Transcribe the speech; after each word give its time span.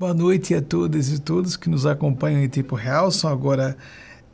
Boa 0.00 0.14
noite 0.14 0.54
a 0.54 0.62
todas 0.62 1.10
e 1.10 1.18
todos 1.18 1.58
que 1.58 1.68
nos 1.68 1.84
acompanham 1.84 2.42
em 2.42 2.48
tempo 2.48 2.74
real. 2.74 3.10
São 3.10 3.30
agora 3.30 3.76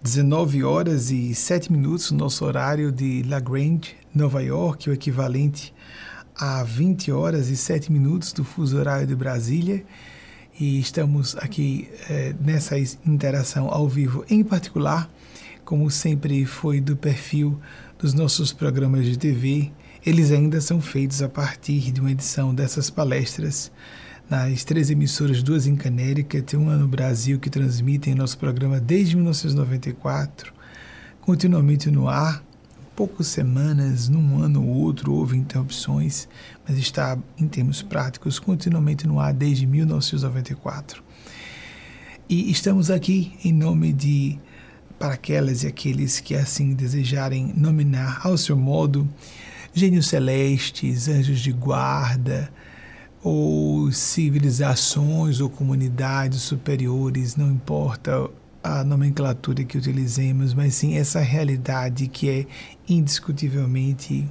19 0.01 0.63
horas 0.63 1.11
e 1.11 1.35
7 1.35 1.73
minutos, 1.73 2.13
nosso 2.13 2.45
horário 2.45 2.93
de 2.93 3.25
La 3.25 3.41
Grande, 3.41 3.97
Nova 4.15 4.41
York, 4.41 4.89
o 4.89 4.93
equivalente 4.93 5.75
a 6.37 6.63
20 6.63 7.11
horas 7.11 7.49
e 7.49 7.57
7 7.57 7.91
minutos 7.91 8.33
do 8.33 8.45
fuso 8.45 8.79
horário 8.79 9.09
de 9.09 9.17
Brasília. 9.17 9.85
E 10.57 10.79
estamos 10.79 11.37
aqui 11.39 11.89
é, 12.09 12.33
nessa 12.41 12.79
interação 12.79 13.69
ao 13.69 13.89
vivo, 13.89 14.25
em 14.31 14.45
particular, 14.45 15.11
como 15.65 15.91
sempre 15.91 16.47
foi 16.47 16.81
do 16.81 16.97
perfil 16.97 17.59
dos 17.99 18.15
nossos 18.15 18.53
programas 18.53 19.05
de 19.05 19.19
TV, 19.19 19.73
eles 20.07 20.31
ainda 20.31 20.61
são 20.61 20.81
feitos 20.81 21.23
a 21.23 21.29
partir 21.29 21.91
de 21.91 22.01
uma 22.01 22.13
edição 22.13 22.55
dessas 22.55 22.89
palestras 22.89 23.73
nas 24.29 24.65
três 24.65 24.91
emissoras, 24.91 25.43
duas 25.43 25.67
em 25.67 25.77
Canérica, 25.77 26.43
uma 26.57 26.77
no 26.77 26.89
Brasil, 26.89 27.39
que 27.39 27.49
transmitem 27.49 28.15
nosso 28.15 28.37
programa 28.39 28.81
desde 28.81 29.15
1994, 29.15 30.53
continuamente 31.21 31.91
no 31.91 32.09
ar, 32.09 32.45
poucas 32.97 33.29
semanas, 33.29 34.09
num 34.09 34.43
ano 34.43 34.67
ou 34.67 34.77
outro 34.79 35.13
houve 35.13 35.37
interrupções, 35.37 36.27
mas 36.67 36.77
está, 36.77 37.17
em 37.39 37.47
termos 37.47 37.83
práticos, 37.83 38.39
continuamente 38.39 39.07
no 39.07 39.21
ar 39.21 39.33
desde 39.33 39.67
1994. 39.67 41.05
E 42.29 42.51
estamos 42.51 42.91
aqui 42.91 43.33
em 43.45 43.53
nome 43.53 43.93
de, 43.93 44.39
para 44.99 45.15
aquelas 45.15 45.63
e 45.63 45.69
aqueles 45.69 46.19
que 46.19 46.35
assim 46.35 46.75
desejarem 46.75 47.53
nominar 47.57 48.27
ao 48.27 48.37
seu 48.37 48.57
modo, 48.57 49.09
gênios 49.73 50.09
celestes, 50.09 51.07
anjos 51.07 51.39
de 51.39 51.53
guarda, 51.53 52.51
ou 53.23 53.91
civilizações 53.93 55.41
ou 55.41 55.51
comunidades 55.51 56.43
superiores, 56.43 57.37
não 57.37 57.51
importa 57.51 58.31
a 58.63 58.83
nomenclatura 58.83 59.65
que 59.65 59.79
utilizemos, 59.79 60.53
mas 60.53 60.75
sim 60.75 60.97
essa 60.97 61.21
realidade 61.21 62.09
que 62.09 62.29
é 62.29 62.47
indiscutivelmente 62.89 64.29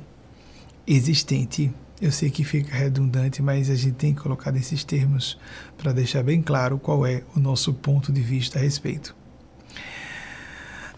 existente. 0.86 1.72
Eu 2.02 2.12
sei 2.12 2.30
que 2.30 2.44
fica 2.44 2.76
redundante, 2.76 3.42
mas 3.42 3.70
a 3.70 3.76
gente 3.76 3.96
tem 3.96 4.14
que 4.14 4.22
colocar 4.22 4.52
nesses 4.52 4.84
termos 4.84 5.38
para 5.78 5.94
deixar 5.94 6.22
bem 6.24 6.42
claro 6.42 6.78
qual 6.78 7.06
é 7.06 7.24
o 7.34 7.40
nosso 7.40 7.74
ponto 7.74 8.12
de 8.12 8.20
vista 8.20 8.60
a 8.60 8.62
respeito. 8.62 9.16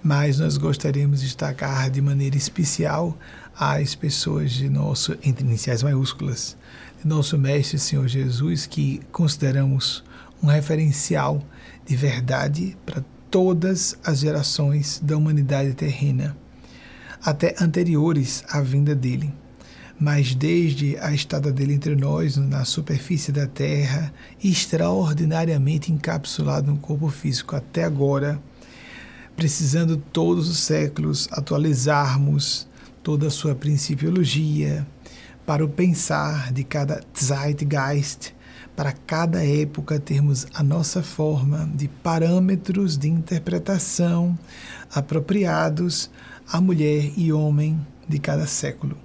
Mas 0.02 0.40
nós 0.40 0.58
gostaríamos 0.58 1.20
de 1.20 1.28
destacar 1.28 1.92
de 1.92 2.02
maneira 2.02 2.36
especial 2.36 3.16
as 3.56 3.94
pessoas 3.94 4.52
de 4.52 4.68
nosso, 4.68 5.16
entre 5.24 5.46
iniciais 5.46 5.84
maiúsculas, 5.84 6.57
nosso 7.04 7.38
Mestre 7.38 7.78
Senhor 7.78 8.08
Jesus, 8.08 8.66
que 8.66 9.02
consideramos 9.12 10.04
um 10.42 10.48
referencial 10.48 11.42
de 11.86 11.96
verdade 11.96 12.78
para 12.86 13.04
todas 13.30 13.98
as 14.04 14.20
gerações 14.20 15.00
da 15.04 15.18
humanidade 15.18 15.74
terrena, 15.74 16.36
até 17.24 17.56
anteriores 17.60 18.44
à 18.50 18.62
vinda 18.62 18.96
dele. 18.96 19.34
Mas 20.00 20.36
desde 20.36 20.96
a 21.00 21.12
estada 21.12 21.52
dele 21.52 21.74
entre 21.74 21.96
nós, 21.96 22.38
na 22.38 22.64
superfície 22.64 23.32
da 23.32 23.48
Terra, 23.48 24.14
extraordinariamente 24.44 25.92
encapsulado 25.92 26.72
no 26.72 26.78
corpo 26.78 27.10
físico 27.10 27.56
até 27.56 27.84
agora, 27.84 28.40
precisando 29.36 29.98
todos 29.98 30.48
os 30.48 30.60
séculos 30.60 31.28
atualizarmos 31.32 32.68
toda 33.08 33.28
a 33.28 33.32
sua 33.32 33.56
principiologia, 33.56 34.86
para 35.48 35.64
o 35.64 35.70
pensar 35.70 36.52
de 36.52 36.66
cada 36.66 37.02
Zeitgeist, 37.18 38.36
para 38.76 38.92
cada 38.92 39.46
época 39.46 39.98
termos 39.98 40.46
a 40.54 40.62
nossa 40.62 41.02
forma 41.02 41.72
de 41.74 41.88
parâmetros 41.88 42.98
de 42.98 43.08
interpretação 43.08 44.38
apropriados 44.94 46.12
à 46.52 46.60
mulher 46.60 47.14
e 47.16 47.32
homem 47.32 47.80
de 48.10 48.20
cada 48.20 48.46
século. 48.46 48.98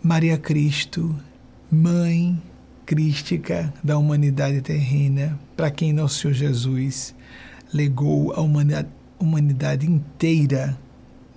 Maria 0.00 0.38
Cristo, 0.38 1.12
mãe 1.68 2.40
crística 2.86 3.74
da 3.82 3.98
humanidade 3.98 4.60
terrena, 4.60 5.36
para 5.56 5.72
quem 5.72 5.92
nosso 5.92 6.20
Senhor 6.20 6.34
Jesus 6.34 7.16
legou 7.74 8.32
a 8.32 8.40
humanidade, 8.40 8.88
humanidade 9.18 9.90
inteira 9.90 10.78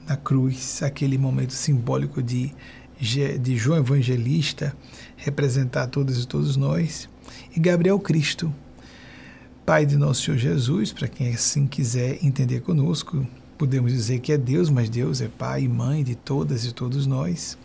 na 0.07 0.15
cruz, 0.15 0.83
aquele 0.83 1.17
momento 1.17 1.53
simbólico 1.53 2.21
de 2.21 2.53
de 3.01 3.57
João 3.57 3.79
Evangelista 3.79 4.77
representar 5.17 5.87
todos 5.87 6.23
e 6.23 6.27
todos 6.27 6.55
nós, 6.55 7.09
e 7.55 7.59
Gabriel 7.59 7.99
Cristo, 7.99 8.53
Pai 9.65 9.85
de 9.85 9.95
nosso 9.95 10.23
Senhor 10.23 10.37
Jesus, 10.37 10.91
para 10.91 11.07
quem 11.07 11.33
assim 11.33 11.65
quiser 11.65 12.23
entender 12.23 12.61
conosco, 12.61 13.25
podemos 13.57 13.91
dizer 13.91 14.19
que 14.19 14.31
é 14.31 14.37
Deus, 14.37 14.69
mas 14.69 14.89
Deus 14.89 15.21
é 15.21 15.27
Pai 15.27 15.63
e 15.63 15.67
Mãe 15.67 16.03
de 16.03 16.15
todas 16.15 16.65
e 16.65 16.73
todos 16.73 17.07
nós. 17.07 17.57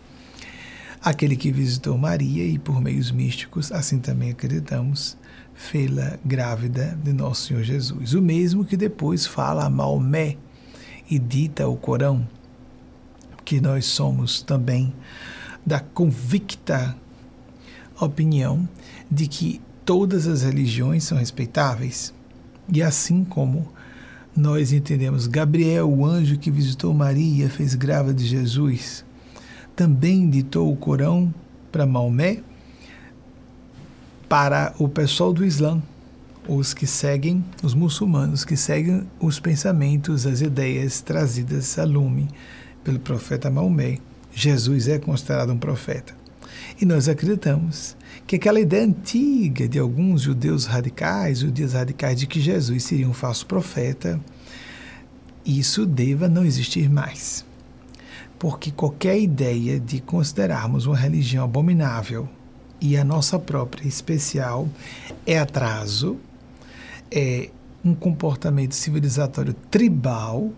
Aquele 1.03 1.37
que 1.37 1.53
visitou 1.53 1.97
Maria 1.99 2.45
e 2.45 2.59
por 2.59 2.81
meios 2.81 3.11
místicos, 3.11 3.73
assim 3.73 3.99
também 3.99 4.31
acreditamos, 4.31 5.17
fê-la 5.55 6.19
grávida 6.25 6.99
de 7.03 7.13
nosso 7.13 7.49
Senhor 7.49 7.63
Jesus. 7.63 8.15
O 8.15 8.23
mesmo 8.23 8.65
que 8.65 8.77
depois 8.77 9.27
fala 9.27 9.65
a 9.65 9.71
Maomé 9.71 10.37
e 11.11 11.19
dita 11.19 11.67
o 11.69 11.77
Corão, 11.77 12.27
que 13.47 13.61
nós 13.61 13.85
somos 13.87 14.43
também 14.43 14.93
da 15.65 15.79
convicta 15.79 16.97
opinião 17.99 18.69
de 19.09 19.29
que 19.29 19.61
todas 19.85 20.27
as 20.27 20.43
religiões 20.43 21.05
são 21.05 21.17
respeitáveis. 21.17 22.13
E 22.71 22.83
assim 22.83 23.25
como 23.25 23.69
nós 24.37 24.73
entendemos 24.73 25.29
Gabriel, 25.29 25.89
o 25.89 26.05
anjo 26.05 26.37
que 26.37 26.51
visitou 26.51 26.93
Maria, 26.93 27.49
fez 27.49 27.77
grávida 27.77 28.15
de 28.15 28.27
Jesus, 28.27 29.05
também 29.77 30.29
ditou 30.29 30.71
o 30.71 30.77
Corão 30.77 31.33
para 31.71 31.87
Maomé, 31.87 32.43
para 34.29 34.75
o 34.77 34.89
pessoal 34.89 35.33
do 35.33 35.45
Islã, 35.45 35.81
os 36.49 36.75
que 36.75 36.87
seguem, 36.87 37.45
os 37.63 37.75
muçulmanos 37.75 38.45
que 38.45 38.57
seguem 38.57 39.07
os 39.21 39.39
pensamentos, 39.39 40.27
as 40.27 40.41
ideias 40.41 41.01
trazidas 41.01 41.79
a 41.79 41.85
lume 41.85 42.29
pelo 42.87 43.01
profeta 43.01 43.51
Maomé, 43.51 43.99
Jesus 44.33 44.87
é 44.87 44.97
considerado 44.97 45.53
um 45.53 45.59
profeta. 45.59 46.15
E 46.81 46.87
nós 46.87 47.09
acreditamos 47.09 47.97
que 48.29 48.37
aquela 48.37 48.61
ideia 48.61 48.85
antiga 48.85 49.67
de 49.67 49.77
alguns 49.77 50.23
judeus 50.23 50.67
radicais, 50.67 51.41
judeus 51.41 51.73
radicais, 51.73 52.17
de 52.21 52.29
que 52.29 52.41
Jesus 52.41 52.85
seria 52.85 53.09
um 53.09 53.13
falso 53.13 53.45
profeta, 53.45 54.21
isso 55.45 55.85
deva 55.85 56.29
não 56.29 56.45
existir 56.45 56.89
mais. 56.89 57.45
Porque 58.39 58.71
qualquer 58.71 59.19
ideia 59.19 59.81
de 59.81 60.01
considerarmos 60.01 60.87
uma 60.87 60.97
religião 60.97 61.45
abominável 61.45 62.29
e 62.81 62.97
a 62.97 63.03
nossa 63.03 63.37
própria 63.37 63.89
especial 63.89 64.69
é 65.27 65.41
atraso, 65.41 66.19
é 67.11 67.51
um 67.85 67.97
comportamento 67.97 68.77
civilizatório 68.77 69.55
tribal 69.71 70.53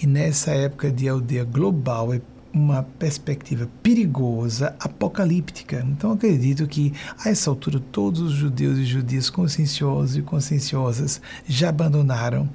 e 0.00 0.06
nessa 0.06 0.50
época 0.52 0.90
de 0.90 1.08
aldeia 1.08 1.44
global 1.44 2.12
é 2.12 2.20
uma 2.52 2.82
perspectiva 2.82 3.68
perigosa, 3.82 4.74
apocalíptica. 4.80 5.84
Então 5.90 6.12
acredito 6.12 6.66
que 6.66 6.92
a 7.22 7.28
essa 7.28 7.50
altura 7.50 7.78
todos 7.92 8.20
os 8.22 8.32
judeus 8.32 8.78
e 8.78 8.84
judias 8.84 9.28
conscienciosos 9.28 10.16
e 10.16 10.22
conscienciosas 10.22 11.20
já 11.46 11.68
abandonaram 11.68 12.48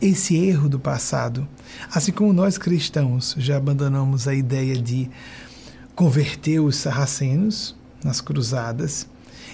esse 0.00 0.36
erro 0.36 0.68
do 0.68 0.78
passado, 0.78 1.46
assim 1.94 2.10
como 2.10 2.32
nós 2.32 2.58
cristãos 2.58 3.34
já 3.38 3.58
abandonamos 3.58 4.26
a 4.26 4.34
ideia 4.34 4.76
de 4.76 5.08
converter 5.94 6.58
os 6.58 6.76
sarracenos 6.76 7.76
nas 8.02 8.20
cruzadas, 8.20 9.06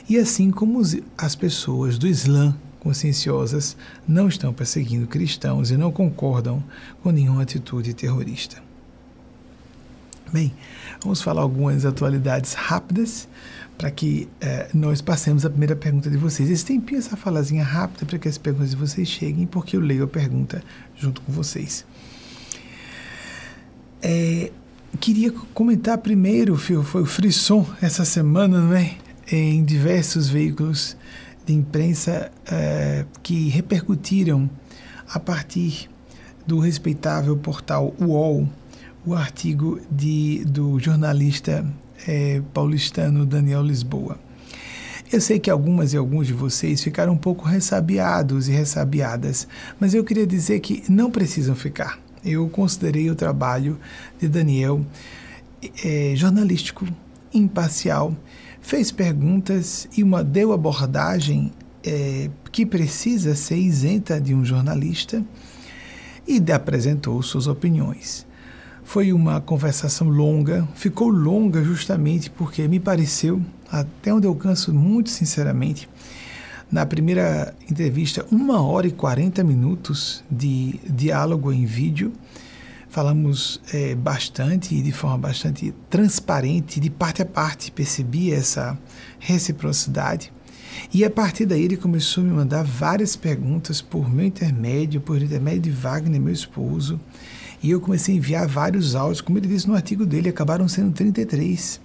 e 0.08 0.16
assim 0.16 0.50
como 0.50 0.80
as 1.18 1.34
pessoas 1.34 1.98
do 1.98 2.06
Islã 2.06 2.56
conscienciosas 2.80 3.76
não 4.06 4.28
estão 4.28 4.52
perseguindo 4.52 5.06
cristãos 5.06 5.70
e 5.70 5.76
não 5.76 5.90
concordam 5.90 6.62
com 7.02 7.10
nenhuma 7.10 7.42
atitude 7.42 7.94
terrorista. 7.94 8.62
Bem, 10.32 10.52
vamos 11.02 11.22
falar 11.22 11.40
algumas 11.40 11.86
atualidades 11.86 12.52
rápidas 12.52 13.26
para 13.78 13.90
que 13.90 14.28
eh, 14.40 14.68
nós 14.74 15.00
passemos 15.00 15.46
a 15.46 15.50
primeira 15.50 15.74
pergunta 15.76 16.10
de 16.10 16.16
vocês. 16.16 16.50
Esse 16.50 16.66
tempinho, 16.66 16.98
essa 16.98 17.16
falazinha 17.16 17.64
rápida 17.64 18.04
para 18.04 18.18
que 18.18 18.28
as 18.28 18.36
perguntas 18.36 18.70
de 18.70 18.76
vocês 18.76 19.08
cheguem, 19.08 19.46
porque 19.46 19.76
eu 19.76 19.80
leio 19.80 20.04
a 20.04 20.08
pergunta 20.08 20.62
junto 20.96 21.22
com 21.22 21.32
vocês. 21.32 21.86
É, 24.02 24.50
queria 25.00 25.32
comentar 25.54 25.96
primeiro, 25.98 26.56
foi 26.56 27.02
o 27.02 27.06
frisson 27.06 27.66
essa 27.80 28.04
semana, 28.04 28.60
não 28.60 28.74
é? 28.74 28.96
Em 29.30 29.64
diversos 29.64 30.28
veículos 30.28 30.96
de 31.48 31.54
imprensa 31.54 32.30
eh, 32.46 33.06
que 33.22 33.48
repercutiram 33.48 34.50
a 35.08 35.18
partir 35.18 35.88
do 36.46 36.58
respeitável 36.58 37.34
portal 37.38 37.94
UOL 37.98 38.46
o 39.06 39.14
artigo 39.14 39.80
de, 39.90 40.44
do 40.44 40.78
jornalista 40.78 41.64
eh, 42.06 42.42
paulistano 42.52 43.24
Daniel 43.24 43.62
Lisboa. 43.62 44.18
Eu 45.10 45.22
sei 45.22 45.38
que 45.38 45.48
algumas 45.48 45.94
e 45.94 45.96
alguns 45.96 46.26
de 46.26 46.34
vocês 46.34 46.82
ficaram 46.82 47.14
um 47.14 47.16
pouco 47.16 47.46
ressabiados 47.46 48.46
e 48.46 48.52
ressabiadas, 48.52 49.48
mas 49.80 49.94
eu 49.94 50.04
queria 50.04 50.26
dizer 50.26 50.60
que 50.60 50.84
não 50.86 51.10
precisam 51.10 51.56
ficar. 51.56 51.98
Eu 52.22 52.46
considerei 52.50 53.10
o 53.10 53.14
trabalho 53.14 53.78
de 54.20 54.28
Daniel 54.28 54.84
é, 55.82 56.12
jornalístico, 56.14 56.86
imparcial, 57.32 58.14
fez 58.60 58.90
perguntas 58.90 59.88
e 59.96 60.02
uma 60.02 60.22
deu 60.22 60.52
abordagem 60.52 61.52
é, 61.84 62.30
que 62.50 62.66
precisa 62.66 63.34
ser 63.34 63.56
isenta 63.56 64.20
de 64.20 64.34
um 64.34 64.44
jornalista 64.44 65.24
e 66.26 66.42
apresentou 66.52 67.22
suas 67.22 67.46
opiniões. 67.46 68.26
Foi 68.84 69.12
uma 69.12 69.40
conversação 69.40 70.08
longa, 70.08 70.66
ficou 70.74 71.08
longa 71.08 71.62
justamente 71.62 72.30
porque 72.30 72.66
me 72.68 72.80
pareceu, 72.80 73.40
até 73.70 74.12
onde 74.12 74.26
eu 74.26 74.34
canso 74.34 74.72
muito 74.72 75.10
sinceramente, 75.10 75.88
na 76.70 76.84
primeira 76.84 77.54
entrevista, 77.70 78.26
uma 78.30 78.60
hora 78.60 78.86
e 78.86 78.90
40 78.90 79.42
minutos 79.42 80.22
de 80.30 80.78
diálogo 80.86 81.50
em 81.52 81.64
vídeo. 81.64 82.12
Falamos 82.98 83.60
é, 83.72 83.94
bastante, 83.94 84.82
de 84.82 84.90
forma 84.90 85.16
bastante 85.16 85.72
transparente, 85.88 86.80
de 86.80 86.90
parte 86.90 87.22
a 87.22 87.24
parte, 87.24 87.70
percebi 87.70 88.32
essa 88.32 88.76
reciprocidade. 89.20 90.32
E 90.92 91.04
a 91.04 91.08
partir 91.08 91.46
daí 91.46 91.62
ele 91.62 91.76
começou 91.76 92.24
a 92.24 92.26
me 92.26 92.32
mandar 92.32 92.64
várias 92.64 93.14
perguntas 93.14 93.80
por 93.80 94.12
meu 94.12 94.26
intermédio, 94.26 95.00
por 95.00 95.22
intermédio 95.22 95.62
de 95.62 95.70
Wagner, 95.70 96.20
meu 96.20 96.32
esposo. 96.32 97.00
E 97.62 97.70
eu 97.70 97.80
comecei 97.80 98.16
a 98.16 98.18
enviar 98.18 98.48
vários 98.48 98.96
áudios, 98.96 99.20
como 99.20 99.38
ele 99.38 99.46
disse 99.46 99.68
no 99.68 99.76
artigo 99.76 100.04
dele, 100.04 100.30
acabaram 100.30 100.66
sendo 100.66 100.90
33, 100.90 101.80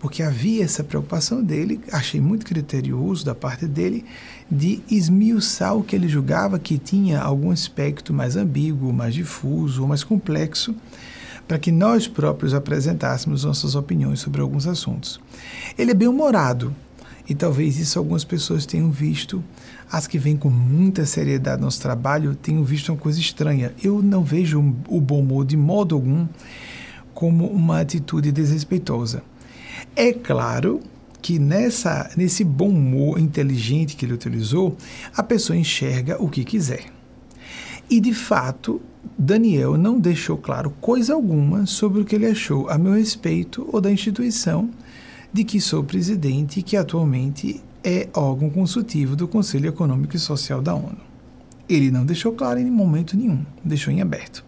porque 0.00 0.24
havia 0.24 0.64
essa 0.64 0.82
preocupação 0.82 1.40
dele, 1.40 1.80
achei 1.92 2.20
muito 2.20 2.44
criterioso 2.44 3.24
da 3.24 3.32
parte 3.32 3.64
dele, 3.64 4.04
de 4.50 4.80
esmiuçar 4.90 5.76
o 5.76 5.82
que 5.82 5.94
ele 5.94 6.08
julgava 6.08 6.58
que 6.58 6.78
tinha 6.78 7.20
algum 7.20 7.50
aspecto 7.50 8.12
mais 8.14 8.36
ambíguo, 8.36 8.92
mais 8.92 9.14
difuso 9.14 9.86
mais 9.86 10.02
complexo, 10.02 10.74
para 11.46 11.58
que 11.58 11.72
nós 11.72 12.06
próprios 12.06 12.54
apresentássemos 12.54 13.44
nossas 13.44 13.74
opiniões 13.74 14.20
sobre 14.20 14.40
alguns 14.40 14.66
assuntos. 14.66 15.20
Ele 15.76 15.90
é 15.90 15.94
bem 15.94 16.08
humorado, 16.08 16.74
e 17.28 17.34
talvez 17.34 17.78
isso 17.78 17.98
algumas 17.98 18.24
pessoas 18.24 18.64
tenham 18.64 18.90
visto 18.90 19.44
as 19.90 20.06
que 20.06 20.18
vêm 20.18 20.36
com 20.36 20.50
muita 20.50 21.06
seriedade 21.06 21.60
no 21.60 21.66
nosso 21.66 21.80
trabalho 21.80 22.34
tenham 22.34 22.62
visto 22.62 22.90
uma 22.90 22.98
coisa 22.98 23.18
estranha. 23.18 23.72
Eu 23.82 24.02
não 24.02 24.22
vejo 24.22 24.58
o 24.86 25.00
bom 25.00 25.20
humor 25.20 25.46
de 25.46 25.56
modo 25.56 25.94
algum 25.94 26.26
como 27.14 27.46
uma 27.46 27.80
atitude 27.80 28.30
desrespeitosa. 28.30 29.22
É 29.96 30.12
claro 30.12 30.80
que 31.20 31.38
nessa, 31.38 32.10
nesse 32.16 32.44
bom 32.44 32.68
humor 32.68 33.18
inteligente 33.18 33.96
que 33.96 34.04
ele 34.04 34.14
utilizou, 34.14 34.76
a 35.14 35.22
pessoa 35.22 35.56
enxerga 35.56 36.22
o 36.22 36.28
que 36.28 36.44
quiser. 36.44 36.86
E 37.90 38.00
de 38.00 38.12
fato, 38.12 38.80
Daniel 39.18 39.76
não 39.76 39.98
deixou 39.98 40.36
claro 40.36 40.70
coisa 40.80 41.14
alguma 41.14 41.66
sobre 41.66 42.02
o 42.02 42.04
que 42.04 42.14
ele 42.14 42.26
achou 42.26 42.68
a 42.68 42.76
meu 42.76 42.92
respeito 42.92 43.68
ou 43.72 43.80
da 43.80 43.90
instituição 43.90 44.70
de 45.32 45.44
que 45.44 45.60
sou 45.60 45.82
presidente 45.82 46.60
e 46.60 46.62
que 46.62 46.76
atualmente 46.76 47.62
é 47.82 48.08
órgão 48.14 48.50
consultivo 48.50 49.16
do 49.16 49.28
Conselho 49.28 49.68
Econômico 49.68 50.16
e 50.16 50.18
Social 50.18 50.60
da 50.60 50.74
ONU. 50.74 50.98
Ele 51.68 51.90
não 51.90 52.04
deixou 52.04 52.32
claro 52.32 52.58
em 52.58 52.70
momento 52.70 53.16
nenhum, 53.16 53.44
deixou 53.64 53.92
em 53.92 54.00
aberto. 54.00 54.44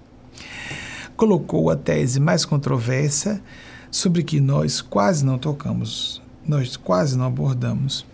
Colocou 1.17 1.71
a 1.71 1.77
tese 1.77 2.19
mais 2.19 2.45
controversa 2.45 3.43
sobre 3.91 4.23
que 4.23 4.41
nós 4.41 4.81
quase 4.81 5.25
não 5.25 5.39
tocamos, 5.39 6.20
nós 6.47 6.77
quase 6.77 7.17
não 7.17 7.27
abordamos, 7.27 8.07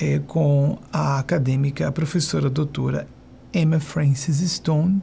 é, 0.00 0.18
com 0.26 0.78
a 0.92 1.18
acadêmica, 1.18 1.86
a 1.86 1.92
professora 1.92 2.50
doutora 2.50 3.06
Emma 3.52 3.78
Francis 3.78 4.38
Stone, 4.50 5.00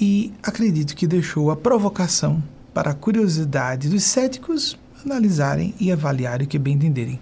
e 0.00 0.32
acredito 0.42 0.94
que 0.94 1.06
deixou 1.06 1.50
a 1.50 1.56
provocação 1.56 2.42
para 2.72 2.90
a 2.90 2.94
curiosidade 2.94 3.88
dos 3.88 4.04
céticos 4.04 4.78
analisarem 5.04 5.74
e 5.80 5.90
avaliarem 5.90 6.46
o 6.46 6.48
que 6.48 6.58
bem 6.58 6.74
entenderem. 6.74 7.20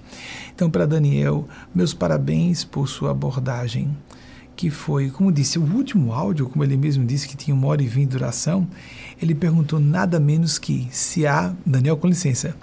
Então, 0.54 0.70
para 0.70 0.86
Daniel, 0.86 1.48
meus 1.74 1.94
parabéns 1.94 2.62
por 2.62 2.88
sua 2.88 3.12
abordagem, 3.12 3.96
que 4.54 4.68
foi, 4.68 5.08
como 5.08 5.32
disse, 5.32 5.58
o 5.58 5.62
último 5.62 6.12
áudio, 6.12 6.46
como 6.46 6.62
ele 6.62 6.76
mesmo 6.76 7.04
disse 7.04 7.26
que 7.26 7.36
tinha 7.36 7.54
uma 7.54 7.66
hora 7.68 7.82
e 7.82 7.86
vinte 7.86 8.10
de 8.10 8.18
duração, 8.18 8.68
ele 9.20 9.34
perguntou 9.34 9.80
nada 9.80 10.20
menos 10.20 10.58
que 10.58 10.86
se 10.90 11.26
há. 11.26 11.54
Daniel, 11.64 11.96
com 11.96 12.06
licença, 12.06 12.54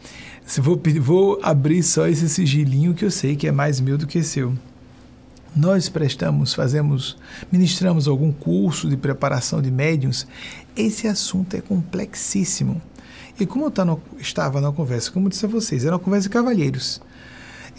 vou, 0.55 0.81
vou 1.01 1.39
abrir 1.44 1.83
só 1.83 2.07
esse 2.07 2.29
sigilinho 2.29 2.94
que 2.94 3.03
eu 3.03 3.11
sei 3.11 3.35
que 3.35 3.47
é 3.47 3.51
mais 3.51 3.79
meu 3.81 3.97
do 3.97 4.07
que 4.07 4.23
seu. 4.23 4.53
Nós 5.55 5.89
prestamos, 5.89 6.53
fazemos, 6.53 7.17
ministramos 7.51 8.07
algum 8.07 8.31
curso 8.31 8.88
de 8.88 8.95
preparação 8.95 9.61
de 9.61 9.71
médiums. 9.71 10.27
Esse 10.75 11.07
assunto 11.07 11.55
é 11.55 11.61
complexíssimo. 11.61 12.81
E 13.39 13.45
como 13.45 13.69
tá 13.69 13.83
no, 13.83 14.01
estava 14.19 14.61
na 14.61 14.71
conversa, 14.71 15.11
como 15.11 15.29
disse 15.29 15.45
a 15.45 15.49
vocês, 15.49 15.83
era 15.83 15.95
uma 15.95 15.99
conversa 15.99 16.29
de 16.29 16.33
cavalheiros. 16.33 17.01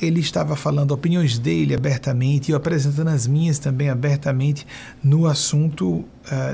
Ele 0.01 0.21
estava 0.21 0.55
falando 0.55 0.93
opiniões 0.93 1.39
dele 1.39 1.75
abertamente, 1.75 2.49
e 2.49 2.53
eu 2.53 2.57
apresentando 2.57 3.09
as 3.09 3.27
minhas 3.27 3.59
também 3.59 3.89
abertamente 3.89 4.67
no 5.03 5.27
assunto, 5.27 5.89
uh, 5.89 6.05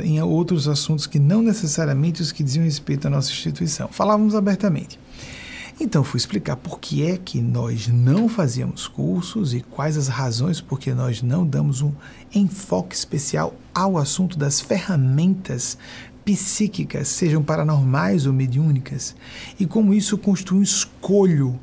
em 0.02 0.22
outros 0.22 0.66
assuntos 0.66 1.06
que 1.06 1.18
não 1.18 1.42
necessariamente 1.42 2.22
os 2.22 2.32
que 2.32 2.42
diziam 2.42 2.64
respeito 2.64 3.06
à 3.06 3.10
nossa 3.10 3.30
instituição. 3.30 3.88
Falávamos 3.88 4.34
abertamente. 4.34 4.98
Então 5.80 6.04
fui 6.04 6.18
explicar 6.18 6.56
por 6.56 6.78
que 6.78 7.04
é 7.04 7.16
que 7.16 7.40
nós 7.40 7.88
não 7.88 8.28
fazíamos 8.28 8.86
cursos 8.86 9.52
e 9.54 9.60
quais 9.60 9.96
as 9.96 10.06
razões 10.06 10.60
por 10.60 10.78
que 10.78 10.92
nós 10.94 11.20
não 11.20 11.44
damos 11.44 11.82
um 11.82 11.92
enfoque 12.32 12.94
especial 12.94 13.54
ao 13.74 13.98
assunto 13.98 14.38
das 14.38 14.60
ferramentas 14.60 15.76
psíquicas, 16.24 17.08
sejam 17.08 17.42
paranormais 17.42 18.24
ou 18.24 18.32
mediúnicas, 18.32 19.14
e 19.58 19.66
como 19.66 19.92
isso 19.92 20.16
constitui 20.16 20.58
um 20.58 20.62
escolho, 20.62 21.58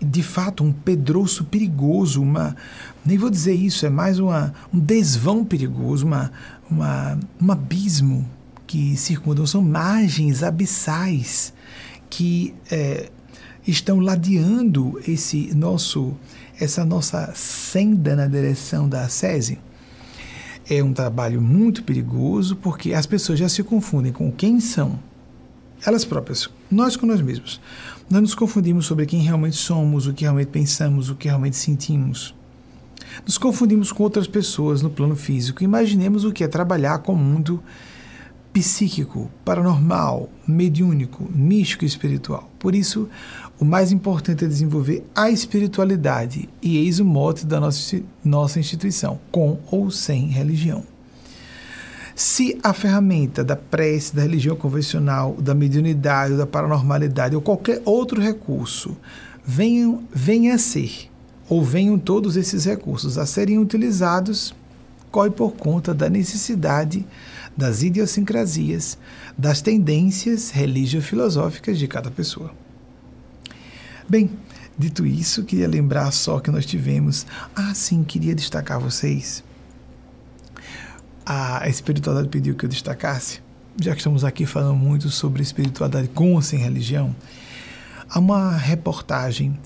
de 0.00 0.22
fato, 0.22 0.64
um 0.64 0.72
pedroço 0.72 1.44
perigoso, 1.44 2.22
uma, 2.22 2.56
nem 3.04 3.18
vou 3.18 3.28
dizer 3.28 3.54
isso, 3.54 3.84
é 3.84 3.90
mais 3.90 4.18
uma, 4.18 4.54
um 4.72 4.78
desvão 4.78 5.44
perigoso, 5.44 6.06
uma, 6.06 6.32
uma, 6.70 7.18
um 7.40 7.52
abismo 7.52 8.26
que 8.66 8.96
circundam, 8.96 9.46
são 9.46 9.60
margens 9.60 10.42
abissais 10.42 11.52
que 12.08 12.54
é, 12.70 13.10
estão 13.70 14.00
ladeando 14.00 15.00
esse 15.06 15.54
nosso, 15.54 16.14
essa 16.58 16.84
nossa 16.84 17.32
senda 17.34 18.16
na 18.16 18.26
direção 18.26 18.88
da 18.88 19.08
sese 19.08 19.58
é 20.70 20.82
um 20.82 20.92
trabalho 20.92 21.40
muito 21.40 21.82
perigoso 21.82 22.56
porque 22.56 22.92
as 22.92 23.06
pessoas 23.06 23.38
já 23.38 23.48
se 23.48 23.62
confundem 23.62 24.12
com 24.12 24.30
quem 24.30 24.60
são. 24.60 24.98
Elas 25.84 26.04
próprias, 26.04 26.50
nós 26.70 26.96
com 26.96 27.06
nós 27.06 27.20
mesmos. 27.20 27.60
Nós 28.10 28.20
nos 28.20 28.34
confundimos 28.34 28.86
sobre 28.86 29.06
quem 29.06 29.20
realmente 29.20 29.56
somos, 29.56 30.06
o 30.06 30.12
que 30.12 30.24
realmente 30.24 30.48
pensamos, 30.48 31.08
o 31.08 31.14
que 31.14 31.28
realmente 31.28 31.56
sentimos. 31.56 32.34
Nos 33.24 33.38
confundimos 33.38 33.92
com 33.92 34.02
outras 34.02 34.26
pessoas 34.26 34.82
no 34.82 34.90
plano 34.90 35.16
físico. 35.16 35.64
Imaginemos 35.64 36.24
o 36.24 36.32
que 36.32 36.44
é 36.44 36.48
trabalhar 36.48 36.98
com 36.98 37.12
o 37.12 37.16
mundo 37.16 37.62
psíquico, 38.52 39.30
paranormal, 39.44 40.28
mediúnico, 40.46 41.28
místico 41.32 41.84
e 41.84 41.86
espiritual. 41.86 42.50
Por 42.58 42.74
isso, 42.74 43.08
o 43.60 43.64
mais 43.64 43.90
importante 43.90 44.44
é 44.44 44.48
desenvolver 44.48 45.04
a 45.14 45.30
espiritualidade, 45.30 46.48
e 46.62 46.78
eis 46.78 47.00
o 47.00 47.04
mote 47.04 47.44
da 47.44 47.58
nossa, 47.58 48.00
nossa 48.24 48.60
instituição, 48.60 49.18
com 49.32 49.58
ou 49.70 49.90
sem 49.90 50.28
religião. 50.28 50.84
Se 52.14 52.58
a 52.62 52.72
ferramenta 52.72 53.44
da 53.44 53.56
prece, 53.56 54.14
da 54.14 54.22
religião 54.22 54.54
convencional, 54.54 55.34
da 55.34 55.54
mediunidade, 55.54 56.36
da 56.36 56.46
paranormalidade 56.46 57.34
ou 57.34 57.42
qualquer 57.42 57.82
outro 57.84 58.20
recurso 58.20 58.96
venham, 59.44 60.04
venha 60.12 60.54
a 60.54 60.58
ser, 60.58 61.10
ou 61.48 61.64
venham 61.64 61.98
todos 61.98 62.36
esses 62.36 62.64
recursos 62.64 63.18
a 63.18 63.26
serem 63.26 63.58
utilizados, 63.58 64.54
corre 65.10 65.30
por 65.30 65.52
conta 65.52 65.92
da 65.92 66.08
necessidade 66.08 67.04
das 67.56 67.82
idiosincrasias, 67.82 68.98
das 69.36 69.60
tendências 69.60 70.50
religio-filosóficas 70.50 71.76
de 71.76 71.88
cada 71.88 72.10
pessoa. 72.10 72.52
Bem, 74.10 74.30
dito 74.78 75.04
isso, 75.04 75.44
queria 75.44 75.68
lembrar 75.68 76.10
só 76.12 76.40
que 76.40 76.50
nós 76.50 76.64
tivemos. 76.64 77.26
Ah, 77.54 77.74
sim, 77.74 78.02
queria 78.02 78.34
destacar 78.34 78.80
vocês. 78.80 79.44
A 81.26 81.68
espiritualidade 81.68 82.30
pediu 82.30 82.54
que 82.54 82.64
eu 82.64 82.70
destacasse, 82.70 83.40
já 83.78 83.92
que 83.92 83.98
estamos 83.98 84.24
aqui 84.24 84.46
falando 84.46 84.76
muito 84.76 85.10
sobre 85.10 85.42
espiritualidade 85.42 86.08
com 86.08 86.32
ou 86.32 86.40
sem 86.40 86.58
religião. 86.58 87.14
Há 88.08 88.18
uma 88.18 88.56
reportagem 88.56 89.58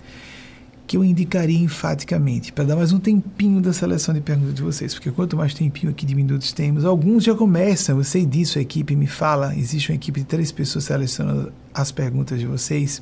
que 0.89 0.97
eu 0.97 1.05
indicaria 1.05 1.61
enfaticamente, 1.61 2.53
para 2.53 2.65
dar 2.65 2.75
mais 2.75 2.93
um 2.93 2.99
tempinho 2.99 3.61
da 3.61 3.73
seleção 3.73 4.13
de 4.13 4.21
perguntas 4.21 4.55
de 4.55 4.63
vocês, 4.63 4.93
porque 4.93 5.13
quanto 5.13 5.37
mais 5.37 5.55
tempinho 5.55 5.93
aqui 5.93 6.05
de 6.05 6.17
minutos 6.17 6.51
temos, 6.51 6.85
alguns 6.85 7.23
já 7.23 7.33
começam, 7.33 7.97
eu 7.97 8.05
sei 8.05 8.27
disso, 8.27 8.59
a 8.59 8.63
equipe 8.63 8.97
me 8.97 9.07
fala, 9.07 9.55
existe 9.55 9.93
uma 9.93 9.95
equipe 9.95 10.19
de 10.19 10.27
três 10.27 10.51
pessoas 10.51 10.85
selecionando 10.85 11.53
as 11.73 11.93
perguntas 11.93 12.41
de 12.41 12.47
vocês 12.47 13.01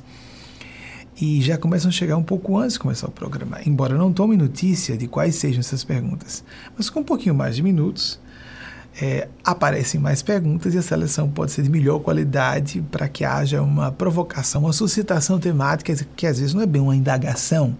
e 1.19 1.41
já 1.41 1.57
começam 1.57 1.89
a 1.89 1.91
chegar 1.91 2.17
um 2.17 2.23
pouco 2.23 2.57
antes 2.57 2.73
de 2.73 2.79
começar 2.79 3.07
o 3.07 3.11
programa, 3.11 3.59
embora 3.65 3.95
não 3.95 4.11
tome 4.11 4.37
notícia 4.37 4.97
de 4.97 5.07
quais 5.07 5.35
sejam 5.35 5.59
essas 5.59 5.83
perguntas. 5.83 6.43
Mas 6.77 6.89
com 6.89 7.01
um 7.01 7.03
pouquinho 7.03 7.35
mais 7.35 7.55
de 7.55 7.63
minutos, 7.63 8.19
é, 8.99 9.27
aparecem 9.43 9.99
mais 9.99 10.21
perguntas 10.21 10.73
e 10.73 10.77
a 10.77 10.81
seleção 10.81 11.29
pode 11.29 11.51
ser 11.51 11.61
de 11.61 11.69
melhor 11.69 11.99
qualidade 11.99 12.83
para 12.91 13.07
que 13.07 13.23
haja 13.23 13.61
uma 13.61 13.91
provocação, 13.91 14.63
uma 14.63 14.73
suscitação 14.73 15.39
temática, 15.39 15.93
que 16.15 16.27
às 16.27 16.39
vezes 16.39 16.53
não 16.53 16.61
é 16.61 16.65
bem 16.65 16.81
uma 16.81 16.95
indagação, 16.95 17.75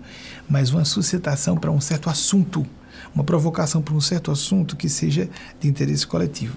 mas 0.49 0.71
uma 0.71 0.85
suscitação 0.85 1.57
para 1.57 1.71
um 1.71 1.81
certo 1.81 2.09
assunto, 2.09 2.65
uma 3.13 3.23
provocação 3.23 3.81
para 3.81 3.93
um 3.93 4.01
certo 4.01 4.31
assunto 4.31 4.75
que 4.75 4.87
seja 4.87 5.29
de 5.59 5.67
interesse 5.67 6.05
coletivo. 6.07 6.55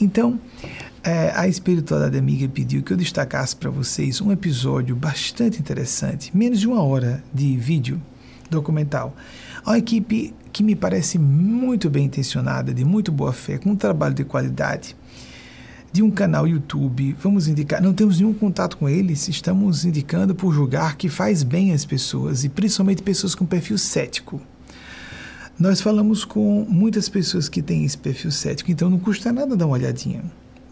Então, 0.00 0.38
é, 1.02 1.32
a 1.34 1.46
espiritualidade 1.46 2.18
amiga 2.18 2.48
pediu 2.48 2.82
que 2.82 2.92
eu 2.92 2.96
destacasse 2.96 3.54
para 3.54 3.70
vocês 3.70 4.20
um 4.20 4.32
episódio 4.32 4.96
bastante 4.96 5.60
interessante, 5.60 6.36
menos 6.36 6.60
de 6.60 6.66
uma 6.66 6.82
hora 6.82 7.22
de 7.32 7.56
vídeo 7.56 8.00
documental. 8.50 9.14
Uma 9.64 9.78
equipe 9.78 10.34
que 10.52 10.62
me 10.62 10.74
parece 10.74 11.18
muito 11.18 11.88
bem 11.88 12.06
intencionada, 12.06 12.72
de 12.74 12.84
muito 12.84 13.12
boa 13.12 13.32
fé, 13.32 13.58
com 13.58 13.70
um 13.70 13.76
trabalho 13.76 14.14
de 14.14 14.24
qualidade, 14.24 14.96
de 15.92 16.02
um 16.02 16.10
canal 16.10 16.48
YouTube. 16.48 17.16
Vamos 17.22 17.46
indicar, 17.46 17.80
não 17.80 17.94
temos 17.94 18.18
nenhum 18.18 18.34
contato 18.34 18.76
com 18.76 18.88
eles, 18.88 19.28
estamos 19.28 19.84
indicando 19.84 20.34
por 20.34 20.52
julgar 20.52 20.96
que 20.96 21.08
faz 21.08 21.42
bem 21.42 21.72
às 21.72 21.84
pessoas 21.84 22.44
e 22.44 22.48
principalmente 22.48 23.02
pessoas 23.02 23.34
com 23.34 23.46
perfil 23.46 23.78
cético. 23.78 24.40
Nós 25.58 25.80
falamos 25.80 26.24
com 26.24 26.64
muitas 26.68 27.08
pessoas 27.08 27.48
que 27.48 27.60
têm 27.60 27.84
esse 27.84 27.98
perfil 27.98 28.30
cético, 28.30 28.70
então 28.70 28.88
não 28.88 28.98
custa 28.98 29.32
nada 29.32 29.56
dar 29.56 29.66
uma 29.66 29.74
olhadinha. 29.74 30.22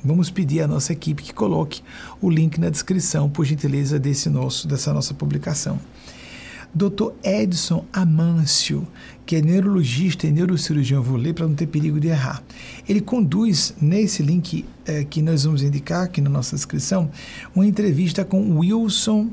Vamos 0.07 0.31
pedir 0.31 0.61
à 0.61 0.69
nossa 0.69 0.93
equipe 0.93 1.21
que 1.21 1.35
coloque 1.35 1.83
o 2.21 2.31
link 2.31 2.61
na 2.61 2.71
descrição, 2.71 3.29
por 3.29 3.45
gentileza, 3.45 3.99
desse 3.99 4.31
nosso, 4.31 4.69
dessa 4.69 4.95
nossa 4.95 5.13
publicação. 5.13 5.81
Dr. 6.73 7.11
Edson 7.25 7.85
Amâncio, 7.93 8.87
que 9.25 9.35
é 9.35 9.43
neurologista 9.43 10.25
e 10.29 10.31
neurocirurgião, 10.31 11.03
vou 11.03 11.17
ler 11.17 11.35
para 11.35 11.49
não 11.49 11.57
ter 11.57 11.67
perigo 11.67 11.99
de 11.99 12.07
errar. 12.07 12.41
Ele 12.89 13.01
conduz 13.01 13.75
nesse 13.81 14.23
link 14.23 14.65
é, 14.85 15.03
que 15.03 15.21
nós 15.21 15.43
vamos 15.43 15.63
indicar 15.63 16.05
aqui 16.05 16.21
na 16.21 16.31
nossa 16.31 16.55
descrição 16.55 17.11
uma 17.53 17.67
entrevista 17.67 18.25
com 18.25 18.59
Wilson 18.59 19.31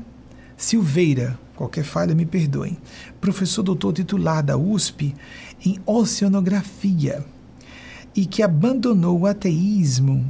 Silveira, 0.56 1.38
qualquer 1.54 1.84
falha 1.84 2.16
me 2.16 2.26
perdoem, 2.26 2.76
professor 3.20 3.62
doutor 3.62 3.92
titular 3.92 4.42
da 4.42 4.56
USP 4.56 5.14
em 5.64 5.78
oceanografia 5.86 7.24
e 8.16 8.26
que 8.26 8.42
abandonou 8.42 9.20
o 9.20 9.26
ateísmo. 9.26 10.24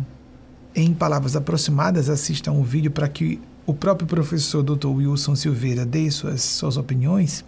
Em 0.76 0.92
palavras 0.92 1.36
aproximadas, 1.36 2.08
assista 2.08 2.50
um 2.50 2.64
vídeo 2.64 2.90
para 2.90 3.08
que 3.08 3.40
o 3.64 3.72
próprio 3.72 4.08
professor 4.08 4.62
Dr. 4.62 4.88
Wilson 4.88 5.36
Silveira 5.36 5.86
dê 5.86 6.10
suas, 6.10 6.42
suas 6.42 6.76
opiniões, 6.76 7.44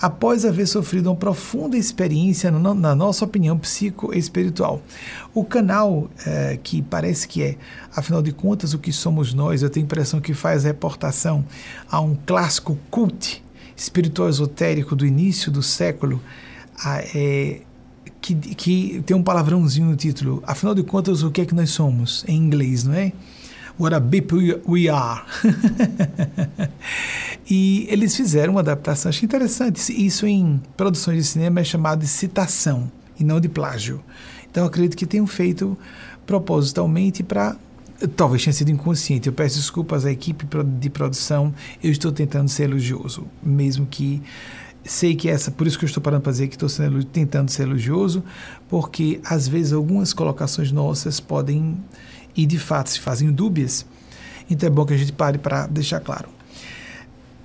após 0.00 0.44
haver 0.44 0.66
sofrido 0.66 1.08
uma 1.08 1.16
profunda 1.16 1.76
experiência, 1.76 2.50
no, 2.50 2.74
na 2.74 2.94
nossa 2.94 3.24
opinião, 3.24 3.56
psicoespiritual. 3.56 4.82
O 5.32 5.44
canal, 5.44 6.10
é, 6.26 6.58
que 6.62 6.82
parece 6.82 7.28
que 7.28 7.42
é, 7.42 7.56
afinal 7.94 8.20
de 8.20 8.32
contas, 8.32 8.74
o 8.74 8.78
que 8.78 8.92
somos 8.92 9.32
nós, 9.32 9.62
eu 9.62 9.70
tenho 9.70 9.84
a 9.84 9.86
impressão 9.86 10.20
que 10.20 10.34
faz 10.34 10.64
reportação 10.64 11.44
a 11.88 12.00
um 12.00 12.16
clássico 12.26 12.76
cult 12.90 13.42
espiritual 13.76 14.28
esotérico 14.28 14.96
do 14.96 15.06
início 15.06 15.52
do 15.52 15.62
século, 15.62 16.20
a, 16.84 17.00
é, 17.14 17.60
que, 18.34 18.54
que 18.54 19.02
tem 19.06 19.16
um 19.16 19.22
palavrãozinho 19.22 19.86
no 19.86 19.96
título. 19.96 20.42
Afinal 20.46 20.74
de 20.74 20.82
contas, 20.82 21.22
o 21.22 21.30
que 21.30 21.42
é 21.42 21.46
que 21.46 21.54
nós 21.54 21.70
somos? 21.70 22.24
Em 22.26 22.36
inglês, 22.36 22.82
não 22.82 22.94
é? 22.94 23.12
What 23.78 23.94
a 23.94 24.00
beep 24.00 24.32
we 24.66 24.88
are. 24.88 25.22
e 27.48 27.86
eles 27.90 28.16
fizeram 28.16 28.54
uma 28.54 28.60
adaptação, 28.60 29.10
achei 29.10 29.26
interessante. 29.26 29.92
Isso 30.04 30.26
em 30.26 30.60
produções 30.76 31.18
de 31.18 31.24
cinema 31.24 31.60
é 31.60 31.64
chamado 31.64 32.00
de 32.00 32.06
citação 32.06 32.90
e 33.18 33.22
não 33.22 33.38
de 33.38 33.48
plágio. 33.48 34.02
Então 34.50 34.64
acredito 34.64 34.96
que 34.96 35.06
tenham 35.06 35.26
feito 35.26 35.76
propositalmente 36.26 37.22
para 37.22 37.56
talvez 38.16 38.42
tenha 38.42 38.52
sido 38.52 38.70
inconsciente. 38.70 39.28
Eu 39.28 39.32
peço 39.32 39.56
desculpas 39.56 40.04
à 40.04 40.10
equipe 40.10 40.46
de 40.78 40.90
produção. 40.90 41.54
Eu 41.82 41.90
estou 41.90 42.10
tentando 42.10 42.48
ser 42.48 42.64
elogioso, 42.64 43.26
mesmo 43.42 43.86
que 43.86 44.22
sei 44.86 45.14
que 45.14 45.28
essa, 45.28 45.50
por 45.50 45.66
isso 45.66 45.78
que 45.78 45.84
eu 45.84 45.88
estou 45.88 46.02
parando 46.02 46.22
para 46.22 46.32
dizer 46.32 46.48
que 46.48 46.54
estou 46.54 46.68
sendo, 46.68 47.02
tentando 47.04 47.50
ser 47.50 47.64
elogioso, 47.64 48.22
porque 48.68 49.20
às 49.24 49.46
vezes 49.46 49.72
algumas 49.72 50.12
colocações 50.12 50.70
nossas 50.72 51.20
podem 51.20 51.76
e 52.36 52.46
de 52.46 52.58
fato 52.58 52.90
se 52.90 53.00
fazem 53.00 53.30
dúbias, 53.32 53.86
então 54.48 54.66
é 54.66 54.70
bom 54.70 54.84
que 54.84 54.94
a 54.94 54.96
gente 54.96 55.12
pare 55.12 55.38
para 55.38 55.66
deixar 55.66 56.00
claro. 56.00 56.28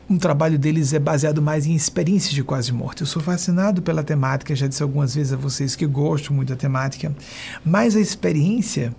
Um 0.09 0.17
trabalho 0.17 0.59
deles 0.59 0.91
é 0.91 0.99
baseado 0.99 1.41
mais 1.41 1.65
em 1.65 1.73
experiências 1.73 2.33
de 2.33 2.43
quase 2.43 2.73
morte. 2.73 2.99
Eu 2.99 3.07
sou 3.07 3.21
fascinado 3.21 3.81
pela 3.81 4.03
temática, 4.03 4.53
já 4.53 4.67
disse 4.67 4.83
algumas 4.83 5.15
vezes 5.15 5.31
a 5.31 5.37
vocês 5.37 5.73
que 5.73 5.87
gosto 5.87 6.33
muito 6.33 6.49
da 6.49 6.55
temática, 6.57 7.15
mas 7.63 7.95
a 7.95 7.99
experiência 8.01 8.93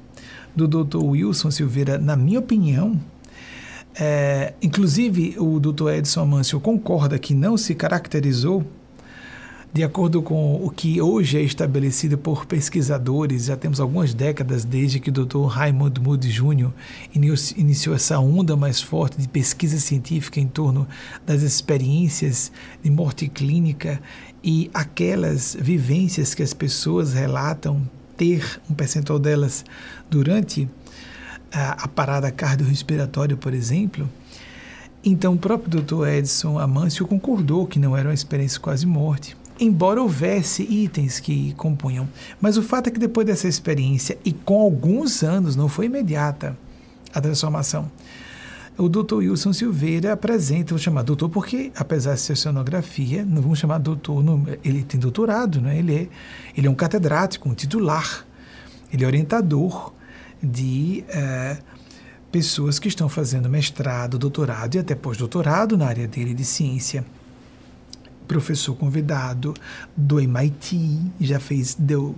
do 0.56 0.66
Dr. 0.66 1.04
Wilson 1.04 1.50
Silveira, 1.50 1.98
na 1.98 2.16
minha 2.16 2.38
opinião, 2.38 2.98
é, 3.98 4.54
inclusive 4.62 5.36
o 5.38 5.60
Dr. 5.60 5.90
Edson 5.90 6.20
Amâncio 6.20 6.60
concorda 6.60 7.18
que 7.18 7.34
não 7.34 7.56
se 7.56 7.74
caracterizou 7.74 8.64
de 9.74 9.82
acordo 9.82 10.20
com 10.20 10.56
o 10.62 10.68
que 10.68 11.00
hoje 11.00 11.38
é 11.38 11.40
estabelecido 11.40 12.18
por 12.18 12.44
pesquisadores, 12.44 13.46
já 13.46 13.56
temos 13.56 13.80
algumas 13.80 14.12
décadas 14.12 14.66
desde 14.66 15.00
que 15.00 15.08
o 15.08 15.12
Dr. 15.12 15.46
Raymond 15.46 15.98
Moody 15.98 16.28
Jr. 16.28 16.70
iniciou 17.56 17.94
essa 17.94 18.18
onda 18.18 18.54
mais 18.54 18.82
forte 18.82 19.18
de 19.18 19.26
pesquisa 19.26 19.78
científica 19.78 20.38
em 20.38 20.46
torno 20.46 20.86
das 21.24 21.40
experiências 21.40 22.52
de 22.82 22.90
morte 22.90 23.28
clínica 23.28 23.98
e 24.44 24.70
aquelas 24.74 25.56
vivências 25.58 26.34
que 26.34 26.42
as 26.42 26.52
pessoas 26.52 27.14
relatam 27.14 27.80
ter, 28.14 28.60
um 28.68 28.74
percentual 28.74 29.18
delas, 29.18 29.64
durante 30.10 30.68
a, 31.52 31.84
a 31.84 31.88
parada 31.88 32.30
cardiorrespiratória, 32.30 33.36
por 33.36 33.52
exemplo. 33.54 34.08
Então, 35.04 35.34
o 35.34 35.38
próprio 35.38 35.82
Dr. 35.82 36.06
Edson 36.06 36.58
Amâncio 36.58 37.06
concordou 37.06 37.66
que 37.66 37.78
não 37.78 37.96
era 37.96 38.08
uma 38.08 38.14
experiência 38.14 38.60
quase 38.60 38.86
morte 38.86 39.36
embora 39.60 40.02
houvesse 40.02 40.62
itens 40.62 41.20
que 41.20 41.52
compunham. 41.52 42.08
Mas 42.40 42.56
o 42.56 42.62
fato 42.62 42.88
é 42.88 42.90
que 42.90 42.98
depois 42.98 43.26
dessa 43.26 43.46
experiência, 43.46 44.18
e 44.24 44.32
com 44.32 44.60
alguns 44.60 45.22
anos, 45.22 45.54
não 45.54 45.68
foi 45.68 45.86
imediata 45.86 46.56
a 47.14 47.20
transformação, 47.20 47.90
o 48.76 48.88
doutor 48.88 49.18
Wilson 49.18 49.52
Silveira 49.52 50.12
apresenta, 50.12 50.70
vou 50.70 50.78
chamar 50.78 51.02
doutor 51.02 51.28
porque, 51.28 51.70
apesar 51.76 52.14
de 52.14 52.20
ser 52.20 52.36
sonografia, 52.36 53.24
não 53.24 53.42
vamos 53.42 53.58
chamar 53.58 53.78
doutor, 53.78 54.24
não, 54.24 54.44
ele 54.64 54.82
tem 54.82 54.98
doutorado, 54.98 55.60
né? 55.60 55.78
ele, 55.78 55.94
é, 55.94 56.08
ele 56.56 56.66
é 56.66 56.70
um 56.70 56.74
catedrático, 56.74 57.48
um 57.48 57.54
titular, 57.54 58.26
ele 58.92 59.04
é 59.04 59.06
orientador 59.06 59.92
de 60.42 61.04
é, 61.08 61.58
pessoas 62.30 62.78
que 62.78 62.88
estão 62.88 63.08
fazendo 63.08 63.48
mestrado, 63.48 64.18
doutorado 64.18 64.74
e 64.74 64.78
até 64.78 64.94
pós-doutorado 64.94 65.76
na 65.76 65.86
área 65.86 66.08
dele 66.08 66.34
de 66.34 66.44
ciência. 66.44 67.04
Professor 68.26 68.74
convidado 68.74 69.52
do 69.96 70.18
MIT, 70.18 71.12
já 71.20 71.38
fez, 71.38 71.74
deu, 71.74 72.16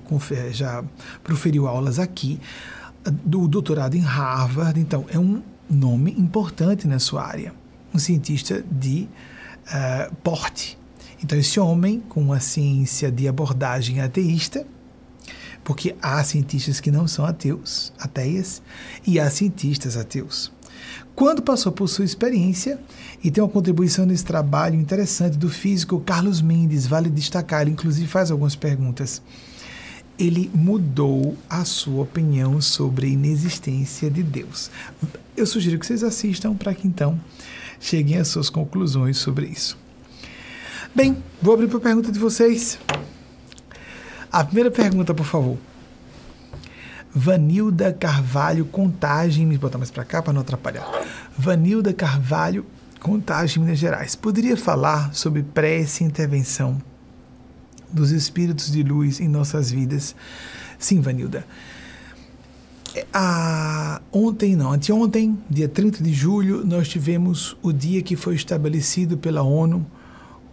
já 0.52 0.84
proferiu 1.22 1.66
aulas 1.66 1.98
aqui, 1.98 2.40
do 3.24 3.48
doutorado 3.48 3.96
em 3.96 4.00
Harvard, 4.00 4.78
então 4.78 5.04
é 5.08 5.18
um 5.18 5.42
nome 5.68 6.12
importante 6.12 6.86
na 6.86 6.98
sua 6.98 7.26
área, 7.26 7.52
um 7.92 7.98
cientista 7.98 8.64
de 8.70 9.08
uh, 9.66 10.14
porte. 10.16 10.78
Então 11.22 11.38
esse 11.38 11.58
homem 11.58 12.00
com 12.00 12.20
uma 12.20 12.40
ciência 12.40 13.10
de 13.10 13.26
abordagem 13.26 14.00
ateísta, 14.00 14.66
porque 15.64 15.96
há 16.00 16.22
cientistas 16.22 16.78
que 16.78 16.90
não 16.90 17.08
são 17.08 17.24
ateus, 17.24 17.92
ateias, 17.98 18.62
e 19.06 19.18
há 19.18 19.28
cientistas 19.30 19.96
ateus. 19.96 20.52
Quando 21.14 21.42
passou 21.42 21.72
por 21.72 21.88
sua 21.88 22.04
experiência, 22.04 22.78
e 23.22 23.30
tem 23.30 23.42
uma 23.42 23.48
contribuição 23.48 24.04
nesse 24.04 24.24
trabalho 24.24 24.78
interessante 24.78 25.38
do 25.38 25.48
físico 25.48 26.00
Carlos 26.00 26.42
Mendes, 26.42 26.86
vale 26.86 27.08
destacar, 27.08 27.62
ele 27.62 27.70
inclusive 27.70 28.06
faz 28.06 28.30
algumas 28.30 28.54
perguntas. 28.54 29.22
Ele 30.18 30.50
mudou 30.54 31.36
a 31.48 31.64
sua 31.64 32.02
opinião 32.02 32.60
sobre 32.60 33.06
a 33.06 33.10
inexistência 33.10 34.10
de 34.10 34.22
Deus. 34.22 34.70
Eu 35.36 35.46
sugiro 35.46 35.78
que 35.78 35.86
vocês 35.86 36.04
assistam 36.04 36.54
para 36.54 36.74
que 36.74 36.86
então 36.86 37.18
cheguem 37.80 38.18
às 38.18 38.28
suas 38.28 38.50
conclusões 38.50 39.16
sobre 39.16 39.46
isso. 39.46 39.76
Bem, 40.94 41.16
vou 41.42 41.54
abrir 41.54 41.68
para 41.68 41.78
a 41.78 41.80
pergunta 41.80 42.12
de 42.12 42.18
vocês. 42.18 42.78
A 44.34 44.42
primeira 44.42 44.68
pergunta, 44.68 45.14
por 45.14 45.24
favor. 45.24 45.56
Vanilda 47.14 47.92
Carvalho 47.92 48.64
Contagem, 48.64 49.46
me 49.46 49.56
botar 49.56 49.78
mais 49.78 49.92
para 49.92 50.04
cá 50.04 50.20
para 50.20 50.32
não 50.32 50.40
atrapalhar. 50.40 50.84
Vanilda 51.38 51.92
Carvalho 51.92 52.66
Contagem, 52.98 53.62
Minas 53.62 53.78
Gerais. 53.78 54.16
Poderia 54.16 54.56
falar 54.56 55.14
sobre 55.14 55.44
prece 55.44 56.02
e 56.02 56.06
intervenção 56.08 56.82
dos 57.92 58.10
espíritos 58.10 58.72
de 58.72 58.82
luz 58.82 59.20
em 59.20 59.28
nossas 59.28 59.70
vidas? 59.70 60.16
Sim, 60.80 61.00
Vanilda. 61.00 61.46
a, 63.12 64.02
ontem, 64.10 64.56
não, 64.56 64.72
anteontem, 64.72 65.38
dia 65.48 65.68
30 65.68 66.02
de 66.02 66.12
julho, 66.12 66.66
nós 66.66 66.88
tivemos 66.88 67.56
o 67.62 67.72
dia 67.72 68.02
que 68.02 68.16
foi 68.16 68.34
estabelecido 68.34 69.16
pela 69.16 69.44
ONU 69.44 69.86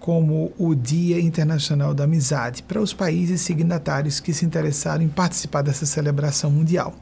como 0.01 0.51
o 0.57 0.73
Dia 0.73 1.21
Internacional 1.21 1.93
da 1.93 2.05
Amizade 2.05 2.63
para 2.63 2.81
os 2.81 2.91
países 2.91 3.39
signatários 3.41 4.19
que 4.19 4.33
se 4.33 4.43
interessaram 4.43 5.03
em 5.03 5.07
participar 5.07 5.61
dessa 5.61 5.85
celebração 5.85 6.49
mundial. 6.49 6.95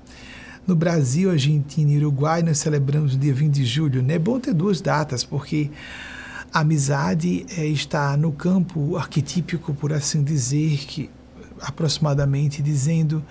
No 0.67 0.75
Brasil, 0.75 1.31
Argentina 1.31 1.91
e 1.93 1.97
Uruguai, 1.97 2.43
nós 2.43 2.59
celebramos 2.59 3.13
no 3.13 3.19
dia 3.19 3.33
20 3.33 3.53
de 3.55 3.65
julho. 3.65 4.05
É 4.11 4.19
bom 4.19 4.37
ter 4.37 4.53
duas 4.53 4.81
datas, 4.81 5.23
porque 5.23 5.71
a 6.53 6.59
amizade 6.59 7.45
é, 7.57 7.65
está 7.65 8.17
no 8.17 8.33
campo 8.33 8.97
arquetípico, 8.97 9.73
por 9.73 9.93
assim 9.93 10.21
dizer, 10.21 10.79
que 10.79 11.09
aproximadamente 11.61 12.61
dizendo 12.61 13.23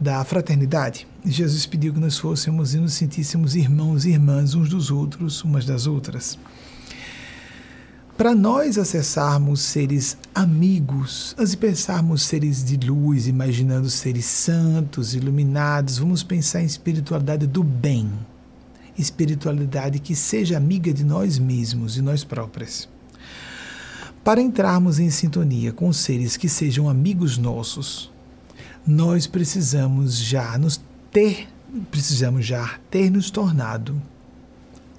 da 0.00 0.24
fraternidade. 0.24 1.06
Jesus 1.26 1.66
pediu 1.66 1.92
que 1.92 2.00
nós 2.00 2.16
fôssemos 2.16 2.74
e 2.74 2.78
nos 2.78 2.94
sentíssemos 2.94 3.54
irmãos 3.54 4.06
e 4.06 4.10
irmãs 4.10 4.54
uns 4.54 4.70
dos 4.70 4.90
outros, 4.90 5.44
umas 5.44 5.66
das 5.66 5.86
outras. 5.86 6.38
Para 8.20 8.34
nós 8.34 8.76
acessarmos 8.76 9.62
seres 9.62 10.14
amigos, 10.34 11.34
antes 11.38 11.52
de 11.52 11.56
pensarmos 11.56 12.20
seres 12.20 12.62
de 12.62 12.76
luz, 12.76 13.26
imaginando 13.26 13.88
seres 13.88 14.26
santos, 14.26 15.14
iluminados, 15.14 15.96
vamos 15.96 16.22
pensar 16.22 16.60
em 16.60 16.66
espiritualidade 16.66 17.46
do 17.46 17.64
bem. 17.64 18.12
Espiritualidade 18.98 20.00
que 20.00 20.14
seja 20.14 20.58
amiga 20.58 20.92
de 20.92 21.02
nós 21.02 21.38
mesmos 21.38 21.96
e 21.96 22.02
nós 22.02 22.22
próprios. 22.22 22.86
Para 24.22 24.42
entrarmos 24.42 24.98
em 24.98 25.08
sintonia 25.08 25.72
com 25.72 25.90
seres 25.90 26.36
que 26.36 26.46
sejam 26.46 26.90
amigos 26.90 27.38
nossos, 27.38 28.12
nós 28.86 29.26
precisamos 29.26 30.18
já 30.18 30.58
nos 30.58 30.78
ter, 31.10 31.48
precisamos 31.90 32.44
já 32.44 32.78
ter 32.90 33.10
nos 33.10 33.30
tornado 33.30 33.98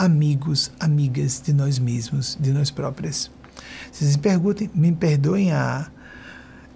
amigos, 0.01 0.71
amigas 0.79 1.39
de 1.45 1.53
nós 1.53 1.77
mesmos, 1.77 2.35
de 2.39 2.51
nós 2.51 2.71
próprias. 2.71 3.29
Vocês 3.91 4.15
me 4.15 4.21
perguntem, 4.21 4.71
me 4.73 4.91
perdoem 4.91 5.51
a 5.51 5.91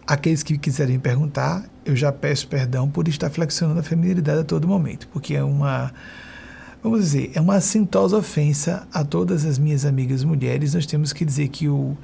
aqueles 0.06 0.44
que 0.44 0.60
quiserem 0.60 1.00
perguntar, 1.00 1.68
eu 1.84 1.96
já 1.96 2.12
peço 2.12 2.48
perdão 2.48 2.88
por 2.88 3.08
estar 3.08 3.32
flexionando 3.32 3.80
a 3.80 3.84
feminilidade 3.84 4.42
a 4.42 4.44
todo 4.44 4.68
momento, 4.68 5.08
porque 5.08 5.34
é 5.34 5.44
uma 5.44 5.92
vamos 6.84 7.00
dizer, 7.00 7.32
é 7.34 7.42
uma 7.42 7.56
assintosa 7.56 8.16
ofensa 8.16 8.88
a 8.94 9.04
todas 9.04 9.44
as 9.44 9.58
minhas 9.58 9.86
amigas 9.86 10.24
mulheres. 10.24 10.76
Nós 10.76 10.86
temos 10.86 11.12
que 11.12 11.26
dizer 11.26 11.48
que 11.48 11.68
o, 11.68 11.98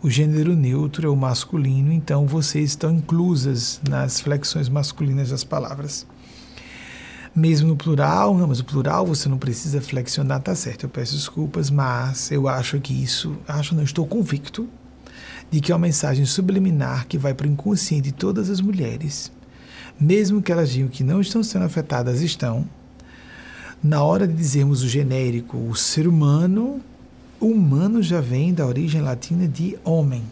o 0.00 0.08
gênero 0.08 0.54
neutro 0.54 1.08
é 1.08 1.10
o 1.10 1.16
masculino, 1.16 1.92
então 1.92 2.24
vocês 2.24 2.70
estão 2.70 2.92
inclusas 2.92 3.80
nas 3.88 4.20
flexões 4.20 4.68
masculinas 4.68 5.30
das 5.30 5.42
palavras 5.42 6.06
mesmo 7.34 7.68
no 7.68 7.76
plural, 7.76 8.36
não, 8.36 8.48
mas 8.48 8.60
o 8.60 8.64
plural 8.64 9.06
você 9.06 9.28
não 9.28 9.38
precisa 9.38 9.80
flexionar, 9.80 10.40
tá 10.40 10.54
certo, 10.54 10.84
eu 10.84 10.88
peço 10.88 11.14
desculpas, 11.14 11.70
mas 11.70 12.30
eu 12.30 12.48
acho 12.48 12.80
que 12.80 12.92
isso, 12.92 13.36
acho 13.46 13.74
não, 13.74 13.82
estou 13.82 14.06
convicto 14.06 14.68
de 15.50 15.60
que 15.60 15.72
é 15.72 15.74
uma 15.74 15.86
mensagem 15.86 16.24
subliminar 16.26 17.06
que 17.06 17.16
vai 17.16 17.32
para 17.32 17.46
o 17.46 17.50
inconsciente 17.50 18.10
de 18.10 18.12
todas 18.12 18.50
as 18.50 18.60
mulheres, 18.60 19.32
mesmo 19.98 20.42
que 20.42 20.52
elas 20.52 20.70
digam 20.70 20.88
que 20.88 21.04
não 21.04 21.20
estão 21.20 21.42
sendo 21.42 21.64
afetadas, 21.64 22.20
estão. 22.20 22.66
Na 23.82 24.02
hora 24.02 24.26
de 24.26 24.34
dizermos 24.34 24.82
o 24.82 24.88
genérico, 24.88 25.56
o 25.56 25.74
ser 25.74 26.06
humano, 26.08 26.80
humano 27.40 28.02
já 28.02 28.20
vem 28.20 28.52
da 28.52 28.66
origem 28.66 29.00
latina 29.00 29.46
de 29.46 29.78
homem. 29.84 30.22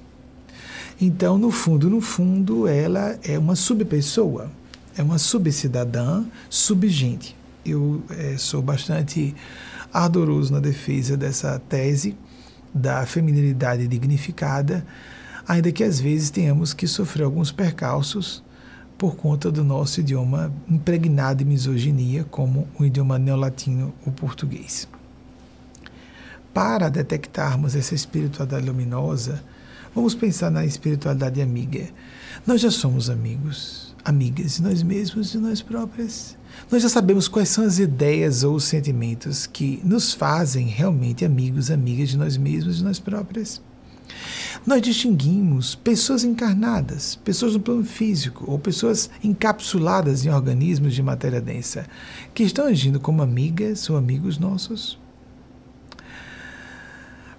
Então, 1.01 1.39
no 1.39 1.51
fundo, 1.51 1.89
no 1.89 2.01
fundo, 2.01 2.67
ela 2.67 3.19
é 3.23 3.39
uma 3.39 3.55
subpessoa 3.55 4.51
é 4.97 5.03
uma 5.03 5.19
subcidadã, 5.19 6.25
subgente. 6.49 7.37
Eu 7.65 8.03
é, 8.11 8.37
sou 8.39 8.63
bastante 8.63 9.35
ardoroso 9.93 10.53
na 10.53 10.61
defesa 10.61 11.17
dessa 11.17 11.59
tese 11.69 12.17
da 12.73 13.05
feminilidade 13.07 13.87
dignificada, 13.87 14.87
ainda 15.47 15.73
que 15.73 15.85
às 15.85 16.01
vezes 16.01 16.31
tenhamos 16.31 16.73
que 16.73 16.87
sofrer 16.87 17.25
alguns 17.25 17.53
percalços 17.53 18.43
por 18.99 19.17
conta 19.17 19.51
do 19.51 19.63
nosso 19.63 20.01
idioma 20.01 20.53
impregnado 20.69 21.39
de 21.39 21.45
misoginia, 21.45 22.25
como 22.25 22.67
o 22.79 22.85
idioma 22.85 23.19
neolatino, 23.19 23.93
o 24.05 24.11
português. 24.11 24.89
Para 26.55 26.89
detectarmos 26.89 27.77
essa 27.77 27.95
espiritualidade 27.95 28.65
luminosa, 28.65 29.45
vamos 29.95 30.15
pensar 30.15 30.51
na 30.51 30.65
espiritualidade 30.65 31.43
amiga. 31.43 31.87
Nós 32.47 32.63
já 32.63 32.71
somos 32.71 33.11
amigos 33.11 33.86
amigas 34.07 34.57
de 34.57 34.63
nós 34.63 34.85
mesmos 34.85 35.35
e 35.35 35.39
nós 35.39 35.61
próprias. 35.61 36.39
Nós 36.71 36.81
já 36.81 36.89
sabemos 36.89 37.27
quais 37.27 37.49
são 37.49 37.65
as 37.65 37.81
ideias 37.81 38.45
ou 38.45 38.55
os 38.55 38.63
sentimentos 38.63 39.47
que 39.47 39.81
nos 39.85 40.15
fazem 40.15 40.69
realmente 40.69 41.25
amigos, 41.25 41.73
amigas 41.73 42.11
de 42.11 42.17
nós 42.17 42.37
mesmos 42.37 42.81
e 42.81 42.85
nós 42.85 43.01
próprias. 43.01 43.61
Nós 44.65 44.81
distinguimos 44.81 45.75
pessoas 45.75 46.23
encarnadas, 46.23 47.17
pessoas 47.17 47.55
no 47.55 47.61
plano 47.61 47.85
físico, 47.85 48.45
ou 48.49 48.61
pessoas 48.61 49.11
encapsuladas 49.25 50.25
em 50.25 50.31
organismos 50.31 50.95
de 50.95 51.03
matéria 51.03 51.41
densa, 51.41 51.87
que 52.33 52.45
estão 52.45 52.67
agindo 52.67 53.01
como 53.01 53.23
amigas 53.23 53.91
ou 53.91 53.97
amigos 53.97 54.39
nossos. 54.39 54.99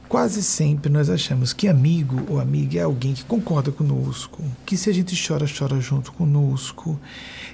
Quase 0.09 0.41
sempre 0.41 0.89
nós 0.89 1.09
achamos 1.09 1.51
que 1.51 1.67
amigo 1.67 2.25
ou 2.29 2.39
amiga 2.39 2.79
é 2.79 2.83
alguém 2.83 3.13
que 3.13 3.25
concorda 3.25 3.73
conosco, 3.73 4.41
que 4.65 4.77
se 4.77 4.89
a 4.89 4.93
gente 4.93 5.21
chora, 5.27 5.45
chora 5.45 5.81
junto 5.81 6.13
conosco, 6.13 6.97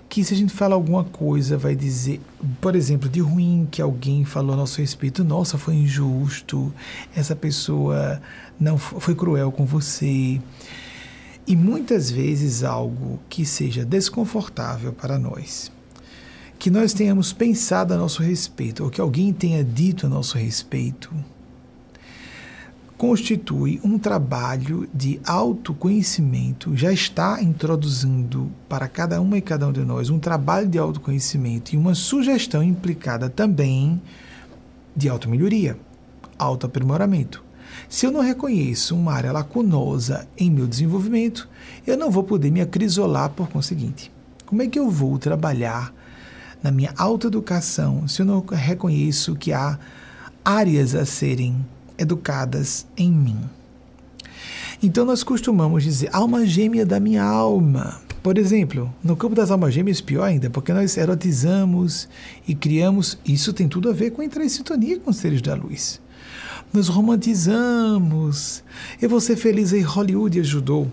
que 0.08 0.24
se 0.24 0.36
a 0.36 0.38
gente 0.38 0.54
fala 0.54 0.76
alguma 0.76 1.04
coisa 1.04 1.58
vai 1.58 1.76
dizer, 1.76 2.22
por 2.62 2.76
exemplo, 2.76 3.10
de 3.10 3.20
ruim 3.22 3.68
que 3.72 3.82
alguém 3.82 4.24
falou 4.24 4.54
a 4.54 4.58
nosso 4.58 4.80
respeito, 4.82 5.24
nossa, 5.24 5.58
foi 5.58 5.74
injusto, 5.74 6.72
essa 7.16 7.36
pessoa 7.36 8.22
não 8.60 8.78
foi 8.78 9.16
cruel 9.16 9.52
com 9.52 9.66
você. 9.66 10.40
E 11.48 11.56
muitas 11.56 12.12
vezes 12.12 12.64
algo 12.64 13.20
que 13.30 13.48
seja 13.48 13.84
desconfortável 13.84 14.94
para 14.94 15.18
nós, 15.18 15.72
que 16.60 16.70
nós 16.70 16.94
tenhamos 16.94 17.34
pensado 17.34 17.96
a 17.96 17.98
nosso 17.98 18.22
respeito, 18.22 18.84
ou 18.84 18.92
que 18.92 19.02
alguém 19.02 19.34
tenha 19.34 19.64
dito 19.64 20.06
a 20.06 20.10
nosso 20.10 20.38
respeito, 20.38 21.12
constitui 23.04 23.82
um 23.84 24.00
trabalho 24.00 24.88
de 24.94 25.20
autoconhecimento, 25.26 26.74
já 26.74 26.90
está 26.90 27.44
introduzindo 27.44 28.50
para 28.70 28.88
cada 28.88 29.20
uma 29.20 29.38
e 29.38 29.42
cada 29.42 29.68
um 29.68 29.74
de 29.74 29.82
nós 29.82 30.10
um 30.10 30.18
trabalho 30.18 30.70
de 30.70 30.78
autoconhecimento 30.78 31.76
e 31.76 31.78
uma 31.78 31.96
sugestão 31.96 32.64
implicada 32.64 33.30
também 33.30 34.02
de 34.96 35.10
automelhoria, 35.10 35.78
autoaprimoramento. 36.40 37.44
Se 37.90 38.06
eu 38.06 38.12
não 38.12 38.22
reconheço 38.22 38.96
uma 38.96 39.12
área 39.12 39.34
lacunosa 39.34 40.26
em 40.38 40.50
meu 40.50 40.66
desenvolvimento, 40.66 41.50
eu 41.86 41.98
não 41.98 42.10
vou 42.10 42.24
poder 42.24 42.52
me 42.52 42.62
acrisolar 42.62 43.32
por 43.32 43.50
conseguinte. 43.50 44.10
Como 44.46 44.62
é 44.62 44.68
que 44.68 44.80
eu 44.80 44.90
vou 44.90 45.20
trabalhar 45.20 45.94
na 46.64 46.72
minha 46.72 46.94
autoeducação 46.98 48.08
se 48.08 48.22
eu 48.22 48.26
não 48.26 48.40
reconheço 48.50 49.36
que 49.36 49.52
há 49.52 49.78
áreas 50.46 50.96
a 50.96 51.06
serem 51.06 51.66
educadas 52.04 52.86
em 52.96 53.12
mim. 53.12 53.40
Então 54.82 55.06
nós 55.06 55.24
costumamos 55.24 55.84
dizer 55.84 56.10
alma 56.12 56.46
gêmea 56.46 56.86
da 56.86 57.00
minha 57.00 57.24
alma. 57.24 58.02
Por 58.22 58.38
exemplo, 58.38 58.94
no 59.04 59.16
campo 59.18 59.36
das 59.36 59.52
almas 59.52 59.74
gêmeas, 59.74 60.00
pior 60.00 60.24
ainda, 60.24 60.50
porque 60.50 60.72
nós 60.72 60.96
erotizamos 60.96 62.08
e 62.48 62.56
criamos, 62.56 63.18
isso 63.26 63.52
tem 63.52 63.68
tudo 63.68 63.90
a 63.90 63.94
ver 63.94 64.12
com 64.12 64.24
entrar 64.24 64.46
em 64.46 64.50
sintonia 64.50 65.00
com 65.00 65.12
os 65.12 65.18
seres 65.18 65.42
da 65.42 65.54
luz. 65.54 66.00
Nós 66.72 66.88
romantizamos. 66.88 68.64
Eu 69.02 69.10
vou 69.10 69.20
ser 69.20 69.36
feliz 69.36 69.74
aí, 69.74 69.82
Hollywood 69.82 70.40
ajudou, 70.40 70.90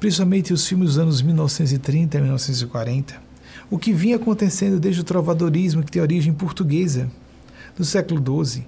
principalmente 0.00 0.52
os 0.52 0.66
filmes 0.66 0.88
dos 0.88 0.98
anos 0.98 1.22
1930 1.22 2.16
e 2.16 2.20
1940. 2.20 3.22
O 3.70 3.78
que 3.78 3.92
vinha 3.92 4.16
acontecendo 4.16 4.80
desde 4.80 5.00
o 5.00 5.04
trovadorismo, 5.04 5.82
que 5.82 5.92
tem 5.92 6.02
origem 6.02 6.32
portuguesa, 6.32 7.10
do 7.76 7.84
século 7.84 8.44
XII, 8.44 8.66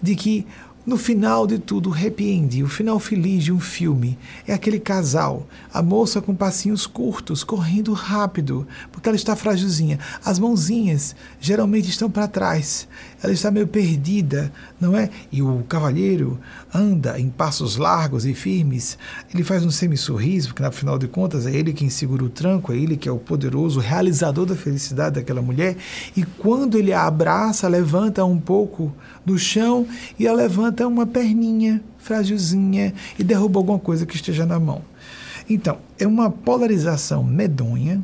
de 0.00 0.14
que 0.14 0.46
no 0.88 0.96
final 0.96 1.46
de 1.46 1.58
tudo, 1.58 1.90
o 1.90 2.64
o 2.64 2.68
final 2.68 2.98
feliz 2.98 3.44
de 3.44 3.52
um 3.52 3.60
filme, 3.60 4.18
é 4.46 4.54
aquele 4.54 4.80
casal, 4.80 5.46
a 5.70 5.82
moça 5.82 6.22
com 6.22 6.34
passinhos 6.34 6.86
curtos, 6.86 7.44
correndo 7.44 7.92
rápido, 7.92 8.66
porque 8.90 9.06
ela 9.06 9.14
está 9.14 9.36
frágilzinha. 9.36 9.98
As 10.24 10.38
mãozinhas 10.38 11.14
geralmente 11.38 11.90
estão 11.90 12.10
para 12.10 12.26
trás, 12.26 12.88
ela 13.22 13.34
está 13.34 13.50
meio 13.50 13.66
perdida, 13.66 14.50
não 14.80 14.96
é? 14.96 15.10
E 15.30 15.42
o 15.42 15.62
cavalheiro 15.68 16.40
anda 16.72 17.20
em 17.20 17.28
passos 17.28 17.76
largos 17.76 18.24
e 18.24 18.32
firmes, 18.32 18.96
ele 19.32 19.44
faz 19.44 19.66
um 19.66 19.70
semi-sorriso, 19.70 20.48
porque 20.48 20.64
afinal 20.64 20.98
de 20.98 21.06
contas 21.06 21.44
é 21.44 21.54
ele 21.54 21.74
quem 21.74 21.90
segura 21.90 22.24
o 22.24 22.30
tranco, 22.30 22.72
é 22.72 22.76
ele 22.78 22.96
que 22.96 23.10
é 23.10 23.12
o 23.12 23.18
poderoso 23.18 23.78
realizador 23.78 24.46
da 24.46 24.56
felicidade 24.56 25.16
daquela 25.16 25.42
mulher, 25.42 25.76
e 26.16 26.22
quando 26.22 26.78
ele 26.78 26.94
a 26.94 27.06
abraça, 27.06 27.68
levanta 27.68 28.24
um 28.24 28.40
pouco 28.40 28.90
do 29.28 29.38
chão 29.38 29.86
e 30.18 30.26
ela 30.26 30.38
levanta 30.38 30.86
uma 30.86 31.06
perninha 31.06 31.82
frágilzinha 31.98 32.94
e 33.18 33.22
derruba 33.22 33.60
alguma 33.60 33.78
coisa 33.78 34.06
que 34.06 34.16
esteja 34.16 34.46
na 34.46 34.58
mão. 34.58 34.82
Então, 35.48 35.78
é 35.98 36.06
uma 36.06 36.30
polarização 36.30 37.22
medonha 37.22 38.02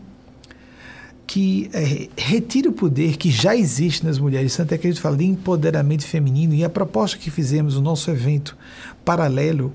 que 1.27 1.71
é, 1.73 2.09
retira 2.17 2.69
o 2.69 2.73
poder 2.73 3.17
que 3.17 3.31
já 3.31 3.57
existe 3.57 4.05
nas 4.05 4.19
mulheres. 4.19 4.55
Tanto 4.57 4.73
é 4.73 4.79
gente 4.79 5.01
fala 5.01 5.17
de 5.17 5.25
empoderamento 5.25 6.07
feminino 6.07 6.55
e 6.55 6.63
a 6.63 6.69
proposta 6.69 7.19
que 7.19 7.31
fizemos 7.31 7.77
no 7.77 7.81
nosso 7.81 8.11
evento 8.11 8.57
paralelo 9.05 9.75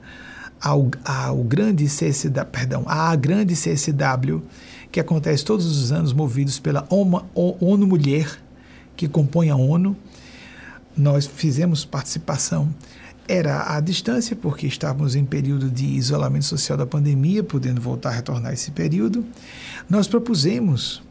ao, 0.61 0.89
ao 1.03 1.37
grande 1.37 1.85
CSW, 1.85 2.45
perdão, 2.51 2.83
à 2.85 3.15
grande 3.15 3.55
CSW, 3.55 4.41
que 4.91 4.99
acontece 4.99 5.43
todos 5.43 5.65
os 5.65 5.91
anos, 5.91 6.13
movidos 6.13 6.59
pela 6.59 6.87
ONU 6.89 7.87
Mulher, 7.87 8.39
que 8.95 9.07
compõe 9.07 9.49
a 9.49 9.55
ONU. 9.55 9.95
Nós 10.99 11.25
fizemos 11.25 11.85
participação 11.85 12.75
era 13.25 13.73
à 13.73 13.79
distância, 13.79 14.35
porque 14.35 14.67
estávamos 14.67 15.15
em 15.15 15.23
período 15.23 15.69
de 15.69 15.85
isolamento 15.85 16.45
social 16.45 16.77
da 16.77 16.85
pandemia, 16.85 17.41
podendo 17.41 17.79
voltar 17.79 18.09
a 18.09 18.13
retornar 18.13 18.51
esse 18.51 18.71
período. 18.71 19.23
Nós 19.89 20.07
propusemos, 20.07 21.01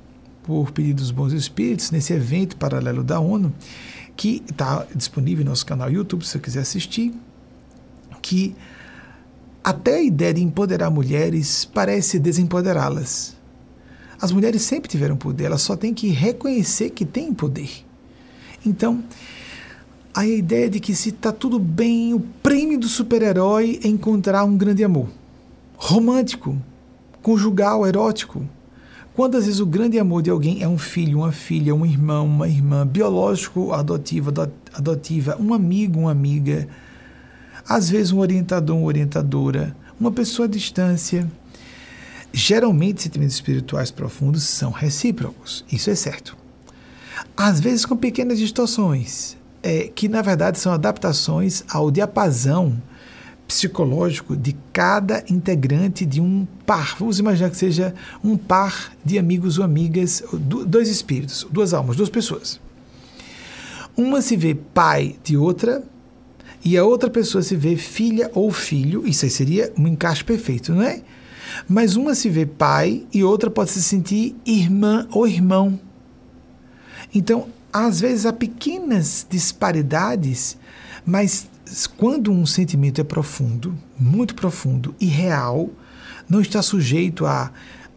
por 0.43 0.73
pedido 0.73 0.97
dos 0.97 1.11
bons 1.11 1.33
espíritos, 1.33 1.91
nesse 1.91 2.13
evento 2.13 2.57
paralelo 2.57 3.03
da 3.03 3.19
ONU, 3.19 3.51
que 4.15 4.43
está 4.51 4.85
disponível 4.95 5.43
no 5.45 5.53
nosso 5.53 5.65
canal 5.65 5.91
YouTube, 5.91 6.23
se 6.23 6.33
você 6.33 6.39
quiser 6.39 6.61
assistir, 6.61 7.15
que 8.21 8.55
até 9.65 9.95
a 9.95 10.03
ideia 10.03 10.35
de 10.35 10.43
empoderar 10.43 10.91
mulheres 10.91 11.65
parece 11.65 12.19
desempoderá-las. 12.19 13.37
As 14.21 14.33
mulheres 14.33 14.63
sempre 14.63 14.91
tiveram 14.91 15.17
poder, 15.17 15.45
elas 15.45 15.63
só 15.63 15.77
têm 15.77 15.95
que 15.95 16.09
reconhecer 16.09 16.91
que 16.91 17.07
têm 17.07 17.33
poder. 17.33 17.87
Então, 18.67 19.03
a 20.19 20.27
ideia 20.27 20.69
de 20.69 20.81
que 20.81 20.97
se 20.97 21.11
está 21.11 21.31
tudo 21.31 21.61
bem, 21.61 22.13
o 22.13 22.19
prêmio 22.19 22.77
do 22.77 22.89
super-herói 22.89 23.79
é 23.85 23.87
encontrar 23.87 24.43
um 24.43 24.57
grande 24.57 24.83
amor. 24.83 25.07
Romântico, 25.77 26.61
conjugal, 27.23 27.87
erótico. 27.87 28.45
Quantas 29.15 29.45
vezes 29.45 29.61
o 29.61 29.67
grande 29.67 29.97
amor 29.97 30.21
de 30.23 30.29
alguém 30.29 30.61
é 30.61 30.67
um 30.67 30.77
filho, 30.77 31.19
uma 31.19 31.31
filha, 31.31 31.73
um 31.73 31.87
irmão, 31.87 32.27
uma 32.27 32.49
irmã, 32.49 32.85
biológico, 32.85 33.73
adotivo, 33.73 34.33
adotiva, 34.75 35.37
um 35.39 35.55
amigo, 35.55 36.01
uma 36.01 36.11
amiga, 36.11 36.67
às 37.69 37.89
vezes 37.89 38.11
um 38.11 38.19
orientador, 38.19 38.77
uma 38.77 38.87
orientadora, 38.87 39.77
uma 40.01 40.11
pessoa 40.11 40.47
à 40.47 40.51
distância. 40.51 41.31
Geralmente, 42.33 43.03
sentimentos 43.03 43.37
espirituais 43.37 43.93
profundos 43.93 44.43
são 44.43 44.73
recíprocos, 44.73 45.65
isso 45.71 45.89
é 45.91 45.95
certo. 45.95 46.37
Às 47.37 47.61
vezes 47.61 47.87
com 47.87 47.97
pequenas 47.97 48.37
distorções, 48.37 49.38
é, 49.63 49.91
que 49.95 50.09
na 50.09 50.23
verdade 50.23 50.59
são 50.59 50.73
adaptações 50.73 51.65
ao 51.69 51.91
diapasão 51.91 52.81
psicológico 53.49 54.37
de 54.37 54.55
cada 54.73 55.25
integrante 55.31 56.05
de 56.05 56.21
um 56.21 56.47
par. 56.67 56.97
Vamos 56.99 57.19
imaginar 57.19 57.49
que 57.49 57.57
seja 57.57 57.95
um 58.23 58.37
par 58.37 58.93
de 59.03 59.19
amigos 59.19 59.59
ou 59.59 59.65
amigas, 59.65 60.23
dois 60.33 60.91
espíritos, 60.91 61.47
duas 61.51 61.73
almas, 61.73 61.97
duas 61.97 62.11
pessoas. 62.11 62.61
Uma 63.97 64.21
se 64.21 64.37
vê 64.37 64.55
pai 64.55 65.17
de 65.25 65.37
outra 65.37 65.83
e 66.63 66.77
a 66.77 66.85
outra 66.85 67.09
pessoa 67.09 67.43
se 67.43 67.57
vê 67.57 67.75
filha 67.75 68.31
ou 68.35 68.53
filho. 68.53 69.07
Isso 69.09 69.25
aí 69.25 69.31
seria 69.31 69.73
um 69.79 69.89
encaixe 69.89 70.23
perfeito, 70.23 70.75
não 70.75 70.83
é? 70.83 71.03
Mas 71.67 71.97
uma 71.97 72.15
se 72.15 72.29
vê 72.29 72.45
pai 72.45 73.07
e 73.13 73.25
outra 73.25 73.51
pode 73.51 73.71
se 73.71 73.83
sentir 73.83 74.37
irmã 74.45 75.09
ou 75.11 75.27
irmão. 75.27 75.81
Então, 77.15 77.49
às 77.73 78.01
vezes 78.01 78.27
há 78.27 78.33
pequenas 78.33 79.27
disparidades, 79.29 80.57
mas 81.05 81.49
quando 81.97 82.33
um 82.33 82.47
sentimento 82.47 83.01
é 83.01 83.05
profundo, 83.05 83.77
muito 83.99 84.35
profundo 84.35 84.95
e 85.01 85.07
real, 85.07 85.69
não 86.29 86.41
está 86.41 86.63
sujeito 86.63 87.27
a, 87.27 87.51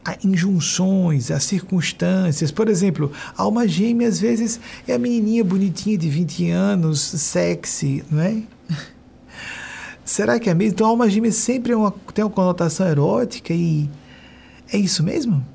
a 0.03 0.17
injunções, 0.23 1.31
a 1.31 1.39
circunstâncias. 1.39 2.51
Por 2.51 2.67
exemplo, 2.67 3.11
a 3.37 3.43
alma 3.43 3.67
gêmea 3.67 4.07
às 4.07 4.19
vezes 4.19 4.59
é 4.87 4.93
a 4.93 4.99
menininha 4.99 5.43
bonitinha 5.43 5.97
de 5.97 6.09
20 6.09 6.49
anos, 6.49 6.99
sexy, 6.99 8.03
não 8.09 8.21
é? 8.21 8.41
Será 10.03 10.39
que 10.39 10.49
é 10.49 10.53
mesmo? 10.53 10.73
Então 10.73 10.87
a 10.87 10.89
alma 10.89 11.09
gêmea 11.09 11.31
sempre 11.31 11.71
é 11.71 11.77
uma, 11.77 11.91
tem 12.13 12.23
uma 12.25 12.31
conotação 12.31 12.87
erótica 12.87 13.53
e 13.53 13.89
é 14.71 14.77
isso 14.77 15.03
mesmo? 15.03 15.45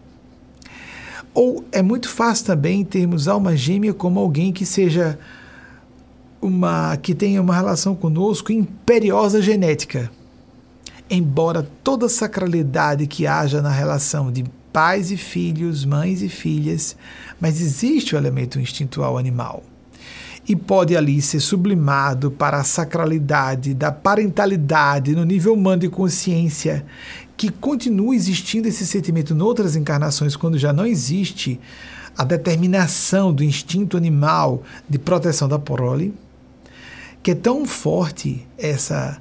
Ou 1.36 1.62
é 1.70 1.82
muito 1.82 2.08
fácil 2.08 2.46
também 2.46 2.82
termos 2.82 3.28
alma 3.28 3.54
gêmea 3.54 3.92
como 3.92 4.18
alguém 4.18 4.54
que 4.54 4.64
seja 4.64 5.18
uma 6.40 6.96
que 6.96 7.14
tenha 7.14 7.42
uma 7.42 7.54
relação 7.54 7.94
conosco 7.94 8.50
imperiosa 8.50 9.42
genética. 9.42 10.10
Embora 11.10 11.68
toda 11.84 12.08
sacralidade 12.08 13.06
que 13.06 13.26
haja 13.26 13.60
na 13.60 13.68
relação 13.68 14.32
de 14.32 14.46
pais 14.72 15.10
e 15.10 15.18
filhos, 15.18 15.84
mães 15.84 16.22
e 16.22 16.30
filhas, 16.30 16.96
mas 17.38 17.60
existe 17.60 18.14
o 18.14 18.18
elemento 18.18 18.58
instintual 18.58 19.18
animal. 19.18 19.62
E 20.48 20.56
pode 20.56 20.96
ali 20.96 21.20
ser 21.20 21.40
sublimado 21.40 22.30
para 22.30 22.56
a 22.56 22.64
sacralidade 22.64 23.74
da 23.74 23.92
parentalidade 23.92 25.14
no 25.14 25.24
nível 25.24 25.52
humano 25.52 25.82
de 25.82 25.90
consciência, 25.90 26.86
que 27.36 27.50
continua 27.50 28.14
existindo 28.14 28.66
esse 28.66 28.86
sentimento 28.86 29.34
em 29.34 29.40
outras 29.42 29.76
encarnações, 29.76 30.36
quando 30.36 30.56
já 30.56 30.72
não 30.72 30.86
existe 30.86 31.60
a 32.16 32.24
determinação 32.24 33.32
do 33.32 33.44
instinto 33.44 33.96
animal 33.96 34.62
de 34.88 34.98
proteção 34.98 35.46
da 35.46 35.58
prole, 35.58 36.14
que 37.22 37.32
é 37.32 37.34
tão 37.34 37.66
forte 37.66 38.46
essa 38.56 39.20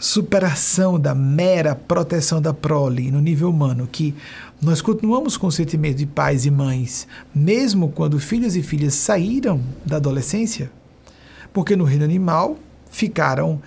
superação 0.00 0.98
da 0.98 1.14
mera 1.14 1.74
proteção 1.74 2.42
da 2.42 2.52
prole 2.52 3.10
no 3.10 3.20
nível 3.20 3.48
humano 3.48 3.88
que 3.90 4.14
nós 4.60 4.82
continuamos 4.82 5.36
com 5.36 5.46
o 5.46 5.52
sentimento 5.52 5.98
de 5.98 6.06
pais 6.06 6.44
e 6.44 6.50
mães, 6.50 7.06
mesmo 7.34 7.90
quando 7.90 8.18
filhos 8.18 8.56
e 8.56 8.62
filhas 8.62 8.94
saíram 8.94 9.62
da 9.86 9.96
adolescência, 9.96 10.70
porque 11.52 11.76
no 11.76 11.84
reino 11.84 12.04
animal 12.04 12.56
ficaram 12.90 13.62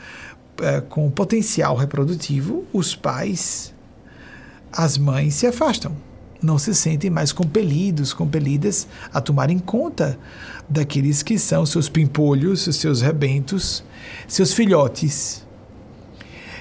é, 0.61 0.81
com 0.81 1.09
potencial 1.09 1.75
reprodutivo 1.75 2.65
os 2.73 2.95
pais 2.95 3.73
as 4.77 4.95
mães 4.95 5.33
se 5.33 5.47
afastam, 5.47 5.91
não 6.39 6.59
se 6.59 6.75
sentem 6.75 7.09
mais 7.09 7.31
compelidos, 7.31 8.13
compelidas 8.13 8.87
a 9.11 9.19
tomarem 9.19 9.57
conta 9.57 10.19
daqueles 10.69 11.23
que 11.23 11.39
são 11.39 11.65
seus 11.65 11.89
pimpolhos, 11.89 12.61
seus 12.75 13.01
rebentos, 13.01 13.83
seus 14.27 14.53
filhotes. 14.53 15.43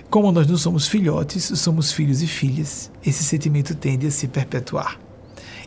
Como 0.08 0.32
nós 0.32 0.46
não 0.46 0.56
somos 0.56 0.88
filhotes, 0.88 1.44
somos 1.56 1.92
filhos 1.92 2.22
e 2.22 2.26
filhas, 2.26 2.90
esse 3.04 3.22
sentimento 3.22 3.74
tende 3.74 4.06
a 4.06 4.10
se 4.10 4.26
perpetuar. 4.26 4.98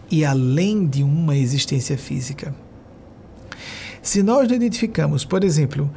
E 0.09 0.25
além 0.25 0.87
de 0.87 1.03
uma 1.03 1.37
existência 1.37 1.95
física. 1.99 2.55
Se 4.01 4.23
nós 4.23 4.47
não 4.47 4.55
identificamos, 4.55 5.23
por 5.23 5.43
exemplo, 5.43 5.87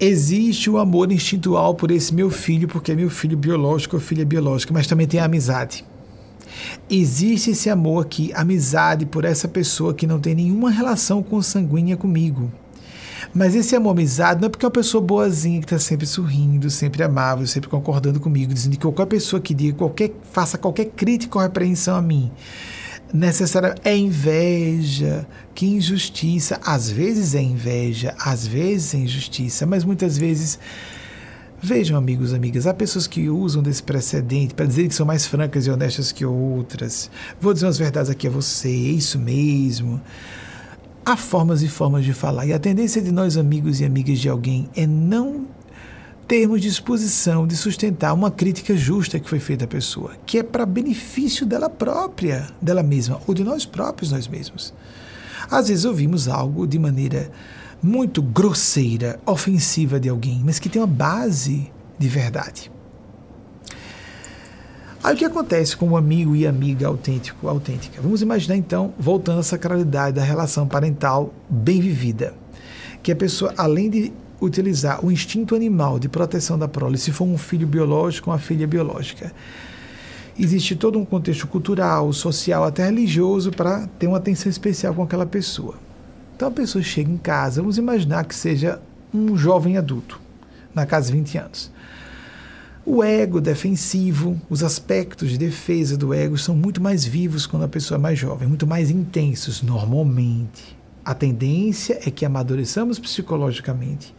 existe 0.00 0.70
o 0.70 0.78
amor 0.78 1.10
instintual 1.10 1.74
por 1.74 1.90
esse 1.90 2.14
meu 2.14 2.30
filho, 2.30 2.68
porque 2.68 2.92
é 2.92 2.94
meu 2.94 3.10
filho 3.10 3.36
biológico 3.36 3.96
ou 3.96 4.02
filha 4.02 4.24
biológica, 4.24 4.72
mas 4.72 4.86
também 4.86 5.06
tem 5.06 5.20
a 5.20 5.24
amizade. 5.24 5.84
Existe 6.88 7.50
esse 7.50 7.70
amor 7.70 8.04
aqui, 8.04 8.32
amizade 8.34 9.06
por 9.06 9.24
essa 9.24 9.46
pessoa 9.46 9.94
que 9.94 10.06
não 10.06 10.18
tem 10.18 10.34
nenhuma 10.34 10.70
relação 10.70 11.22
consanguínea 11.22 11.96
comigo. 11.96 12.50
Mas 13.34 13.54
esse 13.54 13.76
amor, 13.76 13.90
amizade, 13.90 14.40
não 14.40 14.46
é 14.46 14.48
porque 14.48 14.64
é 14.64 14.68
uma 14.68 14.72
pessoa 14.72 15.02
boazinha 15.02 15.60
que 15.60 15.66
está 15.66 15.78
sempre 15.78 16.06
sorrindo, 16.06 16.70
sempre 16.70 17.02
amável, 17.02 17.46
sempre 17.46 17.68
concordando 17.68 18.18
comigo, 18.18 18.54
dizendo 18.54 18.72
que 18.72 18.82
qualquer 18.82 19.06
pessoa 19.06 19.40
que 19.40 19.52
diga 19.52 19.76
qualquer, 19.76 20.12
faça 20.32 20.56
qualquer 20.56 20.86
crítica 20.86 21.36
ou 21.36 21.42
repreensão 21.42 21.96
a 21.96 22.02
mim 22.02 22.30
necessariamente 23.12 23.80
é 23.84 23.96
inveja, 23.96 25.26
que 25.54 25.66
injustiça. 25.66 26.60
Às 26.64 26.90
vezes 26.90 27.34
é 27.34 27.42
inveja, 27.42 28.14
às 28.18 28.46
vezes 28.46 28.94
é 28.94 28.98
injustiça, 28.98 29.66
mas 29.66 29.84
muitas 29.84 30.16
vezes. 30.16 30.58
Vejam, 31.60 31.98
amigos, 31.98 32.32
amigas, 32.32 32.68
há 32.68 32.72
pessoas 32.72 33.08
que 33.08 33.28
usam 33.28 33.60
desse 33.60 33.82
precedente 33.82 34.54
para 34.54 34.64
dizer 34.64 34.86
que 34.86 34.94
são 34.94 35.04
mais 35.04 35.26
francas 35.26 35.66
e 35.66 35.70
honestas 35.70 36.12
que 36.12 36.24
outras. 36.24 37.10
Vou 37.40 37.52
dizer 37.52 37.66
umas 37.66 37.76
verdades 37.76 38.08
aqui 38.08 38.28
a 38.28 38.30
você, 38.30 38.68
é 38.68 38.72
isso 38.72 39.18
mesmo. 39.18 40.00
Há 41.04 41.16
formas 41.16 41.60
e 41.64 41.68
formas 41.68 42.04
de 42.04 42.12
falar, 42.12 42.46
e 42.46 42.52
a 42.52 42.60
tendência 42.60 43.02
de 43.02 43.10
nós, 43.10 43.36
amigos 43.36 43.80
e 43.80 43.84
amigas 43.84 44.20
de 44.20 44.28
alguém, 44.28 44.68
é 44.76 44.86
não 44.86 45.46
termos 46.28 46.60
disposição 46.60 47.46
de 47.46 47.56
sustentar 47.56 48.12
uma 48.12 48.30
crítica 48.30 48.76
justa 48.76 49.18
que 49.18 49.28
foi 49.28 49.40
feita 49.40 49.64
à 49.64 49.66
pessoa, 49.66 50.12
que 50.26 50.38
é 50.38 50.42
para 50.42 50.66
benefício 50.66 51.46
dela 51.46 51.70
própria, 51.70 52.46
dela 52.60 52.82
mesma, 52.82 53.18
ou 53.26 53.32
de 53.32 53.42
nós 53.42 53.64
próprios, 53.64 54.12
nós 54.12 54.28
mesmos. 54.28 54.74
Às 55.50 55.68
vezes 55.68 55.86
ouvimos 55.86 56.28
algo 56.28 56.66
de 56.66 56.78
maneira 56.78 57.30
muito 57.82 58.20
grosseira, 58.20 59.18
ofensiva 59.24 59.98
de 59.98 60.10
alguém, 60.10 60.42
mas 60.44 60.58
que 60.58 60.68
tem 60.68 60.82
uma 60.82 60.86
base 60.86 61.72
de 61.98 62.08
verdade. 62.08 62.70
Aí 65.02 65.14
o 65.14 65.16
que 65.16 65.24
acontece 65.24 65.74
com 65.74 65.88
o 65.88 65.96
amigo 65.96 66.36
e 66.36 66.46
amiga 66.46 66.88
autêntico, 66.88 67.48
autêntica? 67.48 68.02
Vamos 68.02 68.20
imaginar 68.20 68.56
então, 68.56 68.92
voltando 68.98 69.40
à 69.40 69.42
sacralidade 69.42 70.16
da 70.16 70.22
relação 70.22 70.68
parental 70.68 71.32
bem 71.48 71.80
vivida, 71.80 72.34
que 73.02 73.10
a 73.10 73.16
pessoa, 73.16 73.54
além 73.56 73.88
de 73.88 74.12
utilizar 74.40 75.04
o 75.04 75.10
instinto 75.10 75.54
animal 75.54 75.98
de 75.98 76.08
proteção 76.08 76.58
da 76.58 76.68
prole, 76.68 76.98
se 76.98 77.12
for 77.12 77.24
um 77.24 77.38
filho 77.38 77.66
biológico 77.66 78.30
ou 78.30 78.34
uma 78.34 78.40
filha 78.40 78.66
biológica. 78.66 79.32
existe 80.38 80.76
todo 80.76 80.98
um 80.98 81.04
contexto 81.04 81.46
cultural, 81.48 82.12
social, 82.12 82.62
até 82.62 82.84
religioso 82.84 83.50
para 83.50 83.88
ter 83.98 84.06
uma 84.06 84.18
atenção 84.18 84.48
especial 84.48 84.94
com 84.94 85.02
aquela 85.02 85.26
pessoa. 85.26 85.74
Então 86.36 86.48
a 86.48 86.52
pessoa 86.52 86.82
chega 86.82 87.10
em 87.10 87.16
casa, 87.16 87.60
vamos 87.60 87.78
imaginar 87.78 88.24
que 88.24 88.34
seja 88.34 88.80
um 89.12 89.36
jovem 89.36 89.76
adulto, 89.76 90.20
na 90.72 90.86
casa 90.86 91.08
de 91.08 91.18
20 91.18 91.38
anos. 91.38 91.72
O 92.86 93.02
ego 93.02 93.40
defensivo, 93.40 94.40
os 94.48 94.62
aspectos 94.62 95.30
de 95.30 95.36
defesa 95.36 95.96
do 95.96 96.14
ego 96.14 96.38
são 96.38 96.54
muito 96.54 96.80
mais 96.80 97.04
vivos 97.04 97.46
quando 97.46 97.64
a 97.64 97.68
pessoa 97.68 97.98
é 97.98 98.00
mais 98.00 98.18
jovem, 98.18 98.48
muito 98.48 98.66
mais 98.66 98.90
intensos, 98.90 99.60
normalmente. 99.60 100.77
A 101.08 101.14
tendência 101.14 101.98
é 102.04 102.10
que 102.10 102.26
amadureçamos 102.26 102.98
psicologicamente 102.98 104.14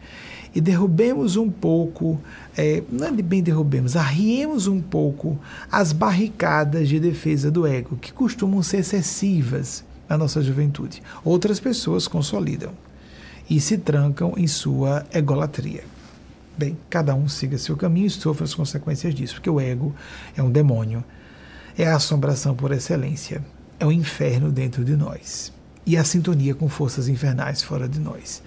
e 0.52 0.60
derrubemos 0.60 1.36
um 1.36 1.48
pouco, 1.48 2.20
é, 2.58 2.82
não 2.90 3.06
é 3.06 3.12
bem 3.12 3.44
derrubemos, 3.44 3.94
arriemos 3.94 4.66
um 4.66 4.80
pouco 4.80 5.38
as 5.70 5.92
barricadas 5.92 6.88
de 6.88 6.98
defesa 6.98 7.48
do 7.48 7.64
ego, 7.64 7.96
que 7.96 8.12
costumam 8.12 8.60
ser 8.60 8.78
excessivas 8.78 9.84
na 10.08 10.18
nossa 10.18 10.42
juventude. 10.42 11.00
Outras 11.24 11.60
pessoas 11.60 12.08
consolidam 12.08 12.72
e 13.48 13.60
se 13.60 13.78
trancam 13.78 14.34
em 14.36 14.48
sua 14.48 15.06
egolatria. 15.14 15.84
Bem, 16.58 16.76
cada 16.90 17.14
um 17.14 17.28
siga 17.28 17.56
seu 17.56 17.76
caminho 17.76 18.08
e 18.08 18.10
sofra 18.10 18.42
as 18.42 18.52
consequências 18.52 19.14
disso, 19.14 19.34
porque 19.34 19.48
o 19.48 19.60
ego 19.60 19.94
é 20.36 20.42
um 20.42 20.50
demônio, 20.50 21.04
é 21.78 21.86
a 21.86 21.94
assombração 21.94 22.56
por 22.56 22.72
excelência, 22.72 23.44
é 23.78 23.86
o 23.86 23.92
inferno 23.92 24.50
dentro 24.50 24.84
de 24.84 24.96
nós 24.96 25.52
e 25.90 25.96
a 25.96 26.04
sintonia 26.04 26.54
com 26.54 26.68
forças 26.68 27.08
infernais 27.08 27.64
fora 27.64 27.88
de 27.88 27.98
nós. 27.98 28.40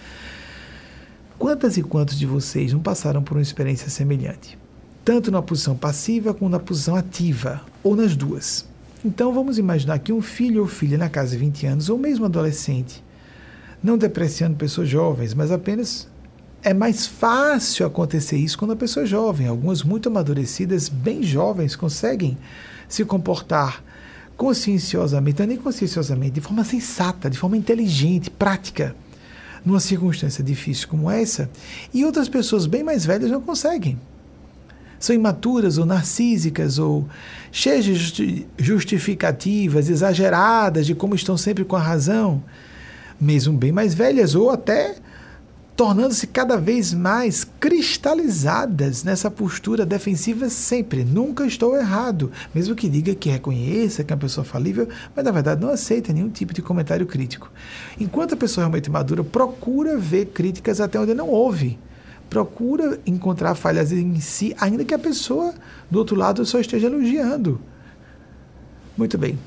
Quantas 1.37 1.75
e 1.75 1.83
quantos 1.83 2.17
de 2.17 2.25
vocês 2.25 2.71
não 2.71 2.79
passaram 2.79 3.21
por 3.21 3.35
uma 3.35 3.43
experiência 3.43 3.89
semelhante? 3.89 4.57
Tanto 5.03 5.29
na 5.29 5.41
posição 5.41 5.75
passiva 5.75 6.33
como 6.33 6.49
na 6.49 6.59
posição 6.59 6.95
ativa, 6.95 7.59
ou 7.83 7.97
nas 7.97 8.15
duas. 8.15 8.65
Então 9.03 9.33
vamos 9.33 9.57
imaginar 9.57 9.99
que 9.99 10.13
um 10.13 10.21
filho 10.21 10.61
ou 10.61 10.67
filha 10.69 10.97
na 10.97 11.09
casa 11.09 11.31
de 11.31 11.37
20 11.37 11.65
anos, 11.65 11.89
ou 11.89 11.97
mesmo 11.97 12.23
adolescente, 12.23 13.03
não 13.83 13.97
depreciando 13.97 14.55
pessoas 14.55 14.87
jovens, 14.87 15.33
mas 15.33 15.51
apenas 15.51 16.07
é 16.63 16.73
mais 16.73 17.05
fácil 17.05 17.85
acontecer 17.85 18.37
isso 18.37 18.57
quando 18.57 18.71
a 18.71 18.77
pessoa 18.77 19.03
é 19.03 19.07
jovem. 19.07 19.47
Algumas 19.47 19.83
muito 19.83 20.07
amadurecidas, 20.07 20.87
bem 20.87 21.21
jovens, 21.21 21.75
conseguem 21.75 22.37
se 22.87 23.03
comportar 23.03 23.83
conscienciosamente, 24.35 25.39
não 25.39 25.47
nem 25.47 25.57
conscienciosamente, 25.57 26.31
de 26.31 26.41
forma 26.41 26.63
sensata, 26.63 27.29
de 27.29 27.37
forma 27.37 27.57
inteligente, 27.57 28.29
prática, 28.29 28.95
numa 29.65 29.79
circunstância 29.79 30.43
difícil 30.43 30.87
como 30.87 31.09
essa, 31.09 31.49
e 31.93 32.03
outras 32.03 32.27
pessoas 32.27 32.65
bem 32.65 32.83
mais 32.83 33.05
velhas 33.05 33.31
não 33.31 33.41
conseguem. 33.41 33.99
São 34.99 35.15
imaturas 35.15 35.77
ou 35.77 35.85
narcísicas 35.85 36.79
ou 36.79 37.07
cheias 37.51 37.83
de 37.85 38.45
justificativas 38.57 39.89
exageradas 39.89 40.85
de 40.85 40.95
como 40.95 41.13
estão 41.13 41.35
sempre 41.35 41.65
com 41.65 41.75
a 41.75 41.81
razão, 41.81 42.41
mesmo 43.19 43.57
bem 43.57 43.71
mais 43.71 43.93
velhas 43.93 44.33
ou 44.33 44.49
até 44.49 44.95
tornando-se 45.75 46.27
cada 46.27 46.55
vez 46.55 46.93
mais 46.93 47.43
cristalizadas 47.59 49.03
nessa 49.03 49.31
postura 49.31 49.85
defensiva 49.85 50.49
sempre. 50.49 51.03
Nunca 51.03 51.45
estou 51.45 51.75
errado. 51.75 52.31
Mesmo 52.53 52.75
que 52.75 52.87
diga 52.87 53.15
que 53.15 53.29
reconheça 53.29 54.03
que 54.03 54.13
é 54.13 54.15
uma 54.15 54.21
pessoa 54.21 54.45
falível, 54.45 54.87
mas 55.15 55.25
na 55.25 55.31
verdade 55.31 55.61
não 55.61 55.69
aceita 55.69 56.13
nenhum 56.13 56.29
tipo 56.29 56.53
de 56.53 56.61
comentário 56.61 57.07
crítico. 57.07 57.51
Enquanto 57.99 58.33
a 58.33 58.37
pessoa 58.37 58.63
realmente 58.63 58.91
madura, 58.91 59.23
procura 59.23 59.97
ver 59.97 60.27
críticas 60.27 60.79
até 60.79 60.99
onde 60.99 61.13
não 61.13 61.27
houve. 61.27 61.79
Procura 62.29 62.99
encontrar 63.05 63.55
falhas 63.55 63.91
em 63.91 64.19
si, 64.19 64.55
ainda 64.59 64.85
que 64.85 64.93
a 64.93 64.99
pessoa 64.99 65.53
do 65.89 65.99
outro 65.99 66.15
lado 66.15 66.45
só 66.45 66.59
esteja 66.59 66.87
elogiando. 66.87 67.59
Muito 68.95 69.17
bem. 69.17 69.39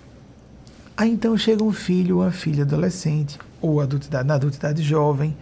Aí 0.96 1.10
então 1.10 1.36
chega 1.36 1.62
um 1.62 1.72
filho, 1.72 2.18
uma 2.18 2.30
filha 2.30 2.64
adolescente, 2.64 3.38
ou 3.60 3.80
adultidade, 3.80 4.26
na 4.26 4.34
adultidade 4.34 4.82
jovem, 4.82 5.36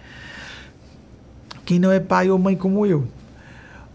quem 1.65 1.79
não 1.79 1.91
é 1.91 1.99
pai 1.99 2.31
ou 2.31 2.39
mãe 2.39 2.57
como 2.57 2.85
eu. 2.85 3.07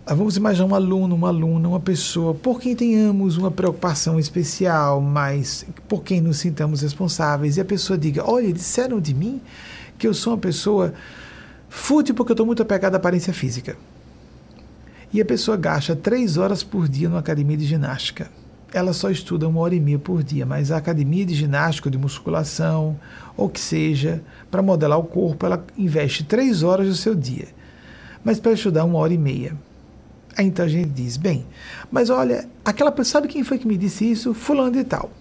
Ah, 0.05 0.15
vamos 0.15 0.36
imaginar 0.36 0.65
um 0.65 0.73
aluno, 0.73 1.13
uma 1.13 1.27
aluna, 1.27 1.69
uma 1.69 1.79
pessoa 1.79 2.34
por 2.34 2.60
quem 2.60 2.75
tenhamos 2.75 3.38
uma 3.38 3.51
preocupação 3.51 4.19
especial, 4.19 4.99
mas 4.99 5.67
por 5.88 6.01
quem 6.01 6.19
nos 6.19 6.38
sintamos 6.38 6.82
responsáveis, 6.82 7.58
e 7.58 7.62
a 7.62 7.65
pessoa 7.65 7.95
diga: 7.95 8.27
Olha, 8.27 8.51
disseram 8.51 8.99
de 8.99 9.13
mim 9.13 9.39
que 9.99 10.08
eu 10.08 10.13
sou 10.15 10.34
uma 10.34 10.39
pessoa 10.39 10.95
fútil 11.69 12.15
porque 12.15 12.32
eu 12.32 12.34
estou 12.34 12.45
muito 12.45 12.63
apegada 12.63 12.95
à 12.95 12.97
aparência 12.97 13.32
física. 13.32 13.77
E 15.13 15.21
a 15.21 15.25
pessoa 15.25 15.55
gasta 15.55 15.95
três 15.95 16.38
horas 16.38 16.63
por 16.63 16.88
dia 16.88 17.08
numa 17.08 17.19
academia 17.19 17.58
de 17.58 17.65
ginástica. 17.65 18.32
Ela 18.73 18.93
só 18.93 19.12
estuda 19.12 19.47
uma 19.47 19.60
hora 19.60 19.75
e 19.75 19.79
meia 19.79 19.99
por 19.99 20.23
dia, 20.23 20.43
mas 20.43 20.71
a 20.71 20.77
academia 20.77 21.25
de 21.25 21.36
ginástica, 21.36 21.89
de 21.89 21.99
musculação, 21.99 22.99
ou 23.38 23.47
que 23.47 23.60
seja, 23.60 24.23
para 24.49 24.63
modelar 24.63 24.97
o 24.97 25.03
corpo, 25.03 25.45
ela 25.45 25.63
investe 25.77 26.23
três 26.23 26.63
horas 26.63 26.88
do 26.88 26.95
seu 26.95 27.13
dia 27.13 27.59
mas 28.23 28.39
para 28.39 28.53
estudar 28.53 28.86
uma 28.86 28.99
hora 28.99 29.13
e 29.13 29.17
meia. 29.17 29.55
Aí 30.38 30.45
então 30.45 30.65
a 30.65 30.69
gente 30.69 30.89
diz, 30.89 31.17
bem, 31.17 31.45
mas 31.91 32.10
olha, 32.10 32.47
aquela 32.63 32.91
pessoa, 32.91 33.21
sabe 33.21 33.27
quem 33.27 33.43
foi 33.43 33.58
que 33.58 33.67
me 33.67 33.77
disse 33.77 34.10
isso? 34.10 34.34
Fulano 34.34 34.71
de 34.71 34.84
tal. 34.84 35.12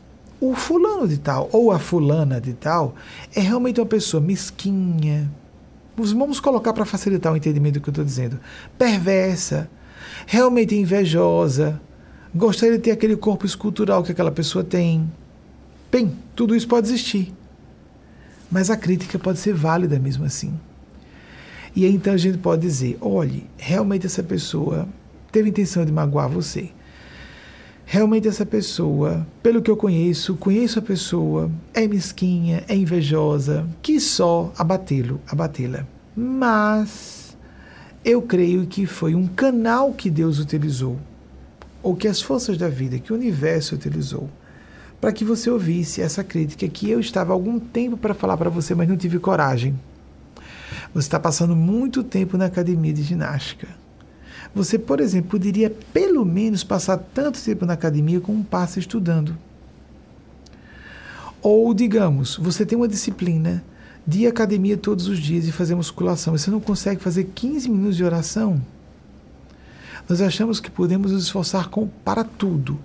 O 0.40 0.54
fulano 0.54 1.08
de 1.08 1.18
tal, 1.18 1.48
ou 1.52 1.72
a 1.72 1.78
fulana 1.78 2.40
de 2.40 2.52
tal, 2.52 2.94
é 3.34 3.40
realmente 3.40 3.80
uma 3.80 3.86
pessoa 3.86 4.20
mesquinha. 4.20 5.28
Vamos 5.96 6.38
colocar 6.38 6.72
para 6.72 6.84
facilitar 6.84 7.32
o 7.32 7.36
entendimento 7.36 7.74
do 7.74 7.80
que 7.80 7.88
eu 7.88 7.92
estou 7.92 8.04
dizendo. 8.04 8.38
Perversa, 8.78 9.68
realmente 10.26 10.76
invejosa, 10.76 11.80
gostaria 12.32 12.76
de 12.76 12.84
ter 12.84 12.92
aquele 12.92 13.16
corpo 13.16 13.44
escultural 13.44 14.04
que 14.04 14.12
aquela 14.12 14.30
pessoa 14.30 14.62
tem. 14.62 15.10
Bem, 15.90 16.16
tudo 16.36 16.54
isso 16.54 16.68
pode 16.68 16.86
existir. 16.86 17.34
Mas 18.48 18.70
a 18.70 18.76
crítica 18.76 19.18
pode 19.18 19.40
ser 19.40 19.54
válida 19.54 19.98
mesmo 19.98 20.24
assim. 20.24 20.54
E 21.78 21.84
aí, 21.84 21.94
então 21.94 22.12
a 22.12 22.16
gente 22.16 22.38
pode 22.38 22.62
dizer: 22.62 22.98
olhe, 23.00 23.46
realmente 23.56 24.04
essa 24.04 24.20
pessoa 24.20 24.88
teve 25.30 25.50
intenção 25.50 25.84
de 25.84 25.92
magoar 25.92 26.28
você. 26.28 26.70
Realmente 27.86 28.26
essa 28.26 28.44
pessoa, 28.44 29.24
pelo 29.44 29.62
que 29.62 29.70
eu 29.70 29.76
conheço, 29.76 30.34
conheço 30.34 30.80
a 30.80 30.82
pessoa, 30.82 31.48
é 31.72 31.86
mesquinha, 31.86 32.64
é 32.66 32.74
invejosa, 32.74 33.64
quis 33.80 34.02
só 34.02 34.52
abatê-lo, 34.58 35.20
abatê-la. 35.28 35.86
Mas 36.16 37.36
eu 38.04 38.22
creio 38.22 38.66
que 38.66 38.84
foi 38.84 39.14
um 39.14 39.28
canal 39.28 39.92
que 39.92 40.10
Deus 40.10 40.40
utilizou, 40.40 40.98
ou 41.80 41.94
que 41.94 42.08
as 42.08 42.20
forças 42.20 42.58
da 42.58 42.68
vida, 42.68 42.98
que 42.98 43.12
o 43.12 43.16
universo 43.16 43.76
utilizou, 43.76 44.28
para 45.00 45.12
que 45.12 45.24
você 45.24 45.48
ouvisse 45.48 46.02
essa 46.02 46.24
crítica 46.24 46.66
que 46.66 46.90
eu 46.90 46.98
estava 46.98 47.32
há 47.32 47.34
algum 47.34 47.60
tempo 47.60 47.96
para 47.96 48.14
falar 48.14 48.36
para 48.36 48.50
você, 48.50 48.74
mas 48.74 48.88
não 48.88 48.96
tive 48.96 49.20
coragem. 49.20 49.78
Você 50.94 51.06
está 51.06 51.20
passando 51.20 51.54
muito 51.54 52.02
tempo 52.02 52.36
na 52.36 52.46
academia 52.46 52.92
de 52.92 53.02
ginástica. 53.02 53.68
Você, 54.54 54.78
por 54.78 55.00
exemplo, 55.00 55.30
poderia 55.30 55.70
pelo 55.70 56.24
menos 56.24 56.64
passar 56.64 56.96
tanto 56.96 57.42
tempo 57.42 57.66
na 57.66 57.74
academia 57.74 58.20
como 58.20 58.42
passa 58.42 58.78
estudando. 58.78 59.36
Ou, 61.40 61.72
digamos, 61.72 62.36
você 62.36 62.66
tem 62.66 62.76
uma 62.76 62.88
disciplina 62.88 63.62
de 64.06 64.26
academia 64.26 64.76
todos 64.76 65.06
os 65.06 65.18
dias 65.18 65.46
e 65.46 65.52
fazer 65.52 65.74
musculação. 65.74 66.36
Você 66.36 66.50
não 66.50 66.60
consegue 66.60 67.00
fazer 67.00 67.24
15 67.34 67.68
minutos 67.68 67.96
de 67.96 68.04
oração? 68.04 68.60
Nós 70.08 70.22
achamos 70.22 70.58
que 70.58 70.70
podemos 70.70 71.12
nos 71.12 71.24
esforçar 71.24 71.68
com, 71.68 71.86
para 71.86 72.24
tudo. 72.24 72.78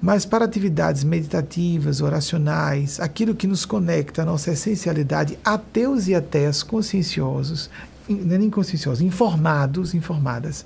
Mas 0.00 0.24
para 0.24 0.44
atividades 0.44 1.02
meditativas, 1.02 2.00
oracionais, 2.00 3.00
aquilo 3.00 3.34
que 3.34 3.46
nos 3.46 3.64
conecta 3.64 4.22
à 4.22 4.24
nossa 4.24 4.52
essencialidade, 4.52 5.38
ateus 5.44 6.06
e 6.06 6.14
ateias 6.14 6.62
conscienciosos, 6.62 7.68
é 8.08 8.12
nem 8.12 8.48
conscienciosos, 8.48 9.02
informados, 9.02 9.94
informadas, 9.94 10.64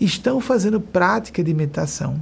estão 0.00 0.40
fazendo 0.40 0.80
prática 0.80 1.42
de 1.42 1.52
meditação 1.52 2.20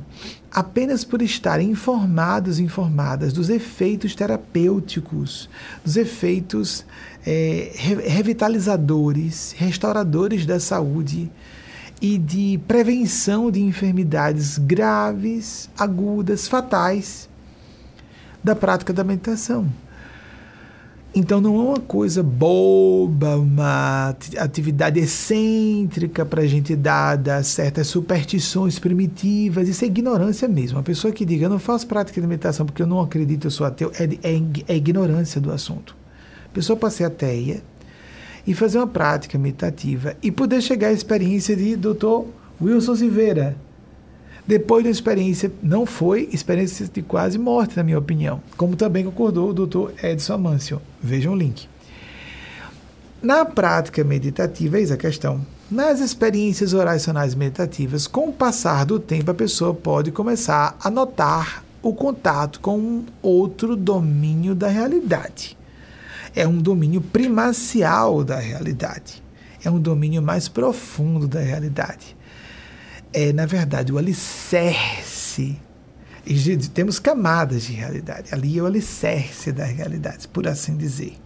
apenas 0.55 1.03
por 1.03 1.21
estarem 1.21 1.71
informados, 1.71 2.61
informadas 2.61 3.33
dos 3.33 3.51
efeitos 3.51 4.15
terapêuticos, 4.15 5.51
dos 5.85 5.97
efeitos 5.97 6.87
é, 7.27 7.73
revitalizadores, 7.75 9.53
restauradores 9.59 10.47
da 10.47 10.61
saúde 10.61 11.31
e 12.05 12.19
de 12.19 12.61
prevenção 12.69 13.51
de 13.51 13.63
enfermidades 13.63 14.59
graves, 14.59 15.71
agudas, 15.79 16.47
fatais 16.47 17.31
da 18.43 18.55
prática 18.55 18.93
da 18.93 19.03
meditação. 19.03 19.67
Então 21.15 21.41
não 21.41 21.57
é 21.57 21.63
uma 21.63 21.81
coisa 21.81 22.23
boba, 22.23 23.37
uma 23.37 24.15
atividade 24.37 25.01
excêntrica 25.01 26.27
para 26.27 26.43
a 26.43 26.47
gente 26.47 26.77
dada 26.77 27.43
certas 27.43 27.87
superstições 27.87 28.79
primitivas. 28.79 29.67
Isso 29.67 29.83
é 29.83 29.87
ignorância 29.87 30.47
mesmo. 30.47 30.79
A 30.79 30.83
pessoa 30.83 31.11
que 31.11 31.25
diga 31.25 31.47
eu 31.47 31.51
não 31.51 31.59
faço 31.59 31.87
prática 31.87 32.21
de 32.21 32.27
meditação 32.27 32.67
porque 32.67 32.83
eu 32.83 32.87
não 32.87 33.01
acredito, 33.01 33.47
eu 33.47 33.51
sou 33.51 33.67
ateu, 33.67 33.91
é, 33.99 34.05
é, 34.05 34.43
é 34.69 34.77
ignorância 34.77 35.41
do 35.41 35.51
assunto. 35.51 35.97
A 36.45 36.53
pessoa 36.53 36.77
pode 36.77 36.93
ser 36.93 37.05
ateia, 37.05 37.63
e 38.47 38.55
fazer 38.55 38.79
uma 38.79 38.87
prática 38.87 39.39
meditativa 39.39 40.17
e 40.23 40.31
poder 40.31 40.61
chegar 40.61 40.89
à 40.89 40.93
experiência 40.93 41.57
de 41.57 41.77
Dr. 41.77 42.25
Wilson 42.61 42.97
Silveira. 42.97 43.57
depois 44.47 44.85
da 44.85 44.91
experiência, 44.91 45.51
não 45.63 45.87
foi 45.87 46.29
experiência 46.31 46.87
de 46.87 47.01
quase 47.03 47.39
morte, 47.39 47.77
na 47.77 47.83
minha 47.83 47.99
opinião, 47.99 48.43
como 48.57 48.77
também 48.77 49.05
concordou 49.05 49.51
o 49.51 49.55
doutor 49.55 49.95
Edson 50.03 50.35
Amâncio. 50.35 50.83
Vejam 51.03 51.33
o 51.33 51.37
link. 51.37 51.67
Na 53.23 53.47
prática 53.47 54.05
meditativa, 54.05 54.79
eis 54.79 54.91
a 54.91 54.99
questão. 54.99 55.41
Nas 55.71 55.99
experiências 56.01 56.75
oracionais 56.75 57.35
meditativas, 57.35 58.07
com 58.07 58.29
o 58.29 58.33
passar 58.33 58.85
do 58.85 59.01
tempo, 59.01 59.31
a 59.31 59.35
pessoa 59.35 59.73
pode 59.73 60.13
começar 60.13 60.77
a 60.79 60.91
notar 60.91 61.65
o 61.83 61.95
contato 61.95 62.61
com 62.61 62.79
um 62.79 63.05
outro 63.23 63.75
domínio 63.75 64.55
da 64.55 64.69
realidade. 64.69 65.57
É 66.35 66.47
um 66.47 66.59
domínio 66.59 67.01
primacial 67.01 68.25
da 68.25 68.39
realidade. 68.39 69.23
É 69.65 69.71
um 69.71 69.81
domínio 69.81 70.23
mais 70.23 70.49
profundo 70.49 71.27
da 71.27 71.41
realidade 71.41 72.17
é, 73.15 73.33
na 73.33 73.47
verdade, 73.47 73.93
o 73.93 73.97
alicerce. 73.97 75.57
E 76.27 76.57
temos 76.69 76.99
camadas 76.99 77.63
de 77.63 77.73
realidade. 77.73 78.35
Ali 78.35 78.59
é 78.59 78.63
o 78.63 78.67
alicerce 78.67 79.53
da 79.53 79.65
realidade, 79.65 80.27
por 80.27 80.49
assim 80.49 80.77
dizer. 80.77 81.17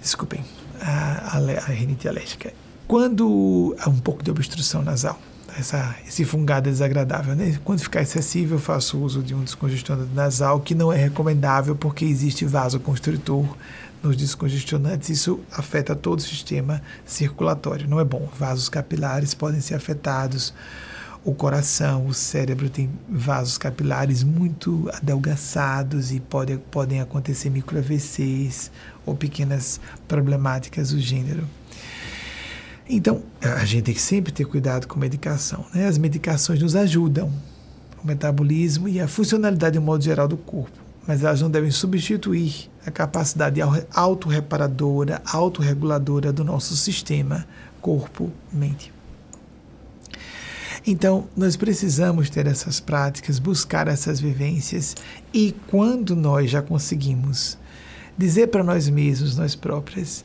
Desculpem, 0.00 0.42
a, 0.80 1.36
a, 1.36 1.38
a 1.38 1.66
rinite 1.66 2.08
alérgica. 2.08 2.54
Quando 2.88 3.76
há 3.78 3.90
um 3.90 3.98
pouco 3.98 4.22
de 4.22 4.30
obstrução 4.30 4.82
nasal, 4.82 5.20
essa, 5.58 5.94
esse 6.06 6.24
fungado 6.24 6.68
desagradável, 6.68 7.34
né? 7.34 7.58
quando 7.64 7.80
ficar 7.80 8.02
excessivo, 8.02 8.54
eu 8.54 8.58
faço 8.58 8.98
uso 8.98 9.22
de 9.22 9.34
um 9.34 9.42
descongestionante 9.42 10.12
nasal, 10.14 10.60
que 10.60 10.74
não 10.74 10.92
é 10.92 10.96
recomendável 10.96 11.74
porque 11.74 12.04
existe 12.04 12.44
vasoconstritor 12.44 13.46
nos 14.02 14.16
descongestionantes, 14.16 15.10
isso 15.10 15.40
afeta 15.52 15.94
todo 15.94 16.18
o 16.18 16.22
sistema 16.22 16.82
circulatório. 17.04 17.88
Não 17.88 18.00
é 18.00 18.04
bom. 18.04 18.28
Vasos 18.38 18.68
capilares 18.68 19.34
podem 19.34 19.60
ser 19.60 19.74
afetados. 19.74 20.54
O 21.22 21.34
coração, 21.34 22.06
o 22.06 22.14
cérebro 22.14 22.70
tem 22.70 22.90
vasos 23.06 23.58
capilares 23.58 24.22
muito 24.22 24.88
adelgaçados 24.94 26.12
e 26.12 26.20
pode, 26.20 26.56
podem 26.70 27.02
acontecer 27.02 27.50
micro 27.50 27.78
AVCs 27.78 28.70
ou 29.04 29.14
pequenas 29.14 29.78
problemáticas 30.08 30.92
do 30.92 30.98
gênero. 30.98 31.46
Então, 32.92 33.22
a 33.40 33.64
gente 33.64 33.84
tem 33.84 33.94
que 33.94 34.02
sempre 34.02 34.32
ter 34.32 34.44
cuidado 34.44 34.86
com 34.88 34.98
medicação. 34.98 35.64
Né? 35.72 35.86
As 35.86 35.96
medicações 35.96 36.60
nos 36.60 36.74
ajudam 36.74 37.32
o 38.02 38.06
metabolismo 38.06 38.88
e 38.88 39.00
a 39.00 39.06
funcionalidade, 39.06 39.74
de 39.74 39.78
um 39.78 39.82
modo 39.82 40.02
geral, 40.02 40.26
do 40.26 40.36
corpo 40.36 40.90
mas 41.06 41.24
elas 41.24 41.40
não 41.40 41.50
devem 41.50 41.72
substituir 41.72 42.70
a 42.86 42.90
capacidade 42.90 43.60
autorreparadora, 43.92 45.20
autorreguladora 45.24 46.32
do 46.32 46.44
nosso 46.44 46.76
sistema 46.76 47.46
corpo-mente. 47.80 48.92
Então, 50.86 51.26
nós 51.36 51.56
precisamos 51.56 52.30
ter 52.30 52.46
essas 52.46 52.78
práticas, 52.78 53.40
buscar 53.40 53.88
essas 53.88 54.20
vivências 54.20 54.94
e 55.34 55.52
quando 55.66 56.14
nós 56.14 56.50
já 56.50 56.62
conseguimos 56.62 57.58
dizer 58.16 58.46
para 58.46 58.62
nós 58.62 58.88
mesmos, 58.88 59.36
nós 59.36 59.54
próprias, 59.56 60.24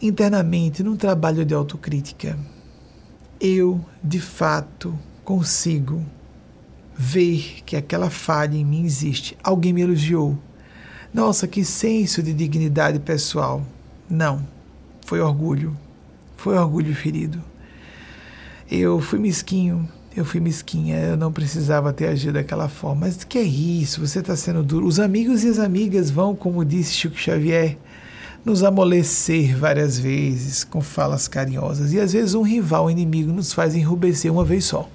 internamente, 0.00 0.82
num 0.82 0.96
trabalho 0.96 1.44
de 1.44 1.54
autocrítica, 1.54 2.38
eu 3.40 3.84
de 4.02 4.20
fato 4.20 4.98
consigo 5.24 6.04
ver 6.96 7.62
que 7.64 7.76
aquela 7.76 8.10
falha 8.10 8.56
em 8.56 8.64
mim 8.64 8.84
existe. 8.84 9.36
Alguém 9.42 9.72
me 9.72 9.80
elogiou. 9.80 10.38
Nossa, 11.12 11.48
que 11.48 11.64
senso 11.64 12.22
de 12.22 12.32
dignidade 12.32 12.98
pessoal. 12.98 13.64
Não, 14.08 14.46
foi 15.06 15.20
orgulho. 15.20 15.76
Foi 16.36 16.56
orgulho 16.56 16.94
ferido. 16.94 17.42
Eu 18.70 19.00
fui 19.00 19.18
mesquinho, 19.18 19.88
eu 20.16 20.24
fui 20.24 20.40
mesquinha, 20.40 20.98
eu 20.98 21.16
não 21.16 21.32
precisava 21.32 21.92
ter 21.92 22.06
agido 22.06 22.34
daquela 22.34 22.68
forma. 22.68 23.06
Mas 23.06 23.24
que 23.24 23.38
é 23.38 23.42
isso? 23.42 24.06
Você 24.06 24.20
está 24.20 24.36
sendo 24.36 24.62
duro. 24.62 24.86
Os 24.86 25.00
amigos 25.00 25.42
e 25.42 25.48
as 25.48 25.58
amigas 25.58 26.10
vão, 26.10 26.36
como 26.36 26.64
disse 26.64 26.92
Chico 26.92 27.16
Xavier, 27.16 27.76
nos 28.44 28.62
amolecer 28.62 29.56
várias 29.56 29.98
vezes 29.98 30.64
com 30.64 30.80
falas 30.80 31.28
carinhosas. 31.28 31.92
E 31.92 32.00
às 32.00 32.12
vezes 32.12 32.34
um 32.34 32.42
rival, 32.42 32.86
um 32.86 32.90
inimigo, 32.90 33.32
nos 33.32 33.52
faz 33.52 33.74
enrubescer 33.74 34.32
uma 34.32 34.44
vez 34.44 34.64
só. 34.64 34.88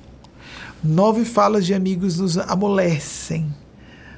Nove 0.83 1.25
falas 1.25 1.65
de 1.65 1.73
amigos 1.73 2.19
nos 2.19 2.37
amolecem. 2.37 3.53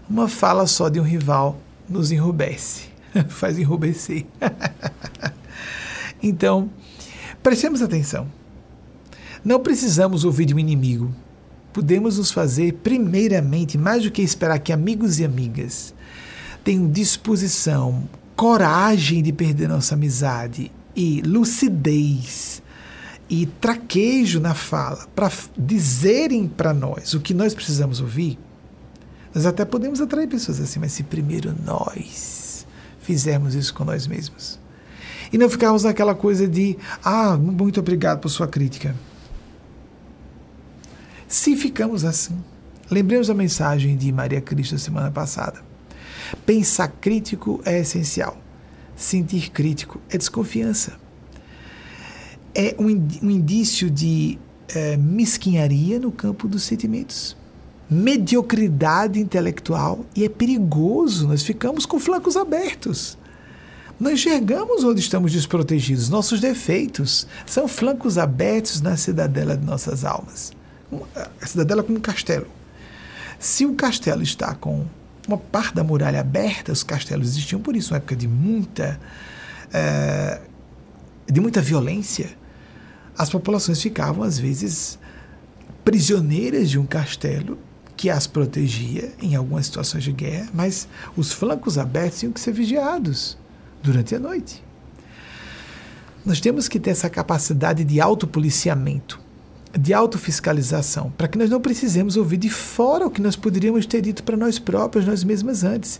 Uma 0.09 0.27
fala 0.27 0.65
só 0.67 0.89
de 0.89 0.99
um 0.99 1.03
rival 1.03 1.59
nos 1.87 2.11
enrubesce, 2.11 2.85
faz 3.27 3.57
enrubescer. 3.57 4.25
então, 6.21 6.69
prestemos 7.43 7.81
atenção. 7.81 8.27
Não 9.43 9.59
precisamos 9.59 10.23
ouvir 10.23 10.45
de 10.45 10.53
um 10.53 10.59
inimigo. 10.59 11.13
Podemos 11.71 12.17
nos 12.17 12.31
fazer, 12.31 12.73
primeiramente, 12.83 13.77
mais 13.77 14.03
do 14.03 14.11
que 14.11 14.21
esperar 14.21 14.59
que 14.59 14.73
amigos 14.73 15.19
e 15.19 15.25
amigas 15.25 15.93
tenham 16.63 16.89
disposição, 16.89 18.03
coragem 18.37 19.23
de 19.23 19.33
perder 19.33 19.67
nossa 19.67 19.95
amizade 19.95 20.71
e 20.95 21.21
lucidez 21.23 22.61
e 23.27 23.47
traquejo 23.47 24.39
na 24.39 24.53
fala 24.53 25.07
para 25.15 25.31
dizerem 25.57 26.47
para 26.47 26.71
nós 26.71 27.15
o 27.15 27.19
que 27.19 27.33
nós 27.33 27.55
precisamos 27.55 27.99
ouvir, 27.99 28.37
nós 29.33 29.47
até 29.47 29.65
podemos 29.65 29.99
atrair 29.99 30.27
pessoas 30.27 30.61
assim, 30.61 30.79
mas 30.79 30.91
se 30.91 31.01
primeiro 31.01 31.53
nós 31.65 32.65
fizermos 33.01 33.55
isso 33.55 33.73
com 33.73 33.83
nós 33.83 34.05
mesmos 34.05 34.59
e 35.33 35.37
não 35.37 35.49
ficarmos 35.49 35.83
naquela 35.83 36.13
coisa 36.13 36.47
de 36.47 36.77
ah, 37.03 37.35
muito 37.35 37.79
obrigado 37.79 38.19
por 38.19 38.29
sua 38.29 38.47
crítica. 38.47 38.95
Se 41.27 41.57
ficamos 41.57 42.05
assim, 42.05 42.37
lembremos 42.89 43.31
a 43.31 43.33
mensagem 43.33 43.97
de 43.97 44.11
Maria 44.11 44.39
Cristo 44.39 44.77
semana 44.77 45.09
passada. 45.09 45.65
Pensar 46.45 46.87
crítico 46.87 47.61
é 47.65 47.79
essencial. 47.79 48.37
Sentir 48.95 49.51
crítico 49.51 50.01
é 50.09 50.17
desconfiança 50.17 50.97
é 52.57 52.75
um, 52.79 52.87
um 53.21 53.29
indício 53.29 53.87
de 53.87 54.39
é, 54.69 54.97
mesquinharia 54.97 55.99
no 55.99 56.11
campo 56.11 56.47
dos 56.47 56.63
sentimentos, 56.63 57.37
mediocridade 57.87 59.19
intelectual 59.19 60.03
e 60.15 60.25
é 60.25 60.29
perigoso. 60.29 61.27
Nós 61.27 61.43
ficamos 61.43 61.85
com 61.85 61.99
flancos 61.99 62.35
abertos. 62.35 63.15
Nós 63.99 64.13
enxergamos 64.13 64.83
onde 64.83 64.99
estamos 64.99 65.31
desprotegidos. 65.31 66.09
Nossos 66.09 66.41
defeitos 66.41 67.27
são 67.45 67.67
flancos 67.67 68.17
abertos 68.17 68.81
na 68.81 68.97
cidadela 68.97 69.55
de 69.55 69.63
nossas 69.63 70.03
almas. 70.03 70.51
A 71.39 71.45
cidadela 71.45 71.83
como 71.83 71.99
um 71.99 72.01
castelo. 72.01 72.47
Se 73.37 73.67
o 73.67 73.75
castelo 73.75 74.23
está 74.23 74.55
com 74.55 74.83
uma 75.27 75.37
parte 75.37 75.75
da 75.75 75.83
muralha 75.83 76.21
aberta, 76.21 76.71
os 76.71 76.83
castelos 76.83 77.27
existiam 77.29 77.59
por 77.61 77.75
isso, 77.75 77.93
uma 77.93 77.97
época 77.97 78.15
de 78.15 78.27
muita, 78.27 78.99
é, 79.73 80.39
de 81.29 81.41
muita 81.41 81.61
violência 81.61 82.37
as 83.17 83.29
populações 83.29 83.81
ficavam, 83.81 84.23
às 84.23 84.37
vezes, 84.37 84.99
prisioneiras 85.83 86.69
de 86.69 86.77
um 86.77 86.85
castelo 86.85 87.57
que 87.95 88.11
as 88.11 88.27
protegia 88.27 89.11
em 89.19 89.35
algumas 89.35 89.65
situações 89.65 90.03
de 90.03 90.11
guerra, 90.11 90.49
mas 90.53 90.87
os 91.15 91.31
flancos 91.31 91.79
abertos 91.79 92.19
tinham 92.19 92.31
que 92.31 92.39
ser 92.39 92.51
vigiados 92.51 93.35
durante 93.81 94.13
a 94.13 94.19
noite. 94.19 94.63
Nós 96.23 96.39
temos 96.39 96.67
que 96.67 96.79
ter 96.79 96.91
essa 96.91 97.09
capacidade 97.09 97.83
de 97.83 97.99
autopoliciamento, 97.99 99.19
de 99.73 99.93
autofiscalização, 99.93 101.11
para 101.17 101.27
que 101.27 101.37
nós 101.37 101.49
não 101.49 101.59
precisemos 101.59 102.17
ouvir 102.17 102.37
de 102.37 102.49
fora 102.49 103.07
o 103.07 103.11
que 103.11 103.21
nós 103.21 103.35
poderíamos 103.35 103.85
ter 103.85 104.01
dito 104.01 104.23
para 104.23 104.37
nós 104.37 104.59
próprios, 104.59 105.05
nós 105.05 105.23
mesmas 105.23 105.63
antes. 105.63 105.99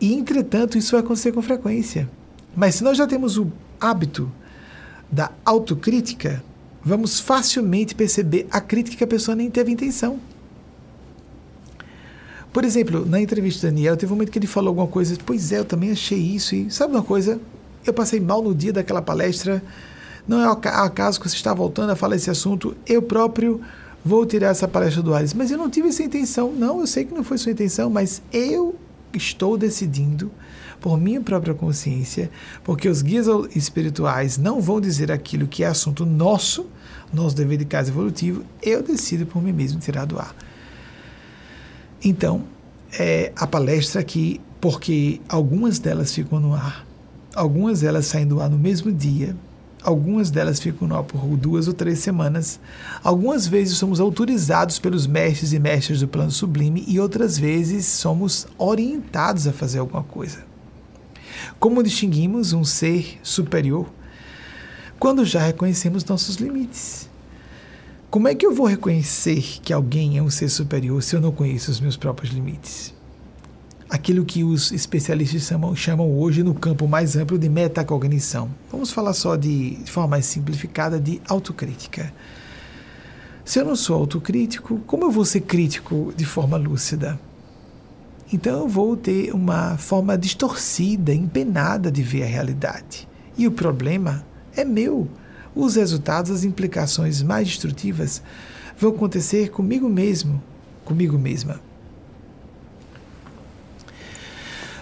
E, 0.00 0.14
entretanto, 0.14 0.78
isso 0.78 0.92
vai 0.92 1.00
acontecer 1.00 1.32
com 1.32 1.42
frequência. 1.42 2.08
Mas 2.54 2.76
se 2.76 2.84
nós 2.84 2.96
já 2.96 3.06
temos 3.06 3.38
o 3.38 3.50
hábito 3.80 4.30
da 5.10 5.30
autocrítica, 5.44 6.42
vamos 6.84 7.18
facilmente 7.18 7.94
perceber 7.94 8.46
a 8.50 8.60
crítica 8.60 8.96
que 8.96 9.04
a 9.04 9.08
pessoa 9.08 9.34
nem 9.34 9.50
teve 9.50 9.72
intenção. 9.72 10.20
Por 12.52 12.64
exemplo, 12.64 13.04
na 13.06 13.20
entrevista 13.20 13.66
do 13.66 13.70
Daniel, 13.70 13.96
teve 13.96 14.12
um 14.12 14.16
momento 14.16 14.30
que 14.30 14.38
ele 14.38 14.46
falou 14.46 14.68
alguma 14.68 14.86
coisa, 14.86 15.16
pois 15.24 15.52
é, 15.52 15.58
eu 15.58 15.64
também 15.64 15.90
achei 15.90 16.18
isso, 16.18 16.54
e 16.54 16.70
sabe 16.70 16.94
uma 16.94 17.02
coisa? 17.02 17.40
Eu 17.84 17.92
passei 17.92 18.20
mal 18.20 18.42
no 18.42 18.54
dia 18.54 18.72
daquela 18.72 19.02
palestra, 19.02 19.62
não 20.28 20.40
é 20.42 20.46
acaso 20.46 21.18
que 21.18 21.28
você 21.28 21.34
está 21.34 21.54
voltando 21.54 21.90
a 21.90 21.96
falar 21.96 22.14
esse 22.14 22.30
assunto, 22.30 22.76
eu 22.86 23.00
próprio 23.00 23.60
vou 24.04 24.26
tirar 24.26 24.48
essa 24.48 24.68
palestra 24.68 25.02
do 25.02 25.14
Ares, 25.14 25.32
mas 25.32 25.50
eu 25.50 25.56
não 25.56 25.70
tive 25.70 25.88
essa 25.88 26.02
intenção, 26.02 26.52
não, 26.52 26.80
eu 26.80 26.86
sei 26.86 27.06
que 27.06 27.14
não 27.14 27.24
foi 27.24 27.38
sua 27.38 27.52
intenção, 27.52 27.88
mas 27.88 28.22
eu 28.30 28.76
estou 29.12 29.56
decidindo 29.56 30.30
por 30.80 30.98
minha 30.98 31.20
própria 31.20 31.54
consciência, 31.54 32.30
porque 32.62 32.88
os 32.88 33.02
guias 33.02 33.26
espirituais 33.56 34.38
não 34.38 34.60
vão 34.60 34.80
dizer 34.80 35.10
aquilo 35.10 35.48
que 35.48 35.64
é 35.64 35.66
assunto 35.66 36.06
nosso, 36.06 36.66
nosso 37.12 37.34
dever 37.34 37.56
de 37.56 37.64
casa 37.64 37.90
evolutivo, 37.90 38.44
eu 38.62 38.82
decido 38.82 39.26
por 39.26 39.42
mim 39.42 39.52
mesmo 39.52 39.80
tirar 39.80 40.04
do 40.04 40.18
ar. 40.18 40.34
Então, 42.04 42.44
é, 42.98 43.32
a 43.34 43.46
palestra 43.46 44.00
aqui, 44.00 44.40
porque 44.60 45.20
algumas 45.28 45.78
delas 45.78 46.14
ficam 46.14 46.38
no 46.38 46.54
ar, 46.54 46.86
algumas 47.34 47.80
delas 47.80 48.06
saem 48.06 48.26
do 48.26 48.40
ar 48.40 48.48
no 48.48 48.58
mesmo 48.58 48.92
dia, 48.92 49.34
Algumas 49.82 50.30
delas 50.30 50.58
ficam 50.58 50.88
no 50.88 50.96
ar 50.96 51.04
por 51.04 51.24
duas 51.36 51.68
ou 51.68 51.74
três 51.74 52.00
semanas. 52.00 52.58
Algumas 53.02 53.46
vezes 53.46 53.78
somos 53.78 54.00
autorizados 54.00 54.78
pelos 54.78 55.06
mestres 55.06 55.52
e 55.52 55.58
mestras 55.58 56.00
do 56.00 56.08
plano 56.08 56.30
sublime 56.30 56.84
e 56.86 56.98
outras 56.98 57.38
vezes 57.38 57.86
somos 57.86 58.46
orientados 58.58 59.46
a 59.46 59.52
fazer 59.52 59.78
alguma 59.78 60.02
coisa. 60.02 60.44
Como 61.60 61.82
distinguimos 61.82 62.52
um 62.52 62.64
ser 62.64 63.18
superior? 63.22 63.88
Quando 64.98 65.24
já 65.24 65.40
reconhecemos 65.40 66.04
nossos 66.04 66.36
limites. 66.36 67.08
Como 68.10 68.26
é 68.26 68.34
que 68.34 68.44
eu 68.44 68.54
vou 68.54 68.66
reconhecer 68.66 69.60
que 69.62 69.72
alguém 69.72 70.18
é 70.18 70.22
um 70.22 70.30
ser 70.30 70.48
superior 70.48 71.02
se 71.02 71.14
eu 71.14 71.20
não 71.20 71.30
conheço 71.30 71.70
os 71.70 71.78
meus 71.78 71.96
próprios 71.96 72.32
limites? 72.32 72.97
Aquilo 73.88 74.24
que 74.24 74.44
os 74.44 74.70
especialistas 74.70 75.42
chamam, 75.42 75.74
chamam 75.74 76.18
hoje 76.18 76.42
no 76.42 76.54
campo 76.54 76.86
mais 76.86 77.16
amplo 77.16 77.38
de 77.38 77.48
metacognição. 77.48 78.50
Vamos 78.70 78.90
falar 78.90 79.14
só 79.14 79.36
de, 79.36 79.76
de 79.76 79.90
forma 79.90 80.10
mais 80.10 80.26
simplificada 80.26 81.00
de 81.00 81.20
autocrítica. 81.26 82.12
Se 83.44 83.58
eu 83.58 83.64
não 83.64 83.74
sou 83.74 83.96
autocrítico, 83.96 84.78
como 84.86 85.04
eu 85.04 85.10
vou 85.10 85.24
ser 85.24 85.40
crítico 85.40 86.12
de 86.14 86.26
forma 86.26 86.58
lúcida? 86.58 87.18
Então 88.30 88.60
eu 88.60 88.68
vou 88.68 88.94
ter 88.94 89.34
uma 89.34 89.78
forma 89.78 90.18
distorcida, 90.18 91.14
empenada 91.14 91.90
de 91.90 92.02
ver 92.02 92.24
a 92.24 92.26
realidade. 92.26 93.08
E 93.38 93.46
o 93.46 93.52
problema 93.52 94.22
é 94.54 94.66
meu. 94.66 95.08
Os 95.54 95.76
resultados, 95.76 96.30
as 96.30 96.44
implicações 96.44 97.22
mais 97.22 97.48
destrutivas 97.48 98.22
vão 98.78 98.90
acontecer 98.90 99.50
comigo 99.50 99.88
mesmo, 99.88 100.42
comigo 100.84 101.18
mesma. 101.18 101.67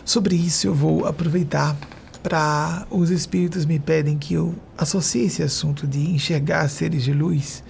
Sobre 0.07 0.36
isso 0.36 0.68
eu 0.68 0.72
vou 0.72 1.04
aproveitar 1.04 1.76
para 2.22 2.86
os 2.92 3.11
espíritos 3.11 3.66
me 3.66 3.80
pedem 3.80 4.16
que 4.16 4.34
eu 4.34 4.54
associe 4.78 5.24
esse 5.24 5.42
assunto 5.42 5.84
de 5.84 5.98
enxergar 5.98 6.68
seres 6.68 7.02
de 7.02 7.12
luz, 7.12 7.64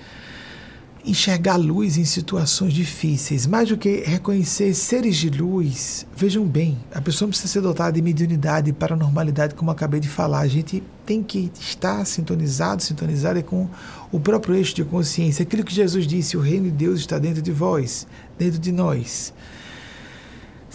enxergar 1.02 1.56
luz 1.56 1.96
em 1.96 2.04
situações 2.04 2.74
difíceis, 2.74 3.46
mais 3.46 3.70
do 3.70 3.78
que 3.78 4.02
reconhecer 4.04 4.74
seres 4.74 5.16
de 5.16 5.30
luz. 5.30 6.06
Vejam 6.14 6.44
bem, 6.44 6.76
a 6.94 7.00
pessoa 7.00 7.26
precisa 7.26 7.48
ser 7.48 7.62
dotada 7.62 7.92
de 7.92 8.02
mediunidade 8.02 8.68
e 8.68 8.72
paranormalidade, 8.74 9.54
como 9.54 9.70
acabei 9.70 9.98
de 9.98 10.08
falar. 10.08 10.40
A 10.40 10.48
gente 10.48 10.82
tem 11.06 11.22
que 11.22 11.50
estar 11.58 12.04
sintonizado, 12.04 12.82
sintonizada 12.82 13.42
com 13.42 13.66
o 14.12 14.20
próprio 14.20 14.54
eixo 14.54 14.74
de 14.74 14.84
consciência. 14.84 15.42
Aquilo 15.42 15.64
que 15.64 15.74
Jesus 15.74 16.06
disse: 16.06 16.36
o 16.36 16.40
reino 16.40 16.66
de 16.66 16.72
Deus 16.72 17.00
está 17.00 17.18
dentro 17.18 17.40
de 17.40 17.50
vós, 17.50 18.06
dentro 18.38 18.58
de 18.58 18.72
nós 18.72 19.32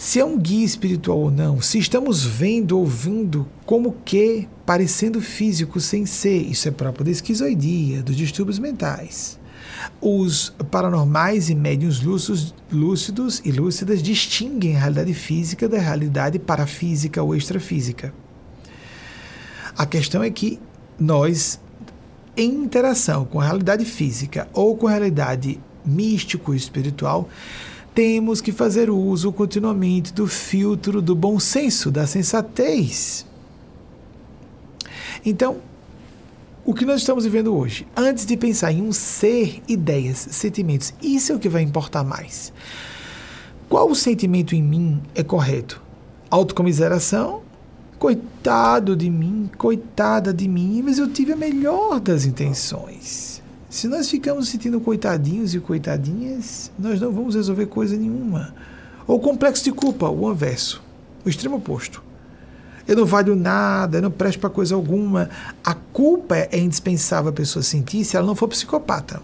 se 0.02 0.18
é 0.18 0.24
um 0.24 0.36
guia 0.36 0.64
espiritual 0.64 1.16
ou 1.16 1.30
não, 1.30 1.60
se 1.60 1.78
estamos 1.78 2.24
vendo, 2.24 2.76
ouvindo, 2.76 3.46
como 3.64 3.94
que 4.04 4.48
parecendo 4.66 5.20
físico 5.20 5.78
sem 5.78 6.06
ser, 6.06 6.38
isso 6.38 6.66
é 6.66 6.72
próprio 6.72 7.04
da 7.04 7.12
esquizoidia, 7.12 8.02
dos 8.02 8.16
distúrbios 8.16 8.58
mentais. 8.58 9.38
Os 10.00 10.52
paranormais 10.72 11.50
e 11.50 11.54
médiuns 11.54 12.00
lúcidos, 12.00 12.52
lúcidos 12.72 13.40
e 13.44 13.52
lúcidas 13.52 14.02
distinguem 14.02 14.74
a 14.74 14.80
realidade 14.80 15.14
física 15.14 15.68
da 15.68 15.78
realidade 15.78 16.36
parafísica 16.36 17.22
ou 17.22 17.36
extrafísica. 17.36 18.12
A 19.78 19.86
questão 19.86 20.20
é 20.20 20.30
que 20.30 20.58
nós, 20.98 21.60
em 22.36 22.52
interação 22.52 23.24
com 23.24 23.40
a 23.40 23.44
realidade 23.44 23.84
física 23.84 24.48
ou 24.52 24.76
com 24.76 24.88
a 24.88 24.90
realidade 24.90 25.60
místico-espiritual, 25.86 27.28
temos 27.94 28.40
que 28.40 28.52
fazer 28.52 28.90
uso 28.90 29.32
continuamente 29.32 30.12
do 30.12 30.26
filtro 30.26 31.02
do 31.02 31.14
bom 31.14 31.38
senso, 31.38 31.90
da 31.90 32.06
sensatez. 32.06 33.26
Então, 35.24 35.58
o 36.64 36.74
que 36.74 36.84
nós 36.84 37.00
estamos 37.00 37.24
vivendo 37.24 37.54
hoje, 37.54 37.86
antes 37.96 38.24
de 38.24 38.36
pensar 38.36 38.72
em 38.72 38.82
um 38.82 38.92
ser, 38.92 39.62
ideias, 39.68 40.18
sentimentos, 40.30 40.94
isso 41.02 41.32
é 41.32 41.34
o 41.34 41.38
que 41.38 41.48
vai 41.48 41.62
importar 41.62 42.04
mais. 42.04 42.52
Qual 43.68 43.90
o 43.90 43.94
sentimento 43.94 44.54
em 44.54 44.62
mim 44.62 45.02
é 45.14 45.22
correto? 45.22 45.82
Autocomiseração? 46.30 47.42
Coitado 47.98 48.96
de 48.96 49.08
mim, 49.08 49.50
coitada 49.56 50.32
de 50.32 50.48
mim, 50.48 50.82
mas 50.82 50.98
eu 50.98 51.08
tive 51.08 51.32
a 51.32 51.36
melhor 51.36 52.00
das 52.00 52.24
intenções. 52.24 53.31
Se 53.72 53.88
nós 53.88 54.10
ficamos 54.10 54.48
sentindo 54.48 54.78
coitadinhos 54.82 55.54
e 55.54 55.58
coitadinhas, 55.58 56.70
nós 56.78 57.00
não 57.00 57.10
vamos 57.10 57.34
resolver 57.34 57.64
coisa 57.64 57.96
nenhuma. 57.96 58.54
Ou 59.06 59.18
complexo 59.18 59.64
de 59.64 59.72
culpa, 59.72 60.10
o 60.10 60.28
anverso, 60.28 60.82
o 61.24 61.28
extremo 61.30 61.56
oposto. 61.56 62.04
Eu 62.86 62.96
não 62.96 63.06
valho 63.06 63.34
nada, 63.34 63.96
eu 63.96 64.02
não 64.02 64.10
presto 64.10 64.40
para 64.40 64.50
coisa 64.50 64.74
alguma. 64.74 65.30
A 65.64 65.72
culpa 65.72 66.36
é 66.36 66.58
indispensável 66.58 67.30
a 67.30 67.32
pessoa 67.32 67.62
sentir 67.62 68.04
se 68.04 68.14
ela 68.14 68.26
não 68.26 68.34
for 68.34 68.46
psicopata. 68.46 69.22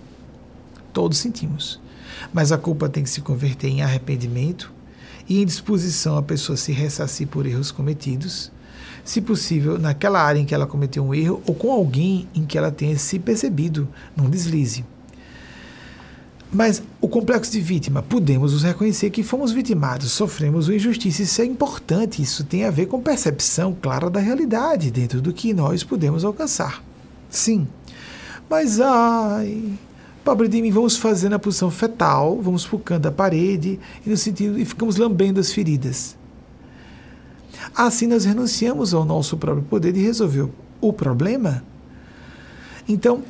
Todos 0.94 1.18
sentimos. 1.18 1.78
Mas 2.32 2.50
a 2.50 2.56
culpa 2.56 2.88
tem 2.88 3.02
que 3.02 3.10
se 3.10 3.20
converter 3.20 3.68
em 3.68 3.82
arrependimento 3.82 4.72
e 5.28 5.42
em 5.42 5.44
disposição 5.44 6.16
a 6.16 6.22
pessoa 6.22 6.56
se 6.56 6.72
ressarcir 6.72 7.28
por 7.28 7.44
erros 7.44 7.70
cometidos 7.70 8.50
se 9.08 9.22
possível, 9.22 9.78
naquela 9.78 10.20
área 10.20 10.38
em 10.38 10.44
que 10.44 10.54
ela 10.54 10.66
cometeu 10.66 11.02
um 11.02 11.14
erro 11.14 11.42
ou 11.46 11.54
com 11.54 11.72
alguém 11.72 12.28
em 12.34 12.44
que 12.44 12.58
ela 12.58 12.70
tenha 12.70 12.98
se 12.98 13.18
percebido 13.18 13.88
num 14.14 14.28
deslize. 14.28 14.84
Mas 16.52 16.82
o 17.00 17.08
complexo 17.08 17.52
de 17.52 17.60
vítima, 17.60 18.02
podemos 18.02 18.52
nos 18.52 18.62
reconhecer 18.62 19.10
que 19.10 19.22
fomos 19.22 19.50
vitimados, 19.50 20.12
sofremos 20.12 20.68
uma 20.68 20.76
injustiça. 20.76 21.22
Isso 21.22 21.40
é 21.40 21.44
importante, 21.46 22.20
isso 22.20 22.44
tem 22.44 22.64
a 22.64 22.70
ver 22.70 22.86
com 22.86 23.00
percepção 23.00 23.74
clara 23.80 24.10
da 24.10 24.20
realidade, 24.20 24.90
dentro 24.90 25.20
do 25.20 25.32
que 25.32 25.54
nós 25.54 25.82
podemos 25.82 26.24
alcançar. 26.24 26.82
Sim. 27.30 27.66
Mas, 28.48 28.78
ai, 28.80 29.72
pobre 30.24 30.48
de 30.48 30.60
mim, 30.60 30.70
vamos 30.70 30.96
fazer 30.96 31.30
na 31.30 31.38
posição 31.38 31.70
fetal, 31.70 32.40
vamos 32.42 32.64
focando 32.64 33.08
a 33.08 33.12
parede 33.12 33.78
e, 34.04 34.10
no 34.10 34.16
sentido, 34.18 34.58
e 34.58 34.64
ficamos 34.66 34.96
lambendo 34.96 35.40
as 35.40 35.52
feridas. 35.52 36.17
Assim 37.74 38.06
nós 38.06 38.24
renunciamos 38.24 38.94
ao 38.94 39.04
nosso 39.04 39.36
próprio 39.36 39.64
poder 39.64 39.92
de 39.92 40.02
resolver 40.02 40.48
o 40.80 40.92
problema. 40.92 41.62
Então, 42.88 43.22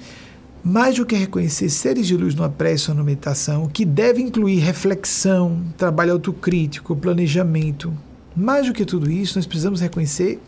mais 0.63 0.97
do 0.97 1.07
que 1.07 1.17
reconhecer 1.17 1.69
seres 1.69 2.07
de 2.07 2.17
luz 2.17 2.35
numa 2.35 2.49
prece 2.49 2.91
ou 2.91 2.95
numa 2.95 3.07
meditação, 3.07 3.69
que 3.69 3.85
deve 3.85 4.21
incluir 4.21 4.59
reflexão, 4.59 5.63
trabalho 5.77 6.13
autocrítico, 6.13 6.97
planejamento, 6.97 7.93
mais 8.37 8.67
do 8.67 8.73
que 8.73 8.85
tudo 8.85 9.11
isso, 9.11 9.39
nós 9.39 9.47
precisamos 9.47 9.81
reconhecer 9.81 10.41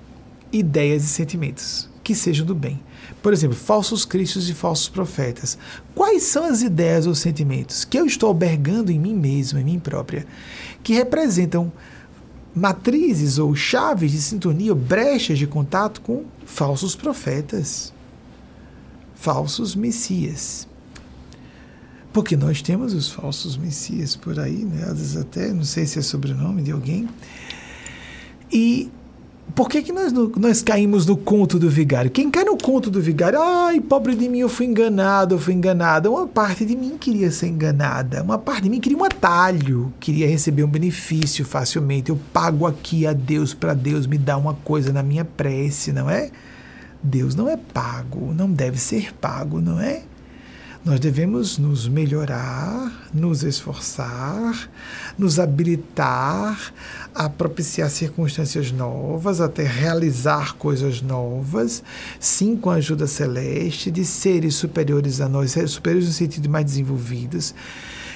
ideias 0.53 1.05
e 1.05 1.09
sentimentos 1.09 1.88
que 2.03 2.14
sejam 2.14 2.45
do 2.45 2.55
bem. 2.55 2.80
Por 3.22 3.32
exemplo, 3.32 3.57
falsos 3.57 4.05
cristos 4.05 4.49
e 4.49 4.55
falsos 4.55 4.88
profetas. 4.88 5.57
Quais 5.95 6.24
são 6.24 6.45
as 6.45 6.62
ideias 6.62 7.07
ou 7.07 7.14
sentimentos 7.14 7.84
que 7.84 7.99
eu 7.99 8.07
estou 8.07 8.28
albergando 8.28 8.91
em 8.91 8.99
mim 8.99 9.14
mesmo, 9.14 9.59
em 9.59 9.64
mim 9.64 9.78
própria, 9.78 10.26
que 10.82 10.95
representam 10.95 11.72
matrizes 12.55 13.38
ou 13.38 13.55
chaves 13.55 14.11
de 14.11 14.20
sintonia, 14.20 14.74
brechas 14.74 15.38
de 15.38 15.46
contato 15.46 16.01
com 16.01 16.24
falsos 16.44 16.96
profetas, 16.96 17.92
falsos 19.14 19.74
messias. 19.74 20.68
Porque 22.12 22.36
nós 22.36 22.61
temos 22.61 22.92
os 22.92 23.11
falsos 23.11 23.57
messias 23.57 24.16
por 24.16 24.38
aí, 24.40 24.64
né? 24.64 24.82
às 24.84 24.98
vezes 24.98 25.16
até, 25.16 25.53
não 25.53 25.64
sei 25.64 25.86
se 25.86 25.98
é 25.98 26.03
sobrenome 26.03 26.62
de 26.62 26.72
alguém. 26.72 27.09
E 28.51 28.90
por 29.55 29.68
que, 29.68 29.82
que 29.82 29.93
nós, 29.93 30.12
nós 30.12 30.62
caímos 30.62 31.07
no 31.07 31.16
conto 31.16 31.59
do 31.59 31.68
vigário? 31.68 32.11
Quem 32.11 32.30
cai 32.30 32.45
no 32.45 32.57
conto 32.57 32.91
do 32.91 33.01
vigário, 33.01 33.41
ai, 33.41 33.80
pobre 33.80 34.14
de 34.14 34.28
mim, 34.28 34.38
eu 34.38 34.49
fui 34.49 34.66
enganado, 34.66 35.34
eu 35.34 35.38
fui 35.38 35.55
enganada. 35.55 36.11
Uma 36.11 36.26
parte 36.26 36.64
de 36.64 36.76
mim 36.76 36.97
queria 36.99 37.30
ser 37.30 37.49
enganada, 37.49 38.22
uma 38.22 38.38
parte 38.38 38.62
de 38.62 38.70
mim 38.70 38.80
queria 38.80 38.99
um 38.99 39.05
atalho, 39.05 39.93
queria 39.99 40.28
receber 40.28 40.64
um 40.64 40.68
benefício 40.68 41.45
facilmente. 41.45 42.11
Eu 42.11 42.18
pago 42.32 42.66
aqui 42.66 43.07
a 43.07 43.12
Deus 43.12 43.53
para 43.53 43.74
Deus 43.74 44.07
me 44.07 44.18
dar 44.18 44.36
uma 44.36 44.55
coisa 44.55 44.93
na 44.93 45.03
minha 45.03 45.24
prece, 45.24 45.93
não 45.93 46.09
é? 46.09 46.30
Deus 47.03 47.34
não 47.34 47.49
é 47.49 47.57
pago, 47.57 48.32
não 48.34 48.51
deve 48.51 48.78
ser 48.78 49.14
pago, 49.14 49.61
não 49.61 49.80
é? 49.80 50.03
Nós 50.82 50.98
devemos 50.98 51.58
nos 51.58 51.86
melhorar, 51.86 53.10
nos 53.12 53.42
esforçar, 53.42 54.70
nos 55.18 55.38
habilitar 55.38 56.72
a 57.14 57.28
propiciar 57.28 57.90
circunstâncias 57.90 58.72
novas, 58.72 59.42
até 59.42 59.62
realizar 59.62 60.54
coisas 60.54 61.02
novas, 61.02 61.82
sim, 62.18 62.56
com 62.56 62.70
a 62.70 62.76
ajuda 62.76 63.06
celeste, 63.06 63.90
de 63.90 64.06
seres 64.06 64.54
superiores 64.54 65.20
a 65.20 65.28
nós, 65.28 65.50
seres 65.50 65.72
superiores 65.72 66.08
no 66.08 66.14
sentido 66.14 66.48
mais 66.48 66.64
desenvolvidos, 66.64 67.54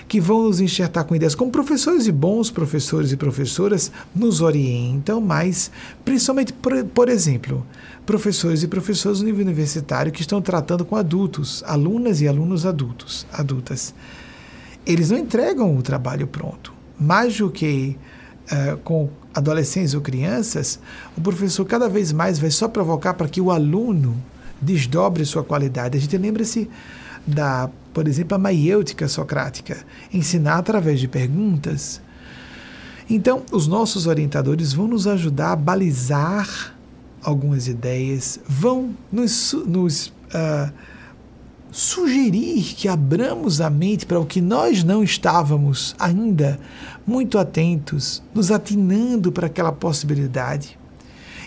que 0.09 0.19
vão 0.19 0.45
nos 0.45 0.59
enxertar 0.59 1.05
com 1.05 1.15
ideias, 1.15 1.35
como 1.35 1.51
professores 1.51 2.07
e 2.07 2.13
bons 2.13 2.51
professores 2.51 3.13
e 3.13 3.17
professoras 3.19 3.93
nos 4.15 4.41
orientam, 4.41 5.21
mas 5.21 5.71
principalmente, 6.03 6.55
por, 6.55 6.83
por 6.87 7.11
exemplo, 7.11 7.67
professores 8.07 8.63
e 8.63 8.69
professoras 8.69 9.21
no 9.21 9.27
nível 9.27 9.43
universitário 9.43 10.13
que 10.13 10.21
estão 10.21 10.41
tratando 10.41 10.85
com 10.85 10.97
adultos, 10.97 11.63
alunas 11.67 12.21
e 12.21 12.29
alunos 12.29 12.67
adultos, 12.67 13.27
adultas. 13.33 13.95
Eles 14.87 15.11
não 15.11 15.19
entregam 15.19 15.77
o 15.77 15.83
trabalho 15.83 16.27
pronto. 16.27 16.73
Mais 17.01 17.37
do 17.37 17.51
que 17.51 17.97
uh, 18.53 18.77
com 18.79 19.09
adolescentes 19.35 19.95
ou 19.95 20.01
crianças, 20.01 20.79
o 21.17 21.21
professor 21.21 21.65
cada 21.65 21.89
vez 21.89 22.13
mais 22.13 22.39
vai 22.39 22.51
só 22.51 22.69
provocar 22.69 23.15
para 23.15 23.29
que 23.29 23.41
o 23.41 23.51
aluno 23.51 24.17
desdobre 24.61 25.25
sua 25.25 25.43
qualidade. 25.43 25.97
A 25.97 26.01
gente 26.01 26.17
lembra-se 26.17 26.71
da, 27.27 27.71
por 27.93 28.07
exemplo, 28.07 28.35
a 28.35 28.39
maiêutica 28.39 29.09
socrática, 29.09 29.79
ensinar 30.13 30.59
através 30.59 31.01
de 31.01 31.09
perguntas. 31.09 32.01
Então, 33.09 33.43
os 33.51 33.67
nossos 33.67 34.07
orientadores 34.07 34.73
vão 34.73 34.87
nos 34.87 35.07
ajudar 35.07 35.53
a 35.53 35.57
balizar 35.57 36.74
algumas 37.25 37.67
ideias, 37.67 38.39
vão 38.47 38.95
nos, 39.11 39.53
nos 39.67 40.07
uh, 40.07 40.73
sugerir 41.73 42.75
que 42.77 42.87
abramos 42.87 43.61
a 43.61 43.69
mente 43.69 44.07
para 44.07 44.21
o 44.21 44.27
que 44.27 44.41
nós 44.41 44.85
não 44.85 45.03
estávamos 45.03 45.97
ainda 45.99 46.61
muito 47.07 47.39
atentos, 47.39 48.23
nos 48.33 48.53
atinando 48.53 49.33
para 49.33 49.47
aquela 49.47 49.73
possibilidade. 49.73 50.79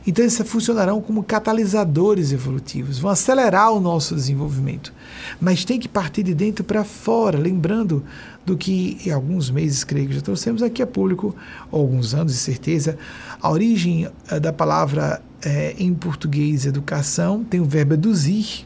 Então, 0.06 0.24
eles 0.24 0.38
funcionarão 0.46 1.02
como 1.02 1.22
catalisadores 1.22 2.32
evolutivos, 2.32 2.98
vão 2.98 3.12
acelerar 3.12 3.74
o 3.74 3.82
nosso 3.82 4.16
desenvolvimento. 4.16 4.94
Mas 5.40 5.66
tem 5.66 5.78
que 5.78 5.90
partir 5.90 6.24
de 6.24 6.34
dentro 6.34 6.64
para 6.64 6.86
fora, 6.86 7.38
lembrando 7.38 8.04
do 8.48 8.56
que 8.56 8.98
em 9.06 9.12
alguns 9.12 9.52
meses, 9.52 9.84
creio 9.84 10.08
que 10.08 10.16
já 10.16 10.22
trouxemos 10.22 10.64
aqui 10.64 10.82
a 10.82 10.88
público, 10.88 11.36
alguns 11.70 12.14
anos 12.14 12.32
de 12.32 12.40
certeza, 12.40 12.98
a 13.42 13.52
origem 13.52 14.08
eh, 14.32 14.40
da 14.40 14.54
palavra 14.54 15.22
é, 15.44 15.76
em 15.78 15.94
português 15.94 16.66
educação 16.66 17.44
tem 17.44 17.60
o 17.60 17.66
verbo 17.66 17.96
eduzir, 17.96 18.66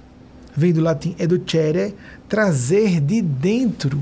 vem 0.56 0.72
do 0.72 0.82
latim 0.82 1.16
educere, 1.18 1.96
trazer 2.30 3.02
de 3.02 3.24
dentro. 3.24 4.00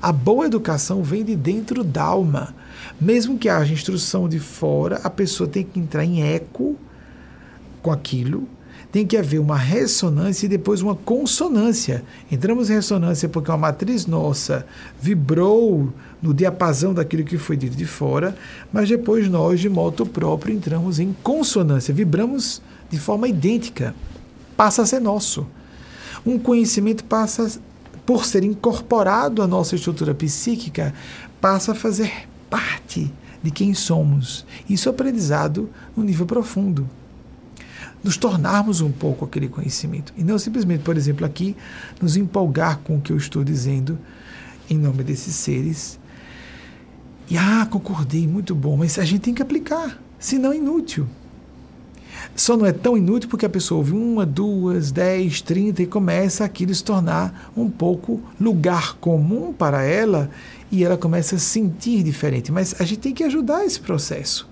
A 0.00 0.12
boa 0.12 0.46
educação 0.46 1.02
vem 1.02 1.24
de 1.24 1.34
dentro 1.34 1.82
da 1.82 2.04
alma. 2.04 2.54
Mesmo 3.00 3.36
que 3.36 3.48
haja 3.48 3.72
instrução 3.72 4.28
de 4.28 4.38
fora, 4.38 5.00
a 5.02 5.10
pessoa 5.10 5.48
tem 5.48 5.64
que 5.64 5.80
entrar 5.80 6.04
em 6.04 6.22
eco 6.22 6.76
com 7.82 7.90
aquilo, 7.90 8.46
tem 8.92 9.06
que 9.06 9.16
haver 9.16 9.40
uma 9.40 9.56
ressonância 9.56 10.44
e 10.44 10.48
depois 10.50 10.82
uma 10.82 10.94
consonância. 10.94 12.04
Entramos 12.30 12.68
em 12.68 12.74
ressonância 12.74 13.26
porque 13.26 13.50
uma 13.50 13.56
matriz 13.56 14.06
nossa 14.06 14.66
vibrou 15.00 15.90
no 16.20 16.34
diapasão 16.34 16.92
daquilo 16.92 17.24
que 17.24 17.38
foi 17.38 17.56
dito 17.56 17.74
de 17.74 17.86
fora, 17.86 18.36
mas 18.70 18.90
depois 18.90 19.26
nós, 19.30 19.58
de 19.60 19.68
modo 19.70 20.04
próprio, 20.04 20.54
entramos 20.54 21.00
em 21.00 21.16
consonância, 21.22 21.94
vibramos 21.94 22.60
de 22.90 22.98
forma 22.98 23.26
idêntica. 23.26 23.94
Passa 24.54 24.82
a 24.82 24.86
ser 24.86 25.00
nosso. 25.00 25.46
Um 26.24 26.38
conhecimento 26.38 27.02
passa, 27.02 27.50
por 28.04 28.26
ser 28.26 28.44
incorporado 28.44 29.40
à 29.40 29.46
nossa 29.46 29.74
estrutura 29.74 30.14
psíquica, 30.14 30.92
passa 31.40 31.72
a 31.72 31.74
fazer 31.74 32.12
parte 32.50 33.10
de 33.42 33.50
quem 33.50 33.72
somos. 33.72 34.44
Isso 34.68 34.90
é 34.90 34.92
aprendizado 34.92 35.70
no 35.96 36.04
nível 36.04 36.26
profundo. 36.26 36.86
Nos 38.02 38.16
tornarmos 38.16 38.80
um 38.80 38.90
pouco 38.90 39.24
aquele 39.24 39.48
conhecimento. 39.48 40.12
E 40.16 40.24
não 40.24 40.38
simplesmente, 40.38 40.82
por 40.82 40.96
exemplo, 40.96 41.24
aqui, 41.24 41.56
nos 42.00 42.16
empolgar 42.16 42.78
com 42.78 42.96
o 42.96 43.00
que 43.00 43.12
eu 43.12 43.16
estou 43.16 43.44
dizendo 43.44 43.98
em 44.68 44.76
nome 44.76 45.04
desses 45.04 45.34
seres. 45.34 45.98
E 47.28 47.36
ah, 47.38 47.66
concordei, 47.70 48.26
muito 48.26 48.54
bom, 48.54 48.76
mas 48.76 48.98
a 48.98 49.04
gente 49.04 49.22
tem 49.22 49.34
que 49.34 49.42
aplicar, 49.42 50.00
senão 50.18 50.52
é 50.52 50.56
inútil. 50.56 51.06
Só 52.34 52.56
não 52.56 52.64
é 52.64 52.72
tão 52.72 52.96
inútil 52.96 53.28
porque 53.28 53.46
a 53.46 53.50
pessoa 53.50 53.78
ouve 53.78 53.92
uma, 53.92 54.24
duas, 54.24 54.90
dez, 54.90 55.40
trinta 55.40 55.82
e 55.82 55.86
começa 55.86 56.44
aquilo 56.44 56.74
se 56.74 56.82
tornar 56.82 57.52
um 57.56 57.68
pouco 57.68 58.20
lugar 58.40 58.94
comum 58.94 59.52
para 59.52 59.82
ela 59.82 60.30
e 60.70 60.84
ela 60.84 60.96
começa 60.96 61.36
a 61.36 61.38
sentir 61.38 62.02
diferente. 62.02 62.50
Mas 62.50 62.80
a 62.80 62.84
gente 62.84 63.00
tem 63.00 63.14
que 63.14 63.24
ajudar 63.24 63.64
esse 63.64 63.80
processo. 63.80 64.48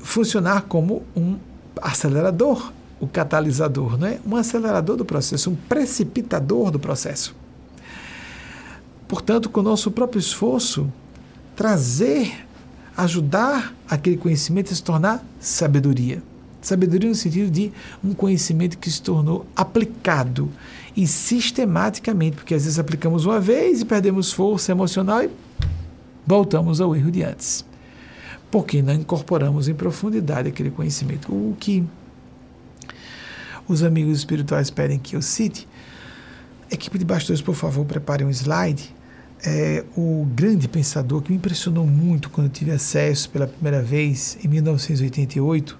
Funcionar 0.00 0.62
como 0.62 1.02
um 1.16 1.36
acelerador, 1.82 2.72
o 3.00 3.06
catalisador, 3.06 3.98
não 3.98 4.06
é? 4.06 4.18
Um 4.26 4.36
acelerador 4.36 4.96
do 4.96 5.04
processo, 5.04 5.50
um 5.50 5.54
precipitador 5.54 6.70
do 6.70 6.78
processo. 6.78 7.34
Portanto, 9.06 9.48
com 9.48 9.60
o 9.60 9.62
nosso 9.62 9.90
próprio 9.90 10.18
esforço, 10.18 10.90
trazer, 11.54 12.46
ajudar 12.96 13.74
aquele 13.88 14.16
conhecimento 14.16 14.72
a 14.72 14.76
se 14.76 14.82
tornar 14.82 15.24
sabedoria. 15.38 16.22
Sabedoria 16.60 17.08
no 17.08 17.14
sentido 17.14 17.50
de 17.50 17.70
um 18.02 18.12
conhecimento 18.12 18.78
que 18.78 18.90
se 18.90 19.00
tornou 19.00 19.46
aplicado 19.54 20.50
e 20.96 21.06
sistematicamente, 21.06 22.36
porque 22.36 22.54
às 22.54 22.64
vezes 22.64 22.78
aplicamos 22.78 23.26
uma 23.26 23.38
vez 23.38 23.82
e 23.82 23.84
perdemos 23.84 24.32
força 24.32 24.72
emocional 24.72 25.22
e 25.22 25.30
voltamos 26.26 26.80
ao 26.80 26.96
erro 26.96 27.10
de 27.10 27.22
antes. 27.22 27.65
Porque 28.50 28.80
não 28.82 28.94
incorporamos 28.94 29.68
em 29.68 29.74
profundidade 29.74 30.48
aquele 30.48 30.70
conhecimento. 30.70 31.32
O 31.32 31.56
que 31.58 31.84
os 33.68 33.82
amigos 33.82 34.18
espirituais 34.18 34.70
pedem 34.70 34.98
que 34.98 35.16
eu 35.16 35.22
cite. 35.22 35.66
Equipe 36.70 36.98
de 36.98 37.04
bastões, 37.04 37.40
por 37.40 37.54
favor, 37.54 37.84
preparem 37.84 38.26
um 38.26 38.30
slide. 38.30 38.94
É, 39.44 39.84
o 39.96 40.26
grande 40.34 40.66
pensador 40.66 41.20
que 41.22 41.30
me 41.30 41.36
impressionou 41.36 41.86
muito 41.86 42.30
quando 42.30 42.46
eu 42.46 42.52
tive 42.52 42.70
acesso 42.70 43.28
pela 43.30 43.46
primeira 43.46 43.82
vez, 43.82 44.38
em 44.42 44.48
1988, 44.48 45.78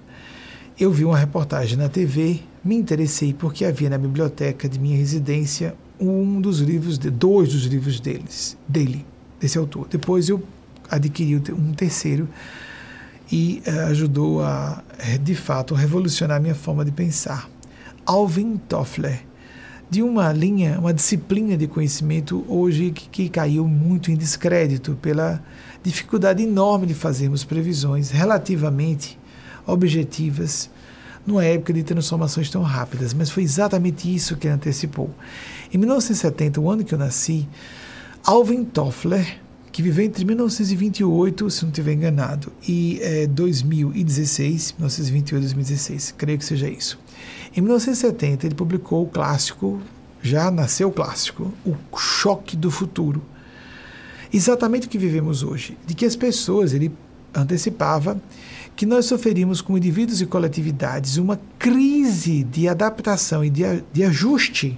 eu 0.79 0.91
vi 0.91 1.03
uma 1.03 1.17
reportagem 1.17 1.75
na 1.75 1.89
TV, 1.89 2.41
me 2.63 2.75
interessei 2.75 3.33
porque 3.33 3.65
havia 3.65 3.89
na 3.89 3.97
biblioteca 3.97 4.69
de 4.69 4.79
minha 4.79 4.95
residência 4.95 5.75
um 5.99 6.39
dos 6.39 6.59
livros, 6.59 6.99
de, 6.99 7.09
dois 7.09 7.51
dos 7.51 7.63
livros 7.63 7.99
deles, 7.99 8.55
dele, 8.67 9.03
desse 9.39 9.57
autor. 9.57 9.87
Depois 9.89 10.29
eu 10.29 10.41
adquiri 10.89 11.35
um 11.51 11.73
terceiro 11.73 12.27
e 13.31 13.61
uh, 13.67 13.91
ajudou 13.91 14.41
a, 14.41 14.83
eh, 14.99 15.17
de 15.17 15.35
fato, 15.35 15.73
revolucionar 15.73 16.37
a 16.37 16.39
minha 16.39 16.55
forma 16.55 16.85
de 16.85 16.91
pensar. 16.91 17.49
Alvin 18.05 18.57
Toffler, 18.57 19.21
de 19.89 20.01
uma 20.01 20.31
linha, 20.31 20.79
uma 20.79 20.93
disciplina 20.93 21.57
de 21.57 21.67
conhecimento 21.67 22.45
hoje 22.47 22.91
que, 22.91 23.09
que 23.09 23.29
caiu 23.29 23.67
muito 23.67 24.11
em 24.11 24.15
descrédito 24.15 24.97
pela 25.01 25.43
dificuldade 25.83 26.43
enorme 26.43 26.85
de 26.85 26.93
fazermos 26.93 27.43
previsões 27.43 28.11
relativamente 28.11 29.19
objetivas 29.65 30.69
numa 31.25 31.43
época 31.43 31.73
de 31.73 31.83
transformações 31.83 32.49
tão 32.49 32.63
rápidas, 32.63 33.13
mas 33.13 33.29
foi 33.29 33.43
exatamente 33.43 34.13
isso 34.13 34.37
que 34.37 34.47
antecipou. 34.47 35.09
Em 35.73 35.77
1970, 35.77 36.61
o 36.61 36.71
ano 36.71 36.85
que 36.85 36.93
eu 36.93 36.97
nasci, 36.97 37.45
Alvin 38.23 38.63
Toffler, 38.63 39.39
que 39.77 39.83
viveu 39.83 40.05
entre 40.05 40.25
1928, 40.25 41.51
se 41.51 41.61
não 41.61 41.69
estiver 41.69 41.93
enganado, 41.93 42.51
e 42.67 42.99
é, 42.99 43.27
2016, 43.27 44.71
1928 44.71 45.39
2016, 45.39 46.15
creio 46.17 46.39
que 46.39 46.45
seja 46.45 46.67
isso. 46.67 46.97
Em 47.55 47.61
1970, 47.61 48.47
ele 48.47 48.55
publicou 48.55 49.03
o 49.03 49.07
clássico, 49.07 49.79
já 50.19 50.49
nasceu 50.49 50.87
o 50.87 50.91
clássico, 50.91 51.53
O 51.63 51.75
Choque 51.95 52.57
do 52.57 52.71
Futuro. 52.71 53.21
Exatamente 54.33 54.87
o 54.87 54.89
que 54.89 54.97
vivemos 54.97 55.43
hoje, 55.43 55.77
de 55.85 55.93
que 55.93 56.07
as 56.07 56.15
pessoas, 56.15 56.73
ele 56.73 56.91
antecipava 57.31 58.19
que 58.75 58.83
nós 58.83 59.05
sofreríamos 59.05 59.61
como 59.61 59.77
indivíduos 59.77 60.21
e 60.21 60.25
coletividades 60.25 61.17
uma 61.17 61.39
crise 61.59 62.43
de 62.43 62.67
adaptação 62.67 63.45
e 63.45 63.51
de, 63.51 63.61
de 63.93 64.03
ajuste 64.03 64.75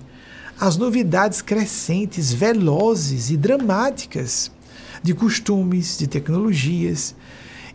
às 0.59 0.75
novidades 0.75 1.41
crescentes, 1.41 2.33
velozes 2.33 3.31
e 3.31 3.37
dramáticas 3.37 4.51
de 5.01 5.13
costumes, 5.13 5.97
de 5.97 6.07
tecnologias, 6.07 7.15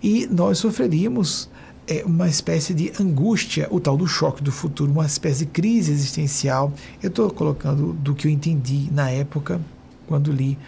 e 0.03 0.27
nós 0.31 0.59
sofreríamos 0.59 1.49
é, 1.87 2.03
uma 2.05 2.29
espécie 2.29 2.75
de 2.75 2.93
angústia, 3.01 3.69
o 3.71 3.81
tal 3.81 3.97
do 3.97 4.07
choque 4.07 4.43
do 4.43 4.53
futuro, 4.53 4.91
uma 4.93 5.07
espécie 5.07 5.45
de 5.45 5.51
crise 5.51 5.93
existencial. 5.93 6.73
Eu 7.03 7.09
estou 7.09 7.31
colocando 7.31 7.93
do 7.93 8.15
que 8.15 8.27
eu 8.27 8.31
entendi 8.31 8.89
na 8.93 9.11
época, 9.11 9.61
quando 10.07 10.33
li 10.33 10.59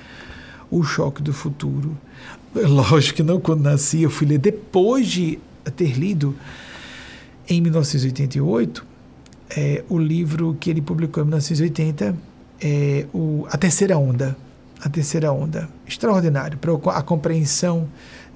O 0.70 0.82
Choque 0.82 1.22
do 1.22 1.32
Futuro. 1.32 1.96
Lógico 2.54 3.16
que 3.16 3.22
não 3.22 3.40
quando 3.40 3.62
nasci, 3.62 4.02
eu 4.02 4.10
fui 4.10 4.26
ler 4.26 4.38
depois 4.38 5.06
de 5.06 5.38
ter 5.76 5.92
lido 5.98 6.34
em 7.48 7.60
1988 7.60 8.96
é, 9.50 9.84
o 9.88 9.98
livro 9.98 10.56
que 10.58 10.70
ele 10.70 10.80
publicou 10.80 11.22
em 11.22 11.26
1980, 11.26 12.16
é, 12.60 13.06
o, 13.12 13.46
A 13.50 13.56
Terceira 13.56 13.96
Onda. 13.96 14.36
A 14.82 14.88
Terceira 14.88 15.32
Onda. 15.32 15.68
Extraordinário 15.86 16.58
para 16.58 16.72
a 16.96 17.02
compreensão 17.02 17.88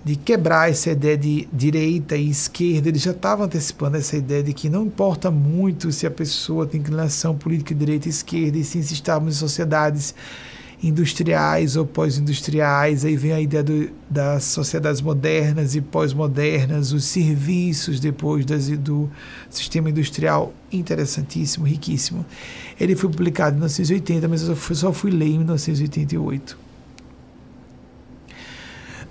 de 0.04 0.16
quebrar 0.16 0.70
essa 0.70 0.90
ideia 0.90 1.16
de 1.16 1.46
direita 1.52 2.16
e 2.16 2.30
esquerda. 2.30 2.88
Ele 2.88 2.98
já 2.98 3.10
estava 3.10 3.44
antecipando 3.44 3.96
essa 3.96 4.16
ideia 4.16 4.42
de 4.42 4.52
que 4.52 4.70
não 4.70 4.86
importa 4.86 5.30
muito 5.30 5.92
se 5.92 6.06
a 6.06 6.10
pessoa 6.10 6.66
tem 6.66 6.80
inclinação 6.80 7.36
política 7.36 7.74
direita 7.74 8.08
e 8.08 8.10
esquerda, 8.10 8.56
e 8.56 8.64
sim 8.64 8.82
se 8.82 8.94
estamos 8.94 9.34
em 9.34 9.38
sociedades 9.38 10.14
industriais 10.82 11.76
ou 11.76 11.84
pós-industriais, 11.84 13.04
aí 13.04 13.14
vem 13.14 13.32
a 13.32 13.40
ideia 13.40 13.62
do, 13.62 13.90
das 14.08 14.44
sociedades 14.44 15.02
modernas 15.02 15.74
e 15.74 15.80
pós-modernas, 15.82 16.92
os 16.92 17.04
serviços 17.04 18.00
depois 18.00 18.46
das, 18.46 18.68
do 18.68 19.10
sistema 19.50 19.90
industrial, 19.90 20.54
interessantíssimo, 20.72 21.66
riquíssimo. 21.66 22.24
Ele 22.80 22.96
foi 22.96 23.10
publicado 23.10 23.50
em 23.50 23.58
1980, 23.58 24.26
mas 24.26 24.42
eu 24.48 24.56
só 24.56 24.92
fui 24.92 25.10
ler 25.10 25.26
em 25.26 25.38
1988. 25.38 26.58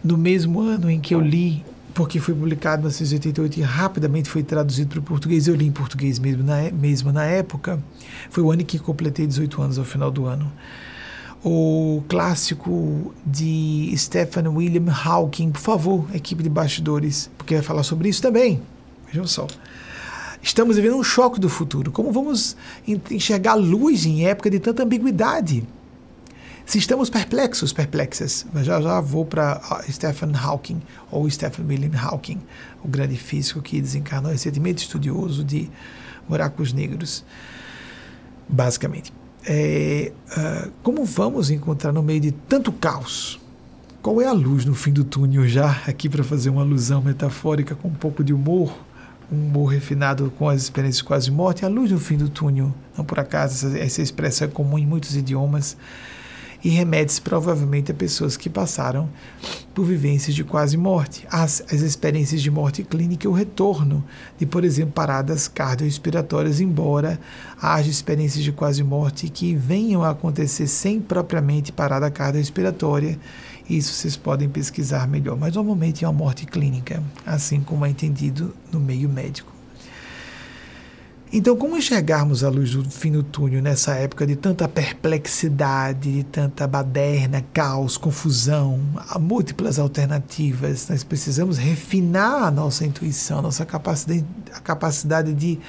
No 0.03 0.17
mesmo 0.17 0.59
ano 0.61 0.89
em 0.89 0.99
que 0.99 1.13
eu 1.13 1.21
li 1.21 1.63
porque 1.93 2.19
foi 2.19 2.33
publicado 2.33 2.77
em 2.77 2.89
1988 2.89 3.59
e 3.59 3.61
rapidamente 3.61 4.29
foi 4.29 4.41
traduzido 4.41 4.89
para 4.89 4.99
o 4.99 5.03
português. 5.03 5.47
Eu 5.47 5.55
li 5.55 5.65
em 5.65 5.71
português 5.71 6.17
mesmo 6.17 6.43
na, 6.43 6.71
mesmo 6.71 7.11
na 7.11 7.25
época. 7.25 7.77
Foi 8.29 8.41
o 8.41 8.51
ano 8.51 8.61
em 8.61 8.65
que 8.65 8.79
completei 8.79 9.27
18 9.27 9.61
anos, 9.61 9.77
ao 9.77 9.85
final 9.85 10.09
do 10.09 10.25
ano. 10.25 10.51
O 11.43 12.03
clássico 12.07 13.13
de 13.25 13.93
Stephen 13.97 14.47
William 14.47 14.91
Hawking, 14.91 15.51
por 15.51 15.61
favor, 15.61 16.05
equipe 16.13 16.41
de 16.41 16.49
bastidores, 16.49 17.29
porque 17.37 17.55
vai 17.55 17.63
falar 17.63 17.83
sobre 17.83 18.09
isso 18.09 18.21
também. 18.21 18.61
Vejam 19.07 19.27
só. 19.27 19.47
Estamos 20.41 20.77
vivendo 20.77 20.95
um 20.95 21.03
choque 21.03 21.39
do 21.39 21.49
futuro. 21.49 21.91
Como 21.91 22.11
vamos 22.11 22.55
enxergar 23.11 23.55
luz 23.55 24.05
em 24.05 24.25
época 24.25 24.49
de 24.49 24.59
tanta 24.59 24.83
ambiguidade? 24.83 25.67
Se 26.65 26.77
estamos 26.77 27.09
perplexos, 27.09 27.73
perplexas, 27.73 28.45
mas 28.53 28.65
já 28.67 28.79
já 28.79 29.01
vou 29.01 29.25
para 29.25 29.59
Stephen 29.89 30.31
Hawking, 30.35 30.79
ou 31.09 31.27
Stephen 31.27 31.65
William 31.65 31.97
Hawking, 31.99 32.39
o 32.83 32.87
grande 32.87 33.17
físico 33.17 33.59
que 33.59 33.81
desencarnou 33.81 34.31
recentemente, 34.31 34.83
estudioso 34.83 35.43
de 35.43 35.67
buracos 36.27 36.71
negros, 36.71 37.25
basicamente. 38.47 39.11
É, 39.47 40.11
uh, 40.37 40.71
como 40.83 41.03
vamos 41.05 41.49
encontrar 41.49 41.91
no 41.91 42.03
meio 42.03 42.19
de 42.19 42.31
tanto 42.31 42.71
caos? 42.71 43.39
Qual 44.01 44.21
é 44.21 44.27
a 44.27 44.31
luz 44.31 44.63
no 44.63 44.75
fim 44.75 44.93
do 44.93 45.03
túnel 45.03 45.47
já? 45.47 45.71
Aqui 45.87 46.07
para 46.07 46.23
fazer 46.23 46.51
uma 46.51 46.61
alusão 46.61 47.01
metafórica 47.01 47.73
com 47.73 47.87
um 47.87 47.93
pouco 47.95 48.23
de 48.23 48.31
humor, 48.31 48.69
um 48.69 48.88
humor 49.31 49.67
refinado 49.67 50.31
com 50.37 50.49
as 50.49 50.63
experiências 50.63 50.97
de 50.97 51.03
quase 51.03 51.31
morte, 51.31 51.65
a 51.65 51.67
luz 51.67 51.91
no 51.91 51.99
fim 51.99 52.17
do 52.17 52.29
túnel. 52.29 52.73
Não 52.97 53.05
por 53.05 53.19
acaso, 53.19 53.67
essa, 53.67 53.77
essa 53.77 54.01
expressão 54.01 54.47
é 54.47 54.51
comum 54.51 54.77
em 54.77 54.85
muitos 54.85 55.15
idiomas 55.15 55.77
e 56.63 56.69
remete-se 56.69 57.21
provavelmente 57.21 57.91
a 57.91 57.95
pessoas 57.95 58.35
que 58.35 58.49
passaram 58.49 59.09
por 59.73 59.85
vivências 59.85 60.35
de 60.35 60.43
quase 60.43 60.75
morte. 60.75 61.25
As, 61.31 61.63
as 61.71 61.81
experiências 61.81 62.41
de 62.41 62.51
morte 62.51 62.83
clínica 62.83 63.25
e 63.25 63.29
o 63.29 63.33
retorno 63.33 64.03
de, 64.37 64.45
por 64.45 64.65
exemplo, 64.65 64.91
paradas 64.91 65.47
cardiorrespiratórias, 65.47 66.59
embora 66.59 67.19
haja 67.61 67.89
experiências 67.89 68.43
de 68.43 68.51
quase 68.51 68.83
morte 68.83 69.29
que 69.29 69.55
venham 69.55 70.03
a 70.03 70.09
acontecer 70.09 70.67
sem 70.67 70.99
propriamente 70.99 71.71
parada 71.71 72.11
cardiorrespiratória. 72.11 73.17
Isso 73.69 73.93
vocês 73.93 74.17
podem 74.17 74.49
pesquisar 74.49 75.07
melhor, 75.07 75.37
mas 75.37 75.53
normalmente 75.53 76.03
é 76.03 76.07
uma 76.07 76.17
morte 76.17 76.45
clínica, 76.45 77.03
assim 77.25 77.61
como 77.61 77.85
é 77.85 77.89
entendido 77.89 78.55
no 78.71 78.79
meio 78.79 79.07
médico. 79.07 79.59
Então, 81.31 81.55
como 81.55 81.77
enxergarmos 81.77 82.43
a 82.43 82.49
luz 82.49 82.71
do 82.71 82.89
fim 82.89 83.11
do 83.11 83.21
túnel 83.21 83.61
nessa 83.61 83.93
época 83.93 84.25
de 84.25 84.35
tanta 84.35 84.67
perplexidade, 84.67 86.11
de 86.11 86.23
tanta 86.23 86.65
baderna, 86.65 87.45
caos, 87.53 87.97
confusão, 87.97 88.79
múltiplas 89.19 89.77
alternativas? 89.77 90.89
Nós 90.89 91.03
precisamos 91.03 91.59
refinar 91.59 92.45
a 92.45 92.49
nossa 92.49 92.83
intuição, 92.83 93.37
a 93.37 93.41
nossa 93.43 93.63
capacidade, 93.63 94.25
a 94.51 94.59
capacidade 94.59 95.31
de 95.33 95.59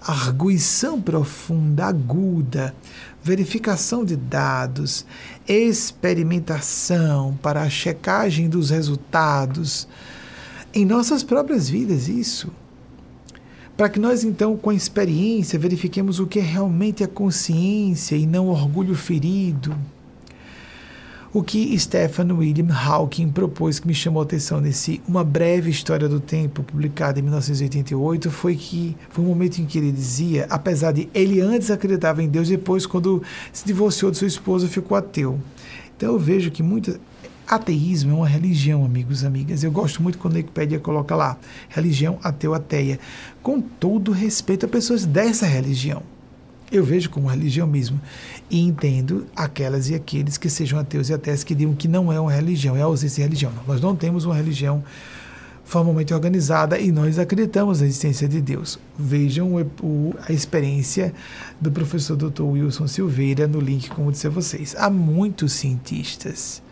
arguição 0.00 1.00
profunda, 1.00 1.86
aguda, 1.86 2.74
verificação 3.22 4.04
de 4.04 4.16
dados, 4.16 5.06
experimentação 5.46 7.38
para 7.42 7.62
a 7.62 7.70
checagem 7.70 8.48
dos 8.48 8.70
resultados 8.70 9.86
em 10.72 10.84
nossas 10.84 11.22
próprias 11.22 11.68
vidas, 11.68 12.08
isso 12.08 12.50
para 13.76 13.88
que 13.88 13.98
nós 13.98 14.22
então, 14.22 14.56
com 14.56 14.70
a 14.70 14.74
experiência, 14.74 15.58
verifiquemos 15.58 16.20
o 16.20 16.26
que 16.26 16.38
é 16.38 16.42
realmente 16.42 17.02
a 17.02 17.08
consciência 17.08 18.14
e 18.14 18.26
não 18.26 18.48
orgulho 18.48 18.94
ferido. 18.94 19.76
O 21.34 21.42
que 21.42 21.76
Stephen 21.76 22.30
William 22.30 22.72
Hawking 22.72 23.28
propôs 23.28 23.80
que 23.80 23.88
me 23.88 23.92
chamou 23.92 24.22
a 24.22 24.24
atenção 24.24 24.60
nesse 24.60 25.02
Uma 25.04 25.24
Breve 25.24 25.68
História 25.68 26.08
do 26.08 26.20
Tempo, 26.20 26.62
publicado 26.62 27.18
em 27.18 27.22
1988, 27.22 28.30
foi 28.30 28.54
que 28.54 28.96
foi 29.10 29.24
um 29.24 29.26
momento 29.26 29.58
em 29.58 29.66
que 29.66 29.76
ele 29.76 29.90
dizia, 29.90 30.46
apesar 30.48 30.92
de 30.92 31.08
ele 31.12 31.40
antes 31.40 31.72
acreditava 31.72 32.22
em 32.22 32.28
Deus, 32.28 32.46
depois, 32.46 32.86
quando 32.86 33.20
se 33.52 33.66
divorciou 33.66 34.12
de 34.12 34.18
sua 34.18 34.28
esposa, 34.28 34.68
ficou 34.68 34.96
ateu. 34.96 35.40
Então 35.96 36.12
eu 36.12 36.20
vejo 36.20 36.52
que 36.52 36.62
muitas 36.62 37.00
Ateísmo 37.48 38.12
é 38.12 38.14
uma 38.14 38.28
religião, 38.28 38.84
amigos 38.84 39.22
e 39.22 39.26
amigas. 39.26 39.64
Eu 39.64 39.72
gosto 39.72 40.00
muito 40.02 40.18
quando 40.18 40.34
a 40.34 40.36
Wikipedia 40.36 40.78
coloca 40.78 41.16
lá, 41.16 41.36
religião 41.68 42.16
ateu 42.22 42.54
ateia, 42.54 43.00
com 43.42 43.60
todo 43.60 44.12
respeito 44.12 44.66
a 44.66 44.68
pessoas 44.68 45.04
dessa 45.04 45.46
religião. 45.46 46.13
Eu 46.76 46.84
vejo 46.84 47.10
como 47.10 47.28
religião 47.28 47.66
mesmo. 47.66 48.00
E 48.50 48.60
entendo 48.60 49.26
aquelas 49.34 49.88
e 49.90 49.94
aqueles 49.94 50.36
que 50.36 50.48
sejam 50.48 50.78
ateus 50.78 51.08
e 51.08 51.14
ateias 51.14 51.44
que 51.44 51.54
digam 51.54 51.74
que 51.74 51.88
não 51.88 52.12
é 52.12 52.18
uma 52.18 52.32
religião, 52.32 52.76
é 52.76 52.82
a 52.82 52.84
ausência 52.84 53.22
de 53.22 53.28
religião. 53.28 53.52
Não, 53.52 53.64
nós 53.66 53.80
não 53.80 53.94
temos 53.94 54.24
uma 54.24 54.34
religião 54.34 54.82
formalmente 55.64 56.12
organizada 56.12 56.78
e 56.78 56.92
nós 56.92 57.18
acreditamos 57.18 57.80
na 57.80 57.86
existência 57.86 58.28
de 58.28 58.40
Deus. 58.40 58.78
Vejam 58.98 59.54
o, 59.54 59.60
o, 59.82 60.14
a 60.28 60.32
experiência 60.32 61.14
do 61.60 61.70
professor 61.70 62.16
Dr. 62.16 62.42
Wilson 62.42 62.86
Silveira 62.86 63.46
no 63.46 63.60
link, 63.60 63.88
como 63.88 64.12
disse 64.12 64.26
a 64.26 64.30
vocês. 64.30 64.74
Há 64.76 64.90
muitos 64.90 65.52
cientistas 65.52 66.62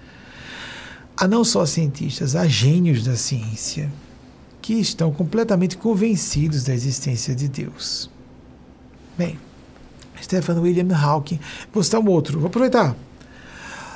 há 1.17 1.29
não 1.29 1.45
só 1.45 1.65
cientistas, 1.65 2.35
há 2.35 2.47
gênios 2.47 3.05
da 3.05 3.17
ciência 3.17 3.91
que 4.61 4.75
estão 4.75 5.13
completamente 5.13 5.77
convencidos 5.77 6.65
da 6.65 6.75
existência 6.75 7.35
de 7.35 7.49
Deus. 7.49 8.11
Bem, 9.17 9.39
Stephen 10.23 10.59
William 10.59 10.95
Hawking, 10.97 11.39
vou 11.73 11.83
citar 11.83 12.01
um 12.01 12.09
outro, 12.09 12.39
vou 12.39 12.49
aproveitar. 12.49 12.97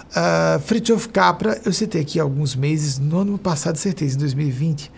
Uh, 0.09 0.61
Fritjof 0.61 1.09
Capra, 1.09 1.61
eu 1.65 1.73
citei 1.73 2.01
aqui 2.01 2.19
alguns 2.19 2.55
meses, 2.55 2.99
no 2.99 3.19
ano 3.19 3.39
passado, 3.39 3.77
certeza, 3.77 4.17
em 4.17 4.19
2020, 4.21 4.91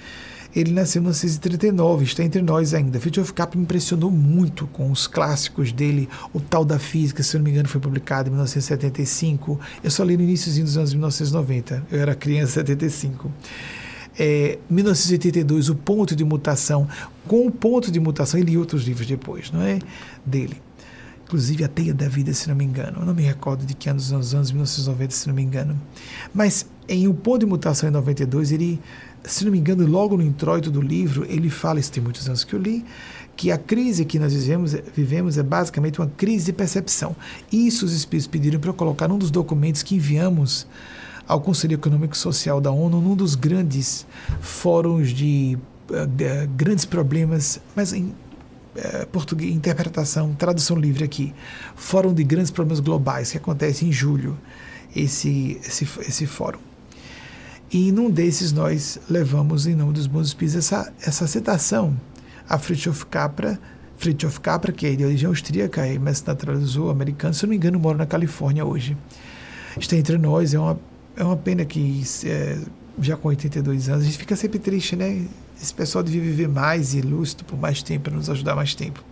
ele 0.55 0.73
nasceu 0.73 1.01
em 1.01 1.03
1939, 1.03 2.05
está 2.05 2.23
entre 2.23 2.41
nós 2.43 2.73
ainda. 2.73 3.01
Fritjof 3.01 3.33
Capra 3.33 3.59
me 3.59 3.65
impressionou 3.65 4.11
muito 4.11 4.67
com 4.69 4.91
os 4.91 5.07
clássicos 5.07 5.73
dele, 5.73 6.09
o 6.33 6.41
Tal 6.41 6.65
da 6.65 6.79
Física, 6.79 7.23
se 7.23 7.37
não 7.37 7.45
me 7.45 7.51
engano, 7.51 7.69
foi 7.69 7.81
publicado 7.81 8.29
em 8.29 8.31
1975. 8.31 9.59
Eu 9.83 9.91
só 9.91 10.05
li 10.05 10.17
no 10.17 10.23
início 10.23 10.53
dos 10.63 10.77
anos 10.77 10.95
1990, 10.95 11.87
eu 11.91 12.01
era 12.01 12.15
criança 12.15 12.61
em 12.61 12.67
75. 12.67 13.31
É, 14.19 14.59
1982, 14.69 15.69
o 15.69 15.75
ponto 15.75 16.17
de 16.17 16.25
mutação, 16.25 16.89
com 17.27 17.47
o 17.47 17.51
ponto 17.51 17.91
de 17.91 18.01
mutação, 18.01 18.41
ele 18.41 18.51
li 18.51 18.59
outros 18.59 18.85
livros 18.85 19.07
depois, 19.07 19.51
não 19.53 19.63
é? 19.63 19.79
Dele. 20.25 20.61
Inclusive 21.29 21.63
a 21.63 21.69
Teia 21.69 21.95
da 21.95 22.09
Vida, 22.09 22.33
se 22.33 22.49
não 22.49 22.57
me 22.57 22.65
engano. 22.65 23.01
Eu 23.01 23.07
não 23.07 23.15
me 23.15 23.23
recordo 23.23 23.65
de 23.65 23.75
que 23.75 23.89
anos, 23.89 24.13
anos, 24.13 24.35
anos 24.35 24.51
1990, 24.51 25.15
se 25.15 25.29
não 25.29 25.35
me 25.35 25.43
engano. 25.43 25.79
Mas 26.35 26.67
em 26.89 27.07
O 27.07 27.15
Ponto 27.15 27.41
de 27.41 27.47
Mutação 27.47 27.87
em 27.89 27.93
92, 27.93 28.51
ele 28.51 28.81
se 29.25 29.45
não 29.45 29.53
me 29.53 29.59
engano, 29.59 29.87
logo 29.87 30.17
no 30.17 30.23
introito 30.23 30.71
do 30.71 30.81
livro, 30.81 31.27
ele 31.29 31.51
fala, 31.51 31.81
isso 31.81 31.93
tem 31.93 32.03
muitos 32.03 32.27
anos 32.27 32.45
que 32.45 32.55
eu 32.55 32.59
li, 32.59 32.85
que 33.37 33.51
a 33.53 33.59
crise 33.59 34.05
que 34.05 34.19
nós 34.19 34.33
vivemos, 34.33 34.75
vivemos 34.95 35.39
é 35.39 35.43
basicamente 35.43 36.01
uma 36.01 36.09
crise 36.09 36.47
de 36.47 36.53
percepção. 36.53 37.15
Isso 37.53 37.85
os 37.85 37.93
espíritos 37.93 38.27
pediram 38.27 38.59
para 38.59 38.71
eu 38.71 38.75
colocar 38.75 39.07
num 39.07 39.19
dos 39.19 39.31
documentos 39.31 39.83
que 39.83 39.95
enviamos 39.95 40.67
ao 41.27 41.41
Conselho 41.41 41.75
Econômico 41.75 42.15
e 42.15 42.19
Social 42.19 42.61
da 42.61 42.71
ONU, 42.71 43.01
num 43.01 43.15
dos 43.15 43.35
grandes 43.35 44.07
fóruns 44.41 45.11
de, 45.11 45.59
eh, 45.93 46.07
de 46.07 46.47
grandes 46.57 46.85
problemas, 46.85 47.61
mas 47.77 47.93
em 47.93 48.15
uh, 48.77 49.07
português, 49.09 49.55
interpretação, 49.55 50.35
tradução 50.35 50.77
livre 50.77 51.05
aqui, 51.05 51.35
Fórum 51.77 52.13
de 52.13 52.25
Grandes 52.25 52.51
Problemas 52.51 52.81
Globais, 52.81 53.31
que 53.31 53.39
acontece 53.39 53.87
em 53.87 53.93
julho, 53.93 54.39
esse, 54.95 55.61
esse, 55.65 55.85
esse 56.01 56.27
fórum. 56.27 56.59
E 57.71 57.93
num 57.93 58.11
desses 58.11 58.53
nós 58.53 58.99
levamos, 59.09 59.67
em 59.67 59.75
nome 59.75 59.93
dos 59.93 60.07
bons 60.07 60.29
espíritos, 60.29 60.57
essa, 60.57 60.93
essa 61.01 61.27
citação 61.27 61.95
a 62.49 62.59
Fritjof 62.59 63.05
Capra, 63.07 63.61
Fritjof 63.99 64.41
Capra, 64.41 64.73
que 64.73 64.87
é 64.87 64.97
de 64.97 65.05
origem 65.05 65.29
austríaca, 65.29 65.83
mas 66.01 66.19
se 66.19 66.27
naturalizou 66.27 66.91
americano, 66.91 67.35
se 67.35 67.43
não 67.43 67.51
me 67.51 67.57
engano, 67.57 67.79
mora 67.79 67.99
na 67.99 68.07
Califórnia 68.07 68.65
hoje. 68.65 68.97
Está 69.79 69.97
entre 69.97 70.17
nós, 70.17 70.55
é 70.55 70.59
uma, 70.59 70.81
é 71.17 71.23
uma 71.23 71.37
pena 71.37 71.65
que 71.65 72.03
é, 72.25 72.59
já 73.01 73.17
com 73.17 73.29
82 73.29 73.89
anos, 73.89 74.03
a 74.03 74.07
gente 74.07 74.19
fica 74.19 74.35
sempre 74.35 74.59
triste, 74.59 74.97
né? 74.97 75.27
Esse 75.61 75.75
pessoal 75.75 76.05
devia 76.05 76.23
viver 76.23 76.49
mais 76.49 76.95
e 76.95 77.01
lúcido 77.01 77.45
por 77.45 77.59
mais 77.59 77.83
tempo, 77.83 78.05
para 78.05 78.17
nos 78.17 78.31
ajudar 78.31 78.55
mais 78.55 78.75
tempo. 78.75 79.03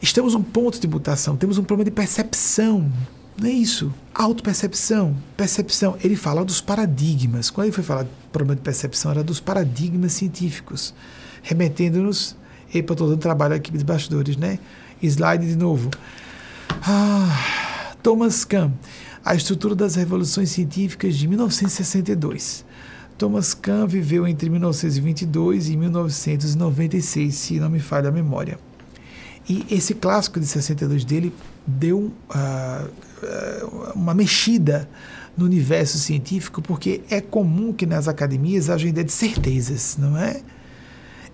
Estamos 0.00 0.34
um 0.34 0.42
ponto 0.42 0.80
de 0.80 0.88
mutação, 0.88 1.36
temos 1.36 1.58
um 1.58 1.64
problema 1.64 1.84
de 1.84 1.94
percepção 1.94 2.90
não 3.36 3.48
é 3.48 3.52
isso. 3.52 3.92
Autopercepção, 4.14 5.16
percepção. 5.36 5.96
Ele 6.02 6.16
fala 6.16 6.44
dos 6.44 6.60
paradigmas. 6.60 7.50
Quando 7.50 7.66
ele 7.66 7.74
foi 7.74 7.84
falar 7.84 8.04
do 8.04 8.10
problema 8.30 8.56
de 8.56 8.62
percepção, 8.62 9.10
era 9.10 9.24
dos 9.24 9.40
paradigmas 9.40 10.12
científicos, 10.12 10.94
remetendo-nos. 11.42 12.36
Epa, 12.74 12.94
estou 12.94 13.08
dando 13.08 13.18
trabalho 13.18 13.54
aqui 13.54 13.70
dos 13.70 13.82
bastidores, 13.82 14.36
né? 14.36 14.58
Slide 15.02 15.46
de 15.46 15.56
novo. 15.56 15.90
Ah, 16.86 17.94
Thomas 18.02 18.44
Kahn, 18.44 18.70
A 19.24 19.34
Estrutura 19.34 19.74
das 19.74 19.94
Revoluções 19.94 20.50
Científicas 20.50 21.16
de 21.16 21.26
1962. 21.26 22.64
Thomas 23.18 23.54
Kahn 23.54 23.86
viveu 23.86 24.26
entre 24.26 24.48
1922 24.50 25.70
e 25.70 25.76
1996, 25.76 27.34
se 27.34 27.60
não 27.60 27.70
me 27.70 27.80
falha 27.80 28.08
a 28.08 28.12
memória. 28.12 28.58
E 29.48 29.66
esse 29.70 29.94
clássico 29.94 30.38
de 30.38 30.46
62 30.46 31.04
dele 31.04 31.32
deu 31.66 32.12
uh, 32.30 33.92
uma 33.94 34.14
mexida 34.14 34.88
no 35.36 35.44
universo 35.44 35.98
científico, 35.98 36.60
porque 36.62 37.02
é 37.10 37.20
comum 37.20 37.72
que 37.72 37.86
nas 37.86 38.06
academias 38.08 38.68
haja 38.68 38.88
ideia 38.88 39.04
de 39.04 39.12
certezas, 39.12 39.96
não 39.98 40.16
é? 40.16 40.40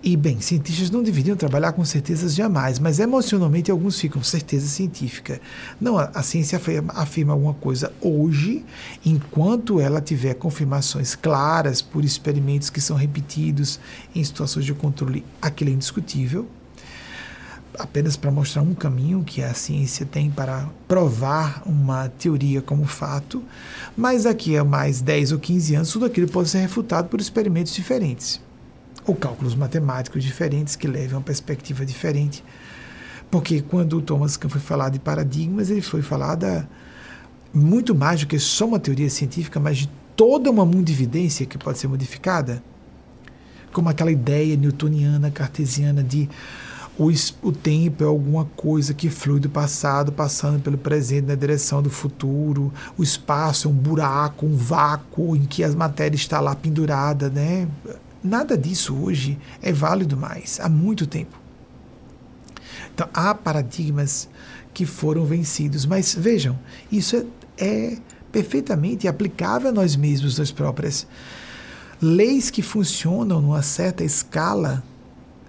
E, 0.01 0.17
bem, 0.17 0.41
cientistas 0.41 0.91
não 0.91 1.03
deveriam 1.03 1.37
trabalhar 1.37 1.73
com 1.73 1.85
certezas 1.85 2.33
jamais, 2.33 2.79
mas 2.79 3.01
emocionalmente 3.01 3.69
alguns 3.69 3.99
ficam 3.99 4.23
certeza 4.23 4.69
científica. 4.69 5.41
Não, 5.81 5.99
a, 5.99 6.05
a 6.15 6.23
ciência 6.23 6.57
afirma, 6.57 6.93
afirma, 6.95 7.33
alguma 7.33 7.55
coisa 7.55 7.93
hoje, 8.01 8.65
enquanto 9.05 9.81
ela 9.81 10.01
tiver 10.01 10.35
confirmações 10.35 11.17
claras 11.17 11.83
por 11.83 12.05
experimentos 12.05 12.71
que 12.71 12.81
são 12.81 12.97
repetidos 12.97 13.81
em 14.15 14.23
situações 14.23 14.65
de 14.65 14.73
controle, 14.73 15.25
aquilo 15.43 15.71
é 15.71 15.73
indiscutível. 15.73 16.47
Apenas 17.77 18.17
para 18.17 18.31
mostrar 18.31 18.63
um 18.63 18.75
caminho 18.75 19.25
que 19.25 19.43
a 19.43 19.53
ciência 19.53 20.07
tem 20.07 20.31
para 20.31 20.69
provar 20.87 21.63
uma 21.67 22.09
teoria 22.09 22.63
como 22.63 22.85
fato, 22.85 23.43
mas 23.97 24.23
daqui 24.25 24.57
a 24.57 24.65
mais 24.65 25.01
10 25.01 25.33
ou 25.33 25.39
15 25.41 25.75
anos, 25.75 25.91
tudo 25.91 26.07
aquilo 26.07 26.29
pode 26.29 26.49
ser 26.49 26.59
refutado 26.59 27.09
por 27.09 27.21
experimentos 27.21 27.75
diferentes 27.75 28.41
ou 29.09 29.17
cálculos 29.17 29.55
matemáticos 29.55 30.23
diferentes 30.23 30.77
que 30.77 30.87
levem 30.87 31.15
a 31.15 31.17
uma 31.17 31.23
perspectiva 31.23 31.85
diferente. 31.85 32.45
Porque 33.31 33.63
quando 33.63 33.97
o 33.97 34.03
Thomas 34.03 34.37
Kuhn 34.37 34.51
foi 34.51 34.61
falar 34.61 34.91
de 34.91 34.99
paradigmas, 34.99 35.71
ele 35.71 35.81
foi 35.81 36.03
falar 36.03 36.35
da, 36.35 36.67
muito 37.53 37.95
mais 37.95 38.21
do 38.21 38.27
que 38.27 38.39
só 38.39 38.67
uma 38.67 38.79
teoria 38.79 39.09
científica, 39.09 39.59
mas 39.59 39.79
de 39.79 39.91
toda 40.15 40.51
uma 40.51 40.67
mundividência 40.67 41.47
que 41.47 41.57
pode 41.57 41.79
ser 41.79 41.89
modificada. 41.89 42.63
Como 43.73 43.89
aquela 43.89 44.13
ideia 44.13 44.57
newtoniana, 44.57 45.31
cartesiana 45.31 46.03
de 46.03 46.29
o, 46.99 47.09
o 47.43 47.53
tempo 47.53 48.03
é 48.03 48.07
alguma 48.07 48.45
coisa 48.57 48.93
que 48.93 49.09
flui 49.09 49.39
do 49.39 49.49
passado, 49.49 50.11
passando 50.11 50.61
pelo 50.61 50.77
presente 50.77 51.27
na 51.27 51.37
direção 51.37 51.81
do 51.81 51.91
futuro. 51.91 52.73
O 52.97 53.05
espaço 53.05 53.69
é 53.69 53.71
um 53.71 53.75
buraco, 53.75 54.45
um 54.45 54.57
vácuo 54.57 55.37
em 55.37 55.45
que 55.45 55.63
a 55.63 55.69
matéria 55.71 56.17
está 56.17 56.41
lá 56.41 56.57
pendurada, 56.57 57.31
né? 57.31 57.69
Nada 58.23 58.57
disso 58.57 58.97
hoje 58.97 59.39
é 59.63 59.73
válido 59.73 60.17
mais, 60.17 60.59
há 60.61 60.69
muito 60.69 61.07
tempo. 61.07 61.39
Então, 62.95 63.09
há 63.15 63.35
paradigmas 63.35 64.29
que 64.75 64.85
foram 64.85 65.25
vencidos, 65.25 65.87
mas 65.87 66.15
vejam, 66.15 66.59
isso 66.91 67.17
é, 67.17 67.25
é 67.65 67.99
perfeitamente 68.33 69.09
aplicável 69.09 69.71
a 69.71 69.73
nós 69.73 69.97
mesmos, 69.97 70.39
nós 70.39 70.51
próprias. 70.51 71.07
Leis 72.01 72.51
que 72.51 72.63
funcionam 72.63 73.41
numa 73.41 73.63
certa 73.63 74.05
escala 74.05 74.83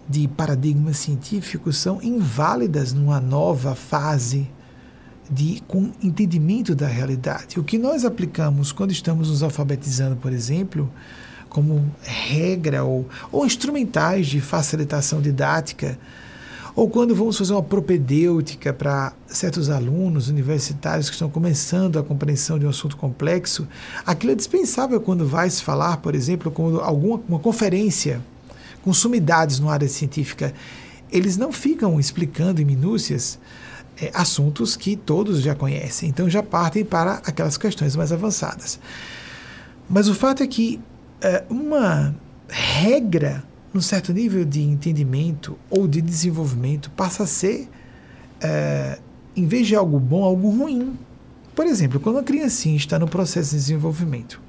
de 0.07 0.27
paradigmas 0.27 0.97
científicos 0.97 1.77
são 1.77 2.01
inválidas 2.01 2.93
numa 2.93 3.19
nova 3.19 3.75
fase 3.75 4.49
de 5.29 5.61
com 5.67 5.91
entendimento 6.01 6.73
da 6.73 6.87
realidade. 6.87 7.59
O 7.59 7.63
que 7.63 7.77
nós 7.77 8.03
aplicamos 8.03 8.71
quando 8.71 8.91
estamos 8.91 9.29
nos 9.29 9.43
alfabetizando, 9.43 10.15
por 10.15 10.33
exemplo, 10.33 10.91
como 11.49 11.85
regra 12.01 12.83
ou, 12.83 13.07
ou 13.31 13.45
instrumentais 13.45 14.27
de 14.27 14.39
facilitação 14.39 15.21
didática, 15.21 15.97
ou 16.75 16.89
quando 16.89 17.13
vamos 17.13 17.37
fazer 17.37 17.51
uma 17.51 17.63
propedêutica 17.63 18.71
para 18.71 19.11
certos 19.27 19.69
alunos 19.69 20.29
universitários 20.29 21.09
que 21.09 21.15
estão 21.15 21.29
começando 21.29 21.99
a 21.99 22.03
compreensão 22.03 22.57
de 22.57 22.65
um 22.65 22.69
assunto 22.69 22.95
complexo, 22.95 23.67
aquilo 24.05 24.31
é 24.31 24.35
dispensável 24.35 25.01
quando 25.01 25.27
vai 25.27 25.49
se 25.49 25.61
falar, 25.61 25.97
por 25.97 26.15
exemplo, 26.15 26.51
com 26.51 26.77
alguma 26.77 27.21
uma 27.27 27.39
conferência 27.39 28.21
com 28.81 28.93
sumidades 28.93 29.59
no 29.59 29.69
área 29.69 29.87
científica. 29.89 30.53
Eles 31.11 31.35
não 31.35 31.51
ficam 31.51 31.99
explicando 31.99 32.61
em 32.61 32.65
minúcias 32.65 33.39
é, 34.01 34.11
assuntos 34.13 34.77
que 34.77 34.95
todos 34.95 35.41
já 35.41 35.53
conhecem, 35.53 36.07
então 36.07 36.29
já 36.29 36.41
partem 36.41 36.85
para 36.85 37.15
aquelas 37.25 37.57
questões 37.57 37.95
mais 37.95 38.11
avançadas. 38.11 38.79
Mas 39.89 40.07
o 40.07 40.15
fato 40.15 40.43
é 40.43 40.47
que 40.47 40.79
é, 41.21 41.43
uma 41.49 42.15
regra 42.47 43.43
num 43.73 43.81
certo 43.81 44.11
nível 44.11 44.43
de 44.43 44.61
entendimento 44.61 45.57
ou 45.69 45.87
de 45.87 46.01
desenvolvimento 46.01 46.89
passa 46.91 47.23
a 47.23 47.27
ser, 47.27 47.69
é, 48.41 48.97
em 49.35 49.45
vez 49.45 49.67
de 49.67 49.75
algo 49.75 49.99
bom, 49.99 50.23
algo 50.23 50.49
ruim. 50.49 50.97
Por 51.55 51.65
exemplo, 51.65 51.99
quando 51.99 52.19
a 52.19 52.23
criancinha 52.23 52.77
está 52.77 52.97
no 52.97 53.07
processo 53.07 53.51
de 53.51 53.57
desenvolvimento 53.57 54.41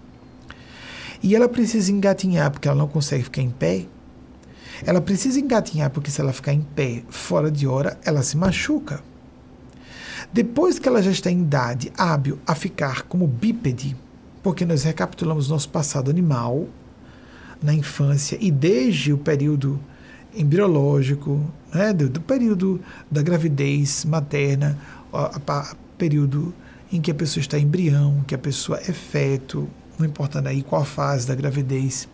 e 1.23 1.35
ela 1.35 1.49
precisa 1.49 1.91
engatinhar 1.93 2.51
porque 2.51 2.68
ela 2.68 2.79
não 2.79 2.89
consegue 2.89 3.25
ficar 3.25 3.43
em 3.43 3.51
pé, 3.51 3.87
ela 4.87 5.01
precisa 5.01 5.39
engatinhar 5.39 5.91
porque 5.91 6.11
se 6.11 6.21
ela 6.21 6.33
ficar 6.33 6.55
em 6.55 6.62
pé 6.62 7.03
fora 7.11 7.51
de 7.51 7.66
hora, 7.66 7.99
ela 8.05 8.23
se 8.23 8.37
machuca. 8.37 9.03
Depois 10.33 10.79
que 10.79 10.89
ela 10.89 11.03
já 11.03 11.11
está 11.11 11.31
em 11.31 11.43
idade 11.43 11.93
hábil 11.99 12.39
a 12.47 12.55
ficar 12.55 13.03
como 13.03 13.27
bípede, 13.27 13.97
porque 14.43 14.64
nós 14.64 14.82
recapitulamos 14.82 15.49
nosso 15.49 15.68
passado 15.68 16.11
animal 16.11 16.66
na 17.62 17.74
infância 17.74 18.38
e 18.41 18.51
desde 18.51 19.12
o 19.12 19.18
período 19.18 19.78
embriológico, 20.34 21.45
né, 21.74 21.93
do, 21.93 22.09
do 22.09 22.20
período 22.20 22.80
da 23.11 23.22
gravidez 23.22 24.05
materna, 24.05 24.78
o 25.12 25.76
período 25.99 26.55
em 26.93 27.01
que 27.01 27.11
a 27.11 27.14
pessoa 27.14 27.41
está 27.41 27.59
embrião, 27.59 28.24
que 28.26 28.34
a 28.34 28.38
pessoa 28.38 28.78
é 28.78 28.93
feto, 28.93 29.68
não 29.99 30.07
importa 30.07 30.43
aí 30.49 30.62
qual 30.62 30.84
fase 30.84 31.26
da 31.26 31.34
gravidez, 31.34 32.09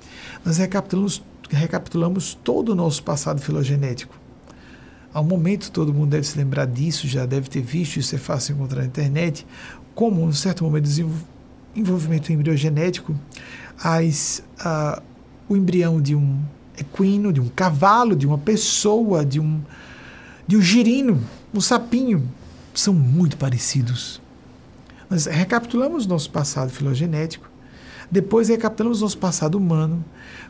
nós 0.44 0.58
recapitulamos, 0.58 1.22
recapitulamos 1.50 2.34
todo 2.42 2.70
o 2.70 2.74
nosso 2.74 3.02
passado 3.02 3.40
filogenético. 3.40 4.18
Ao 5.12 5.24
momento, 5.24 5.70
todo 5.70 5.94
mundo 5.94 6.10
deve 6.10 6.26
se 6.26 6.36
lembrar 6.36 6.66
disso, 6.66 7.08
já 7.08 7.24
deve 7.24 7.48
ter 7.48 7.62
visto, 7.62 7.96
isso 7.96 8.14
é 8.14 8.18
fácil 8.18 8.54
encontrar 8.54 8.80
na 8.82 8.86
internet, 8.86 9.46
como, 9.94 10.22
um 10.22 10.32
certo 10.32 10.62
momento, 10.62 10.88
envolvimento 11.76 12.32
embriogenético, 12.32 13.14
as, 13.82 14.42
uh, 14.60 15.02
o 15.48 15.56
embrião 15.56 16.00
de 16.00 16.14
um 16.14 16.40
equino, 16.78 17.32
de 17.32 17.40
um 17.40 17.48
cavalo, 17.48 18.16
de 18.16 18.26
uma 18.26 18.38
pessoa, 18.38 19.24
de 19.24 19.40
um, 19.40 19.60
de 20.46 20.56
um 20.56 20.60
girino, 20.60 21.22
um 21.52 21.60
sapinho, 21.60 22.28
são 22.74 22.92
muito 22.92 23.36
parecidos. 23.36 24.20
Nós 25.08 25.26
recapitulamos 25.26 26.06
nosso 26.06 26.30
passado 26.30 26.70
filogenético, 26.70 27.48
depois 28.10 28.48
recapitulamos 28.48 29.00
nosso 29.00 29.18
passado 29.18 29.56
humano. 29.56 30.04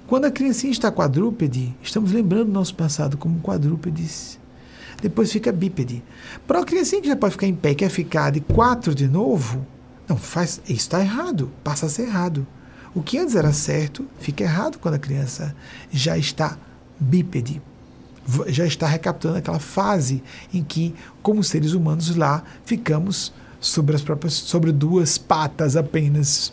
Quando 0.06 0.26
a 0.26 0.30
criancinha 0.30 0.72
está 0.72 0.90
quadrúpede, 0.90 1.74
estamos 1.82 2.12
lembrando 2.12 2.52
nosso 2.52 2.74
passado 2.74 3.16
como 3.16 3.40
quadrúpedes. 3.40 4.38
Depois 5.00 5.30
fica 5.30 5.52
bípede. 5.52 6.02
Para 6.46 6.60
a 6.60 6.64
criancinha 6.64 7.02
que 7.02 7.08
já 7.08 7.16
pode 7.16 7.32
ficar 7.32 7.46
em 7.46 7.54
pé 7.54 7.74
quer 7.74 7.90
ficar 7.90 8.30
de 8.30 8.40
quatro 8.40 8.94
de 8.94 9.08
novo, 9.08 9.66
não, 10.08 10.16
faz, 10.16 10.60
está 10.68 11.00
errado, 11.00 11.50
passa 11.64 11.86
a 11.86 11.88
ser 11.88 12.02
errado. 12.02 12.46
O 12.94 13.02
que 13.02 13.18
antes 13.18 13.34
era 13.34 13.52
certo 13.52 14.06
fica 14.20 14.44
errado 14.44 14.78
quando 14.78 14.94
a 14.94 14.98
criança 14.98 15.54
já 15.90 16.16
está 16.16 16.56
bípede, 16.98 17.60
já 18.46 18.64
está 18.66 18.86
recapitulando 18.86 19.38
aquela 19.38 19.58
fase 19.58 20.22
em 20.52 20.62
que, 20.62 20.94
como 21.22 21.44
seres 21.44 21.72
humanos 21.72 22.14
lá, 22.16 22.42
ficamos 22.64 23.32
sobre 23.60 23.96
as 23.96 24.02
próprias 24.02 24.34
sobre 24.34 24.72
duas 24.72 25.18
patas 25.18 25.76
apenas. 25.76 26.52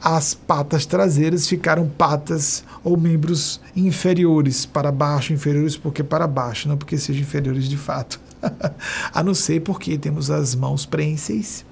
As 0.00 0.32
patas 0.32 0.86
traseiras 0.86 1.46
ficaram 1.48 1.88
patas 1.88 2.64
ou 2.84 2.96
membros 2.96 3.60
inferiores 3.74 4.64
para 4.64 4.92
baixo, 4.92 5.32
inferiores 5.32 5.76
porque 5.76 6.02
para 6.04 6.26
baixo, 6.26 6.68
não 6.68 6.76
porque 6.76 6.96
sejam 6.96 7.22
inferiores 7.22 7.68
de 7.68 7.76
fato. 7.76 8.20
a 9.12 9.22
não 9.22 9.34
ser 9.34 9.60
porque 9.60 9.98
temos 9.98 10.30
as 10.30 10.54
mãos 10.54 10.86
prênseis 10.86 11.64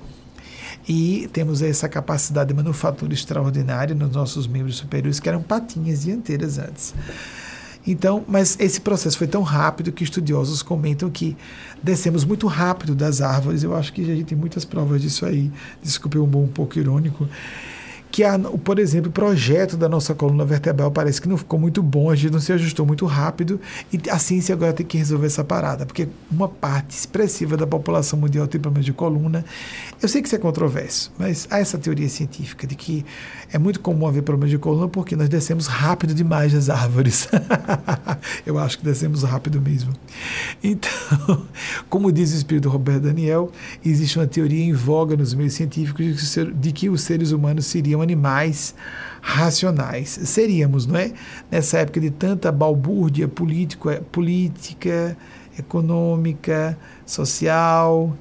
e 0.89 1.29
temos 1.33 1.63
essa 1.63 1.89
capacidade 1.89 2.49
de 2.49 2.55
manufatura 2.55 3.13
extraordinária 3.13 3.95
nos 3.95 4.13
nossos 4.13 4.47
membros 4.47 4.77
superiores, 4.77 5.19
que 5.19 5.29
eram 5.29 5.43
patinhas 5.43 6.03
dianteiras 6.03 6.59
antes. 6.59 6.95
Então, 7.87 8.25
mas 8.27 8.57
esse 8.59 8.81
processo 8.81 9.19
foi 9.19 9.27
tão 9.27 9.43
rápido 9.43 9.93
que 9.93 10.05
estudiosos 10.05 10.63
comentam 10.63 11.11
que 11.11 11.37
descemos 11.83 12.25
muito 12.25 12.47
rápido 12.47 12.95
das 12.95 13.21
árvores. 13.21 13.63
Eu 13.63 13.77
acho 13.77 13.93
que 13.93 14.01
a 14.01 14.15
gente 14.15 14.25
tem 14.25 14.39
muitas 14.39 14.65
provas 14.65 15.03
disso 15.03 15.27
aí. 15.27 15.53
Desculpe 15.83 16.19
um 16.19 16.25
um 16.25 16.49
pouco 16.49 16.79
irônico 16.79 17.29
que, 18.15 18.23
a, 18.23 18.39
por 18.39 18.79
exemplo, 18.79 19.11
o 19.11 19.13
projeto 19.13 19.77
da 19.77 19.89
nossa 19.89 20.15
coluna 20.15 20.45
vertebral 20.45 20.89
parece 20.89 21.21
que 21.21 21.29
não 21.29 21.37
ficou 21.37 21.59
muito 21.59 21.83
bom, 21.83 22.09
a 22.09 22.15
gente 22.15 22.33
não 22.33 22.39
se 22.39 22.53
ajustou 22.53 22.87
muito 22.87 23.07
rápido 23.07 23.61
e 23.93 23.99
a 24.09 24.21
ciência 24.21 24.55
agora 24.55 24.73
tem 24.73 24.87
que 24.87 24.97
resolver 24.97 25.27
essa 25.27 25.43
parada, 25.43 25.85
porque 25.85 26.07
uma 26.31 26.47
parte 26.47 26.97
expressiva 26.97 27.57
da 27.57 27.67
população 27.67 28.17
mundial 28.17 28.47
tem 28.47 28.61
problemas 28.61 28.87
de 28.87 28.93
coluna. 28.93 29.45
Eu 30.01 30.09
sei 30.09 30.23
que 30.23 30.29
isso 30.29 30.37
é 30.37 30.39
controverso, 30.39 31.13
mas 31.19 31.49
há 31.51 31.59
essa 31.59 31.77
teoria 31.77 32.09
científica 32.09 32.69
de 32.69 32.77
que 32.77 33.05
é 33.53 33.59
muito 33.59 33.81
comum 33.81 34.07
haver 34.07 34.23
problemas 34.23 34.51
de 34.51 34.59
coluna 34.59 34.87
porque 34.87 35.17
nós 35.17 35.29
descemos 35.29 35.67
rápido 35.67 36.15
demais 36.15 36.53
das 36.53 36.71
árvores. 36.71 37.27
Eu 38.47 38.61
acho 38.61 38.79
que 38.79 38.85
descemos 38.85 39.25
rápido 39.25 39.61
mesmo. 39.61 39.93
Então, 40.63 40.93
como 41.91 42.13
diz 42.13 42.33
o 42.33 42.37
espírito 42.37 42.69
Roberto 42.69 43.03
Daniel, 43.03 43.51
existe 43.85 44.21
uma 44.21 44.27
teoria 44.29 44.63
em 44.63 44.73
voga 44.73 45.17
nos 45.17 45.35
meios 45.35 45.55
científicos 45.55 46.39
de 46.55 46.71
que 46.71 46.89
os 46.89 47.01
seres 47.01 47.33
humanos 47.33 47.67
seriam 47.67 48.04
animais 48.05 48.75
racionais. 49.21 50.09
Seríamos, 50.11 50.87
não 50.87 50.97
é? 50.97 51.13
Nessa 51.51 51.79
época 51.79 52.01
de 52.01 52.11
tanta 52.11 52.53
balbúrdia 52.53 53.27
político, 53.27 53.91
é, 53.91 53.97
política, 53.97 55.17
econômica, 55.59 56.79
social, 57.05 58.17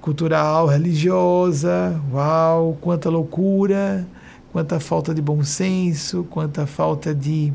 cultural, 0.00 0.66
religiosa. 0.66 2.00
Uau, 2.12 2.78
quanta 2.80 3.10
loucura, 3.10 4.06
quanta 4.52 4.80
falta 4.80 5.14
de 5.14 5.20
bom 5.20 5.42
senso, 5.42 6.24
quanta 6.30 6.66
falta 6.66 7.14
de 7.14 7.52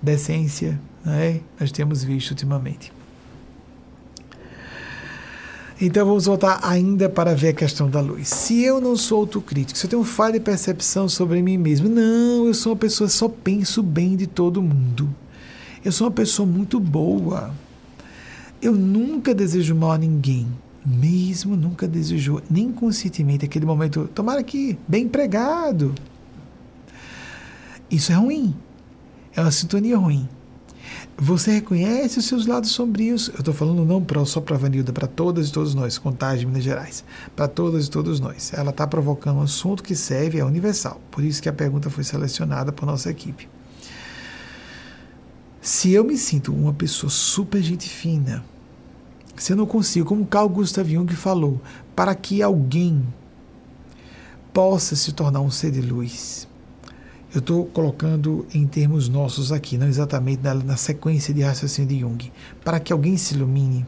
decência 0.00 0.78
né? 1.08 1.40
nós 1.58 1.72
temos 1.72 2.04
visto 2.04 2.30
ultimamente. 2.30 2.92
Então 5.80 6.04
vamos 6.04 6.26
voltar 6.26 6.58
ainda 6.62 7.08
para 7.08 7.36
ver 7.36 7.48
a 7.50 7.52
questão 7.52 7.88
da 7.88 8.00
luz. 8.00 8.28
Se 8.28 8.62
eu 8.64 8.80
não 8.80 8.96
sou 8.96 9.20
autocrítico, 9.20 9.78
se 9.78 9.86
eu 9.86 9.90
tenho 9.90 10.02
falha 10.02 10.32
de 10.32 10.40
percepção 10.40 11.08
sobre 11.08 11.40
mim 11.40 11.56
mesmo, 11.56 11.88
não, 11.88 12.46
eu 12.46 12.54
sou 12.54 12.72
uma 12.72 12.78
pessoa 12.78 13.08
só 13.08 13.28
penso 13.28 13.80
bem 13.80 14.16
de 14.16 14.26
todo 14.26 14.60
mundo. 14.60 15.08
Eu 15.84 15.92
sou 15.92 16.08
uma 16.08 16.12
pessoa 16.12 16.44
muito 16.44 16.80
boa. 16.80 17.54
Eu 18.60 18.72
nunca 18.72 19.32
desejo 19.32 19.72
mal 19.76 19.92
a 19.92 19.98
ninguém. 19.98 20.48
Mesmo 20.84 21.54
nunca 21.54 21.86
desejou, 21.86 22.42
nem 22.50 22.72
conscientemente, 22.72 23.44
aquele 23.44 23.66
momento, 23.66 24.08
tomara 24.12 24.42
que 24.42 24.76
bem 24.88 25.04
empregado. 25.04 25.94
Isso 27.88 28.10
é 28.10 28.16
ruim. 28.16 28.52
É 29.36 29.40
uma 29.40 29.52
sintonia 29.52 29.96
ruim. 29.96 30.28
Você 31.20 31.50
reconhece 31.50 32.20
os 32.20 32.26
seus 32.26 32.46
lados 32.46 32.70
sombrios. 32.70 33.26
Eu 33.34 33.40
estou 33.40 33.52
falando 33.52 33.84
não 33.84 34.00
pra, 34.00 34.24
só 34.24 34.40
para 34.40 34.56
Vanilda, 34.56 34.92
para 34.92 35.08
todas 35.08 35.48
e 35.48 35.52
todos 35.52 35.74
nós, 35.74 35.98
Contagem 35.98 36.46
Minas 36.46 36.62
Gerais. 36.62 37.04
Para 37.34 37.48
todas 37.48 37.86
e 37.86 37.90
todos 37.90 38.20
nós. 38.20 38.52
Ela 38.54 38.70
está 38.70 38.86
provocando 38.86 39.38
um 39.38 39.42
assunto 39.42 39.82
que 39.82 39.96
serve, 39.96 40.38
é 40.38 40.44
universal. 40.44 41.00
Por 41.10 41.24
isso 41.24 41.42
que 41.42 41.48
a 41.48 41.52
pergunta 41.52 41.90
foi 41.90 42.04
selecionada 42.04 42.70
por 42.70 42.86
nossa 42.86 43.10
equipe. 43.10 43.48
Se 45.60 45.92
eu 45.92 46.04
me 46.04 46.16
sinto 46.16 46.54
uma 46.54 46.72
pessoa 46.72 47.10
super 47.10 47.60
gente 47.60 47.88
fina, 47.88 48.44
se 49.36 49.52
eu 49.52 49.56
não 49.56 49.66
consigo, 49.66 50.06
como 50.06 50.24
Carl 50.24 50.48
Gustav 50.48 50.88
Jung 50.88 51.12
falou, 51.16 51.60
para 51.96 52.14
que 52.14 52.42
alguém 52.42 53.04
possa 54.52 54.94
se 54.94 55.10
tornar 55.10 55.40
um 55.40 55.50
ser 55.50 55.72
de 55.72 55.80
luz, 55.80 56.46
eu 57.34 57.40
estou 57.40 57.66
colocando 57.66 58.46
em 58.54 58.66
termos 58.66 59.06
nossos 59.06 59.52
aqui, 59.52 59.76
não 59.76 59.86
exatamente 59.86 60.42
na, 60.42 60.54
na, 60.54 60.76
sequência 60.76 61.34
de 61.34 61.42
raciocínio 61.42 61.88
de 61.90 62.00
Jung. 62.00 62.32
Para 62.64 62.80
que 62.80 62.90
alguém 62.90 63.18
se 63.18 63.34
ilumine, 63.34 63.84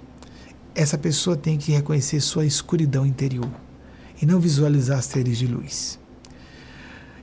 essa 0.74 0.99
pessoa 0.99 1.36
tem 1.36 1.57
que 1.57 1.72
reconhecer 1.72 2.20
sua 2.20 2.45
escuridão 2.45 3.07
interior 3.07 3.51
e 4.20 4.26
não 4.26 4.38
visualizar 4.38 5.03
seres 5.03 5.38
de 5.38 5.47
luz. 5.47 5.99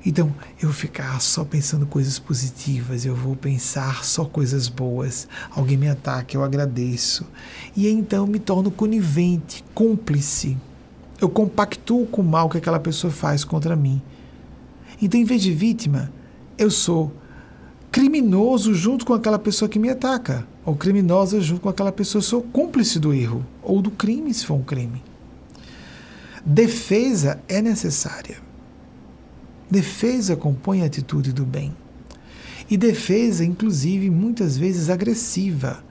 Então, 0.04 0.34
eu 0.60 0.72
ficar 0.72 1.22
só 1.22 1.44
pensando 1.44 1.86
coisas 1.86 2.18
positivas, 2.18 3.06
eu 3.06 3.16
vou 3.16 3.36
pensar 3.36 4.04
só 4.04 4.26
coisas 4.26 4.68
boas. 4.68 5.28
Alguém 5.52 5.78
me 5.78 5.90
ataca, 5.90 6.36
eu 6.36 6.44
agradeço. 6.44 7.28
E 7.76 7.88
então 7.88 8.26
me 8.26 8.40
torno 8.40 8.72
conivente, 8.72 9.64
cúmplice. 9.76 10.58
Eu 11.22 11.30
compactuo 11.30 12.08
com 12.08 12.22
o 12.22 12.26
mal 12.26 12.50
que 12.50 12.58
aquela 12.58 12.80
pessoa 12.80 13.12
faz 13.12 13.44
contra 13.44 13.76
mim 13.76 14.02
então, 15.06 15.20
em 15.20 15.24
vez 15.24 15.42
de 15.42 15.52
vítima, 15.52 16.12
eu 16.58 16.72
sou 16.72 17.14
criminoso 17.92 18.74
junto 18.74 19.06
com 19.06 19.14
aquela 19.14 19.40
pessoa 19.40 19.70
que 19.70 19.80
me 19.80 19.90
ataca, 19.90 20.48
ou 20.66 20.76
criminosa 20.76 21.40
junto 21.40 21.62
com 21.62 21.70
aquela 21.70 21.92
pessoa, 21.92 22.20
eu 22.20 22.24
sou 22.24 22.42
cúmplice 22.42 23.00
do 23.00 23.14
erro, 23.14 23.46
ou 23.62 23.82
do 23.82 23.92
crime, 23.92 24.34
se 24.34 24.46
for 24.46 24.56
um 24.56 24.64
crime. 24.64 25.04
Defesa 26.46 27.40
é 27.48 27.62
necessária. 27.62 28.38
Defesa 29.70 30.36
compõe 30.36 30.82
a 30.82 30.86
atitude 30.86 31.34
do 31.34 31.46
bem. 31.46 31.76
E 32.70 32.78
defesa, 32.78 33.46
inclusive, 33.46 34.10
muitas 34.10 34.58
vezes 34.58 34.90
agressiva. 34.90 35.84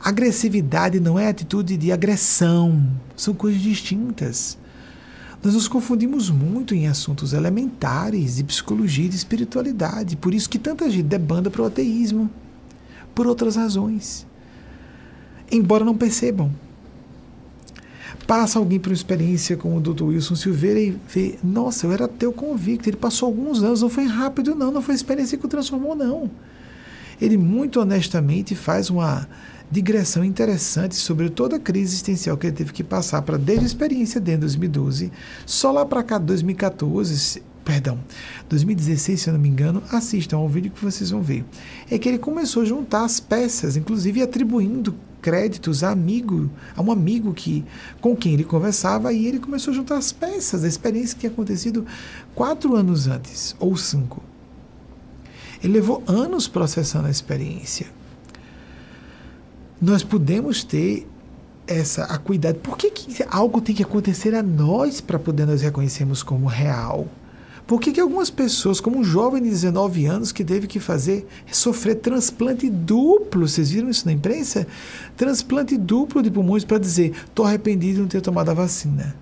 Agressividade 0.00 1.00
não 1.00 1.18
é 1.18 1.28
atitude 1.28 1.76
de 1.76 1.92
agressão, 1.92 2.90
são 3.16 3.34
coisas 3.34 3.60
distintas. 3.60 4.58
Nós 5.42 5.54
nos 5.54 5.68
confundimos 5.68 6.30
muito 6.30 6.74
em 6.74 6.88
assuntos 6.88 7.32
elementares 7.32 8.36
de 8.36 8.44
psicologia 8.44 9.06
e 9.06 9.08
de 9.08 9.16
espiritualidade. 9.16 10.16
Por 10.16 10.34
isso 10.34 10.48
que 10.48 10.58
tanta 10.58 10.90
gente 10.90 11.04
debanda 11.04 11.50
para 11.50 11.62
o 11.62 11.66
ateísmo. 11.66 12.30
Por 13.14 13.26
outras 13.26 13.56
razões. 13.56 14.26
Embora 15.50 15.84
não 15.84 15.96
percebam. 15.96 16.50
Passa 18.26 18.58
alguém 18.58 18.80
por 18.80 18.88
uma 18.88 18.94
experiência 18.94 19.56
como 19.56 19.76
o 19.76 19.80
Dr. 19.80 20.02
Wilson 20.02 20.34
Silveira 20.34 20.80
e 20.80 20.98
vê, 21.08 21.38
nossa, 21.44 21.86
eu 21.86 21.92
era 21.92 22.06
ateu 22.06 22.32
convicto. 22.32 22.88
Ele 22.88 22.96
passou 22.96 23.26
alguns 23.26 23.62
anos, 23.62 23.82
não 23.82 23.88
foi 23.88 24.04
rápido, 24.04 24.54
não, 24.54 24.72
não 24.72 24.82
foi 24.82 24.96
experiência 24.96 25.38
que 25.38 25.46
o 25.46 25.48
transformou, 25.48 25.94
não. 25.94 26.28
Ele 27.20 27.36
muito 27.36 27.80
honestamente 27.80 28.56
faz 28.56 28.90
uma 28.90 29.28
digressão 29.70 30.24
interessante 30.24 30.94
sobre 30.94 31.28
toda 31.28 31.56
a 31.56 31.60
crise 31.60 31.94
existencial 31.94 32.36
que 32.36 32.46
ele 32.46 32.56
teve 32.56 32.72
que 32.72 32.84
passar 32.84 33.22
para 33.22 33.36
desde 33.36 33.64
a 33.64 33.66
experiência 33.66 34.20
dentro 34.20 34.40
de 34.40 34.56
2012, 34.56 35.12
só 35.44 35.72
lá 35.72 35.84
para 35.84 36.02
cá 36.02 36.18
2014, 36.18 37.42
perdão, 37.64 37.98
2016, 38.48 39.20
se 39.20 39.28
eu 39.28 39.34
não 39.34 39.40
me 39.40 39.48
engano, 39.48 39.82
assistam 39.90 40.36
ao 40.36 40.48
vídeo 40.48 40.70
que 40.70 40.84
vocês 40.84 41.10
vão 41.10 41.20
ver. 41.20 41.44
É 41.90 41.98
que 41.98 42.08
ele 42.08 42.18
começou 42.18 42.62
a 42.62 42.66
juntar 42.66 43.04
as 43.04 43.18
peças, 43.18 43.76
inclusive 43.76 44.22
atribuindo 44.22 44.94
créditos 45.20 45.82
a 45.82 45.90
amigo, 45.90 46.48
a 46.76 46.80
um 46.80 46.92
amigo 46.92 47.34
que 47.34 47.64
com 48.00 48.14
quem 48.14 48.34
ele 48.34 48.44
conversava 48.44 49.12
e 49.12 49.26
ele 49.26 49.40
começou 49.40 49.72
a 49.72 49.74
juntar 49.74 49.96
as 49.96 50.12
peças 50.12 50.62
da 50.62 50.68
experiência 50.68 51.14
que 51.14 51.20
tinha 51.22 51.32
acontecido 51.32 51.84
quatro 52.32 52.76
anos 52.76 53.08
antes 53.08 53.56
ou 53.58 53.76
cinco. 53.76 54.22
Ele 55.60 55.72
levou 55.72 56.04
anos 56.06 56.46
processando 56.46 57.08
a 57.08 57.10
experiência 57.10 57.88
nós 59.80 60.02
podemos 60.02 60.64
ter 60.64 61.06
essa 61.66 62.04
acuidade. 62.04 62.58
Por 62.58 62.76
que, 62.76 62.90
que 62.90 63.24
algo 63.28 63.60
tem 63.60 63.74
que 63.74 63.82
acontecer 63.82 64.34
a 64.34 64.42
nós 64.42 65.00
para 65.00 65.18
poder 65.18 65.46
nós 65.46 65.62
reconhecermos 65.62 66.22
como 66.22 66.46
real? 66.46 67.06
Por 67.66 67.80
que, 67.80 67.90
que 67.90 68.00
algumas 68.00 68.30
pessoas, 68.30 68.80
como 68.80 68.98
um 68.98 69.04
jovem 69.04 69.42
de 69.42 69.50
19 69.50 70.06
anos 70.06 70.30
que 70.30 70.44
teve 70.44 70.68
que 70.68 70.78
fazer, 70.78 71.26
sofrer 71.50 71.96
transplante 71.96 72.70
duplo, 72.70 73.48
vocês 73.48 73.70
viram 73.70 73.90
isso 73.90 74.06
na 74.06 74.12
imprensa? 74.12 74.68
Transplante 75.16 75.76
duplo 75.76 76.22
de 76.22 76.30
pulmões 76.30 76.64
para 76.64 76.78
dizer, 76.78 77.12
estou 77.26 77.44
arrependido 77.44 77.94
de 77.94 78.00
não 78.02 78.08
ter 78.08 78.20
tomado 78.20 78.50
a 78.50 78.54
vacina. 78.54 79.16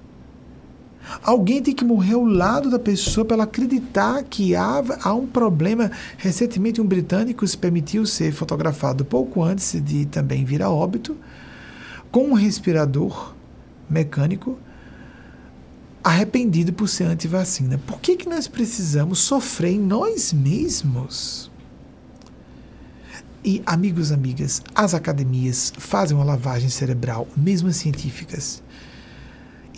Alguém 1.22 1.62
tem 1.62 1.74
que 1.74 1.84
morrer 1.84 2.14
ao 2.14 2.24
lado 2.24 2.70
da 2.70 2.78
pessoa 2.78 3.24
para 3.24 3.36
ela 3.36 3.44
acreditar 3.44 4.22
que 4.24 4.55
há, 4.55 4.82
há 5.02 5.14
um 5.14 5.26
problema. 5.26 5.90
Recentemente, 6.16 6.80
um 6.80 6.86
britânico 6.86 7.46
se 7.46 7.57
permitiu 7.57 8.07
ser 8.07 8.32
fotografado 8.32 9.05
pouco 9.05 9.42
antes 9.42 9.80
de 9.82 10.07
também 10.07 10.44
vir 10.44 10.62
a 10.62 10.70
óbito, 10.70 11.16
com 12.11 12.30
um 12.30 12.32
respirador 12.34 13.34
mecânico, 13.88 14.59
arrependido 16.02 16.72
por 16.72 16.88
ser 16.88 17.05
anti-vacina. 17.05 17.78
Por 17.86 18.00
que, 18.00 18.16
que 18.16 18.28
nós 18.28 18.48
precisamos 18.48 19.20
sofrer 19.20 19.72
em 19.72 19.80
nós 19.80 20.32
mesmos? 20.32 21.50
E, 23.44 23.62
amigos, 23.66 24.11
amigas, 24.11 24.62
as 24.74 24.94
academias 24.94 25.70
fazem 25.76 26.16
uma 26.16 26.24
lavagem 26.24 26.70
cerebral, 26.70 27.28
mesmo 27.36 27.68
as 27.68 27.76
científicas 27.76 28.63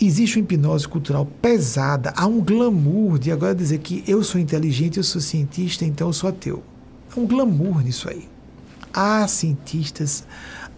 existe 0.05 0.37
uma 0.37 0.43
hipnose 0.43 0.87
cultural 0.87 1.25
pesada, 1.41 2.13
há 2.15 2.27
um 2.27 2.39
glamour 2.39 3.17
de 3.17 3.31
agora 3.31 3.55
dizer 3.55 3.79
que 3.79 4.03
eu 4.07 4.23
sou 4.23 4.39
inteligente, 4.39 4.97
eu 4.97 5.03
sou 5.03 5.21
cientista, 5.21 5.85
então 5.85 6.07
eu 6.07 6.13
sou 6.13 6.29
ateu. 6.29 6.63
Há 7.15 7.19
um 7.19 7.25
glamour 7.25 7.81
nisso 7.81 8.09
aí. 8.09 8.27
Há 8.93 9.27
cientistas, 9.27 10.23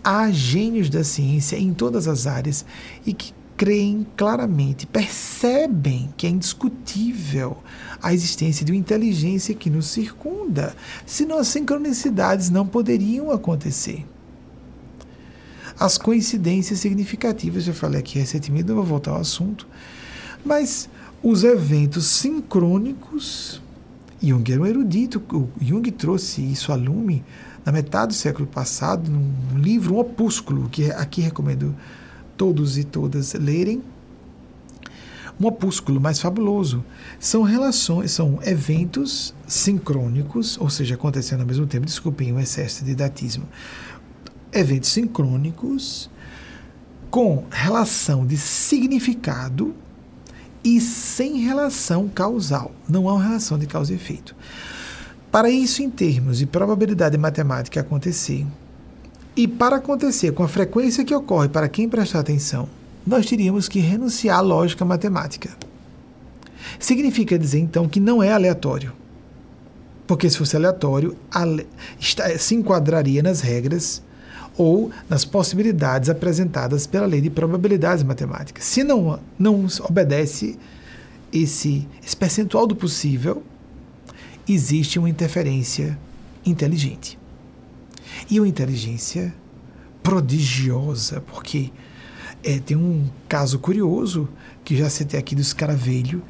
há 0.04 0.32
gênios 0.32 0.90
da 0.90 1.04
ciência 1.04 1.58
em 1.58 1.74
todas 1.74 2.08
as 2.08 2.28
áreas 2.28 2.66
e 3.06 3.14
que 3.14 3.34
creem 3.58 4.08
claramente, 4.16 4.88
percebem 4.88 6.14
que 6.16 6.26
é 6.26 6.30
indiscutível 6.30 7.58
a 8.02 8.14
existência 8.14 8.66
de 8.66 8.72
uma 8.72 8.78
inteligência 8.78 9.54
que 9.54 9.70
nos 9.70 9.88
circunda, 9.88 10.74
senão 11.06 11.40
as 11.40 11.50
sincronicidades 11.50 12.50
não 12.50 12.66
poderiam 12.66 13.32
acontecer 13.32 14.06
as 15.80 15.98
coincidências 15.98 16.80
significativas. 16.80 17.64
Já 17.64 17.74
falei 17.74 18.00
aqui 18.00 18.20
recentemente, 18.20 18.72
vou 18.72 18.84
voltar 18.84 19.12
ao 19.12 19.22
assunto, 19.22 19.66
mas 20.44 20.90
os 21.24 21.44
eventos 21.44 22.06
sincrônicos. 22.06 23.62
Jung 24.22 24.52
era 24.52 24.62
um 24.62 24.66
erudito, 24.66 25.24
Jung 25.62 25.90
trouxe 25.92 26.42
isso 26.42 26.74
a 26.74 26.76
lume 26.76 27.24
na 27.66 27.72
metade 27.72 28.08
do 28.08 28.14
século 28.14 28.46
passado, 28.46 29.10
num 29.10 29.58
livro, 29.58 29.96
um 29.96 30.00
opúsculo, 30.00 30.68
que 30.70 30.92
aqui 30.92 31.22
recomendo 31.22 31.74
todos 32.36 32.78
e 32.78 32.84
todas 32.84 33.34
lerem. 33.34 33.82
Um 35.40 35.48
opúsculo 35.48 36.02
mais 36.02 36.20
fabuloso. 36.20 36.84
São 37.18 37.44
relações, 37.44 38.12
são 38.12 38.40
eventos 38.44 39.34
sincrônicos, 39.48 40.58
ou 40.60 40.70
seja, 40.70 40.96
acontecendo 40.96 41.40
ao 41.40 41.48
mesmo 41.48 41.66
tempo. 41.66 41.86
Desculpem 41.86 42.34
o 42.34 42.40
excesso 42.42 42.84
de 42.84 42.90
didatismo 42.90 43.46
eventos 44.52 44.90
sincrônicos 44.90 46.10
com 47.10 47.46
relação 47.50 48.26
de 48.26 48.38
significado 48.38 49.74
e 50.64 50.80
sem 50.82 51.38
relação 51.40 52.08
causal. 52.08 52.72
Não 52.88 53.08
há 53.10 53.14
uma 53.14 53.24
relação 53.24 53.58
de 53.58 53.66
causa 53.66 53.94
e 53.94 53.96
efeito. 53.96 54.36
Para 55.32 55.50
isso, 55.50 55.82
em 55.82 55.90
termos 55.90 56.40
de 56.40 56.46
probabilidade 56.46 57.18
matemática 57.18 57.80
acontecer, 57.80 58.46
E 59.36 59.48
para 59.48 59.78
acontecer 59.78 60.34
com 60.34 60.44
a 60.44 60.50
frequência 60.50 61.06
que 61.06 61.16
ocorre 61.16 61.48
para 61.48 61.70
quem 61.70 61.88
prestar 61.88 62.20
atenção, 62.20 62.68
nós 63.08 63.26
teríamos 63.26 63.70
que 63.70 63.80
renunciar 63.80 64.38
à 64.38 64.42
lógica 64.42 64.84
matemática. 64.84 65.50
Significa 66.78 67.40
dizer 67.40 67.60
então 67.60 67.88
que 67.88 68.02
não 68.02 68.22
é 68.22 68.34
aleatório. 68.34 68.92
Porque 70.06 70.30
se 70.30 70.38
fosse 70.38 70.58
aleatório, 70.58 71.16
se 72.38 72.54
enquadraria 72.54 73.24
nas 73.24 73.40
regras 73.40 74.04
ou 74.60 74.92
nas 75.08 75.24
possibilidades 75.24 76.10
apresentadas 76.10 76.86
pela 76.86 77.06
lei 77.06 77.22
de 77.22 77.30
probabilidades 77.30 78.04
matemáticas. 78.04 78.66
Se 78.66 78.84
não, 78.84 79.18
não 79.40 79.66
obedece 79.88 80.60
esse, 81.32 81.88
esse 82.06 82.18
percentual 82.18 82.68
do 82.68 82.76
possível, 82.76 83.42
existe 84.46 85.00
uma 85.00 85.10
interferência 85.10 85.98
inteligente. 86.46 87.18
E 88.30 88.38
uma 88.38 88.50
inteligência 88.50 89.34
prodigiosa, 90.04 91.22
porque 91.22 91.72
é, 92.44 92.60
tem 92.60 92.76
um 92.76 93.08
caso 93.30 93.60
curioso 93.60 94.28
que 94.66 94.76
já 94.76 94.90
citei 94.90 95.18
aqui 95.18 95.36
do 95.36 95.42
escaravelho 95.42 96.22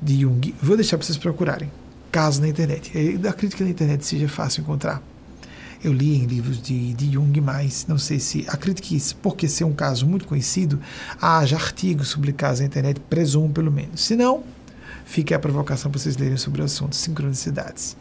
de 0.00 0.20
Jung. 0.20 0.54
Vou 0.62 0.76
deixar 0.76 0.96
para 0.96 1.06
vocês 1.06 1.18
procurarem. 1.18 1.72
Caso 2.12 2.40
na 2.40 2.46
internet. 2.46 2.92
Eu 2.94 3.28
acredito 3.28 3.56
que 3.56 3.64
na 3.64 3.70
internet 3.70 4.06
seja 4.06 4.28
fácil 4.28 4.60
encontrar. 4.60 5.02
Eu 5.84 5.92
li 5.92 6.16
em 6.16 6.24
livros 6.24 6.62
de, 6.62 6.94
de 6.94 7.12
Jung, 7.12 7.38
mas 7.42 7.84
não 7.86 7.98
sei 7.98 8.18
se. 8.18 8.46
Acredito 8.48 8.82
que 8.82 8.96
isso, 8.96 9.14
porque 9.16 9.46
ser 9.46 9.64
um 9.64 9.74
caso 9.74 10.06
muito 10.06 10.24
conhecido, 10.24 10.80
haja 11.20 11.56
artigos 11.56 12.14
publicados 12.14 12.60
na 12.60 12.66
internet, 12.66 12.98
presumo 13.00 13.52
pelo 13.52 13.70
menos. 13.70 14.00
Se 14.00 14.16
não, 14.16 14.42
fica 15.04 15.36
a 15.36 15.38
provocação 15.38 15.90
para 15.90 16.00
vocês 16.00 16.16
lerem 16.16 16.38
sobre 16.38 16.62
o 16.62 16.64
assunto 16.64 16.96
sincronicidades. 16.96 17.98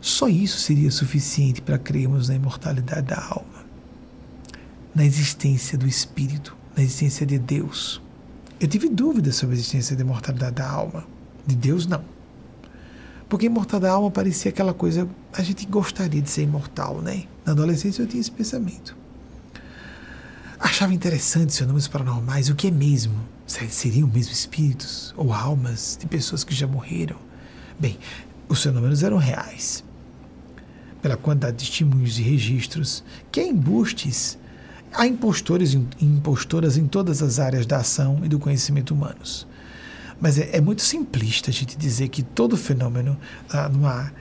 Só 0.00 0.26
isso 0.26 0.58
seria 0.58 0.90
suficiente 0.90 1.60
para 1.60 1.78
crermos 1.78 2.30
na 2.30 2.34
imortalidade 2.34 3.08
da 3.08 3.22
alma, 3.22 3.66
na 4.94 5.04
existência 5.04 5.76
do 5.76 5.86
espírito, 5.86 6.56
na 6.74 6.82
existência 6.82 7.26
de 7.26 7.38
Deus. 7.38 8.00
Eu 8.58 8.68
tive 8.68 8.88
dúvidas 8.88 9.36
sobre 9.36 9.54
a 9.54 9.58
existência 9.58 9.94
da 9.94 10.02
imortalidade 10.02 10.56
da 10.56 10.70
alma. 10.70 11.06
De 11.46 11.54
Deus, 11.54 11.86
não. 11.86 12.13
Porque 13.34 13.46
imortal 13.46 13.80
da 13.80 13.90
alma 13.90 14.12
parecia 14.12 14.48
aquela 14.48 14.72
coisa. 14.72 15.08
A 15.32 15.42
gente 15.42 15.66
gostaria 15.66 16.22
de 16.22 16.30
ser 16.30 16.42
imortal, 16.42 17.02
né? 17.02 17.24
Na 17.44 17.50
adolescência 17.50 18.00
eu 18.00 18.06
tinha 18.06 18.20
esse 18.20 18.30
pensamento. 18.30 18.96
Achava 20.56 20.94
interessante 20.94 21.52
fenômenos 21.52 21.88
paranormais. 21.88 22.48
O 22.48 22.54
que 22.54 22.68
é 22.68 22.70
mesmo? 22.70 23.16
Seriam 23.44 24.06
mesmo 24.06 24.32
espíritos 24.32 25.12
ou 25.16 25.32
almas 25.32 25.98
de 26.00 26.06
pessoas 26.06 26.44
que 26.44 26.54
já 26.54 26.68
morreram? 26.68 27.16
Bem, 27.76 27.98
os 28.48 28.62
fenômenos 28.62 29.02
eram 29.02 29.16
reais 29.16 29.82
pela 31.02 31.16
quantidade 31.16 31.56
de 31.56 31.68
testemunhos 31.68 32.20
e 32.20 32.22
registros, 32.22 33.02
que 33.32 33.40
há 33.40 33.42
embustes, 33.42 34.38
há 34.92 35.08
impostores 35.08 35.74
e 35.74 35.84
impostoras 36.00 36.76
em 36.76 36.86
todas 36.86 37.20
as 37.20 37.40
áreas 37.40 37.66
da 37.66 37.78
ação 37.78 38.20
e 38.22 38.28
do 38.28 38.38
conhecimento 38.38 38.94
humanos. 38.94 39.44
Mas 40.20 40.38
é, 40.38 40.50
é 40.52 40.60
muito 40.60 40.82
simplista 40.82 41.50
a 41.50 41.52
gente 41.52 41.76
dizer 41.76 42.08
que 42.08 42.22
todo 42.22 42.56
fenômeno, 42.56 43.16
ah, 43.50 43.68
numa 43.68 44.12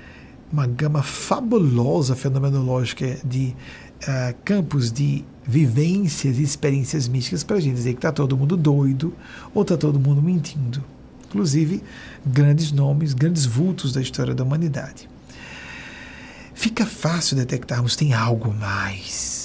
uma 0.51 0.67
gama 0.67 1.01
fabulosa 1.01 2.15
fenomenológica 2.15 3.17
de 3.25 3.55
ah, 4.07 4.35
campos 4.45 4.91
de 4.91 5.25
vivências 5.45 6.37
e 6.37 6.43
experiências 6.43 7.07
místicas, 7.07 7.43
para 7.43 7.57
a 7.57 7.59
gente 7.59 7.75
dizer 7.75 7.93
que 7.93 7.97
está 7.97 8.11
todo 8.11 8.37
mundo 8.37 8.55
doido 8.55 9.13
ou 9.53 9.63
está 9.63 9.75
todo 9.75 9.99
mundo 9.99 10.21
mentindo. 10.21 10.83
Inclusive, 11.27 11.81
grandes 12.23 12.71
nomes, 12.71 13.13
grandes 13.13 13.45
vultos 13.45 13.91
da 13.91 14.01
história 14.01 14.35
da 14.35 14.43
humanidade 14.43 15.09
fica 16.63 16.85
fácil 16.85 17.35
detectarmos 17.35 17.93
tem 17.93 18.13
algo 18.13 18.53
mais. 18.53 19.42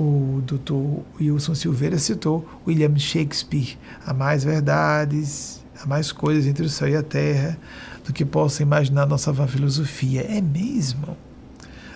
O 0.00 0.40
doutor 0.46 1.02
Wilson 1.20 1.54
Silveira 1.54 1.98
citou 1.98 2.48
William 2.66 2.96
Shakespeare: 2.96 3.78
há 4.04 4.14
mais 4.14 4.42
verdades, 4.42 5.62
há 5.80 5.86
mais 5.86 6.10
coisas 6.10 6.46
entre 6.46 6.64
o 6.64 6.68
céu 6.68 6.88
e 6.88 6.96
a 6.96 7.02
terra 7.02 7.58
do 8.04 8.12
que 8.12 8.24
possa 8.24 8.62
imaginar 8.62 9.06
nossa 9.06 9.32
vã 9.32 9.46
filosofia. 9.46 10.22
É 10.22 10.40
mesmo? 10.40 11.16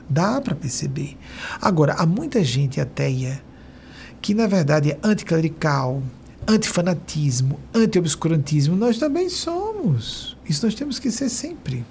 Dá 0.09 0.41
para 0.41 0.55
perceber. 0.55 1.17
Agora, 1.61 1.95
há 1.95 2.07
muita 2.07 2.45
gente 2.45 2.81
ateia 2.81 3.43
que, 4.21 4.35
na 4.35 4.47
verdade, 4.47 4.93
é 4.93 4.99
anticlerical, 5.03 6.03
antifanatismo, 6.47 7.59
anti-obscurantismo. 7.75 8.77
Nós 8.77 8.99
também 8.99 9.29
somos. 9.29 10.37
Isso 10.49 10.65
nós 10.65 10.75
temos 10.75 10.99
que 10.99 11.11
ser 11.11 11.29
sempre. 11.29 11.85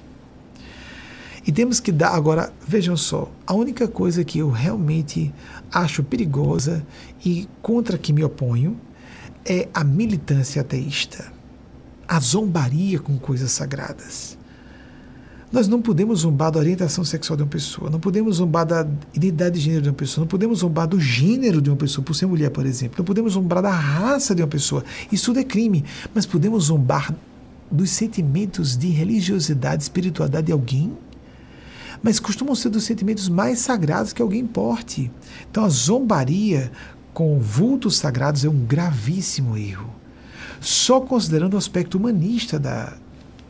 E 1.45 1.51
temos 1.51 1.79
que 1.79 1.91
dar. 1.91 2.09
Agora, 2.09 2.51
vejam 2.67 2.97
só, 2.97 3.31
a 3.45 3.53
única 3.53 3.87
coisa 3.87 4.23
que 4.23 4.39
eu 4.39 4.49
realmente 4.49 5.33
acho 5.71 6.03
perigosa 6.03 6.85
e 7.23 7.47
contra 7.61 7.97
que 7.97 8.11
me 8.11 8.23
oponho 8.23 8.77
é 9.45 9.67
a 9.73 9.83
militância 9.83 10.61
ateísta, 10.61 11.31
a 12.07 12.19
zombaria 12.19 12.99
com 12.99 13.17
coisas 13.17 13.51
sagradas. 13.51 14.37
Nós 15.51 15.67
não 15.67 15.81
podemos 15.81 16.21
zombar 16.21 16.51
da 16.51 16.59
orientação 16.59 17.05
sexual 17.05 17.37
de 17.37 17.43
uma 17.43 17.49
pessoa, 17.49 17.89
não 17.89 17.99
podemos 17.99 18.37
zombar 18.37 18.65
da 18.65 18.85
identidade 19.13 19.55
de 19.55 19.61
gênero 19.61 19.83
de 19.83 19.89
uma 19.89 19.95
pessoa, 19.95 20.23
não 20.23 20.27
podemos 20.27 20.59
zombar 20.59 20.87
do 20.87 20.99
gênero 20.99 21.61
de 21.61 21.69
uma 21.69 21.77
pessoa, 21.77 22.03
por 22.03 22.15
ser 22.15 22.25
mulher, 22.25 22.49
por 22.49 22.65
exemplo, 22.65 22.95
não 22.97 23.05
podemos 23.05 23.33
zombar 23.33 23.61
da 23.61 23.69
raça 23.69 24.33
de 24.33 24.41
uma 24.41 24.47
pessoa. 24.47 24.83
Isso 25.11 25.25
tudo 25.25 25.39
é 25.39 25.43
crime, 25.43 25.85
mas 26.13 26.25
podemos 26.25 26.65
zombar 26.65 27.13
dos 27.71 27.91
sentimentos 27.91 28.75
de 28.75 28.87
religiosidade, 28.87 29.83
espiritualidade 29.83 30.47
de 30.47 30.51
alguém 30.51 30.91
mas 32.01 32.19
costumam 32.19 32.55
ser 32.55 32.69
dos 32.69 32.83
sentimentos 32.83 33.29
mais 33.29 33.59
sagrados 33.59 34.13
que 34.13 34.21
alguém 34.21 34.45
porte. 34.45 35.11
Então 35.49 35.63
a 35.63 35.69
zombaria 35.69 36.71
com 37.13 37.39
vultos 37.39 37.97
sagrados 37.97 38.43
é 38.43 38.49
um 38.49 38.65
gravíssimo 38.65 39.57
erro. 39.57 39.93
Só 40.59 40.99
considerando 40.99 41.53
o 41.53 41.57
aspecto 41.57 41.97
humanista 41.97 42.59
da, 42.59 42.93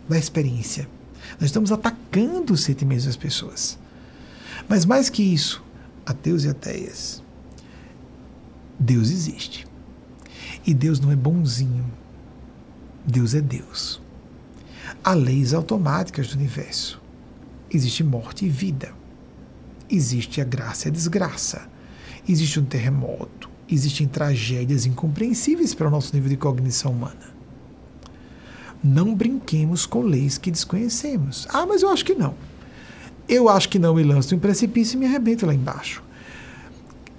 da 0.08 0.18
experiência. 0.18 0.88
Nós 1.40 1.46
estamos 1.46 1.72
atacando 1.72 2.54
os 2.54 2.64
sentimentos 2.64 3.06
das 3.06 3.16
pessoas. 3.16 3.78
Mas 4.68 4.86
mais 4.86 5.10
que 5.10 5.24
isso, 5.24 5.64
ateus 6.06 6.44
e 6.44 6.50
ateias, 6.50 7.24
Deus 8.80 9.10
existe. 9.10 9.66
E 10.66 10.74
Deus 10.74 11.00
não 11.00 11.12
é 11.12 11.16
bonzinho. 11.16 11.86
Deus 13.06 13.34
é 13.34 13.42
Deus. 13.42 14.02
Há 15.04 15.14
leis 15.14 15.54
automáticas 15.54 16.30
do 16.30 16.36
universo. 16.36 17.02
Existe 17.76 18.06
morte 18.06 18.46
e 18.46 18.50
vida. 18.50 18.94
Existe 19.90 20.40
a 20.40 20.46
graça 20.46 20.88
e 20.88 20.90
a 20.90 20.94
desgraça. 20.94 21.68
Existe 22.26 22.58
um 22.58 22.64
terremoto. 22.64 23.50
Existem 23.70 24.08
tragédias 24.08 24.86
incompreensíveis 24.86 25.74
para 25.74 25.90
o 25.90 25.92
nosso 25.92 26.16
nível 26.16 26.30
de 26.30 26.38
cognição 26.38 26.94
humana. 26.94 27.36
Não 28.82 29.14
brinquemos 29.14 29.86
com 29.86 30.04
leis 30.04 30.38
que 30.38 30.52
desconhecemos. 30.52 31.46
Ah, 31.50 31.66
mas 31.66 31.82
eu 31.82 31.90
acho 31.90 32.06
que 32.06 32.16
não. 32.16 32.34
Eu 33.28 33.50
acho 33.50 33.68
que 33.68 33.78
não 33.78 33.96
me 33.96 34.04
lanço 34.04 34.34
em 34.34 34.38
um 34.38 34.40
precipício 34.40 34.96
e 34.96 35.00
me 35.00 35.06
arrebento 35.06 35.46
lá 35.46 35.54
embaixo. 35.54 36.02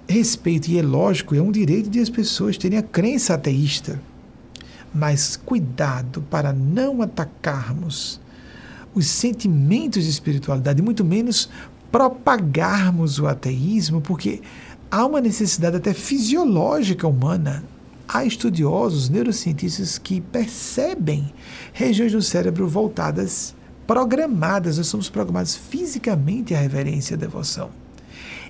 Respeito, 0.09 0.69
e 0.71 0.79
é 0.79 0.81
lógico, 0.81 1.35
é 1.35 1.41
um 1.41 1.51
direito 1.51 1.87
de 1.87 1.99
as 1.99 2.09
pessoas 2.09 2.57
terem 2.57 2.79
a 2.79 2.83
crença 2.83 3.35
ateísta. 3.35 4.01
Mas 4.91 5.35
cuidado 5.37 6.23
para 6.31 6.51
não 6.51 7.03
atacarmos 7.03 8.19
os 8.97 9.05
sentimentos 9.07 10.03
de 10.05 10.09
espiritualidade, 10.09 10.81
muito 10.81 11.05
menos 11.05 11.49
propagarmos 11.91 13.19
o 13.19 13.27
ateísmo, 13.27 14.01
porque 14.01 14.41
há 14.89 15.05
uma 15.05 15.21
necessidade 15.21 15.77
até 15.77 15.93
fisiológica 15.93 17.07
humana. 17.07 17.63
Há 18.07 18.25
estudiosos, 18.25 19.09
neurocientistas 19.09 19.97
que 19.97 20.19
percebem 20.19 21.31
regiões 21.73 22.13
do 22.13 22.21
cérebro 22.21 22.67
voltadas, 22.67 23.53
programadas, 23.85 24.77
nós 24.77 24.87
somos 24.87 25.09
programados 25.09 25.55
fisicamente 25.55 26.55
à 26.55 26.59
reverência 26.59 27.13
e 27.13 27.15
à 27.15 27.17
devoção. 27.17 27.69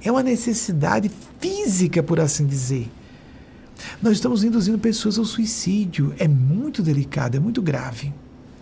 É 0.01 0.09
uma 0.09 0.23
necessidade 0.23 1.11
física, 1.41 2.01
por 2.01 2.19
assim 2.19 2.45
dizer. 2.45 2.89
Nós 4.01 4.13
estamos 4.13 4.43
induzindo 4.43 4.77
pessoas 4.77 5.17
ao 5.17 5.25
suicídio. 5.25 6.13
É 6.17 6.27
muito 6.27 6.81
delicado, 6.81 7.35
é 7.35 7.39
muito 7.39 7.61
grave. 7.61 8.13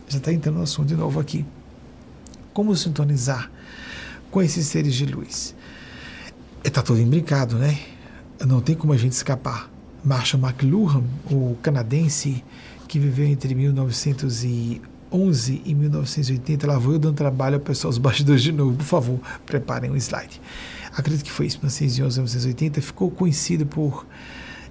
Já 0.08 0.18
está 0.18 0.34
entrando 0.34 0.56
no 0.56 0.64
assunto 0.64 0.88
de 0.88 0.96
novo 0.96 1.20
aqui 1.20 1.46
como 2.56 2.74
sintonizar 2.74 3.52
com 4.32 4.42
esses 4.42 4.66
seres 4.68 4.96
de 4.96 5.06
luz. 5.06 5.54
Está 6.64 6.82
tudo 6.82 7.02
imbricado, 7.02 7.58
né? 7.58 7.78
Não 8.48 8.62
tem 8.62 8.74
como 8.74 8.94
a 8.94 8.98
gente 8.98 9.12
escapar. 9.12 9.70
Marshall 10.04 10.42
McLuhan, 10.42 11.04
o 11.30 11.58
canadense 11.62 12.44
que 12.88 12.98
viveu 12.98 13.28
entre 13.28 13.54
1911 13.54 15.62
e 15.66 15.76
1980, 15.76 16.66
lá 16.66 16.80
vou 16.80 16.94
eu 16.94 17.00
dando 17.00 17.16
trabalho 17.16 17.56
ao 17.56 17.62
pessoal 17.62 17.92
dos 17.92 17.98
bastidores 17.98 18.42
de 18.42 18.54
novo. 18.54 18.78
Por 18.78 18.86
favor, 18.86 19.20
preparem 19.46 19.92
um 19.92 19.98
slide. 19.98 20.40
Acredito 20.96 21.26
que 21.26 21.32
foi 21.32 21.48
isso, 21.48 21.58
1911 21.58 22.20
1980. 22.20 22.82
Ficou 22.82 23.12
conhecido 23.12 23.66
por 23.66 24.08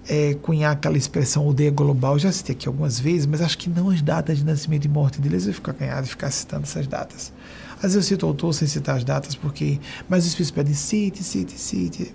é, 0.08 0.32
cunhar 0.40 0.72
aquela 0.72 0.96
expressão 0.96 1.42
aldeia 1.42 1.70
global. 1.70 2.18
Já 2.18 2.32
citei 2.32 2.56
aqui 2.56 2.66
algumas 2.66 2.98
vezes, 2.98 3.26
mas 3.26 3.42
acho 3.42 3.58
que 3.58 3.68
não 3.68 3.90
as 3.90 4.00
datas 4.00 4.38
de 4.38 4.44
nascimento 4.44 4.86
e 4.86 4.88
morte 4.88 5.20
deles. 5.20 5.46
Eu 5.46 5.52
ficar 5.52 5.72
ganhado 5.72 6.04
de 6.04 6.10
ficar 6.10 6.30
citando 6.30 6.62
essas 6.62 6.86
datas 6.86 7.30
Às 7.76 7.94
vezes 7.94 7.96
eu 7.96 8.02
cito 8.02 8.26
o 8.26 8.28
autor 8.28 8.52
sem 8.54 8.68
citar 8.68 8.96
as 8.96 9.04
datas, 9.04 9.34
porque. 9.34 9.80
Mas 10.08 10.24
os 10.24 10.30
espíritos 10.30 10.50
pedem 10.50 10.74
cite, 10.74 11.22
cite, 11.22 11.58
cite. 11.58 12.14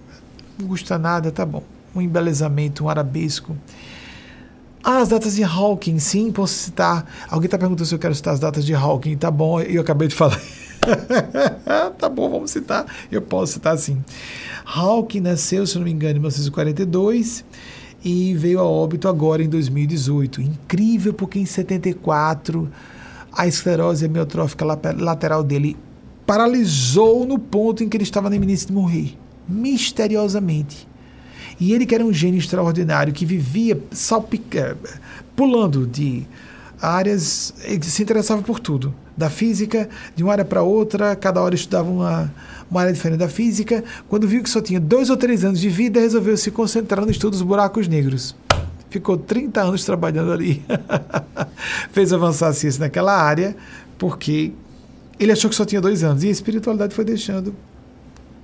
Não 0.57 0.67
custa 0.67 0.97
nada, 0.97 1.31
tá 1.31 1.45
bom. 1.45 1.63
Um 1.95 2.01
embelezamento, 2.01 2.85
um 2.85 2.89
arabesco. 2.89 3.55
Ah, 4.83 4.99
as 4.99 5.09
datas 5.09 5.35
de 5.35 5.43
Hawking, 5.43 5.99
sim, 5.99 6.31
posso 6.31 6.53
citar. 6.53 7.05
Alguém 7.29 7.45
está 7.45 7.57
perguntando 7.57 7.85
se 7.85 7.93
eu 7.93 7.99
quero 7.99 8.15
citar 8.15 8.33
as 8.33 8.39
datas 8.39 8.65
de 8.65 8.73
Hawking. 8.73 9.17
Tá 9.17 9.29
bom, 9.29 9.59
eu 9.61 9.81
acabei 9.81 10.07
de 10.07 10.15
falar. 10.15 10.39
tá 11.97 12.07
bom, 12.07 12.29
vamos 12.29 12.51
citar. 12.51 12.85
Eu 13.11 13.21
posso 13.21 13.53
citar 13.53 13.77
sim. 13.77 14.01
Hawking 14.65 15.19
nasceu, 15.19 15.67
se 15.67 15.77
não 15.77 15.83
me 15.83 15.91
engano, 15.91 16.11
em 16.11 16.19
1942 16.19 17.43
e 18.03 18.33
veio 18.35 18.59
a 18.59 18.63
óbito 18.63 19.07
agora 19.07 19.43
em 19.43 19.49
2018. 19.49 20.41
Incrível, 20.41 21.13
porque 21.13 21.39
em 21.39 21.45
74 21.45 22.69
a 23.39 23.47
esclerose 23.47 24.05
amiotrófica 24.05 24.65
lateral 24.65 25.41
dele 25.41 25.77
paralisou 26.25 27.25
no 27.25 27.39
ponto 27.39 27.81
em 27.81 27.87
que 27.87 27.95
ele 27.95 28.03
estava 28.03 28.29
na 28.29 28.35
iminência 28.35 28.67
de 28.67 28.73
morrer, 28.73 29.17
misteriosamente. 29.47 30.85
E 31.57 31.71
ele, 31.71 31.85
que 31.85 31.95
era 31.95 32.03
um 32.03 32.11
gênio 32.11 32.37
extraordinário, 32.37 33.13
que 33.13 33.25
vivia 33.25 33.81
salpica, 33.91 34.77
pulando 35.37 35.87
de 35.87 36.27
áreas, 36.81 37.53
ele 37.63 37.81
se 37.85 38.03
interessava 38.03 38.41
por 38.41 38.59
tudo, 38.59 38.93
da 39.15 39.29
física, 39.29 39.87
de 40.17 40.21
uma 40.21 40.33
área 40.33 40.43
para 40.43 40.61
outra, 40.61 41.15
cada 41.15 41.41
hora 41.41 41.55
estudava 41.55 41.89
uma, 41.89 42.33
uma 42.69 42.81
área 42.81 42.91
diferente 42.91 43.19
da 43.19 43.29
física. 43.29 43.85
Quando 44.09 44.27
viu 44.27 44.43
que 44.43 44.49
só 44.49 44.61
tinha 44.61 44.81
dois 44.81 45.09
ou 45.09 45.15
três 45.15 45.45
anos 45.45 45.61
de 45.61 45.69
vida, 45.69 46.01
resolveu 46.01 46.35
se 46.35 46.51
concentrar 46.51 47.05
no 47.05 47.11
estudo 47.11 47.31
dos 47.31 47.41
buracos 47.41 47.87
negros. 47.87 48.35
Ficou 48.89 49.17
30 49.17 49.61
anos 49.61 49.85
trabalhando 49.85 50.31
ali. 50.31 50.63
Fez 51.91 52.11
avançar 52.11 52.47
a 52.47 52.53
ciência 52.53 52.79
naquela 52.79 53.15
área, 53.15 53.55
porque 53.97 54.51
ele 55.19 55.31
achou 55.31 55.49
que 55.49 55.55
só 55.55 55.65
tinha 55.65 55.81
dois 55.81 56.03
anos. 56.03 56.23
E 56.23 56.27
a 56.27 56.31
espiritualidade 56.31 56.95
foi 56.95 57.05
deixando 57.05 57.55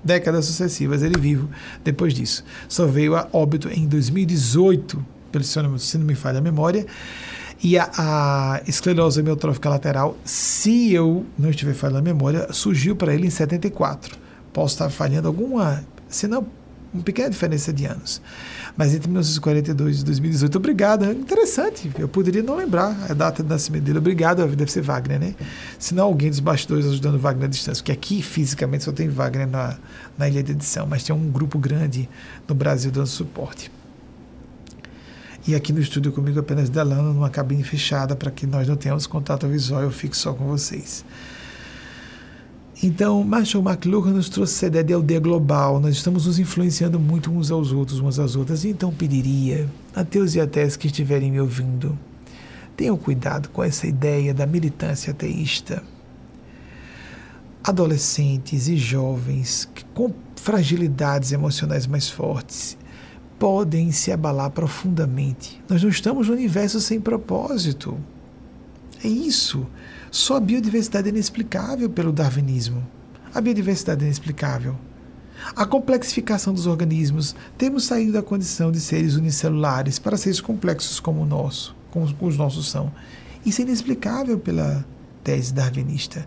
décadas 0.04 0.46
sucessivas, 0.46 1.02
ele 1.02 1.20
vivo 1.20 1.50
depois 1.84 2.14
disso. 2.14 2.46
Só 2.70 2.86
veio 2.86 3.16
a 3.16 3.28
óbito 3.34 3.70
em 3.70 3.88
2018, 3.88 5.04
pelo 5.32 5.44
se 5.44 5.98
não 5.98 6.06
me 6.06 6.14
falha 6.16 6.38
a 6.38 6.42
memória. 6.42 6.86
E 7.64 7.80
a, 7.80 7.90
a 7.98 8.62
esclerose 8.68 9.20
amiotrófica 9.20 9.70
lateral, 9.70 10.16
se 10.24 10.94
eu 10.94 11.26
não 11.40 11.50
estiver 11.50 11.74
falhando 11.74 12.00
a 12.00 12.02
memória, 12.02 12.54
surgiu 12.54 12.96
para 12.96 13.14
ele 13.14 13.26
em 13.26 13.32
74. 13.32 14.18
Posso 14.54 14.76
estar 14.76 14.90
falhando 14.90 15.28
alguma, 15.28 15.84
se 16.08 16.28
não, 16.28 16.46
uma 16.94 17.02
pequena 17.02 17.30
diferença 17.30 17.74
de 17.74 17.86
anos. 17.86 18.22
Mas 18.78 18.94
entre 18.94 19.08
1942 19.08 20.02
e 20.02 20.06
2018, 20.06 20.58
obrigado. 20.58 21.06
É 21.06 21.12
interessante. 21.12 21.90
Eu 21.98 22.10
poderia 22.10 22.44
não 22.44 22.56
lembrar 22.56 22.96
a 23.10 23.14
data 23.14 23.42
de 23.42 23.48
nascimento 23.48 23.84
dele. 23.84 24.00
Obrigado, 24.00 24.46
deve 24.48 24.72
ser 24.72 24.82
Wagner, 24.82 25.20
né? 25.20 25.36
Se 25.80 25.96
não 25.96 26.04
alguém 26.04 26.30
dos 26.30 26.42
bastidores 26.42 26.86
ajudando 26.86 27.18
Wagner 27.18 27.46
à 27.46 27.50
distância. 27.50 27.82
Porque 27.82 27.94
aqui, 27.94 28.22
fisicamente, 28.22 28.84
só 28.84 28.92
tem 28.92 29.08
Wagner 29.08 29.48
na, 29.48 29.78
na 30.18 30.28
ilha 30.28 30.44
de 30.44 30.52
edição. 30.52 30.86
Mas 30.86 31.04
tem 31.04 31.16
um 31.16 31.32
grupo 31.32 31.58
grande 31.58 32.10
no 32.48 32.54
Brasil 32.54 32.92
dando 32.92 33.08
suporte. 33.08 33.72
E 35.48 35.54
aqui 35.54 35.72
no 35.72 35.80
estúdio 35.80 36.12
comigo 36.12 36.40
apenas 36.40 36.70
Delano, 36.70 37.14
numa 37.14 37.30
cabine 37.30 37.64
fechada, 37.64 38.16
para 38.16 38.32
que 38.32 38.48
nós 38.48 38.68
não 38.68 38.76
tenhamos 38.76 39.06
contato 39.06 39.48
visual, 39.48 39.84
eu 39.84 39.92
fico 39.92 40.18
só 40.18 40.34
com 40.34 40.46
vocês. 40.46 41.06
Então, 42.84 43.24
Marshall 43.24 43.64
McLuhan 43.64 44.12
nos 44.12 44.28
trouxe 44.28 44.54
essa 44.54 44.68
ideia 44.68 44.84
de 44.84 44.94
aldeia 44.94 45.20
global. 45.20 45.80
Nós 45.80 45.96
estamos 45.96 46.26
nos 46.26 46.40
influenciando 46.40 47.00
muito 47.00 47.32
uns 47.32 47.50
aos 47.50 47.72
outros, 47.72 48.00
umas 48.00 48.20
às 48.20 48.36
outras. 48.36 48.66
Então, 48.66 48.94
pediria, 48.94 49.70
ateus 49.96 50.36
e 50.36 50.42
ateias 50.42 50.76
que 50.76 50.88
estiverem 50.88 51.32
me 51.32 51.40
ouvindo, 51.40 51.98
tenham 52.76 52.98
cuidado 52.98 53.50
com 53.50 53.64
essa 53.64 53.88
ideia 53.88 54.34
da 54.34 54.46
militância 54.46 55.12
ateísta. 55.12 55.82
Adolescentes 57.64 58.68
e 58.68 58.78
jovens 58.78 59.68
com 59.94 60.14
fragilidades 60.36 61.32
emocionais 61.32 61.88
mais 61.88 62.10
fortes 62.10 62.78
podem 63.40 63.92
se 63.92 64.12
abalar 64.12 64.52
profundamente. 64.52 65.62
Nós 65.68 65.82
não 65.82 65.90
estamos 65.90 66.28
no 66.28 66.34
universo 66.34 66.80
sem 66.80 67.00
propósito. 67.00 67.98
É 69.06 69.08
isso. 69.08 69.68
Só 70.10 70.38
a 70.38 70.40
biodiversidade 70.40 71.08
é 71.08 71.12
inexplicável 71.12 71.88
pelo 71.88 72.12
darwinismo. 72.12 72.84
A 73.36 73.40
biodiversidade 73.40 74.02
é 74.02 74.06
inexplicável. 74.06 74.76
A 75.56 75.64
complexificação 75.64 76.52
dos 76.52 76.66
organismos, 76.66 77.36
temos 77.56 77.86
saído 77.86 78.14
da 78.14 78.24
condição 78.24 78.72
de 78.72 78.80
seres 78.80 79.16
unicelulares 79.16 80.00
para 80.00 80.18
seres 80.18 80.42
complexos 80.42 81.00
como 81.00 81.22
o 81.22 81.26
nosso, 81.26 81.76
como 81.92 82.08
os 82.22 82.36
nossos 82.36 82.68
são. 82.68 82.92
Isso 83.46 83.62
é 83.62 83.66
inexplicável 83.66 84.40
pela 84.40 84.84
tese 85.24 85.54
darwinista. 85.54 86.26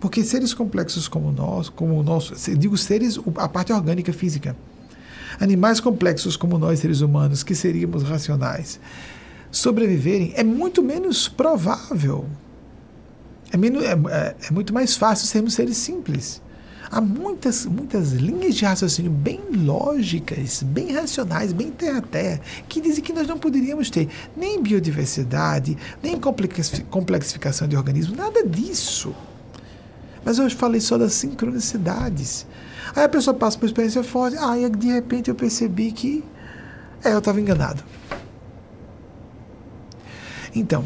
Porque 0.00 0.24
seres 0.24 0.52
complexos 0.52 1.06
como 1.06 1.30
nosso, 1.30 1.70
como 1.70 2.00
o 2.00 2.02
nosso, 2.02 2.34
digo 2.56 2.76
seres, 2.76 3.20
a 3.36 3.48
parte 3.48 3.72
orgânica 3.72 4.12
física, 4.12 4.56
animais 5.38 5.78
complexos 5.78 6.36
como 6.36 6.58
nós, 6.58 6.80
seres 6.80 7.00
humanos, 7.00 7.44
que 7.44 7.54
seríamos 7.54 8.02
racionais, 8.02 8.80
sobreviverem, 9.50 10.32
é 10.36 10.44
muito 10.44 10.82
menos 10.82 11.28
provável. 11.28 12.26
É, 13.52 13.56
menos, 13.56 13.82
é, 13.82 13.92
é, 13.92 14.36
é 14.48 14.50
muito 14.50 14.72
mais 14.74 14.96
fácil 14.96 15.26
sermos 15.26 15.54
seres 15.54 15.76
simples. 15.76 16.42
Há 16.90 17.02
muitas, 17.02 17.66
muitas 17.66 18.12
linhas 18.12 18.54
de 18.54 18.64
raciocínio 18.64 19.10
bem 19.10 19.40
lógicas, 19.52 20.62
bem 20.62 20.92
racionais, 20.92 21.52
bem 21.52 21.70
terra-terra, 21.70 22.40
que 22.66 22.80
dizem 22.80 23.04
que 23.04 23.12
nós 23.12 23.26
não 23.26 23.38
poderíamos 23.38 23.90
ter 23.90 24.08
nem 24.34 24.62
biodiversidade, 24.62 25.76
nem 26.02 26.18
complexificação 26.18 27.68
de 27.68 27.76
organismos, 27.76 28.16
nada 28.16 28.42
disso. 28.46 29.14
Mas 30.24 30.38
eu 30.38 30.50
falei 30.50 30.80
só 30.80 30.96
das 30.96 31.12
sincronicidades. 31.12 32.46
Aí 32.96 33.04
a 33.04 33.08
pessoa 33.08 33.34
passa 33.34 33.58
por 33.58 33.66
experiência 33.66 34.02
forte, 34.02 34.38
aí 34.38 34.68
de 34.70 34.88
repente 34.88 35.28
eu 35.28 35.34
percebi 35.34 35.92
que 35.92 36.24
é, 37.04 37.12
eu 37.12 37.18
estava 37.18 37.38
enganado. 37.38 37.82
Então, 40.58 40.84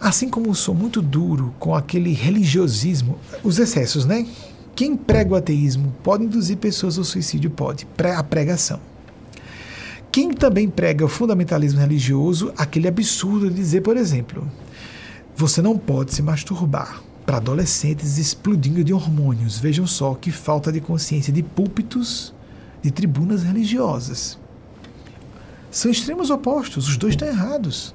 assim 0.00 0.28
como 0.28 0.54
sou 0.54 0.74
muito 0.74 1.00
duro 1.00 1.54
com 1.58 1.74
aquele 1.74 2.12
religiosismo, 2.12 3.18
os 3.42 3.58
excessos, 3.58 4.04
né? 4.04 4.26
Quem 4.74 4.96
prega 4.96 5.32
o 5.32 5.36
ateísmo 5.36 5.94
pode 6.02 6.24
induzir 6.24 6.58
pessoas 6.58 6.98
ao 6.98 7.04
suicídio? 7.04 7.48
Pode. 7.50 7.86
A 8.16 8.22
pregação. 8.22 8.78
Quem 10.12 10.32
também 10.32 10.68
prega 10.68 11.04
o 11.04 11.08
fundamentalismo 11.08 11.80
religioso, 11.80 12.52
aquele 12.56 12.88
absurdo 12.88 13.48
de 13.48 13.54
dizer, 13.54 13.80
por 13.82 13.96
exemplo, 13.96 14.50
você 15.34 15.60
não 15.60 15.76
pode 15.76 16.14
se 16.14 16.22
masturbar 16.22 17.02
para 17.24 17.38
adolescentes 17.38 18.18
explodindo 18.18 18.84
de 18.84 18.92
hormônios. 18.92 19.58
Vejam 19.58 19.86
só 19.86 20.14
que 20.14 20.30
falta 20.30 20.70
de 20.70 20.80
consciência 20.80 21.32
de 21.32 21.42
púlpitos, 21.42 22.32
de 22.82 22.90
tribunas 22.90 23.42
religiosas. 23.42 24.38
São 25.70 25.90
extremos 25.90 26.30
opostos, 26.30 26.88
os 26.88 26.96
dois 26.96 27.14
estão 27.14 27.28
errados. 27.28 27.94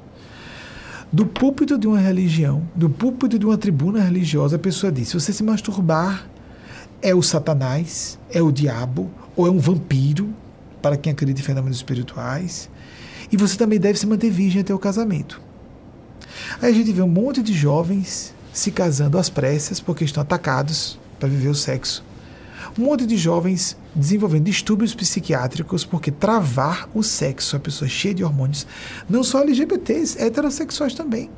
Do 1.13 1.25
púlpito 1.25 1.77
de 1.77 1.87
uma 1.87 1.99
religião, 1.99 2.65
do 2.73 2.89
púlpito 2.89 3.37
de 3.37 3.45
uma 3.45 3.57
tribuna 3.57 4.01
religiosa, 4.01 4.55
a 4.55 4.59
pessoa 4.59 4.89
diz: 4.89 5.09
se 5.09 5.13
você 5.13 5.33
se 5.33 5.43
masturbar, 5.43 6.25
é 7.01 7.13
o 7.13 7.21
Satanás, 7.21 8.17
é 8.29 8.41
o 8.41 8.49
diabo, 8.49 9.11
ou 9.35 9.45
é 9.45 9.49
um 9.49 9.59
vampiro, 9.59 10.29
para 10.81 10.95
quem 10.95 11.11
acredita 11.11 11.41
em 11.41 11.43
fenômenos 11.43 11.77
espirituais. 11.77 12.69
E 13.29 13.35
você 13.35 13.57
também 13.57 13.77
deve 13.77 13.99
se 13.99 14.07
manter 14.07 14.29
virgem 14.29 14.61
até 14.61 14.73
o 14.73 14.79
casamento. 14.79 15.41
Aí 16.61 16.71
a 16.71 16.73
gente 16.73 16.93
vê 16.93 17.01
um 17.01 17.09
monte 17.09 17.43
de 17.43 17.53
jovens 17.53 18.33
se 18.53 18.71
casando 18.71 19.17
às 19.17 19.29
pressas 19.29 19.79
porque 19.79 20.05
estão 20.05 20.21
atacados 20.21 20.97
para 21.19 21.27
viver 21.27 21.49
o 21.49 21.55
sexo. 21.55 22.03
Um 22.77 22.85
monte 22.85 23.05
de 23.05 23.17
jovens 23.17 23.77
desenvolvendo 23.93 24.45
distúrbios 24.45 24.95
psiquiátricos 24.95 25.83
porque 25.83 26.09
travar 26.09 26.89
o 26.93 27.03
sexo, 27.03 27.55
a 27.55 27.59
pessoa 27.59 27.89
cheia 27.89 28.13
de 28.13 28.23
hormônios, 28.23 28.65
não 29.09 29.23
só 29.23 29.41
LGBTs, 29.41 30.21
heterossexuais 30.21 30.93
também. 30.93 31.29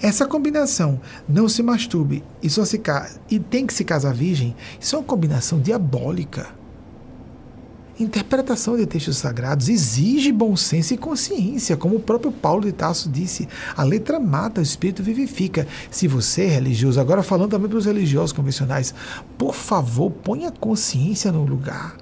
Essa 0.00 0.26
combinação, 0.26 1.00
não 1.28 1.48
se 1.48 1.62
masturbe 1.62 2.24
e 2.42 2.48
só 2.48 2.64
se 2.64 2.80
e 3.30 3.38
tem 3.38 3.66
que 3.66 3.74
se 3.74 3.84
casar 3.84 4.14
virgem, 4.14 4.56
isso 4.80 4.96
é 4.96 4.98
uma 4.98 5.04
combinação 5.04 5.60
diabólica. 5.60 6.57
Interpretação 8.00 8.76
de 8.76 8.86
textos 8.86 9.16
sagrados 9.16 9.68
exige 9.68 10.30
bom 10.30 10.54
senso 10.54 10.94
e 10.94 10.96
consciência, 10.96 11.76
como 11.76 11.96
o 11.96 12.00
próprio 12.00 12.30
Paulo 12.30 12.64
de 12.64 12.70
Tarso 12.70 13.08
disse. 13.08 13.48
A 13.76 13.82
letra 13.82 14.20
mata, 14.20 14.60
o 14.60 14.62
espírito 14.62 15.02
vivifica. 15.02 15.66
Se 15.90 16.06
você 16.06 16.44
é 16.44 16.48
religioso, 16.48 17.00
agora 17.00 17.24
falando 17.24 17.50
também 17.50 17.68
para 17.68 17.78
os 17.78 17.86
religiosos 17.86 18.32
convencionais, 18.32 18.94
por 19.36 19.52
favor, 19.52 20.12
ponha 20.12 20.48
a 20.48 20.52
consciência 20.52 21.32
no 21.32 21.44
lugar. 21.44 21.96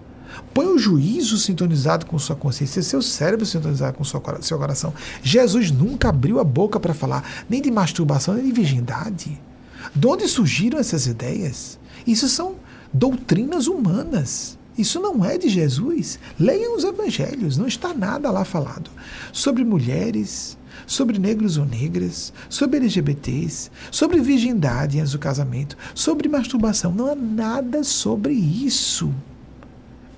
Põe 0.52 0.66
o 0.66 0.78
juízo 0.78 1.38
sintonizado 1.38 2.04
com 2.04 2.18
sua 2.18 2.36
consciência, 2.36 2.82
seu 2.82 3.00
cérebro 3.00 3.46
sintonizado 3.46 3.96
com 3.96 4.04
seu 4.04 4.20
coração. 4.58 4.92
Jesus 5.22 5.70
nunca 5.70 6.10
abriu 6.10 6.38
a 6.38 6.44
boca 6.44 6.78
para 6.78 6.92
falar 6.92 7.24
nem 7.48 7.62
de 7.62 7.70
masturbação, 7.70 8.34
nem 8.34 8.44
de 8.44 8.52
virgindade. 8.52 9.40
De 9.94 10.06
onde 10.06 10.28
surgiram 10.28 10.78
essas 10.78 11.06
ideias? 11.06 11.78
Isso 12.06 12.28
são 12.28 12.56
doutrinas 12.92 13.66
humanas. 13.66 14.55
Isso 14.76 15.00
não 15.00 15.24
é 15.24 15.38
de 15.38 15.48
Jesus. 15.48 16.18
Leiam 16.38 16.76
os 16.76 16.84
evangelhos, 16.84 17.56
não 17.56 17.66
está 17.66 17.94
nada 17.94 18.30
lá 18.30 18.44
falado 18.44 18.90
sobre 19.32 19.64
mulheres, 19.64 20.56
sobre 20.86 21.18
negros 21.18 21.56
ou 21.56 21.64
negras, 21.64 22.32
sobre 22.48 22.78
LGBTs, 22.78 23.70
sobre 23.90 24.20
virgindade 24.20 25.00
antes 25.00 25.12
do 25.12 25.18
casamento, 25.18 25.76
sobre 25.94 26.28
masturbação. 26.28 26.92
Não 26.92 27.10
há 27.10 27.14
nada 27.14 27.82
sobre 27.82 28.34
isso. 28.34 29.12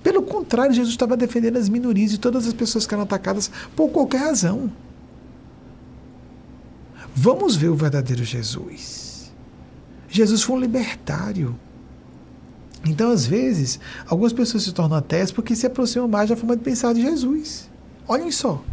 Pelo 0.03 0.23
contrário, 0.23 0.73
Jesus 0.73 0.93
estava 0.93 1.17
defendendo 1.17 1.57
as 1.57 1.69
minorias 1.69 2.13
e 2.13 2.17
todas 2.17 2.47
as 2.47 2.53
pessoas 2.53 2.85
que 2.85 2.93
eram 2.93 3.03
atacadas 3.03 3.51
por 3.75 3.89
qualquer 3.89 4.19
razão. 4.19 4.71
Vamos 7.15 7.55
ver 7.55 7.69
o 7.69 7.75
verdadeiro 7.75 8.23
Jesus. 8.23 9.31
Jesus 10.09 10.41
foi 10.41 10.55
um 10.55 10.59
libertário. 10.59 11.59
Então, 12.85 13.11
às 13.11 13.25
vezes, 13.25 13.79
algumas 14.07 14.33
pessoas 14.33 14.63
se 14.63 14.71
tornam 14.71 14.97
ateias 14.97 15.31
porque 15.31 15.55
se 15.55 15.65
aproximam 15.65 16.07
mais 16.07 16.29
da 16.29 16.35
forma 16.35 16.55
de 16.55 16.63
pensar 16.63 16.93
de 16.93 17.01
Jesus. 17.01 17.69
Olhem 18.07 18.31
só. 18.31 18.63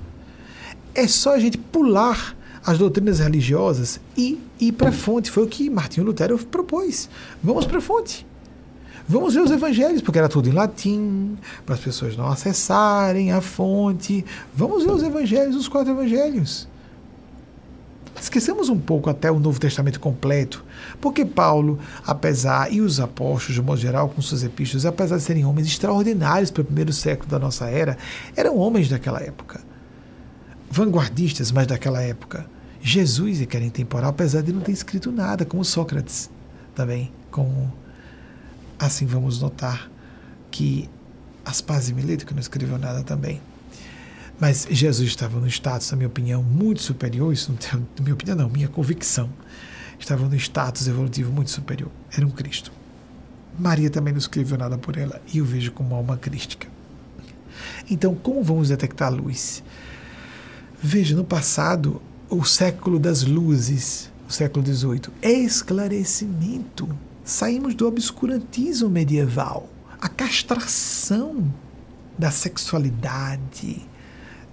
É 0.95 1.07
só 1.07 1.35
a 1.35 1.39
gente 1.39 1.59
pular 1.59 2.37
as 2.65 2.79
doutrinas 2.79 3.19
religiosas 3.19 4.01
e 4.17 4.41
ir 4.61 4.73
para 4.73 4.89
a 4.89 4.93
fonte. 4.93 5.31
Foi 5.31 5.45
o 5.45 5.47
que 5.47 5.69
Martinho 5.69 6.07
Lutero 6.07 6.39
propôs. 6.39 7.09
Vamos 7.43 7.67
para 7.67 7.79
a 7.79 7.81
fonte. 7.81 8.27
Vamos 9.09 9.35
ver 9.35 9.41
os 9.41 9.53
evangelhos, 9.53 10.03
porque 10.03 10.19
era 10.19 10.29
tudo 10.29 10.49
em 10.49 10.53
latim, 10.53 11.39
para 11.65 11.77
as 11.77 11.81
pessoas 11.81 12.17
não 12.17 12.27
acessarem 12.27 13.31
a 13.31 13.41
fonte. 13.41 14.25
Vamos 14.53 14.85
ver 14.85 14.91
os 14.91 15.03
evangelhos, 15.03 15.55
os 15.55 15.69
quatro 15.69 15.93
evangelhos. 15.93 16.67
Esquecemos 18.21 18.69
um 18.69 18.79
pouco 18.79 19.11
até 19.11 19.31
o 19.31 19.39
Novo 19.39 19.61
Testamento 19.61 20.01
completo, 20.01 20.65
porque 21.01 21.25
Paulo, 21.25 21.79
apesar, 22.05 22.73
e 22.73 22.81
os 22.81 22.99
apóstolos, 22.99 23.55
de 23.55 23.63
modo 23.63 23.81
geral, 23.81 24.09
com 24.09 24.23
suas 24.23 24.43
epístolas, 24.43 24.87
apesar 24.87 25.17
de 25.17 25.23
serem 25.23 25.45
homens 25.45 25.67
extraordinários 25.67 26.51
para 26.51 26.63
o 26.63 26.65
primeiro 26.65 26.93
século 26.93 27.29
da 27.31 27.39
nossa 27.39 27.69
era, 27.69 27.97
eram 28.35 28.57
homens 28.57 28.89
daquela 28.89 29.21
época. 29.21 29.61
Vanguardistas, 30.71 31.53
mas 31.53 31.67
daquela 31.67 32.03
época. 32.03 32.47
Jesus 32.81 33.43
é 33.43 33.47
que 33.47 33.57
era 33.57 33.67
intemporal, 33.67 34.11
apesar 34.11 34.43
de 34.43 34.53
não 34.53 34.61
ter 34.61 34.73
escrito 34.73 35.11
nada, 35.13 35.45
como 35.45 35.65
Sócrates 35.65 36.31
também. 36.75 37.13
Como 37.31 37.73
assim 38.79 39.07
vamos 39.07 39.41
notar 39.41 39.91
que 40.51 40.89
Aspas 41.45 41.89
e 41.89 41.95
Mileto, 41.95 42.27
que 42.27 42.35
não 42.35 42.41
escreveu 42.41 42.79
nada 42.79 43.03
também. 43.03 43.41
Mas 44.39 44.67
Jesus 44.71 45.09
estava 45.09 45.41
no 45.41 45.47
status, 45.47 45.91
na 45.91 45.97
minha 45.97 46.09
opinião, 46.09 46.43
muito 46.43 46.83
superior, 46.83 47.33
isso 47.33 47.51
não 47.51 47.57
tem, 47.57 47.87
minha 48.01 48.15
opinião 48.15 48.37
não, 48.37 48.51
minha 48.51 48.69
convicção, 48.69 49.31
estava 49.99 50.29
no 50.29 50.37
status 50.37 50.87
evolutivo 50.87 51.33
muito 51.33 51.51
superior, 51.51 51.91
era 52.15 52.27
um 52.27 52.31
Cristo. 52.31 52.71
Maria 53.59 53.89
também 53.89 54.13
não 54.13 54.19
escreveu 54.19 54.59
nada 54.59 54.77
por 54.77 54.99
ela, 54.99 55.23
e 55.33 55.39
eu 55.39 55.45
vejo 55.45 55.73
como 55.73 55.95
alma 55.95 56.19
crística. 56.19 56.69
Então, 57.91 58.15
como 58.15 58.43
vamos 58.43 58.69
detectar 58.69 59.09
a 59.09 59.11
luz? 59.11 59.63
Veja, 60.83 61.17
no 61.17 61.25
passado, 61.25 62.03
o 62.29 62.45
século 62.45 62.99
das 62.99 63.23
luzes, 63.23 64.11
o 64.29 64.33
século 64.33 64.67
XVIII, 64.67 65.09
é 65.23 65.33
esclarecimento. 65.33 66.89
Saímos 67.25 67.75
do 67.75 67.89
obscurantismo 67.89 68.91
medieval, 68.91 69.71
a 69.99 70.09
castração 70.09 71.51
da 72.19 72.31
sexualidade, 72.31 73.87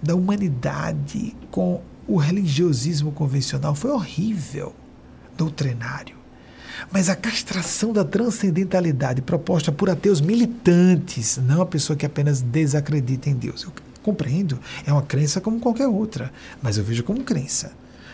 da 0.04 0.14
humanidade 0.14 1.34
com 1.50 1.80
o 2.06 2.16
religiosismo 2.16 3.10
convencional 3.10 3.74
foi 3.74 3.90
horrível, 3.90 4.74
doutrinário. 5.36 6.16
Mas 6.92 7.08
a 7.08 7.16
castração 7.16 7.92
da 7.92 8.04
transcendentalidade 8.04 9.22
proposta 9.22 9.72
por 9.72 9.88
ateus 9.88 10.20
militantes, 10.20 11.38
não 11.38 11.62
a 11.62 11.66
pessoa 11.66 11.96
que 11.96 12.04
apenas 12.04 12.42
desacredita 12.42 13.30
em 13.30 13.34
Deus. 13.34 13.62
Eu 13.62 13.72
compreendo, 14.02 14.60
é 14.84 14.92
uma 14.92 15.02
crença 15.02 15.40
como 15.40 15.58
qualquer 15.58 15.88
outra, 15.88 16.30
mas 16.60 16.76
eu 16.76 16.84
vejo 16.84 17.02
como 17.02 17.24
crença. 17.24 17.72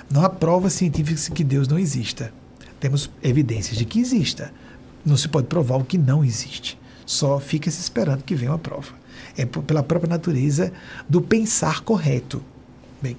Não 0.08 0.24
há 0.24 0.28
provas 0.28 0.74
científicas 0.74 1.28
que 1.28 1.42
Deus 1.42 1.66
não 1.66 1.78
exista. 1.78 2.32
Temos 2.78 3.10
evidências 3.22 3.76
de 3.76 3.84
que 3.84 4.00
exista. 4.00 4.52
Não 5.04 5.16
se 5.16 5.28
pode 5.28 5.48
provar 5.48 5.76
o 5.76 5.84
que 5.84 5.98
não 5.98 6.24
existe. 6.24 6.78
Só 7.04 7.40
fica 7.40 7.70
se 7.70 7.80
esperando 7.80 8.22
que 8.22 8.36
venha 8.36 8.52
uma 8.52 8.58
prova 8.58 8.99
é 9.36 9.44
pela 9.44 9.82
própria 9.82 10.10
natureza 10.10 10.72
do 11.08 11.20
pensar 11.20 11.80
correto. 11.80 12.42
Bem, 13.02 13.16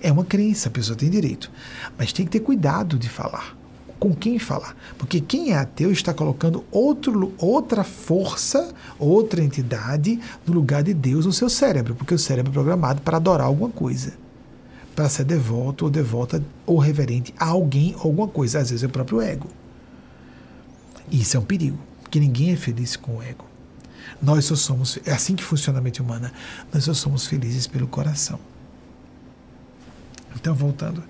é 0.00 0.10
uma 0.10 0.24
crença, 0.24 0.68
a 0.68 0.72
pessoa 0.72 0.96
tem 0.96 1.08
direito, 1.08 1.50
mas 1.96 2.12
tem 2.12 2.24
que 2.24 2.32
ter 2.32 2.40
cuidado 2.40 2.98
de 2.98 3.08
falar. 3.08 3.56
Com 3.98 4.14
quem 4.14 4.38
falar? 4.38 4.74
Porque 4.96 5.20
quem 5.20 5.52
é 5.52 5.58
ateu 5.58 5.92
está 5.92 6.14
colocando 6.14 6.64
outro, 6.70 7.34
outra 7.36 7.84
força, 7.84 8.72
outra 8.98 9.44
entidade 9.44 10.18
no 10.46 10.54
lugar 10.54 10.82
de 10.82 10.94
Deus 10.94 11.26
no 11.26 11.32
seu 11.32 11.50
cérebro, 11.50 11.94
porque 11.94 12.14
o 12.14 12.18
cérebro 12.18 12.50
é 12.50 12.54
programado 12.54 13.02
para 13.02 13.18
adorar 13.18 13.46
alguma 13.46 13.68
coisa, 13.68 14.14
para 14.96 15.08
ser 15.10 15.24
devoto 15.24 15.84
ou 15.84 15.90
devota 15.90 16.42
ou 16.64 16.78
reverente 16.78 17.34
a 17.38 17.48
alguém 17.48 17.94
ou 17.96 18.04
alguma 18.04 18.26
coisa, 18.26 18.60
às 18.60 18.70
vezes 18.70 18.82
é 18.82 18.86
o 18.86 18.90
próprio 18.90 19.20
ego. 19.20 19.48
Isso 21.12 21.36
é 21.36 21.40
um 21.40 21.44
perigo, 21.44 21.78
porque 22.00 22.18
ninguém 22.18 22.52
é 22.52 22.56
feliz 22.56 22.96
com 22.96 23.16
o 23.18 23.22
ego. 23.22 23.49
Nós 24.22 24.44
só 24.44 24.56
somos, 24.56 24.98
é 25.04 25.12
assim 25.12 25.34
que 25.34 25.44
funciona 25.44 25.78
a 25.78 25.82
mente 25.82 26.02
humana, 26.02 26.32
nós 26.72 26.84
só 26.84 26.94
somos 26.94 27.26
felizes 27.26 27.66
pelo 27.66 27.86
coração. 27.86 28.38
Então, 30.34 30.54
voltando 30.54 31.02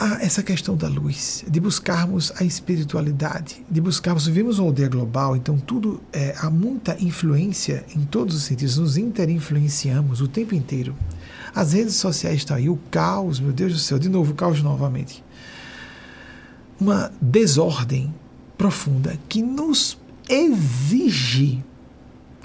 a 0.00 0.22
essa 0.22 0.44
questão 0.44 0.76
da 0.76 0.86
luz, 0.86 1.44
de 1.48 1.58
buscarmos 1.58 2.32
a 2.36 2.44
espiritualidade, 2.44 3.64
de 3.68 3.80
buscarmos, 3.80 4.26
vivemos 4.26 4.60
uma 4.60 4.68
aldeia 4.68 4.88
global, 4.88 5.36
então 5.36 5.58
tudo, 5.58 6.00
é, 6.12 6.36
há 6.38 6.48
muita 6.48 6.96
influência 7.02 7.84
em 7.96 8.04
todos 8.04 8.36
os 8.36 8.44
sentidos, 8.44 8.78
nos 8.78 8.96
interinfluenciamos 8.96 10.20
o 10.20 10.28
tempo 10.28 10.54
inteiro. 10.54 10.94
As 11.52 11.72
redes 11.72 11.96
sociais 11.96 12.36
estão 12.36 12.56
aí, 12.56 12.68
o 12.68 12.78
caos, 12.92 13.40
meu 13.40 13.52
Deus 13.52 13.72
do 13.72 13.78
céu, 13.80 13.98
de 13.98 14.08
novo, 14.08 14.30
o 14.32 14.34
caos 14.36 14.62
novamente. 14.62 15.24
Uma 16.80 17.10
desordem 17.20 18.14
profunda 18.56 19.18
que 19.28 19.42
nos 19.42 19.98
exige, 20.28 21.62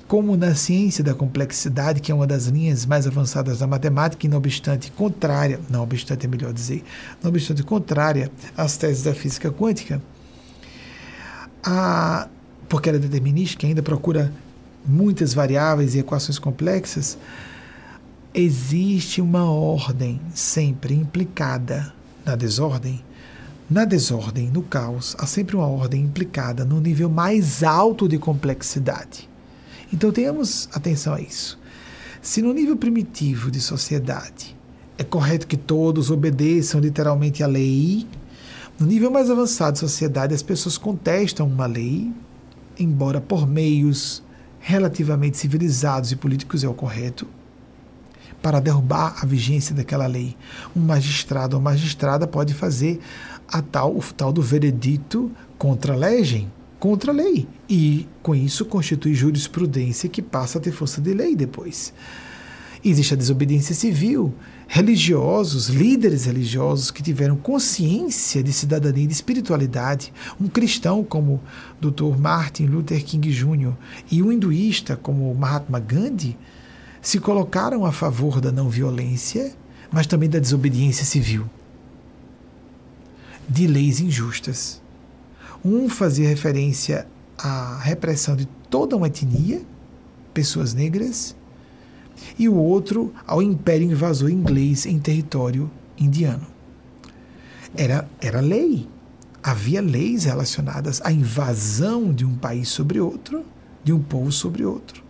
como 0.08 0.38
na 0.38 0.56
ciência 0.56 1.04
da 1.04 1.14
complexidade, 1.14 2.00
que 2.00 2.12
é 2.12 2.16
uma 2.16 2.28
das 2.28 2.46
linhas 2.46 2.86
mais 2.86 3.08
avançadas 3.08 3.60
da 3.60 3.68
matemática, 3.68 4.26
e 4.26 4.30
não 4.30 4.38
obstante 4.38 4.92
contrária, 4.92 5.60
não 5.70 5.82
obstante 5.84 6.26
é 6.26 6.30
melhor 6.30 6.54
dizer, 6.54 6.84
não 7.22 7.30
obstante 7.30 7.64
contrária 7.64 8.32
às 8.56 8.78
teses 8.78 9.04
da 9.04 9.14
física 9.14 9.52
quântica, 9.52 10.02
a, 11.64 12.28
porque 12.70 12.90
ela 12.90 12.98
é 12.98 13.02
determinística, 13.02 13.66
ainda 13.66 13.82
procura 13.82 14.32
muitas 14.86 15.34
variáveis 15.34 15.96
e 15.96 16.00
equações 16.00 16.38
complexas, 16.38 17.18
existe 18.34 19.22
uma 19.22 19.50
ordem 19.50 20.20
sempre 20.34 20.94
implicada 20.94 21.94
na 22.26 22.36
desordem 22.36 23.02
na 23.74 23.86
desordem, 23.86 24.52
no 24.52 24.62
caos, 24.62 25.16
há 25.18 25.26
sempre 25.26 25.56
uma 25.56 25.66
ordem 25.66 26.04
implicada 26.04 26.64
no 26.64 26.80
nível 26.80 27.10
mais 27.10 27.64
alto 27.64 28.08
de 28.08 28.20
complexidade. 28.20 29.28
Então 29.92 30.12
tenhamos 30.12 30.70
atenção 30.72 31.16
a 31.16 31.20
isso. 31.20 31.60
Se 32.22 32.40
no 32.40 32.54
nível 32.54 32.78
primitivo 32.78 33.50
de 33.50 33.60
sociedade 33.60 34.56
é 34.96 35.04
correto 35.04 35.48
que 35.48 35.58
todos 35.58 36.12
obedeçam 36.12 36.80
literalmente 36.80 37.42
à 37.42 37.48
lei, 37.48 38.08
no 38.78 38.86
nível 38.86 39.10
mais 39.10 39.32
avançado 39.32 39.74
de 39.74 39.80
sociedade 39.80 40.36
as 40.36 40.44
pessoas 40.44 40.78
contestam 40.78 41.48
uma 41.48 41.66
lei, 41.66 42.14
embora 42.78 43.20
por 43.20 43.48
meios 43.48 44.22
relativamente 44.60 45.36
civilizados 45.36 46.12
e 46.12 46.16
políticos 46.16 46.64
é 46.64 46.68
o 46.68 46.76
correto, 46.76 47.26
para 48.40 48.60
derrubar 48.60 49.16
a 49.22 49.26
vigência 49.26 49.74
daquela 49.74 50.06
lei. 50.06 50.36
Um 50.76 50.82
magistrado 50.82 51.56
ou 51.56 51.62
magistrada 51.62 52.28
pode 52.28 52.54
fazer 52.54 53.00
a 53.54 53.62
tal, 53.62 53.96
o 53.96 54.02
tal 54.02 54.34
do 54.34 54.42
veredito 54.42 55.32
contra 55.60 55.94
a 55.94 55.96
legem, 55.96 56.52
contra 56.80 57.12
a 57.12 57.16
lei. 57.16 57.48
E 57.70 58.08
com 58.24 58.34
isso 58.34 58.66
constitui 58.66 59.14
jurisprudência 59.14 60.10
que 60.10 60.24
passa 60.24 60.58
a 60.58 60.62
ter 60.62 60.72
força 60.72 61.00
de 61.00 61.14
lei 61.14 61.36
depois. 61.36 61.94
Existe 62.84 63.14
a 63.14 63.18
desobediência 63.18 63.76
civil, 63.76 64.34
religiosos, 64.68 65.68
líderes 65.68 66.26
religiosos 66.26 66.90
que 66.90 67.04
tiveram 67.04 67.38
consciência 67.38 68.42
de 68.42 68.52
cidadania 68.52 69.04
e 69.04 69.08
de 69.08 69.14
espiritualidade, 69.14 70.12
um 70.42 70.48
cristão 70.48 71.04
como 71.04 71.40
Dr. 71.80 72.18
Martin 72.20 72.66
Luther 72.66 73.06
King 73.06 73.32
Jr. 73.32 73.74
e 74.12 74.24
um 74.24 74.32
hinduísta 74.32 74.98
como 74.98 75.34
Mahatma 75.36 75.80
Gandhi 75.80 76.36
se 77.04 77.20
colocaram 77.20 77.86
a 77.86 77.92
favor 77.92 78.42
da 78.42 78.52
não 78.52 78.68
violência, 78.68 79.54
mas 79.92 80.08
também 80.08 80.28
da 80.28 80.40
desobediência 80.40 81.06
civil 81.06 81.48
de 83.48 83.68
leis 83.68 84.00
injustas. 84.00 84.82
Um 85.64 85.90
fazia 85.90 86.28
referência 86.28 87.08
à 87.38 87.78
repressão 87.78 88.36
de 88.36 88.46
toda 88.70 88.96
uma 88.96 89.08
etnia, 89.08 89.62
pessoas 90.34 90.74
negras, 90.74 91.36
e 92.38 92.48
o 92.48 92.56
outro 92.56 93.14
ao 93.26 93.42
império 93.42 93.90
invasor 93.90 94.30
inglês 94.30 94.86
em 94.86 95.00
território 95.00 95.70
indiano. 95.98 96.48
Era, 97.76 98.08
era 98.22 98.40
lei. 98.40 98.88
Havia 99.42 99.82
leis 99.82 100.24
relacionadas 100.24 101.02
à 101.04 101.12
invasão 101.12 102.14
de 102.14 102.24
um 102.24 102.36
país 102.36 102.70
sobre 102.70 103.00
outro, 103.00 103.44
de 103.84 103.92
um 103.92 104.02
povo 104.02 104.32
sobre 104.32 104.64
outro. 104.64 105.04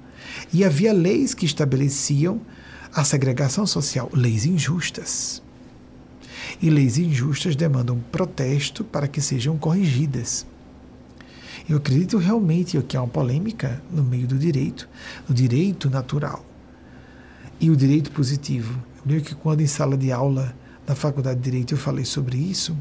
E 0.52 0.64
havia 0.64 0.92
leis 0.92 1.34
que 1.34 1.46
estabeleciam 1.46 2.42
A 2.96 3.04
segregação 3.04 3.66
social, 3.66 4.10
leis 4.14 4.46
injustas. 4.46 5.43
E 6.64 6.70
leis 6.70 6.98
injustas 6.98 7.58
demandam 7.58 8.00
protesto 8.10 8.86
para 8.86 9.06
que 9.06 9.20
sejam 9.20 9.58
corrigidas. 9.58 10.46
Eu 11.68 11.76
acredito 11.76 12.18
realmente 12.18 12.82
que 12.84 12.96
há 12.96 13.02
uma 13.02 13.10
polêmica 13.10 13.84
no 13.92 14.02
meio 14.02 14.26
do 14.26 14.38
direito, 14.38 14.88
no 15.28 15.36
direito 15.36 15.90
natural 15.90 16.42
e 17.60 17.70
o 17.70 17.76
direito 17.76 18.12
positivo. 18.12 18.82
Eu 18.96 19.12
lembro 19.12 19.26
que 19.26 19.36
quando 19.36 19.60
em 19.60 19.68
sala 19.68 19.98
de 19.98 20.10
aula 20.10 20.56
na 20.88 20.96
faculdade 20.96 21.42
de 21.42 21.44
direito 21.44 21.74
eu 21.74 21.78
falei 21.78 22.06
sobre 22.06 22.38
isso, 22.38 22.74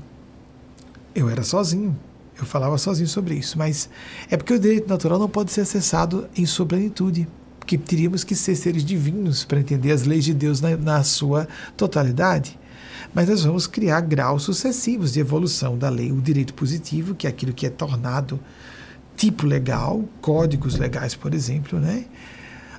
eu 1.12 1.28
era 1.28 1.42
sozinho. 1.42 1.98
Eu 2.38 2.46
falava 2.46 2.78
sozinho 2.78 3.08
sobre 3.08 3.34
isso, 3.34 3.58
mas 3.58 3.90
é 4.30 4.36
porque 4.36 4.54
o 4.54 4.60
direito 4.60 4.88
natural 4.88 5.18
não 5.18 5.28
pode 5.28 5.50
ser 5.50 5.62
acessado 5.62 6.28
em 6.36 6.46
sua 6.46 6.66
plenitude, 6.66 7.26
porque 7.58 7.76
teríamos 7.76 8.22
que 8.22 8.36
ser 8.36 8.54
seres 8.54 8.84
divinos 8.84 9.44
para 9.44 9.58
entender 9.58 9.90
as 9.90 10.04
leis 10.04 10.24
de 10.24 10.34
Deus 10.34 10.60
na, 10.60 10.76
na 10.76 11.02
sua 11.02 11.48
totalidade. 11.76 12.61
Mas 13.14 13.28
nós 13.28 13.44
vamos 13.44 13.66
criar 13.66 14.00
graus 14.00 14.42
sucessivos 14.42 15.12
de 15.12 15.20
evolução 15.20 15.76
da 15.76 15.90
lei. 15.90 16.10
O 16.10 16.20
direito 16.20 16.54
positivo, 16.54 17.14
que 17.14 17.26
é 17.26 17.30
aquilo 17.30 17.52
que 17.52 17.66
é 17.66 17.70
tornado 17.70 18.40
tipo 19.16 19.46
legal, 19.46 20.02
códigos 20.20 20.76
legais, 20.76 21.14
por 21.14 21.34
exemplo, 21.34 21.78
né? 21.78 22.06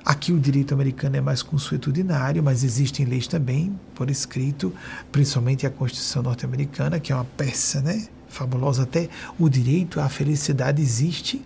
Aqui 0.04 0.32
o 0.32 0.38
direito 0.38 0.74
americano 0.74 1.16
é 1.16 1.20
mais 1.20 1.42
consuetudinário, 1.42 2.42
mas 2.42 2.62
existem 2.62 3.06
leis 3.06 3.26
também 3.26 3.78
por 3.94 4.10
escrito, 4.10 4.72
principalmente 5.10 5.66
a 5.66 5.70
Constituição 5.70 6.22
norte-americana, 6.22 7.00
que 7.00 7.10
é 7.12 7.14
uma 7.14 7.24
peça, 7.24 7.80
né? 7.80 8.06
Fabulosa 8.28 8.82
até 8.82 9.08
o 9.38 9.48
direito 9.48 10.00
à 10.00 10.08
felicidade 10.08 10.82
existe. 10.82 11.40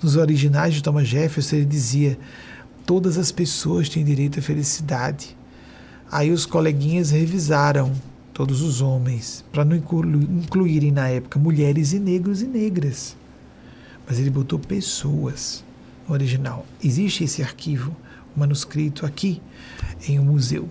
Nos 0.00 0.16
originais 0.16 0.72
de 0.74 0.82
Thomas 0.82 1.08
Jefferson 1.08 1.56
ele 1.56 1.66
dizia: 1.66 2.16
todas 2.86 3.18
as 3.18 3.32
pessoas 3.32 3.88
têm 3.88 4.04
direito 4.04 4.38
à 4.38 4.42
felicidade. 4.42 5.36
Aí 6.10 6.30
os 6.30 6.46
coleguinhas 6.46 7.10
revisaram 7.10 7.92
todos 8.38 8.62
os 8.62 8.80
homens 8.80 9.44
para 9.50 9.64
não 9.64 9.74
incluírem 9.74 10.92
na 10.92 11.08
época 11.08 11.40
mulheres 11.40 11.92
e 11.92 11.98
negros 11.98 12.40
e 12.40 12.46
negras. 12.46 13.16
Mas 14.06 14.20
ele 14.20 14.30
botou 14.30 14.60
pessoas 14.60 15.64
original. 16.08 16.64
Existe 16.80 17.24
esse 17.24 17.42
arquivo, 17.42 17.90
um 18.36 18.38
manuscrito 18.38 19.04
aqui 19.04 19.42
em 20.06 20.20
um 20.20 20.24
museu 20.24 20.68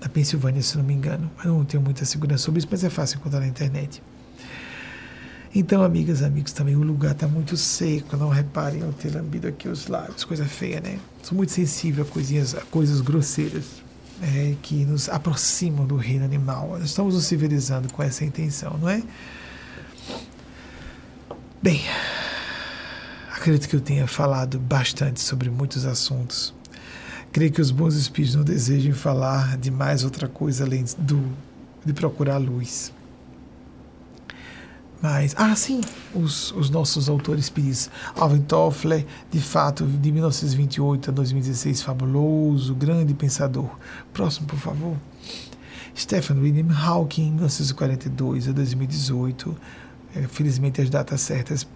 na 0.00 0.08
Pensilvânia, 0.08 0.60
se 0.60 0.76
não 0.76 0.82
me 0.82 0.92
engano. 0.92 1.30
Eu 1.44 1.54
não 1.54 1.64
tenho 1.64 1.80
muita 1.80 2.04
segurança 2.04 2.42
sobre 2.42 2.58
isso, 2.58 2.68
mas 2.68 2.82
é 2.82 2.90
fácil 2.90 3.18
encontrar 3.18 3.38
na 3.38 3.46
internet. 3.46 4.02
Então, 5.54 5.84
amigas, 5.84 6.20
amigos, 6.20 6.50
também 6.50 6.74
o 6.74 6.82
lugar 6.82 7.12
está 7.12 7.28
muito 7.28 7.56
seco. 7.56 8.16
Não 8.16 8.28
reparem 8.28 8.80
eu 8.80 8.92
ter 8.92 9.14
lambido 9.14 9.46
aqui 9.46 9.68
os 9.68 9.86
lábios, 9.86 10.24
coisa 10.24 10.44
feia, 10.44 10.80
né? 10.80 10.98
Sou 11.22 11.36
muito 11.36 11.52
sensível 11.52 12.02
a 12.02 12.08
coisinhas, 12.08 12.56
a 12.56 12.60
coisas 12.62 13.00
grosseiras 13.00 13.85
é, 14.22 14.54
que 14.62 14.84
nos 14.84 15.08
aproximam 15.08 15.86
do 15.86 15.96
reino 15.96 16.24
animal. 16.24 16.70
Nós 16.78 16.84
estamos 16.84 17.14
nos 17.14 17.24
civilizando 17.24 17.92
com 17.92 18.02
essa 18.02 18.24
intenção, 18.24 18.78
não 18.78 18.88
é? 18.88 19.02
Bem, 21.62 21.82
Acredito 23.46 23.68
que 23.68 23.76
eu 23.76 23.80
tenha 23.80 24.08
falado 24.08 24.58
bastante 24.58 25.20
sobre 25.20 25.48
muitos 25.50 25.86
assuntos. 25.86 26.52
Creio 27.30 27.52
que 27.52 27.60
os 27.60 27.70
bons 27.70 27.94
espíritos 27.94 28.34
não 28.34 28.42
desejem 28.42 28.92
falar 28.92 29.56
de 29.56 29.70
mais 29.70 30.02
outra 30.02 30.26
coisa 30.26 30.64
além 30.64 30.84
do, 30.98 31.22
de 31.84 31.92
procurar 31.92 32.38
luz. 32.38 32.92
Mas, 35.00 35.34
ah, 35.36 35.54
sim, 35.54 35.82
os, 36.14 36.52
os 36.52 36.70
nossos 36.70 37.08
autores 37.08 37.44
espíritos. 37.44 37.90
Alvin 38.16 38.40
Toffler, 38.40 39.06
de 39.30 39.40
fato, 39.40 39.84
de 39.84 40.10
1928 40.10 41.10
a 41.10 41.12
2016, 41.12 41.82
fabuloso, 41.82 42.74
grande 42.74 43.12
pensador. 43.12 43.70
Próximo, 44.12 44.46
por 44.46 44.58
favor. 44.58 44.96
Stephen 45.96 46.38
William 46.38 46.72
Hawking, 46.72 47.32
1942 47.32 48.48
a 48.48 48.52
2018. 48.52 49.56
É, 50.14 50.22
felizmente, 50.22 50.80
as 50.80 50.88
datas 50.88 51.20
certas. 51.20 51.66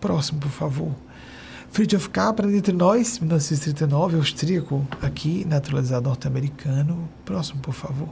Próximo, 0.00 0.40
por 0.40 0.50
favor. 0.50 0.92
Friedrich 1.70 2.10
Capra, 2.10 2.50
entre 2.54 2.72
nós, 2.72 3.18
1939, 3.18 4.16
austríaco, 4.16 4.86
aqui, 5.00 5.44
naturalizado 5.46 6.06
norte-americano. 6.06 7.08
Próximo, 7.24 7.60
por 7.60 7.72
favor. 7.72 8.08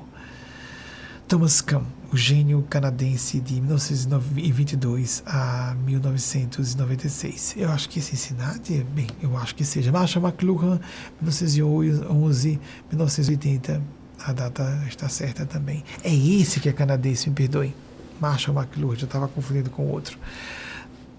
Thomas 1.29 1.61
Kahn, 1.61 1.85
o 2.13 2.17
gênio 2.17 2.65
canadense 2.69 3.39
de 3.39 3.61
1922 3.61 5.23
a 5.25 5.77
1996. 5.85 7.55
Eu 7.57 7.71
acho 7.71 7.89
que 7.89 8.01
esse 8.01 8.17
Cincinnati, 8.17 8.85
bem, 8.95 9.07
eu 9.23 9.37
acho 9.37 9.55
que 9.55 9.65
seja. 9.65 9.93
Marshall 9.93 10.27
McLuhan, 10.27 10.81
1911, 11.21 12.61
1980. 12.91 13.81
A 14.19 14.33
data 14.33 14.85
está 14.89 15.09
certa 15.09 15.47
também. 15.47 15.85
É 16.03 16.13
esse 16.13 16.59
que 16.59 16.69
é 16.69 16.73
canadense, 16.73 17.29
me 17.29 17.35
perdoe. 17.35 17.75
Marshall 18.21 18.59
McLuhan, 18.59 18.97
já 18.97 19.05
estava 19.05 19.29
confundindo 19.29 19.71
com 19.71 19.87
outro. 19.87 20.19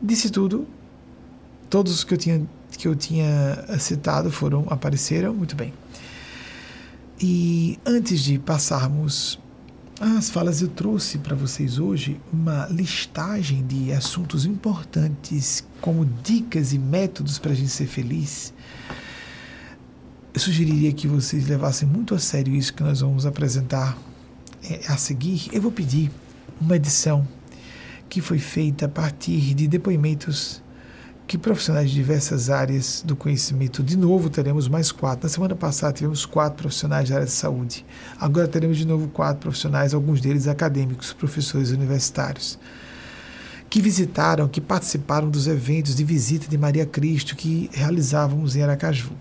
Disse 0.01 0.30
tudo, 0.30 0.68
todos 1.69 1.93
os 1.93 2.03
que 2.03 2.13
eu 2.13 2.18
tinha, 2.18 2.45
que 2.77 2.88
eu 2.88 2.95
tinha 2.95 3.65
citado 3.80 4.30
foram 4.30 4.68
apareceram 4.69 5.34
muito 5.34 5.55
bem. 5.55 5.73
E 7.19 7.80
antes 7.85 8.22
de 8.22 8.38
passarmos 8.38 9.39
às 10.01 10.31
falas, 10.31 10.63
eu 10.63 10.67
trouxe 10.67 11.19
para 11.19 11.35
vocês 11.35 11.77
hoje 11.77 12.19
uma 12.33 12.65
listagem 12.71 13.63
de 13.67 13.93
assuntos 13.93 14.47
importantes, 14.47 15.63
como 15.79 16.03
dicas 16.23 16.73
e 16.73 16.79
métodos 16.79 17.37
para 17.37 17.51
a 17.51 17.53
gente 17.53 17.69
ser 17.69 17.85
feliz. 17.85 18.51
Eu 20.33 20.39
sugeriria 20.39 20.91
que 20.91 21.07
vocês 21.07 21.47
levassem 21.47 21.87
muito 21.87 22.15
a 22.15 22.19
sério 22.19 22.55
isso 22.55 22.73
que 22.73 22.81
nós 22.81 23.01
vamos 23.01 23.27
apresentar 23.27 23.95
é, 24.63 24.81
a 24.87 24.97
seguir. 24.97 25.49
Eu 25.53 25.61
vou 25.61 25.71
pedir 25.71 26.09
uma 26.59 26.75
edição 26.75 27.27
que 28.09 28.21
foi 28.21 28.39
feita 28.39 28.87
a 28.87 28.89
partir 28.89 29.53
de 29.53 29.67
depoimentos 29.67 30.63
que 31.31 31.37
profissionais 31.37 31.89
de 31.89 31.95
diversas 31.95 32.49
áreas 32.49 33.01
do 33.07 33.15
conhecimento, 33.15 33.81
de 33.81 33.97
novo 33.97 34.29
teremos 34.29 34.67
mais 34.67 34.91
quatro. 34.91 35.23
Na 35.23 35.29
semana 35.29 35.55
passada 35.55 35.93
tivemos 35.93 36.25
quatro 36.25 36.57
profissionais 36.57 37.07
da 37.07 37.15
área 37.15 37.25
de 37.25 37.31
saúde. 37.31 37.85
Agora 38.19 38.49
teremos 38.49 38.77
de 38.77 38.85
novo 38.85 39.07
quatro 39.07 39.39
profissionais, 39.39 39.93
alguns 39.93 40.19
deles 40.19 40.45
acadêmicos, 40.49 41.13
professores 41.13 41.71
universitários, 41.71 42.59
que 43.69 43.81
visitaram, 43.81 44.49
que 44.49 44.59
participaram 44.59 45.29
dos 45.29 45.47
eventos 45.47 45.95
de 45.95 46.03
visita 46.03 46.49
de 46.49 46.57
Maria 46.57 46.85
Cristo 46.85 47.33
que 47.33 47.69
realizávamos 47.71 48.57
em 48.57 48.63
Aracaju. 48.63 49.13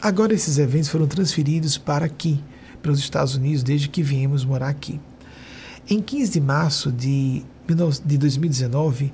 Agora 0.00 0.32
esses 0.32 0.56
eventos 0.56 0.88
foram 0.88 1.06
transferidos 1.06 1.76
para 1.76 2.06
aqui, 2.06 2.42
para 2.80 2.92
os 2.92 2.98
Estados 2.98 3.34
Unidos, 3.34 3.62
desde 3.62 3.90
que 3.90 4.02
viemos 4.02 4.42
morar 4.42 4.68
aqui. 4.68 4.98
Em 5.86 6.00
15 6.00 6.32
de 6.32 6.40
março 6.40 6.90
de, 6.90 7.44
de 8.06 8.16
2019, 8.16 9.12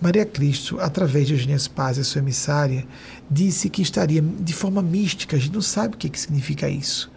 Maria 0.00 0.24
Cristo, 0.24 0.80
através 0.80 1.26
de 1.26 1.34
Eugênia 1.34 1.56
a 1.56 2.04
sua 2.04 2.20
emissária, 2.20 2.86
disse 3.30 3.68
que 3.68 3.82
estaria 3.82 4.22
de 4.22 4.54
forma 4.54 4.80
mística, 4.80 5.36
a 5.36 5.38
gente 5.38 5.52
não 5.52 5.60
sabe 5.60 5.94
o 5.94 5.98
que, 5.98 6.08
que 6.08 6.18
significa 6.18 6.70
isso, 6.70 7.12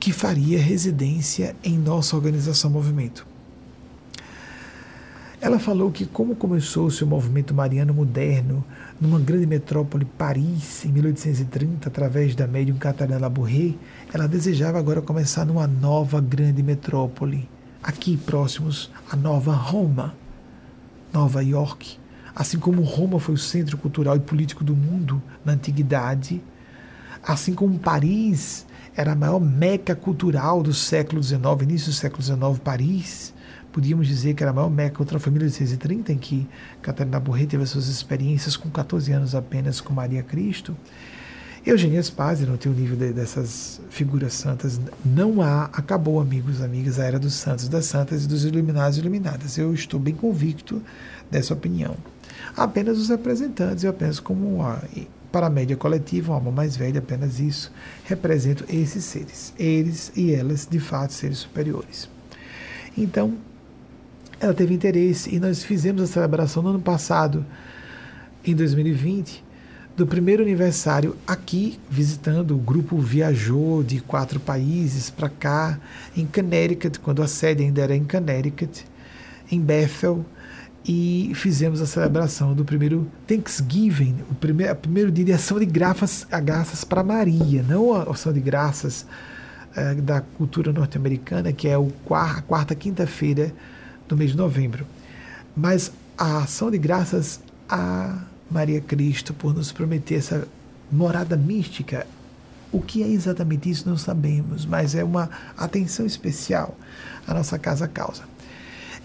que 0.00 0.12
faria 0.12 0.58
residência 0.58 1.54
em 1.62 1.76
nossa 1.76 2.16
organização 2.16 2.70
Movimento. 2.70 3.26
Ela 5.38 5.58
falou 5.58 5.92
que, 5.92 6.06
como 6.06 6.34
começou-se 6.34 7.04
o 7.04 7.06
movimento 7.06 7.52
mariano 7.52 7.92
moderno 7.92 8.64
numa 8.98 9.20
grande 9.20 9.46
metrópole, 9.46 10.06
Paris, 10.06 10.86
em 10.86 10.88
1830, 10.88 11.86
através 11.86 12.34
da 12.34 12.46
médium 12.46 12.78
Catarina 12.78 13.18
Labourré, 13.18 13.74
ela 14.12 14.26
desejava 14.26 14.78
agora 14.78 15.02
começar 15.02 15.44
numa 15.44 15.66
nova 15.66 16.18
grande 16.18 16.62
metrópole, 16.62 17.46
aqui 17.82 18.16
próximos 18.16 18.90
à 19.10 19.14
nova 19.14 19.52
Roma, 19.52 20.14
Nova 21.12 21.42
York, 21.42 21.98
Assim 22.36 22.58
como 22.58 22.82
Roma 22.82 23.18
foi 23.18 23.34
o 23.34 23.38
centro 23.38 23.78
cultural 23.78 24.14
e 24.14 24.20
político 24.20 24.62
do 24.62 24.76
mundo 24.76 25.22
na 25.42 25.54
antiguidade, 25.54 26.42
assim 27.22 27.54
como 27.54 27.78
Paris 27.78 28.66
era 28.94 29.12
a 29.12 29.14
maior 29.14 29.40
meca 29.40 29.96
cultural 29.96 30.62
do 30.62 30.74
século 30.74 31.22
XIX, 31.22 31.40
início 31.62 31.90
do 31.90 31.94
século 31.94 32.22
XIX, 32.22 32.38
Paris, 32.62 33.32
podíamos 33.72 34.06
dizer 34.06 34.34
que 34.34 34.42
era 34.42 34.50
a 34.50 34.54
maior 34.54 34.68
meca 34.68 34.96
contra 34.96 35.16
a 35.16 35.20
família 35.20 35.48
de 35.48 35.54
630, 35.54 36.12
em 36.12 36.18
que 36.18 36.46
Catarina 36.82 37.18
Borré 37.18 37.46
teve 37.46 37.62
as 37.62 37.70
suas 37.70 37.88
experiências 37.88 38.54
com 38.54 38.68
14 38.68 39.10
anos 39.12 39.34
apenas 39.34 39.80
com 39.80 39.94
Maria 39.94 40.22
Cristo. 40.22 40.76
Eugênia 41.64 42.02
Spazio 42.02 42.46
não 42.46 42.58
tem 42.58 42.70
o 42.70 42.74
nível 42.74 42.98
de, 42.98 43.14
dessas 43.14 43.80
figuras 43.88 44.34
santas. 44.34 44.78
Não 45.02 45.40
há, 45.40 45.64
acabou, 45.72 46.20
amigos, 46.20 46.60
amigas, 46.60 47.00
a 47.00 47.04
era 47.04 47.18
dos 47.18 47.32
santos, 47.32 47.66
das 47.66 47.86
santas 47.86 48.24
e 48.24 48.28
dos 48.28 48.44
iluminados 48.44 48.98
e 48.98 49.00
iluminadas. 49.00 49.56
Eu 49.56 49.72
estou 49.72 49.98
bem 49.98 50.14
convicto 50.14 50.82
dessa 51.30 51.54
opinião 51.54 51.96
apenas 52.56 52.98
os 52.98 53.08
representantes, 53.08 53.84
eu 53.84 53.90
apenas 53.90 54.20
como 54.20 54.56
uma, 54.56 54.82
para 55.32 55.46
a 55.46 55.50
média 55.50 55.76
coletiva, 55.76 56.32
uma 56.32 56.38
alma 56.38 56.50
mais 56.50 56.76
velha, 56.76 56.98
apenas 56.98 57.40
isso, 57.40 57.72
represento 58.04 58.64
esses 58.68 59.04
seres, 59.04 59.52
eles 59.58 60.12
e 60.16 60.32
elas, 60.32 60.66
de 60.70 60.78
fato, 60.78 61.12
seres 61.12 61.38
superiores. 61.38 62.08
Então, 62.96 63.34
ela 64.40 64.54
teve 64.54 64.74
interesse 64.74 65.34
e 65.34 65.38
nós 65.38 65.62
fizemos 65.62 66.02
a 66.02 66.06
celebração 66.06 66.62
no 66.62 66.70
ano 66.70 66.80
passado, 66.80 67.44
em 68.44 68.54
2020, 68.54 69.44
do 69.96 70.06
primeiro 70.06 70.42
aniversário 70.42 71.16
aqui, 71.26 71.78
visitando. 71.90 72.54
O 72.54 72.58
grupo 72.58 72.98
viajou 72.98 73.82
de 73.82 74.00
quatro 74.00 74.38
países 74.38 75.08
para 75.08 75.28
cá, 75.28 75.78
em 76.16 76.26
Connecticut, 76.26 77.00
quando 77.00 77.22
a 77.22 77.28
sede 77.28 77.62
ainda 77.62 77.82
era 77.82 77.96
em 77.96 78.04
Connecticut, 78.04 78.84
em 79.50 79.60
Bethel, 79.60 80.24
e 80.88 81.32
fizemos 81.34 81.80
a 81.80 81.86
celebração 81.86 82.54
do 82.54 82.64
primeiro 82.64 83.10
Thanksgiving, 83.26 84.18
o 84.30 84.34
primeiro, 84.36 84.72
o 84.72 84.76
primeiro 84.76 85.10
dia 85.10 85.24
de 85.24 85.32
ação 85.32 85.58
de 85.58 85.66
graças, 85.66 86.24
graças 86.44 86.84
para 86.84 87.02
Maria, 87.02 87.64
não 87.64 87.92
a 87.92 88.04
ação 88.04 88.32
de 88.32 88.40
graças 88.40 89.04
é, 89.74 89.94
da 89.94 90.20
cultura 90.20 90.72
norte-americana, 90.72 91.52
que 91.52 91.66
é 91.66 91.76
o 91.76 91.86
quarta, 92.04 92.38
a 92.38 92.42
quarta 92.42 92.74
quinta-feira 92.74 93.52
do 94.08 94.16
mês 94.16 94.30
de 94.30 94.36
novembro, 94.36 94.86
mas 95.56 95.90
a 96.16 96.38
ação 96.38 96.70
de 96.70 96.78
graças 96.78 97.40
a 97.68 98.22
Maria 98.48 98.80
Cristo 98.80 99.34
por 99.34 99.52
nos 99.52 99.72
prometer 99.72 100.14
essa 100.14 100.46
morada 100.90 101.36
mística. 101.36 102.06
O 102.70 102.80
que 102.80 103.02
é 103.02 103.08
exatamente 103.08 103.68
isso 103.68 103.88
não 103.88 103.96
sabemos, 103.96 104.64
mas 104.64 104.94
é 104.94 105.02
uma 105.02 105.30
atenção 105.56 106.06
especial 106.06 106.76
à 107.26 107.34
nossa 107.34 107.58
casa 107.58 107.88
causa. 107.88 108.22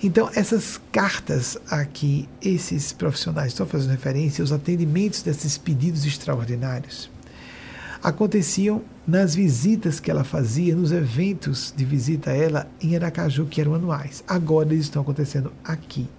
Então, 0.03 0.29
essas 0.33 0.81
cartas 0.91 1.57
a 1.69 1.85
que 1.85 2.27
esses 2.41 2.91
profissionais 2.91 3.51
estão 3.51 3.67
fazendo 3.67 3.91
referência, 3.91 4.43
os 4.43 4.51
atendimentos 4.51 5.21
desses 5.21 5.59
pedidos 5.59 6.05
extraordinários, 6.05 7.09
aconteciam 8.01 8.81
nas 9.05 9.35
visitas 9.35 9.99
que 9.99 10.09
ela 10.09 10.23
fazia, 10.23 10.75
nos 10.75 10.91
eventos 10.91 11.71
de 11.75 11.85
visita 11.85 12.31
a 12.31 12.35
ela 12.35 12.67
em 12.81 12.95
Aracaju, 12.95 13.45
que 13.45 13.61
eram 13.61 13.75
anuais. 13.75 14.23
Agora 14.27 14.73
eles 14.73 14.85
estão 14.85 15.03
acontecendo 15.03 15.53
aqui. 15.63 16.09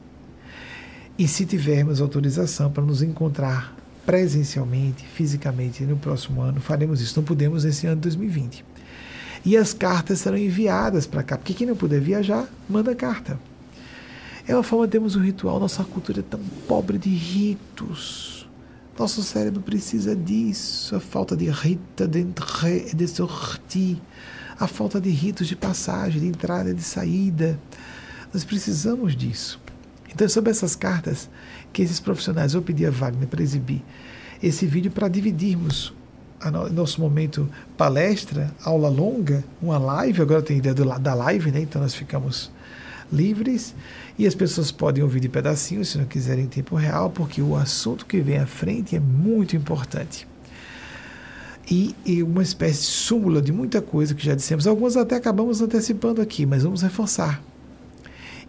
E 1.19 1.27
se 1.27 1.45
tivermos 1.45 2.01
autorização 2.01 2.71
para 2.71 2.85
nos 2.85 3.03
encontrar 3.03 3.77
presencialmente, 4.07 5.05
fisicamente, 5.07 5.83
no 5.85 5.97
próximo 5.97 6.41
ano, 6.41 6.61
faremos 6.61 7.01
isso. 7.01 7.19
Não 7.19 7.25
podemos 7.25 7.65
nesse 7.65 7.87
ano 7.87 7.97
de 7.97 8.03
2020. 8.03 8.65
E 9.45 9.57
as 9.57 9.75
cartas 9.75 10.21
serão 10.21 10.39
enviadas 10.39 11.05
para 11.05 11.23
cá, 11.23 11.37
porque 11.37 11.53
quem 11.53 11.67
não 11.67 11.75
puder 11.75 12.01
viajar, 12.01 12.49
manda 12.69 12.95
carta. 12.95 13.39
É 14.47 14.55
uma 14.55 14.62
forma 14.62 14.86
de 14.86 14.93
termos 14.93 15.14
um 15.14 15.20
ritual. 15.20 15.60
Nossa 15.60 15.85
cultura 15.85 16.20
é 16.20 16.23
tão 16.23 16.40
pobre 16.66 16.98
de 16.98 17.10
ritos. 17.10 18.48
Nosso 18.98 19.23
cérebro 19.23 19.60
precisa 19.60 20.16
disso. 20.16 20.97
A 20.97 21.01
falta 21.01 21.36
de 21.36 21.48
rita 21.48 22.06
d'entrée 22.06 22.89
e 22.93 22.97
de 22.97 23.06
sortie. 23.06 24.02
A 24.59 24.66
falta 24.66 25.01
de 25.01 25.10
ritos 25.10 25.47
de 25.47 25.55
passagem, 25.55 26.20
de 26.20 26.27
entrada 26.27 26.70
e 26.70 26.74
de 26.74 26.82
saída. 26.82 27.59
Nós 28.32 28.44
precisamos 28.44 29.14
disso. 29.14 29.60
Então, 30.12 30.28
sobre 30.28 30.51
essas 30.51 30.74
cartas 30.74 31.31
que 31.73 31.82
esses 31.82 32.01
profissionais, 32.01 32.55
eu 32.55 32.62
pedi 32.62 32.85
a 32.85 32.90
Wagner 32.90 33.28
para 33.28 33.43
exibir 33.43 33.82
esse 34.43 34.66
vídeo 34.66 34.90
para 34.90 35.09
dividirmos 35.09 35.94
no, 36.51 36.69
nosso 36.69 37.01
momento 37.01 37.48
palestra, 37.77 38.52
aula 38.64 38.89
longa, 38.89 39.44
uma 39.60 39.78
live, 39.78 40.20
agora 40.20 40.43
tem 40.43 40.59
ideia 40.59 40.74
do, 40.74 40.85
da 40.98 41.14
live, 41.14 41.52
né? 41.52 41.60
então 41.60 41.81
nós 41.81 41.94
ficamos 41.94 42.51
livres 43.12 43.74
e 44.19 44.27
as 44.27 44.35
pessoas 44.35 44.71
podem 44.71 45.03
ouvir 45.03 45.21
de 45.21 45.29
pedacinhos 45.29 45.89
se 45.89 45.99
não 45.99 46.05
quiserem 46.05 46.45
em 46.45 46.49
tempo 46.49 46.77
real, 46.77 47.11
porque 47.11 47.41
o 47.41 47.57
assunto 47.57 48.07
que 48.07 48.21
vem 48.21 48.39
à 48.39 48.47
frente 48.47 48.95
é 48.97 49.01
muito 49.01 49.57
importante. 49.57 50.27
E, 51.71 51.95
e 52.05 52.23
uma 52.23 52.43
espécie 52.43 52.81
de 52.81 52.87
súmula 52.87 53.41
de 53.41 53.53
muita 53.53 53.81
coisa 53.81 54.15
que 54.15 54.25
já 54.25 54.35
dissemos, 54.35 54.67
algumas 54.67 54.97
até 54.97 55.17
acabamos 55.17 55.61
antecipando 55.61 56.21
aqui, 56.21 56.45
mas 56.45 56.65
vamos 56.65 56.83
reforçar 56.83 57.43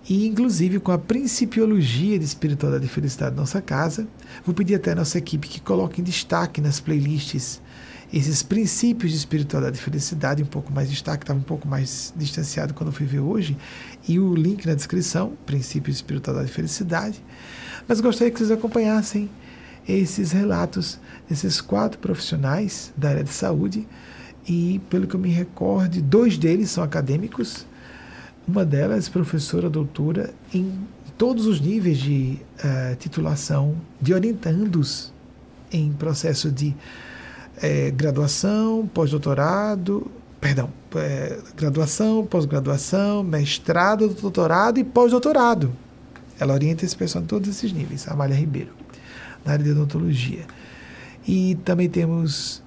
e 0.09 0.27
inclusive 0.27 0.79
com 0.79 0.91
a 0.91 0.97
principiologia 0.97 2.19
de 2.19 2.25
espiritualidade 2.25 2.85
e 2.85 2.89
felicidade 2.89 3.35
da 3.35 3.41
nossa 3.41 3.61
casa. 3.61 4.07
Vou 4.45 4.53
pedir 4.53 4.75
até 4.75 4.91
a 4.91 4.95
nossa 4.95 5.17
equipe 5.17 5.47
que 5.47 5.61
coloque 5.61 6.01
em 6.01 6.03
destaque 6.03 6.59
nas 6.59 6.79
playlists 6.79 7.61
esses 8.13 8.43
princípios 8.43 9.11
de 9.11 9.17
espiritualidade 9.17 9.77
e 9.79 9.81
felicidade, 9.81 10.43
um 10.43 10.45
pouco 10.45 10.71
mais 10.71 10.87
destaque, 10.87 11.23
estava 11.23 11.39
um 11.39 11.43
pouco 11.43 11.67
mais 11.67 12.13
distanciado 12.15 12.71
quando 12.71 12.89
eu 12.89 12.93
fui 12.93 13.07
ver 13.07 13.19
hoje, 13.19 13.57
e 14.07 14.19
o 14.19 14.35
link 14.35 14.67
na 14.67 14.75
descrição, 14.75 15.33
princípios 15.47 15.95
de 15.95 16.03
espiritualidade 16.03 16.51
e 16.51 16.53
felicidade. 16.53 17.23
Mas 17.87 17.99
gostaria 17.99 18.31
que 18.31 18.37
vocês 18.37 18.51
acompanhassem 18.51 19.31
esses 19.87 20.31
relatos 20.31 20.99
desses 21.27 21.59
quatro 21.59 21.97
profissionais 21.97 22.93
da 22.95 23.09
área 23.09 23.23
de 23.23 23.31
saúde, 23.31 23.87
e 24.47 24.79
pelo 24.91 25.07
que 25.07 25.15
eu 25.15 25.19
me 25.19 25.29
recorde, 25.29 25.99
dois 25.99 26.37
deles 26.37 26.69
são 26.69 26.83
acadêmicos, 26.83 27.65
uma 28.47 28.63
delas, 28.63 29.09
professora 29.09 29.71
doutora 29.71 30.31
em 30.53 30.71
todos 31.17 31.47
os 31.47 31.59
níveis 31.59 31.97
de 31.97 32.37
uh, 32.59 32.95
titulação, 32.97 33.75
de 33.99 34.13
orientandos 34.13 35.11
em 35.71 35.91
processo 35.93 36.51
de 36.51 36.75
uh, 37.57 37.95
graduação, 37.95 38.89
pós-doutorado, 38.93 40.09
perdão, 40.39 40.69
uh, 40.95 41.55
graduação, 41.55 42.25
pós-graduação, 42.25 43.23
mestrado, 43.23 44.07
doutorado 44.09 44.79
e 44.79 44.83
pós-doutorado. 44.83 45.73
Ela 46.39 46.53
orienta 46.53 46.83
esse 46.85 46.95
pessoal 46.95 47.23
em 47.23 47.27
todos 47.27 47.49
esses 47.49 47.71
níveis, 47.71 48.07
Amália 48.07 48.35
Ribeiro, 48.35 48.71
na 49.45 49.53
área 49.53 49.63
de 49.63 49.71
odontologia. 49.71 50.45
E 51.27 51.55
também 51.63 51.89
temos 51.89 52.61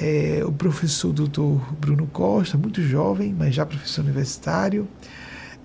é, 0.00 0.42
o 0.44 0.52
professor 0.52 1.12
doutor 1.12 1.74
Bruno 1.74 2.06
Costa, 2.06 2.58
muito 2.58 2.82
jovem, 2.82 3.34
mas 3.36 3.54
já 3.54 3.64
professor 3.64 4.04
universitário, 4.04 4.88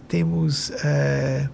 temos 0.08 0.72
é, 0.84 1.50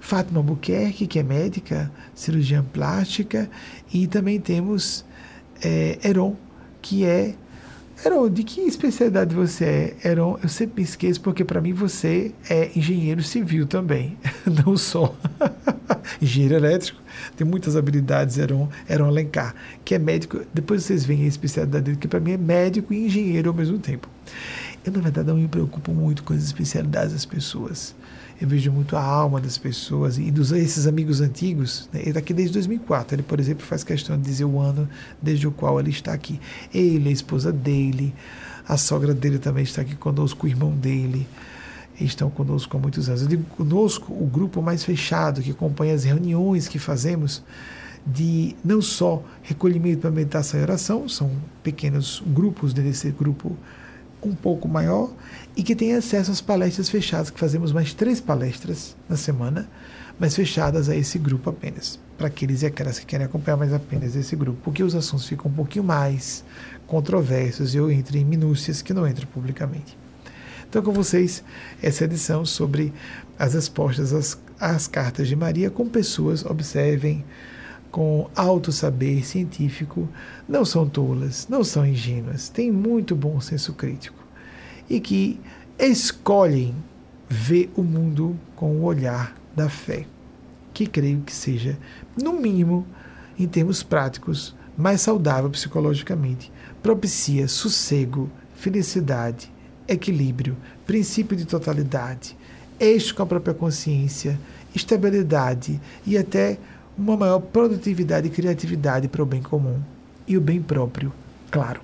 Fátima 0.00 0.40
Albuquerque, 0.40 1.06
que 1.06 1.18
é 1.18 1.22
médica, 1.22 1.90
cirurgiã 2.14 2.64
plástica, 2.64 3.50
e 3.92 4.06
também 4.06 4.40
temos 4.40 5.04
é, 5.62 5.98
Heron, 6.04 6.36
que 6.80 7.04
é. 7.04 7.34
Heron, 8.04 8.30
de 8.30 8.44
que 8.44 8.60
especialidade 8.60 9.34
você 9.34 9.64
é? 9.64 10.08
Heron, 10.08 10.38
eu 10.42 10.48
sempre 10.48 10.82
me 10.82 10.88
esqueço, 10.88 11.20
porque 11.20 11.44
para 11.44 11.60
mim 11.60 11.72
você 11.72 12.32
é 12.48 12.70
engenheiro 12.76 13.22
civil 13.22 13.66
também, 13.66 14.16
não 14.64 14.76
só 14.76 15.16
engenheiro 16.22 16.54
elétrico, 16.54 17.00
tem 17.36 17.44
muitas 17.44 17.74
habilidades, 17.74 18.38
Heron, 18.38 18.68
Heron 18.88 19.06
Alencar, 19.06 19.54
que 19.84 19.96
é 19.96 19.98
médico, 19.98 20.42
depois 20.54 20.84
vocês 20.84 21.04
veem 21.04 21.24
a 21.24 21.26
especialidade 21.26 21.86
dele, 21.86 21.96
que 21.96 22.06
para 22.06 22.20
mim 22.20 22.32
é 22.32 22.36
médico 22.36 22.94
e 22.94 23.06
engenheiro 23.06 23.50
ao 23.50 23.56
mesmo 23.56 23.78
tempo. 23.78 24.08
Eu, 24.84 24.92
na 24.92 25.00
verdade, 25.00 25.28
não 25.28 25.36
me 25.36 25.48
preocupo 25.48 25.92
muito 25.92 26.22
com 26.22 26.32
as 26.32 26.44
especialidades 26.44 27.12
das 27.12 27.26
pessoas. 27.26 27.94
Eu 28.40 28.46
vejo 28.46 28.70
muito 28.70 28.96
a 28.96 29.02
alma 29.02 29.40
das 29.40 29.58
pessoas 29.58 30.16
e 30.16 30.30
dos 30.30 30.52
esses 30.52 30.86
amigos 30.86 31.20
antigos. 31.20 31.88
Né? 31.92 32.00
Ele 32.00 32.10
está 32.10 32.20
aqui 32.20 32.32
desde 32.32 32.52
2004. 32.52 33.16
Ele, 33.16 33.22
por 33.22 33.40
exemplo, 33.40 33.66
faz 33.66 33.82
questão 33.82 34.16
de 34.16 34.22
dizer 34.22 34.44
o 34.44 34.60
ano 34.60 34.88
desde 35.20 35.48
o 35.48 35.50
qual 35.50 35.80
ele 35.80 35.90
está 35.90 36.12
aqui. 36.12 36.40
Ele, 36.72 37.08
a 37.08 37.12
esposa 37.12 37.52
dele, 37.52 38.14
a 38.66 38.76
sogra 38.76 39.12
dele 39.12 39.38
também 39.38 39.64
está 39.64 39.82
aqui 39.82 39.96
conosco, 39.96 40.46
o 40.46 40.48
irmão 40.48 40.70
dele 40.70 41.26
estão 42.00 42.30
conosco 42.30 42.76
há 42.76 42.80
muitos 42.80 43.08
anos. 43.08 43.22
Eu 43.22 43.28
digo 43.28 43.44
conosco 43.56 44.12
o 44.12 44.26
grupo 44.26 44.62
mais 44.62 44.84
fechado 44.84 45.42
que 45.42 45.50
acompanha 45.50 45.94
as 45.94 46.04
reuniões 46.04 46.68
que 46.68 46.78
fazemos 46.78 47.42
de 48.06 48.54
não 48.64 48.80
só 48.80 49.22
recolhimento 49.42 50.02
para 50.02 50.10
meditação 50.10 50.60
e 50.60 50.62
oração, 50.62 51.08
são 51.08 51.30
pequenos 51.62 52.22
grupos 52.26 52.72
desse 52.72 53.10
grupo 53.10 53.56
um 54.22 54.34
pouco 54.34 54.68
maior 54.68 55.10
e 55.56 55.62
que 55.62 55.74
tem 55.74 55.94
acesso 55.94 56.30
às 56.30 56.40
palestras 56.40 56.88
fechadas, 56.88 57.30
que 57.30 57.38
fazemos 57.38 57.72
mais 57.72 57.94
três 57.94 58.20
palestras 58.20 58.96
na 59.08 59.16
semana, 59.16 59.68
mas 60.18 60.34
fechadas 60.34 60.88
a 60.88 60.96
esse 60.96 61.18
grupo 61.18 61.50
apenas, 61.50 61.98
para 62.16 62.26
aqueles 62.26 62.62
e 62.62 62.66
aquelas 62.66 62.98
que 62.98 63.06
querem 63.06 63.26
acompanhar 63.26 63.56
mais 63.56 63.72
apenas 63.72 64.16
esse 64.16 64.34
grupo, 64.34 64.58
porque 64.64 64.82
os 64.82 64.94
assuntos 64.94 65.26
ficam 65.26 65.50
um 65.50 65.54
pouquinho 65.54 65.84
mais 65.84 66.44
controversos 66.86 67.74
e 67.74 67.76
eu 67.76 67.90
entro 67.90 68.16
em 68.16 68.24
minúcias 68.24 68.82
que 68.82 68.92
não 68.92 69.06
entro 69.06 69.26
publicamente. 69.28 69.96
Então, 70.68 70.82
com 70.82 70.92
vocês, 70.92 71.42
essa 71.82 72.04
edição 72.04 72.44
sobre 72.44 72.92
as 73.38 73.54
respostas 73.54 74.12
às, 74.12 74.38
às 74.60 74.86
cartas 74.86 75.26
de 75.26 75.34
Maria 75.34 75.70
com 75.70 75.88
pessoas, 75.88 76.44
observem, 76.44 77.24
com 77.90 78.28
alto 78.36 78.70
saber 78.70 79.24
científico, 79.24 80.08
não 80.48 80.64
são 80.64 80.88
tolas, 80.88 81.46
não 81.48 81.64
são 81.64 81.86
ingênuas, 81.86 82.48
têm 82.48 82.70
muito 82.70 83.16
bom 83.16 83.40
senso 83.40 83.72
crítico 83.72 84.22
e 84.88 85.00
que 85.00 85.40
escolhem 85.78 86.74
ver 87.28 87.70
o 87.76 87.82
mundo 87.82 88.36
com 88.56 88.76
o 88.76 88.84
olhar 88.84 89.34
da 89.54 89.68
fé, 89.68 90.06
que 90.72 90.86
creio 90.86 91.20
que 91.20 91.32
seja, 91.32 91.78
no 92.20 92.32
mínimo, 92.32 92.86
em 93.38 93.46
termos 93.46 93.82
práticos, 93.82 94.54
mais 94.76 95.00
saudável 95.00 95.50
psicologicamente, 95.50 96.52
propicia 96.82 97.48
sossego, 97.48 98.30
felicidade, 98.54 99.52
equilíbrio, 99.86 100.56
princípio 100.86 101.36
de 101.36 101.44
totalidade, 101.44 102.36
eixo 102.78 103.14
com 103.14 103.22
a 103.22 103.26
própria 103.26 103.54
consciência, 103.54 104.38
estabilidade 104.74 105.80
e 106.06 106.16
até 106.16 106.58
uma 106.98 107.16
maior 107.16 107.38
produtividade 107.38 108.26
e 108.26 108.30
criatividade 108.30 109.08
para 109.08 109.22
o 109.22 109.26
bem 109.26 109.40
comum 109.40 109.80
e 110.26 110.36
o 110.36 110.40
bem 110.40 110.60
próprio, 110.60 111.12
claro. 111.50 111.80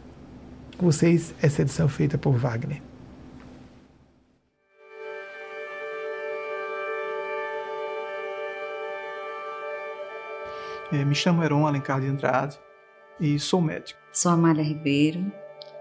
Com 0.76 0.86
vocês, 0.86 1.32
essa 1.40 1.62
edição 1.62 1.88
feita 1.88 2.18
por 2.18 2.32
Wagner. 2.32 2.82
É, 10.92 11.04
me 11.04 11.14
chamo 11.14 11.42
Heron 11.42 11.66
Alencar 11.66 12.00
de 12.00 12.08
Andrade, 12.08 12.58
e 13.20 13.38
sou 13.38 13.60
médico. 13.60 13.98
Sou 14.12 14.32
Amália 14.32 14.62
Ribeiro, 14.62 15.32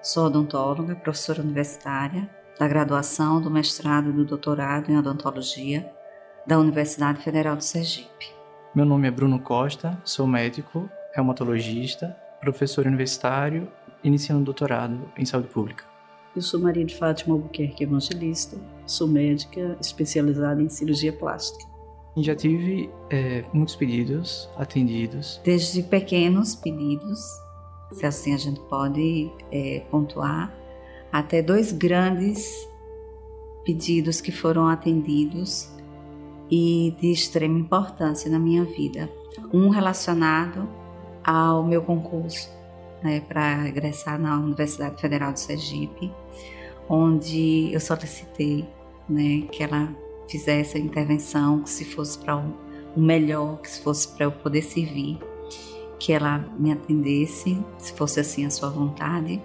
sou 0.02 0.28
odontóloga, 0.28 0.96
professora 0.96 1.42
universitária 1.42 2.30
da 2.60 2.68
graduação, 2.68 3.42
do 3.42 3.50
mestrado 3.50 4.10
e 4.10 4.14
do 4.14 4.26
doutorado 4.26 4.92
em 4.92 4.98
odontologia 4.98 5.92
da 6.46 6.60
Universidade 6.60 7.24
Federal 7.24 7.56
de 7.56 7.66
Sergipe. 7.66 8.43
Meu 8.76 8.86
nome 8.86 9.08
é 9.08 9.12
Bruno 9.12 9.38
Costa, 9.40 10.02
sou 10.04 10.26
médico, 10.26 10.90
reumatologista, 11.14 12.18
professor 12.41 12.88
universitário, 12.88 13.68
iniciando 14.04 14.44
doutorado 14.44 15.12
em 15.16 15.24
saúde 15.24 15.48
pública. 15.50 15.86
Eu 16.36 16.41
sou 16.41 16.60
Maria 16.60 16.84
de 16.84 16.95
Fátima 16.98 17.36
Albuquerque 17.36 17.84
Evangelista, 17.84 18.58
sou 18.88 19.08
médica 19.08 19.78
especializada 19.80 20.60
em 20.60 20.70
cirurgia 20.70 21.14
plástica. 21.14 21.72
Já 22.18 22.36
tive 22.36 22.90
é, 23.12 23.45
muitos 23.54 23.76
pedidos 23.76 24.50
atendidos. 24.58 25.40
Desde 25.44 25.84
pequenos 25.84 26.56
pedidos, 26.56 27.20
se 27.91 28.08
assim 28.08 28.34
a 28.34 28.38
gente 28.38 28.60
pode 28.62 29.32
é, 29.52 29.82
pontuar, 29.91 30.52
até 31.12 31.44
dois 31.44 31.72
grandes 31.72 32.68
pedidos 33.64 34.20
que 34.20 34.32
foram 34.32 34.68
atendidos 34.68 35.72
e 36.56 36.96
de 37.02 37.12
extrema 37.12 37.58
importância 37.58 38.30
na 38.30 38.38
minha 38.38 38.64
vida. 38.64 39.10
Um 39.52 39.70
relacionado 39.70 40.70
ao 41.24 41.64
meu 41.64 41.82
concurso 41.82 42.48
né, 43.02 43.22
para 43.22 43.68
ingressar 43.68 44.20
na 44.20 44.38
Universidade 44.38 45.02
Federal 45.02 45.34
de 45.34 45.40
Sergipe, 45.40 46.14
onde 46.88 47.74
eu 47.74 47.80
solicitei 47.80 48.70
né, 49.10 49.48
que 49.52 49.64
ela 49.64 49.90
fizesse 50.30 50.78
a 50.78 50.80
intervenção, 50.80 51.64
que 51.64 51.72
se 51.72 51.86
fosse 51.86 52.20
para 52.20 52.36
o 52.36 52.42
um, 52.96 53.02
melhor, 53.02 53.60
que 53.60 53.72
se 53.72 53.82
fosse 53.82 54.08
para 54.10 54.28
eu 54.28 54.32
poder 54.32 54.62
servir, 54.62 55.18
que 55.98 56.14
ela 56.14 56.38
me 56.60 56.72
atendesse, 56.72 57.60
se 57.80 57.94
fosse 57.94 58.20
assim 58.20 58.46
a 58.46 58.52
sua 58.52 58.70
vontade. 58.70 59.42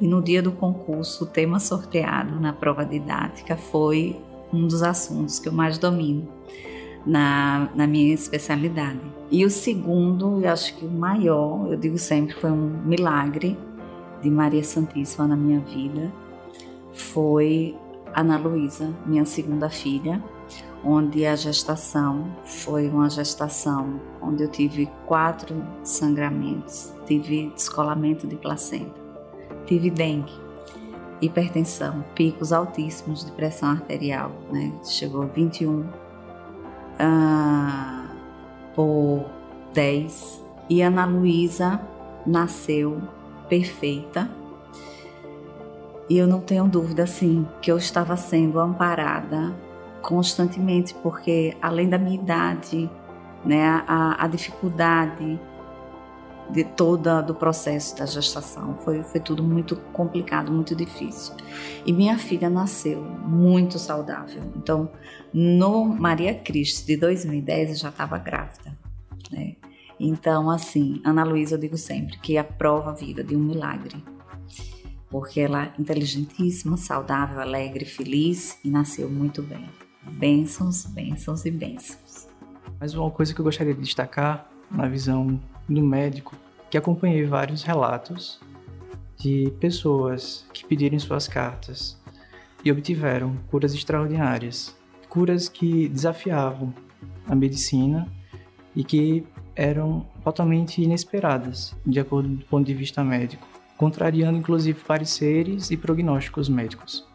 E 0.00 0.06
no 0.06 0.22
dia 0.22 0.40
do 0.40 0.52
concurso, 0.52 1.24
o 1.24 1.26
tema 1.26 1.58
sorteado 1.58 2.38
na 2.38 2.52
prova 2.52 2.84
didática 2.84 3.56
foi 3.56 4.16
um 4.52 4.68
dos 4.68 4.84
assuntos 4.84 5.40
que 5.40 5.48
eu 5.48 5.52
mais 5.52 5.78
domino 5.78 6.33
na, 7.06 7.68
na 7.74 7.86
minha 7.86 8.14
especialidade. 8.14 9.00
E 9.30 9.44
o 9.44 9.50
segundo, 9.50 10.40
eu 10.40 10.50
acho 10.50 10.76
que 10.76 10.84
o 10.84 10.90
maior, 10.90 11.66
eu 11.70 11.76
digo 11.76 11.98
sempre, 11.98 12.34
foi 12.34 12.50
um 12.50 12.82
milagre 12.84 13.58
de 14.22 14.30
Maria 14.30 14.64
Santíssima 14.64 15.26
na 15.26 15.36
minha 15.36 15.60
vida, 15.60 16.12
foi 16.92 17.76
Ana 18.14 18.38
Luísa, 18.38 18.94
minha 19.04 19.24
segunda 19.24 19.68
filha, 19.68 20.22
onde 20.84 21.24
a 21.26 21.34
gestação 21.34 22.30
foi 22.44 22.88
uma 22.88 23.08
gestação 23.08 24.00
onde 24.20 24.42
eu 24.42 24.48
tive 24.48 24.88
quatro 25.06 25.64
sangramentos, 25.82 26.92
tive 27.06 27.50
descolamento 27.50 28.26
de 28.26 28.36
placenta, 28.36 28.94
tive 29.66 29.90
dengue, 29.90 30.32
hipertensão, 31.20 32.04
picos 32.14 32.52
altíssimos 32.52 33.24
de 33.24 33.32
pressão 33.32 33.70
arterial, 33.70 34.30
né? 34.52 34.72
Chegou 34.84 35.22
a 35.22 35.26
21 35.26 35.84
ah, 36.98 38.06
por 38.74 39.26
10 39.72 40.42
e 40.68 40.82
Ana 40.82 41.04
Luísa 41.04 41.80
nasceu 42.26 43.02
perfeita. 43.48 44.30
E 46.08 46.18
eu 46.18 46.26
não 46.26 46.40
tenho 46.40 46.66
dúvida, 46.68 47.04
assim, 47.04 47.46
que 47.62 47.70
eu 47.72 47.78
estava 47.78 48.16
sendo 48.16 48.60
amparada 48.60 49.54
constantemente, 50.02 50.94
porque 51.02 51.56
além 51.62 51.88
da 51.88 51.96
minha 51.96 52.14
idade, 52.14 52.90
né, 53.44 53.82
a, 53.86 54.22
a 54.22 54.28
dificuldade 54.28 55.40
de 56.50 56.64
toda 56.64 57.20
do 57.20 57.34
processo 57.34 57.96
da 57.96 58.06
gestação. 58.06 58.76
Foi, 58.78 59.02
foi 59.02 59.20
tudo 59.20 59.42
muito 59.42 59.76
complicado, 59.92 60.52
muito 60.52 60.74
difícil. 60.74 61.34
E 61.84 61.92
minha 61.92 62.18
filha 62.18 62.50
nasceu 62.50 63.02
muito 63.02 63.78
saudável. 63.78 64.42
Então, 64.56 64.90
no 65.32 65.84
Maria 65.84 66.34
Cristo 66.34 66.86
de 66.86 66.96
2010 66.96 67.70
eu 67.70 67.76
já 67.76 67.88
estava 67.88 68.18
grávida, 68.18 68.76
né? 69.30 69.56
Então, 69.98 70.50
assim, 70.50 71.00
Ana 71.04 71.24
Luísa 71.24 71.54
eu 71.54 71.58
digo 71.58 71.78
sempre 71.78 72.18
que 72.18 72.36
é 72.36 72.40
a 72.40 72.44
prova 72.44 72.92
viva 72.92 73.22
de 73.22 73.36
um 73.36 73.40
milagre. 73.40 74.02
Porque 75.08 75.40
ela 75.40 75.66
é 75.66 75.72
inteligentíssima, 75.78 76.76
saudável, 76.76 77.40
alegre, 77.40 77.84
feliz 77.84 78.58
e 78.64 78.70
nasceu 78.70 79.08
muito 79.08 79.42
bem. 79.42 79.68
Bênçãos, 80.02 80.84
bênçãos 80.86 81.44
e 81.44 81.50
bênçãos. 81.50 82.26
Mas 82.80 82.94
uma 82.94 83.10
coisa 83.10 83.32
que 83.32 83.40
eu 83.40 83.44
gostaria 83.44 83.72
de 83.72 83.80
destacar 83.80 84.50
na 84.70 84.88
visão 84.88 85.40
do 85.68 85.82
médico, 85.82 86.34
que 86.70 86.78
acompanhei 86.78 87.24
vários 87.24 87.62
relatos 87.62 88.40
de 89.16 89.52
pessoas 89.60 90.46
que 90.52 90.64
pediram 90.64 90.98
suas 90.98 91.28
cartas 91.28 91.98
e 92.64 92.70
obtiveram 92.70 93.36
curas 93.50 93.74
extraordinárias, 93.74 94.76
curas 95.08 95.48
que 95.48 95.88
desafiavam 95.88 96.74
a 97.28 97.34
medicina 97.34 98.08
e 98.74 98.82
que 98.82 99.24
eram 99.54 100.06
totalmente 100.22 100.82
inesperadas, 100.82 101.76
de 101.86 102.00
acordo 102.00 102.28
do 102.28 102.44
ponto 102.46 102.66
de 102.66 102.74
vista 102.74 103.04
médico, 103.04 103.46
contrariando 103.76 104.38
inclusive 104.38 104.78
pareceres 104.84 105.70
e 105.70 105.76
prognósticos 105.76 106.48
médicos. 106.48 107.06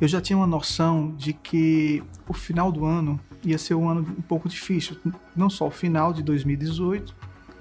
Eu 0.00 0.08
já 0.08 0.20
tinha 0.20 0.36
uma 0.36 0.46
noção 0.46 1.12
de 1.16 1.32
que 1.32 2.02
o 2.28 2.32
final 2.32 2.70
do 2.70 2.84
ano 2.84 3.18
ia 3.44 3.58
ser 3.58 3.74
um 3.74 3.88
ano 3.88 4.00
um 4.00 4.22
pouco 4.22 4.48
difícil, 4.48 4.96
não 5.36 5.48
só 5.48 5.66
o 5.66 5.70
final 5.70 6.12
de 6.12 6.22
2018, 6.22 7.14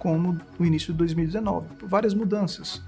como 0.03 0.37
o 0.59 0.65
início 0.65 0.91
de 0.91 0.97
2019, 0.97 1.75
por 1.79 1.87
várias 1.87 2.13
mudanças. 2.13 2.81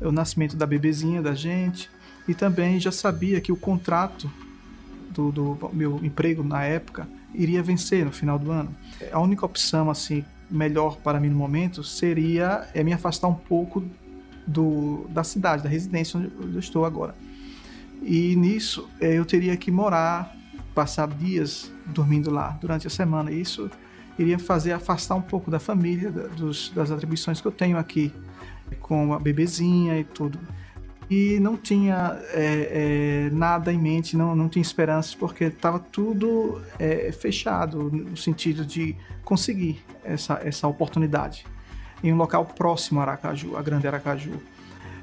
O 0.00 0.10
nascimento 0.10 0.56
da 0.56 0.64
bebezinha 0.64 1.20
da 1.20 1.34
gente 1.34 1.90
e 2.26 2.34
também 2.34 2.80
já 2.80 2.90
sabia 2.90 3.38
que 3.38 3.52
o 3.52 3.56
contrato 3.56 4.30
do, 5.10 5.30
do 5.30 5.70
meu 5.74 6.02
emprego 6.02 6.42
na 6.42 6.64
época 6.64 7.06
iria 7.34 7.62
vencer 7.62 8.02
no 8.02 8.10
final 8.10 8.38
do 8.38 8.50
ano. 8.50 8.74
A 9.12 9.20
única 9.20 9.44
opção 9.44 9.90
assim 9.90 10.24
melhor 10.50 10.96
para 10.96 11.20
mim 11.20 11.28
no 11.28 11.36
momento 11.36 11.84
seria 11.84 12.66
é 12.72 12.82
me 12.82 12.94
afastar 12.94 13.28
um 13.28 13.34
pouco 13.34 13.84
do, 14.46 15.06
da 15.10 15.22
cidade, 15.22 15.62
da 15.62 15.68
residência 15.68 16.18
onde 16.18 16.54
eu 16.54 16.58
estou 16.58 16.86
agora. 16.86 17.14
E 18.00 18.34
nisso 18.36 18.88
é, 18.98 19.18
eu 19.18 19.26
teria 19.26 19.54
que 19.54 19.70
morar, 19.70 20.34
passar 20.74 21.08
dias 21.08 21.70
dormindo 21.84 22.30
lá 22.30 22.56
durante 22.58 22.86
a 22.86 22.90
semana. 22.90 23.30
Isso 23.30 23.70
iria 24.18 24.38
fazer 24.38 24.72
afastar 24.72 25.14
um 25.14 25.22
pouco 25.22 25.50
da 25.50 25.58
família, 25.58 26.10
da, 26.10 26.26
dos, 26.28 26.70
das 26.70 26.90
atribuições 26.90 27.40
que 27.40 27.46
eu 27.46 27.52
tenho 27.52 27.78
aqui, 27.78 28.12
com 28.80 29.12
a 29.12 29.18
bebezinha 29.18 29.98
e 29.98 30.04
tudo. 30.04 30.38
E 31.10 31.40
não 31.40 31.56
tinha 31.56 32.18
é, 32.32 33.28
é, 33.28 33.30
nada 33.34 33.72
em 33.72 33.78
mente, 33.78 34.16
não, 34.16 34.36
não 34.36 34.48
tinha 34.48 34.60
esperanças, 34.60 35.14
porque 35.14 35.44
estava 35.44 35.78
tudo 35.78 36.60
é, 36.78 37.10
fechado, 37.12 37.90
no 37.90 38.16
sentido 38.16 38.64
de 38.66 38.94
conseguir 39.24 39.82
essa, 40.04 40.40
essa 40.44 40.68
oportunidade 40.68 41.46
em 42.02 42.12
um 42.12 42.16
local 42.16 42.44
próximo 42.44 43.00
a 43.00 43.04
Aracaju, 43.04 43.56
a 43.56 43.62
Grande 43.62 43.86
Aracaju. 43.86 44.34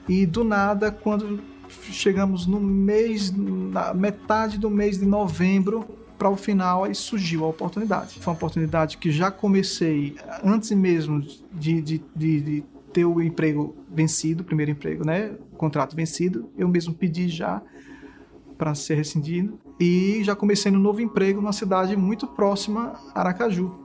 E 0.07 0.25
do 0.25 0.43
nada, 0.43 0.91
quando 0.91 1.41
chegamos 1.69 2.45
no 2.45 2.59
mês, 2.59 3.31
na 3.35 3.93
metade 3.93 4.59
do 4.59 4.69
mês 4.69 4.99
de 4.99 5.05
novembro, 5.05 5.85
para 6.17 6.29
o 6.29 6.35
final 6.35 6.83
aí 6.83 6.95
surgiu 6.95 7.43
a 7.45 7.47
oportunidade. 7.47 8.19
Foi 8.19 8.31
uma 8.31 8.37
oportunidade 8.37 8.97
que 8.97 9.11
já 9.11 9.29
comecei 9.29 10.15
antes 10.43 10.71
mesmo 10.71 11.21
de, 11.51 11.81
de, 11.81 12.03
de, 12.15 12.41
de 12.41 12.63
ter 12.93 13.05
o 13.05 13.21
emprego 13.21 13.75
vencido, 13.89 14.41
o 14.41 14.45
primeiro 14.45 14.71
emprego, 14.71 15.05
né? 15.05 15.35
O 15.51 15.55
contrato 15.55 15.95
vencido, 15.95 16.49
eu 16.57 16.67
mesmo 16.67 16.93
pedi 16.93 17.27
já 17.27 17.61
para 18.57 18.73
ser 18.73 18.95
rescindido 18.95 19.59
e 19.79 20.21
já 20.23 20.35
comecei 20.35 20.71
no 20.71 20.79
novo 20.79 21.01
emprego 21.01 21.41
numa 21.41 21.51
cidade 21.51 21.95
muito 21.97 22.25
próxima 22.25 22.93
a 23.13 23.19
Aracaju, 23.19 23.75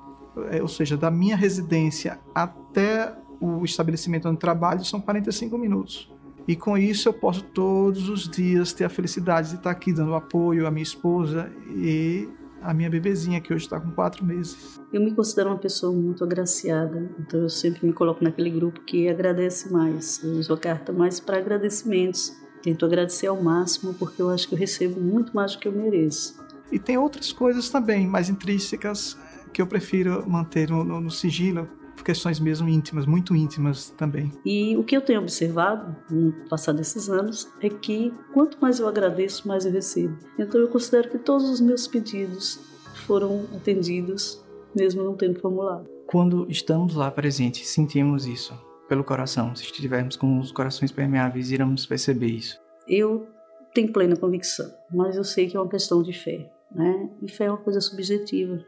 é, 0.51 0.63
ou 0.63 0.69
seja, 0.69 0.97
da 0.97 1.11
minha 1.11 1.37
residência 1.37 2.21
até 2.35 3.13
o 3.41 3.65
estabelecimento 3.65 4.29
onde 4.29 4.39
trabalho 4.39 4.85
são 4.85 5.01
45 5.01 5.59
minutos. 5.59 6.13
E 6.49 6.57
com 6.57 6.77
isso 6.77 7.09
eu 7.09 7.13
posso 7.13 7.43
todos 7.43 8.09
os 8.09 8.29
dias 8.29 8.73
ter 8.73 8.85
a 8.85 8.89
felicidade 8.89 9.51
de 9.51 9.57
estar 9.57 9.71
aqui 9.71 9.93
dando 9.93 10.15
apoio 10.15 10.67
à 10.67 10.71
minha 10.71 10.83
esposa 10.83 11.51
e 11.75 12.29
à 12.63 12.75
minha 12.75 12.91
bebezinha, 12.91 13.41
que 13.41 13.53
hoje 13.53 13.65
está 13.65 13.81
com 13.81 13.91
quatro 13.91 14.25
meses. 14.25 14.81
Eu 14.93 15.01
me 15.01 15.15
considero 15.15 15.51
uma 15.51 15.59
pessoa 15.59 15.93
muito 15.93 16.23
agraciada, 16.23 17.11
então 17.19 17.41
eu 17.41 17.49
sempre 17.49 17.87
me 17.87 17.93
coloco 17.93 18.23
naquele 18.23 18.51
grupo 18.51 18.81
que 18.81 19.09
agradece 19.09 19.73
mais. 19.73 20.23
Eu 20.23 20.33
uso 20.33 20.53
a 20.53 20.59
carta 20.59 20.93
mais 20.93 21.19
para 21.21 21.39
agradecimentos. 21.39 22.37
Tento 22.63 22.85
agradecer 22.85 23.27
ao 23.27 23.43
máximo, 23.43 23.95
porque 23.95 24.21
eu 24.21 24.29
acho 24.29 24.47
que 24.47 24.55
eu 24.55 24.59
recebo 24.59 25.01
muito 25.01 25.35
mais 25.35 25.55
do 25.55 25.59
que 25.61 25.69
eu 25.69 25.73
mereço. 25.73 26.39
E 26.71 26.79
tem 26.79 26.99
outras 26.99 27.33
coisas 27.33 27.71
também, 27.71 28.07
mais 28.07 28.29
intrínsecas, 28.29 29.17
que 29.53 29.63
eu 29.63 29.67
prefiro 29.67 30.29
manter 30.29 30.69
no, 30.69 30.85
no, 30.85 31.01
no 31.01 31.11
sigilo, 31.11 31.67
questões 32.05 32.41
mesmo 32.41 32.69
íntimas, 32.69 33.07
muito 33.07 33.35
íntimas 33.35 33.91
também. 33.91 34.33
E 34.45 34.77
o 34.77 34.85
que 34.85 34.97
eu 34.97 35.01
tenho 35.01 35.21
observado 35.21 35.97
no 36.11 36.33
passar 36.49 36.73
desses 36.73 37.09
anos 37.09 37.49
é 37.61 37.69
que 37.69 38.13
quanto 38.33 38.59
mais 38.61 38.79
eu 38.81 38.89
agradeço, 38.89 39.47
mais 39.47 39.65
eu 39.65 39.73
recebo. 39.73 40.17
Então 40.39 40.61
eu 40.61 40.69
considero 40.69 41.11
que 41.11 41.19
todos 41.19 41.49
os 41.49 41.61
meus 41.61 41.87
pedidos 41.87 42.59
foram 43.07 43.47
atendidos, 43.57 44.43
mesmo 44.75 45.03
não 45.03 45.15
tendo 45.15 45.41
formulário. 45.41 45.87
Quando 46.07 46.47
estamos 46.51 46.95
lá 46.95 47.11
presentes, 47.11 47.69
sentimos 47.69 48.27
isso. 48.27 48.53
pelo 48.91 49.05
coração. 49.05 49.55
Se 49.55 49.63
estivermos 49.63 50.17
com 50.17 50.41
os 50.41 50.51
corações 50.51 50.91
permeáveis, 50.91 51.53
iremos 51.53 51.87
perceber 51.87 52.27
isso. 52.27 52.61
Eu 52.89 53.29
tenho 53.73 53.93
plena 53.93 54.17
convicção, 54.17 54.69
mas 54.93 55.17
eu 55.17 55.23
sei 55.23 55.47
que 55.47 55.57
é 55.57 55.61
uma 55.61 55.69
questão 55.69 56.03
de 56.03 56.13
fé, 56.13 56.51
né? 56.75 57.09
E 57.23 57.31
fé 57.31 57.45
é 57.45 57.51
uma 57.51 57.57
coisa 57.57 57.81
subjetiva. 57.81 58.59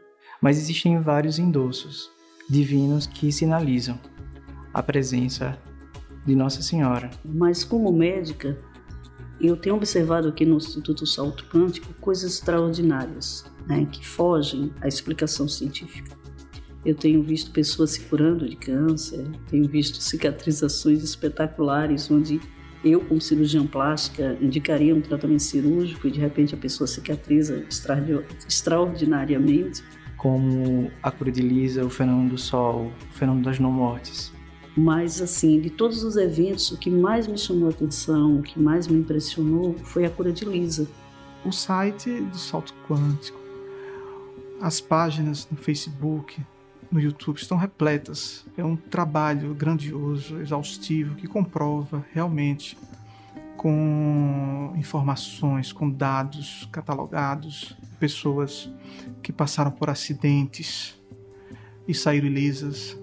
Mas 0.41 0.57
existem 0.57 0.97
vários 1.01 1.37
endossos 1.37 2.09
divinos 2.49 3.07
que 3.07 3.31
sinalizam 3.31 3.99
a 4.73 4.81
presença 4.81 5.57
de 6.25 6.35
Nossa 6.35 6.61
Senhora. 6.61 7.09
Mas 7.23 7.63
como 7.63 7.91
médica, 7.91 8.57
eu 9.39 9.57
tenho 9.57 9.75
observado 9.75 10.27
aqui 10.29 10.45
no 10.45 10.57
Instituto 10.57 11.05
Salto 11.05 11.45
Quântico 11.45 11.93
coisas 11.95 12.33
extraordinárias, 12.33 13.45
né, 13.67 13.85
que 13.91 14.05
fogem 14.05 14.71
à 14.81 14.87
explicação 14.87 15.47
científica. 15.47 16.15
Eu 16.85 16.95
tenho 16.95 17.23
visto 17.23 17.51
pessoas 17.51 17.91
se 17.91 18.01
curando 18.01 18.47
de 18.47 18.55
câncer, 18.55 19.25
tenho 19.49 19.67
visto 19.67 20.01
cicatrizações 20.01 21.01
espetaculares, 21.03 22.11
onde 22.11 22.41
eu, 22.83 22.99
como 22.99 23.21
cirurgião 23.21 23.65
plástica, 23.65 24.37
indicaria 24.41 24.93
um 24.93 24.99
tratamento 24.99 25.43
cirúrgico 25.43 26.07
e 26.07 26.11
de 26.11 26.19
repente 26.19 26.53
a 26.53 26.57
pessoa 26.57 26.85
cicatriza 26.85 27.63
extraordinariamente. 28.47 29.81
Como 30.23 30.89
a 31.03 31.11
cura 31.11 31.31
de 31.31 31.41
Lisa, 31.41 31.85
o 31.85 31.89
fenômeno 31.89 32.29
do 32.29 32.37
sol, 32.37 32.91
o 33.09 33.13
fenômeno 33.13 33.43
das 33.43 33.59
não-mortes. 33.59 34.31
Mas, 34.75 35.21
assim, 35.21 35.59
de 35.59 35.69
todos 35.69 36.01
os 36.03 36.15
eventos, 36.15 36.71
o 36.71 36.77
que 36.77 36.89
mais 36.89 37.27
me 37.27 37.37
chamou 37.37 37.67
a 37.67 37.71
atenção, 37.71 38.39
o 38.39 38.41
que 38.41 38.57
mais 38.57 38.87
me 38.87 38.99
impressionou 38.99 39.75
foi 39.83 40.05
a 40.05 40.09
cura 40.09 40.31
de 40.31 40.45
Lisa. 40.45 40.87
O 41.45 41.51
site 41.51 42.21
do 42.21 42.37
Salto 42.37 42.73
Quântico, 42.87 43.37
as 44.61 44.79
páginas 44.79 45.45
no 45.51 45.57
Facebook, 45.57 46.41
no 46.89 47.01
YouTube 47.01 47.37
estão 47.37 47.57
repletas. 47.57 48.45
É 48.55 48.63
um 48.63 48.77
trabalho 48.77 49.53
grandioso, 49.53 50.39
exaustivo, 50.39 51.15
que 51.15 51.27
comprova 51.27 52.05
realmente 52.13 52.77
com 53.57 54.73
informações, 54.75 55.71
com 55.71 55.89
dados 55.89 56.67
catalogados, 56.71 57.77
pessoas 57.99 58.69
que 59.23 59.31
passaram 59.31 59.71
por 59.71 59.89
acidentes 59.89 61.01
e 61.87 61.93
saíram 61.93 62.27
ilisas, 62.27 62.97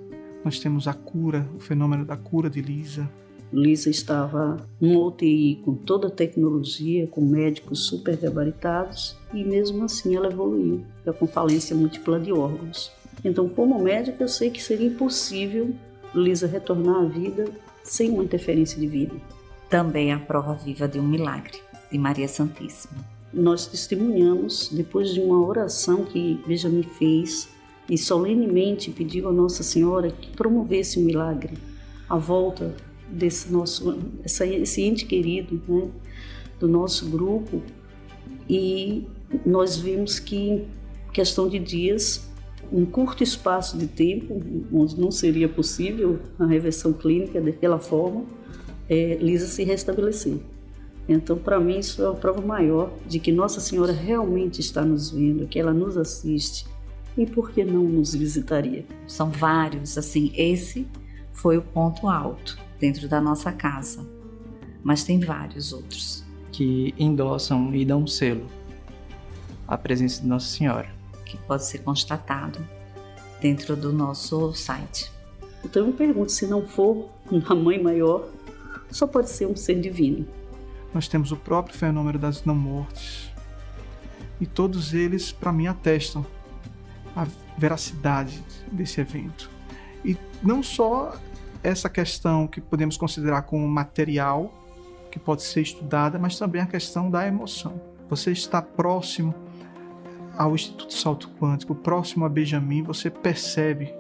nós 0.45 0.61
temos 0.61 0.87
a 0.87 0.95
cura, 0.95 1.49
o 1.57 1.59
fenômeno 1.59 2.05
da 2.05 2.17
cura 2.17 2.49
de 2.49 2.61
Lisa. 2.61 3.11
Lisa 3.53 3.91
estava 3.91 4.65
num 4.81 4.97
UTI 4.97 5.61
com 5.65 5.75
toda 5.75 6.07
a 6.07 6.11
tecnologia, 6.11 7.07
com 7.09 7.21
médicos 7.21 7.87
super 7.87 8.17
gabaritados, 8.17 9.17
e 9.35 9.43
mesmo 9.43 9.85
assim 9.85 10.15
ela 10.15 10.29
evoluiu, 10.29 10.85
com 11.19 11.27
falência 11.27 11.75
múltipla 11.75 12.21
de 12.21 12.33
órgãos. 12.33 12.93
Então, 13.25 13.49
como 13.49 13.83
médica, 13.83 14.23
eu 14.23 14.29
sei 14.29 14.51
que 14.51 14.63
seria 14.63 14.87
impossível 14.87 15.75
Lisa 16.15 16.47
retornar 16.47 17.03
à 17.03 17.05
vida 17.05 17.47
sem 17.83 18.11
uma 18.11 18.25
interferência 18.25 18.79
divina. 18.79 19.15
Também 19.69 20.13
a 20.13 20.19
prova 20.19 20.55
viva 20.55 20.89
de 20.89 20.99
um 20.99 21.07
milagre, 21.07 21.59
de 21.91 21.99
Maria 21.99 22.29
Santíssima. 22.29 23.20
Nós 23.33 23.67
testemunhamos, 23.67 24.69
depois 24.73 25.15
de 25.15 25.21
uma 25.21 25.41
oração 25.45 26.05
que 26.05 26.41
Benjamin 26.47 26.83
fez 26.83 27.49
e 27.89 27.97
solenemente 27.97 28.91
pediu 28.91 29.29
a 29.29 29.33
Nossa 29.33 29.63
Senhora 29.63 30.11
que 30.11 30.31
promovesse 30.31 30.99
o 30.99 31.03
um 31.03 31.05
milagre, 31.05 31.57
a 32.09 32.17
volta 32.17 32.75
desse 33.09 33.53
nosso 33.53 33.99
essa, 34.25 34.47
esse 34.47 34.83
ente 34.83 35.07
querido, 35.07 35.61
né, 35.69 35.91
do 36.59 36.69
nosso 36.69 37.09
grupo, 37.09 37.63
e 38.49 39.07
nós 39.47 39.77
vimos 39.77 40.19
que 40.19 40.37
em 40.37 40.69
questão 41.13 41.49
de 41.49 41.59
dias, 41.59 42.29
um 42.73 42.85
curto 42.85 43.23
espaço 43.23 43.77
de 43.77 43.87
tempo, 43.87 44.41
onde 44.73 44.99
não 45.01 45.11
seria 45.11 45.49
possível 45.49 46.21
a 46.39 46.47
reversão 46.47 46.93
clínica 46.93 47.41
daquela 47.41 47.79
forma, 47.79 48.25
é, 48.89 49.17
Lisa 49.17 49.47
se 49.47 49.65
restabelecer. 49.65 50.39
Então, 51.13 51.37
para 51.37 51.59
mim, 51.59 51.81
isso 51.81 52.05
é 52.05 52.09
a 52.09 52.13
prova 52.13 52.41
maior 52.41 52.93
de 53.05 53.19
que 53.19 53.33
Nossa 53.33 53.59
Senhora 53.59 53.93
realmente 53.93 54.61
está 54.61 54.85
nos 54.85 55.11
vendo, 55.11 55.49
que 55.49 55.59
ela 55.59 55.75
nos 55.75 55.97
assiste, 55.97 56.65
e 57.19 57.27
por 57.27 57.51
que 57.51 57.65
não 57.65 57.83
nos 57.83 58.15
visitaria? 58.15 58.87
São 59.09 59.29
vários, 59.29 59.99
assim, 59.99 60.33
esse 60.37 60.87
foi 61.33 61.59
o 61.59 61.63
ponto 61.63 62.07
alto 62.07 62.57
dentro 62.79 63.09
da 63.09 63.21
nossa 63.21 63.51
casa, 63.51 64.09
mas 64.85 65.03
tem 65.03 65.19
vários 65.19 65.73
outros 65.73 66.25
que 66.53 66.95
endossam 66.97 67.75
e 67.75 67.85
dão 67.85 68.05
um 68.05 68.07
selo 68.07 68.47
à 69.67 69.77
presença 69.77 70.23
de 70.23 70.29
Nossa 70.29 70.47
Senhora, 70.47 70.89
que 71.27 71.37
pode 71.39 71.65
ser 71.65 71.79
constatado 71.79 72.65
dentro 73.41 73.75
do 73.75 73.93
nosso 73.93 74.55
site. 74.55 75.11
Então 75.65 75.89
eu 75.89 75.93
pergunto, 75.93 76.31
se 76.31 76.47
não 76.47 76.65
for 76.69 77.09
uma 77.29 77.55
mãe 77.57 77.83
maior, 77.83 78.29
só 78.93 79.09
pode 79.09 79.29
ser 79.29 79.47
um 79.47 79.57
ser 79.57 79.81
divino. 79.81 80.39
Nós 80.93 81.09
temos 81.09 81.33
o 81.33 81.37
próprio 81.37 81.77
fenômeno 81.77 82.19
das 82.19 82.45
não 82.45 82.55
mortes. 82.55 83.31
E 84.41 84.47
todos 84.47 84.95
eles, 84.95 85.31
para 85.31 85.53
mim, 85.53 85.67
atestam 85.67 86.25
a 87.15 87.27
veracidade 87.57 88.43
desse 88.73 89.01
evento. 89.01 89.51
E 90.05 90.17
não 90.43 90.63
só 90.63 91.15
essa 91.63 91.89
questão 91.89 92.47
que 92.47 92.61
podemos 92.61 92.97
considerar 92.97 93.43
como 93.43 93.67
material, 93.69 94.53
que 95.11 95.19
pode 95.19 95.43
ser 95.43 95.61
estudada, 95.61 96.19
mas 96.19 96.39
também 96.39 96.63
a 96.63 96.67
questão 96.67 97.11
da 97.11 97.27
emoção. 97.27 97.81
Você 98.09 98.33
está 98.33 98.63
próximo 98.63 99.35
ao 100.37 100.55
Instituto 100.55 100.95
Salto 100.95 101.29
Quântico, 101.39 101.75
próximo 101.75 102.25
a 102.25 102.29
Benjamin, 102.29 102.83
você 102.83 103.11
percebe 103.11 103.93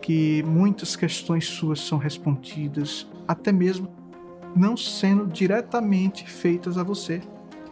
que 0.00 0.42
muitas 0.44 0.96
questões 0.96 1.46
suas 1.46 1.80
são 1.80 1.98
respondidas, 1.98 3.06
até 3.26 3.52
mesmo 3.52 3.88
não 4.56 4.76
sendo 4.76 5.26
diretamente 5.26 6.28
feitas 6.28 6.78
a 6.78 6.82
você 6.82 7.20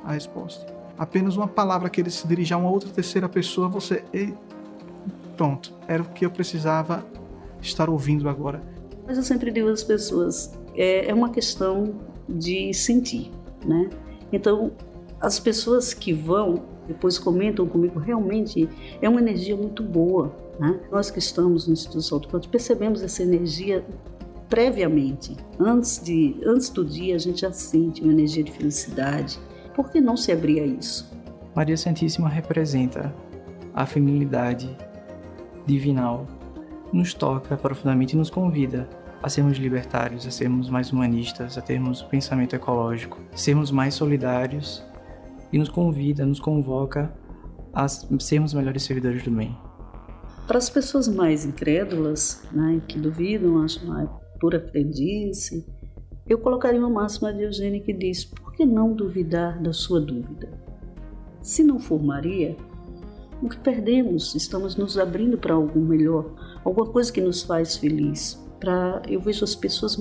a 0.04 0.12
resposta 0.12 0.74
apenas 0.98 1.36
uma 1.36 1.48
palavra 1.48 1.90
que 1.90 2.00
ele 2.00 2.10
se 2.10 2.26
dirigir 2.26 2.54
a 2.54 2.58
uma 2.58 2.70
outra 2.70 2.90
terceira 2.90 3.28
pessoa, 3.28 3.68
você. 3.68 4.04
Ei, 4.12 4.34
pronto, 5.36 5.72
era 5.86 6.02
o 6.02 6.06
que 6.06 6.24
eu 6.24 6.30
precisava 6.30 7.04
estar 7.60 7.88
ouvindo 7.90 8.28
agora. 8.28 8.62
Mas 9.06 9.16
eu 9.16 9.22
sempre 9.22 9.50
digo 9.50 9.68
às 9.68 9.82
pessoas: 9.82 10.56
é, 10.74 11.10
é 11.10 11.14
uma 11.14 11.30
questão 11.30 11.94
de 12.28 12.72
sentir, 12.72 13.30
né? 13.64 13.90
Então, 14.32 14.72
as 15.20 15.38
pessoas 15.38 15.92
que 15.92 16.12
vão 16.12 16.62
depois 16.86 17.18
comentam 17.18 17.66
comigo, 17.66 17.98
realmente 17.98 18.68
é 19.00 19.08
uma 19.08 19.20
energia 19.20 19.56
muito 19.56 19.82
boa. 19.82 20.34
Né? 20.58 20.80
Nós 20.92 21.10
que 21.10 21.18
estamos 21.18 21.66
no 21.66 21.72
Instituto 21.72 22.02
Salto 22.02 22.48
percebemos 22.48 23.02
essa 23.02 23.22
energia 23.22 23.84
previamente. 24.54 25.36
Antes, 25.58 26.00
de, 26.00 26.40
antes 26.46 26.70
do 26.70 26.84
dia, 26.84 27.16
a 27.16 27.18
gente 27.18 27.40
já 27.40 27.50
sente 27.50 28.00
uma 28.00 28.12
energia 28.12 28.44
de 28.44 28.52
felicidade, 28.52 29.36
por 29.74 29.90
que 29.90 30.00
não 30.00 30.16
se 30.16 30.30
abrir 30.30 30.60
a 30.60 30.64
isso? 30.64 31.12
Maria 31.56 31.76
Santíssima 31.76 32.28
representa 32.28 33.12
a 33.74 33.84
feminilidade 33.84 34.76
divinal, 35.66 36.28
nos 36.92 37.12
toca 37.14 37.56
profundamente 37.56 38.14
e 38.14 38.16
nos 38.16 38.30
convida 38.30 38.88
a 39.20 39.28
sermos 39.28 39.58
libertários, 39.58 40.24
a 40.24 40.30
sermos 40.30 40.70
mais 40.70 40.92
humanistas, 40.92 41.58
a 41.58 41.60
termos 41.60 42.02
um 42.02 42.06
pensamento 42.06 42.54
ecológico, 42.54 43.18
sermos 43.34 43.72
mais 43.72 43.94
solidários 43.94 44.84
e 45.52 45.58
nos 45.58 45.68
convida, 45.68 46.24
nos 46.24 46.38
convoca 46.38 47.12
a 47.72 47.88
sermos 47.88 48.54
melhores 48.54 48.84
servidores 48.84 49.24
do 49.24 49.32
bem. 49.32 49.58
Para 50.46 50.58
as 50.58 50.70
pessoas 50.70 51.08
mais 51.08 51.44
incrédulas, 51.44 52.44
né, 52.52 52.80
que 52.86 53.00
duvidam, 53.00 53.60
acham 53.60 53.92
ah, 53.94 54.23
pura 54.38 54.60
crendice, 54.60 55.66
eu 56.26 56.38
colocaria 56.38 56.80
uma 56.80 56.88
máxima 56.88 57.32
de 57.32 57.42
Eugênio 57.42 57.82
que 57.82 57.92
diz: 57.92 58.24
que 58.56 58.64
não 58.64 58.92
duvidar 58.92 59.60
da 59.60 59.72
sua 59.72 60.00
dúvida? 60.00 60.48
Se 61.42 61.62
não 61.62 61.78
for 61.78 62.02
Maria, 62.02 62.56
o 63.42 63.48
que 63.48 63.58
perdemos? 63.58 64.34
Estamos 64.34 64.76
nos 64.76 64.96
abrindo 64.96 65.36
para 65.36 65.54
algo 65.54 65.78
melhor, 65.78 66.30
alguma 66.64 66.86
coisa 66.86 67.12
que 67.12 67.20
nos 67.20 67.42
faz 67.42 67.76
feliz. 67.76 68.42
Para 68.58 69.02
eu 69.06 69.20
vejo 69.20 69.44
as 69.44 69.54
pessoas 69.54 69.98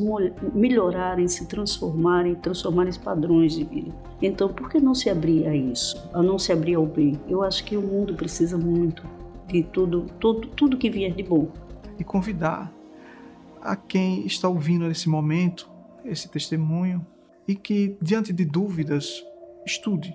melhorarem, 0.53 1.27
se 1.27 1.47
transformarem, 1.47 2.35
transformarem 2.35 2.93
padrões 2.93 3.53
de 3.53 3.65
vida. 3.65 3.91
Então, 4.21 4.47
por 4.47 4.69
que 4.69 4.79
não 4.79 4.95
se 4.95 5.09
abrir 5.09 5.45
a 5.47 5.55
isso? 5.55 6.01
A 6.13 6.23
não 6.23 6.39
se 6.39 6.53
abrir 6.53 6.75
ao 6.75 6.85
bem? 6.85 7.19
Eu 7.27 7.43
acho 7.43 7.65
que 7.65 7.75
o 7.75 7.81
mundo 7.81 8.13
precisa 8.13 8.57
muito 8.57 9.03
de 9.47 9.63
tudo, 9.63 10.05
tudo, 10.19 10.47
tudo 10.47 10.77
que 10.77 10.89
vier 10.89 11.13
de 11.13 11.23
bom. 11.23 11.49
E 11.99 12.03
convidar 12.03 12.73
a 13.63 13.77
quem 13.77 14.25
está 14.25 14.49
ouvindo 14.49 14.87
nesse 14.87 15.07
momento 15.07 15.71
esse 16.03 16.27
testemunho 16.27 17.05
e 17.47 17.55
que, 17.55 17.97
diante 18.01 18.33
de 18.33 18.43
dúvidas, 18.43 19.23
estude, 19.65 20.13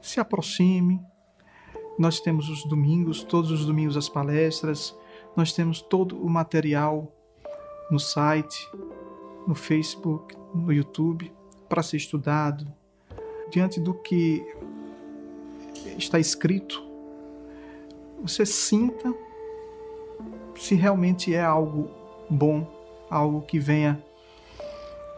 se 0.00 0.20
aproxime. 0.20 1.00
Nós 1.98 2.20
temos 2.20 2.50
os 2.50 2.64
domingos, 2.64 3.22
todos 3.22 3.50
os 3.50 3.64
domingos 3.64 3.96
as 3.96 4.10
palestras, 4.10 4.94
nós 5.34 5.52
temos 5.52 5.80
todo 5.80 6.22
o 6.22 6.28
material 6.28 7.10
no 7.90 7.98
site, 7.98 8.70
no 9.46 9.54
Facebook, 9.54 10.36
no 10.54 10.70
YouTube, 10.70 11.32
para 11.66 11.82
ser 11.82 11.96
estudado. 11.96 12.70
Diante 13.50 13.80
do 13.80 13.94
que 13.94 14.44
está 15.96 16.18
escrito, 16.18 16.86
você 18.20 18.44
sinta 18.44 19.14
se 20.54 20.74
realmente 20.74 21.34
é 21.34 21.42
algo 21.42 21.97
bom 22.28 22.66
algo 23.10 23.42
que 23.42 23.58
venha 23.58 24.02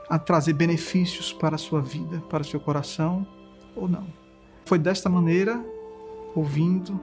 a 0.09 0.19
trazer 0.19 0.53
benefícios 0.53 1.33
para 1.33 1.55
a 1.55 1.59
sua 1.59 1.81
vida, 1.81 2.21
para 2.29 2.43
o 2.43 2.45
seu 2.45 2.59
coração 2.59 3.27
ou 3.77 3.89
não. 3.89 4.07
Foi 4.65 4.79
desta 4.79 5.09
maneira, 5.09 5.65
ouvindo, 6.35 7.01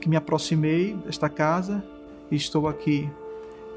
que 0.00 0.08
me 0.08 0.16
aproximei 0.16 0.94
desta 0.94 1.28
casa 1.28 1.84
e 2.30 2.36
estou 2.36 2.68
aqui 2.68 3.10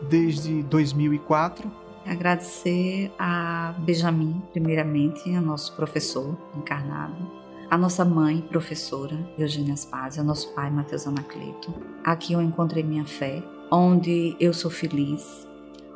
desde 0.10 0.64
2004. 0.64 1.72
Agradecer 2.06 3.12
a 3.18 3.74
Benjamin, 3.80 4.42
primeiramente, 4.52 5.34
a 5.34 5.42
nosso 5.42 5.76
professor 5.76 6.38
encarnado, 6.56 7.16
a 7.70 7.78
nossa 7.78 8.04
mãe, 8.04 8.42
professora 8.42 9.18
Eugênia 9.38 9.74
Aspazio, 9.74 10.22
ao 10.22 10.28
nosso 10.28 10.54
pai, 10.54 10.70
Matheus 10.70 11.06
Anacleto. 11.06 11.74
Aqui 12.04 12.34
eu 12.34 12.42
encontrei 12.42 12.84
minha 12.84 13.06
fé, 13.06 13.44
onde 13.72 14.36
eu 14.40 14.54
sou 14.54 14.72
feliz, 14.72 15.48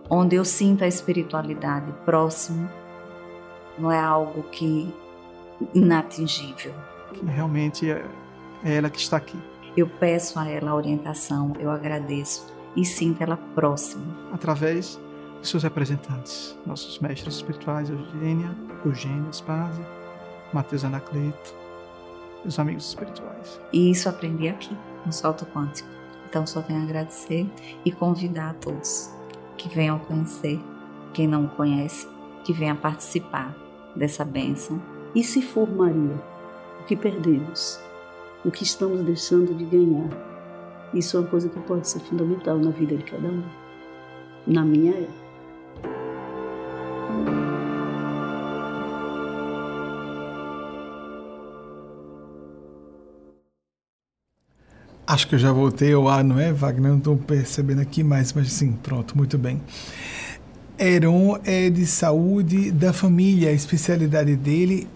onde 0.10 0.36
eu 0.36 0.46
sinto 0.46 0.84
a 0.84 0.88
espiritualidade 0.88 1.92
próximo, 2.06 2.70
não 3.78 3.92
é 3.92 4.00
algo 4.00 4.44
que 4.44 4.94
inatingível. 5.74 6.74
Que 7.14 7.26
realmente 7.26 7.90
é, 7.90 8.06
é 8.64 8.76
ela 8.76 8.90
que 8.90 9.00
está 9.00 9.18
aqui. 9.18 9.38
Eu 9.76 9.88
peço 9.88 10.40
a 10.40 10.48
ela 10.48 10.72
a 10.72 10.76
orientação, 10.76 11.54
eu 11.60 11.72
agradeço 11.72 12.54
e 12.76 12.86
sinto 12.86 13.22
ela 13.22 13.38
próxima. 13.56 14.06
Através 14.32 15.00
de 15.42 15.48
seus 15.48 15.64
representantes, 15.64 16.58
nossos 16.66 17.00
mestres 17.00 17.36
espirituais, 17.36 17.90
Eugênia, 17.90 18.56
Eugênia 18.86 19.32
Spazia, 19.32 19.86
Matheus 20.54 20.84
Anacleto, 20.84 21.56
os 22.46 22.60
amigos 22.60 22.88
espirituais. 22.88 23.60
E 23.72 23.90
isso 23.90 24.08
aprendi 24.08 24.48
aqui, 24.48 24.76
no 25.06 25.12
Salto 25.12 25.46
Quântico. 25.48 25.90
Então 26.34 26.48
só 26.48 26.64
tenho 26.64 26.80
a 26.80 26.84
agradecer 26.84 27.48
e 27.86 27.92
convidar 27.92 28.50
a 28.50 28.54
todos 28.56 29.14
que 29.56 29.70
venham 29.70 30.00
conhecer, 30.00 30.60
quem 31.14 31.28
não 31.28 31.46
conhece, 31.46 32.08
que 32.44 32.52
venha 32.52 32.74
participar 32.74 33.56
dessa 33.96 34.26
bênção. 34.26 34.82
E 35.14 35.24
se 35.24 35.44
for 35.44 35.70
Maria, 35.70 36.20
o 36.82 36.86
que 36.86 36.96
perdemos? 36.96 37.80
O 38.44 38.50
que 38.50 38.64
estamos 38.64 39.02
deixando 39.02 39.54
de 39.54 39.64
ganhar? 39.64 40.10
Isso 40.92 41.18
é 41.18 41.20
uma 41.20 41.30
coisa 41.30 41.50
que 41.50 41.60
pode 41.60 41.88
ser 41.88 42.00
fundamental 42.00 42.58
na 42.58 42.72
vida 42.72 42.98
de 42.98 43.04
cada 43.04 43.28
um. 43.28 43.44
Na 44.48 44.66
minha 44.66 44.92
é. 44.92 47.43
Acho 55.14 55.28
que 55.28 55.36
eu 55.36 55.40
já 55.40 55.52
voltei 55.52 55.94
ao 55.94 56.10
ar, 56.10 56.24
não 56.24 56.40
é, 56.40 56.52
Wagner? 56.52 56.90
Não 56.90 56.98
estou 56.98 57.16
percebendo 57.16 57.80
aqui 57.82 58.04
mais, 58.04 58.34
mas 58.34 58.52
sim, 58.52 58.72
pronto, 58.72 59.16
muito 59.16 59.38
bem. 59.38 59.62
Heron 60.80 61.38
é 61.46 61.70
de 61.70 61.86
saúde 61.86 62.72
da 62.72 62.92
família, 62.92 63.50
a 63.50 63.52
especialidade 63.52 64.36
dele. 64.36 64.88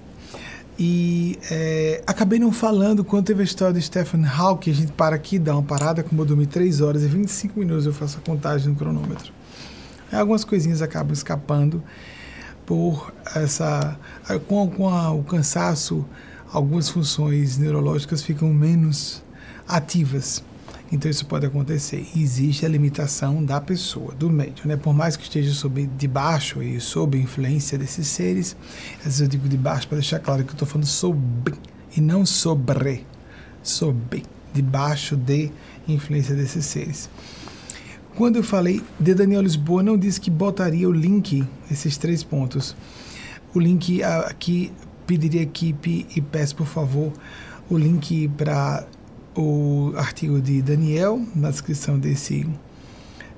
E 0.79 1.37
é, 1.51 2.01
acabei 2.07 2.39
não 2.39 2.51
falando 2.51 3.03
quando 3.03 3.27
teve 3.27 3.41
a 3.41 3.43
história 3.43 3.75
de 3.75 3.81
Stephen 3.83 4.25
Hawking. 4.25 4.71
A 4.71 4.73
gente 4.73 4.91
para 4.91 5.15
aqui, 5.15 5.37
dá 5.37 5.53
uma 5.53 5.61
parada, 5.61 6.01
como 6.01 6.19
eu 6.23 6.25
dormi 6.25 6.47
3 6.47 6.81
horas 6.81 7.03
e 7.03 7.07
25 7.07 7.59
minutos, 7.59 7.85
eu 7.85 7.93
faço 7.93 8.17
a 8.17 8.21
contagem 8.21 8.69
no 8.69 8.75
cronômetro. 8.75 9.31
Algumas 10.11 10.43
coisinhas 10.43 10.81
acabam 10.81 11.13
escapando 11.13 11.83
por 12.65 13.13
essa. 13.35 13.99
Com, 14.47 14.67
com 14.67 14.89
a, 14.89 15.11
o 15.11 15.21
cansaço, 15.21 16.03
algumas 16.51 16.89
funções 16.89 17.59
neurológicas 17.59 18.23
ficam 18.23 18.51
menos 18.51 19.26
ativas. 19.67 20.43
Então 20.91 21.11
isso 21.11 21.25
pode 21.25 21.45
acontecer. 21.45 22.07
existe 22.15 22.65
a 22.65 22.69
limitação 22.69 23.43
da 23.43 23.59
pessoa, 23.59 24.13
do 24.13 24.29
médium, 24.29 24.67
né? 24.67 24.77
Por 24.77 24.93
mais 24.93 25.17
que 25.17 25.23
esteja 25.23 25.53
sob 25.53 25.85
debaixo 25.97 26.63
e 26.63 26.79
sob 26.79 27.17
influência 27.19 27.77
desses 27.77 28.07
seres, 28.07 28.55
às 28.99 29.05
vezes 29.05 29.21
eu 29.21 29.27
digo 29.27 29.49
debaixo 29.49 29.87
para 29.87 29.97
deixar 29.97 30.19
claro 30.19 30.43
que 30.43 30.49
eu 30.49 30.53
estou 30.53 30.67
falando 30.67 30.87
sobre 30.87 31.55
e 31.95 31.99
não 31.99 32.25
sobre, 32.25 33.05
sob, 33.61 34.23
debaixo 34.53 35.17
de 35.17 35.51
influência 35.87 36.33
desses 36.35 36.65
seres. 36.65 37.09
Quando 38.15 38.37
eu 38.37 38.43
falei 38.43 38.81
de 38.99 39.13
Daniel 39.13 39.41
Lisboa, 39.41 39.83
não 39.83 39.97
disse 39.97 40.19
que 40.19 40.31
botaria 40.31 40.87
o 40.87 40.91
link, 40.91 41.45
esses 41.69 41.97
três 41.97 42.23
pontos. 42.23 42.75
O 43.53 43.59
link 43.59 44.01
aqui, 44.01 44.71
pediria 45.05 45.41
equipe 45.41 46.05
e 46.15 46.21
peço 46.21 46.55
por 46.55 46.65
favor 46.65 47.13
o 47.69 47.77
link 47.77 48.27
para 48.29 48.85
o 49.37 49.93
artigo 49.95 50.41
de 50.41 50.63
Daniel 50.63 51.21
na 51.35 51.51
descrição 51.51 51.99
desse, 51.99 52.47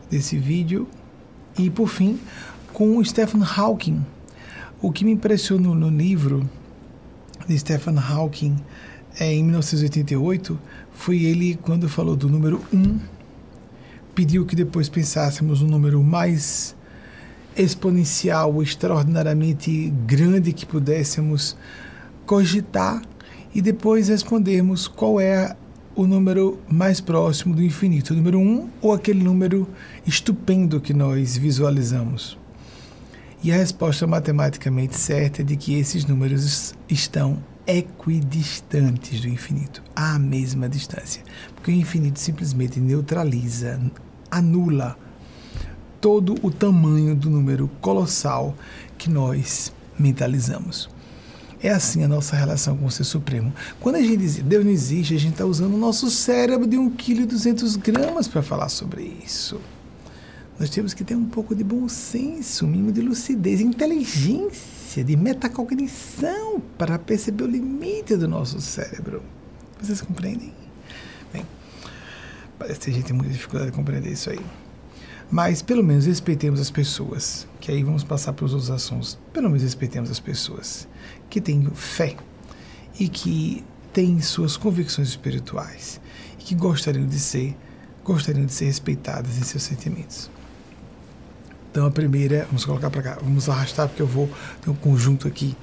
desse 0.09 0.37
vídeo. 0.37 0.87
E, 1.57 1.69
por 1.69 1.89
fim, 1.89 2.17
com 2.71 2.97
o 2.97 3.03
Stephen 3.03 3.43
Hawking. 3.43 4.05
O 4.81 4.93
que 4.93 5.03
me 5.03 5.11
impressionou 5.11 5.75
no 5.75 5.89
livro 5.89 6.49
de 7.45 7.59
Stephen 7.59 7.97
Hawking 7.97 8.55
é, 9.19 9.33
em 9.33 9.43
1988 9.43 10.57
foi 10.93 11.23
ele 11.23 11.59
quando 11.61 11.89
falou 11.89 12.15
do 12.15 12.29
número 12.29 12.61
1, 12.73 12.99
pediu 14.15 14.45
que 14.45 14.55
depois 14.55 14.87
pensássemos 14.87 15.61
um 15.61 15.67
número 15.67 16.01
mais 16.01 16.73
exponencial, 17.57 18.63
extraordinariamente 18.63 19.89
grande 20.05 20.53
que 20.53 20.65
pudéssemos 20.65 21.57
cogitar 22.25 23.01
e 23.53 23.61
depois 23.61 24.07
respondermos 24.07 24.87
qual 24.87 25.19
é 25.19 25.57
o 25.95 26.05
número 26.05 26.59
mais 26.69 27.01
próximo 27.01 27.55
do 27.55 27.63
infinito, 27.63 28.11
o 28.11 28.15
número 28.15 28.39
1 28.39 28.41
um, 28.41 28.69
ou 28.81 28.93
aquele 28.93 29.23
número 29.23 29.67
estupendo 30.05 30.79
que 30.79 30.93
nós 30.93 31.37
visualizamos? 31.37 32.37
E 33.43 33.51
a 33.51 33.55
resposta 33.55 34.05
matematicamente 34.05 34.97
certa 34.97 35.41
é 35.41 35.45
de 35.45 35.55
que 35.55 35.73
esses 35.73 36.05
números 36.05 36.75
estão 36.89 37.41
equidistantes 37.65 39.21
do 39.21 39.27
infinito, 39.27 39.83
à 39.95 40.17
mesma 40.17 40.67
distância, 40.67 41.23
porque 41.55 41.71
o 41.71 41.73
infinito 41.73 42.19
simplesmente 42.19 42.79
neutraliza, 42.79 43.79
anula 44.29 44.97
todo 46.01 46.35
o 46.41 46.49
tamanho 46.49 47.15
do 47.15 47.29
número 47.29 47.69
colossal 47.79 48.55
que 48.97 49.09
nós 49.09 49.71
mentalizamos. 49.97 50.89
É 51.61 51.69
assim 51.69 52.03
a 52.05 52.07
nossa 52.07 52.37
relação 52.37 52.77
com 52.77 52.85
o 52.85 52.91
Ser 52.91 53.03
Supremo. 53.03 53.53
Quando 53.81 53.95
a 53.95 54.01
gente 54.01 54.17
diz 54.17 54.37
Deus 54.37 54.63
não 54.63 54.71
existe, 54.71 55.13
a 55.13 55.19
gente 55.19 55.33
está 55.33 55.45
usando 55.45 55.73
o 55.73 55.77
nosso 55.77 56.09
cérebro 56.09 56.65
de 56.65 56.77
1,2 56.77 57.81
kg 57.81 58.29
para 58.29 58.41
falar 58.41 58.69
sobre 58.69 59.03
isso. 59.25 59.59
Nós 60.57 60.69
temos 60.69 60.93
que 60.93 61.03
ter 61.03 61.15
um 61.15 61.25
pouco 61.25 61.53
de 61.53 61.63
bom 61.63 61.87
senso, 61.89 62.65
um 62.65 62.69
mínimo 62.69 62.93
de 62.93 63.01
lucidez, 63.01 63.59
inteligência, 63.59 65.03
de 65.03 65.17
metacognição 65.17 66.61
para 66.77 66.97
perceber 66.97 67.43
o 67.43 67.47
limite 67.47 68.15
do 68.15 68.27
nosso 68.27 68.61
cérebro. 68.61 69.21
Vocês 69.81 69.99
compreendem? 69.99 70.53
Bem, 71.33 71.45
parece 72.57 72.79
que 72.79 72.89
a 72.89 72.93
gente 72.93 73.05
tem 73.05 73.15
muita 73.15 73.33
dificuldade 73.33 73.71
de 73.71 73.75
compreender 73.75 74.11
isso 74.11 74.29
aí. 74.29 74.39
Mas 75.29 75.61
pelo 75.61 75.83
menos 75.83 76.05
respeitemos 76.05 76.59
as 76.59 76.71
pessoas, 76.71 77.45
que 77.59 77.69
aí 77.69 77.83
vamos 77.83 78.03
passar 78.03 78.31
para 78.31 78.45
os 78.45 78.53
outros 78.53 78.71
assuntos. 78.71 79.17
Pelo 79.33 79.47
menos 79.47 79.63
respeitemos 79.63 80.09
as 80.09 80.19
pessoas 80.19 80.87
que 81.29 81.39
têm 81.39 81.69
fé 81.73 82.15
e 82.99 83.07
que 83.07 83.63
têm 83.93 84.21
suas 84.21 84.57
convicções 84.57 85.09
espirituais 85.09 85.99
e 86.39 86.43
que 86.43 86.55
gostariam 86.55 87.07
de 87.07 87.19
ser, 87.19 87.55
gostariam 88.03 88.45
de 88.45 88.53
ser 88.53 88.65
respeitadas 88.65 89.37
em 89.37 89.43
seus 89.43 89.63
sentimentos. 89.63 90.29
Então 91.71 91.85
a 91.85 91.91
primeira, 91.91 92.45
vamos 92.45 92.65
colocar 92.65 92.89
para 92.89 93.01
cá, 93.01 93.17
vamos 93.21 93.47
arrastar 93.47 93.87
porque 93.87 94.01
eu 94.01 94.07
vou 94.07 94.29
ter 94.61 94.69
um 94.69 94.75
conjunto 94.75 95.27
aqui, 95.27 95.55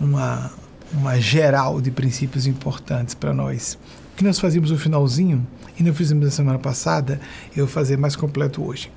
uma 0.00 0.52
uma 0.92 1.20
geral 1.20 1.80
de 1.80 1.90
princípios 1.90 2.46
importantes 2.46 3.14
para 3.14 3.32
nós. 3.32 3.78
O 4.12 4.16
que 4.16 4.24
nós 4.24 4.38
fazíamos 4.38 4.70
no 4.70 4.78
finalzinho 4.78 5.46
e 5.78 5.82
não 5.82 5.94
fizemos 5.94 6.24
na 6.24 6.30
semana 6.30 6.58
passada, 6.58 7.20
eu 7.56 7.66
vou 7.66 7.72
fazer 7.72 7.96
mais 7.96 8.16
completo 8.16 8.64
hoje. 8.64 8.90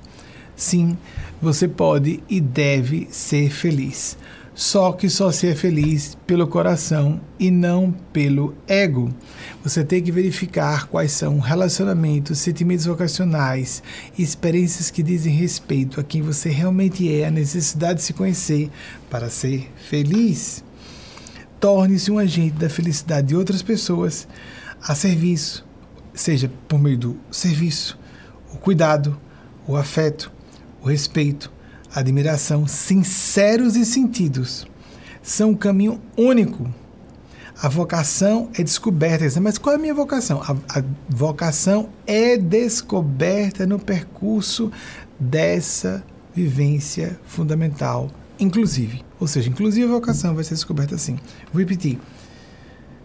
Sim, 0.56 0.96
você 1.40 1.66
pode 1.68 2.22
e 2.28 2.40
deve 2.40 3.08
ser 3.10 3.50
feliz. 3.50 4.16
Só 4.54 4.92
que 4.92 5.08
só 5.08 5.32
ser 5.32 5.56
feliz 5.56 6.16
pelo 6.26 6.46
coração 6.46 7.20
e 7.38 7.50
não 7.50 7.90
pelo 8.12 8.54
ego. 8.68 9.08
Você 9.64 9.82
tem 9.82 10.02
que 10.02 10.12
verificar 10.12 10.88
quais 10.88 11.12
são 11.12 11.38
relacionamentos, 11.38 12.38
sentimentos 12.38 12.84
vocacionais, 12.84 13.82
experiências 14.18 14.90
que 14.90 15.02
dizem 15.02 15.34
respeito 15.34 15.98
a 15.98 16.04
quem 16.04 16.20
você 16.20 16.50
realmente 16.50 17.10
é, 17.10 17.26
a 17.26 17.30
necessidade 17.30 18.00
de 18.00 18.04
se 18.04 18.12
conhecer 18.12 18.70
para 19.08 19.30
ser 19.30 19.72
feliz. 19.88 20.62
Torne-se 21.58 22.10
um 22.10 22.18
agente 22.18 22.56
da 22.56 22.68
felicidade 22.68 23.28
de 23.28 23.36
outras 23.36 23.62
pessoas 23.62 24.28
a 24.82 24.94
serviço, 24.94 25.64
seja 26.12 26.50
por 26.68 26.78
meio 26.78 26.98
do 26.98 27.16
serviço, 27.30 27.98
o 28.52 28.58
cuidado, 28.58 29.18
o 29.66 29.76
afeto, 29.76 30.30
o 30.82 30.88
respeito, 30.88 31.50
admiração, 31.94 32.66
sinceros 32.66 33.76
e 33.76 33.84
sentidos, 33.84 34.66
são 35.22 35.50
um 35.50 35.54
caminho 35.54 36.00
único. 36.16 36.68
A 37.60 37.68
vocação 37.68 38.50
é 38.54 38.62
descoberta. 38.62 39.40
Mas 39.40 39.56
qual 39.58 39.74
é 39.74 39.78
a 39.78 39.80
minha 39.80 39.94
vocação? 39.94 40.42
A, 40.42 40.78
a 40.78 40.82
vocação 41.08 41.90
é 42.06 42.36
descoberta 42.36 43.66
no 43.66 43.78
percurso 43.78 44.72
dessa 45.18 46.02
vivência 46.34 47.20
fundamental, 47.24 48.10
inclusive. 48.40 49.04
Ou 49.20 49.28
seja, 49.28 49.48
inclusive 49.48 49.86
a 49.86 49.90
vocação 49.90 50.34
vai 50.34 50.42
ser 50.42 50.54
descoberta 50.54 50.96
assim. 50.96 51.18
Vou 51.52 51.60
repetir: 51.60 52.00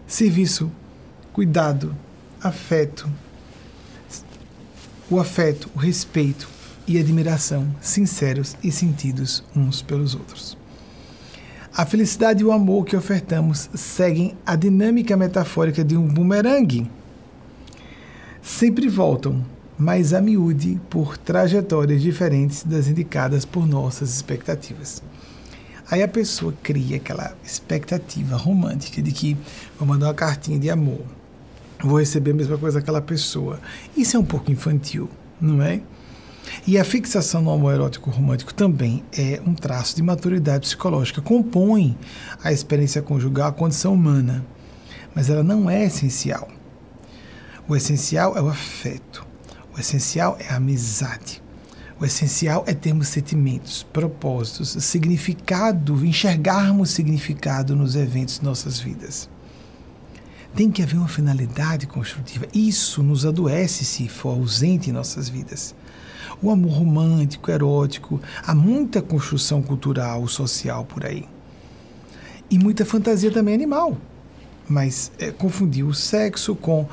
serviço, 0.06 0.72
cuidado, 1.32 1.94
afeto, 2.42 3.08
o 5.08 5.20
afeto, 5.20 5.70
o 5.74 5.78
respeito 5.78 6.57
e 6.88 6.98
admiração 6.98 7.68
sinceros 7.80 8.56
e 8.64 8.72
sentidos 8.72 9.44
uns 9.54 9.82
pelos 9.82 10.14
outros. 10.14 10.56
A 11.76 11.86
felicidade 11.86 12.42
e 12.42 12.44
o 12.44 12.50
amor 12.50 12.84
que 12.84 12.96
ofertamos 12.96 13.70
seguem 13.74 14.36
a 14.44 14.56
dinâmica 14.56 15.16
metafórica 15.16 15.84
de 15.84 15.96
um 15.96 16.08
bumerangue. 16.08 16.90
Sempre 18.42 18.88
voltam, 18.88 19.44
mas 19.78 20.12
a 20.12 20.20
miúde 20.20 20.80
por 20.90 21.16
trajetórias 21.16 22.02
diferentes 22.02 22.64
das 22.64 22.88
indicadas 22.88 23.44
por 23.44 23.64
nossas 23.66 24.12
expectativas. 24.12 25.02
Aí 25.90 26.02
a 26.02 26.08
pessoa 26.08 26.52
cria 26.62 26.96
aquela 26.96 27.36
expectativa 27.44 28.36
romântica 28.36 29.00
de 29.00 29.12
que 29.12 29.36
vou 29.78 29.86
mandar 29.86 30.06
uma 30.06 30.14
cartinha 30.14 30.58
de 30.58 30.68
amor, 30.68 31.02
vou 31.80 32.00
receber 32.00 32.32
a 32.32 32.34
mesma 32.34 32.58
coisa 32.58 32.80
daquela 32.80 33.00
pessoa. 33.00 33.60
Isso 33.96 34.16
é 34.16 34.20
um 34.20 34.24
pouco 34.24 34.50
infantil, 34.50 35.08
não 35.40 35.62
é? 35.62 35.80
E 36.66 36.78
a 36.78 36.84
fixação 36.84 37.42
no 37.42 37.50
amor 37.50 37.74
erótico 37.74 38.10
romântico 38.10 38.52
também 38.52 39.04
é 39.16 39.40
um 39.46 39.54
traço 39.54 39.96
de 39.96 40.02
maturidade 40.02 40.60
psicológica, 40.60 41.20
compõe 41.20 41.96
a 42.42 42.52
experiência 42.52 43.02
conjugal, 43.02 43.48
a 43.48 43.52
condição 43.52 43.94
humana, 43.94 44.44
mas 45.14 45.30
ela 45.30 45.42
não 45.42 45.68
é 45.68 45.84
essencial. 45.84 46.48
O 47.68 47.76
essencial 47.76 48.36
é 48.36 48.42
o 48.42 48.48
afeto, 48.48 49.26
o 49.76 49.80
essencial 49.80 50.36
é 50.40 50.48
a 50.48 50.56
amizade. 50.56 51.42
O 52.00 52.04
essencial 52.04 52.62
é 52.66 52.72
termos 52.72 53.08
sentimentos, 53.08 53.82
propósitos, 53.82 54.70
significado, 54.84 56.04
enxergarmos 56.04 56.90
significado 56.90 57.74
nos 57.74 57.96
eventos 57.96 58.38
de 58.38 58.44
nossas 58.44 58.78
vidas. 58.78 59.28
Tem 60.54 60.70
que 60.70 60.80
haver 60.80 60.96
uma 60.96 61.08
finalidade 61.08 61.88
construtiva. 61.88 62.46
Isso 62.54 63.02
nos 63.02 63.26
adoece 63.26 63.84
se 63.84 64.08
for 64.08 64.30
ausente 64.30 64.90
em 64.90 64.92
nossas 64.92 65.28
vidas. 65.28 65.74
O 66.40 66.50
amor 66.50 66.72
romântico, 66.72 67.50
erótico, 67.50 68.20
há 68.46 68.54
muita 68.54 69.02
construção 69.02 69.60
cultural, 69.60 70.26
social 70.28 70.84
por 70.84 71.04
aí. 71.04 71.24
E 72.50 72.58
muita 72.58 72.84
fantasia 72.84 73.30
também 73.30 73.54
animal. 73.54 73.96
Mas 74.68 75.10
é, 75.18 75.30
confundir 75.30 75.84
o 75.84 75.94
sexo 75.94 76.54
com 76.54 76.86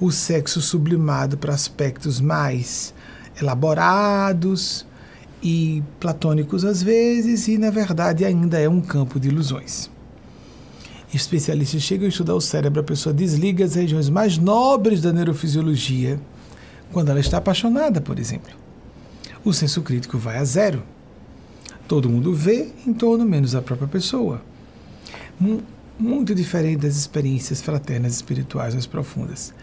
o 0.00 0.10
sexo 0.10 0.60
sublimado 0.60 1.36
para 1.36 1.52
aspectos 1.52 2.20
mais 2.20 2.94
elaborados 3.40 4.86
e 5.42 5.82
platônicos 6.00 6.64
às 6.64 6.82
vezes, 6.82 7.48
e 7.48 7.58
na 7.58 7.70
verdade 7.70 8.24
ainda 8.24 8.58
é 8.58 8.68
um 8.68 8.80
campo 8.80 9.20
de 9.20 9.28
ilusões. 9.28 9.90
Especialistas 11.12 11.82
chegam 11.82 12.06
a 12.06 12.08
estudar 12.08 12.34
o 12.34 12.40
cérebro, 12.40 12.80
a 12.80 12.84
pessoa 12.84 13.14
desliga 13.14 13.64
as 13.64 13.74
regiões 13.74 14.10
mais 14.10 14.36
nobres 14.36 15.00
da 15.00 15.12
neurofisiologia 15.12 16.20
quando 16.92 17.10
ela 17.10 17.20
está 17.20 17.38
apaixonada, 17.38 18.00
por 18.00 18.18
exemplo. 18.18 18.67
O 19.44 19.52
senso 19.52 19.82
crítico 19.82 20.18
vai 20.18 20.38
a 20.38 20.44
zero. 20.44 20.82
Todo 21.86 22.08
mundo 22.08 22.34
vê 22.34 22.72
em 22.86 22.92
torno, 22.92 23.24
menos 23.24 23.54
a 23.54 23.62
própria 23.62 23.88
pessoa. 23.88 24.42
Muito 25.98 26.34
diferente 26.34 26.82
das 26.82 26.96
experiências 26.96 27.62
fraternas 27.62 28.14
espirituais 28.14 28.74
mais 28.74 28.86
profundas. 28.86 29.54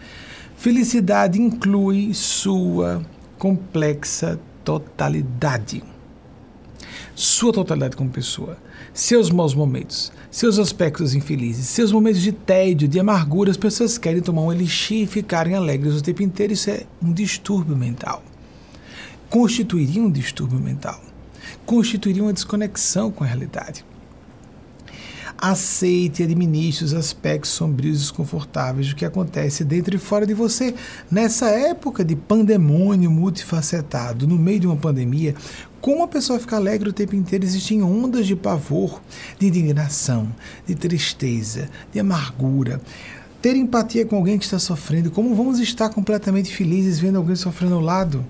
Felicidade 0.56 1.40
inclui 1.40 2.12
sua 2.14 3.04
complexa 3.38 4.40
totalidade. 4.64 5.84
Sua 7.14 7.52
totalidade 7.52 7.96
como 7.96 8.10
pessoa 8.10 8.58
seus 8.96 9.30
maus 9.30 9.54
momentos, 9.54 10.10
seus 10.30 10.58
aspectos 10.58 11.14
infelizes, 11.14 11.66
seus 11.66 11.92
momentos 11.92 12.22
de 12.22 12.32
tédio, 12.32 12.88
de 12.88 12.98
amargura, 12.98 13.50
as 13.50 13.56
pessoas 13.56 13.98
querem 13.98 14.22
tomar 14.22 14.40
um 14.40 14.50
elixir 14.50 15.02
e 15.02 15.06
ficarem 15.06 15.54
alegres 15.54 15.94
o 15.94 16.02
tempo 16.02 16.22
inteiro. 16.22 16.54
Isso 16.54 16.70
é 16.70 16.84
um 17.02 17.12
distúrbio 17.12 17.76
mental. 17.76 18.22
Constituiria 19.28 20.02
um 20.02 20.10
distúrbio 20.10 20.58
mental. 20.58 21.00
Constituiria 21.64 22.22
uma 22.22 22.32
desconexão 22.32 23.10
com 23.10 23.24
a 23.24 23.26
realidade. 23.26 23.84
Aceite 25.38 26.22
e 26.22 26.24
administre 26.24 26.84
os 26.84 26.94
aspectos 26.94 27.50
sombrios 27.50 27.96
e 27.96 28.00
desconfortáveis 28.00 28.88
do 28.88 28.96
que 28.96 29.04
acontece 29.04 29.64
dentro 29.64 29.94
e 29.94 29.98
fora 29.98 30.26
de 30.26 30.32
você. 30.32 30.74
Nessa 31.10 31.50
época 31.50 32.02
de 32.02 32.16
pandemônio 32.16 33.10
multifacetado, 33.10 34.26
no 34.26 34.38
meio 34.38 34.60
de 34.60 34.66
uma 34.66 34.76
pandemia, 34.76 35.34
como 35.80 36.04
a 36.04 36.08
pessoa 36.08 36.38
fica 36.38 36.56
alegre 36.56 36.88
o 36.88 36.92
tempo 36.92 37.14
inteiro, 37.14 37.44
existem 37.44 37.82
ondas 37.82 38.26
de 38.26 38.34
pavor, 38.34 39.02
de 39.38 39.48
indignação, 39.48 40.34
de 40.66 40.74
tristeza, 40.74 41.68
de 41.92 42.00
amargura. 42.00 42.80
Ter 43.42 43.54
empatia 43.56 44.06
com 44.06 44.16
alguém 44.16 44.38
que 44.38 44.44
está 44.44 44.58
sofrendo, 44.58 45.10
como 45.10 45.34
vamos 45.34 45.58
estar 45.58 45.90
completamente 45.90 46.54
felizes 46.54 46.98
vendo 46.98 47.18
alguém 47.18 47.36
sofrendo 47.36 47.74
ao 47.74 47.80
lado? 47.80 48.24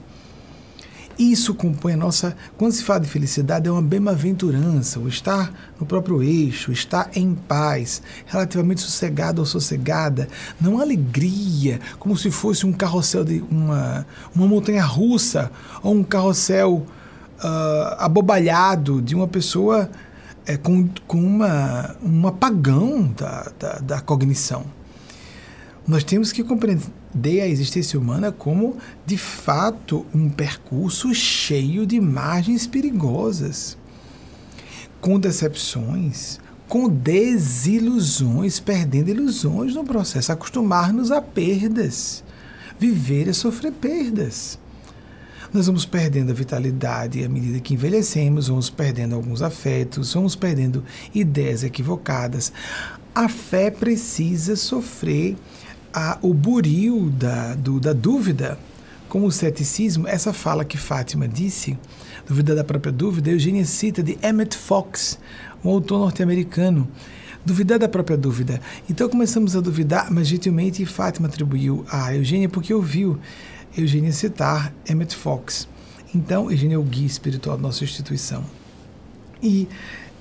Isso 1.19 1.55
compõe 1.55 1.95
a 1.95 1.97
nossa. 1.97 2.37
Quando 2.59 2.73
se 2.73 2.85
fala 2.85 3.01
de 3.01 3.09
felicidade, 3.09 3.67
é 3.69 3.73
uma 3.73 3.81
bem-aventurança, 3.81 5.01
o 5.01 5.09
estar 5.09 5.51
no 5.81 5.87
próprio 5.87 6.23
eixo, 6.23 6.71
estar 6.71 7.11
em 7.15 7.35
paz, 7.35 8.03
relativamente 8.27 8.83
sossegado 8.83 9.41
ou 9.41 9.47
sossegada, 9.47 10.29
não 10.61 10.79
alegria, 10.79 11.81
como 11.99 12.17
se 12.19 12.31
fosse 12.31 12.67
um 12.67 12.73
carrossel 12.73 13.25
de 13.25 13.43
uma, 13.51 14.07
uma 14.35 14.47
montanha 14.47 14.85
russa 14.85 15.51
ou 15.83 15.95
um 15.95 16.05
carrossel 16.05 16.87
uh, 17.39 17.97
abobalhado 17.99 19.01
de 19.01 19.15
uma 19.15 19.27
pessoa 19.27 19.91
é, 20.47 20.57
com, 20.57 20.89
com 21.07 21.19
uma, 21.19 21.97
um 22.05 22.27
apagão 22.27 23.11
da, 23.17 23.51
da, 23.59 23.73
da 23.79 24.01
cognição. 24.01 24.65
Nós 25.87 26.05
temos 26.05 26.33
que 26.33 26.43
compreender 26.43 26.85
a 27.25 27.47
existência 27.47 27.99
humana 27.99 28.31
como, 28.31 28.77
de 29.05 29.17
fato, 29.17 30.05
um 30.15 30.29
percurso 30.29 31.15
cheio 31.15 31.87
de 31.87 32.01
margens 32.01 32.67
perigosas, 32.67 33.77
com 35.01 35.19
decepções, 35.19 36.39
com 36.69 36.89
desilusões, 36.89 38.61
perdendo 38.61 39.11
ilusões 39.11 39.75
no 39.75 39.85
processo, 39.85 40.33
acostumar-nos 40.33 41.11
a 41.11 41.23
perdas, 41.23 42.23
viver 42.79 43.29
e 43.29 43.35
sofrer 43.35 43.73
perdas 43.73 44.59
nós 45.53 45.67
vamos 45.67 45.87
perdendo 45.87 46.31
a 46.31 46.35
vitalidade 46.35 47.25
à 47.25 47.29
medida 47.29 47.61
que 47.61 47.75
envelhecemos, 47.75 48.49
vamos 48.49 48.69
perdendo 48.69 49.15
alguns 49.15 49.41
afetos, 49.43 50.13
vamos 50.13 50.37
perdendo 50.37 50.85
ideias 51.15 51.65
equivocadas. 51.65 52.53
A 53.15 53.29
fé 53.29 53.71
precisa 53.71 54.55
sofrer 54.57 55.37
a, 55.97 56.19
o 56.21 56.35
buril 56.35 57.09
da, 57.09 57.55
do, 57.55 57.81
da 57.81 57.95
dúvida, 57.95 58.59
como 59.09 59.27
o 59.27 59.33
ceticismo. 59.33 60.07
Essa 60.07 60.31
fala 60.31 60.63
que 60.63 60.77
Fátima 60.77 61.27
disse, 61.27 61.79
dúvida 62.29 62.55
da 62.55 62.63
própria 62.63 62.93
dúvida, 62.93 63.31
Eugênia 63.31 63.65
cita 63.65 64.03
de 64.03 64.19
Emmett 64.23 64.55
Fox, 64.55 65.19
um 65.65 65.71
autor 65.71 65.99
norte-americano 66.01 66.87
duvidar 67.47 67.79
da 67.79 67.89
própria 67.89 68.17
dúvida. 68.17 68.61
Então 68.91 69.09
começamos 69.09 69.57
a 69.57 69.61
duvidar, 69.61 70.11
mas 70.11 70.27
gentilmente 70.27 70.85
Fátima 70.85 71.29
atribuiu 71.29 71.87
a 71.91 72.15
Eugênia 72.15 72.49
porque 72.49 72.75
ouviu 72.75 73.19
Eugênia 73.75 74.13
citar 74.13 74.75
Emmett 74.87 75.17
Fox. 75.17 75.67
Então, 76.15 76.51
Eugênia 76.51 76.75
é 76.75 76.79
o 76.79 76.83
guia 76.83 77.07
espiritual 77.07 77.57
da 77.57 77.63
nossa 77.63 77.85
instituição. 77.85 78.45
E 79.43 79.69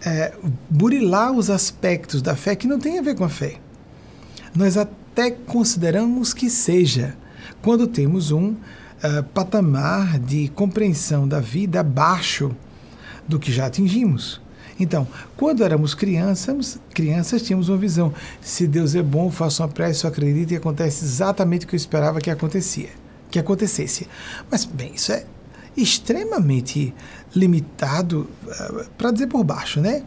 é, 0.06 0.34
burilar 0.69 1.31
os 1.31 1.49
aspectos 1.49 2.22
da 2.22 2.35
fé 2.35 2.56
que 2.56 2.68
não 2.68 2.80
tem 2.80 2.99
a 2.99 3.02
ver 3.02 3.15
com 3.15 3.23
a 3.23 3.30
fé. 3.30 3.56
Nós 4.53 4.77
até 5.15 5.31
consideramos 5.31 6.33
que 6.33 6.49
seja, 6.49 7.15
quando 7.61 7.87
temos 7.87 8.31
um 8.31 8.49
uh, 8.49 9.23
patamar 9.33 10.19
de 10.19 10.49
compreensão 10.49 11.25
da 11.25 11.39
vida 11.39 11.79
abaixo 11.79 12.53
do 13.25 13.39
que 13.39 13.49
já 13.49 13.67
atingimos. 13.67 14.41
Então, 14.77 15.07
quando 15.37 15.63
éramos 15.63 15.93
crianças, 15.93 16.77
crianças 16.93 17.41
tínhamos 17.41 17.69
uma 17.69 17.77
visão: 17.77 18.13
se 18.41 18.67
Deus 18.67 18.93
é 18.93 19.01
bom, 19.01 19.31
faço 19.31 19.63
uma 19.63 19.69
prece, 19.69 20.03
eu 20.03 20.09
acredito 20.09 20.51
e 20.51 20.57
acontece 20.57 21.05
exatamente 21.05 21.65
o 21.65 21.69
que 21.69 21.75
eu 21.75 21.77
esperava 21.77 22.19
que 22.19 22.29
acontecia 22.29 22.89
que 23.31 23.39
acontecesse. 23.39 24.09
Mas, 24.51 24.65
bem, 24.65 24.91
isso 24.95 25.13
é 25.13 25.25
extremamente 25.77 26.93
limitado, 27.33 28.29
uh, 28.43 28.85
para 28.97 29.11
dizer 29.11 29.27
por 29.27 29.45
baixo, 29.45 29.79
né? 29.79 30.03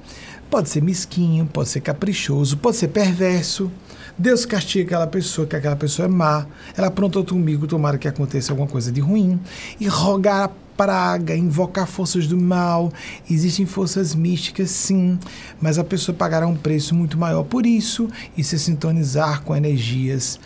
Pode 0.50 0.68
ser 0.68 0.82
mesquinho, 0.82 1.46
pode 1.46 1.70
ser 1.70 1.80
caprichoso, 1.80 2.58
pode 2.58 2.76
ser 2.76 2.88
perverso. 2.88 3.72
Deus 4.18 4.44
castiga 4.44 4.84
aquela 4.84 5.06
pessoa, 5.06 5.46
que 5.46 5.54
aquela 5.54 5.76
pessoa 5.76 6.06
é 6.06 6.08
má. 6.08 6.44
Ela 6.76 6.88
aprontou 6.88 7.24
comigo, 7.24 7.68
tomara 7.68 7.96
que 7.96 8.08
aconteça 8.08 8.52
alguma 8.52 8.68
coisa 8.68 8.90
de 8.90 9.00
ruim. 9.00 9.38
E 9.78 9.86
rogar 9.86 10.46
a 10.46 10.48
praga, 10.76 11.36
invocar 11.36 11.86
forças 11.86 12.26
do 12.26 12.36
mal. 12.36 12.92
Existem 13.30 13.64
forças 13.64 14.16
místicas, 14.16 14.70
sim, 14.70 15.20
mas 15.60 15.78
a 15.78 15.84
pessoa 15.84 16.16
pagará 16.16 16.48
um 16.48 16.56
preço 16.56 16.96
muito 16.96 17.16
maior 17.16 17.44
por 17.44 17.64
isso 17.64 18.08
e 18.36 18.42
se 18.42 18.58
sintonizar 18.58 19.42
com 19.42 19.54
energias 19.54 20.40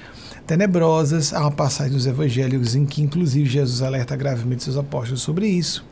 tenebrosas. 0.47 1.33
Há 1.33 1.41
uma 1.41 1.51
passagem 1.51 1.95
dos 1.95 2.07
evangelhos 2.07 2.75
em 2.75 2.85
que, 2.85 3.01
inclusive, 3.01 3.49
Jesus 3.49 3.81
alerta 3.81 4.15
gravemente 4.15 4.65
seus 4.65 4.77
apóstolos 4.77 5.23
sobre 5.23 5.47
isso. 5.47 5.83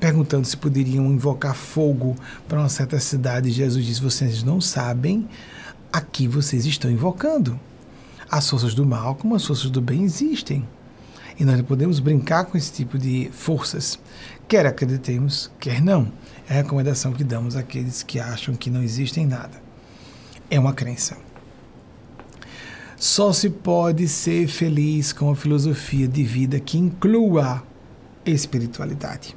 perguntando 0.00 0.44
se 0.44 0.56
poderiam 0.56 1.06
invocar 1.06 1.54
fogo 1.54 2.16
para 2.48 2.58
uma 2.58 2.68
certa 2.68 2.98
cidade. 2.98 3.52
Jesus 3.52 3.86
diz: 3.86 4.00
Vocês 4.00 4.42
não 4.42 4.60
sabem 4.60 5.28
a 5.92 6.00
que 6.00 6.26
vocês 6.26 6.64
estão 6.64 6.90
invocando. 6.90 7.58
As 8.30 8.48
forças 8.48 8.74
do 8.74 8.86
mal, 8.86 9.14
como 9.14 9.34
as 9.34 9.46
forças 9.46 9.70
do 9.70 9.80
bem, 9.80 10.02
existem. 10.02 10.66
E 11.38 11.44
nós 11.44 11.58
não 11.58 11.64
podemos 11.64 11.98
brincar 11.98 12.44
com 12.46 12.56
esse 12.56 12.72
tipo 12.72 12.98
de 12.98 13.30
forças, 13.32 13.98
quer 14.48 14.66
acreditemos, 14.66 15.50
quer 15.58 15.82
não. 15.82 16.10
É 16.48 16.54
a 16.54 16.56
recomendação 16.56 17.12
que 17.12 17.24
damos 17.24 17.56
àqueles 17.56 18.02
que 18.02 18.20
acham 18.20 18.54
que 18.54 18.70
não 18.70 18.82
existem 18.82 19.26
nada. 19.26 19.60
É 20.50 20.58
uma 20.58 20.72
crença. 20.72 21.16
Só 22.96 23.32
se 23.32 23.50
pode 23.50 24.06
ser 24.06 24.46
feliz 24.46 25.12
com 25.12 25.30
a 25.30 25.36
filosofia 25.36 26.06
de 26.06 26.22
vida 26.22 26.60
que 26.60 26.78
inclua 26.78 27.62
espiritualidade. 28.24 29.36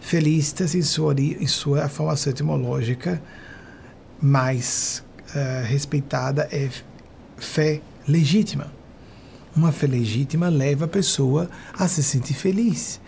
Felistas, 0.00 0.74
em 0.74 0.82
sua, 0.82 1.14
em 1.14 1.46
sua 1.46 1.88
formação 1.88 2.32
etimológica 2.32 3.22
mais 4.20 5.03
uh, 5.34 5.66
respeitada, 5.66 6.48
é 6.52 6.68
fé 7.36 7.80
legítima. 8.06 8.72
Uma 9.56 9.72
fé 9.72 9.86
legítima 9.86 10.48
leva 10.48 10.86
a 10.86 10.88
pessoa 10.88 11.48
a 11.72 11.86
se 11.86 12.02
sentir 12.02 12.34
feliz. 12.34 13.00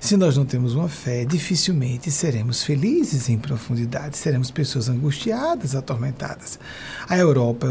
Se 0.00 0.16
nós 0.16 0.36
não 0.36 0.44
temos 0.44 0.74
uma 0.74 0.88
fé, 0.88 1.24
dificilmente 1.24 2.10
seremos 2.10 2.64
felizes 2.64 3.28
em 3.28 3.38
profundidade, 3.38 4.16
seremos 4.16 4.50
pessoas 4.50 4.88
angustiadas, 4.88 5.76
atormentadas. 5.76 6.58
A 7.08 7.16
Europa, 7.16 7.68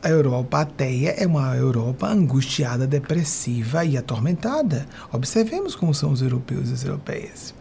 a 0.00 0.08
Europa 0.08 0.60
ateia 0.60 1.10
é 1.18 1.26
uma 1.26 1.56
Europa 1.56 2.06
angustiada, 2.06 2.86
depressiva 2.86 3.84
e 3.84 3.96
atormentada. 3.96 4.86
Observemos 5.12 5.74
como 5.74 5.92
são 5.92 6.12
os 6.12 6.22
europeus 6.22 6.70
e 6.70 6.72
as 6.72 6.84
europeias. 6.84 7.52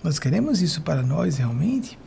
Nós 0.00 0.20
queremos 0.20 0.62
isso 0.62 0.82
para 0.82 1.02
nós 1.02 1.38
realmente? 1.38 1.98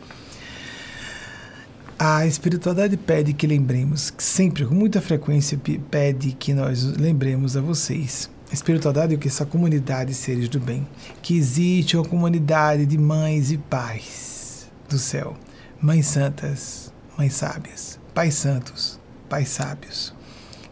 A 2.02 2.26
espiritualidade 2.26 2.96
pede 2.96 3.34
que 3.34 3.46
lembremos, 3.46 4.14
sempre, 4.18 4.66
com 4.66 4.74
muita 4.74 5.02
frequência, 5.02 5.60
pede 5.92 6.32
que 6.32 6.54
nós 6.54 6.82
lembremos 6.82 7.58
a 7.58 7.62
vocês. 7.62 8.30
A 8.50 8.54
espiritualidade 8.54 9.14
é 9.14 9.18
o 9.18 9.20
que 9.20 9.28
essa 9.28 9.46
comunidade 9.46 10.12
de 10.12 10.16
seres 10.16 10.48
do 10.48 10.62
bem, 10.62 10.88
que 11.22 11.38
existe 11.38 11.98
uma 11.98 12.06
comunidade 12.06 12.86
de 12.86 12.98
mães 12.98 13.52
e 13.52 13.58
pais 13.58 14.72
do 14.88 14.98
céu, 14.98 15.36
mães 15.82 16.08
santas, 16.08 16.90
mães 17.18 17.34
sábias, 17.34 18.00
pais 18.14 18.36
santos, 18.36 18.98
pais 19.28 19.50
sábios, 19.50 20.16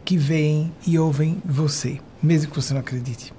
que 0.06 0.18
veem 0.18 0.72
e 0.88 0.98
ouvem 0.98 1.42
você, 1.44 2.00
mesmo 2.24 2.52
que 2.52 2.56
você 2.56 2.74
não 2.74 2.80
acredite. 2.80 3.34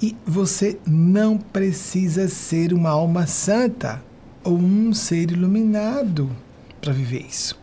E 0.00 0.16
você 0.24 0.78
não 0.86 1.36
precisa 1.36 2.26
ser 2.26 2.72
uma 2.72 2.88
alma 2.88 3.26
santa 3.26 4.02
ou 4.42 4.56
um 4.56 4.94
ser 4.94 5.30
iluminado 5.30 6.34
para 6.82 6.92
viver 6.92 7.24
isso. 7.26 7.58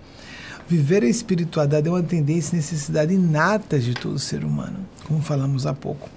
Viver 0.67 1.03
a 1.03 1.07
espiritualidade 1.07 1.87
é 1.87 1.91
uma 1.91 2.01
tendência 2.01 2.55
e 2.55 2.57
necessidade 2.57 3.13
inata 3.13 3.77
de 3.77 3.93
todo 3.93 4.17
ser 4.17 4.43
humano, 4.43 4.87
como 5.05 5.21
falamos 5.21 5.67
há 5.67 5.73
pouco. 5.73 6.09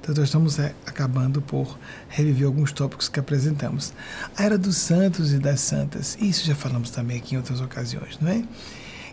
Então, 0.00 0.14
nós 0.16 0.24
estamos 0.24 0.58
é, 0.58 0.74
acabando 0.84 1.40
por 1.40 1.78
reviver 2.08 2.46
alguns 2.46 2.72
tópicos 2.72 3.08
que 3.08 3.20
apresentamos. 3.20 3.94
A 4.36 4.42
era 4.42 4.58
dos 4.58 4.76
santos 4.76 5.32
e 5.32 5.38
das 5.38 5.60
santas, 5.60 6.18
isso 6.20 6.44
já 6.44 6.54
falamos 6.56 6.90
também 6.90 7.18
aqui 7.18 7.34
em 7.34 7.38
outras 7.38 7.60
ocasiões, 7.60 8.18
não 8.20 8.30
é? 8.30 8.42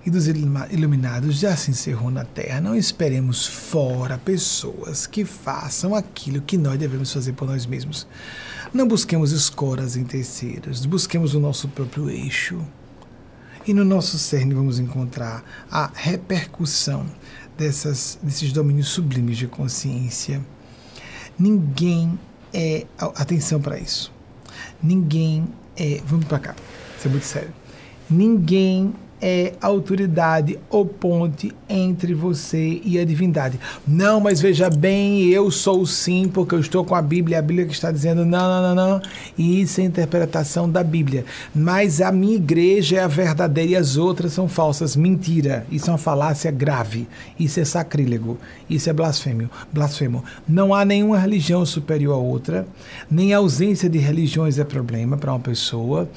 e 0.06 0.10
dos 0.10 0.27
iluminados 0.27 1.38
já 1.38 1.56
se 1.56 1.72
encerrou 1.72 2.10
na 2.10 2.23
terra. 2.23 2.61
Não 2.61 2.76
esperemos 2.76 3.45
fora 3.45 4.18
pessoas 4.18 5.06
que 5.06 5.26
façam 5.26 5.93
aquilo 5.93 6.41
que 6.41 6.57
nós 6.57 6.77
devemos 6.77 7.11
fazer 7.11 7.34
por 7.34 7.47
nós 7.47 7.65
mesmos. 7.65 8.07
Não 8.73 8.88
busquemos 8.88 9.31
escoras 9.31 9.95
em 9.95 10.03
terceiros, 10.03 10.85
busquemos 10.85 11.34
o 11.34 11.39
nosso 11.39 11.68
próprio 11.68 12.10
eixo. 12.10 12.65
E 13.69 13.73
no 13.75 13.85
nosso 13.85 14.17
cerne 14.17 14.51
vamos 14.55 14.79
encontrar 14.79 15.43
a 15.69 15.91
repercussão 15.93 17.05
dessas, 17.55 18.17
desses 18.19 18.51
domínios 18.51 18.87
sublimes 18.87 19.37
de 19.37 19.45
consciência. 19.45 20.43
Ninguém 21.37 22.17
é. 22.51 22.87
Atenção 22.97 23.61
para 23.61 23.77
isso. 23.77 24.11
Ninguém 24.81 25.47
é. 25.77 26.01
Vamos 26.03 26.25
para 26.25 26.39
cá. 26.39 26.55
Isso 26.97 27.07
é 27.07 27.11
muito 27.11 27.25
sério. 27.27 27.53
Ninguém 28.09 28.91
é 29.21 29.53
autoridade 29.61 30.57
ou 30.69 30.85
ponte 30.85 31.51
entre 31.67 32.13
você 32.13 32.81
e 32.83 32.97
a 32.97 33.05
divindade. 33.05 33.59
Não, 33.87 34.19
mas 34.19 34.41
veja 34.41 34.69
bem, 34.69 35.25
eu 35.27 35.51
sou 35.51 35.85
sim, 35.85 36.27
porque 36.27 36.55
eu 36.55 36.59
estou 36.59 36.83
com 36.85 36.95
a 36.95 37.01
Bíblia, 37.01 37.39
a 37.39 37.41
Bíblia 37.41 37.65
que 37.65 37.73
está 37.73 37.91
dizendo 37.91 38.25
não, 38.25 38.39
não, 38.39 38.75
não, 38.75 38.89
não, 38.89 39.01
e 39.37 39.61
isso 39.61 39.81
é 39.81 39.83
a 39.83 39.87
interpretação 39.87 40.69
da 40.69 40.83
Bíblia. 40.83 41.25
Mas 41.53 42.01
a 42.01 42.11
minha 42.11 42.35
igreja 42.35 42.97
é 42.97 43.03
a 43.03 43.07
verdadeira 43.07 43.71
e 43.71 43.75
as 43.75 43.97
outras 43.97 44.33
são 44.33 44.47
falsas. 44.47 44.95
Mentira, 44.95 45.65
isso 45.71 45.89
é 45.89 45.93
uma 45.93 45.97
falácia 45.97 46.51
grave, 46.51 47.07
isso 47.39 47.59
é 47.59 47.65
sacrílego, 47.65 48.37
isso 48.69 48.89
é 48.89 48.93
blasfêmio, 48.93 49.49
blasfemo. 49.71 50.23
Não 50.47 50.73
há 50.73 50.85
nenhuma 50.85 51.19
religião 51.19 51.65
superior 51.65 52.13
a 52.13 52.17
outra, 52.17 52.65
nem 53.09 53.33
a 53.33 53.37
ausência 53.37 53.89
de 53.89 53.97
religiões 53.97 54.57
é 54.57 54.63
problema 54.63 55.17
para 55.17 55.31
uma 55.31 55.39
pessoa. 55.39 56.09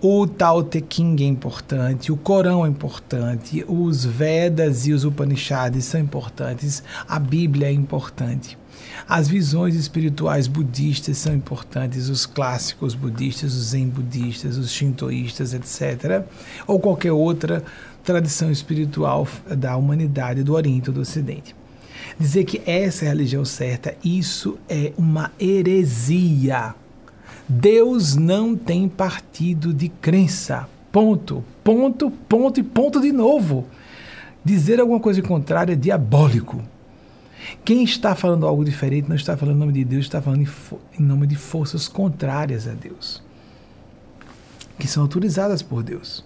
O 0.00 0.28
Tao 0.28 0.62
Te 0.62 0.80
Ching 0.88 1.16
é 1.24 1.26
importante, 1.26 2.12
o 2.12 2.16
Corão 2.16 2.64
é 2.64 2.68
importante, 2.68 3.64
os 3.66 4.04
Vedas 4.04 4.86
e 4.86 4.92
os 4.92 5.04
Upanishads 5.04 5.86
são 5.86 6.00
importantes, 6.00 6.84
a 7.08 7.18
Bíblia 7.18 7.66
é 7.66 7.72
importante. 7.72 8.56
As 9.08 9.26
visões 9.26 9.74
espirituais 9.74 10.46
budistas 10.46 11.18
são 11.18 11.34
importantes, 11.34 12.08
os 12.08 12.26
clássicos 12.26 12.94
budistas, 12.94 13.56
os 13.56 13.70
zen 13.70 13.88
budistas, 13.88 14.56
os 14.56 14.70
shintoístas, 14.70 15.52
etc. 15.52 16.22
Ou 16.64 16.78
qualquer 16.78 17.10
outra 17.10 17.64
tradição 18.04 18.52
espiritual 18.52 19.26
da 19.48 19.76
humanidade, 19.76 20.44
do 20.44 20.54
Oriente 20.54 20.90
ou 20.90 20.94
do 20.94 21.00
Ocidente. 21.00 21.56
Dizer 22.16 22.44
que 22.44 22.62
essa 22.70 23.04
é 23.04 23.08
a 23.08 23.10
religião 23.10 23.44
certa, 23.44 23.96
isso 24.04 24.60
é 24.68 24.92
uma 24.96 25.32
heresia 25.40 26.72
Deus 27.48 28.14
não 28.14 28.54
tem 28.54 28.88
partido 28.88 29.72
de 29.72 29.88
crença. 29.88 30.68
Ponto, 30.92 31.42
ponto, 31.64 32.10
ponto 32.10 32.60
e 32.60 32.62
ponto 32.62 33.00
de 33.00 33.10
novo. 33.10 33.66
Dizer 34.44 34.80
alguma 34.80 35.00
coisa 35.00 35.22
contrária 35.22 35.72
é 35.72 35.76
diabólico. 35.76 36.62
Quem 37.64 37.82
está 37.84 38.14
falando 38.14 38.46
algo 38.46 38.64
diferente 38.64 39.08
não 39.08 39.16
está 39.16 39.36
falando 39.36 39.56
em 39.56 39.60
nome 39.60 39.72
de 39.72 39.84
Deus, 39.84 40.04
está 40.04 40.20
falando 40.20 40.46
em 40.98 41.02
nome 41.02 41.26
de 41.26 41.36
forças 41.36 41.88
contrárias 41.88 42.68
a 42.68 42.72
Deus, 42.72 43.22
que 44.78 44.86
são 44.86 45.02
autorizadas 45.02 45.62
por 45.62 45.82
Deus. 45.82 46.24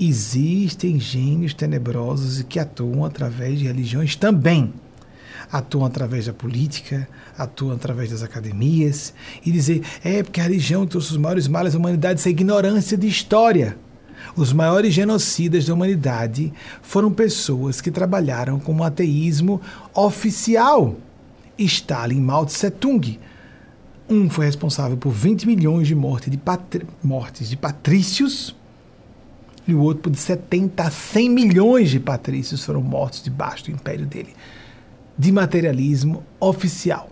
Existem 0.00 0.98
gênios 0.98 1.52
tenebrosos 1.52 2.42
que 2.42 2.58
atuam 2.58 3.04
através 3.04 3.58
de 3.58 3.66
religiões 3.66 4.16
também 4.16 4.72
atuam 5.52 5.84
através 5.84 6.24
da 6.24 6.32
política, 6.32 7.06
atuam 7.36 7.74
através 7.74 8.10
das 8.10 8.22
academias, 8.22 9.12
e 9.44 9.52
dizer, 9.52 9.82
é 10.02 10.22
porque 10.22 10.40
a 10.40 10.44
religião 10.44 10.86
trouxe 10.86 11.10
os 11.10 11.18
maiores 11.18 11.46
males 11.46 11.74
da 11.74 11.78
humanidade, 11.78 12.20
isso 12.20 12.28
é 12.28 12.30
ignorância 12.30 12.96
de 12.96 13.06
história. 13.06 13.76
Os 14.34 14.52
maiores 14.52 14.94
genocidas 14.94 15.66
da 15.66 15.74
humanidade 15.74 16.52
foram 16.80 17.12
pessoas 17.12 17.82
que 17.82 17.90
trabalharam 17.90 18.58
com 18.58 18.74
o 18.74 18.82
ateísmo 18.82 19.60
oficial. 19.94 20.96
Stalin, 21.58 22.20
Mao 22.20 22.46
Tse 22.46 22.70
Tung. 22.70 23.20
Um 24.08 24.30
foi 24.30 24.46
responsável 24.46 24.96
por 24.96 25.10
20 25.10 25.46
milhões 25.46 25.86
de 25.86 25.94
mortes 25.94 26.30
de, 26.30 26.40
mortes 27.02 27.48
de 27.48 27.56
patrícios, 27.56 28.56
e 29.68 29.74
o 29.74 29.80
outro 29.80 30.10
por 30.10 30.16
70 30.16 30.82
a 30.82 30.90
100 30.90 31.28
milhões 31.28 31.90
de 31.90 32.00
patrícios 32.00 32.64
foram 32.64 32.80
mortos 32.80 33.22
debaixo 33.22 33.66
do 33.66 33.70
império 33.70 34.06
dele 34.06 34.34
de 35.18 35.32
materialismo 35.32 36.22
oficial. 36.40 37.08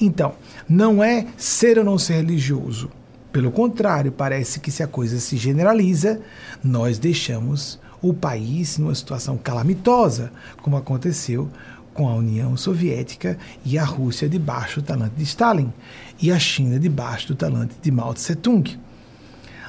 Então, 0.00 0.34
não 0.68 1.02
é 1.02 1.26
ser 1.36 1.78
ou 1.78 1.84
não 1.84 1.98
ser 1.98 2.14
religioso. 2.14 2.90
Pelo 3.32 3.52
contrário, 3.52 4.10
parece 4.10 4.58
que 4.58 4.70
se 4.70 4.82
a 4.82 4.88
coisa 4.88 5.20
se 5.20 5.36
generaliza, 5.36 6.20
nós 6.64 6.98
deixamos 6.98 7.78
o 8.02 8.14
país 8.14 8.78
numa 8.78 8.94
situação 8.94 9.36
calamitosa, 9.36 10.32
como 10.62 10.76
aconteceu 10.76 11.48
com 11.92 12.08
a 12.08 12.14
União 12.14 12.56
Soviética 12.56 13.36
e 13.64 13.76
a 13.78 13.84
Rússia 13.84 14.28
debaixo 14.28 14.80
do 14.80 14.86
talante 14.86 15.14
de 15.16 15.22
Stalin 15.24 15.72
e 16.20 16.32
a 16.32 16.38
China 16.38 16.78
debaixo 16.78 17.28
do 17.28 17.34
talante 17.34 17.74
de 17.80 17.90
Mao 17.90 18.14
Tse 18.14 18.34
Tung 18.34 18.78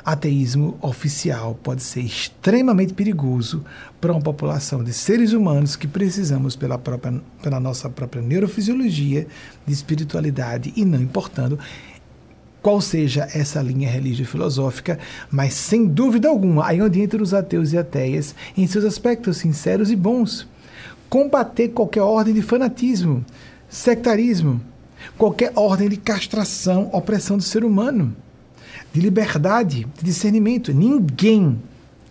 ateísmo 0.04 0.78
oficial 0.82 1.58
pode 1.62 1.84
ser 1.84 2.02
extremamente 2.02 2.94
perigoso 2.94 3.64
para 4.00 4.12
uma 4.12 4.22
população 4.22 4.84
de 4.84 4.94
seres 4.94 5.34
humanos 5.34 5.76
que 5.76 5.88
precisamos, 5.88 6.56
pela, 6.56 6.78
própria, 6.78 7.22
pela 7.42 7.60
nossa 7.60 7.90
própria 7.90 8.22
neurofisiologia, 8.22 9.28
de 9.66 9.74
espiritualidade 9.74 10.74
e 10.76 10.84
não 10.84 11.02
importando 11.02 11.60
qual 12.62 12.80
seja 12.80 13.28
essa 13.34 13.62
linha 13.62 13.90
religio-filosófica, 13.90 15.00
mas 15.32 15.54
sem 15.54 15.88
dúvida 15.88 16.30
alguma, 16.30 16.68
aí 16.68 16.82
onde 16.82 17.02
entram 17.02 17.24
os 17.24 17.34
ateus 17.34 17.74
e 17.74 17.78
ateias 17.78 18.36
em 18.56 18.68
seus 18.68 18.86
aspectos 18.86 19.38
sinceros 19.38 19.90
e 19.90 19.96
bons. 19.96 20.48
Combater 21.10 21.70
qualquer 21.70 22.04
ordem 22.04 22.34
de 22.34 22.42
fanatismo, 22.42 23.26
sectarismo, 23.68 24.62
qualquer 25.18 25.52
ordem 25.56 25.90
de 25.90 25.98
castração, 25.98 26.90
opressão 26.94 27.38
do 27.38 27.44
ser 27.44 27.64
humano, 27.64 28.16
de 28.94 29.00
liberdade, 29.00 29.88
de 29.98 30.04
discernimento. 30.04 30.74
Ninguém 30.74 31.62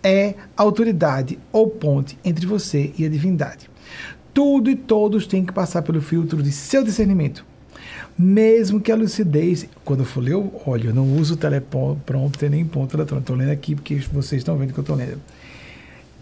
é 0.03 0.35
autoridade 0.55 1.37
ou 1.51 1.69
ponte 1.69 2.17
entre 2.23 2.45
você 2.45 2.91
e 2.97 3.05
a 3.05 3.09
divindade. 3.09 3.69
Tudo 4.33 4.69
e 4.69 4.75
todos 4.75 5.27
têm 5.27 5.45
que 5.45 5.53
passar 5.53 5.81
pelo 5.81 6.01
filtro 6.01 6.41
de 6.41 6.51
seu 6.51 6.83
discernimento. 6.83 7.45
Mesmo 8.17 8.79
que 8.79 8.91
a 8.91 8.95
lucidez, 8.95 9.67
quando 9.83 10.01
eu 10.01 10.05
for 10.05 10.21
ler, 10.21 10.35
olha, 10.65 10.87
eu 10.87 10.93
não 10.93 11.17
uso 11.17 11.35
teleprompter 11.35 12.49
nem 12.49 12.65
ponto 12.65 12.95
eletrônico, 12.95 13.23
estou 13.23 13.35
lendo 13.35 13.51
aqui 13.51 13.75
porque 13.75 13.95
vocês 14.11 14.41
estão 14.41 14.57
vendo 14.57 14.73
que 14.73 14.79
eu 14.79 14.83
estou 14.83 14.95
lendo. 14.95 15.19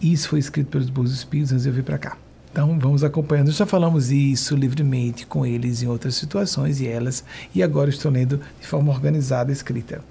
Isso 0.02 0.30
foi 0.30 0.40
escrito 0.40 0.68
pelos 0.68 0.90
bons 0.90 1.12
espíritos 1.12 1.52
antes 1.52 1.64
de 1.64 1.70
eu 1.70 1.74
vir 1.74 1.84
para 1.84 1.98
cá. 1.98 2.18
Então 2.52 2.80
vamos 2.80 3.04
acompanhando. 3.04 3.52
Já 3.52 3.66
falamos 3.66 4.12
isso 4.12 4.56
livremente 4.56 5.26
com 5.26 5.46
eles 5.46 5.84
em 5.84 5.88
outras 5.88 6.16
situações 6.16 6.80
e 6.80 6.88
elas, 6.88 7.24
e 7.54 7.62
agora 7.62 7.90
estou 7.90 8.12
lendo 8.12 8.40
de 8.60 8.68
forma 8.68 8.92
organizada 8.92 9.52
escrita. 9.52 10.02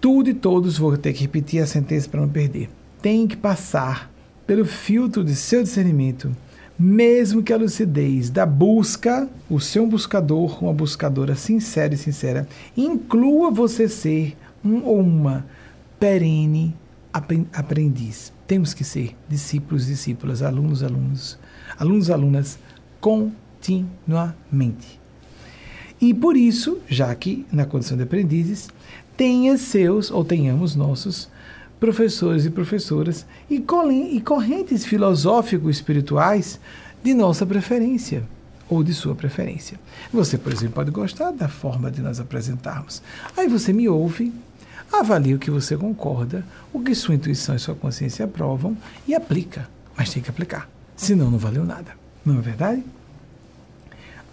Tudo 0.00 0.30
e 0.30 0.34
todos 0.34 0.78
vou 0.78 0.96
ter 0.96 1.12
que 1.12 1.20
repetir 1.20 1.62
a 1.62 1.66
sentença 1.66 2.08
para 2.08 2.22
não 2.22 2.28
perder. 2.28 2.70
Tem 3.02 3.26
que 3.26 3.36
passar 3.36 4.10
pelo 4.46 4.64
filtro 4.64 5.22
de 5.22 5.36
seu 5.36 5.62
discernimento, 5.62 6.34
mesmo 6.78 7.42
que 7.42 7.52
a 7.52 7.56
lucidez 7.58 8.30
da 8.30 8.46
busca, 8.46 9.28
o 9.50 9.60
seu 9.60 9.86
buscador, 9.86 10.64
uma 10.64 10.72
buscadora 10.72 11.34
sincera 11.34 11.92
e 11.92 11.98
sincera, 11.98 12.48
inclua 12.74 13.50
você 13.50 13.88
ser 13.88 14.36
um 14.64 14.82
ou 14.84 15.00
uma 15.00 15.44
perene 15.98 16.74
aprendiz. 17.52 18.32
Temos 18.46 18.72
que 18.72 18.84
ser 18.84 19.14
discípulos, 19.28 19.86
discípulas, 19.86 20.42
alunos, 20.42 20.82
alunos, 20.82 21.38
alunos, 21.78 22.10
alunas 22.10 22.58
continuamente. 23.00 24.98
E 26.00 26.14
por 26.14 26.34
isso, 26.34 26.78
já 26.88 27.14
que 27.14 27.44
na 27.52 27.66
condição 27.66 27.94
de 27.94 28.04
aprendizes, 28.04 28.70
tenha 29.20 29.58
seus, 29.58 30.10
ou 30.10 30.24
tenhamos 30.24 30.74
nossos, 30.74 31.28
professores 31.78 32.46
e 32.46 32.50
professoras 32.50 33.26
e, 33.50 33.62
e 34.12 34.20
correntes 34.22 34.86
filosófico-espirituais 34.86 36.58
de 37.04 37.12
nossa 37.12 37.44
preferência 37.44 38.26
ou 38.66 38.82
de 38.82 38.94
sua 38.94 39.14
preferência. 39.14 39.78
Você, 40.10 40.38
por 40.38 40.50
exemplo, 40.50 40.76
pode 40.76 40.90
gostar 40.90 41.32
da 41.32 41.50
forma 41.50 41.90
de 41.90 42.00
nós 42.00 42.18
apresentarmos. 42.18 43.02
Aí 43.36 43.46
você 43.46 43.74
me 43.74 43.90
ouve, 43.90 44.32
avalia 44.90 45.36
o 45.36 45.38
que 45.38 45.50
você 45.50 45.76
concorda, 45.76 46.42
o 46.72 46.80
que 46.80 46.94
sua 46.94 47.14
intuição 47.14 47.54
e 47.54 47.58
sua 47.58 47.74
consciência 47.74 48.24
aprovam 48.24 48.74
e 49.06 49.14
aplica. 49.14 49.68
Mas 49.98 50.08
tem 50.08 50.22
que 50.22 50.30
aplicar, 50.30 50.66
senão 50.96 51.30
não 51.30 51.38
valeu 51.38 51.66
nada. 51.66 51.92
Não 52.24 52.38
é 52.38 52.40
verdade? 52.40 52.82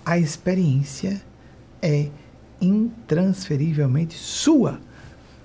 A 0.06 0.18
experiência 0.18 1.22
é 1.82 2.08
intransferivelmente 2.62 4.16
sua 4.16 4.80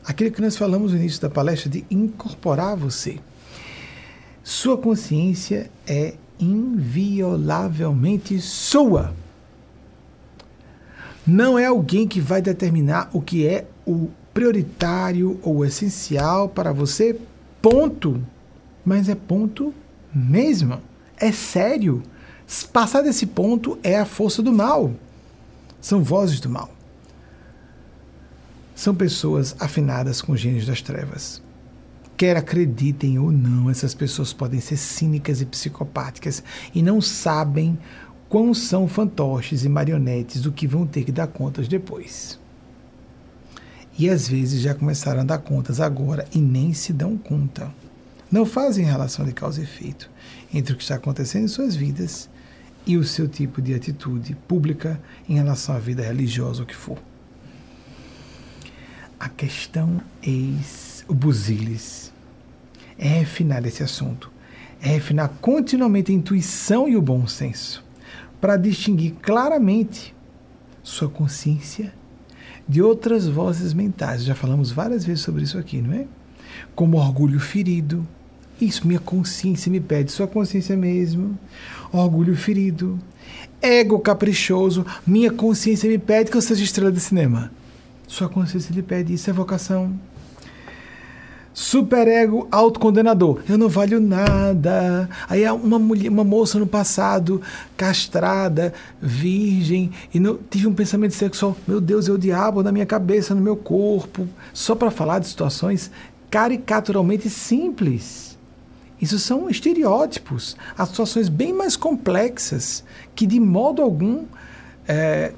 aquilo 0.05 0.31
que 0.31 0.43
nós 0.43 0.57
falamos 0.57 0.93
no 0.93 0.99
início 0.99 1.21
da 1.21 1.31
palestra 1.31 1.71
de 1.71 1.85
incorporar 1.91 2.77
você. 2.77 3.19
Sua 4.43 4.77
consciência 4.77 5.71
é 5.87 6.15
inviolavelmente 6.39 8.41
sua. 8.41 9.15
Não 11.25 11.59
é 11.59 11.67
alguém 11.67 12.09
que 12.09 12.21
vai 12.21 12.43
determinar 12.43 13.09
o 13.13 13.23
que 13.23 13.47
é 13.47 13.67
o 13.87 14.11
prioritário 14.35 15.39
ou 15.43 15.65
essencial 15.65 16.49
para 16.49 16.73
você, 16.73 17.17
ponto. 17.61 18.21
Mas 18.85 19.09
é 19.09 19.15
ponto 19.15 19.73
mesmo. 20.13 20.81
É 21.17 21.31
sério. 21.31 22.03
Passar 22.73 23.03
desse 23.03 23.27
ponto 23.27 23.79
é 23.85 23.97
a 23.97 24.05
força 24.05 24.43
do 24.43 24.53
mal. 24.53 24.93
São 25.81 26.03
vozes 26.03 26.41
do 26.41 26.51
mal 26.51 26.69
são 28.83 28.97
pessoas 28.97 29.55
afinadas 29.61 30.21
com 30.21 30.37
gênios 30.37 30.67
das 30.67 30.83
trevas. 30.83 31.41
Quer 32.17 32.37
acreditem 32.37 33.17
ou 33.17 33.31
não, 33.31 33.71
essas 33.71 33.95
pessoas 33.95 34.33
podem 34.33 34.59
ser 34.59 34.77
cínicas 34.77 35.41
e 35.41 35.47
psicopáticas 35.47 36.43
e 36.75 36.83
não 36.83 37.01
sabem 37.01 37.79
quão 38.29 38.53
são 38.53 38.89
fantoches 38.89 39.65
e 39.65 39.69
marionetes 39.69 40.43
do 40.43 40.51
que 40.51 40.67
vão 40.67 40.85
ter 40.85 41.05
que 41.05 41.13
dar 41.13 41.29
contas 41.29 41.69
depois. 41.69 42.41
E 43.97 44.11
às 44.11 44.27
vezes 44.27 44.61
já 44.61 44.75
começaram 44.75 45.21
a 45.21 45.25
dar 45.25 45.39
contas 45.39 45.81
agora 45.81 46.27
e 46.35 46.39
nem 46.39 46.75
se 46.75 46.93
dão 46.93 47.17
conta. 47.17 47.73
Não 48.29 48.45
fazem 48.45 48.85
relação 48.85 49.25
de 49.25 49.33
causa 49.33 49.61
e 49.61 49.63
efeito 49.63 50.11
entre 50.53 50.73
o 50.73 50.77
que 50.77 50.83
está 50.83 50.97
acontecendo 50.97 51.45
em 51.45 51.49
suas 51.49 51.77
vidas 51.77 52.29
e 52.85 52.97
o 52.97 53.05
seu 53.05 53.29
tipo 53.29 53.63
de 53.63 53.75
atitude 53.75 54.35
pública 54.49 55.01
em 55.29 55.35
relação 55.35 55.77
à 55.77 55.79
vida 55.79 56.03
religiosa 56.03 56.63
ou 56.63 56.67
que 56.67 56.75
for. 56.75 56.99
A 59.23 59.29
questão 59.29 60.01
eis 60.21 61.05
o 61.07 61.15
busilis. 61.15 62.13
É 62.99 63.07
refinar 63.07 63.65
esse 63.65 63.81
assunto. 63.81 64.29
É 64.83 64.89
refinar 64.89 65.29
continuamente 65.41 66.11
a 66.11 66.15
intuição 66.17 66.89
e 66.89 66.97
o 66.97 67.01
bom 67.01 67.29
senso. 67.29 67.85
Para 68.41 68.57
distinguir 68.57 69.13
claramente 69.23 70.13
sua 70.83 71.09
consciência 71.09 71.95
de 72.69 72.83
outras 72.83 73.29
vozes 73.29 73.73
mentais. 73.73 74.25
Já 74.25 74.35
falamos 74.35 74.73
várias 74.73 75.05
vezes 75.05 75.23
sobre 75.23 75.45
isso 75.45 75.57
aqui, 75.57 75.81
não 75.81 75.95
é? 75.95 76.05
Como 76.75 76.97
orgulho 76.97 77.39
ferido. 77.39 78.05
Isso, 78.61 78.89
minha 78.89 78.99
consciência 78.99 79.71
me 79.71 79.79
pede, 79.79 80.11
sua 80.11 80.27
consciência 80.27 80.77
mesmo. 80.77 81.39
Orgulho 81.93 82.37
ferido. 82.37 82.99
Ego 83.63 84.01
caprichoso. 84.01 84.85
Minha 85.07 85.31
consciência 85.31 85.89
me 85.89 85.97
pede 85.97 86.29
que 86.29 86.37
eu 86.37 86.43
seja 86.43 86.65
estrela 86.65 86.91
de 86.91 86.99
cinema. 86.99 87.53
Sua 88.13 88.29
consciência 88.29 88.75
lhe 88.75 88.83
pede 88.83 89.15
isso, 89.15 89.31
é 89.31 89.33
vocação. 89.33 89.99
Superego 91.55 92.47
autocondenador. 92.53 93.41
Eu 93.49 93.57
não 93.57 93.71
valho 93.71 94.03
nada. 94.03 95.09
Aí 95.27 95.51
uma 95.51 95.79
mulher, 95.79 96.11
uma 96.11 96.23
moça 96.23 96.59
no 96.59 96.67
passado, 96.67 97.41
castrada, 97.75 98.75
virgem, 99.01 99.93
e 100.13 100.21
não, 100.21 100.39
tive 100.51 100.67
um 100.67 100.75
pensamento 100.75 101.15
sexual. 101.15 101.57
Meu 101.67 101.81
Deus, 101.81 102.07
é 102.07 102.13
o 102.13 102.19
diabo 102.19 102.63
na 102.63 102.71
minha 102.71 102.85
cabeça, 102.85 103.35
no 103.35 103.41
meu 103.41 103.57
corpo. 103.57 104.29
Só 104.53 104.75
para 104.75 104.91
falar 104.91 105.19
de 105.19 105.29
situações 105.29 105.91
caricaturalmente 106.31 107.31
simples. 107.31 108.37
Isso 109.01 109.19
são 109.19 109.49
estereótipos, 109.49 110.55
as 110.77 110.91
situações 110.91 111.31
bem 111.31 111.55
mais 111.55 111.77
complexas 111.77 112.85
que 113.15 113.27
de 113.27 113.41
modo 113.41 113.81
algum 113.81 114.27
é, 114.87 115.33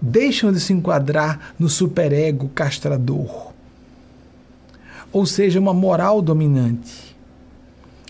deixam 0.00 0.52
de 0.52 0.60
se 0.60 0.72
enquadrar 0.72 1.54
no 1.58 1.68
superego 1.68 2.48
castrador. 2.50 3.52
Ou 5.12 5.24
seja, 5.26 5.58
uma 5.58 5.74
moral 5.74 6.20
dominante. 6.20 7.16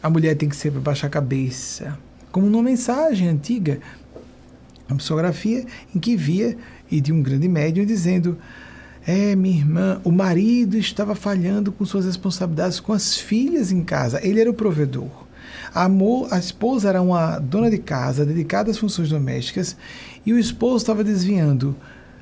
A 0.03 0.11
mulher 0.11 0.37
tem 0.37 0.49
que 0.49 0.57
sempre 0.57 0.81
baixar 0.81 1.07
a 1.07 1.11
cabeça. 1.11 1.99
Como 2.31 2.49
numa 2.49 2.63
mensagem 2.63 3.29
antiga, 3.29 3.81
uma 4.89 4.97
psicografia 4.97 5.65
em 5.95 5.99
que 5.99 6.17
via, 6.17 6.57
e 6.91 7.01
de 7.01 7.13
um 7.13 7.23
grande 7.23 7.49
médium, 7.49 7.85
dizendo: 7.85 8.39
É, 9.07 9.37
minha 9.37 9.59
irmã, 9.59 10.01
o 10.05 10.11
marido 10.11 10.77
estava 10.77 11.15
falhando 11.15 11.71
com 11.71 11.85
suas 11.85 12.05
responsabilidades 12.05 12.81
com 12.81 12.93
as 12.93 13.17
filhas 13.17 13.71
em 13.71 13.83
casa. 13.83 14.25
Ele 14.27 14.41
era 14.41 14.51
o 14.51 14.55
provedor. 14.55 15.27
A, 15.75 15.85
amor, 15.85 16.29
a 16.31 16.39
esposa 16.39 16.89
era 16.89 17.03
uma 17.03 17.39
dona 17.39 17.71
de 17.71 17.79
casa 17.79 18.25
dedicada 18.25 18.71
às 18.71 18.79
funções 18.79 19.09
domésticas 19.11 19.77
e 20.29 20.33
o 20.35 20.39
esposo 20.39 20.77
estava 20.77 21.03
desviando 21.03 21.75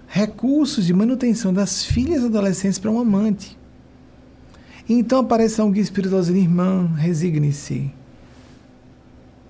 recursos 0.06 0.86
de 0.86 0.94
manutenção 0.94 1.52
das 1.52 1.84
filhas 1.84 2.22
adolescentes 2.24 2.78
para 2.78 2.88
um 2.88 3.00
amante. 3.00 3.58
Então 4.88 5.18
aparece 5.18 5.60
um 5.60 5.72
guia 5.72 5.82
espirituoso 5.82 6.32
dizendo, 6.32 6.48
irmã, 6.48 6.86
resigne-se. 6.96 7.90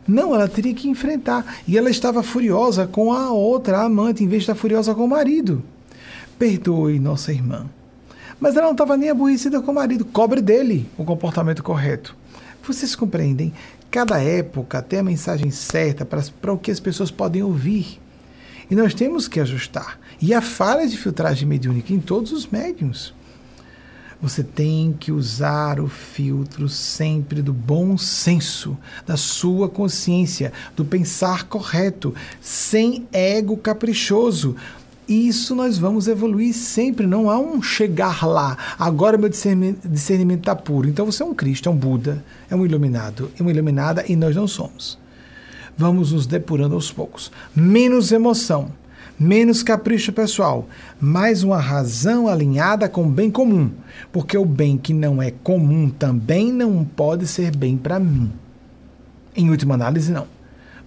Não, 0.09 0.35
ela 0.35 0.49
teria 0.49 0.73
que 0.73 0.89
enfrentar. 0.89 1.59
E 1.69 1.77
ela 1.77 1.91
estava 1.91 2.23
furiosa 2.23 2.87
com 2.87 3.13
a 3.13 3.31
outra 3.31 3.81
a 3.81 3.85
amante, 3.85 4.25
em 4.25 4.27
vez 4.27 4.45
de 4.45 4.45
estar 4.45 4.55
furiosa 4.55 4.95
com 4.95 5.05
o 5.05 5.09
marido. 5.09 5.63
Perdoe 6.39 6.99
nossa 6.99 7.31
irmã. 7.31 7.67
Mas 8.41 8.57
ela 8.57 8.65
não 8.65 8.73
estava 8.73 8.97
nem 8.97 9.11
aborrecida 9.11 9.61
com 9.61 9.73
o 9.73 9.75
marido. 9.75 10.03
Cobre 10.03 10.41
dele 10.41 10.89
o 10.97 11.05
comportamento 11.05 11.63
correto. 11.63 12.17
Vocês 12.67 12.97
compreendem? 12.97 13.53
Cada 13.91 14.19
época 14.19 14.81
tem 14.81 15.01
a 15.01 15.03
mensagem 15.03 15.51
certa 15.51 16.07
para 16.07 16.55
o 16.55 16.59
que 16.59 16.71
as 16.71 16.81
pessoas 16.81 17.11
podem 17.11 17.43
ouvir. 17.43 18.01
E 18.71 18.75
nós 18.75 18.95
temos 18.95 19.29
que 19.29 19.39
ajustar. 19.39 19.99
E 20.21 20.35
a 20.35 20.41
falha 20.41 20.87
de 20.87 20.97
filtragem 20.97 21.47
mediúnica 21.47 21.93
em 21.93 22.01
todos 22.01 22.33
os 22.33 22.47
médiums. 22.47 23.15
Você 24.21 24.43
tem 24.43 24.95
que 24.99 25.13
usar 25.13 25.79
o 25.79 25.89
filtro 25.89 26.69
sempre 26.69 27.43
do 27.43 27.53
bom 27.53 27.99
senso, 27.99 28.77
da 29.07 29.17
sua 29.17 29.69
consciência, 29.69 30.53
do 30.75 30.85
pensar 30.85 31.45
correto, 31.45 32.15
sem 32.41 33.07
ego 33.13 33.57
caprichoso. 33.59 34.57
Isso 35.07 35.55
nós 35.55 35.79
vamos 35.79 36.09
evoluir 36.09 36.55
sempre, 36.55 37.07
não 37.07 37.31
há 37.31 37.39
um 37.39 37.63
chegar 37.63 38.27
lá. 38.27 38.57
Agora 38.79 39.19
meu 39.19 39.29
discernimento 39.29 40.41
está 40.41 40.57
puro. 40.57 40.89
Então 40.89 41.07
você 41.07 41.23
é 41.23 41.27
um 41.27 41.35
Cristo, 41.35 41.69
é 41.69 41.73
um 41.73 41.77
Buda, 41.77 42.25
é 42.51 42.57
um 42.57 42.65
iluminado, 42.65 43.31
é 43.39 43.43
uma 43.43 43.53
iluminada 43.53 44.05
e 44.09 44.17
nós 44.17 44.35
não 44.35 44.49
somos 44.49 44.99
vamos 45.77 46.13
nos 46.13 46.27
depurando 46.27 46.75
aos 46.75 46.91
poucos. 46.91 47.31
Menos 47.55 48.13
emoção. 48.13 48.71
menos 49.19 49.63
capricho 49.63 50.13
pessoal, 50.13 50.69
mais 51.01 51.43
uma 51.43 51.59
razão 51.59 52.29
alinhada 52.29 52.87
com 52.87 53.05
o 53.05 53.11
bem 53.11 53.31
comum, 53.31 53.71
porque 54.13 54.37
o 54.37 54.45
bem 54.45 54.77
que 54.77 54.93
não 54.93 55.23
é 55.23 55.31
comum 55.31 55.89
também 55.89 56.53
não 56.53 56.85
pode 56.85 57.27
ser 57.27 57.57
bem 57.57 57.79
para 57.79 57.99
mim. 57.99 58.31
Em 59.35 59.49
última 59.49 59.75
análise, 59.75 60.13
não. 60.13 60.27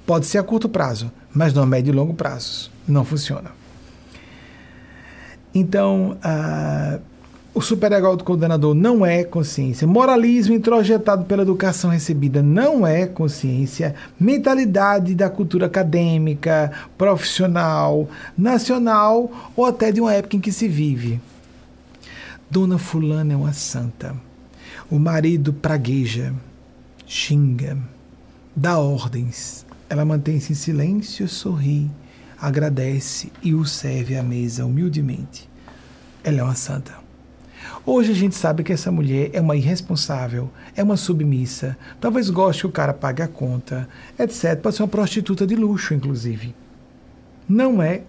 Pode 0.06 0.28
ser 0.28 0.38
a 0.38 0.44
curto 0.44 0.70
prazo, 0.70 1.12
mas 1.34 1.54
não 1.54 1.64
a 1.64 1.66
médio 1.66 1.92
e 1.92 1.96
longo 1.96 2.14
prazos. 2.14 2.70
Não 2.88 3.04
funciona. 3.04 3.52
Então, 5.54 6.18
uh, 6.24 7.02
o 7.60 7.62
superego 7.62 8.16
do 8.16 8.24
condenador 8.24 8.74
não 8.74 9.06
é 9.06 9.22
consciência. 9.22 9.86
Moralismo 9.86 10.54
introjetado 10.54 11.26
pela 11.26 11.42
educação 11.42 11.90
recebida 11.90 12.42
não 12.42 12.88
é 12.88 13.06
consciência. 13.06 13.96
Mentalidade 14.18 15.14
da 15.14 15.30
cultura 15.30 15.66
acadêmica, 15.66 16.72
profissional, 16.98 18.08
nacional 18.38 19.52
ou 19.58 19.66
até 19.66 19.92
de 19.92 20.00
uma 20.00 20.14
época 20.14 20.38
em 20.38 20.40
que 20.40 20.54
se 20.54 20.70
vive. 20.70 21.20
Dona 22.50 22.78
Fulana 22.78 23.34
é 23.34 23.36
uma 23.36 23.52
santa. 23.52 24.16
O 24.90 24.98
marido 24.98 25.52
pragueja, 25.52 26.34
xinga, 27.06 27.78
dá 28.56 28.80
ordens. 28.80 29.66
Ela 29.90 30.06
mantém-se 30.06 30.54
em 30.54 30.56
silêncio, 30.56 31.28
sorri, 31.28 31.92
agradece 32.40 33.34
e 33.44 33.54
o 33.54 33.66
serve 33.66 34.16
à 34.16 34.24
mesa 34.24 34.66
humildemente. 34.66 35.50
Ela 36.24 36.40
é 36.40 36.44
uma 36.44 36.56
santa. 36.56 37.09
Hoje 37.92 38.12
a 38.12 38.16
gente 38.16 38.36
sabe 38.36 38.64
que 38.64 38.72
essa 38.72 38.92
mulher 38.92 39.32
é 39.34 39.42
uma 39.42 39.56
irresponsável, 39.56 40.52
é 40.76 40.84
uma 40.84 40.96
submissa, 40.96 41.76
talvez 42.00 42.30
goste 42.30 42.62
que 42.62 42.68
o 42.68 42.72
cara 42.72 42.94
pague 42.94 43.24
a 43.24 43.28
conta, 43.28 43.90
etc. 44.20 44.56
Pode 44.62 44.76
ser 44.76 44.84
uma 44.84 44.88
prostituta 44.88 45.48
de 45.48 45.56
luxo, 45.56 45.96
inclusive. 45.96 46.54
Não 47.48 47.82
é. 47.82 48.04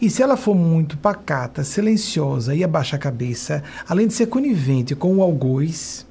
E 0.00 0.08
se 0.08 0.22
ela 0.22 0.38
for 0.38 0.54
muito 0.54 0.96
pacata, 0.96 1.64
silenciosa 1.64 2.54
e 2.54 2.64
abaixa 2.64 2.96
a 2.96 2.98
cabeça, 2.98 3.62
além 3.86 4.06
de 4.06 4.14
ser 4.14 4.28
conivente 4.28 4.94
com 4.94 5.14
o 5.16 5.22
algoz, 5.22 6.06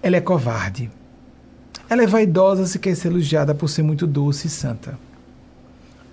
ela 0.00 0.14
é 0.14 0.20
covarde. 0.20 0.88
Ela 1.90 2.04
é 2.04 2.06
vaidosa 2.06 2.66
se 2.66 2.78
quer 2.78 2.94
ser 2.94 3.08
elogiada 3.08 3.52
por 3.52 3.68
ser 3.68 3.82
muito 3.82 4.06
doce 4.06 4.46
e 4.46 4.50
santa. 4.50 4.96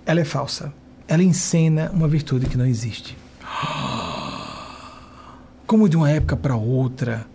Ela 0.04 0.22
é 0.22 0.24
falsa. 0.24 0.72
Ela 1.06 1.22
encena 1.22 1.88
uma 1.94 2.08
virtude 2.08 2.46
que 2.46 2.58
não 2.58 2.66
existe. 2.66 3.16
como 5.66 5.88
de 5.88 5.96
uma 5.96 6.10
época 6.10 6.36
para 6.36 6.56
outra, 6.56 7.26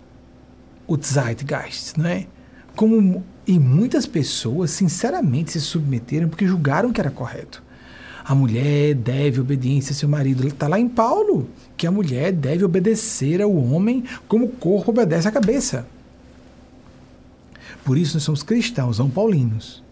o 0.88 0.98
Zeitgeist, 0.98 1.98
não 1.98 2.10
é? 2.10 2.28
Como 2.76 3.24
e 3.46 3.60
muitas 3.60 4.06
pessoas 4.06 4.72
sinceramente 4.72 5.52
se 5.52 5.62
submeteram 5.62 6.30
porque 6.30 6.48
julgaram 6.48 6.94
que 6.94 7.02
era 7.02 7.12
correto. 7.12 7.62
A 8.24 8.36
mulher 8.36 8.94
deve 8.94 9.42
obediência 9.42 9.92
ao 9.92 9.98
seu 9.98 10.08
marido. 10.08 10.48
Está 10.48 10.68
lá 10.68 10.80
em 10.80 10.88
Paulo 10.88 11.50
que 11.76 11.88
a 11.88 11.92
mulher 11.92 12.32
deve 12.32 12.64
obedecer 12.64 13.42
ao 13.42 13.54
homem 13.54 14.04
como 14.28 14.46
o 14.46 14.52
corpo 14.52 14.92
obedece 14.92 15.28
à 15.28 15.32
cabeça. 15.32 15.88
Por 17.84 17.98
isso 17.98 18.14
nós 18.16 18.24
somos 18.24 18.44
cristãos, 18.44 19.00
não 19.00 19.10
paulinos. 19.10 19.84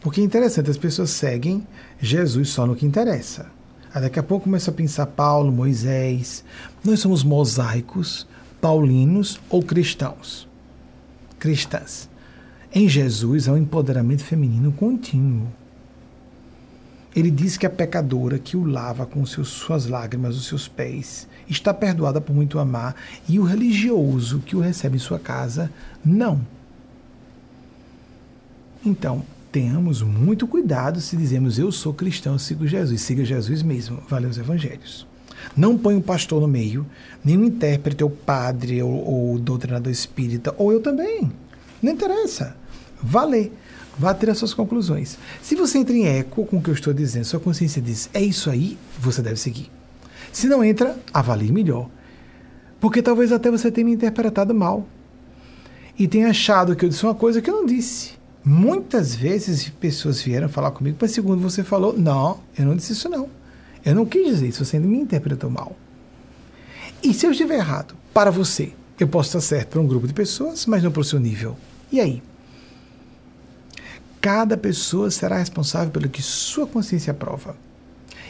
Porque 0.00 0.20
é 0.20 0.24
interessante, 0.24 0.70
as 0.70 0.76
pessoas 0.76 1.10
seguem 1.10 1.66
Jesus 1.98 2.50
só 2.50 2.66
no 2.66 2.76
que 2.76 2.84
interessa. 2.84 3.46
Aí 3.94 4.00
daqui 4.00 4.18
a 4.18 4.22
pouco 4.22 4.44
começa 4.44 4.70
a 4.70 4.74
pensar 4.74 5.06
Paulo, 5.06 5.52
Moisés. 5.52 6.44
Nós 6.82 7.00
somos 7.00 7.22
mosaicos, 7.22 8.26
paulinos 8.60 9.38
ou 9.50 9.62
cristãos? 9.62 10.48
Cristãs. 11.38 12.08
Em 12.74 12.88
Jesus 12.88 13.48
há 13.48 13.52
um 13.52 13.58
empoderamento 13.58 14.24
feminino 14.24 14.72
contínuo. 14.72 15.48
Ele 17.14 17.30
diz 17.30 17.58
que 17.58 17.66
a 17.66 17.70
pecadora 17.70 18.38
que 18.38 18.56
o 18.56 18.64
lava 18.64 19.04
com 19.04 19.26
seus, 19.26 19.48
suas 19.48 19.86
lágrimas 19.86 20.36
os 20.36 20.46
seus 20.46 20.66
pés 20.66 21.28
está 21.46 21.74
perdoada 21.74 22.22
por 22.22 22.34
muito 22.34 22.58
amar, 22.58 22.96
e 23.28 23.38
o 23.38 23.44
religioso 23.44 24.40
que 24.40 24.56
o 24.56 24.60
recebe 24.60 24.96
em 24.96 24.98
sua 24.98 25.18
casa, 25.18 25.70
não. 26.02 26.40
Então, 28.84 29.22
tenhamos 29.52 30.00
muito 30.00 30.46
cuidado 30.46 30.98
se 30.98 31.14
dizemos 31.14 31.58
eu 31.58 31.70
sou 31.70 31.92
cristão, 31.92 32.38
sigo 32.38 32.66
Jesus. 32.66 33.02
Siga 33.02 33.22
Jesus 33.22 33.62
mesmo, 33.62 34.02
valeu 34.08 34.30
os 34.30 34.38
evangelhos. 34.38 35.06
Não 35.54 35.76
põe 35.76 35.94
o 35.94 36.00
pastor 36.00 36.40
no 36.40 36.48
meio, 36.48 36.86
nem 37.22 37.36
o 37.36 37.44
intérprete, 37.44 38.02
ou 38.02 38.08
padre, 38.08 38.82
ou, 38.82 38.90
ou 38.90 39.38
doutrinador 39.38 39.92
espírita, 39.92 40.54
ou 40.56 40.72
eu 40.72 40.80
também. 40.80 41.30
Não 41.82 41.92
interessa. 41.92 42.56
Vale. 43.02 43.52
Vá 43.98 44.14
ter 44.14 44.30
as 44.30 44.38
suas 44.38 44.54
conclusões. 44.54 45.18
Se 45.42 45.54
você 45.54 45.76
entra 45.76 45.94
em 45.94 46.06
eco 46.06 46.46
com 46.46 46.56
o 46.56 46.62
que 46.62 46.70
eu 46.70 46.74
estou 46.74 46.94
dizendo, 46.94 47.26
sua 47.26 47.38
consciência 47.38 47.82
diz, 47.82 48.08
é 48.14 48.22
isso 48.22 48.48
aí, 48.48 48.78
você 48.98 49.20
deve 49.20 49.36
seguir. 49.36 49.70
Se 50.32 50.48
não 50.48 50.64
entra, 50.64 50.96
avalie 51.12 51.52
melhor. 51.52 51.90
Porque 52.80 53.02
talvez 53.02 53.32
até 53.32 53.50
você 53.50 53.70
tenha 53.70 53.84
me 53.84 53.92
interpretado 53.92 54.54
mal. 54.54 54.86
E 55.98 56.08
tenha 56.08 56.28
achado 56.28 56.74
que 56.74 56.86
eu 56.86 56.88
disse 56.88 57.04
uma 57.04 57.14
coisa 57.14 57.42
que 57.42 57.50
eu 57.50 57.54
não 57.54 57.66
disse. 57.66 58.21
Muitas 58.44 59.14
vezes 59.14 59.68
pessoas 59.68 60.20
vieram 60.20 60.48
falar 60.48 60.72
comigo, 60.72 60.96
mas 61.00 61.12
segundo 61.12 61.40
você 61.40 61.62
falou, 61.62 61.96
não, 61.96 62.40
eu 62.58 62.64
não 62.64 62.74
disse 62.74 62.92
isso 62.92 63.08
não. 63.08 63.28
Eu 63.84 63.94
não 63.94 64.06
quis 64.06 64.26
dizer 64.26 64.48
isso, 64.48 64.64
você 64.64 64.78
me 64.78 64.98
interpretou 64.98 65.48
mal. 65.48 65.76
E 67.02 67.14
se 67.14 67.26
eu 67.26 67.30
estiver 67.30 67.56
errado, 67.56 67.94
para 68.12 68.30
você, 68.30 68.72
eu 68.98 69.08
posso 69.08 69.28
estar 69.28 69.40
certo 69.40 69.70
para 69.70 69.80
um 69.80 69.86
grupo 69.86 70.06
de 70.06 70.12
pessoas, 70.12 70.66
mas 70.66 70.82
não 70.82 70.90
para 70.90 71.00
o 71.00 71.04
seu 71.04 71.18
nível. 71.18 71.56
E 71.90 72.00
aí? 72.00 72.22
Cada 74.20 74.56
pessoa 74.56 75.10
será 75.10 75.38
responsável 75.38 75.90
pelo 75.90 76.08
que 76.08 76.22
sua 76.22 76.66
consciência 76.66 77.10
aprova. 77.10 77.56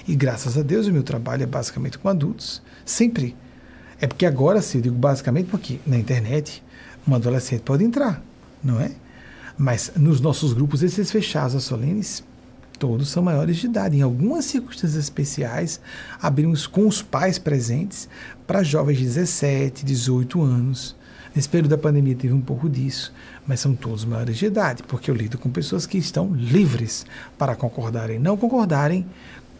E 0.09 0.15
graças 0.15 0.57
a 0.57 0.63
Deus 0.63 0.87
o 0.87 0.93
meu 0.93 1.03
trabalho 1.03 1.43
é 1.43 1.47
basicamente 1.47 1.99
com 1.99 2.09
adultos. 2.09 2.63
Sempre. 2.85 3.37
É 4.01 4.07
porque 4.07 4.27
agora, 4.27 4.61
sim, 4.61 4.79
eu 4.79 4.83
digo 4.83 4.97
basicamente 4.97 5.49
porque 5.51 5.79
na 5.87 5.99
internet 5.99 6.63
um 7.07 7.15
adolescente 7.15 7.61
pode 7.61 7.85
entrar, 7.85 8.23
não 8.65 8.81
é? 8.81 8.91
Mas 9.57 9.93
nos 9.97 10.21
nossos 10.21 10.53
grupos, 10.53 10.83
esses 10.83 11.11
fechados 11.11 11.55
a 11.55 11.61
solenes, 11.61 12.25
todos 12.79 13.11
são 13.11 13.23
maiores 13.23 13.59
de 13.59 13.67
idade. 13.67 13.97
Em 13.97 14.03
algumas 14.03 14.45
circunstâncias 14.47 14.97
especiais, 14.97 15.81
abrimos 16.21 16.67
com 16.67 16.87
os 16.87 17.03
pais 17.03 17.39
presentes 17.39 18.09
para 18.47 18.63
jovens 18.63 18.99
de 18.99 19.05
17, 19.05 19.85
18 19.85 20.43
anos. 20.43 20.97
Nesse 21.35 21.49
período 21.49 21.71
da 21.71 21.79
pandemia 21.79 22.15
teve 22.15 22.35
um 22.35 22.41
pouco 22.41 22.69
disso, 22.69 23.13
mas 23.47 23.61
são 23.61 23.75
todos 23.75 24.05
maiores 24.05 24.37
de 24.37 24.47
idade, 24.47 24.83
porque 24.83 25.11
eu 25.11 25.15
lido 25.15 25.39
com 25.39 25.49
pessoas 25.49 25.87
que 25.87 25.97
estão 25.97 26.35
livres 26.35 27.07
para 27.39 27.57
concordarem, 27.57 28.19
não 28.19 28.37
concordarem, 28.37 29.07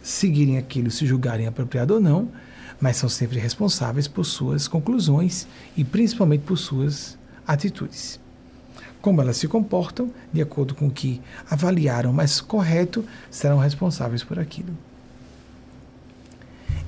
seguirem 0.01 0.57
aquilo, 0.57 0.91
se 0.91 1.05
julgarem 1.05 1.47
apropriado 1.47 1.95
ou 1.95 1.99
não, 1.99 2.29
mas 2.79 2.97
são 2.97 3.09
sempre 3.09 3.39
responsáveis 3.39 4.07
por 4.07 4.25
suas 4.25 4.67
conclusões 4.67 5.47
e 5.75 5.83
principalmente 5.83 6.41
por 6.41 6.57
suas 6.57 7.17
atitudes 7.47 8.19
como 9.03 9.21
elas 9.21 9.35
se 9.35 9.49
comportam, 9.49 10.09
de 10.31 10.41
acordo 10.41 10.73
com 10.73 10.87
o 10.87 10.89
que 10.89 11.21
avaliaram 11.49 12.13
mais 12.13 12.39
correto, 12.39 13.03
serão 13.29 13.57
responsáveis 13.57 14.23
por 14.23 14.39
aquilo. 14.39 14.69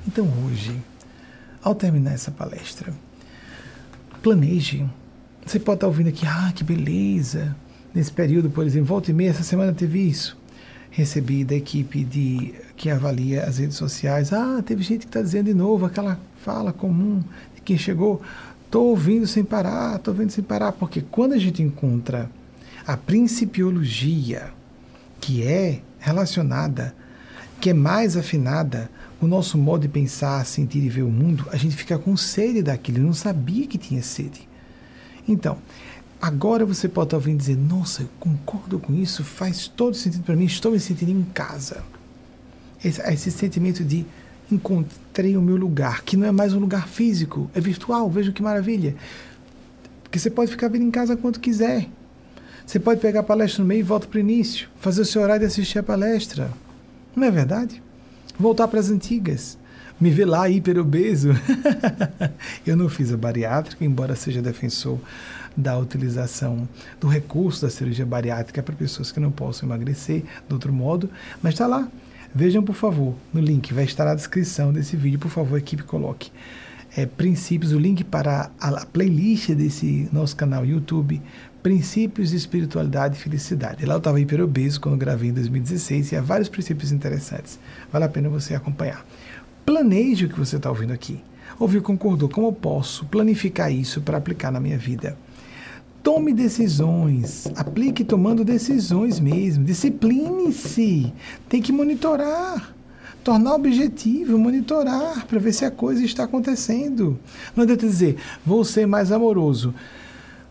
Então 0.08 0.26
hoje, 0.46 0.82
ao 1.62 1.76
terminar 1.76 2.14
essa 2.14 2.32
palestra, 2.32 2.94
planeje. 4.24 4.90
Você 5.46 5.60
pode 5.60 5.76
estar 5.76 5.88
ouvindo 5.88 6.08
aqui, 6.08 6.26
ah, 6.26 6.54
que 6.56 6.64
beleza. 6.64 7.54
Nesse 7.94 8.14
período, 8.14 8.50
por 8.50 8.66
exemplo, 8.66 8.88
volta 8.88 9.12
e 9.12 9.14
meia, 9.14 9.32
essa 9.32 9.44
semana 9.44 9.74
teve 9.74 10.00
isso. 10.00 10.38
Recebi 10.90 11.44
da 11.44 11.54
equipe 11.54 12.06
de 12.06 12.56
que 12.78 12.90
avalia 12.90 13.44
as 13.44 13.58
redes 13.58 13.76
sociais. 13.76 14.32
Ah, 14.32 14.64
teve 14.66 14.84
gente 14.84 15.02
que 15.02 15.08
está 15.08 15.22
dizendo 15.22 15.48
de 15.48 15.54
novo 15.54 15.86
aquela 15.86 16.18
fala 16.42 16.72
comum 16.72 17.22
de 17.56 17.62
quem 17.62 17.78
chegou. 17.78 18.22
Estou 18.66 18.90
ouvindo 18.90 19.26
sem 19.26 19.44
parar, 19.44 19.96
estou 19.96 20.14
ouvindo 20.14 20.32
sem 20.32 20.44
parar, 20.44 20.72
porque 20.74 21.02
quando 21.02 21.34
a 21.34 21.38
gente 21.38 21.62
encontra 21.62 22.30
a 22.86 22.98
principiologia 22.98 24.52
que 25.20 25.44
é 25.44 25.82
relacionada, 26.00 26.96
que 27.60 27.70
é 27.70 27.74
mais 27.74 28.18
afinada 28.18 28.90
o 29.22 29.28
nosso 29.28 29.58
modo 29.58 29.82
de 29.82 29.88
pensar, 29.88 30.46
sentir 30.46 30.84
e 30.84 30.90
ver 30.90 31.04
o 31.04 31.10
mundo, 31.10 31.48
a 31.52 31.58
gente 31.58 31.76
fica 31.76 31.98
com 31.98 32.16
sede 32.18 32.62
daquilo, 32.62 33.00
eu 33.00 33.04
não 33.04 33.14
sabia 33.14 33.66
que 33.66 33.78
tinha 33.78 34.04
sede. 34.04 34.48
Então, 35.28 35.58
agora 36.22 36.66
você 36.66 36.88
pode 36.88 37.08
estar 37.08 37.18
ouvindo 37.18 37.40
dizer, 37.40 37.58
nossa, 37.58 38.04
eu 38.04 38.10
concordo 38.20 38.78
com 38.78 38.94
isso, 38.94 39.24
faz 39.24 39.68
todo 39.68 39.96
sentido 39.96 40.24
para 40.24 40.36
mim, 40.36 40.46
estou 40.46 40.72
me 40.72 40.80
sentindo 40.80 41.12
em 41.12 41.24
casa. 41.24 41.84
Esse, 42.84 43.02
esse 43.02 43.32
sentimento 43.32 43.84
de 43.84 44.06
encontrei 44.52 45.36
o 45.38 45.42
meu 45.42 45.56
lugar, 45.56 46.04
que 46.04 46.16
não 46.16 46.28
é 46.28 46.32
mais 46.32 46.54
um 46.54 46.60
lugar 46.60 46.88
físico, 46.88 47.50
é 47.54 47.60
virtual, 47.60 48.10
veja 48.10 48.32
que 48.32 48.42
maravilha. 48.42 48.96
Porque 50.04 50.20
você 50.20 50.30
pode 50.30 50.52
ficar 50.52 50.68
vindo 50.68 50.84
em 50.84 50.92
casa 50.92 51.18
quanto 51.18 51.40
quiser. 51.40 51.88
Você 52.66 52.80
pode 52.80 53.00
pegar 53.00 53.20
a 53.20 53.24
palestra 53.24 53.62
no 53.62 53.68
meio 53.68 53.82
e 53.82 53.84
volta 53.84 54.08
para 54.08 54.18
o 54.18 54.20
início, 54.20 54.68
fazer 54.80 55.02
o 55.02 55.06
seu 55.06 55.22
horário 55.22 55.42
de 55.42 55.48
assistir 55.48 55.80
a 55.80 55.84
palestra. 55.84 56.50
Não 57.16 57.28
é 57.28 57.32
verdade? 57.32 57.82
Voltar 58.40 58.68
para 58.68 58.80
as 58.80 58.90
antigas. 58.90 59.58
Me 60.00 60.10
ver 60.10 60.26
lá 60.26 60.50
hiper 60.50 60.78
obeso. 60.78 61.30
eu 62.66 62.76
não 62.76 62.90
fiz 62.90 63.14
a 63.14 63.18
bariátrica, 63.18 63.86
embora 63.86 64.16
seja 64.16 64.42
defensor 64.42 65.00
da 65.56 65.78
utilização 65.78 66.68
do 67.00 67.08
recurso 67.08 67.62
da 67.62 67.70
cirurgia 67.70 68.06
bariátrica 68.06 68.62
para 68.62 68.76
pessoas 68.76 69.12
que 69.12 69.20
não 69.20 69.32
possam 69.32 69.70
emagrecer 69.70 70.24
de 70.48 70.54
outro 70.54 70.74
modo, 70.74 71.10
mas 71.42 71.54
está 71.54 71.66
lá. 71.66 71.88
Vejam, 72.38 72.62
por 72.62 72.76
favor, 72.76 73.16
no 73.34 73.40
link, 73.40 73.74
vai 73.74 73.86
estar 73.86 74.04
na 74.04 74.14
descrição 74.14 74.74
desse 74.74 74.98
vídeo, 74.98 75.18
por 75.18 75.32
favor, 75.32 75.58
equipe, 75.58 75.84
coloque. 75.84 76.34
É, 76.94 77.06
princípios, 77.06 77.72
o 77.72 77.80
link 77.80 78.04
para 78.04 78.52
a 78.60 78.86
playlist 78.86 79.52
desse 79.52 80.10
nosso 80.12 80.36
canal 80.36 80.66
YouTube, 80.66 81.22
Princípios 81.64 82.32
de 82.32 82.36
Espiritualidade 82.36 83.16
e 83.16 83.22
Felicidade. 83.22 83.86
Lá 83.86 83.94
eu 83.94 84.00
estava 84.00 84.20
hiperobeso 84.20 84.82
quando 84.82 84.98
gravei 84.98 85.30
em 85.30 85.34
2016 85.34 86.12
e 86.12 86.16
há 86.18 86.22
vários 86.22 86.50
princípios 86.50 86.92
interessantes. 86.92 87.58
Vale 87.90 88.04
a 88.04 88.10
pena 88.10 88.28
você 88.28 88.54
acompanhar. 88.54 89.06
Planeje 89.66 90.26
o 90.26 90.30
que 90.30 90.38
você 90.38 90.58
está 90.58 90.70
ouvindo 90.70 90.92
aqui. 90.92 91.24
Ouviu, 91.58 91.82
concordou? 91.82 92.28
Como 92.28 92.48
eu 92.48 92.54
posso 92.54 93.06
planificar 93.06 93.72
isso 93.72 94.02
para 94.02 94.18
aplicar 94.18 94.52
na 94.52 94.60
minha 94.60 94.78
vida? 94.78 95.18
Tome 96.06 96.34
decisões, 96.34 97.48
aplique 97.56 98.04
tomando 98.04 98.46
decisões 98.46 99.20
mesmo. 99.20 99.66
Discipline-se. 99.66 101.12
Tem 101.50 101.60
que 101.60 101.72
monitorar 101.72 102.76
tornar 103.24 103.56
objetivo, 103.56 104.38
monitorar 104.38 105.26
para 105.26 105.40
ver 105.40 105.52
se 105.52 105.66
a 105.66 105.72
coisa 105.72 106.06
está 106.06 106.26
acontecendo. 106.26 107.20
Não 107.56 107.64
adianta 107.64 107.88
dizer, 107.88 108.18
vou 108.46 108.64
ser 108.64 108.86
mais 108.86 109.12
amoroso. 109.12 109.74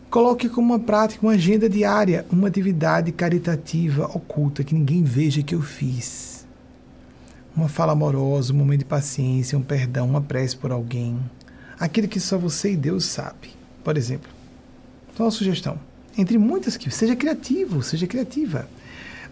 Coloque 0.09 0.49
como 0.49 0.73
uma 0.73 0.79
prática, 0.79 1.25
uma 1.25 1.35
agenda 1.35 1.69
diária, 1.69 2.25
uma 2.29 2.49
atividade 2.49 3.13
caritativa 3.13 4.07
oculta 4.13 4.61
que 4.61 4.75
ninguém 4.75 5.03
veja 5.03 5.41
que 5.41 5.55
eu 5.55 5.61
fiz. 5.61 6.45
Uma 7.55 7.69
fala 7.69 7.93
amorosa, 7.93 8.51
um 8.51 8.57
momento 8.57 8.79
de 8.79 8.85
paciência, 8.85 9.57
um 9.57 9.63
perdão, 9.63 10.05
uma 10.05 10.19
prece 10.19 10.57
por 10.57 10.73
alguém. 10.73 11.17
Aquilo 11.79 12.09
que 12.09 12.19
só 12.19 12.37
você 12.37 12.73
e 12.73 12.75
Deus 12.75 13.05
sabe. 13.05 13.55
Por 13.85 13.95
exemplo, 13.95 14.34
então 15.15 15.25
uma 15.25 15.31
sugestão. 15.31 15.79
Entre 16.15 16.37
muitas 16.37 16.77
que 16.77 16.91
seja 16.91 17.15
criativo, 17.15 17.81
seja 17.81 18.05
criativa. 18.05 18.69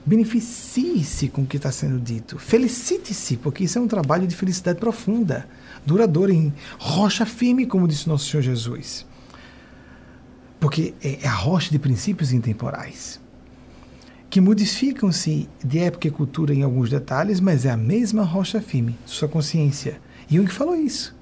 Beneficie-se 0.03 1.27
com 1.27 1.43
o 1.43 1.45
que 1.45 1.57
está 1.57 1.71
sendo 1.71 1.99
dito. 1.99 2.39
Felicite-se, 2.39 3.37
porque 3.37 3.65
isso 3.65 3.77
é 3.77 3.81
um 3.81 3.87
trabalho 3.87 4.25
de 4.25 4.35
felicidade 4.35 4.79
profunda, 4.79 5.47
duradoura, 5.85 6.33
em 6.33 6.51
rocha 6.79 7.25
firme, 7.25 7.67
como 7.67 7.87
disse 7.87 8.09
nosso 8.09 8.27
Senhor 8.29 8.41
Jesus 8.41 9.05
porque 10.63 10.93
é, 11.03 11.19
é 11.23 11.27
a 11.27 11.33
rocha 11.33 11.69
de 11.71 11.77
princípios 11.77 12.31
intemporais, 12.31 13.19
que 14.29 14.39
modificam-se 14.39 15.49
de 15.61 15.79
época 15.79 16.07
e 16.07 16.11
cultura 16.11 16.53
em 16.53 16.63
alguns 16.63 16.89
detalhes, 16.89 17.41
mas 17.41 17.65
é 17.65 17.69
a 17.69 17.75
mesma 17.75 18.23
rocha 18.23 18.61
firme, 18.61 18.97
sua 19.05 19.27
consciência. 19.27 19.99
E 20.31 20.37
Jung 20.37 20.49
falou 20.49 20.77
isso. 20.77 21.13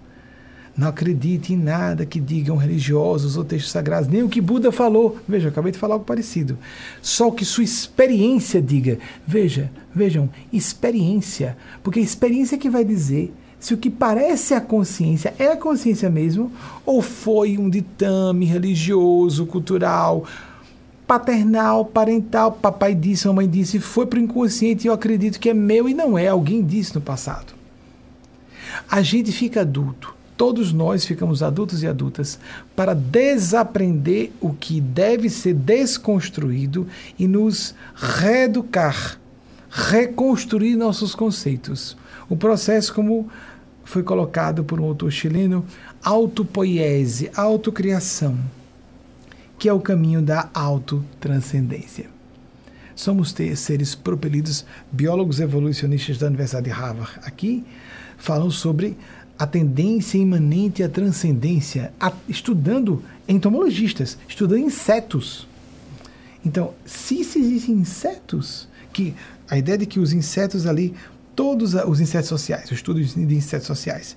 Não 0.76 0.88
acredite 0.88 1.53
em 1.53 1.57
nada 1.57 2.06
que 2.06 2.19
digam 2.19 2.56
religiosos 2.56 3.35
ou 3.35 3.43
textos 3.43 3.72
sagrados, 3.72 4.07
nem 4.07 4.23
o 4.23 4.30
que 4.30 4.39
Buda 4.39 4.72
falou. 4.72 5.18
Veja, 5.27 5.49
acabei 5.49 5.72
de 5.72 5.77
falar 5.77 5.95
algo 5.95 6.06
parecido. 6.06 6.57
Só 7.02 7.27
o 7.27 7.31
que 7.31 7.43
sua 7.43 7.64
experiência 7.64 8.61
diga. 8.61 8.98
Veja, 9.27 9.69
vejam, 9.93 10.30
experiência. 10.52 11.57
Porque 11.84 11.99
a 11.99 12.03
experiência 12.03 12.56
é 12.56 12.57
que 12.57 12.69
vai 12.69 12.85
dizer 12.85 13.34
se 13.60 13.76
o 13.76 13.77
que 13.77 13.91
parece 13.91 14.56
a 14.56 14.60
consciência 14.60 15.35
é 15.38 15.52
a 15.52 15.56
consciência 15.56 16.10
mesmo, 16.10 16.52
ou 16.84 16.99
foi 16.99 17.60
um 17.60 17.69
ditame 17.69 18.43
religioso, 18.45 19.45
cultural, 19.45 20.26
paternal, 21.06 21.85
parental, 21.85 22.53
papai 22.53 22.95
disse, 22.95 23.27
mamãe 23.27 23.48
disse, 23.48 23.80
foi 23.80 24.07
para 24.07 24.18
o 24.18 24.22
inconsciente 24.22 24.85
e 24.85 24.88
eu 24.88 24.93
acredito 24.93 25.39
que 25.39 25.49
é 25.49 25.53
meu 25.53 25.88
e 25.88 25.93
não 25.93 26.18
é, 26.18 26.27
alguém 26.27 26.64
disse 26.64 26.95
no 26.95 27.02
passado. 27.02 27.53
A 28.89 29.03
gente 29.03 29.31
fica 29.31 29.61
adulto, 29.61 30.15
todos 30.41 30.73
nós 30.73 31.05
ficamos 31.05 31.43
adultos 31.43 31.84
e 31.84 31.88
adultas 31.88 32.39
para 32.76 32.95
desaprender 32.95 34.31
o 34.41 34.51
que 34.51 34.81
deve 34.81 35.30
ser 35.30 35.53
desconstruído 35.53 36.88
e 37.19 37.27
nos 37.27 37.76
reeducar, 37.93 39.19
reconstruir 39.69 40.76
nossos 40.76 41.13
conceitos. 41.13 41.95
O 42.27 42.35
processo, 42.35 42.91
como 42.91 43.30
foi 43.84 44.01
colocado 44.01 44.63
por 44.63 44.80
um 44.80 44.85
autor 44.85 45.11
chileno, 45.11 45.63
autopoiese, 46.03 47.30
autocriação, 47.35 48.35
que 49.59 49.69
é 49.69 49.73
o 49.73 49.80
caminho 49.80 50.23
da 50.23 50.49
autotranscendência. 50.55 52.09
Somos 52.95 53.35
seres 53.57 53.93
propelidos, 53.93 54.65
biólogos 54.91 55.39
evolucionistas 55.39 56.18
da 56.18 56.26
Universidade 56.26 56.65
de 56.65 56.72
Harvard 56.72 57.11
aqui 57.22 57.63
falam 58.22 58.51
sobre 58.51 58.95
a 59.41 59.47
tendência 59.47 60.19
imanente 60.19 60.84
à 60.84 60.88
transcendência, 60.88 61.91
a, 61.99 62.13
estudando 62.30 63.01
entomologistas, 63.27 64.15
estudando 64.30 64.59
insetos. 64.59 65.47
Então, 66.45 66.76
se 66.85 67.22
existem 67.22 67.73
insetos, 67.73 68.69
que 68.93 69.15
a 69.49 69.57
ideia 69.57 69.80
de 69.80 69.88
que 69.88 69.99
os 69.99 70.13
insetos 70.13 70.68
ali 70.68 70.93
todos 71.35 71.73
os 71.73 71.99
insetos 71.99 72.30
sociais, 72.30 72.69
o 72.69 72.76
estudo 72.76 73.03
de 73.03 73.35
insetos 73.35 73.65
sociais, 73.65 74.15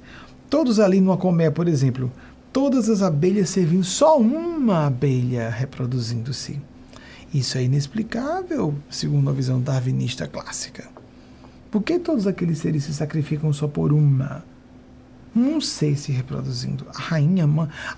todos 0.51 0.79
ali 0.79 1.01
numa 1.01 1.17
colmeia, 1.17 1.51
por 1.51 1.69
exemplo, 1.69 2.13
todas 2.53 2.91
as 2.91 3.01
abelhas 3.01 3.49
servindo 3.49 3.83
só 3.83 4.19
uma 4.19 4.89
abelha 4.89 5.49
reproduzindo-se. 5.49 6.61
Isso 7.33 7.57
é 7.57 7.63
inexplicável, 7.63 8.75
segundo 8.91 9.31
a 9.31 9.33
visão 9.33 9.59
darwinista 9.59 10.29
clássica. 10.29 10.85
Por 11.71 11.83
que 11.83 11.99
todos 11.99 12.27
aqueles 12.27 12.59
seres 12.59 12.85
se 12.85 12.93
sacrificam 12.93 13.55
só 13.55 13.67
por 13.67 13.91
uma? 13.91 14.45
Um 15.35 15.61
ser 15.61 15.97
se 15.97 16.13
reproduzindo. 16.13 16.87
A 16.95 16.99
rainha 16.99 17.49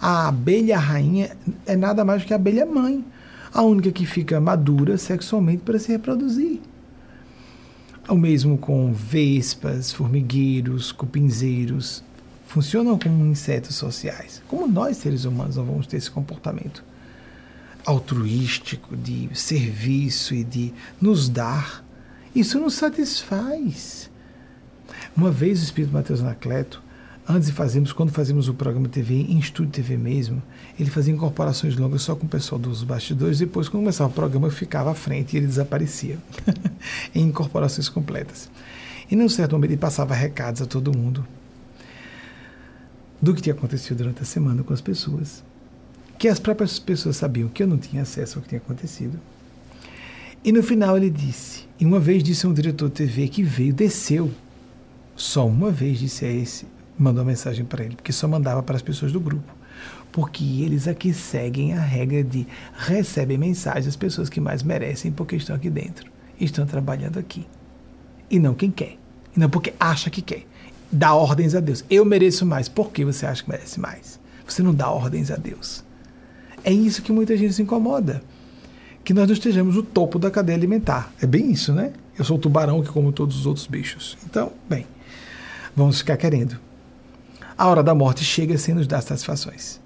a 0.00 0.28
abelha 0.28 0.78
rainha 0.78 1.36
é 1.66 1.76
nada 1.76 2.04
mais 2.04 2.22
do 2.22 2.26
que 2.26 2.32
a 2.32 2.36
abelha 2.36 2.64
mãe, 2.64 3.04
a 3.52 3.62
única 3.62 3.92
que 3.92 4.06
fica 4.06 4.40
madura 4.40 4.96
sexualmente 4.96 5.62
para 5.62 5.78
se 5.78 5.92
reproduzir. 5.92 6.60
O 8.08 8.14
mesmo 8.14 8.56
com 8.56 8.92
vespas, 8.92 9.92
formigueiros, 9.92 10.92
cupinzeiros. 10.92 12.04
Funcionam 12.46 12.98
como 12.98 13.26
insetos 13.26 13.74
sociais. 13.74 14.40
Como 14.46 14.68
nós, 14.68 14.98
seres 14.98 15.24
humanos, 15.24 15.56
não 15.56 15.64
vamos 15.64 15.86
ter 15.86 15.96
esse 15.96 16.10
comportamento 16.10 16.84
altruístico 17.84 18.96
de 18.96 19.28
serviço 19.32 20.34
e 20.34 20.44
de 20.44 20.74
nos 21.00 21.28
dar. 21.28 21.84
Isso 22.34 22.60
nos 22.60 22.74
satisfaz. 22.74 24.10
Uma 25.16 25.30
vez 25.30 25.60
o 25.60 25.64
Espírito 25.64 25.92
Mateus 25.92 26.20
Anacleto 26.20 26.82
Antes 27.28 27.48
de 27.48 27.54
fazermos, 27.54 27.92
quando 27.92 28.12
fazíamos 28.12 28.48
o 28.48 28.54
programa 28.54 28.88
TV, 28.88 29.14
em 29.14 29.36
estúdio 29.38 29.72
TV 29.72 29.96
mesmo, 29.96 30.40
ele 30.78 30.88
fazia 30.88 31.12
incorporações 31.12 31.76
longas 31.76 32.02
só 32.02 32.14
com 32.14 32.24
o 32.24 32.28
pessoal 32.28 32.56
dos 32.56 32.84
bastidores. 32.84 33.40
Depois, 33.40 33.68
quando 33.68 33.82
começava 33.82 34.08
o 34.08 34.12
programa, 34.12 34.46
eu 34.46 34.52
ficava 34.52 34.92
à 34.92 34.94
frente 34.94 35.34
e 35.34 35.38
ele 35.38 35.46
desaparecia 35.48 36.18
em 37.12 37.24
incorporações 37.24 37.88
completas. 37.88 38.48
E 39.10 39.16
num 39.16 39.28
certo 39.28 39.52
momento 39.52 39.72
ele 39.72 39.76
passava 39.76 40.14
recados 40.14 40.62
a 40.62 40.66
todo 40.66 40.96
mundo 40.96 41.26
do 43.20 43.34
que 43.34 43.42
tinha 43.42 43.54
acontecido 43.54 43.96
durante 43.96 44.22
a 44.22 44.24
semana 44.24 44.62
com 44.62 44.72
as 44.72 44.80
pessoas. 44.80 45.42
Que 46.16 46.28
as 46.28 46.38
próprias 46.38 46.78
pessoas 46.78 47.16
sabiam 47.16 47.48
que 47.48 47.60
eu 47.60 47.66
não 47.66 47.76
tinha 47.76 48.02
acesso 48.02 48.38
ao 48.38 48.42
que 48.42 48.50
tinha 48.50 48.60
acontecido. 48.60 49.18
E 50.44 50.52
no 50.52 50.62
final 50.62 50.96
ele 50.96 51.10
disse, 51.10 51.64
e 51.80 51.84
uma 51.84 51.98
vez 51.98 52.22
disse 52.22 52.46
a 52.46 52.48
um 52.48 52.54
diretor 52.54 52.88
de 52.88 52.94
TV 52.94 53.26
que 53.26 53.42
veio, 53.42 53.74
desceu, 53.74 54.30
só 55.16 55.44
uma 55.44 55.72
vez 55.72 55.98
disse 55.98 56.24
a 56.24 56.30
esse 56.30 56.75
mandou 56.98 57.22
uma 57.22 57.30
mensagem 57.30 57.64
para 57.64 57.84
ele, 57.84 57.96
porque 57.96 58.12
só 58.12 58.26
mandava 58.26 58.62
para 58.62 58.76
as 58.76 58.82
pessoas 58.82 59.12
do 59.12 59.20
grupo. 59.20 59.54
Porque 60.10 60.62
eles 60.62 60.88
aqui 60.88 61.12
seguem 61.12 61.74
a 61.74 61.80
regra 61.80 62.24
de 62.24 62.46
recebem 62.74 63.36
mensagens 63.36 63.84
das 63.84 63.96
pessoas 63.96 64.30
que 64.30 64.40
mais 64.40 64.62
merecem 64.62 65.12
porque 65.12 65.36
estão 65.36 65.54
aqui 65.54 65.68
dentro. 65.68 66.10
Estão 66.40 66.64
trabalhando 66.64 67.18
aqui. 67.18 67.46
E 68.30 68.38
não 68.38 68.54
quem 68.54 68.70
quer. 68.70 68.96
E 69.36 69.40
não 69.40 69.50
porque 69.50 69.74
acha 69.78 70.08
que 70.08 70.22
quer. 70.22 70.46
Dá 70.90 71.12
ordens 71.14 71.54
a 71.54 71.60
Deus. 71.60 71.84
Eu 71.90 72.04
mereço 72.04 72.46
mais. 72.46 72.68
Por 72.68 72.90
que 72.90 73.04
você 73.04 73.26
acha 73.26 73.42
que 73.42 73.50
merece 73.50 73.78
mais? 73.78 74.18
Você 74.46 74.62
não 74.62 74.74
dá 74.74 74.90
ordens 74.90 75.30
a 75.30 75.36
Deus. 75.36 75.84
É 76.64 76.72
isso 76.72 77.02
que 77.02 77.12
muita 77.12 77.36
gente 77.36 77.52
se 77.52 77.62
incomoda. 77.62 78.22
Que 79.04 79.12
nós 79.12 79.26
não 79.26 79.34
estejamos 79.34 79.76
no 79.76 79.82
topo 79.82 80.18
da 80.18 80.30
cadeia 80.30 80.56
alimentar. 80.56 81.12
É 81.20 81.26
bem 81.26 81.50
isso, 81.50 81.72
né? 81.72 81.92
Eu 82.18 82.24
sou 82.24 82.36
o 82.36 82.40
tubarão 82.40 82.82
que 82.82 82.88
como 82.88 83.12
todos 83.12 83.36
os 83.36 83.46
outros 83.46 83.66
bichos. 83.66 84.16
Então, 84.24 84.52
bem, 84.68 84.86
vamos 85.76 85.98
ficar 85.98 86.16
querendo 86.16 86.65
a 87.56 87.66
hora 87.66 87.82
da 87.82 87.94
morte 87.94 88.22
chega 88.22 88.58
sem 88.58 88.74
nos 88.74 88.86
dar 88.86 89.00
satisfações. 89.00 89.80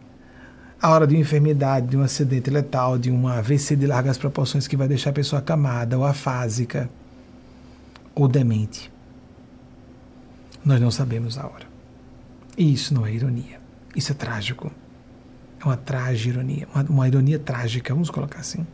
A 0.83 0.91
hora 0.91 1.07
de 1.07 1.15
uma 1.15 1.21
enfermidade, 1.21 1.87
de 1.87 1.97
um 1.97 2.03
acidente 2.03 2.51
letal, 2.51 2.99
de 2.99 3.11
uma 3.11 3.39
AVC 3.39 3.77
de 3.77 3.87
largas 3.87 4.19
proporções 4.19 4.67
que 4.67 4.77
vai 4.77 4.89
deixar 4.89 5.11
a 5.11 5.13
pessoa 5.13 5.41
acamada 5.41 5.97
ou 5.97 6.05
afásica 6.05 6.91
ou 8.15 8.27
demente. 8.27 8.91
Nós 10.65 10.81
não 10.81 10.91
sabemos 10.91 11.39
a 11.39 11.47
hora. 11.47 11.67
E 12.57 12.73
isso 12.73 12.93
não 12.93 13.07
é 13.07 13.13
ironia. 13.13 13.61
Isso 13.95 14.13
é 14.13 14.15
trágico. 14.15 14.73
É 15.61 15.65
uma 15.65 15.77
trágica 15.77 16.31
ironia, 16.31 16.67
uma, 16.75 16.83
uma 16.85 17.09
ironia 17.09 17.39
trágica, 17.39 17.93
vamos 17.93 18.11
colocar 18.11 18.41
assim. 18.41 18.67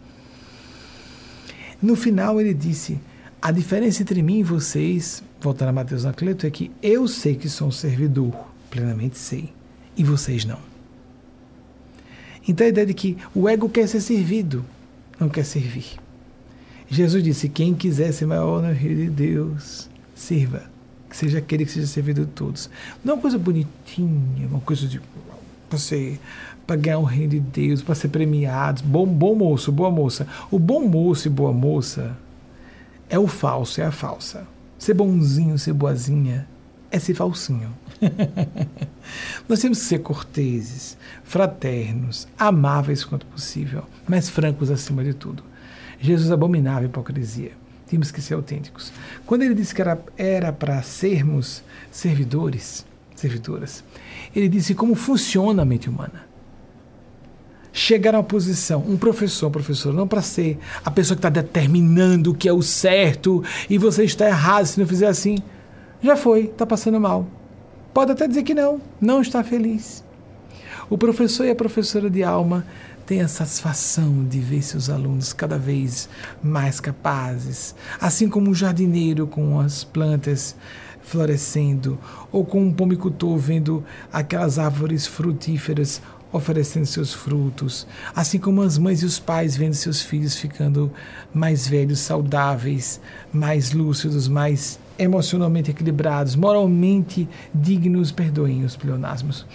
No 1.83 1.97
final 1.97 2.41
ele 2.41 2.55
disse: 2.55 3.01
a 3.43 3.51
diferença 3.51 4.03
entre 4.03 4.23
mim 4.23 4.39
e 4.39 4.43
vocês, 4.45 5.23
voltando 5.41 5.69
a 5.71 5.73
Mateus 5.73 6.05
Anacleto, 6.05 6.47
é 6.47 6.51
que 6.51 6.71
eu 6.83 7.07
sei 7.09 7.35
que 7.35 7.49
sou 7.49 7.69
um 7.69 7.73
servidor 7.73 8.56
plenamente 8.71 9.19
sei, 9.19 9.53
e 9.97 10.05
vocês 10.05 10.45
não. 10.45 10.59
Então 12.49 12.67
a 12.67 12.71
ideia 12.71 12.87
de 12.87 12.95
que 12.95 13.17
o 13.35 13.49
ego 13.49 13.69
quer 13.69 13.89
ser 13.89 14.01
servido, 14.01 14.65
não 15.19 15.29
quer 15.29 15.45
servir. 15.45 15.97
Jesus 16.89 17.23
disse: 17.23 17.49
quem 17.49 17.75
quiser 17.75 18.13
ser 18.13 18.27
maior 18.27 18.63
no 18.63 18.73
reino 18.73 19.03
de 19.03 19.11
Deus, 19.11 19.89
sirva. 20.15 20.65
Que 21.09 21.17
seja 21.17 21.39
aquele 21.39 21.65
que 21.65 21.71
seja 21.71 21.87
servido 21.87 22.25
de 22.25 22.33
todos. 22.33 22.69
Não 23.05 23.13
é 23.13 23.15
uma 23.15 23.23
coisa 23.23 23.39
bonitinha, 23.39 24.49
uma 24.49 24.61
coisa 24.61 24.87
de 24.87 25.01
você 25.71 26.19
para 26.67 26.77
ganhar 26.77 26.99
o 26.99 27.05
reino 27.05 27.31
de 27.31 27.41
Deus, 27.41 27.83
para 27.83 27.95
ser 27.95 28.09
premiado. 28.09 28.83
Bom, 28.85 29.07
bom 29.07 29.35
moço, 29.35 29.71
boa 29.71 29.91
moça. 29.91 30.27
O 30.51 30.59
bom 30.59 30.87
moço 30.87 31.29
e 31.29 31.31
boa 31.31 31.53
moça 31.53 32.17
é 33.09 33.19
o 33.19 33.27
falso, 33.29 33.81
é 33.81 33.85
a 33.85 33.93
falsa. 33.93 34.47
Ser 34.79 34.95
bonzinho, 34.95 35.59
ser 35.59 35.73
boazinha 35.73 36.47
é 36.91 36.99
ser 36.99 37.15
falsinho. 37.15 37.73
Nós 39.49 39.61
temos 39.61 39.79
que 39.79 39.85
ser 39.85 39.99
corteses, 40.01 40.97
fraternos, 41.25 42.27
amáveis 42.39 43.05
quanto 43.05 43.27
possível, 43.27 43.85
mas 44.07 44.29
francos 44.29 44.71
acima 44.71 45.03
de 45.05 45.15
tudo. 45.15 45.43
Jesus 46.01 46.31
abominava 46.31 46.81
a 46.81 46.85
hipocrisia. 46.85 47.53
Temos 47.87 48.11
que 48.11 48.21
ser 48.21 48.35
autênticos. 48.35 48.93
Quando 49.25 49.43
ele 49.43 49.55
disse 49.55 49.75
que 49.75 49.83
era 50.17 50.53
para 50.53 50.83
sermos 50.83 51.63
servidores, 51.91 52.85
servidoras, 53.15 53.85
ele 54.35 54.49
disse 54.49 54.75
como 54.75 54.95
funciona 54.95 55.63
a 55.63 55.65
mente 55.65 55.89
humana. 55.89 56.27
Chegar 57.73 58.15
a 58.15 58.19
uma 58.19 58.25
posição, 58.25 58.83
um 58.89 58.97
professor, 58.97 59.49
um 59.49 59.51
professor, 59.51 59.93
não 59.93 60.09
para 60.09 60.23
ser 60.23 60.59
a 60.85 60.91
pessoa 60.91 61.15
que 61.15 61.21
está 61.21 61.29
determinando 61.29 62.33
o 62.33 62.35
que 62.35 62.49
é 62.49 62.53
o 62.53 62.63
certo 62.63 63.45
e 63.69 63.77
você 63.77 64.05
está 64.05 64.27
errado 64.27 64.65
se 64.65 64.81
não 64.81 64.87
fizer 64.87 65.07
assim. 65.07 65.39
Já 66.03 66.17
foi, 66.17 66.45
está 66.47 66.67
passando 66.67 66.99
mal. 66.99 67.27
Pode 67.97 68.13
até 68.13 68.29
dizer 68.29 68.43
que 68.43 68.53
não, 68.53 68.79
não 69.01 69.23
está 69.23 69.43
feliz. 69.43 70.05
O 70.91 70.99
professor 70.99 71.47
e 71.47 71.51
a 71.51 71.55
professora 71.55 72.11
de 72.11 72.23
alma 72.23 72.63
têm 73.07 73.23
a 73.23 73.27
satisfação 73.27 74.23
de 74.23 74.39
ver 74.39 74.61
seus 74.61 74.91
alunos 74.91 75.33
cada 75.33 75.57
vez 75.57 76.07
mais 76.43 76.79
capazes, 76.79 77.75
assim 77.99 78.29
como 78.29 78.51
um 78.51 78.55
jardineiro 78.55 79.27
com 79.27 79.59
as 79.59 79.83
plantas 79.83 80.55
florescendo, 81.01 81.99
ou 82.31 82.45
com 82.45 82.67
um 82.67 82.71
pomicultor 82.71 83.39
vendo 83.39 83.83
aquelas 84.13 84.59
árvores 84.59 85.07
frutíferas 85.07 86.03
oferecendo 86.31 86.85
seus 86.85 87.15
frutos, 87.15 87.87
assim 88.15 88.39
como 88.39 88.61
as 88.61 88.77
mães 88.77 89.01
e 89.01 89.07
os 89.07 89.19
pais 89.19 89.57
vendo 89.57 89.73
seus 89.73 90.03
filhos 90.03 90.37
ficando 90.37 90.93
mais 91.33 91.67
velhos, 91.67 92.01
saudáveis, 92.01 93.01
mais 93.33 93.73
lúcidos, 93.73 94.29
mais 94.29 94.79
emocionalmente 94.99 95.71
equilibrados, 95.71 96.37
moralmente 96.37 97.29
dignos, 97.55 98.11
perdoem 98.11 98.65
os 98.65 98.77
pleonasmos. 98.77 99.47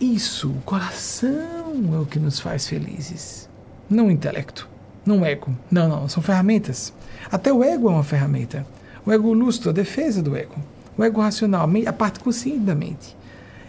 Isso, 0.00 0.50
o 0.50 0.62
coração 0.62 1.94
é 1.94 1.98
o 1.98 2.06
que 2.06 2.18
nos 2.18 2.40
faz 2.40 2.66
felizes, 2.66 3.48
não 3.88 4.06
o 4.06 4.10
intelecto, 4.10 4.68
não 5.04 5.20
o 5.20 5.24
ego. 5.24 5.54
Não, 5.70 5.88
não, 5.88 6.08
são 6.08 6.22
ferramentas. 6.22 6.92
Até 7.30 7.52
o 7.52 7.62
ego 7.62 7.88
é 7.88 7.92
uma 7.92 8.04
ferramenta. 8.04 8.66
O 9.04 9.12
ego 9.12 9.32
lúcido, 9.32 9.70
a 9.70 9.72
defesa 9.72 10.22
do 10.22 10.36
ego. 10.36 10.56
O 10.96 11.04
ego 11.04 11.20
racional, 11.20 11.68
a 11.86 11.92
parte 11.92 12.20
consciente 12.20 12.60
da 12.60 12.74
mente. 12.74 13.16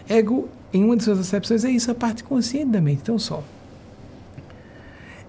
Ego, 0.07 0.49
em 0.73 0.83
uma 0.83 0.95
de 0.95 1.03
suas 1.03 1.19
acepções, 1.19 1.63
é 1.63 1.69
isso, 1.69 1.91
a 1.91 1.95
parte 1.95 2.23
consciente 2.23 2.71
da 2.71 2.81
mente, 2.81 3.01
então 3.03 3.17
só. 3.17 3.43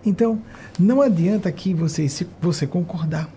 Então, 0.05 0.40
não 0.78 1.01
adianta 1.01 1.48
aqui 1.48 1.73
você, 1.73 2.06
você 2.40 2.66
concordar 2.66 3.28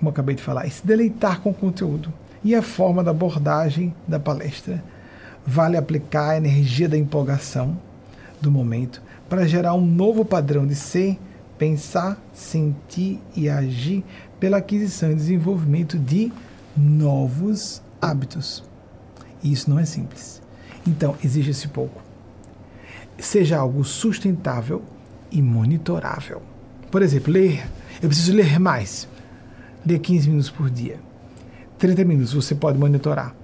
como 0.00 0.10
acabei 0.10 0.34
de 0.34 0.42
falar, 0.42 0.68
se 0.70 0.84
deleitar 0.84 1.40
com 1.40 1.50
o 1.50 1.54
conteúdo 1.54 2.10
e 2.42 2.54
a 2.54 2.62
forma 2.62 3.04
da 3.04 3.10
abordagem 3.10 3.94
da 4.08 4.18
palestra. 4.18 4.82
Vale 5.46 5.76
aplicar 5.76 6.30
a 6.30 6.36
energia 6.38 6.88
da 6.88 6.96
empolgação 6.96 7.78
do 8.40 8.50
momento 8.50 9.02
para 9.28 9.46
gerar 9.46 9.74
um 9.74 9.84
novo 9.84 10.24
padrão 10.24 10.66
de 10.66 10.74
ser, 10.74 11.18
pensar, 11.58 12.18
sentir 12.32 13.20
e 13.36 13.48
agir 13.48 14.02
pela 14.40 14.56
aquisição 14.56 15.12
e 15.12 15.14
desenvolvimento 15.14 15.98
de 15.98 16.32
novos 16.74 17.82
hábitos. 18.00 18.64
E 19.42 19.52
isso 19.52 19.68
não 19.68 19.78
é 19.78 19.84
simples. 19.84 20.40
Então, 20.86 21.14
exige-se 21.22 21.68
pouco. 21.68 22.02
Seja 23.18 23.58
algo 23.58 23.84
sustentável 23.84 24.82
e 25.30 25.42
monitorável. 25.42 26.40
Por 26.90 27.02
exemplo, 27.02 27.34
ler. 27.34 27.68
Eu 28.00 28.08
preciso 28.08 28.32
ler 28.32 28.58
mais. 28.58 29.06
Dê 29.84 29.98
15 29.98 30.28
minutos 30.28 30.50
por 30.50 30.68
dia. 30.68 30.98
30 31.78 32.04
minutos 32.04 32.32
você 32.34 32.54
pode 32.54 32.78
monitorar. 32.78 33.34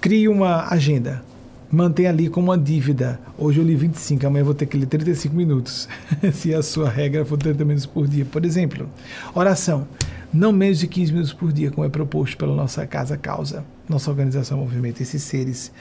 Crie 0.00 0.28
uma 0.28 0.68
agenda. 0.68 1.22
Mantenha 1.70 2.10
ali 2.10 2.28
como 2.28 2.50
uma 2.50 2.58
dívida. 2.58 3.20
Hoje 3.38 3.58
eu 3.58 3.64
li 3.64 3.76
25, 3.76 4.26
amanhã 4.26 4.44
vou 4.44 4.54
ter 4.54 4.66
que 4.66 4.76
ler 4.76 4.86
35 4.86 5.34
minutos. 5.34 5.88
Se 6.32 6.54
a 6.54 6.62
sua 6.62 6.88
regra 6.88 7.24
for 7.24 7.36
30 7.36 7.64
minutos 7.64 7.86
por 7.86 8.06
dia. 8.06 8.24
Por 8.24 8.44
exemplo, 8.44 8.88
oração. 9.34 9.86
Não 10.32 10.52
menos 10.52 10.78
de 10.78 10.86
15 10.86 11.12
minutos 11.12 11.32
por 11.32 11.52
dia, 11.52 11.70
como 11.70 11.84
é 11.84 11.88
proposto 11.88 12.36
pela 12.36 12.54
nossa 12.54 12.86
Casa 12.86 13.16
Causa, 13.16 13.64
nossa 13.88 14.10
organização 14.10 14.58
Movimento. 14.58 15.00
Esses 15.00 15.22
seres 15.22 15.72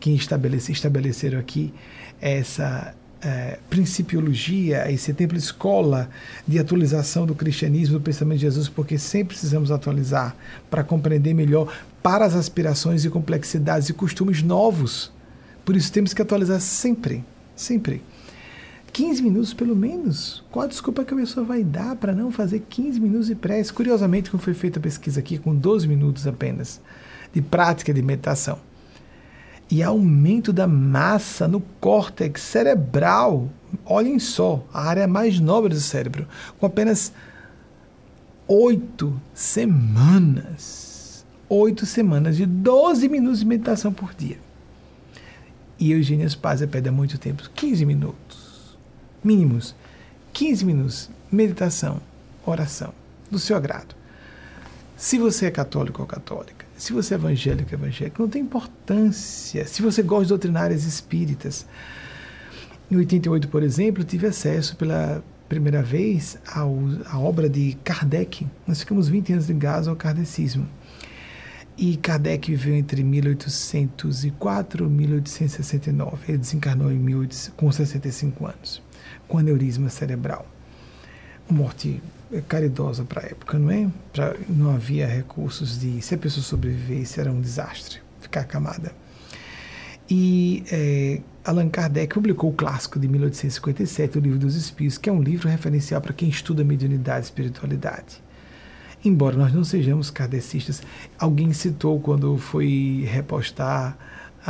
que 0.00 0.10
estabeleceram 0.12 1.38
aqui 1.38 1.74
essa 2.20 2.94
é, 3.22 3.58
principiologia, 3.68 4.90
esse 4.90 5.12
templo 5.12 5.36
escola 5.36 6.08
de 6.46 6.58
atualização 6.58 7.26
do 7.26 7.34
cristianismo, 7.34 7.98
do 7.98 8.04
pensamento 8.04 8.38
de 8.38 8.42
Jesus, 8.42 8.68
porque 8.68 8.98
sempre 8.98 9.28
precisamos 9.34 9.70
atualizar 9.70 10.36
para 10.70 10.84
compreender 10.84 11.34
melhor 11.34 11.72
para 12.02 12.24
as 12.24 12.34
aspirações 12.34 13.04
e 13.04 13.10
complexidades 13.10 13.88
e 13.88 13.92
costumes 13.92 14.42
novos. 14.42 15.12
Por 15.64 15.76
isso 15.76 15.92
temos 15.92 16.14
que 16.14 16.22
atualizar 16.22 16.60
sempre, 16.60 17.24
sempre. 17.56 18.02
15 18.92 19.22
minutos 19.22 19.52
pelo 19.52 19.76
menos. 19.76 20.42
Qual 20.50 20.64
a 20.64 20.68
desculpa 20.68 21.04
que 21.04 21.12
a 21.12 21.16
pessoa 21.16 21.44
vai 21.44 21.62
dar 21.62 21.96
para 21.96 22.14
não 22.14 22.30
fazer 22.30 22.64
15 22.68 23.00
minutos 23.00 23.26
de 23.26 23.34
prece? 23.34 23.72
Curiosamente, 23.72 24.30
como 24.30 24.42
foi 24.42 24.54
feita 24.54 24.78
a 24.78 24.82
pesquisa 24.82 25.20
aqui, 25.20 25.38
com 25.38 25.54
12 25.54 25.86
minutos 25.86 26.26
apenas 26.26 26.80
de 27.32 27.42
prática 27.42 27.92
de 27.92 28.00
meditação 28.00 28.58
e 29.70 29.82
aumento 29.82 30.52
da 30.52 30.66
massa 30.66 31.46
no 31.46 31.60
córtex 31.80 32.40
cerebral. 32.40 33.48
Olhem 33.84 34.18
só, 34.18 34.64
a 34.72 34.82
área 34.82 35.06
mais 35.06 35.38
nobre 35.38 35.74
do 35.74 35.80
cérebro, 35.80 36.26
com 36.58 36.66
apenas 36.66 37.12
oito 38.46 39.20
semanas. 39.34 41.24
Oito 41.48 41.86
semanas 41.86 42.36
de 42.36 42.44
12 42.46 43.08
minutos 43.08 43.40
de 43.40 43.46
meditação 43.46 43.92
por 43.92 44.14
dia. 44.14 44.38
E 45.78 45.92
Eugênia 45.92 46.28
Spazia 46.28 46.66
pede 46.66 46.88
há 46.88 46.92
muito 46.92 47.18
tempo 47.18 47.48
15 47.54 47.86
minutos. 47.86 48.76
Mínimos. 49.22 49.74
15 50.32 50.64
minutos. 50.64 51.10
Meditação, 51.30 52.00
oração, 52.44 52.92
do 53.30 53.38
seu 53.38 53.56
agrado. 53.56 53.94
Se 54.96 55.18
você 55.18 55.46
é 55.46 55.50
católico 55.50 56.02
ou 56.02 56.08
católica, 56.08 56.57
se 56.78 56.92
você 56.92 57.14
é 57.14 57.16
evangélico, 57.16 57.74
evangélico, 57.74 58.22
não 58.22 58.28
tem 58.28 58.40
importância. 58.40 59.66
Se 59.66 59.82
você 59.82 60.00
gosta 60.00 60.26
de 60.26 60.28
doutrinárias 60.28 60.84
espíritas. 60.84 61.66
Em 62.90 62.96
88, 62.96 63.48
por 63.48 63.62
exemplo, 63.64 64.04
tive 64.04 64.28
acesso 64.28 64.76
pela 64.76 65.22
primeira 65.48 65.82
vez 65.82 66.38
ao, 66.46 66.78
à 67.06 67.18
obra 67.18 67.48
de 67.48 67.76
Kardec. 67.82 68.46
Nós 68.66 68.80
ficamos 68.80 69.08
20 69.08 69.32
anos 69.32 69.48
ligados 69.48 69.88
ao 69.88 69.96
kardecismo. 69.96 70.68
E 71.76 71.96
Kardec 71.96 72.48
viveu 72.50 72.76
entre 72.76 73.02
1804 73.02 74.86
e 74.86 74.88
1869. 74.88 76.16
Ele 76.28 76.38
desencarnou 76.38 76.92
em 76.92 77.04
18, 77.04 77.52
com 77.56 77.70
65 77.70 78.46
anos, 78.46 78.82
com 79.26 79.38
aneurisma 79.38 79.88
cerebral. 79.88 80.46
Morte 81.50 82.00
caridosa 82.48 83.04
para 83.04 83.22
a 83.22 83.26
época, 83.26 83.58
não 83.58 83.70
é? 83.70 83.88
Pra, 84.12 84.34
não 84.48 84.70
havia 84.70 85.06
recursos 85.06 85.78
de. 85.78 86.00
Se 86.02 86.14
a 86.14 86.18
pessoa 86.18 86.42
sobrevivesse, 86.44 87.20
era 87.20 87.30
um 87.30 87.40
desastre 87.40 88.00
ficar 88.20 88.40
acamada. 88.40 88.92
E 90.10 90.64
é, 90.70 91.20
Allan 91.44 91.68
Kardec 91.68 92.14
publicou 92.14 92.50
o 92.50 92.52
clássico 92.52 92.98
de 92.98 93.06
1857, 93.08 94.18
O 94.18 94.20
Livro 94.20 94.38
dos 94.38 94.54
Espíritos, 94.54 94.98
que 94.98 95.08
é 95.08 95.12
um 95.12 95.22
livro 95.22 95.48
referencial 95.48 96.00
para 96.00 96.12
quem 96.12 96.28
estuda 96.28 96.64
mediunidade 96.64 97.20
e 97.20 97.24
espiritualidade. 97.24 98.22
Embora 99.04 99.36
nós 99.36 99.52
não 99.52 99.62
sejamos 99.62 100.10
kardecistas, 100.10 100.82
alguém 101.18 101.52
citou 101.52 102.00
quando 102.00 102.36
foi 102.38 103.06
repostar 103.06 103.96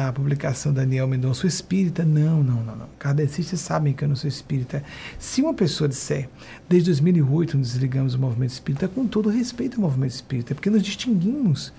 a 0.07 0.13
publicação 0.13 0.73
Daniel 0.73 1.09
Mendonça, 1.09 1.45
espírita. 1.45 2.05
Não, 2.05 2.41
não, 2.41 2.63
não, 2.63 2.77
não. 2.77 2.89
Kardecistas 3.01 3.59
sabem 3.59 3.93
que 3.93 4.05
eu 4.05 4.09
não 4.09 4.15
sou 4.15 4.29
espírita. 4.29 4.85
Se 5.19 5.43
uma 5.43 5.53
pessoa 5.53 5.89
disser, 5.89 6.29
desde 6.69 6.91
2008 6.91 7.59
nos 7.59 7.73
desligamos 7.73 8.13
do 8.13 8.19
movimento 8.21 8.51
espírita, 8.51 8.87
com 8.87 9.09
todo 9.09 9.29
respeito 9.29 9.75
ao 9.75 9.81
movimento 9.81 10.13
espírita, 10.13 10.55
porque 10.55 10.71
nós 10.71 10.85
distinguimos. 10.85 11.73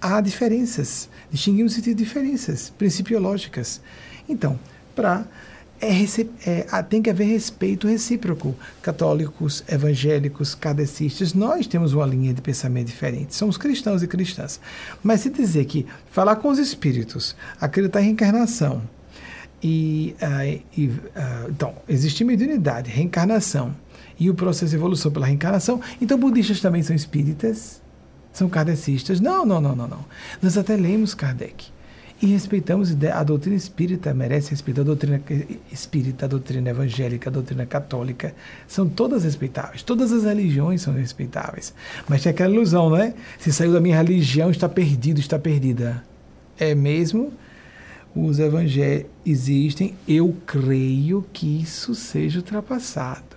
Há 0.00 0.20
diferenças, 0.20 1.08
distinguimos 1.32 1.76
entre 1.76 1.94
diferenças 1.94 2.70
principiológicas. 2.70 3.80
Então, 4.28 4.56
para 4.94 5.26
é, 5.80 6.02
é, 6.46 6.82
tem 6.82 7.02
que 7.02 7.10
haver 7.10 7.24
respeito 7.24 7.86
recíproco. 7.86 8.54
Católicos, 8.80 9.62
evangélicos, 9.68 10.54
kardecistas, 10.54 11.34
nós 11.34 11.66
temos 11.66 11.92
uma 11.92 12.06
linha 12.06 12.32
de 12.32 12.40
pensamento 12.40 12.86
diferente. 12.86 13.34
Somos 13.34 13.56
cristãos 13.56 14.02
e 14.02 14.06
cristãs. 14.06 14.60
Mas 15.02 15.20
se 15.20 15.30
dizer 15.30 15.64
que 15.66 15.86
falar 16.10 16.36
com 16.36 16.48
os 16.48 16.58
espíritos, 16.58 17.36
acreditar 17.60 18.00
em 18.00 18.04
reencarnação 18.04 18.82
E, 19.62 20.14
uh, 20.20 20.62
e 20.76 20.88
uh, 20.88 21.48
então, 21.48 21.74
existe 21.88 22.22
mediunidade, 22.22 22.90
reencarnação 22.90 23.74
e 24.20 24.28
o 24.28 24.34
processo 24.34 24.70
de 24.70 24.76
evolução 24.76 25.10
pela 25.10 25.26
reencarnação. 25.26 25.80
Então, 26.00 26.18
budistas 26.18 26.60
também 26.60 26.82
são 26.82 26.94
espíritas, 26.94 27.82
são 28.32 28.48
kardecistas. 28.48 29.20
Não, 29.20 29.46
não, 29.46 29.60
não, 29.60 29.74
não, 29.74 29.88
não. 29.88 30.04
Nós 30.42 30.56
até 30.58 30.76
lemos 30.76 31.14
Kardec 31.14 31.73
e 32.22 32.26
respeitamos 32.26 32.96
a 33.12 33.22
doutrina 33.24 33.56
espírita, 33.56 34.14
merece 34.14 34.50
respeito 34.50 34.80
a 34.80 34.84
doutrina 34.84 35.20
espírita, 35.70 36.24
a 36.24 36.28
doutrina 36.28 36.70
evangélica, 36.70 37.28
a 37.28 37.32
doutrina 37.32 37.66
católica, 37.66 38.34
são 38.68 38.88
todas 38.88 39.24
respeitáveis, 39.24 39.82
todas 39.82 40.12
as 40.12 40.24
religiões 40.24 40.80
são 40.82 40.94
respeitáveis. 40.94 41.74
Mas 42.08 42.22
tem 42.22 42.30
aquela 42.30 42.54
ilusão, 42.54 42.88
não 42.90 42.96
é? 42.96 43.14
Se 43.38 43.52
saiu 43.52 43.72
da 43.72 43.80
minha 43.80 43.96
religião, 43.96 44.50
está 44.50 44.68
perdido, 44.68 45.18
está 45.20 45.38
perdida. 45.38 46.04
É 46.58 46.74
mesmo? 46.74 47.32
Os 48.14 48.38
evangelhos 48.38 49.06
existem, 49.26 49.94
eu 50.06 50.36
creio 50.46 51.26
que 51.32 51.60
isso 51.60 51.94
seja 51.96 52.38
ultrapassado. 52.38 53.34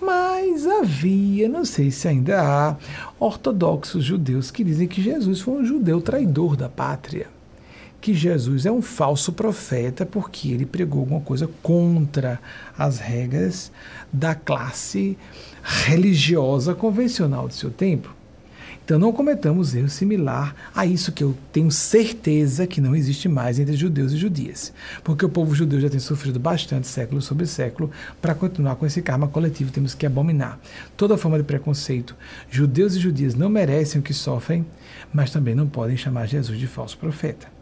Mas 0.00 0.64
havia, 0.66 1.48
não 1.48 1.64
sei 1.64 1.90
se 1.90 2.06
ainda 2.06 2.40
há, 2.40 2.76
ortodoxos 3.18 4.04
judeus 4.04 4.50
que 4.50 4.62
dizem 4.62 4.86
que 4.86 5.02
Jesus 5.02 5.40
foi 5.40 5.54
um 5.54 5.64
judeu 5.64 6.00
traidor 6.00 6.54
da 6.54 6.68
pátria 6.68 7.35
que 8.06 8.14
Jesus 8.14 8.64
é 8.64 8.70
um 8.70 8.80
falso 8.80 9.32
profeta 9.32 10.06
porque 10.06 10.52
ele 10.52 10.64
pregou 10.64 11.00
alguma 11.00 11.20
coisa 11.20 11.50
contra 11.60 12.40
as 12.78 13.00
regras 13.00 13.72
da 14.12 14.32
classe 14.32 15.18
religiosa 15.60 16.72
convencional 16.72 17.48
do 17.48 17.54
seu 17.54 17.68
tempo. 17.68 18.14
Então 18.84 18.96
não 18.96 19.12
cometamos 19.12 19.74
erro 19.74 19.88
similar 19.88 20.54
a 20.72 20.86
isso 20.86 21.10
que 21.10 21.24
eu 21.24 21.36
tenho 21.52 21.68
certeza 21.72 22.64
que 22.64 22.80
não 22.80 22.94
existe 22.94 23.28
mais 23.28 23.58
entre 23.58 23.74
judeus 23.74 24.12
e 24.12 24.16
judias. 24.16 24.72
Porque 25.02 25.26
o 25.26 25.28
povo 25.28 25.52
judeu 25.52 25.80
já 25.80 25.90
tem 25.90 25.98
sofrido 25.98 26.38
bastante 26.38 26.86
século 26.86 27.20
sobre 27.20 27.44
século, 27.44 27.90
para 28.22 28.36
continuar 28.36 28.76
com 28.76 28.86
esse 28.86 29.02
karma 29.02 29.26
coletivo 29.26 29.72
temos 29.72 29.94
que 29.94 30.06
abominar 30.06 30.60
toda 30.96 31.18
forma 31.18 31.38
de 31.38 31.42
preconceito. 31.42 32.14
Judeus 32.48 32.94
e 32.94 33.00
judias 33.00 33.34
não 33.34 33.48
merecem 33.48 34.00
o 34.00 34.04
que 34.04 34.14
sofrem, 34.14 34.64
mas 35.12 35.32
também 35.32 35.56
não 35.56 35.66
podem 35.66 35.96
chamar 35.96 36.26
Jesus 36.26 36.56
de 36.56 36.68
falso 36.68 36.96
profeta. 36.96 37.55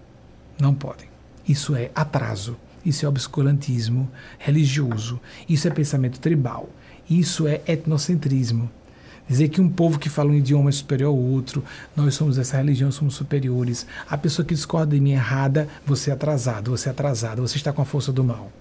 Não 0.58 0.74
podem. 0.74 1.08
Isso 1.46 1.74
é 1.74 1.90
atraso, 1.94 2.56
isso 2.84 3.04
é 3.04 3.08
obscurantismo 3.08 4.10
religioso, 4.38 5.20
isso 5.48 5.66
é 5.66 5.70
pensamento 5.70 6.20
tribal, 6.20 6.68
isso 7.08 7.46
é 7.46 7.60
etnocentrismo. 7.66 8.70
Dizer 9.28 9.48
que 9.48 9.60
um 9.60 9.68
povo 9.70 9.98
que 9.98 10.10
fala 10.10 10.30
um 10.30 10.34
idioma 10.34 10.68
é 10.68 10.72
superior 10.72 11.08
ao 11.08 11.16
outro, 11.16 11.64
nós 11.96 12.14
somos 12.14 12.36
essa 12.36 12.58
religião, 12.58 12.92
somos 12.92 13.14
superiores. 13.14 13.86
A 14.08 14.18
pessoa 14.18 14.44
que 14.44 14.54
discorda 14.54 14.94
de 14.94 15.00
mim 15.00 15.12
errada, 15.12 15.66
você 15.84 16.10
é 16.10 16.12
atrasado, 16.12 16.70
você 16.70 16.88
é 16.88 16.92
atrasado, 16.92 17.40
você 17.40 17.56
está 17.56 17.72
com 17.72 17.80
a 17.80 17.86
força 17.86 18.12
do 18.12 18.22
mal. 18.22 18.52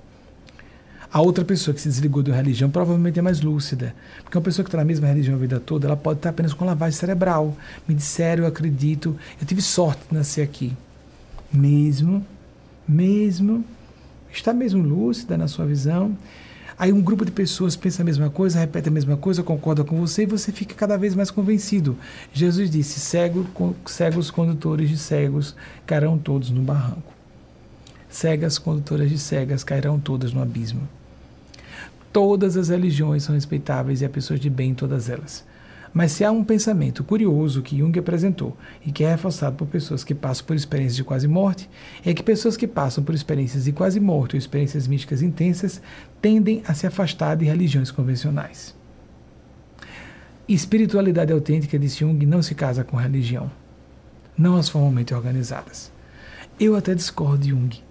A 1.12 1.22
outra 1.22 1.44
pessoa 1.44 1.76
que 1.76 1.82
se 1.82 1.90
desligou 1.90 2.24
da 2.24 2.34
religião 2.34 2.72
provavelmente 2.72 3.20
é 3.20 3.22
mais 3.22 3.42
lúcida. 3.42 3.94
Porque 4.24 4.38
uma 4.38 4.44
pessoa 4.44 4.64
que 4.64 4.70
está 4.70 4.78
na 4.78 4.86
mesma 4.86 5.06
religião 5.06 5.36
a 5.36 5.40
vida 5.40 5.60
toda, 5.60 5.86
ela 5.86 5.98
pode 5.98 6.20
estar 6.20 6.30
apenas 6.30 6.54
com 6.54 6.66
lavagem 6.66 6.98
cerebral. 6.98 7.56
Me 7.88 7.94
disseram, 7.94 8.44
eu 8.44 8.48
acredito, 8.48 9.16
eu 9.40 9.46
tive 9.46 9.62
sorte 9.62 10.02
de 10.10 10.16
nascer 10.16 10.42
aqui 10.42 10.76
mesmo, 11.54 12.26
mesmo, 12.88 13.64
está 14.32 14.54
mesmo 14.54 14.82
lúcida 14.82 15.38
na 15.38 15.48
sua 15.48 15.66
visão. 15.66 16.18
Aí 16.78 16.92
um 16.92 17.02
grupo 17.02 17.24
de 17.24 17.32
pessoas 17.32 17.76
pensa 17.76 18.02
a 18.02 18.06
mesma 18.06 18.30
coisa, 18.30 18.60
repete 18.60 18.90
a 18.90 18.92
mesma 18.92 19.16
coisa, 19.16 19.44
concorda 19.44 19.84
com 19.84 20.00
você 20.00 20.24
e 20.24 20.26
você 20.26 20.52
fica 20.52 20.74
cada 20.74 20.98
vez 20.98 21.14
mais 21.14 21.30
convencido. 21.30 21.96
Jesus 22.34 22.70
disse: 22.70 23.00
Cego, 23.00 23.46
cegos 23.86 24.32
condutores 24.32 24.90
de 24.90 24.98
cegos 24.98 25.56
cairão 25.86 26.18
todos 26.18 26.50
no 26.50 26.62
barranco. 26.62 27.14
Cegas 28.10 28.58
condutoras 28.58 29.10
de 29.10 29.18
cegas 29.18 29.64
cairão 29.64 30.00
todas 30.00 30.34
no 30.34 30.42
abismo. 30.42 30.88
Todas 32.12 32.58
as 32.58 32.70
religiões 32.70 33.24
são 33.24 33.34
respeitáveis 33.34 34.02
e 34.02 34.06
há 34.06 34.10
pessoas 34.10 34.40
de 34.40 34.50
bem 34.50 34.72
em 34.72 34.76
todas 34.76 35.10
elas. 35.10 35.44
Mas 35.94 36.12
se 36.12 36.26
há 36.26 36.32
um 36.32 36.44
pensamento 36.44 37.04
curioso 37.04 37.62
que 37.62 37.78
Jung 37.78 37.98
apresentou 38.00 38.58
e 38.84 38.92
que 38.92 39.04
é 39.04 39.12
reforçado 39.12 39.56
por 39.56 39.68
pessoas 39.68 40.04
que 40.04 40.16
passam 40.16 40.46
por 40.46 40.56
experiências 40.56 40.96
de 40.96 41.04
quase 41.04 41.28
morte, 41.28 41.70
é 42.04 42.14
que 42.14 42.24
pessoas 42.24 42.58
que 42.58 42.68
passam 42.68 43.04
por 43.04 43.14
experiências 43.14 43.66
de 43.66 43.72
quase 43.72 44.00
morte 44.00 44.36
ou 44.36 44.40
experiências 44.40 44.88
místicas 44.88 45.22
intensas 45.22 45.82
tendem 46.20 46.64
a 46.68 46.74
se 46.74 46.88
afastar 46.88 47.36
de 47.36 47.46
religiões 47.46 47.92
convencionais. 47.92 48.76
Espiritualidade 50.50 51.32
autêntica, 51.32 51.78
disse 51.78 52.00
Jung, 52.00 52.26
não 52.26 52.42
se 52.42 52.56
casa 52.56 52.84
com 52.84 52.98
religião, 52.98 53.52
não 54.36 54.56
as 54.56 54.70
formalmente 54.70 55.14
organizadas. 55.14 55.92
Eu 56.60 56.76
até 56.76 56.96
discordo 56.96 57.38
de 57.38 57.50
Jung. 57.50 57.82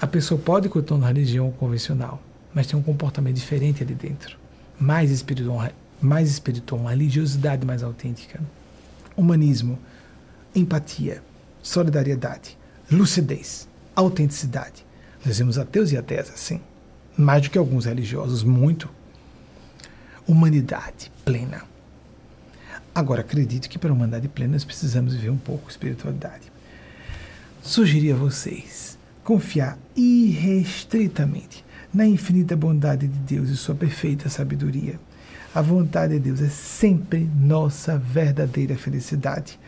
A 0.00 0.06
pessoa 0.06 0.38
pode 0.38 0.68
continuar 0.68 1.00
na 1.00 1.06
religião 1.06 1.50
convencional, 1.52 2.20
mas 2.52 2.66
tem 2.66 2.78
um 2.78 2.82
comportamento 2.82 3.36
diferente 3.36 3.82
ali 3.82 3.94
dentro, 3.94 4.36
mais 4.78 5.10
espiritual, 5.10 5.70
mais 6.00 6.30
espiritual, 6.30 6.80
uma 6.80 6.90
religiosidade 6.90 7.66
mais 7.66 7.82
autêntica, 7.82 8.40
humanismo, 9.16 9.78
empatia, 10.54 11.22
solidariedade, 11.62 12.56
lucidez, 12.90 13.68
autenticidade. 13.94 14.84
Nós 15.24 15.38
vemos 15.38 15.58
ateus 15.58 15.90
e 15.92 15.96
ateias 15.96 16.30
assim, 16.30 16.60
mais 17.16 17.42
do 17.42 17.50
que 17.50 17.58
alguns 17.58 17.86
religiosos, 17.86 18.42
muito. 18.42 18.88
Humanidade 20.26 21.10
plena. 21.24 21.62
Agora, 22.94 23.20
acredito 23.20 23.68
que 23.68 23.78
para 23.78 23.90
a 23.90 23.92
humanidade 23.92 24.28
plena 24.28 24.54
nós 24.54 24.64
precisamos 24.64 25.14
viver 25.14 25.30
um 25.30 25.36
pouco 25.36 25.70
espiritualidade. 25.70 26.52
Sugeri 27.62 28.12
a 28.12 28.16
vocês 28.16 28.96
confiar 29.24 29.76
irrestritamente 29.96 31.64
na 31.92 32.06
infinita 32.06 32.56
bondade 32.56 33.08
de 33.08 33.18
Deus 33.18 33.48
e 33.48 33.56
sua 33.56 33.74
perfeita 33.74 34.28
sabedoria 34.28 35.00
a 35.56 35.62
vontade 35.62 36.12
de 36.12 36.20
Deus 36.20 36.42
é 36.42 36.50
sempre 36.50 37.26
nossa 37.34 37.96
verdadeira 37.96 38.76
felicidade. 38.76 39.58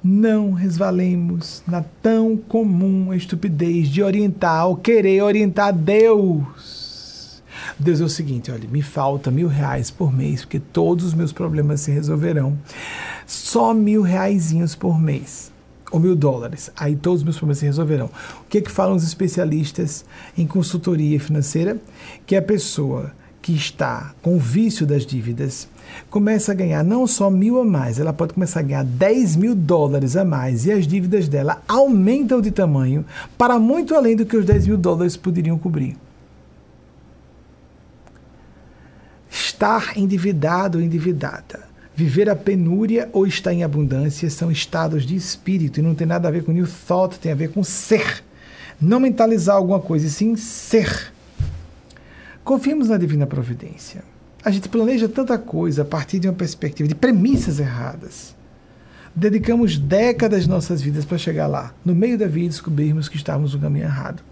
Não 0.00 0.52
resvalemos 0.52 1.64
na 1.66 1.82
tão 2.00 2.36
comum 2.36 3.12
estupidez 3.12 3.88
de 3.88 4.04
orientar 4.04 4.68
ou 4.68 4.76
querer 4.76 5.20
orientar 5.20 5.72
Deus. 5.72 7.42
Deus 7.76 8.00
é 8.00 8.04
o 8.04 8.08
seguinte: 8.08 8.52
olha, 8.52 8.68
me 8.68 8.82
falta 8.82 9.32
mil 9.32 9.48
reais 9.48 9.90
por 9.90 10.12
mês, 10.12 10.42
porque 10.42 10.60
todos 10.60 11.06
os 11.06 11.12
meus 11.12 11.32
problemas 11.32 11.80
se 11.80 11.90
resolverão. 11.90 12.56
Só 13.26 13.74
mil 13.74 14.02
reaisinhos 14.02 14.76
por 14.76 14.96
mês 14.96 15.50
ou 15.90 15.98
mil 15.98 16.14
dólares. 16.14 16.70
Aí 16.76 16.94
todos 16.94 17.22
os 17.22 17.24
meus 17.24 17.36
problemas 17.36 17.58
se 17.58 17.66
resolverão. 17.66 18.06
O 18.42 18.48
que, 18.48 18.58
é 18.58 18.60
que 18.60 18.70
falam 18.70 18.94
os 18.94 19.02
especialistas 19.02 20.04
em 20.38 20.46
consultoria 20.46 21.18
financeira? 21.18 21.78
Que 22.24 22.36
a 22.36 22.42
pessoa 22.42 23.10
que 23.42 23.52
está 23.52 24.14
com 24.22 24.36
o 24.36 24.38
vício 24.38 24.86
das 24.86 25.04
dívidas 25.04 25.68
começa 26.08 26.52
a 26.52 26.54
ganhar 26.54 26.84
não 26.84 27.08
só 27.08 27.28
mil 27.28 27.60
a 27.60 27.64
mais, 27.64 27.98
ela 27.98 28.12
pode 28.12 28.34
começar 28.34 28.60
a 28.60 28.62
ganhar 28.62 28.84
10 28.84 29.34
mil 29.34 29.54
dólares 29.54 30.16
a 30.16 30.24
mais 30.24 30.64
e 30.64 30.70
as 30.70 30.86
dívidas 30.86 31.28
dela 31.28 31.60
aumentam 31.66 32.40
de 32.40 32.52
tamanho 32.52 33.04
para 33.36 33.58
muito 33.58 33.96
além 33.96 34.14
do 34.14 34.24
que 34.24 34.36
os 34.36 34.46
10 34.46 34.68
mil 34.68 34.78
dólares 34.78 35.16
poderiam 35.16 35.58
cobrir. 35.58 35.96
Estar 39.28 39.98
endividado 39.98 40.78
ou 40.78 40.84
endividada, 40.84 41.60
viver 41.96 42.30
a 42.30 42.36
penúria 42.36 43.10
ou 43.12 43.26
estar 43.26 43.52
em 43.52 43.64
abundância 43.64 44.30
são 44.30 44.52
estados 44.52 45.04
de 45.04 45.16
espírito 45.16 45.80
e 45.80 45.82
não 45.82 45.96
tem 45.96 46.06
nada 46.06 46.28
a 46.28 46.30
ver 46.30 46.44
com 46.44 46.52
new 46.52 46.68
thought, 46.86 47.18
tem 47.18 47.32
a 47.32 47.36
ver 47.36 47.50
com 47.50 47.64
ser. 47.64 48.22
Não 48.80 49.00
mentalizar 49.00 49.56
alguma 49.56 49.80
coisa, 49.80 50.06
e 50.06 50.10
sim 50.10 50.36
ser. 50.36 51.12
Confiemos 52.44 52.88
na 52.88 52.96
divina 52.96 53.26
providência. 53.26 54.02
A 54.44 54.50
gente 54.50 54.68
planeja 54.68 55.08
tanta 55.08 55.38
coisa 55.38 55.82
a 55.82 55.84
partir 55.84 56.18
de 56.18 56.26
uma 56.26 56.34
perspectiva 56.34 56.88
de 56.88 56.94
premissas 56.94 57.60
erradas. 57.60 58.34
Dedicamos 59.14 59.78
décadas 59.78 60.48
nossas 60.48 60.82
vidas 60.82 61.04
para 61.04 61.18
chegar 61.18 61.46
lá. 61.46 61.72
No 61.84 61.94
meio 61.94 62.18
da 62.18 62.26
vida 62.26 62.48
descobrimos 62.48 63.08
que 63.08 63.16
estávamos 63.16 63.54
no 63.54 63.60
caminho 63.60 63.84
errado. 63.84 64.22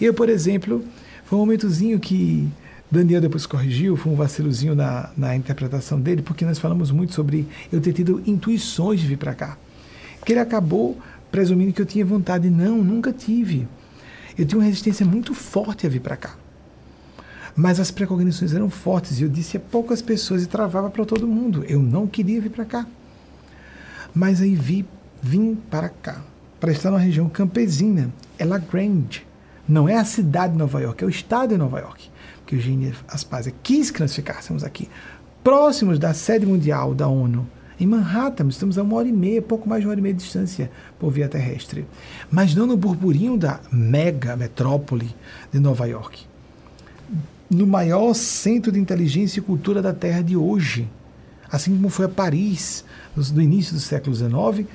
Eu, 0.00 0.14
por 0.14 0.28
exemplo, 0.28 0.84
foi 1.24 1.36
um 1.38 1.40
momentozinho 1.40 1.98
que 1.98 2.48
Daniel 2.88 3.20
depois 3.20 3.46
corrigiu, 3.46 3.96
foi 3.96 4.12
um 4.12 4.16
vacilozinho 4.16 4.76
na, 4.76 5.10
na 5.16 5.34
interpretação 5.34 6.00
dele, 6.00 6.22
porque 6.22 6.44
nós 6.44 6.60
falamos 6.60 6.92
muito 6.92 7.14
sobre 7.14 7.48
eu 7.72 7.80
ter 7.80 7.92
tido 7.92 8.22
intuições 8.24 9.00
de 9.00 9.08
vir 9.08 9.18
para 9.18 9.34
cá. 9.34 9.58
Que 10.24 10.34
ele 10.34 10.40
acabou 10.40 10.96
presumindo 11.32 11.72
que 11.72 11.82
eu 11.82 11.86
tinha 11.86 12.04
vontade. 12.04 12.48
Não, 12.48 12.78
nunca 12.78 13.12
tive. 13.12 13.66
Eu 14.38 14.46
tinha 14.46 14.58
uma 14.58 14.64
resistência 14.64 15.04
muito 15.04 15.34
forte 15.34 15.84
a 15.84 15.90
vir 15.90 16.00
para 16.00 16.16
cá. 16.16 16.36
Mas 17.56 17.80
as 17.80 17.90
precognições 17.90 18.52
eram 18.52 18.68
fortes 18.68 19.18
e 19.18 19.22
eu 19.22 19.30
disse 19.30 19.56
a 19.56 19.60
poucas 19.60 20.02
pessoas 20.02 20.42
e 20.42 20.46
travava 20.46 20.90
para 20.90 21.06
todo 21.06 21.26
mundo. 21.26 21.64
Eu 21.66 21.80
não 21.80 22.06
queria 22.06 22.40
vir 22.40 22.50
para 22.50 22.66
cá. 22.66 22.86
Mas 24.14 24.42
aí 24.42 24.54
vi, 24.54 24.84
vim 25.22 25.54
para 25.54 25.88
cá, 25.88 26.22
para 26.60 26.70
estar 26.70 26.90
numa 26.90 27.00
região 27.00 27.28
campesina, 27.30 28.12
é 28.38 28.44
La 28.44 28.58
Grange. 28.58 29.26
Não 29.66 29.88
é 29.88 29.96
a 29.96 30.04
cidade 30.04 30.52
de 30.52 30.58
Nova 30.58 30.80
York, 30.80 31.02
é 31.02 31.06
o 31.06 31.10
estado 31.10 31.50
de 31.50 31.56
Nova 31.56 31.80
York. 31.80 32.10
Que 32.44 32.54
Eugênia 32.54 32.92
Aspásia 33.08 33.52
quis 33.62 33.90
que 33.90 34.00
nós 34.00 34.14
ficássemos 34.14 34.62
aqui, 34.62 34.88
próximos 35.42 35.98
da 35.98 36.12
sede 36.12 36.46
mundial 36.46 36.94
da 36.94 37.08
ONU 37.08 37.46
Em 37.80 37.86
Manhattan, 37.86 38.48
estamos 38.48 38.78
a 38.78 38.82
uma 38.82 38.96
hora 38.96 39.08
e 39.08 39.12
meia, 39.12 39.42
pouco 39.42 39.68
mais 39.68 39.80
de 39.80 39.86
uma 39.86 39.90
hora 39.92 40.00
e 40.00 40.02
meia 40.02 40.14
de 40.14 40.22
distância 40.22 40.70
por 40.98 41.10
via 41.10 41.28
terrestre. 41.28 41.86
Mas 42.30 42.54
não 42.54 42.66
no 42.66 42.76
burburinho 42.76 43.36
da 43.36 43.60
mega 43.72 44.36
metrópole 44.36 45.14
de 45.52 45.58
Nova 45.58 45.86
York. 45.86 46.26
No 47.50 47.66
maior 47.66 48.14
centro 48.14 48.72
de 48.72 48.78
inteligência 48.78 49.40
e 49.40 49.42
cultura 49.42 49.80
da 49.80 49.92
Terra 49.92 50.22
de 50.22 50.36
hoje. 50.36 50.88
Assim 51.50 51.74
como 51.74 51.88
foi 51.88 52.06
a 52.06 52.08
Paris 52.08 52.84
no 53.16 53.40
início 53.40 53.72
do 53.72 53.80
século 53.80 54.14
XIX, 54.14 54.68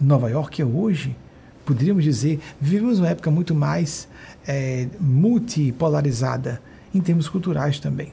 Nova 0.00 0.30
York 0.30 0.62
é 0.62 0.64
hoje. 0.64 1.16
Poderíamos 1.64 2.04
dizer, 2.04 2.38
vivemos 2.60 3.00
uma 3.00 3.08
época 3.08 3.30
muito 3.30 3.54
mais 3.54 4.08
é, 4.46 4.86
multipolarizada 5.00 6.62
em 6.94 7.00
termos 7.00 7.28
culturais 7.28 7.80
também. 7.80 8.12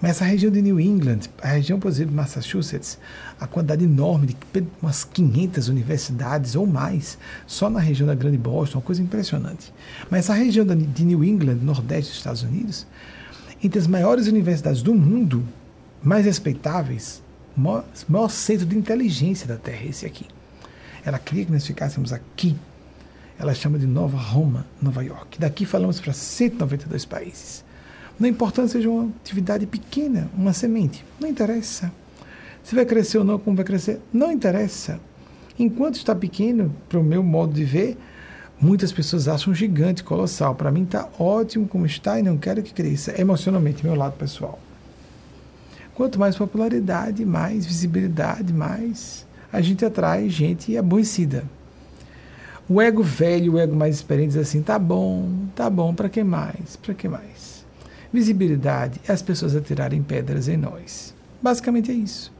Mas 0.00 0.12
essa 0.12 0.24
região 0.24 0.50
de 0.50 0.60
New 0.60 0.80
England, 0.80 1.20
a 1.40 1.48
região, 1.48 1.78
por 1.78 1.88
exemplo, 1.88 2.10
de 2.10 2.16
Massachusetts, 2.16 2.98
a 3.38 3.46
quantidade 3.46 3.84
enorme 3.84 4.26
de 4.26 4.36
umas 4.82 5.04
500 5.04 5.68
universidades 5.68 6.56
ou 6.56 6.66
mais, 6.66 7.18
só 7.46 7.70
na 7.70 7.80
região 7.80 8.06
da 8.06 8.14
Grande 8.14 8.38
Boston, 8.38 8.78
uma 8.78 8.84
coisa 8.84 9.02
impressionante. 9.02 9.72
Mas 10.10 10.20
essa 10.20 10.34
região 10.34 10.66
de 10.66 11.04
New 11.04 11.22
England, 11.22 11.56
nordeste 11.62 12.10
dos 12.10 12.18
Estados 12.18 12.42
Unidos, 12.42 12.86
entre 13.66 13.78
as 13.78 13.86
maiores 13.86 14.26
universidades 14.26 14.82
do 14.82 14.94
mundo, 14.94 15.42
mais 16.02 16.24
respeitáveis, 16.24 17.22
maior, 17.56 17.84
maior 18.08 18.28
centro 18.28 18.66
de 18.66 18.76
inteligência 18.76 19.46
da 19.46 19.56
Terra, 19.56 19.86
esse 19.86 20.04
aqui. 20.04 20.26
Ela 21.04 21.18
queria 21.18 21.44
que 21.44 21.52
nós 21.52 21.66
ficássemos 21.66 22.12
aqui. 22.12 22.56
Ela 23.38 23.54
chama 23.54 23.78
de 23.78 23.86
Nova 23.86 24.16
Roma, 24.16 24.66
Nova 24.80 25.02
York. 25.02 25.38
Daqui 25.38 25.64
falamos 25.64 26.00
para 26.00 26.12
192 26.12 27.04
países. 27.04 27.64
Não 28.18 28.28
importa 28.28 28.66
seja 28.68 28.88
uma 28.88 29.10
atividade 29.20 29.66
pequena, 29.66 30.30
uma 30.36 30.52
semente, 30.52 31.04
não 31.18 31.28
interessa. 31.28 31.92
Se 32.62 32.74
vai 32.74 32.86
crescer 32.86 33.18
ou 33.18 33.24
não, 33.24 33.38
como 33.38 33.56
vai 33.56 33.64
crescer, 33.64 34.00
não 34.12 34.30
interessa. 34.30 35.00
Enquanto 35.58 35.96
está 35.96 36.14
pequeno, 36.14 36.74
para 36.88 36.98
o 36.98 37.04
meu 37.04 37.22
modo 37.22 37.52
de 37.52 37.64
ver, 37.64 37.98
muitas 38.60 38.92
pessoas 38.92 39.28
acham 39.28 39.54
gigante, 39.54 40.04
colossal. 40.04 40.54
Para 40.54 40.70
mim 40.70 40.84
está 40.84 41.08
ótimo 41.18 41.68
como 41.68 41.86
está 41.86 42.18
e 42.18 42.22
não 42.22 42.36
quero 42.36 42.62
que 42.62 42.72
cresça. 42.72 43.18
Emocionalmente, 43.20 43.84
meu 43.84 43.94
lado 43.94 44.16
pessoal. 44.16 44.58
Quanto 45.94 46.18
mais 46.18 46.36
popularidade, 46.36 47.24
mais 47.24 47.64
visibilidade, 47.64 48.52
mais 48.52 49.24
a 49.52 49.60
gente 49.60 49.84
atrai 49.84 50.28
gente 50.28 50.76
aborrecida. 50.76 51.44
O 52.68 52.80
ego 52.80 53.02
velho, 53.02 53.52
o 53.52 53.58
ego 53.58 53.76
mais 53.76 53.96
experiente 53.96 54.32
diz 54.32 54.38
assim: 54.38 54.62
tá 54.62 54.78
bom, 54.78 55.46
tá 55.54 55.70
bom, 55.70 55.94
para 55.94 56.08
que 56.08 56.24
mais? 56.24 56.76
Para 56.76 56.94
que 56.94 57.08
mais? 57.08 57.64
Visibilidade 58.12 59.00
é 59.06 59.12
as 59.12 59.22
pessoas 59.22 59.54
atirarem 59.54 60.02
pedras 60.02 60.48
em 60.48 60.56
nós. 60.56 61.14
Basicamente 61.42 61.90
é 61.90 61.94
isso. 61.94 62.32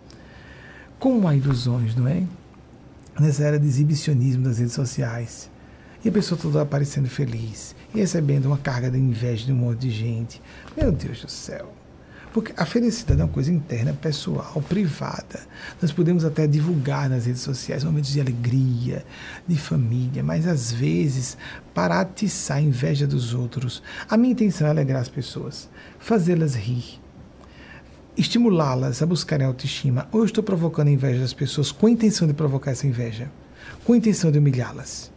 Como 0.99 1.29
há 1.29 1.37
ilusões, 1.37 1.95
não 1.95 2.09
é? 2.09 2.23
Nessa 3.21 3.45
era 3.45 3.59
de 3.59 3.67
exibicionismo 3.67 4.45
das 4.45 4.59
redes 4.59 4.73
sociais. 4.73 5.51
E 6.05 6.09
a 6.11 6.13
pessoa 6.13 6.39
toda 6.39 6.61
aparecendo 6.61 7.09
feliz 7.09 7.75
e 7.95 7.99
recebendo 7.99 8.47
uma 8.47 8.59
carga 8.59 8.91
de 8.91 8.99
inveja 8.99 9.47
de 9.47 9.53
um 9.53 9.57
monte 9.57 9.81
de 9.81 9.91
gente. 9.91 10.43
Meu 10.77 10.93
Deus 10.93 11.23
do 11.23 11.31
céu. 11.31 11.73
Porque 12.31 12.53
a 12.57 12.67
felicidade 12.67 13.21
é 13.21 13.25
uma 13.25 13.33
coisa 13.33 13.51
interna, 13.51 13.93
pessoal, 13.93 14.61
privada. 14.69 15.41
Nós 15.81 15.93
podemos 15.93 16.25
até 16.25 16.47
divulgar 16.47 17.09
nas 17.09 17.25
redes 17.25 17.41
sociais 17.41 17.85
momentos 17.85 18.13
de 18.13 18.21
alegria, 18.21 19.03
de 19.47 19.57
família, 19.57 20.23
mas 20.23 20.47
às 20.47 20.73
vezes 20.73 21.39
para 21.73 22.01
atiçar 22.01 22.59
a 22.59 22.61
inveja 22.61 23.07
dos 23.07 23.33
outros. 23.33 23.83
A 24.11 24.17
minha 24.17 24.33
intenção 24.33 24.67
é 24.67 24.71
alegrar 24.71 25.01
as 25.01 25.09
pessoas, 25.09 25.71
fazê-las 25.99 26.55
rir, 26.55 27.01
estimulá-las 28.15 29.01
a 29.01 29.07
buscarem 29.07 29.47
autoestima. 29.47 30.09
Ou 30.13 30.21
eu 30.21 30.27
estou 30.27 30.43
provocando 30.43 30.89
a 30.89 30.93
inveja 30.93 31.21
das 31.21 31.33
pessoas 31.33 31.73
com 31.73 31.87
a 31.87 31.91
intenção 31.91 32.27
de 32.27 32.35
provocar 32.35 32.73
essa 32.73 32.87
inveja, 32.87 33.31
com 33.85 33.93
a 33.93 33.97
intenção 33.97 34.31
de 34.31 34.39
humilhá-las. 34.39 35.14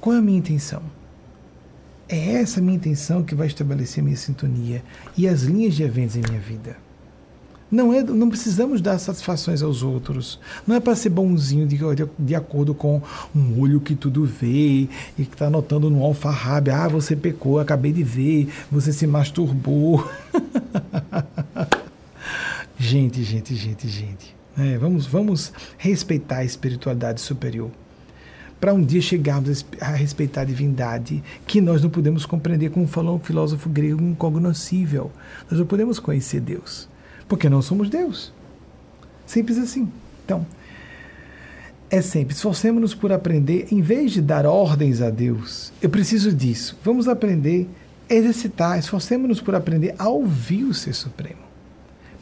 Qual 0.00 0.16
é 0.16 0.18
a 0.18 0.22
minha 0.22 0.38
intenção? 0.38 0.82
É 2.08 2.32
essa 2.34 2.60
minha 2.60 2.76
intenção 2.76 3.22
que 3.22 3.34
vai 3.34 3.46
estabelecer 3.46 4.02
minha 4.02 4.16
sintonia 4.16 4.82
e 5.16 5.28
as 5.28 5.42
linhas 5.42 5.74
de 5.74 5.82
eventos 5.82 6.16
em 6.16 6.22
minha 6.22 6.40
vida. 6.40 6.76
Não, 7.70 7.92
é, 7.92 8.02
não 8.02 8.28
precisamos 8.28 8.80
dar 8.80 8.98
satisfações 8.98 9.62
aos 9.62 9.82
outros. 9.82 10.40
Não 10.66 10.74
é 10.74 10.80
para 10.80 10.96
ser 10.96 11.10
bonzinho 11.10 11.66
de, 11.68 11.76
de, 11.76 12.08
de, 12.18 12.34
acordo 12.34 12.74
com 12.74 13.00
um 13.36 13.60
olho 13.60 13.78
que 13.78 13.94
tudo 13.94 14.24
vê 14.24 14.88
e 15.16 15.24
que 15.24 15.34
está 15.34 15.46
anotando 15.46 15.88
no 15.88 16.02
alfarrabe. 16.02 16.70
Ah, 16.70 16.88
você 16.88 17.14
pecou, 17.14 17.60
acabei 17.60 17.92
de 17.92 18.02
ver, 18.02 18.48
você 18.72 18.92
se 18.92 19.06
masturbou. 19.06 20.04
gente, 22.76 23.22
gente, 23.22 23.54
gente, 23.54 23.86
gente. 23.86 24.34
É, 24.58 24.76
vamos, 24.78 25.06
vamos 25.06 25.52
respeitar 25.78 26.38
a 26.38 26.44
espiritualidade 26.44 27.20
superior 27.20 27.70
para 28.60 28.74
um 28.74 28.82
dia 28.82 29.00
chegarmos 29.00 29.64
a 29.80 29.92
respeitar 29.92 30.42
a 30.42 30.44
divindade, 30.44 31.22
que 31.46 31.60
nós 31.60 31.82
não 31.82 31.88
podemos 31.88 32.26
compreender, 32.26 32.70
como 32.70 32.86
falou 32.86 33.16
o 33.16 33.18
filósofo 33.18 33.70
grego, 33.70 34.02
incognoscível. 34.02 35.10
Nós 35.50 35.58
não 35.58 35.66
podemos 35.66 35.98
conhecer 35.98 36.40
Deus, 36.40 36.86
porque 37.26 37.48
não 37.48 37.62
somos 37.62 37.88
Deus. 37.88 38.32
Simples 39.24 39.56
assim. 39.56 39.88
Então, 40.24 40.44
é 41.90 42.02
sempre, 42.02 42.34
esforcemos-nos 42.34 42.94
por 42.94 43.12
aprender, 43.12 43.66
em 43.72 43.80
vez 43.80 44.12
de 44.12 44.20
dar 44.20 44.44
ordens 44.44 45.00
a 45.00 45.08
Deus, 45.08 45.72
eu 45.80 45.88
preciso 45.88 46.32
disso. 46.32 46.78
Vamos 46.84 47.08
aprender, 47.08 47.66
exercitar, 48.08 48.78
esforcemos-nos 48.78 49.40
por 49.40 49.54
aprender 49.54 49.94
a 49.98 50.08
ouvir 50.08 50.64
o 50.64 50.74
Ser 50.74 50.94
Supremo. 50.94 51.40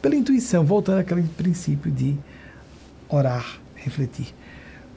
Pela 0.01 0.15
intuição, 0.15 0.63
voltando 0.63 0.99
àquele 0.99 1.23
princípio 1.23 1.91
de 1.91 2.15
orar, 3.09 3.59
refletir. 3.75 4.33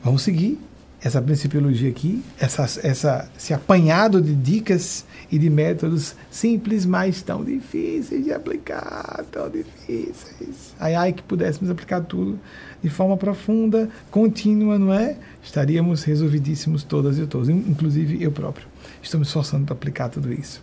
Vamos 0.03 0.23
seguir 0.23 0.59
essa 1.05 1.20
principiologia 1.20 1.90
aqui, 1.90 2.22
essa, 2.39 2.62
essa, 2.86 3.28
esse 3.36 3.52
apanhado 3.52 4.22
de 4.22 4.34
dicas 4.36 5.05
e 5.32 5.39
de 5.39 5.50
métodos 5.50 6.14
simples, 6.31 6.86
mas 6.86 7.20
tão 7.22 7.44
difíceis 7.44 8.24
de 8.24 8.32
aplicar, 8.32 9.24
tão 9.32 9.50
difíceis. 9.50 10.74
Ai, 10.78 10.94
ai, 10.94 11.12
que 11.12 11.22
pudéssemos 11.22 11.70
aplicar 11.70 12.02
tudo 12.02 12.39
de 12.81 12.89
forma 12.89 13.16
profunda, 13.16 13.89
contínua, 14.10 14.78
não 14.78 14.94
é? 14.94 15.16
Estaríamos 15.42 16.05
resolvidíssimos 16.05 16.84
todas 16.84 17.18
e 17.18 17.26
todos, 17.26 17.48
inclusive 17.48 18.22
eu 18.22 18.31
próprio. 18.31 18.66
Estou 19.02 19.18
me 19.18 19.26
esforçando 19.26 19.64
para 19.64 19.74
aplicar 19.74 20.08
tudo 20.08 20.32
isso. 20.32 20.62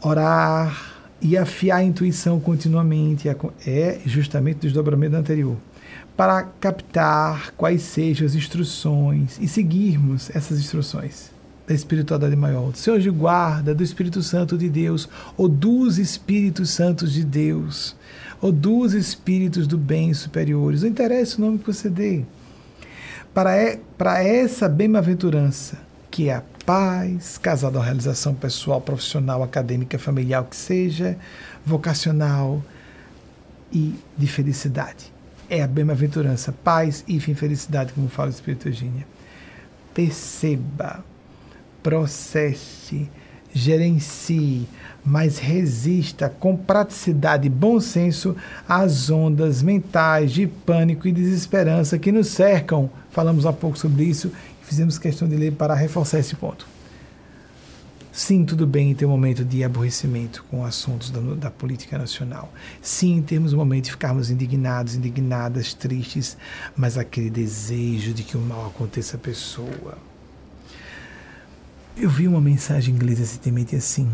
Orar 0.00 0.94
e 1.20 1.36
afiar 1.36 1.78
a 1.78 1.84
intuição 1.84 2.38
continuamente 2.38 3.28
é 3.66 4.00
justamente 4.06 4.58
o 4.58 4.60
desdobramento 4.60 5.16
anterior 5.16 5.56
para 6.16 6.44
captar 6.60 7.52
quais 7.56 7.82
sejam 7.82 8.26
as 8.26 8.34
instruções 8.34 9.38
e 9.40 9.48
seguirmos 9.48 10.30
essas 10.34 10.58
instruções 10.58 11.32
da 11.66 11.74
espiritualidade 11.74 12.36
maior, 12.36 12.70
do 12.70 12.78
Senhor 12.78 13.00
de 13.00 13.10
guarda, 13.10 13.74
do 13.74 13.82
Espírito 13.82 14.22
Santo 14.22 14.56
de 14.56 14.68
Deus, 14.68 15.08
ou 15.36 15.48
dos 15.48 15.98
Espíritos 15.98 16.70
Santos 16.70 17.12
de 17.12 17.24
Deus, 17.24 17.96
ou 18.40 18.52
dos 18.52 18.92
Espíritos 18.92 19.66
do 19.66 19.78
bem 19.78 20.12
superiores. 20.12 20.82
Não 20.82 20.90
interessa 20.90 21.38
o 21.38 21.40
nome 21.40 21.58
que 21.58 21.66
você 21.66 21.88
dê. 21.88 22.22
Para, 23.32 23.56
é, 23.56 23.80
para 23.96 24.22
essa 24.22 24.68
bem-aventurança, 24.68 25.78
que 26.10 26.28
é 26.28 26.34
a 26.34 26.42
paz, 26.66 27.38
casada 27.38 27.78
à 27.78 27.82
realização 27.82 28.34
pessoal, 28.34 28.80
profissional, 28.80 29.42
acadêmica, 29.42 29.98
familiar, 29.98 30.44
que 30.44 30.54
seja, 30.54 31.16
vocacional 31.64 32.62
e 33.72 33.94
de 34.16 34.26
felicidade 34.26 35.13
é 35.48 35.62
a 35.62 35.66
bem-aventurança, 35.66 36.52
paz 36.52 37.04
e 37.06 37.18
felicidade, 37.20 37.92
como 37.92 38.08
fala 38.08 38.28
o 38.28 38.32
Espírito 38.32 38.68
Eugênia. 38.68 39.06
Perceba, 39.92 41.04
processe, 41.82 43.08
gerencie, 43.52 44.66
mas 45.04 45.38
resista 45.38 46.28
com 46.28 46.56
praticidade 46.56 47.46
e 47.46 47.50
bom 47.50 47.78
senso 47.78 48.36
às 48.68 49.10
ondas 49.10 49.62
mentais 49.62 50.32
de 50.32 50.46
pânico 50.46 51.06
e 51.06 51.12
desesperança 51.12 51.98
que 51.98 52.10
nos 52.10 52.28
cercam. 52.28 52.90
Falamos 53.10 53.46
há 53.46 53.52
pouco 53.52 53.78
sobre 53.78 54.04
isso 54.04 54.32
e 54.62 54.66
fizemos 54.66 54.98
questão 54.98 55.28
de 55.28 55.36
ler 55.36 55.52
para 55.52 55.74
reforçar 55.74 56.18
esse 56.18 56.34
ponto. 56.34 56.73
Sim, 58.16 58.44
tudo 58.44 58.64
bem 58.64 58.92
em 58.92 58.94
ter 58.94 59.06
um 59.06 59.10
momento 59.10 59.44
de 59.44 59.64
aborrecimento 59.64 60.44
com 60.48 60.64
assuntos 60.64 61.10
da, 61.10 61.20
da, 61.20 61.50
política 61.50 61.98
nacional. 61.98 62.52
Sim, 62.80 63.20
termos 63.20 63.52
um 63.52 63.56
momento 63.56 63.86
de 63.86 63.90
ficarmos 63.90 64.30
indignados, 64.30 64.94
indignadas, 64.94 65.74
tristes, 65.74 66.36
mas 66.76 66.96
aquele 66.96 67.28
desejo 67.28 68.14
de 68.14 68.22
que 68.22 68.36
o 68.36 68.40
mal 68.40 68.68
aconteça 68.68 69.16
à 69.16 69.18
pessoa. 69.18 69.98
Eu 71.96 72.08
vi 72.08 72.28
uma 72.28 72.40
mensagem 72.40 72.94
inglesa 72.94 73.22
recentemente 73.22 73.74
assim: 73.74 74.08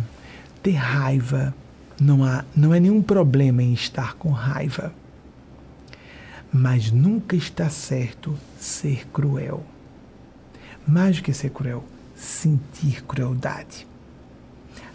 ter 0.63 0.77
raiva 0.77 1.55
não, 2.01 2.25
há, 2.25 2.43
não 2.57 2.73
é 2.73 2.81
nenhum 2.81 3.03
problema 3.03 3.63
em 3.63 3.75
estar 3.75 4.15
com 4.15 4.31
raiva, 4.31 4.95
mas 6.51 6.91
nunca 6.91 7.37
está 7.37 7.69
certo 7.69 8.35
ser 8.59 9.07
cruel. 9.09 9.63
Mais 10.89 11.19
do 11.19 11.23
que 11.23 11.35
ser 11.35 11.51
cruel, 11.51 11.85
sentir 12.17 13.05
crueldade 13.05 13.90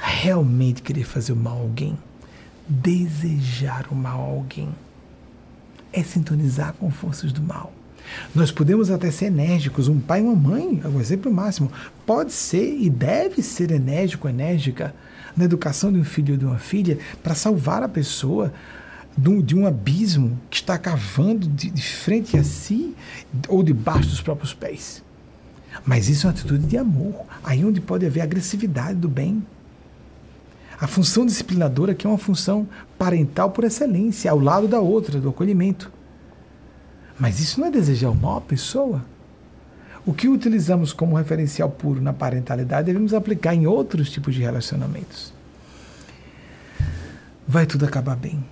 realmente 0.08 0.82
querer 0.82 1.03
fazer 1.03 1.34
o 1.34 1.35
mal 1.35 1.58
a 1.58 1.61
alguém, 1.61 1.98
desejar 2.67 3.88
o 3.92 3.95
mal 3.95 4.19
a 4.19 4.24
alguém. 4.24 4.69
é 5.93 6.03
sintonizar 6.03 6.74
com 6.74 6.92
forças 6.92 7.32
do 7.32 7.42
mal. 7.42 7.72
Nós 8.34 8.51
podemos 8.51 8.92
até 8.92 9.09
ser 9.11 9.27
enérgicos, 9.27 9.88
um 9.88 10.00
pai 10.00 10.19
e 10.19 10.24
uma 10.24 10.35
mãe, 10.35 10.82
é 10.84 10.88
o 10.88 11.00
exemplo 11.00 11.32
máximo, 11.32 11.72
pode 12.06 12.34
ser 12.34 12.77
e 12.80 12.90
deve 12.90 13.42
ser 13.42 13.72
enérgico, 13.72 14.27
enérgica 14.27 14.93
na 15.35 15.45
educação 15.45 15.92
de 15.92 16.00
um 16.00 16.03
filho 16.03 16.34
ou 16.34 16.38
de 16.38 16.45
uma 16.45 16.59
filha 16.59 16.98
para 17.24 17.34
salvar 17.34 17.82
a 17.84 17.90
pessoa 17.90 18.53
de 19.17 19.56
um 19.56 19.66
abismo 19.66 20.38
que 20.50 20.58
está 20.58 20.77
cavando 20.77 21.48
de, 21.48 21.69
de 21.69 21.82
frente 21.82 22.38
a 22.38 22.43
si 22.43 22.93
ou 23.48 23.64
debaixo 23.64 24.09
dos 24.09 24.22
próprios 24.22 24.53
pés. 24.53 25.01
Mas 25.85 26.09
isso 26.09 26.25
é 26.25 26.30
uma 26.30 26.34
atitude 26.34 26.66
de 26.66 26.77
amor, 26.77 27.25
aí 27.43 27.64
onde 27.64 27.80
pode 27.80 28.06
haver 28.06 28.22
agressividade 28.22 28.98
do 29.00 29.08
bem. 29.08 29.42
A 30.80 30.88
função 30.88 31.26
disciplinadora 31.26 31.94
que 31.95 32.06
é 32.06 32.10
uma 32.10 32.18
função 32.18 32.68
parental 32.98 33.52
por 33.52 33.64
excelência, 33.64 34.30
ao 34.30 34.40
lado 34.40 34.68
da 34.68 34.80
outra, 34.80 35.20
do 35.20 35.30
acolhimento. 35.30 35.92
Mas 37.20 37.40
isso 37.40 37.60
não 37.60 37.68
é 37.68 37.72
desejar 37.72 38.10
o 38.10 38.16
mal 38.16 38.38
à 38.38 38.42
pessoa. 38.42 39.04
O 40.06 40.14
que 40.14 40.28
utilizamos 40.28 40.94
como 40.94 41.16
referencial 41.16 41.70
puro 41.70 42.02
na 42.02 42.14
parentalidade 42.14 42.86
devemos 42.86 43.14
aplicar 43.14 43.56
em 43.56 43.66
outros 43.66 44.12
tipos 44.12 44.36
de 44.36 44.42
relacionamentos. 44.42 45.34
Vai 47.48 47.66
tudo 47.66 47.86
acabar 47.86 48.16
bem. 48.16 48.44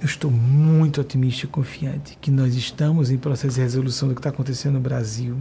Eu 0.00 0.06
estou 0.06 0.30
muito 0.30 1.00
otimista 1.00 1.44
e 1.44 1.48
confiante 1.48 2.16
que 2.20 2.30
nós 2.30 2.54
estamos 2.54 3.10
em 3.10 3.18
processo 3.18 3.56
de 3.56 3.60
resolução 3.60 4.08
do 4.08 4.14
que 4.14 4.20
está 4.20 4.30
acontecendo 4.30 4.74
no 4.74 4.80
Brasil, 4.80 5.36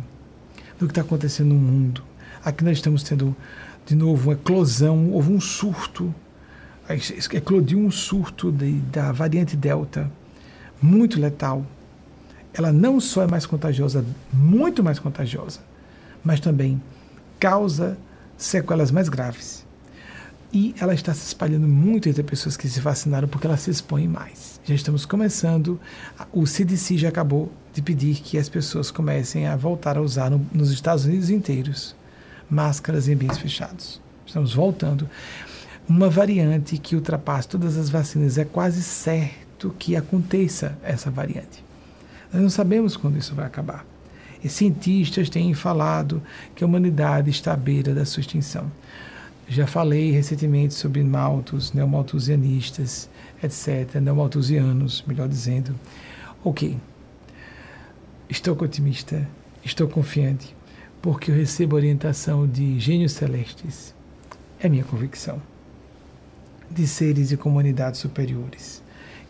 do 0.78 0.86
que 0.86 0.92
está 0.92 1.02
acontecendo 1.02 1.50
no 1.50 1.56
mundo. 1.56 2.04
Aqui 2.44 2.64
nós 2.64 2.78
estamos 2.78 3.02
tendo, 3.02 3.36
de 3.90 3.95
novo, 3.95 4.30
uma 4.30 4.34
eclosão, 4.34 5.09
houve 5.09 5.34
um 5.34 5.42
surto, 5.42 6.14
eclodiu 7.34 7.80
um 7.80 7.90
surto 7.90 8.51
de, 8.51 8.74
da 8.74 9.11
variante 9.11 9.58
Delta, 9.58 10.11
muito 10.80 11.19
letal. 11.19 11.66
Ela 12.53 12.72
não 12.72 13.00
só 13.00 13.24
é 13.24 13.27
mais 13.27 13.48
contagiosa, 13.48 14.06
muito 14.32 14.84
mais 14.84 15.00
contagiosa, 15.00 15.61
mas 16.24 16.40
também 16.40 16.80
causa 17.40 17.98
sequelas 18.38 18.92
mais 18.92 19.09
graves. 19.09 19.66
E 20.53 20.76
ela 20.80 20.93
está 20.93 21.11
se 21.11 21.26
espalhando 21.26 21.68
muito 21.68 22.08
entre 22.08 22.22
pessoas 22.22 22.56
que 22.56 22.69
se 22.69 22.80
vacinaram 22.80 23.27
porque 23.27 23.48
ela 23.48 23.58
se 23.58 23.72
expõe 23.72 24.08
mais. 24.08 24.61
Já 24.66 24.76
estamos 24.76 25.03
começando, 25.03 25.80
o 26.32 26.45
CDC 26.45 26.95
já 26.95 27.09
acabou 27.09 27.51
de 27.74 27.82
pedir 27.82 28.18
que 28.18 28.38
as 28.38 28.50
pessoas 28.50 28.92
comecem 28.92 29.48
a 29.48 29.56
voltar 29.56 29.98
a 29.98 30.01
usar 30.01 30.30
no, 30.30 30.45
nos 30.53 30.69
Estados 30.69 31.06
Unidos 31.06 31.32
inteiros 31.32 31.98
máscaras 32.50 33.08
em 33.08 33.14
ambientes 33.14 33.38
fechados. 33.38 34.02
Estamos 34.26 34.53
voltando. 34.53 35.10
Uma 35.88 36.10
variante 36.10 36.78
que 36.78 36.95
ultrapassa 36.95 37.50
todas 37.50 37.78
as 37.78 37.90
vacinas 37.90 38.38
é 38.38 38.45
quase 38.45 38.84
certo 38.84 39.76
que 39.78 39.95
aconteça 39.95 40.78
essa 40.84 41.10
variante. 41.10 41.64
Nós 42.32 42.42
não 42.42 42.50
sabemos 42.50 42.95
quando 42.95 43.18
isso 43.18 43.34
vai 43.34 43.45
acabar. 43.45 43.86
E 44.44 44.48
cientistas 44.48 45.30
têm 45.30 45.53
falado 45.53 46.22
que 46.56 46.64
a 46.64 46.68
humanidade 46.68 47.30
está 47.30 47.53
à 47.53 47.58
beira 47.58 47.94
da 47.94 48.06
sua 48.06 48.22
extinção. 48.22 48.72
Já 49.48 49.66
falei 49.66 50.11
recentemente 50.11 50.76
sobre 50.76 51.03
maltos, 51.03 51.74
neomaltusianistas, 51.74 53.10
etc., 53.44 53.95
neomaltusianos, 53.95 55.03
melhor 55.08 55.28
dizendo. 55.28 55.74
Ok, 56.44 56.78
estou 58.30 58.56
otimista, 58.61 59.28
estou 59.66 59.88
confiante, 59.88 60.56
porque 61.02 61.32
eu 61.32 61.36
recebo 61.36 61.76
orientação 61.76 62.48
de 62.48 62.80
gênios 62.80 63.14
celestes. 63.14 63.94
É 64.60 64.68
minha 64.68 64.84
convicção. 64.84 65.42
De 66.69 66.86
seres 66.86 67.32
e 67.32 67.38
comunidades 67.38 68.00
superiores, 68.00 68.84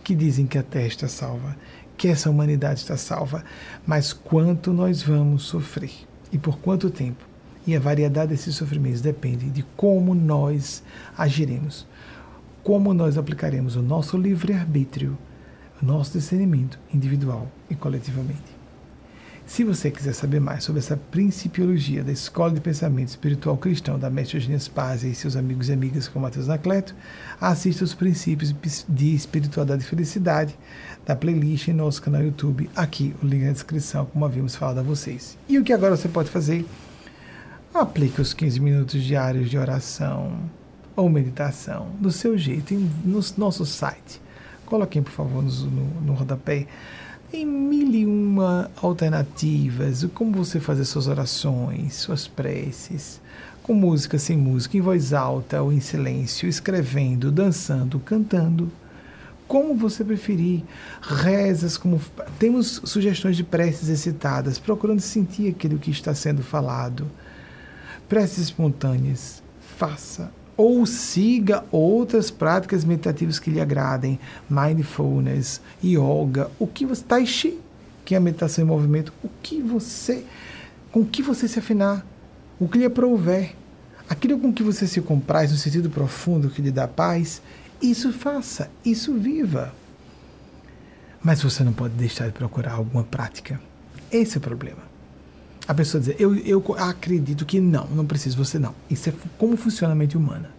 que 0.03 0.13
dizem 0.13 0.45
que 0.45 0.57
a 0.57 0.63
Terra 0.63 0.87
está 0.87 1.07
salva, 1.07 1.55
que 1.97 2.07
essa 2.07 2.29
humanidade 2.29 2.79
está 2.79 2.97
salva, 2.97 3.43
mas 3.85 4.11
quanto 4.11 4.73
nós 4.73 5.01
vamos 5.01 5.43
sofrer 5.43 5.91
e 6.31 6.37
por 6.37 6.57
quanto 6.59 6.89
tempo 6.89 7.29
e 7.65 7.75
a 7.75 7.79
variedade 7.79 8.31
desses 8.31 8.55
sofrimentos 8.55 9.01
depende 9.01 9.49
de 9.49 9.63
como 9.75 10.15
nós 10.15 10.83
agiremos, 11.17 11.85
como 12.63 12.93
nós 12.93 13.17
aplicaremos 13.17 13.75
o 13.75 13.81
nosso 13.81 14.17
livre-arbítrio, 14.17 15.17
o 15.81 15.85
nosso 15.85 16.13
discernimento 16.13 16.79
individual 16.93 17.47
e 17.69 17.75
coletivamente. 17.75 18.48
Se 19.49 19.63
você 19.63 19.89
quiser 19.89 20.13
saber 20.13 20.39
mais 20.39 20.63
sobre 20.63 20.77
essa 20.77 20.95
principiologia 20.95 22.03
da 22.03 22.11
Escola 22.11 22.53
de 22.53 22.61
Pensamento 22.61 23.07
Espiritual 23.07 23.57
Cristão 23.57 23.97
da 23.97 24.07
Mestre 24.07 24.37
Eugênia 24.37 24.59
Spazia 24.59 25.09
e 25.09 25.15
seus 25.15 25.35
amigos 25.35 25.69
e 25.69 25.73
amigas 25.73 26.07
como 26.07 26.23
Matheus 26.23 26.47
Nacleto, 26.47 26.93
assista 27.41 27.83
os 27.83 27.95
princípios 27.95 28.53
de 28.87 29.15
espiritualidade 29.15 29.83
e 29.83 29.87
felicidade 29.87 30.55
da 31.03 31.15
playlist 31.15 31.67
em 31.67 31.73
nosso 31.73 31.99
canal 31.99 32.21
YouTube. 32.21 32.69
Aqui 32.75 33.15
o 33.23 33.25
link 33.25 33.41
na 33.41 33.51
descrição, 33.51 34.05
como 34.05 34.23
havíamos 34.23 34.55
falado 34.55 34.81
a 34.81 34.83
vocês. 34.83 35.35
E 35.49 35.57
o 35.57 35.63
que 35.63 35.73
agora 35.73 35.97
você 35.97 36.07
pode 36.07 36.29
fazer? 36.29 36.63
Aplique 37.73 38.21
os 38.21 38.35
15 38.35 38.59
minutos 38.59 39.01
diários 39.01 39.49
de 39.49 39.57
oração 39.57 40.47
ou 40.95 41.09
meditação 41.09 41.87
do 41.99 42.11
seu 42.11 42.37
jeito 42.37 42.75
no 43.03 43.19
nosso 43.35 43.65
site. 43.65 44.21
Coloquem, 44.67 45.01
por 45.01 45.11
favor, 45.11 45.41
no, 45.41 45.51
no, 45.51 46.01
no 46.01 46.13
rodapé. 46.13 46.67
Tem 47.31 47.45
mil 47.45 47.93
e 47.93 48.05
uma 48.05 48.71
alternativas 48.81 50.05
como 50.13 50.31
você 50.31 50.59
fazer 50.59 50.85
suas 50.85 51.07
orações, 51.07 51.95
suas 51.95 52.27
preces, 52.27 53.21
com 53.61 53.73
música, 53.73 54.17
sem 54.17 54.35
música, 54.35 54.77
em 54.77 54.81
voz 54.81 55.13
alta 55.13 55.61
ou 55.61 55.71
em 55.71 55.79
silêncio, 55.79 56.49
escrevendo, 56.49 57.31
dançando, 57.31 57.99
cantando. 57.99 58.71
Como 59.47 59.75
você 59.75 60.03
preferir. 60.03 60.63
Rezas, 61.01 61.77
como. 61.77 62.01
Temos 62.37 62.81
sugestões 62.85 63.35
de 63.35 63.43
preces 63.43 63.89
excitadas, 63.89 64.59
procurando 64.59 64.99
sentir 64.99 65.49
aquilo 65.49 65.79
que 65.79 65.91
está 65.91 66.13
sendo 66.13 66.43
falado 66.43 67.07
preces 68.09 68.45
espontâneas, 68.45 69.43
faça 69.77 70.31
ou 70.59 70.85
siga 70.85 71.63
outras 71.71 72.29
práticas 72.29 72.83
meditativas 72.83 73.39
que 73.39 73.49
lhe 73.49 73.61
agradem, 73.61 74.19
mindfulness, 74.49 75.61
yoga, 75.81 76.51
o 76.59 76.67
que 76.67 76.85
você 76.85 77.01
tai 77.01 77.25
chi, 77.25 77.57
que 78.03 78.13
é 78.13 78.17
a 78.17 78.19
meditação 78.19 78.65
em 78.65 78.67
movimento, 78.67 79.13
o 79.23 79.29
que 79.41 79.61
você 79.61 80.25
com 80.91 81.05
que 81.05 81.21
você 81.21 81.47
se 81.47 81.59
afinar, 81.59 82.05
o 82.59 82.67
que 82.67 82.77
lhe 82.77 82.83
aprouver, 82.83 83.55
aquilo 84.09 84.37
com 84.37 84.51
que 84.51 84.61
você 84.61 84.85
se 84.85 84.99
compraz 84.99 85.49
no 85.49 85.57
sentido 85.57 85.89
profundo 85.89 86.49
que 86.49 86.61
lhe 86.61 86.71
dá 86.71 86.89
paz, 86.89 87.41
isso 87.81 88.11
faça, 88.11 88.69
isso 88.83 89.13
viva. 89.13 89.73
Mas 91.23 91.41
você 91.41 91.63
não 91.63 91.71
pode 91.71 91.93
deixar 91.93 92.25
de 92.25 92.33
procurar 92.33 92.73
alguma 92.73 93.05
prática. 93.05 93.61
Esse 94.11 94.35
é 94.35 94.39
o 94.39 94.41
problema 94.41 94.88
a 95.69 95.73
pessoa 95.75 95.99
dizer, 95.99 96.15
eu, 96.17 96.35
eu 96.35 96.63
acredito 96.79 97.45
que 97.45 97.59
não, 97.59 97.85
não 97.93 98.03
preciso, 98.03 98.35
você 98.35 98.57
não. 98.57 98.73
Isso 98.89 99.07
é 99.07 99.13
como 99.37 99.55
funciona 99.55 99.93
a 99.93 99.95
mente 99.95 100.17
humana. 100.17 100.49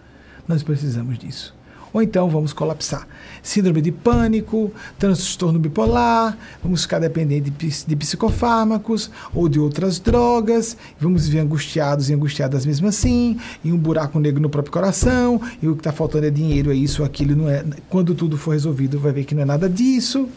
Nós 0.46 0.62
precisamos 0.62 1.18
disso. 1.18 1.52
Ou 1.92 2.00
então 2.00 2.30
vamos 2.30 2.52
colapsar. 2.52 3.08
Síndrome 3.42 3.82
de 3.82 3.90
pânico, 3.90 4.72
transtorno 5.00 5.58
bipolar, 5.58 6.38
vamos 6.62 6.82
ficar 6.82 7.00
dependentes 7.00 7.82
de, 7.82 7.86
de 7.88 7.96
psicofármacos 7.96 9.10
ou 9.34 9.48
de 9.48 9.58
outras 9.58 9.98
drogas, 9.98 10.76
vamos 11.00 11.26
viver 11.26 11.40
angustiados 11.40 12.08
e 12.08 12.14
angustiadas 12.14 12.64
mesmo 12.64 12.86
assim, 12.86 13.36
e 13.64 13.72
um 13.72 13.76
buraco 13.76 14.20
negro 14.20 14.40
no 14.40 14.48
próprio 14.48 14.72
coração, 14.72 15.42
e 15.60 15.66
o 15.66 15.74
que 15.74 15.80
está 15.80 15.90
faltando 15.90 16.26
é 16.26 16.30
dinheiro, 16.30 16.70
é 16.70 16.76
isso, 16.76 17.02
aquilo, 17.02 17.34
não 17.34 17.50
é. 17.50 17.64
Quando 17.88 18.14
tudo 18.14 18.38
for 18.38 18.52
resolvido, 18.52 19.00
vai 19.00 19.10
ver 19.10 19.24
que 19.24 19.34
não 19.34 19.42
é 19.42 19.46
nada 19.46 19.68
disso. 19.68 20.28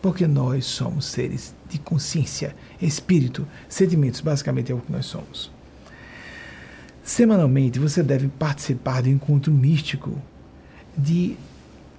Porque 0.00 0.26
nós 0.26 0.64
somos 0.64 1.04
seres 1.04 1.54
de 1.70 1.78
consciência, 1.78 2.56
espírito, 2.86 3.46
sentimentos, 3.68 4.20
basicamente 4.20 4.72
é 4.72 4.74
o 4.74 4.78
que 4.78 4.92
nós 4.92 5.06
somos. 5.06 5.50
Semanalmente 7.02 7.78
você 7.78 8.02
deve 8.02 8.28
participar 8.28 9.02
de 9.02 9.10
um 9.10 9.14
encontro 9.14 9.52
místico 9.52 10.16
de 10.96 11.36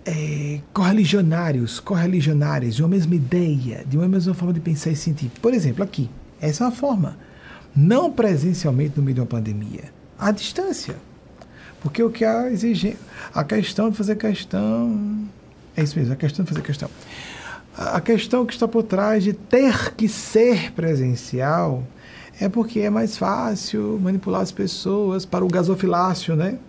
é, 0.05 0.59
correligionários, 0.73 1.79
correligionárias, 1.79 2.75
de 2.75 2.81
uma 2.81 2.89
mesma 2.89 3.15
ideia, 3.15 3.83
de 3.85 3.97
uma 3.97 4.07
mesma 4.07 4.33
forma 4.33 4.53
de 4.53 4.59
pensar 4.59 4.91
e 4.91 4.95
sentir. 4.95 5.29
Por 5.41 5.53
exemplo, 5.53 5.83
aqui, 5.83 6.09
essa 6.39 6.63
é 6.63 6.67
uma 6.67 6.73
forma. 6.73 7.17
Não 7.75 8.11
presencialmente 8.11 8.93
no 8.97 9.03
meio 9.03 9.15
de 9.15 9.21
uma 9.21 9.27
pandemia, 9.27 9.85
à 10.17 10.31
distância. 10.31 10.95
Porque 11.81 12.01
o 12.01 12.09
que 12.09 12.23
há 12.23 12.49
exige 12.49 12.95
a 13.33 13.43
questão 13.43 13.89
de 13.89 13.97
fazer 13.97 14.15
questão. 14.15 15.27
É 15.75 15.83
isso 15.83 15.97
mesmo, 15.97 16.13
a 16.13 16.15
questão 16.15 16.45
de 16.45 16.49
fazer 16.49 16.61
questão 16.61 16.89
a 17.75 17.99
questão 17.99 18.45
que 18.45 18.53
está 18.53 18.67
por 18.67 18.83
trás 18.83 19.23
de 19.23 19.33
ter 19.33 19.93
que 19.95 20.07
ser 20.07 20.71
presencial 20.73 21.83
é 22.39 22.47
porque 22.47 22.79
é 22.79 22.89
mais 22.89 23.17
fácil 23.17 23.99
manipular 24.01 24.41
as 24.41 24.51
pessoas 24.51 25.25
para 25.25 25.43
o 25.43 25.47
gasofilácio, 25.47 26.35
né? 26.35 26.59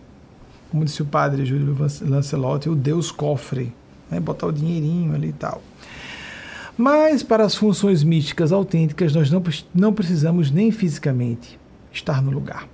Como 0.70 0.84
disse 0.84 1.02
o 1.02 1.06
padre 1.06 1.44
Júlio 1.44 1.76
Lancelotti, 2.02 2.68
o 2.68 2.74
Deus 2.74 3.10
cofre, 3.10 3.72
né? 4.10 4.18
botar 4.18 4.46
o 4.46 4.52
dinheirinho 4.52 5.14
ali 5.14 5.28
e 5.28 5.32
tal. 5.32 5.62
Mas 6.76 7.22
para 7.22 7.44
as 7.44 7.54
funções 7.54 8.02
místicas 8.02 8.50
autênticas, 8.50 9.14
nós 9.14 9.30
não, 9.30 9.42
não 9.72 9.92
precisamos 9.92 10.50
nem 10.50 10.72
fisicamente 10.72 11.58
estar 11.92 12.20
no 12.20 12.32
lugar. 12.32 12.66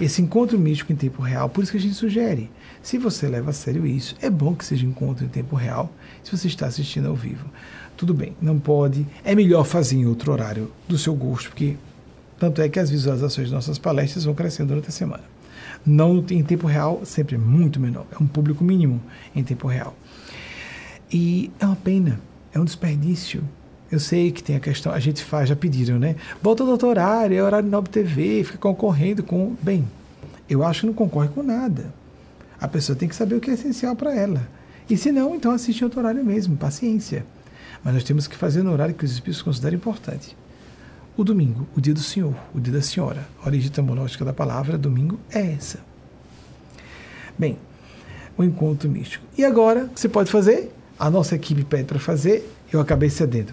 esse 0.00 0.22
encontro 0.22 0.58
místico 0.58 0.92
em 0.92 0.96
tempo 0.96 1.20
real, 1.20 1.48
por 1.48 1.62
isso 1.62 1.72
que 1.72 1.78
a 1.78 1.80
gente 1.80 1.94
sugere. 1.94 2.50
Se 2.82 2.96
você 2.96 3.28
leva 3.28 3.50
a 3.50 3.52
sério 3.52 3.86
isso, 3.86 4.14
é 4.22 4.30
bom 4.30 4.54
que 4.54 4.64
seja 4.64 4.86
encontro 4.86 5.24
em 5.24 5.28
tempo 5.28 5.56
real, 5.56 5.90
se 6.26 6.36
você 6.36 6.48
está 6.48 6.66
assistindo 6.66 7.06
ao 7.06 7.14
vivo. 7.14 7.46
Tudo 7.96 8.12
bem, 8.12 8.36
não 8.42 8.58
pode, 8.58 9.06
é 9.24 9.32
melhor 9.32 9.64
fazer 9.64 9.94
em 9.94 10.06
outro 10.06 10.32
horário 10.32 10.72
do 10.88 10.98
seu 10.98 11.14
gosto, 11.14 11.50
porque 11.50 11.76
tanto 12.36 12.60
é 12.60 12.68
que 12.68 12.80
as 12.80 12.90
visualizações 12.90 13.46
de 13.46 13.54
nossas 13.54 13.78
palestras 13.78 14.24
vão 14.24 14.34
crescendo 14.34 14.68
durante 14.68 14.88
a 14.88 14.92
semana. 14.92 15.22
Não 15.86 16.18
em 16.30 16.42
tempo 16.42 16.66
real, 16.66 17.02
sempre 17.04 17.38
muito 17.38 17.78
menor. 17.78 18.06
É 18.10 18.20
um 18.20 18.26
público 18.26 18.64
mínimo 18.64 19.00
em 19.36 19.44
tempo 19.44 19.68
real. 19.68 19.96
E 21.12 21.52
é 21.60 21.64
uma 21.64 21.76
pena, 21.76 22.18
é 22.52 22.58
um 22.58 22.64
desperdício. 22.64 23.44
Eu 23.90 24.00
sei 24.00 24.32
que 24.32 24.42
tem 24.42 24.56
a 24.56 24.60
questão, 24.60 24.92
a 24.92 24.98
gente 24.98 25.22
faz, 25.22 25.48
já 25.48 25.54
pediram, 25.54 25.96
né? 25.96 26.16
Volta 26.42 26.64
do 26.64 26.72
outro 26.72 26.88
horário, 26.88 27.38
é 27.38 27.42
horário 27.42 27.70
Nobre 27.70 27.92
TV, 27.92 28.42
fica 28.42 28.58
concorrendo 28.58 29.22
com. 29.22 29.54
Bem, 29.62 29.86
eu 30.50 30.64
acho 30.64 30.80
que 30.80 30.86
não 30.86 30.92
concorre 30.92 31.28
com 31.28 31.44
nada. 31.44 31.94
A 32.60 32.66
pessoa 32.66 32.98
tem 32.98 33.08
que 33.08 33.14
saber 33.14 33.36
o 33.36 33.40
que 33.40 33.48
é 33.48 33.54
essencial 33.54 33.94
para 33.94 34.12
ela. 34.12 34.55
E 34.88 34.96
se 34.96 35.10
não, 35.10 35.34
então 35.34 35.50
assiste 35.50 35.82
outro 35.82 36.00
horário 36.00 36.24
mesmo, 36.24 36.56
paciência. 36.56 37.24
Mas 37.82 37.94
nós 37.94 38.04
temos 38.04 38.26
que 38.26 38.36
fazer 38.36 38.62
no 38.62 38.72
horário 38.72 38.94
que 38.94 39.04
os 39.04 39.12
espíritos 39.12 39.42
consideram 39.42 39.76
importante. 39.76 40.36
O 41.16 41.24
domingo, 41.24 41.66
o 41.76 41.80
dia 41.80 41.94
do 41.94 42.00
Senhor, 42.00 42.34
o 42.54 42.60
dia 42.60 42.74
da 42.74 42.82
Senhora. 42.82 43.26
A 43.42 43.46
origem 43.46 43.68
etimológica 43.68 44.24
da 44.24 44.32
palavra 44.32 44.76
domingo 44.76 45.18
é 45.30 45.52
essa. 45.52 45.80
Bem, 47.38 47.58
o 48.36 48.44
encontro 48.44 48.88
místico. 48.88 49.24
E 49.36 49.44
agora, 49.44 49.84
o 49.84 49.88
que 49.88 50.00
você 50.00 50.08
pode 50.08 50.30
fazer? 50.30 50.72
A 50.98 51.10
nossa 51.10 51.34
equipe 51.34 51.64
pede 51.64 51.84
para 51.84 51.98
fazer, 51.98 52.48
eu 52.72 52.80
acabei 52.80 53.10
cedendo. 53.10 53.52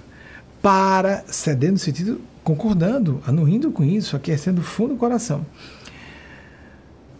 Para, 0.61 1.23
cedendo 1.27 1.73
no 1.73 1.79
sentido, 1.79 2.21
concordando, 2.43 3.21
anuindo 3.25 3.71
com 3.71 3.83
isso, 3.83 4.15
aquecendo 4.15 4.61
fundo 4.61 4.93
o 4.93 4.97
coração. 4.97 5.45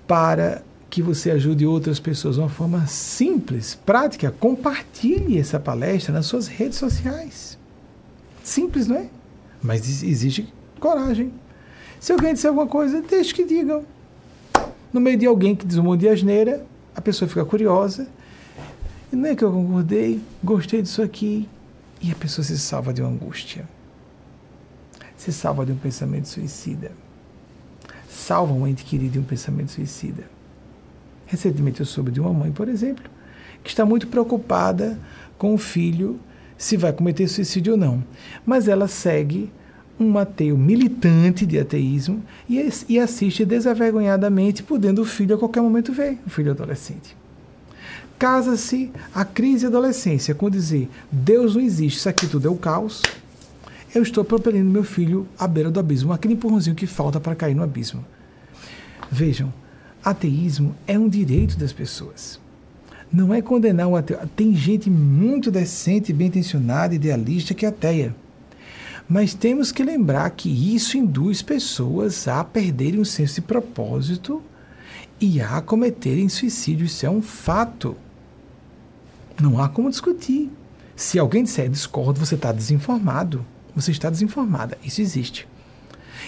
Para 0.08 0.62
que 0.94 1.02
você 1.02 1.32
ajude 1.32 1.66
outras 1.66 2.00
pessoas 2.00 2.36
de 2.36 2.42
uma 2.42 2.50
forma 2.50 2.86
simples, 2.86 3.74
prática, 3.74 4.30
compartilhe 4.30 5.40
essa 5.40 5.60
palestra 5.60 6.14
nas 6.14 6.28
suas 6.28 6.46
redes 6.46 6.78
sociais. 6.78 7.58
Simples, 8.44 8.86
não 8.86 8.98
é? 8.98 9.08
Mas 9.60 10.04
exige 10.04 10.54
coragem. 10.80 11.34
Se 12.00 12.12
alguém 12.12 12.36
disser 12.36 12.50
alguma 12.50 12.68
coisa, 12.68 13.02
deixe 13.02 13.34
que 13.34 13.44
digam. 13.44 13.84
No 14.94 15.02
meio 15.02 15.18
de 15.18 15.26
alguém 15.26 15.56
que 15.56 15.66
diz 15.66 15.80
um 15.80 15.84
monte 15.84 16.02
de 16.02 16.10
asneira, 16.10 16.64
a 16.96 17.02
pessoa 17.02 17.28
fica 17.28 17.44
curiosa. 17.44 18.08
E 19.12 19.16
não 19.16 19.30
é 19.32 19.36
que 19.36 19.44
eu 19.44 19.52
concordei, 19.52 20.22
gostei 20.44 20.84
disso 20.84 21.02
aqui. 21.02 21.50
E 22.04 22.12
a 22.12 22.16
pessoa 22.16 22.46
se 22.46 22.60
salva 22.60 22.94
de 22.94 23.02
uma 23.02 23.10
angústia. 23.10 23.68
Se 25.18 25.34
salva 25.34 25.66
de 25.66 25.72
um 25.72 25.78
pensamento 25.78 26.28
suicida. 26.28 26.92
Salva 28.08 28.54
um 28.54 28.68
ente 28.68 28.86
querido 28.86 29.14
de 29.14 29.20
um 29.20 29.24
pensamento 29.24 29.72
suicida. 29.72 30.33
Recentemente 31.26 31.80
eu 31.80 31.86
soube 31.86 32.12
de 32.12 32.20
uma 32.20 32.34
mãe, 32.34 32.52
por 32.52 32.68
exemplo, 32.68 33.06
que 33.64 33.70
está 33.70 33.86
muito 33.86 34.08
preocupada 34.08 34.98
com 35.38 35.54
o 35.54 35.58
filho 35.58 36.20
se 36.58 36.78
vai 36.78 36.94
cometer 36.94 37.28
suicídio 37.28 37.74
ou 37.74 37.80
não. 37.80 38.04
Mas 38.46 38.68
ela 38.68 38.88
segue 38.88 39.52
um 40.00 40.18
ateu 40.18 40.58
militante 40.58 41.46
de 41.46 41.60
ateísmo 41.60 42.24
e, 42.50 42.68
e 42.90 43.00
assiste 43.00 43.46
desavergonhadamente, 43.46 44.64
podendo 44.64 45.02
o 45.02 45.06
filho 45.06 45.36
a 45.36 45.40
qualquer 45.40 45.62
momento 45.62 45.94
ver, 45.94 46.18
o 46.26 46.30
filho 46.30 46.52
adolescente. 46.52 47.16
Casa-se 48.18 48.92
a 49.14 49.26
crise 49.26 49.66
adolescência 49.66 50.34
com 50.34 50.50
dizer: 50.50 50.90
Deus 51.12 51.56
não 51.56 51.62
existe, 51.62 51.98
isso 51.98 52.10
aqui 52.10 52.28
tudo 52.28 52.48
é 52.48 52.52
o 52.52 52.56
caos. 52.56 53.02
Eu 53.94 54.02
estou 54.02 54.24
propelindo 54.24 54.70
meu 54.70 54.84
filho 54.84 55.28
à 55.38 55.48
beira 55.48 55.70
do 55.70 55.80
abismo, 55.80 56.14
aquele 56.14 56.34
empurrãozinho 56.34 56.76
que 56.76 56.88
falta 56.88 57.20
para 57.20 57.36
cair 57.36 57.54
no 57.54 57.62
abismo. 57.62 58.04
Vejam, 59.12 59.54
ateísmo 60.04 60.76
é 60.88 60.98
um 60.98 61.10
direito 61.10 61.58
das 61.58 61.72
pessoas 61.72 62.42
não 63.14 63.32
é 63.32 63.44
condenar 63.44 63.88
o 63.88 63.96
ateu. 63.96 64.18
Tem 64.36 64.56
gente 64.56 64.90
muito 64.90 65.52
decente, 65.52 66.12
bem 66.12 66.28
intencionada, 66.28 66.96
idealista 66.96 67.54
que 67.54 67.64
é 67.64 67.70
ateia. 67.70 68.16
Mas 69.08 69.36
temos 69.36 69.72
que 69.72 69.84
lembrar 69.84 70.32
que 70.32 70.50
isso 70.50 70.98
induz 70.98 71.44
pessoas 71.44 72.28
a 72.28 72.44
perderem 72.44 73.00
o 73.00 73.06
senso 73.06 73.36
de 73.36 73.42
propósito 73.42 74.42
e 75.22 75.40
a 75.40 75.62
cometerem 75.62 76.28
suicídio. 76.28 76.88
Isso 76.88 77.06
é 77.06 77.10
um 77.10 77.22
fato. 77.22 77.96
Não 79.40 79.62
há 79.62 79.70
como 79.70 79.92
discutir. 79.92 80.50
Se 80.96 81.20
alguém 81.20 81.44
disser 81.44 81.70
discordo, 81.70 82.20
você 82.20 82.34
está 82.34 82.52
desinformado. 82.52 83.46
Você 83.76 83.92
está 83.92 84.10
desinformada. 84.10 84.78
Isso 84.84 85.02
existe. 85.02 85.48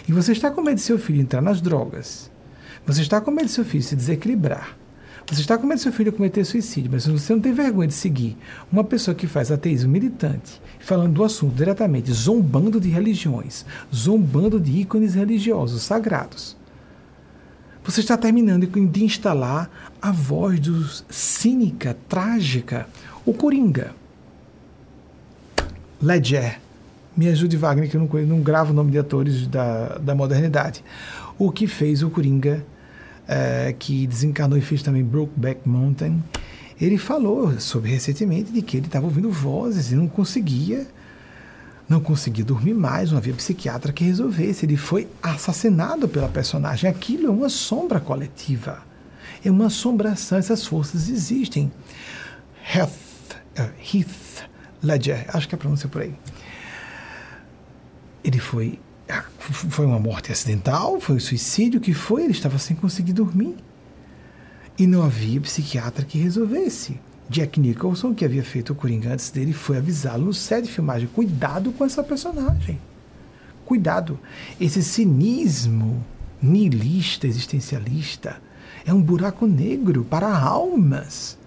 E 0.07 0.11
você 0.11 0.33
está 0.33 0.51
com 0.51 0.61
medo 0.61 0.75
de 0.75 0.81
seu 0.81 0.99
filho 0.99 1.21
entrar 1.21 1.41
nas 1.41 1.61
drogas. 1.61 2.29
Você 2.85 3.01
está 3.01 3.19
com 3.19 3.31
medo 3.31 3.47
de 3.47 3.51
seu 3.51 3.65
filho 3.65 3.83
se 3.83 3.95
desequilibrar. 3.95 4.77
Você 5.27 5.41
está 5.41 5.57
com 5.57 5.65
medo 5.65 5.79
do 5.79 5.81
seu 5.81 5.91
filho 5.91 6.13
cometer 6.13 6.43
suicídio, 6.45 6.91
mas 6.93 7.07
você 7.07 7.33
não 7.33 7.39
tem 7.39 7.51
vergonha 7.51 7.87
de 7.87 7.95
seguir 7.95 8.37
uma 8.71 8.83
pessoa 8.83 9.15
que 9.15 9.25
faz 9.25 9.51
ateísmo 9.51 9.91
militante, 9.91 10.61
falando 10.79 11.13
do 11.13 11.23
assunto 11.23 11.55
diretamente, 11.55 12.13
zombando 12.13 12.79
de 12.79 12.89
religiões, 12.89 13.65
zombando 13.93 14.59
de 14.59 14.81
ícones 14.81 15.15
religiosos 15.15 15.81
sagrados. 15.81 16.55
Você 17.83 18.01
está 18.01 18.15
terminando 18.15 18.67
de 18.67 19.03
instalar 19.03 19.69
a 19.99 20.11
voz 20.11 20.59
do 20.59 20.85
cínica, 21.09 21.97
trágica, 22.07 22.87
o 23.25 23.33
Coringa. 23.33 23.93
Ledger. 26.01 26.59
Me 27.17 27.29
ajude, 27.29 27.57
Wagner, 27.57 27.89
que 27.89 27.95
eu 27.95 28.01
não, 28.01 28.21
não 28.25 28.41
gravo 28.41 28.73
o 28.73 28.75
nome 28.75 28.91
de 28.91 28.99
atores 28.99 29.47
da, 29.47 29.97
da 29.97 30.13
modernidade. 30.13 30.83
O 31.37 31.51
que 31.51 31.65
fez 31.65 32.03
o 32.03 32.09
Coringa 32.09 32.65
é, 33.27 33.73
que 33.77 34.07
desencarnou 34.07 34.57
e 34.57 34.61
fez 34.61 34.83
também 34.83 35.03
Brokeback 35.03 35.67
Mountain, 35.67 36.23
ele 36.79 36.97
falou 36.97 37.59
sobre 37.59 37.91
recentemente 37.91 38.51
de 38.51 38.61
que 38.61 38.77
ele 38.77 38.87
estava 38.87 39.05
ouvindo 39.05 39.31
vozes 39.31 39.91
e 39.91 39.95
não 39.95 40.07
conseguia 40.07 40.87
não 41.87 41.99
conseguia 41.99 42.43
dormir 42.43 42.73
mais, 42.73 43.11
não 43.11 43.17
havia 43.17 43.33
psiquiatra 43.33 43.93
que 43.93 44.03
resolvesse. 44.03 44.65
Ele 44.65 44.75
foi 44.75 45.07
assassinado 45.21 46.07
pela 46.07 46.27
personagem. 46.27 46.89
Aquilo 46.89 47.27
é 47.27 47.29
uma 47.29 47.49
sombra 47.49 47.99
coletiva. 47.99 48.79
É 49.43 49.51
uma 49.51 49.67
assombração. 49.67 50.37
Essas 50.37 50.65
forças 50.65 51.09
existem. 51.09 51.71
Heath, 52.75 52.89
uh, 53.59 53.69
Heath 53.79 54.49
Ledger, 54.81 55.25
acho 55.29 55.47
que 55.47 55.53
é 55.53 55.57
a 55.57 55.59
pronúncia 55.59 55.87
por 55.87 56.01
aí. 56.01 56.15
Ele 58.23 58.39
foi 58.39 58.79
foi 59.37 59.85
uma 59.85 59.99
morte 59.99 60.31
acidental? 60.31 60.99
Foi 60.99 61.15
um 61.15 61.19
suicídio? 61.19 61.79
O 61.79 61.81
que 61.81 61.93
foi? 61.93 62.23
Ele 62.23 62.31
estava 62.31 62.57
sem 62.57 62.75
conseguir 62.75 63.13
dormir. 63.13 63.55
E 64.77 64.87
não 64.87 65.03
havia 65.03 65.39
psiquiatra 65.41 66.03
que 66.03 66.17
resolvesse. 66.17 66.99
Jack 67.29 67.59
Nicholson, 67.59 68.13
que 68.13 68.25
havia 68.25 68.43
feito 68.43 68.73
o 68.73 68.75
Coringa 68.75 69.13
antes 69.13 69.31
dele, 69.31 69.53
foi 69.53 69.77
avisá-lo 69.77 70.25
no 70.25 70.33
set 70.33 70.65
de 70.65 70.71
filmagem. 70.71 71.07
Cuidado 71.07 71.71
com 71.71 71.85
essa 71.85 72.03
personagem. 72.03 72.79
Cuidado. 73.65 74.19
Esse 74.59 74.83
cinismo 74.83 76.03
nihilista, 76.41 77.25
existencialista, 77.25 78.41
é 78.85 78.93
um 78.93 79.01
buraco 79.01 79.47
negro 79.47 80.05
para 80.05 80.37
almas, 80.37 81.37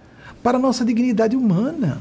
para 0.43 0.59
nossa 0.59 0.85
dignidade 0.85 1.37
humana. 1.37 2.01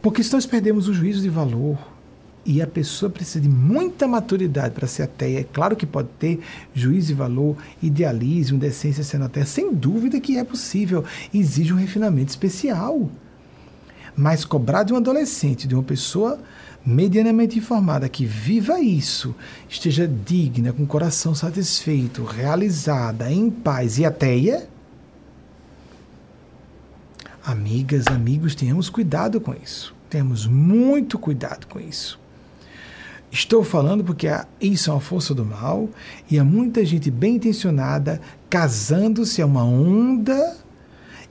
Porque 0.00 0.22
se 0.22 0.32
nós 0.32 0.46
perdemos 0.46 0.88
o 0.88 0.94
juízo 0.94 1.20
de 1.20 1.28
valor, 1.28 1.91
e 2.44 2.60
a 2.60 2.66
pessoa 2.66 3.10
precisa 3.10 3.40
de 3.40 3.48
muita 3.48 4.06
maturidade 4.08 4.74
para 4.74 4.86
ser 4.86 5.04
ateia. 5.04 5.40
É 5.40 5.44
claro 5.44 5.76
que 5.76 5.86
pode 5.86 6.08
ter 6.18 6.40
juízo 6.74 7.08
de 7.08 7.14
valor, 7.14 7.56
idealismo, 7.82 8.58
decência 8.58 9.04
sendo 9.04 9.24
ateia. 9.24 9.46
Sem 9.46 9.72
dúvida 9.72 10.20
que 10.20 10.36
é 10.36 10.44
possível. 10.44 11.04
Exige 11.32 11.72
um 11.72 11.76
refinamento 11.76 12.30
especial. 12.30 13.08
Mas 14.16 14.44
cobrar 14.44 14.82
de 14.82 14.92
um 14.92 14.96
adolescente, 14.96 15.68
de 15.68 15.74
uma 15.74 15.82
pessoa 15.82 16.38
medianamente 16.84 17.58
informada, 17.58 18.08
que 18.08 18.26
viva 18.26 18.80
isso, 18.80 19.34
esteja 19.68 20.06
digna, 20.06 20.72
com 20.72 20.82
o 20.82 20.86
coração 20.86 21.34
satisfeito, 21.34 22.24
realizada, 22.24 23.30
em 23.30 23.48
paz 23.50 23.98
e 23.98 24.04
ateia. 24.04 24.68
Amigas, 27.44 28.06
amigos, 28.08 28.54
tenhamos 28.54 28.90
cuidado 28.90 29.40
com 29.40 29.54
isso. 29.54 29.94
Temos 30.10 30.46
muito 30.46 31.18
cuidado 31.18 31.66
com 31.66 31.80
isso. 31.80 32.21
Estou 33.32 33.64
falando 33.64 34.04
porque 34.04 34.28
isso 34.60 34.90
é 34.90 34.92
uma 34.92 35.00
força 35.00 35.34
do 35.34 35.42
mal 35.42 35.88
e 36.30 36.38
há 36.38 36.44
muita 36.44 36.84
gente 36.84 37.10
bem 37.10 37.36
intencionada 37.36 38.20
casando-se 38.50 39.40
a 39.40 39.46
uma 39.46 39.64
onda 39.64 40.54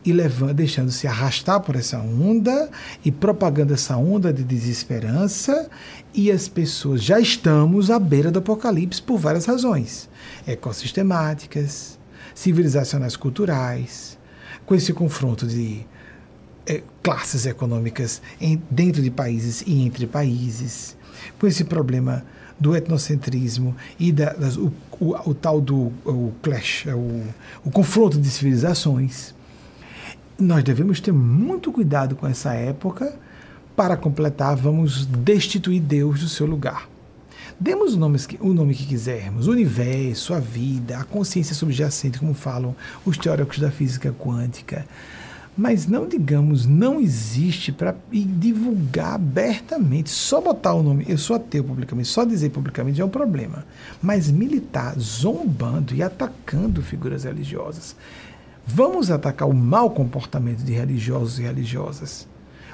e 0.03 0.11
levando, 0.11 0.55
deixando-se 0.55 1.05
arrastar 1.05 1.59
por 1.59 1.75
essa 1.75 1.99
onda 1.99 2.71
e 3.05 3.11
propagando 3.11 3.75
essa 3.75 3.95
onda 3.97 4.33
de 4.33 4.43
desesperança. 4.43 5.69
E 6.11 6.31
as 6.31 6.47
pessoas 6.47 7.03
já 7.03 7.19
estamos 7.19 7.91
à 7.91 7.99
beira 7.99 8.31
do 8.31 8.39
apocalipse 8.39 8.99
por 8.99 9.19
várias 9.19 9.45
razões. 9.45 10.09
Ecossistemáticas, 10.47 11.99
civilizacionais 12.33 13.15
culturais, 13.15 14.17
com 14.65 14.73
esse 14.73 14.91
confronto 14.91 15.45
de 15.45 15.85
é, 16.65 16.81
classes 17.03 17.45
econômicas 17.45 18.23
em, 18.39 18.59
dentro 18.71 19.03
de 19.03 19.11
países 19.11 19.63
e 19.67 19.83
entre 19.83 20.07
países, 20.07 20.97
com 21.39 21.47
esse 21.47 21.63
problema 21.63 22.23
do 22.59 22.75
etnocentrismo 22.75 23.75
e 23.99 24.11
da, 24.11 24.33
das, 24.33 24.55
o, 24.55 24.71
o, 24.99 25.29
o, 25.31 25.33
tal 25.33 25.59
do 25.59 25.91
o 26.05 26.31
clash, 26.43 26.85
o, 26.85 27.23
o 27.67 27.71
confronto 27.71 28.19
de 28.19 28.29
civilizações. 28.29 29.33
Nós 30.37 30.63
devemos 30.63 30.99
ter 30.99 31.11
muito 31.11 31.71
cuidado 31.71 32.15
com 32.15 32.27
essa 32.27 32.53
época. 32.53 33.13
Para 33.75 33.97
completar, 33.97 34.55
vamos 34.55 35.05
destituir 35.05 35.79
Deus 35.79 36.19
do 36.19 36.29
seu 36.29 36.45
lugar. 36.45 36.87
Demos 37.59 37.93
o 37.93 37.97
nome, 37.99 38.17
o 38.39 38.53
nome 38.53 38.75
que 38.75 38.85
quisermos, 38.85 39.47
o 39.47 39.51
universo, 39.51 40.33
a 40.33 40.39
vida, 40.39 40.97
a 40.97 41.03
consciência 41.03 41.55
subjacente, 41.55 42.19
como 42.19 42.33
falam 42.33 42.75
os 43.05 43.17
teóricos 43.17 43.59
da 43.59 43.71
física 43.71 44.11
quântica. 44.11 44.85
Mas 45.57 45.85
não 45.85 46.07
digamos, 46.07 46.65
não 46.65 46.99
existe 46.99 47.71
para 47.71 47.95
divulgar 48.11 49.15
abertamente, 49.15 50.09
só 50.09 50.39
botar 50.39 50.73
o 50.73 50.81
nome, 50.81 51.05
eu 51.07 51.17
sou 51.17 51.35
ateu 51.35 51.63
publicamente, 51.63 52.07
só 52.07 52.23
dizer 52.23 52.49
publicamente 52.49 53.01
é 53.01 53.05
um 53.05 53.09
problema. 53.09 53.65
Mas 54.01 54.31
militar 54.31 54.97
zombando 54.97 55.93
e 55.93 56.01
atacando 56.01 56.81
figuras 56.81 57.25
religiosas. 57.25 57.95
Vamos 58.65 59.11
atacar 59.11 59.49
o 59.49 59.53
mau 59.53 59.89
comportamento 59.89 60.63
de 60.63 60.71
religiosos 60.71 61.39
e 61.39 61.43
religiosas, 61.43 62.27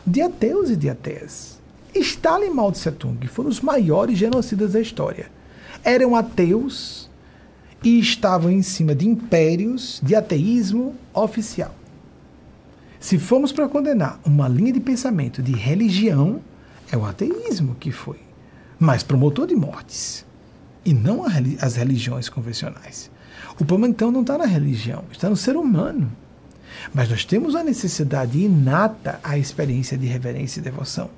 de 0.06 0.22
ateus 0.22 0.70
e 0.70 0.76
de 0.76 0.90
ateias 0.90 1.58
Stalin 2.02 2.48
e 2.48 2.50
Mao 2.50 2.72
Tse 2.72 2.92
Tung 2.92 3.26
foram 3.28 3.50
os 3.50 3.62
maiores 3.62 4.18
genocidas 4.18 4.74
da 4.74 4.82
história. 4.82 5.28
Eram 5.84 6.16
ateus 6.16 7.10
e 7.84 8.00
estavam 8.00 8.52
em 8.52 8.62
cima 8.62 8.96
de 8.96 9.08
impérios 9.08 10.00
de 10.04 10.16
ateísmo 10.16 10.96
oficial. 11.14 11.74
Se 13.08 13.18
formos 13.18 13.54
para 13.54 13.70
condenar 13.70 14.20
uma 14.26 14.50
linha 14.50 14.74
de 14.74 14.82
pensamento 14.82 15.42
de 15.42 15.54
religião, 15.54 16.42
é 16.92 16.98
o 16.98 17.06
ateísmo 17.06 17.74
que 17.80 17.90
foi 17.90 18.20
mais 18.78 19.02
promotor 19.02 19.48
de 19.48 19.56
mortes 19.56 20.26
e 20.84 20.94
não 20.94 21.24
as 21.62 21.78
religiões 21.78 22.28
convencionais. 22.28 23.10
O 23.54 23.64
problema 23.64 23.88
então 23.88 24.12
não 24.12 24.24
está 24.24 24.38
na 24.38 24.46
religião, 24.46 25.06
está 25.10 25.30
no 25.30 25.38
ser 25.38 25.56
humano. 25.56 26.12
Mas 26.94 27.10
nós 27.10 27.24
temos 27.24 27.56
a 27.56 27.64
necessidade 27.64 28.38
inata 28.38 29.22
à 29.24 29.38
experiência 29.38 29.98
de 29.98 30.06
reverência 30.06 30.60
e 30.60 30.64
devoção 30.64 31.10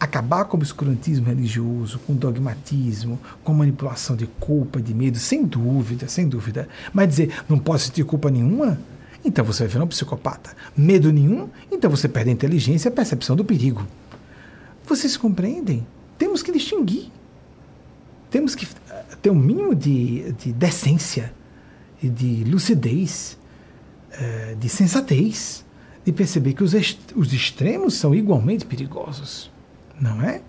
acabar 0.00 0.46
com 0.46 0.56
o 0.56 0.58
obscurantismo 0.58 1.26
religioso, 1.26 2.00
com 2.00 2.12
dogmatismo, 2.16 3.20
com 3.44 3.54
manipulação 3.54 4.16
de 4.16 4.26
culpa, 4.26 4.82
de 4.82 4.92
medo, 4.92 5.16
sem 5.16 5.44
dúvida, 5.44 6.08
sem 6.08 6.28
dúvida. 6.28 6.68
Mas 6.92 7.08
dizer, 7.08 7.32
não 7.48 7.56
posso 7.56 7.86
sentir 7.86 8.02
culpa 8.02 8.28
nenhuma? 8.28 8.80
Então 9.24 9.44
você 9.44 9.64
vai 9.64 9.72
virar 9.72 9.84
um 9.84 9.88
psicopata. 9.88 10.54
Medo 10.76 11.12
nenhum? 11.12 11.48
Então 11.70 11.90
você 11.90 12.08
perde 12.08 12.30
a 12.30 12.32
inteligência 12.32 12.88
e 12.88 12.90
a 12.90 12.94
percepção 12.94 13.36
do 13.36 13.44
perigo. 13.44 13.86
Vocês 14.86 15.16
compreendem? 15.16 15.86
Temos 16.18 16.42
que 16.42 16.52
distinguir. 16.52 17.10
Temos 18.30 18.54
que 18.54 18.66
eh, 18.90 19.04
ter 19.20 19.30
um 19.30 19.34
mínimo 19.34 19.74
de, 19.74 20.32
de 20.32 20.52
decência 20.52 21.32
de 22.02 22.42
lucidez, 22.44 23.38
eh, 24.12 24.56
de 24.58 24.68
sensatez, 24.68 25.64
de 26.04 26.12
perceber 26.12 26.54
que 26.54 26.64
os, 26.64 26.74
os 27.14 27.32
extremos 27.32 27.94
são 27.94 28.12
igualmente 28.12 28.66
perigosos 28.66 29.52
não 30.02 30.20
é? 30.20 30.42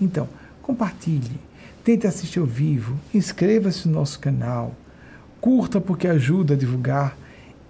Então, 0.00 0.28
compartilhe, 0.60 1.40
tente 1.84 2.06
assistir 2.06 2.40
ao 2.40 2.46
vivo, 2.46 2.98
inscreva-se 3.14 3.88
no 3.88 3.94
nosso 3.94 4.18
canal, 4.18 4.74
curta 5.40 5.80
porque 5.80 6.08
ajuda 6.08 6.54
a 6.54 6.56
divulgar 6.56 7.16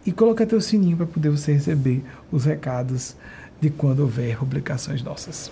e 0.06 0.12
coloque 0.12 0.42
até 0.42 0.54
o 0.54 0.60
sininho 0.60 0.96
para 0.96 1.06
poder 1.06 1.30
você 1.30 1.52
receber 1.52 2.02
os 2.30 2.44
recados 2.44 3.16
de 3.60 3.70
quando 3.70 4.00
houver 4.00 4.38
publicações 4.38 5.02
nossas. 5.02 5.50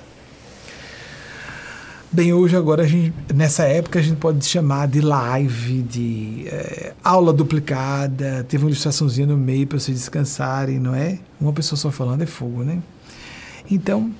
Bem, 2.13 2.33
hoje 2.33 2.57
agora, 2.57 2.87
gente, 2.87 3.13
nessa 3.35 3.65
época, 3.65 3.99
a 3.99 4.03
gente 4.03 4.19
pode 4.19 4.45
chamar 4.47 4.87
de 4.87 5.01
live, 5.01 5.83
de 5.83 6.45
é, 6.47 6.95
aula 7.03 7.33
duplicada, 7.33 8.47
teve 8.49 8.63
uma 8.63 8.71
ilustraçãozinha 8.71 9.27
no 9.27 9.37
meio 9.37 9.67
para 9.67 9.81
vocês 9.81 9.99
descansarem, 9.99 10.79
não 10.79 10.95
é? 10.95 11.19
Uma 11.41 11.53
pessoa 11.53 11.77
só 11.77 11.91
falando 11.91 12.23
é 12.23 12.27
fogo, 12.27 12.63
né? 12.63 12.81
Então, 13.69 14.15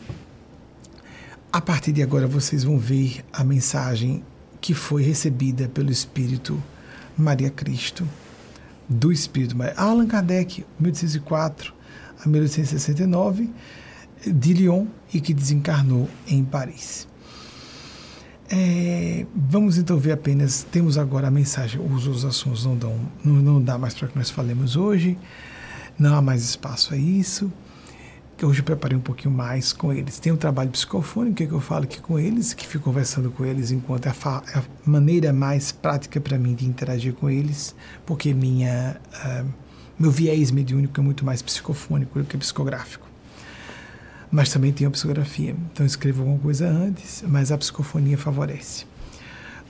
a 1.53 1.61
partir 1.61 1.93
de 1.93 2.03
agora 2.03 2.27
vocês 2.27 2.65
vão 2.65 2.77
ver 2.77 3.25
a 3.33 3.45
mensagem 3.45 4.25
que 4.61 4.75
foi 4.75 5.05
recebida 5.05 5.69
pelo 5.69 5.93
Espírito 5.93 6.61
Maria 7.17 7.51
Cristo, 7.51 8.05
do 8.89 9.13
Espírito 9.13 9.57
Maria. 9.57 9.75
Allan 9.77 10.07
Kardec, 10.07 10.65
1804 10.79 11.73
a 12.25 12.29
1869, 12.29 13.51
de 14.27 14.55
Lyon 14.55 14.87
e 15.13 15.21
que 15.21 15.35
desencarnou 15.35 16.09
em 16.27 16.45
Paris. 16.45 17.07
É, 18.51 19.27
vamos 19.35 19.79
então 19.79 19.97
ver 19.99 20.13
apenas, 20.13 20.67
temos 20.71 20.99
agora 20.99 21.29
a 21.29 21.31
mensagem, 21.31 21.81
os, 21.81 22.07
os 22.07 22.25
assuntos 22.25 22.65
não, 22.65 22.77
dão, 22.77 23.01
não, 23.25 23.35
não 23.35 23.63
dá 23.63 23.79
mais 23.79 23.95
para 23.95 24.09
que 24.09 24.17
nós 24.17 24.31
falemos 24.31 24.77
hoje, 24.77 25.19
não 25.99 26.15
há 26.15 26.23
mais 26.23 26.45
espaço 26.45 26.93
a 26.93 26.97
isso 26.97 27.51
que 28.37 28.45
hoje 28.45 28.61
eu 28.61 28.65
preparei 28.65 28.97
um 28.97 29.01
pouquinho 29.01 29.33
mais 29.33 29.73
com 29.73 29.93
eles. 29.93 30.19
Tem 30.19 30.33
um 30.33 30.37
trabalho 30.37 30.71
psicofônico 30.71 31.37
que 31.37 31.51
eu 31.51 31.61
falo 31.61 31.85
aqui 31.85 32.01
com 32.01 32.19
eles, 32.19 32.53
que 32.53 32.67
fico 32.67 32.85
conversando 32.85 33.31
com 33.31 33.45
eles 33.45 33.71
enquanto 33.71 34.07
é 34.07 34.11
a, 34.11 34.43
é 34.55 34.59
a 34.59 34.65
maneira 34.85 35.33
mais 35.33 35.71
prática 35.71 36.21
para 36.21 36.37
mim 36.39 36.55
de 36.55 36.67
interagir 36.67 37.15
com 37.15 37.31
eles, 37.31 37.75
porque 38.05 38.35
minha, 38.35 39.01
uh, 39.25 39.49
meu 39.99 40.11
viés 40.11 40.51
mediúnico 40.51 41.01
é 41.01 41.03
muito 41.03 41.25
mais 41.25 41.43
psicofônico 41.43 42.19
do 42.19 42.25
que 42.25 42.37
psicográfico. 42.37 43.07
Mas 44.31 44.49
também 44.49 44.73
tem 44.73 44.87
a 44.87 44.91
psicografia. 44.91 45.55
Então 45.73 45.87
escrevo 45.87 46.23
alguma 46.23 46.39
coisa 46.39 46.69
antes, 46.69 47.23
mas 47.27 47.53
a 47.53 47.59
psicofonia 47.59 48.19
favorece. 48.19 48.85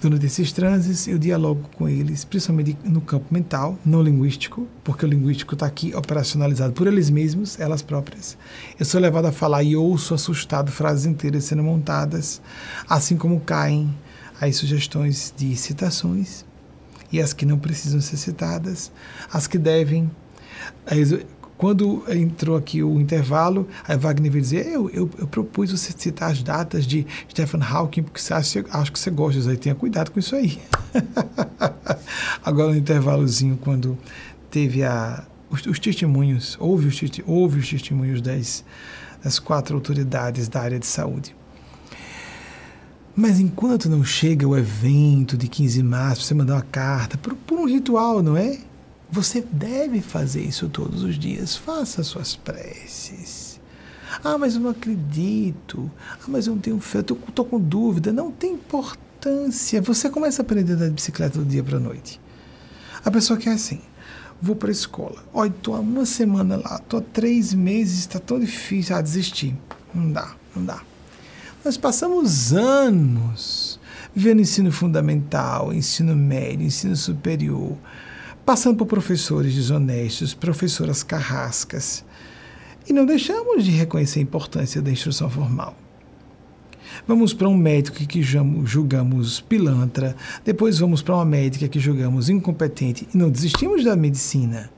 Durante 0.04 0.26
esses 0.26 0.52
transes, 0.52 1.08
eu 1.08 1.16
dialogo 1.16 1.66
com 1.78 1.88
eles, 1.88 2.26
principalmente 2.26 2.76
no 2.84 3.00
campo 3.00 3.24
mental, 3.32 3.78
não 3.82 4.02
linguístico, 4.02 4.68
porque 4.84 5.06
o 5.06 5.08
linguístico 5.08 5.54
está 5.54 5.64
aqui 5.64 5.94
operacionalizado 5.94 6.74
por 6.74 6.86
eles 6.86 7.08
mesmos, 7.08 7.58
elas 7.58 7.80
próprias. 7.80 8.36
Eu 8.78 8.84
sou 8.84 9.00
levado 9.00 9.24
a 9.24 9.32
falar 9.32 9.62
e 9.62 9.74
ouço 9.74 10.12
assustado 10.12 10.70
frases 10.70 11.06
inteiras 11.06 11.44
sendo 11.44 11.62
montadas, 11.62 12.42
assim 12.86 13.16
como 13.16 13.40
caem 13.40 13.96
as 14.38 14.56
sugestões 14.56 15.32
de 15.34 15.56
citações 15.56 16.44
e 17.10 17.18
as 17.18 17.32
que 17.32 17.46
não 17.46 17.58
precisam 17.58 18.02
ser 18.02 18.18
citadas, 18.18 18.92
as 19.32 19.46
que 19.46 19.56
devem 19.56 20.10
quando 21.64 22.04
entrou 22.10 22.58
aqui 22.58 22.82
o 22.82 23.00
intervalo, 23.00 23.66
a 23.88 23.96
Wagner 23.96 24.30
veio 24.30 24.42
dizer: 24.42 24.66
eu, 24.66 24.90
eu, 24.90 25.08
eu, 25.16 25.26
propus 25.26 25.70
você 25.70 25.94
citar 25.96 26.30
as 26.30 26.42
datas 26.42 26.86
de 26.86 27.06
Stephen 27.30 27.62
Hawking, 27.62 28.02
porque 28.02 28.20
você 28.20 28.34
acho 28.34 28.92
que 28.92 28.98
você 28.98 29.10
gosta 29.10 29.38
disso 29.38 29.48
aí. 29.48 29.56
Tenha 29.56 29.74
cuidado 29.74 30.10
com 30.10 30.18
isso 30.18 30.36
aí. 30.36 30.58
Agora, 32.44 32.70
no 32.70 32.76
intervalozinho, 32.76 33.56
quando 33.56 33.96
teve 34.50 34.84
a, 34.84 35.24
os, 35.48 35.64
os 35.64 35.78
testemunhos, 35.78 36.54
houve 36.60 36.86
os, 36.86 37.00
houve 37.24 37.60
os 37.60 37.70
testemunhos 37.70 38.20
das, 38.20 38.62
das 39.22 39.38
quatro 39.38 39.74
autoridades 39.74 40.48
da 40.48 40.60
área 40.60 40.78
de 40.78 40.86
saúde. 40.86 41.34
Mas 43.16 43.40
enquanto 43.40 43.88
não 43.88 44.04
chega 44.04 44.46
o 44.46 44.54
evento 44.54 45.34
de 45.34 45.48
15 45.48 45.78
de 45.78 45.82
março, 45.82 46.24
você 46.24 46.34
mandar 46.34 46.56
uma 46.56 46.62
carta, 46.70 47.16
por, 47.16 47.34
por 47.34 47.58
um 47.58 47.66
ritual, 47.66 48.22
não 48.22 48.36
é? 48.36 48.58
Você 49.10 49.40
deve 49.40 50.00
fazer 50.00 50.42
isso 50.42 50.68
todos 50.68 51.02
os 51.02 51.18
dias. 51.18 51.56
Faça 51.56 52.02
suas 52.02 52.34
preces. 52.34 53.60
Ah, 54.22 54.38
mas 54.38 54.54
eu 54.54 54.60
não 54.60 54.70
acredito. 54.70 55.90
Ah, 56.20 56.24
mas 56.28 56.46
eu 56.46 56.54
não 56.54 56.60
tenho 56.60 56.80
fé. 56.80 56.98
Eu 56.98 57.18
estou 57.28 57.44
com 57.44 57.60
dúvida. 57.60 58.12
Não 58.12 58.30
tem 58.30 58.54
importância. 58.54 59.80
Você 59.82 60.10
começa 60.10 60.42
a 60.42 60.44
aprender 60.44 60.72
a 60.72 60.76
andar 60.76 60.88
de 60.88 60.94
bicicleta 60.94 61.38
do 61.38 61.44
dia 61.44 61.62
para 61.62 61.76
a 61.76 61.80
noite. 61.80 62.20
A 63.04 63.10
pessoa 63.10 63.38
que 63.38 63.48
é 63.48 63.52
assim. 63.52 63.80
Vou 64.40 64.56
para 64.56 64.68
a 64.68 64.72
escola. 64.72 65.22
Olha, 65.32 65.48
estou 65.48 65.74
há 65.74 65.80
uma 65.80 66.06
semana 66.06 66.56
lá. 66.56 66.76
Estou 66.76 67.00
há 67.00 67.02
três 67.02 67.54
meses. 67.54 68.00
Está 68.00 68.18
tão 68.18 68.38
difícil. 68.40 68.96
Ah, 68.96 69.00
desistir. 69.00 69.56
Não 69.94 70.10
dá, 70.10 70.34
não 70.54 70.64
dá. 70.64 70.80
Nós 71.64 71.76
passamos 71.76 72.52
anos 72.52 73.80
vivendo 74.14 74.40
ensino 74.40 74.70
fundamental, 74.70 75.72
ensino 75.72 76.14
médio, 76.14 76.66
ensino 76.66 76.94
superior 76.94 77.76
passando 78.44 78.76
por 78.76 78.86
professores 78.86 79.54
desonestos, 79.54 80.34
professoras 80.34 81.02
carrascas. 81.02 82.04
E 82.86 82.92
não 82.92 83.06
deixamos 83.06 83.64
de 83.64 83.70
reconhecer 83.70 84.18
a 84.18 84.22
importância 84.22 84.82
da 84.82 84.90
instrução 84.90 85.30
formal. 85.30 85.74
Vamos 87.08 87.32
para 87.32 87.48
um 87.48 87.56
médico 87.56 87.96
que 88.06 88.22
julgamos 88.22 89.40
pilantra, 89.40 90.14
depois 90.44 90.78
vamos 90.78 91.02
para 91.02 91.16
uma 91.16 91.24
médica 91.24 91.66
que 91.66 91.80
julgamos 91.80 92.28
incompetente 92.28 93.08
e 93.12 93.16
não 93.16 93.30
desistimos 93.30 93.82
da 93.82 93.96
medicina. 93.96 94.70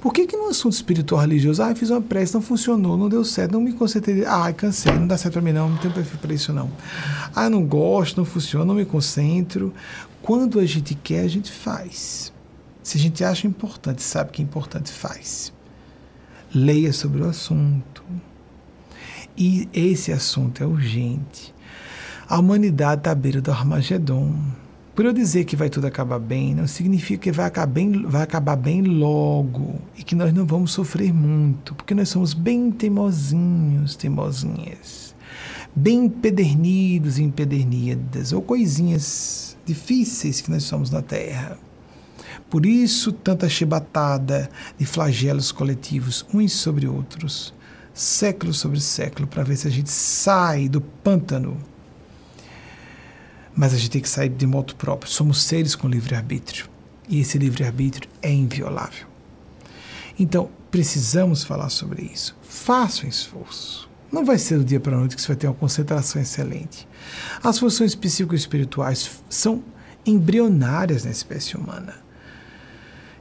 Por 0.00 0.12
que, 0.12 0.26
que 0.26 0.36
no 0.36 0.48
assunto 0.48 0.74
espiritual 0.74 1.22
religioso, 1.22 1.62
ah, 1.62 1.74
fiz 1.74 1.90
uma 1.90 2.00
prece, 2.00 2.34
não 2.34 2.42
funcionou, 2.42 2.96
não 2.96 3.08
deu 3.08 3.24
certo, 3.24 3.52
não 3.52 3.60
me 3.60 3.72
concentrei, 3.72 4.24
ah, 4.24 4.52
cansei, 4.52 4.92
não 4.92 5.06
dá 5.06 5.16
certo 5.16 5.34
para 5.34 5.42
mim 5.42 5.52
não, 5.52 5.70
não 5.70 5.78
tenho 5.78 5.92
perfil 5.92 6.18
para 6.20 6.32
isso 6.32 6.52
não. 6.52 6.70
Ah, 7.34 7.50
não 7.50 7.64
gosto, 7.64 8.18
não 8.18 8.24
funciona, 8.24 8.64
não 8.64 8.74
me 8.74 8.84
concentro. 8.84 9.74
Quando 10.20 10.60
a 10.60 10.66
gente 10.66 10.94
quer, 10.94 11.24
a 11.24 11.28
gente 11.28 11.50
faz. 11.50 12.31
Se 12.82 12.98
a 12.98 13.00
gente 13.00 13.22
acha 13.22 13.46
importante, 13.46 14.02
sabe 14.02 14.32
que 14.32 14.42
é 14.42 14.44
importante, 14.44 14.90
faz. 14.90 15.52
leia 16.54 16.92
sobre 16.92 17.22
o 17.22 17.28
assunto. 17.28 18.02
E 19.36 19.68
esse 19.72 20.12
assunto 20.12 20.62
é 20.62 20.66
urgente. 20.66 21.54
A 22.28 22.38
humanidade 22.38 23.00
está 23.00 23.12
à 23.12 23.14
beira 23.14 23.40
do 23.40 23.50
Armagedon. 23.50 24.34
Por 24.94 25.06
eu 25.06 25.12
dizer 25.12 25.44
que 25.44 25.56
vai 25.56 25.70
tudo 25.70 25.86
acabar 25.86 26.18
bem, 26.18 26.54
não 26.54 26.66
significa 26.66 27.22
que 27.22 27.32
vai 27.32 27.46
acabar, 27.46 27.72
bem, 27.72 28.06
vai 28.06 28.22
acabar 28.22 28.56
bem 28.56 28.82
logo 28.82 29.80
e 29.96 30.02
que 30.02 30.14
nós 30.14 30.34
não 30.34 30.44
vamos 30.44 30.72
sofrer 30.72 31.14
muito, 31.14 31.74
porque 31.74 31.94
nós 31.94 32.10
somos 32.10 32.34
bem 32.34 32.70
teimosinhos, 32.70 33.96
teimosinhas, 33.96 35.14
bem 35.74 36.04
empedernidos 36.04 37.18
empedernidas, 37.18 38.34
ou 38.34 38.42
coisinhas 38.42 39.56
difíceis 39.64 40.42
que 40.42 40.50
nós 40.50 40.64
somos 40.64 40.90
na 40.90 41.00
Terra. 41.00 41.56
Por 42.52 42.66
isso, 42.66 43.12
tanta 43.12 43.48
chibatada 43.48 44.46
de 44.76 44.84
flagelos 44.84 45.50
coletivos 45.50 46.26
uns 46.34 46.52
sobre 46.52 46.86
outros, 46.86 47.54
século 47.94 48.52
sobre 48.52 48.78
século, 48.78 49.26
para 49.26 49.42
ver 49.42 49.56
se 49.56 49.66
a 49.66 49.70
gente 49.70 49.90
sai 49.90 50.68
do 50.68 50.82
pântano 50.82 51.56
mas 53.54 53.72
a 53.72 53.78
gente 53.78 53.90
tem 53.90 54.02
que 54.02 54.08
sair 54.08 54.28
de 54.28 54.46
modo 54.46 54.74
próprio. 54.74 55.10
Somos 55.10 55.42
seres 55.42 55.74
com 55.74 55.88
livre-arbítrio. 55.88 56.68
E 57.08 57.20
esse 57.20 57.38
livre-arbítrio 57.38 58.08
é 58.20 58.30
inviolável. 58.30 59.06
Então, 60.18 60.50
precisamos 60.70 61.44
falar 61.44 61.70
sobre 61.70 62.02
isso. 62.02 62.36
Faça 62.42 63.06
um 63.06 63.08
esforço. 63.08 63.88
Não 64.12 64.26
vai 64.26 64.36
ser 64.36 64.58
do 64.58 64.64
dia 64.64 64.78
para 64.78 64.94
a 64.94 64.98
noite 64.98 65.16
que 65.16 65.22
você 65.22 65.28
vai 65.28 65.36
ter 65.36 65.46
uma 65.46 65.54
concentração 65.54 66.20
excelente. 66.20 66.86
As 67.42 67.58
funções 67.58 67.94
psicoespirituais 67.94 69.22
são 69.30 69.64
embrionárias 70.04 71.04
na 71.04 71.10
espécie 71.10 71.56
humana. 71.56 72.01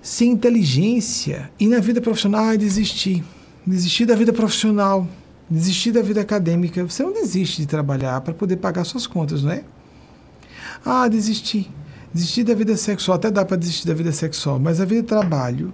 Sem 0.02 0.32
inteligência 0.32 1.52
e 1.60 1.68
na 1.68 1.80
vida 1.80 2.02
profissional, 2.02 2.46
ah, 2.46 2.56
desistir. 2.56 3.24
Desistir 3.66 4.06
da 4.06 4.16
vida 4.16 4.34
profissional, 4.34 5.08
desistir 5.50 5.92
da 5.92 6.02
vida 6.02 6.22
acadêmica. 6.22 6.84
Você 6.84 7.04
não 7.04 7.14
desiste 7.14 7.62
de 7.62 7.68
trabalhar 7.68 8.22
para 8.22 8.34
poder 8.34 8.58
pagar 8.58 8.84
suas 8.84 9.06
contas, 9.06 9.44
não 9.44 9.52
é? 9.52 9.64
Ah, 10.84 11.08
desisti. 11.08 11.70
Desistir 12.14 12.44
da 12.44 12.56
vida 12.56 12.76
sexual, 12.76 13.16
até 13.16 13.30
dá 13.30 13.46
para 13.46 13.58
desistir 13.58 13.88
da 13.88 13.94
vida 13.94 14.12
sexual, 14.12 14.60
mas 14.60 14.82
a 14.82 14.86
vida 14.86 15.02
de 15.02 15.08
trabalho, 15.08 15.74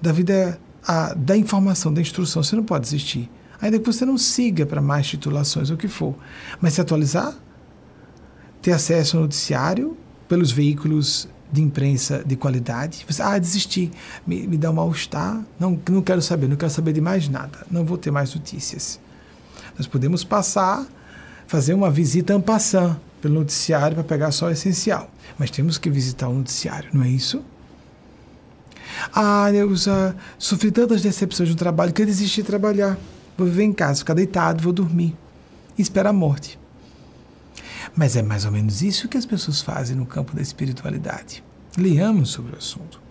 da 0.00 0.12
vida 0.12 0.60
a, 0.86 1.12
da 1.14 1.36
informação, 1.36 1.92
da 1.92 2.00
instrução, 2.00 2.42
você 2.42 2.56
não 2.56 2.64
pode 2.64 2.84
desistir. 2.84 3.30
Ainda 3.60 3.78
que 3.78 3.84
você 3.84 4.06
não 4.06 4.16
siga 4.16 4.64
para 4.64 4.80
mais 4.80 5.06
titulações, 5.06 5.70
o 5.70 5.76
que 5.76 5.88
for. 5.88 6.14
Mas 6.60 6.74
se 6.74 6.80
atualizar, 6.80 7.34
ter 8.62 8.72
acesso 8.72 9.16
ao 9.16 9.24
noticiário 9.24 9.96
pelos 10.28 10.50
veículos 10.50 11.28
de 11.50 11.62
imprensa 11.62 12.22
de 12.24 12.36
qualidade. 12.36 13.04
Você, 13.08 13.22
ah, 13.22 13.38
desisti, 13.38 13.90
me, 14.26 14.46
me 14.46 14.56
dá 14.56 14.70
um 14.70 14.74
mal-estar, 14.74 15.42
não, 15.58 15.78
não 15.88 16.02
quero 16.02 16.22
saber, 16.22 16.48
não 16.48 16.56
quero 16.56 16.70
saber 16.70 16.92
de 16.92 17.00
mais 17.00 17.28
nada, 17.28 17.66
não 17.70 17.84
vou 17.84 17.96
ter 17.96 18.10
mais 18.10 18.34
notícias. 18.34 19.00
Nós 19.76 19.86
podemos 19.86 20.24
passar, 20.24 20.86
fazer 21.46 21.74
uma 21.74 21.90
visita 21.90 22.34
en 22.34 22.40
passant, 22.40 22.96
pelo 23.20 23.34
noticiário 23.34 23.94
para 23.94 24.04
pegar 24.04 24.30
só 24.30 24.46
o 24.46 24.50
essencial. 24.50 25.10
Mas 25.38 25.50
temos 25.50 25.78
que 25.78 25.90
visitar 25.90 26.28
o 26.28 26.34
noticiário, 26.34 26.90
não 26.92 27.02
é 27.02 27.08
isso? 27.08 27.42
Ah, 29.14 29.50
eu 29.52 29.74
já 29.76 30.14
sofri 30.38 30.70
tantas 30.70 31.02
decepções 31.02 31.48
no 31.48 31.54
trabalho 31.54 31.92
que 31.92 32.02
eu 32.02 32.06
desisti 32.06 32.42
de 32.42 32.46
trabalhar. 32.46 32.98
Vou 33.36 33.46
viver 33.46 33.64
em 33.64 33.72
casa, 33.72 34.00
ficar 34.00 34.14
deitado, 34.14 34.62
vou 34.62 34.72
dormir. 34.72 35.14
E 35.76 35.82
esperar 35.82 36.10
a 36.10 36.12
morte. 36.12 36.58
Mas 37.98 38.14
é 38.14 38.22
mais 38.22 38.44
ou 38.44 38.52
menos 38.52 38.80
isso 38.80 39.08
que 39.08 39.18
as 39.18 39.26
pessoas 39.26 39.60
fazem 39.60 39.96
no 39.96 40.06
campo 40.06 40.32
da 40.32 40.40
espiritualidade. 40.40 41.42
Leamos 41.76 42.30
sobre 42.30 42.54
o 42.54 42.56
assunto. 42.56 43.02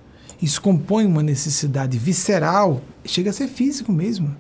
Isso 0.42 0.62
compõe 0.62 1.06
uma 1.06 1.22
necessidade 1.22 1.98
visceral, 1.98 2.82
chega 3.04 3.32
a 3.32 3.34
ser 3.34 3.50
físico 3.50 3.92
mesmo. 3.92 4.34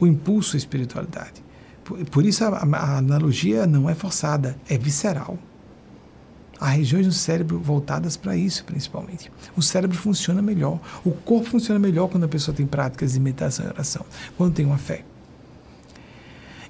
O 0.00 0.08
impulso 0.08 0.56
à 0.56 0.58
espiritualidade. 0.58 1.44
Por, 2.10 2.26
isso 2.26 2.42
a, 2.42 2.48
a 2.48 2.98
analogia 2.98 3.64
não 3.64 3.88
é 3.88 3.94
forçada, 3.94 4.56
é 4.68 4.76
visceral. 4.76 5.38
Há 6.58 6.70
regiões 6.70 7.06
do 7.06 7.12
cérebro 7.12 7.60
voltadas 7.60 8.16
para 8.16 8.36
isso, 8.36 8.64
principalmente. 8.64 9.30
O 9.56 9.62
cérebro 9.62 9.96
funciona 9.96 10.42
melhor, 10.42 10.80
o 11.04 11.12
corpo 11.12 11.48
funciona 11.48 11.78
melhor 11.78 12.08
quando 12.08 12.24
a 12.24 12.28
pessoa 12.28 12.56
tem 12.56 12.66
práticas 12.66 13.12
de 13.12 13.20
meditação 13.20 13.66
e 13.66 13.68
oração, 13.68 14.04
quando 14.36 14.54
tem 14.54 14.66
uma 14.66 14.78
fé. 14.78 15.04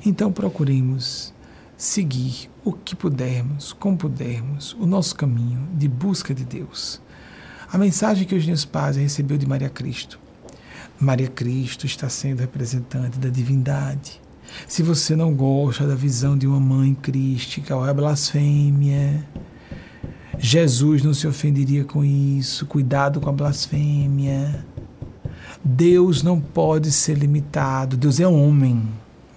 Então 0.05 0.31
procuremos 0.31 1.33
seguir 1.79 2.51
o 2.69 2.73
que 2.73 2.95
pudermos, 2.95 3.73
como 3.73 3.97
pudermos, 3.97 4.75
o 4.79 4.87
nosso 4.87 5.15
caminho 5.15 5.67
de 5.73 5.89
busca 5.89 6.35
de 6.35 6.45
Deus. 6.45 7.01
A 7.73 7.79
mensagem 7.79 8.27
que 8.27 8.35
meus 8.35 8.67
pais 8.67 8.97
recebeu 8.97 9.39
de 9.39 9.47
Maria 9.47 9.71
Cristo. 9.71 10.19
Maria 11.01 11.29
Cristo 11.29 11.87
está 11.87 12.09
sendo 12.11 12.41
representante 12.41 13.19
da 13.19 13.31
divindade 13.31 14.21
se 14.67 14.83
você 14.83 15.17
não 15.17 15.33
gosta 15.35 15.87
da 15.87 15.95
visão 15.95 16.37
de 16.37 16.47
uma 16.47 16.61
mãe 16.61 16.95
crística, 16.95 17.75
ou 17.75 17.87
é 17.87 17.93
blasfêmia. 17.93 19.27
Jesus 20.39 21.03
não 21.03 21.15
se 21.15 21.27
ofenderia 21.27 21.85
com 21.85 22.05
isso. 22.05 22.67
Cuidado 22.67 23.21
com 23.21 23.31
a 23.31 23.33
blasfêmia. 23.33 24.65
Deus 25.65 26.23
não 26.23 26.41
pode 26.41 26.93
ser 26.93 27.15
limitado. 27.15 27.97
Deus 27.97 28.21
é 28.21 28.27
homem. 28.27 28.89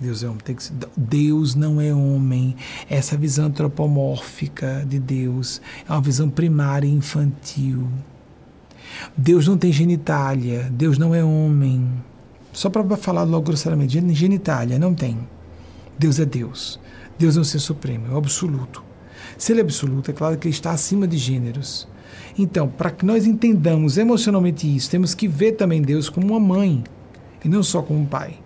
Deus 0.02 0.24
é 0.24 0.28
homem. 0.28 0.40
Tem 0.44 0.56
que 0.56 0.64
ser, 0.64 0.74
Deus 0.98 1.54
não 1.54 1.80
é 1.80 1.94
homem. 1.94 2.56
Essa 2.90 3.16
visão 3.16 3.46
antropomórfica 3.46 4.84
de 4.88 5.00
Deus 5.00 5.62
é 5.88 5.92
uma 5.92 6.02
visão 6.02 6.28
primária 6.28 6.88
e 6.88 6.92
infantil. 6.92 7.88
Deus 9.16 9.48
não 9.48 9.58
tem 9.58 9.72
genitália. 9.72 10.68
Deus 10.72 10.98
não 10.98 11.14
é 11.14 11.24
homem. 11.24 11.88
Só 12.52 12.70
para 12.70 12.98
falar 12.98 13.24
logo 13.24 13.46
grosseiramente, 13.46 14.02
genitália, 14.14 14.80
não 14.80 14.94
tem. 14.94 15.18
Deus 15.98 16.20
é 16.20 16.26
Deus. 16.26 16.80
Deus 17.18 17.38
é 17.38 17.40
o 17.40 17.46
ser 17.46 17.60
supremo, 17.60 18.08
é 18.08 18.14
o 18.14 18.18
absoluto. 18.18 18.84
Se 19.38 19.54
ele 19.54 19.62
é 19.62 19.64
absoluto, 19.64 20.10
é 20.10 20.14
claro 20.14 20.38
que 20.38 20.48
ele 20.48 20.56
está 20.56 20.72
acima 20.72 21.08
de 21.08 21.18
gêneros. 21.18 21.88
Então, 22.38 22.68
para 22.68 22.90
que 22.90 23.06
nós 23.06 23.28
entendamos 23.28 23.98
emocionalmente 23.98 24.68
isso, 24.76 24.90
temos 24.90 25.14
que 25.14 25.28
ver 25.28 25.54
também 25.54 25.82
Deus 25.82 26.10
como 26.10 26.28
uma 26.28 26.40
mãe 26.40 26.84
e 27.46 27.48
não 27.48 27.62
só 27.62 27.82
como 27.82 28.00
um 28.00 28.06
pai. 28.06 28.40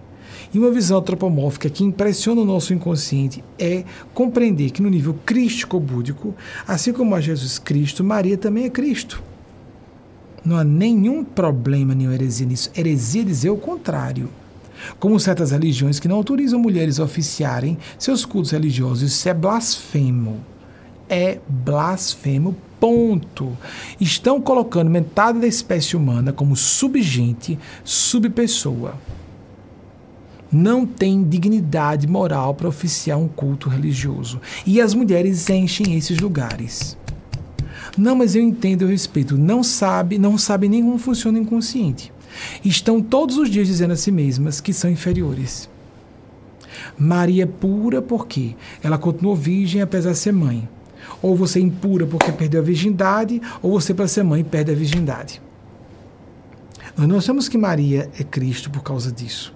E 0.56 0.58
uma 0.58 0.72
visão 0.72 1.00
antropomórfica 1.00 1.69
que 1.69 1.84
impressiona 1.84 2.40
o 2.40 2.45
nosso 2.45 2.74
inconsciente 2.74 3.43
é 3.59 3.84
compreender 4.14 4.69
que 4.69 4.82
no 4.82 4.90
nível 4.90 5.14
crístico-búdico, 5.25 6.34
assim 6.66 6.93
como 6.93 7.14
a 7.14 7.19
Jesus 7.19 7.59
Cristo, 7.59 8.06
Maria 8.06 8.38
também 8.38 8.64
é 8.64 8.69
Cristo. 8.69 9.22
Não 10.45 10.56
há 10.56 10.64
nenhum 10.64 11.25
problema, 11.25 11.93
nenhuma 11.93 12.16
heresia 12.16 12.48
nisso. 12.48 12.72
Heresia 12.74 13.25
dizer 13.25 13.50
o 13.50 13.58
contrário. 13.58 14.30
Como 14.98 15.19
certas 15.19 15.51
religiões 15.51 16.00
que 16.00 16.08
não 16.08 16.16
autorizam 16.16 16.58
mulheres 16.58 17.01
a 17.01 17.03
oficiarem 17.03 17.77
seus 18.00 18.24
cultos 18.24 18.51
religiosos, 18.51 19.11
isso 19.11 19.27
é 19.27 19.34
blasfemo. 19.34 20.40
É 21.09 21.40
blasfemo, 21.50 22.56
ponto. 22.80 23.58
Estão 24.00 24.40
colocando 24.40 24.90
metade 24.90 25.38
da 25.38 25.48
espécie 25.48 25.98
humana 25.98 26.32
como 26.32 26.56
subgente, 26.56 27.59
subpessoa. 27.84 28.95
Não 30.58 30.85
tem 30.85 31.22
dignidade 31.22 32.08
moral 32.08 32.56
para 32.56 32.69
oficiar 32.69 33.19
um 33.19 33.27
culto 33.27 33.67
religioso. 33.67 34.40
E 34.66 34.80
as 34.80 34.93
mulheres 34.93 35.50
enchem 35.50 35.98
esses 35.98 36.17
lugares. 36.17 36.98
Não, 37.98 38.16
mas 38.16 38.38
eu 38.38 38.42
entendo, 38.42 38.84
eu 38.84 38.88
respeito. 38.88 39.38
Não 39.38 39.61
sabe, 39.61 40.17
não 40.17 40.38
sabe 40.38 40.69
nem 40.69 40.82
como 40.82 40.98
funciona 40.98 41.38
o 41.38 41.42
inconsciente. 41.42 42.09
Estão 42.64 43.01
todos 43.01 43.38
os 43.38 43.50
dias 43.50 43.67
dizendo 43.67 43.92
a 43.92 43.98
si 43.98 44.14
mesmas 44.14 44.61
que 44.61 44.72
são 44.72 44.90
inferiores. 44.90 45.69
Maria 46.98 47.43
é 47.43 47.45
pura 47.45 48.01
porque 48.01 48.56
ela 48.82 48.98
continuou 48.98 49.35
virgem 49.35 49.82
apesar 49.82 50.14
de 50.14 50.19
ser 50.19 50.32
mãe. 50.32 50.69
Ou 51.22 51.35
você 51.35 51.59
é 51.59 51.64
impura 51.64 52.06
porque 52.06 52.32
perdeu 52.32 52.61
a 52.61 52.64
virgindade, 52.64 53.42
ou 53.61 53.72
você, 53.72 53.93
para 53.93 54.08
ser 54.08 54.24
mãe, 54.24 54.42
perde 54.42 54.72
a 54.72 54.75
virgindade. 54.75 55.42
Nós 56.98 57.09
não 57.09 57.17
achamos 57.17 57.50
que 57.50 57.58
Maria 57.58 58.09
é 58.17 58.24
Cristo 58.24 58.72
por 58.72 58.84
causa 58.84 59.11
disso. 59.11 59.55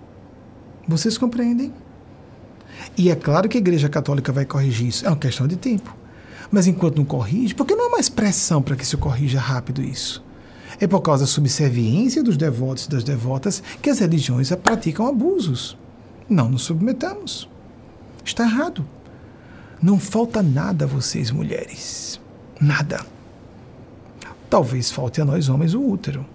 Vocês 0.90 1.20
compreendem? 1.20 1.72
E 2.98 3.12
é 3.12 3.16
claro 3.16 3.48
que 3.48 3.56
a 3.60 3.62
Igreja 3.62 3.88
Católica 3.88 4.32
vai 4.32 4.44
corrigir 4.44 4.88
isso. 4.88 5.06
É 5.06 5.10
uma 5.10 5.18
questão 5.18 5.48
de 5.48 5.56
tempo. 5.56 5.96
Mas 6.50 6.66
enquanto 6.66 6.98
não 6.98 7.06
corrige, 7.06 7.54
por 7.54 7.68
que 7.68 7.76
não 7.76 7.90
há 7.90 7.92
mais 7.92 8.10
pressão 8.10 8.60
para 8.60 8.76
que 8.76 8.84
se 8.84 8.98
corrija 8.98 9.40
rápido 9.40 9.84
isso? 9.84 10.24
É 10.80 10.88
por 10.88 11.02
causa 11.02 11.26
da 11.26 11.28
subserviência 11.28 12.24
dos 12.24 12.36
devotos 12.36 12.86
e 12.86 12.90
das 12.90 13.04
devotas 13.04 13.62
que 13.84 13.92
as 13.92 14.00
religiões 14.00 14.50
praticam 14.64 15.06
abusos. 15.06 15.78
Não 16.28 16.50
nos 16.50 16.64
submetamos. 16.64 17.48
Está 18.26 18.46
errado. 18.46 18.84
Não 19.80 20.00
falta 20.00 20.42
nada 20.42 20.86
a 20.86 20.88
vocês, 20.88 21.30
mulheres. 21.30 22.20
Nada. 22.60 23.06
Talvez 24.50 24.90
falte 24.90 25.22
a 25.22 25.26
nós 25.26 25.50
homens 25.50 25.76
o 25.76 25.88
útero. 25.88 26.26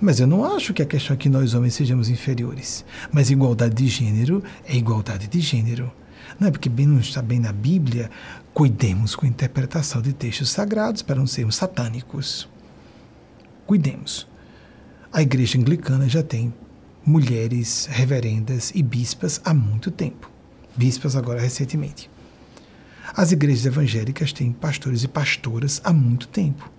Mas 0.00 0.20
eu 0.20 0.26
não 0.26 0.44
acho 0.44 0.74
que 0.74 0.82
a 0.82 0.86
questão 0.86 1.14
é 1.14 1.16
que 1.16 1.28
nós 1.28 1.54
homens 1.54 1.74
sejamos 1.74 2.08
inferiores. 2.08 2.84
Mas 3.10 3.30
igualdade 3.30 3.74
de 3.74 3.86
gênero 3.88 4.42
é 4.64 4.76
igualdade 4.76 5.26
de 5.26 5.40
gênero. 5.40 5.90
Não 6.38 6.48
é 6.48 6.50
porque 6.50 6.68
bem 6.68 6.86
não 6.86 7.00
está 7.00 7.20
bem 7.20 7.40
na 7.40 7.52
Bíblia, 7.52 8.10
cuidemos 8.54 9.14
com 9.14 9.26
a 9.26 9.28
interpretação 9.28 10.00
de 10.00 10.12
textos 10.12 10.50
sagrados 10.50 11.02
para 11.02 11.16
não 11.16 11.26
sermos 11.26 11.56
satânicos. 11.56 12.48
Cuidemos. 13.66 14.26
A 15.12 15.22
igreja 15.22 15.58
anglicana 15.58 16.08
já 16.08 16.22
tem 16.22 16.52
mulheres 17.04 17.86
reverendas 17.90 18.70
e 18.74 18.82
bispas 18.82 19.40
há 19.44 19.52
muito 19.52 19.90
tempo. 19.90 20.30
Bispas 20.76 21.16
agora 21.16 21.40
recentemente. 21.40 22.10
As 23.14 23.32
igrejas 23.32 23.66
evangélicas 23.66 24.32
têm 24.32 24.52
pastores 24.52 25.02
e 25.02 25.08
pastoras 25.08 25.80
há 25.82 25.92
muito 25.92 26.28
tempo. 26.28 26.70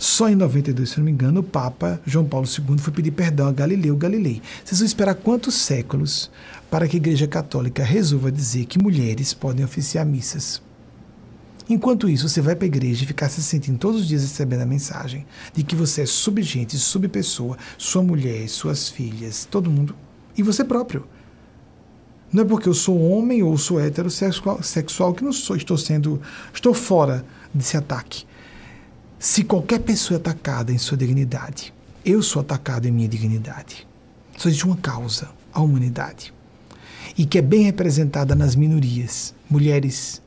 Só 0.00 0.30
em 0.30 0.34
92, 0.34 0.88
se 0.88 0.96
não 0.96 1.04
me 1.04 1.10
engano, 1.10 1.40
o 1.40 1.44
Papa 1.44 2.00
João 2.06 2.24
Paulo 2.24 2.46
II 2.46 2.78
foi 2.78 2.90
pedir 2.90 3.10
perdão 3.10 3.46
a 3.46 3.52
Galileu 3.52 3.94
Galilei. 3.94 4.40
Vocês 4.64 4.80
vão 4.80 4.86
esperar 4.86 5.14
quantos 5.14 5.54
séculos 5.56 6.30
para 6.70 6.88
que 6.88 6.96
a 6.96 6.98
Igreja 6.98 7.26
Católica 7.26 7.84
resolva 7.84 8.32
dizer 8.32 8.64
que 8.64 8.82
mulheres 8.82 9.34
podem 9.34 9.62
oficiar 9.62 10.06
missas? 10.06 10.62
Enquanto 11.68 12.08
isso, 12.08 12.30
você 12.30 12.40
vai 12.40 12.56
para 12.56 12.64
a 12.64 12.66
igreja 12.66 13.04
e 13.04 13.06
ficar 13.06 13.28
se 13.28 13.42
sentindo 13.42 13.76
todos 13.76 14.00
os 14.00 14.08
dias 14.08 14.22
recebendo 14.22 14.62
a 14.62 14.66
mensagem 14.66 15.26
de 15.52 15.62
que 15.62 15.76
você 15.76 16.00
é 16.00 16.06
subgente, 16.06 16.78
subpessoa, 16.78 17.58
sua 17.76 18.02
mulher, 18.02 18.48
suas 18.48 18.88
filhas, 18.88 19.46
todo 19.50 19.70
mundo, 19.70 19.94
e 20.34 20.42
você 20.42 20.64
próprio. 20.64 21.06
Não 22.32 22.42
é 22.42 22.46
porque 22.46 22.70
eu 22.70 22.74
sou 22.74 22.98
homem 22.98 23.42
ou 23.42 23.58
sou 23.58 23.78
heterossexual 23.78 24.62
sexual 24.62 25.12
que 25.12 25.22
não 25.22 25.32
sou, 25.32 25.56
estou 25.56 25.76
sendo, 25.76 26.22
estou 26.54 26.72
fora 26.72 27.22
desse 27.52 27.76
ataque. 27.76 28.29
Se 29.22 29.44
qualquer 29.44 29.80
pessoa 29.80 30.16
é 30.16 30.18
atacada 30.18 30.72
em 30.72 30.78
sua 30.78 30.96
dignidade, 30.96 31.74
eu 32.06 32.22
sou 32.22 32.40
atacado 32.40 32.88
em 32.88 32.90
minha 32.90 33.06
dignidade. 33.06 33.86
Só 34.38 34.48
existe 34.48 34.64
uma 34.64 34.78
causa, 34.78 35.28
a 35.52 35.60
humanidade. 35.60 36.32
E 37.18 37.26
que 37.26 37.36
é 37.36 37.42
bem 37.42 37.64
representada 37.64 38.34
nas 38.34 38.56
minorias, 38.56 39.34
mulheres, 39.50 40.22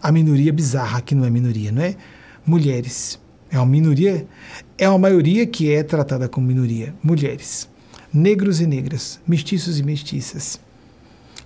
a 0.00 0.12
minoria 0.12 0.52
bizarra, 0.52 1.00
que 1.00 1.16
não 1.16 1.24
é 1.24 1.30
minoria, 1.30 1.72
não 1.72 1.82
é? 1.82 1.96
Mulheres. 2.46 3.18
É 3.50 3.58
uma 3.58 3.66
minoria, 3.66 4.24
é 4.78 4.88
uma 4.88 5.00
maioria 5.00 5.44
que 5.44 5.72
é 5.72 5.82
tratada 5.82 6.28
como 6.28 6.46
minoria. 6.46 6.94
Mulheres. 7.02 7.68
Negros 8.14 8.60
e 8.60 8.68
negras, 8.68 9.18
mestiços 9.26 9.80
e 9.80 9.82
mestiças. 9.82 10.60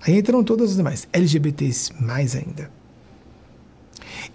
Aí 0.03 0.19
entram 0.19 0.45
todas 0.45 0.73
as 0.73 0.77
demais. 0.77 1.09
LGBTs, 1.11 1.91
mais 1.99 2.37
ainda. 2.37 2.82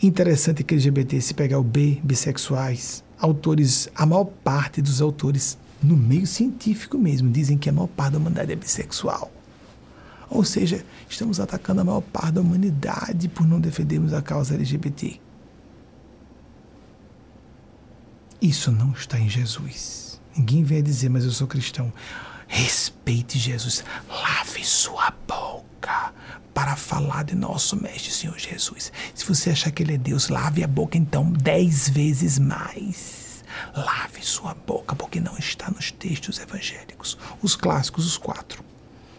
Interessante 0.01 0.63
que 0.63 0.73
LGBT, 0.73 1.21
se 1.21 1.33
pegar 1.33 1.59
o 1.59 1.63
B, 1.63 1.99
bissexuais, 2.03 3.03
autores, 3.19 3.89
a 3.95 4.05
maior 4.05 4.25
parte 4.25 4.81
dos 4.81 5.01
autores, 5.01 5.57
no 5.81 5.95
meio 5.95 6.27
científico 6.27 6.97
mesmo, 6.97 7.31
dizem 7.31 7.57
que 7.57 7.69
a 7.69 7.73
maior 7.73 7.87
parte 7.87 8.13
da 8.13 8.19
humanidade 8.19 8.51
é 8.51 8.55
bissexual. 8.55 9.31
Ou 10.29 10.43
seja, 10.43 10.83
estamos 11.09 11.39
atacando 11.39 11.81
a 11.81 11.83
maior 11.83 12.01
parte 12.01 12.33
da 12.33 12.41
humanidade 12.41 13.29
por 13.29 13.47
não 13.47 13.59
defendermos 13.59 14.13
a 14.13 14.21
causa 14.21 14.55
LGBT. 14.55 15.19
Isso 18.41 18.71
não 18.71 18.91
está 18.91 19.19
em 19.19 19.29
Jesus. 19.29 20.21
Ninguém 20.35 20.63
vem 20.63 20.83
dizer, 20.83 21.09
mas 21.09 21.23
eu 21.23 21.31
sou 21.31 21.47
cristão. 21.47 21.91
Respeite 22.47 23.39
Jesus. 23.39 23.83
Lave 24.09 24.63
sua 24.63 25.11
boca 25.27 25.66
para 26.53 26.75
falar 26.75 27.23
de 27.23 27.35
nosso 27.35 27.75
Mestre 27.75 28.11
Senhor 28.11 28.37
Jesus. 28.37 28.91
Se 29.13 29.25
você 29.25 29.51
achar 29.51 29.71
que 29.71 29.83
Ele 29.83 29.93
é 29.93 29.97
Deus, 29.97 30.29
lave 30.29 30.63
a 30.63 30.67
boca 30.67 30.97
então 30.97 31.31
dez 31.31 31.87
vezes 31.87 32.39
mais. 32.39 33.43
Lave 33.75 34.21
sua 34.23 34.53
boca, 34.53 34.95
porque 34.95 35.19
não 35.19 35.37
está 35.37 35.69
nos 35.69 35.91
textos 35.91 36.39
evangélicos. 36.39 37.17
Os 37.41 37.55
clássicos, 37.55 38.05
os 38.05 38.17
quatro 38.17 38.63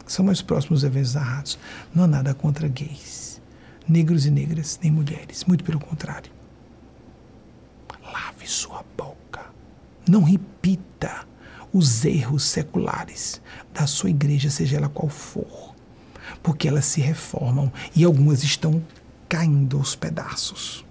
são 0.07 0.25
mais 0.25 0.43
próximos 0.43 0.85
eventos 0.85 1.15
narrados. 1.15 1.59
Não 1.95 2.05
há 2.05 2.07
nada 2.07 2.35
contra 2.35 2.67
gays, 2.67 3.41
negros 3.87 4.27
e 4.27 4.31
negras, 4.31 4.79
nem 4.83 4.91
mulheres. 4.91 5.45
Muito 5.45 5.65
pelo 5.65 5.79
contrário. 5.79 6.31
Lave 8.03 8.47
sua 8.47 8.85
boca. 8.97 9.47
Não 10.09 10.23
repita 10.23 11.27
os 11.73 12.05
erros 12.05 12.45
seculares 12.45 13.41
da 13.73 13.87
sua 13.87 14.11
igreja, 14.11 14.51
seja 14.51 14.79
ela 14.79 14.89
qual 14.89 15.09
for. 15.09 15.75
Porque 16.43 16.69
elas 16.69 16.85
se 16.85 17.01
reformam 17.01 17.73
e 17.95 18.05
algumas 18.05 18.43
estão 18.43 18.83
caindo 19.29 19.79
aos 19.79 19.95
pedaços. 19.95 20.85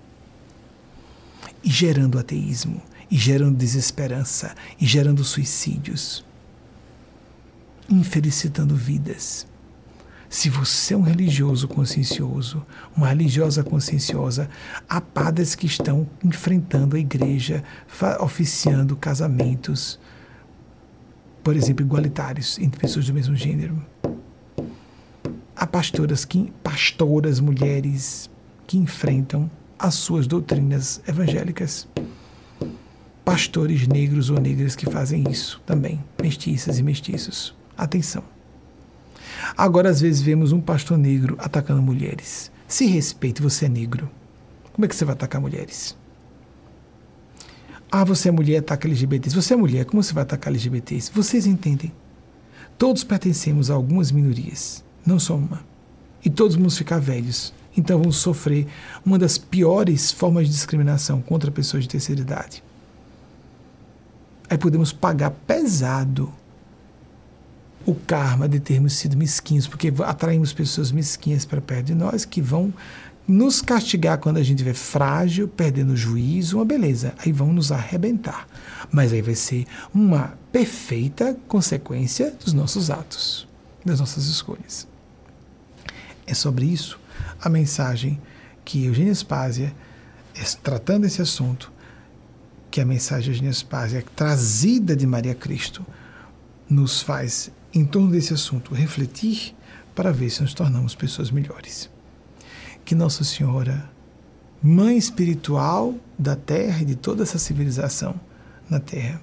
E 1.64 1.70
gerando 1.70 2.20
ateísmo, 2.20 2.82
e 3.10 3.18
gerando 3.18 3.58
desesperança, 3.58 4.56
e 4.80 4.86
gerando 4.86 5.24
suicídios 5.24 6.26
infelicitando 7.90 8.76
vidas. 8.76 9.48
Se 10.30 10.50
você 10.50 10.94
é 10.94 10.98
um 10.98 11.02
religioso 11.02 11.68
consciencioso, 11.68 12.66
uma 12.96 13.08
religiosa 13.08 13.64
conscienciosa, 13.64 14.50
há 14.90 15.00
padres 15.00 15.56
que 15.56 15.66
estão 15.66 16.08
enfrentando 16.24 16.98
a 16.98 17.00
igreja, 17.00 17.64
oficiando 18.20 18.98
casamentos, 18.98 19.98
por 21.42 21.56
exemplo, 21.56 21.86
igualitários 21.86 22.60
entre 22.60 22.78
pessoas 22.78 23.06
do 23.06 23.14
mesmo 23.14 23.36
gênero. 23.36 23.82
Há 25.60 25.66
pastoras, 25.66 26.24
que, 26.24 26.54
pastoras 26.62 27.40
mulheres 27.40 28.30
que 28.68 28.78
enfrentam 28.78 29.50
as 29.80 29.96
suas 29.96 30.28
doutrinas 30.28 31.02
evangélicas. 31.08 31.88
Pastores 33.26 33.88
negros 33.88 34.30
ou 34.30 34.40
negras 34.40 34.76
que 34.76 34.86
fazem 34.86 35.24
isso 35.32 35.60
também, 35.66 36.00
mestiças 36.22 36.78
e 36.78 36.84
mestiços. 36.84 37.56
Atenção. 37.76 38.24
Agora, 39.58 39.90
às 39.90 40.00
vezes, 40.00 40.22
vemos 40.22 40.52
um 40.52 40.62
pastor 40.62 40.96
negro 40.96 41.36
atacando 41.40 41.82
mulheres. 41.82 42.52
Se 42.68 42.86
respeite, 42.86 43.42
você 43.42 43.66
é 43.66 43.70
negro. 43.70 44.12
Como 44.74 44.86
é 44.86 44.88
que 44.88 44.96
você 44.96 45.06
vai 45.06 45.14
atacar 45.14 45.42
mulheres? 45.42 45.98
Ah, 47.92 48.04
você 48.04 48.30
é 48.30 48.32
mulher, 48.32 48.60
ataca 48.60 48.88
LGBTs. 48.88 49.36
Você 49.36 49.56
é 49.56 49.58
mulher, 49.58 49.86
como 49.86 50.04
você 50.04 50.14
vai 50.14 50.22
atacar 50.22 50.54
LGBTs? 50.54 51.12
Vocês 51.12 51.48
entendem? 51.48 51.92
Todos 52.78 53.04
pertencemos 53.04 53.72
a 53.72 53.74
algumas 53.74 54.12
minorias, 54.12 54.86
não 55.08 55.20
só 55.20 55.36
uma. 55.36 55.62
E 56.24 56.30
todos 56.30 56.56
vamos 56.56 56.78
ficar 56.78 57.00
velhos. 57.00 57.54
Então 57.76 58.00
vamos 58.00 58.18
sofrer 58.18 58.68
uma 59.06 59.18
das 59.20 59.38
piores 59.38 60.12
formas 60.12 60.48
de 60.48 60.54
discriminação 60.54 61.22
contra 61.22 61.52
pessoas 61.52 61.84
de 61.84 61.90
terceira 61.90 62.22
idade. 62.22 62.64
Aí 64.50 64.58
podemos 64.58 64.92
pagar 64.92 65.32
pesado 65.32 66.34
o 67.86 67.94
karma 67.94 68.50
de 68.50 68.60
termos 68.60 68.94
sido 68.94 69.16
mesquinhos, 69.16 69.68
porque 69.68 69.94
atraímos 70.06 70.52
pessoas 70.52 70.92
mesquinhas 70.92 71.46
para 71.46 71.62
perto 71.62 71.86
de 71.86 71.96
nós 71.96 72.26
que 72.26 72.42
vão 72.42 72.74
nos 73.28 73.62
castigar 73.62 74.18
quando 74.18 74.38
a 74.38 74.44
gente 74.44 74.58
estiver 74.58 74.74
frágil, 74.74 75.48
perdendo 75.48 75.94
o 75.94 75.98
juízo, 75.98 76.58
uma 76.58 76.66
beleza. 76.66 77.14
Aí 77.18 77.32
vão 77.32 77.54
nos 77.54 77.72
arrebentar. 77.72 78.48
Mas 78.92 79.12
aí 79.12 79.22
vai 79.22 79.36
ser 79.36 79.66
uma 79.94 80.34
perfeita 80.52 81.38
consequência 81.48 82.32
dos 82.44 82.54
nossos 82.54 82.90
atos, 82.90 83.48
das 83.86 84.00
nossas 84.00 84.26
escolhas. 84.26 84.88
É 86.28 86.34
sobre 86.34 86.66
isso 86.66 87.00
a 87.42 87.50
mensagem 87.50 88.22
que 88.66 88.86
Eugênia 88.86 89.14
Spásia, 89.16 89.74
tratando 90.62 91.06
esse 91.06 91.22
assunto, 91.22 91.72
que 92.70 92.82
a 92.82 92.86
mensagem 92.86 93.24
de 93.24 93.30
Eugênia 93.30 93.54
Spásia, 93.54 94.04
trazida 94.16 94.96
de 94.96 95.08
Maria 95.08 95.34
Cristo, 95.34 95.86
nos 96.70 97.02
faz 97.02 97.50
em 97.74 97.86
torno 97.86 98.12
desse 98.12 98.34
assunto, 98.34 98.74
refletir 98.74 99.56
para 99.96 100.12
ver 100.12 100.30
se 100.30 100.42
nos 100.42 100.54
tornamos 100.54 100.94
pessoas 100.94 101.32
melhores. 101.32 101.90
Que 102.84 102.94
Nossa 102.94 103.24
Senhora, 103.24 103.90
Mãe 104.62 104.98
espiritual 104.98 105.96
da 106.18 106.36
Terra 106.36 106.82
e 106.82 106.86
de 106.86 106.96
toda 106.96 107.24
essa 107.24 107.38
civilização 107.38 108.20
na 108.70 108.80
Terra, 108.80 109.22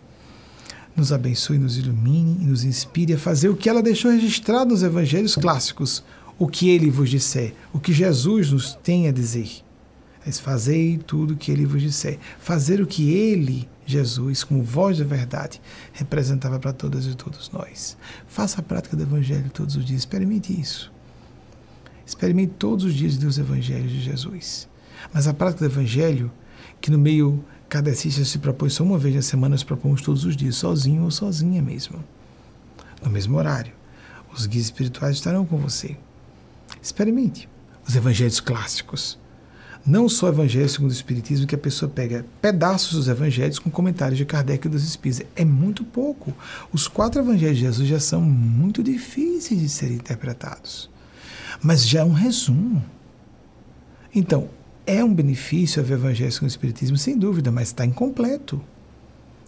nos 0.96 1.12
abençoe, 1.12 1.58
nos 1.58 1.76
ilumine 1.76 2.38
e 2.40 2.46
nos 2.46 2.62
inspire 2.62 3.14
a 3.14 3.18
fazer 3.18 3.48
o 3.48 3.56
que 3.56 3.68
ela 3.68 3.82
deixou 3.82 4.12
registrado 4.12 4.70
nos 4.70 4.82
evangelhos 4.82 5.34
clássicos, 5.34 6.04
o 6.38 6.48
que 6.48 6.68
ele 6.68 6.90
vos 6.90 7.10
disser, 7.10 7.54
o 7.72 7.78
que 7.78 7.92
Jesus 7.92 8.50
nos 8.50 8.74
tem 8.74 9.08
a 9.08 9.12
dizer. 9.12 9.64
Mas 10.24 10.40
fazei 10.40 10.98
tudo 10.98 11.34
o 11.34 11.36
que 11.36 11.52
ele 11.52 11.66
vos 11.66 11.82
disser. 11.82 12.18
Fazer 12.38 12.80
o 12.80 12.86
que 12.86 13.12
ele 13.12 13.68
Jesus, 13.86 14.42
como 14.42 14.62
voz 14.62 14.98
da 14.98 15.04
verdade, 15.04 15.60
representava 15.92 16.58
para 16.58 16.72
todas 16.72 17.06
e 17.06 17.14
todos 17.14 17.50
nós. 17.50 17.96
Faça 18.26 18.60
a 18.60 18.62
prática 18.62 18.96
do 18.96 19.02
Evangelho 19.02 19.50
todos 19.50 19.76
os 19.76 19.84
dias, 19.84 20.00
experimente 20.00 20.58
isso. 20.58 20.90
Experimente 22.06 22.54
todos 22.58 22.84
os 22.84 22.94
dias 22.94 23.16
dos 23.18 23.38
Evangelhos 23.38 23.90
de 23.90 24.00
Jesus. 24.00 24.68
Mas 25.12 25.28
a 25.28 25.34
prática 25.34 25.66
do 25.66 25.70
Evangelho, 25.70 26.30
que 26.80 26.90
no 26.90 26.98
meio 26.98 27.44
cadecista 27.68 28.24
se 28.24 28.38
propõe 28.38 28.70
só 28.70 28.84
uma 28.84 28.98
vez 28.98 29.14
na 29.14 29.22
semana, 29.22 29.54
nós 29.54 29.62
propomos 29.62 30.00
todos 30.00 30.24
os 30.24 30.36
dias, 30.36 30.56
sozinho 30.56 31.02
ou 31.02 31.10
sozinha 31.10 31.60
mesmo, 31.60 32.02
no 33.02 33.10
mesmo 33.10 33.36
horário. 33.36 33.72
Os 34.32 34.46
guias 34.46 34.64
espirituais 34.64 35.16
estarão 35.16 35.44
com 35.44 35.58
você. 35.58 35.96
Experimente 36.84 37.48
os 37.84 37.96
Evangelhos 37.96 38.40
clássicos 38.40 39.18
não 39.86 40.08
só 40.08 40.26
o 40.26 40.28
Evangelho 40.30 40.68
segundo 40.68 40.90
o 40.90 40.94
Espiritismo, 40.94 41.46
que 41.46 41.54
a 41.54 41.58
pessoa 41.58 41.90
pega 41.90 42.24
pedaços 42.40 42.94
dos 42.94 43.08
Evangelhos 43.08 43.58
com 43.58 43.70
comentários 43.70 44.16
de 44.16 44.24
Kardec 44.24 44.66
e 44.66 44.70
dos 44.70 44.82
Espíritos. 44.82 45.26
É 45.36 45.44
muito 45.44 45.84
pouco. 45.84 46.32
Os 46.72 46.88
quatro 46.88 47.20
Evangelhos 47.20 47.58
de 47.58 47.64
Jesus 47.64 47.86
já 47.86 48.00
são 48.00 48.22
muito 48.22 48.82
difíceis 48.82 49.60
de 49.60 49.68
serem 49.68 49.96
interpretados. 49.96 50.88
Mas 51.62 51.86
já 51.86 52.00
é 52.00 52.04
um 52.04 52.12
resumo. 52.12 52.82
Então, 54.14 54.48
é 54.86 55.04
um 55.04 55.12
benefício 55.12 55.82
haver 55.82 55.98
Evangelho 55.98 56.32
segundo 56.32 56.48
o 56.48 56.52
Espiritismo, 56.52 56.96
sem 56.96 57.18
dúvida, 57.18 57.52
mas 57.52 57.68
está 57.68 57.84
incompleto. 57.84 58.62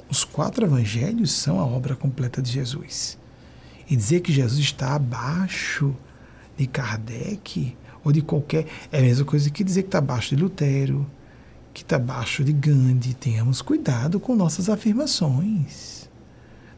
Os 0.08 0.22
quatro 0.22 0.64
evangelhos 0.64 1.32
são 1.32 1.58
a 1.58 1.64
obra 1.64 1.96
completa 1.96 2.42
de 2.42 2.52
Jesus. 2.52 3.18
E 3.88 3.96
dizer 3.96 4.20
que 4.20 4.32
Jesus 4.32 4.60
está 4.60 4.94
abaixo 4.94 5.96
de 6.56 6.66
Kardec 6.66 7.76
ou 8.04 8.12
de 8.12 8.22
qualquer. 8.22 8.66
É 8.90 8.98
a 8.98 9.02
mesma 9.02 9.24
coisa 9.24 9.50
que 9.50 9.64
dizer 9.64 9.82
que 9.82 9.88
está 9.88 9.98
abaixo 9.98 10.34
de 10.34 10.42
Lutero, 10.42 11.06
que 11.74 11.82
está 11.82 11.96
abaixo 11.96 12.42
de 12.42 12.52
Gandhi. 12.52 13.14
Tenhamos 13.14 13.60
cuidado 13.60 14.18
com 14.18 14.34
nossas 14.34 14.68
afirmações. 14.68 16.08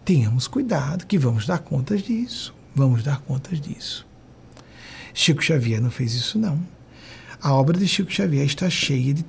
Tenhamos 0.05 0.48
cuidado, 0.48 1.07
que 1.07 1.18
vamos 1.18 1.47
dar 1.47 1.58
contas 1.58 2.02
disso. 2.02 2.55
Vamos 2.74 3.02
dar 3.02 3.20
contas 3.20 3.60
disso. 3.60 4.07
Chico 5.12 5.42
Xavier 5.42 5.81
não 5.81 5.90
fez 5.90 6.15
isso, 6.15 6.39
não. 6.39 6.58
A 7.40 7.55
obra 7.55 7.78
de 7.78 7.86
Chico 7.86 8.10
Xavier 8.10 8.47
está 8.47 8.68
cheia 8.68 9.15
de 9.15 9.23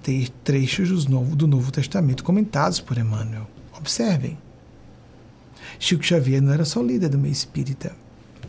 trechos 0.44 1.06
do 1.06 1.48
Novo 1.48 1.72
Testamento 1.72 2.24
comentados 2.24 2.80
por 2.80 2.98
Emmanuel. 2.98 3.48
Observem. 3.78 4.38
Chico 5.78 6.04
Xavier 6.04 6.42
não 6.42 6.52
era 6.54 6.66
só 6.66 6.82
líder 6.82 7.10
do 7.10 7.20
meio 7.20 7.32
espírita, 7.32 7.96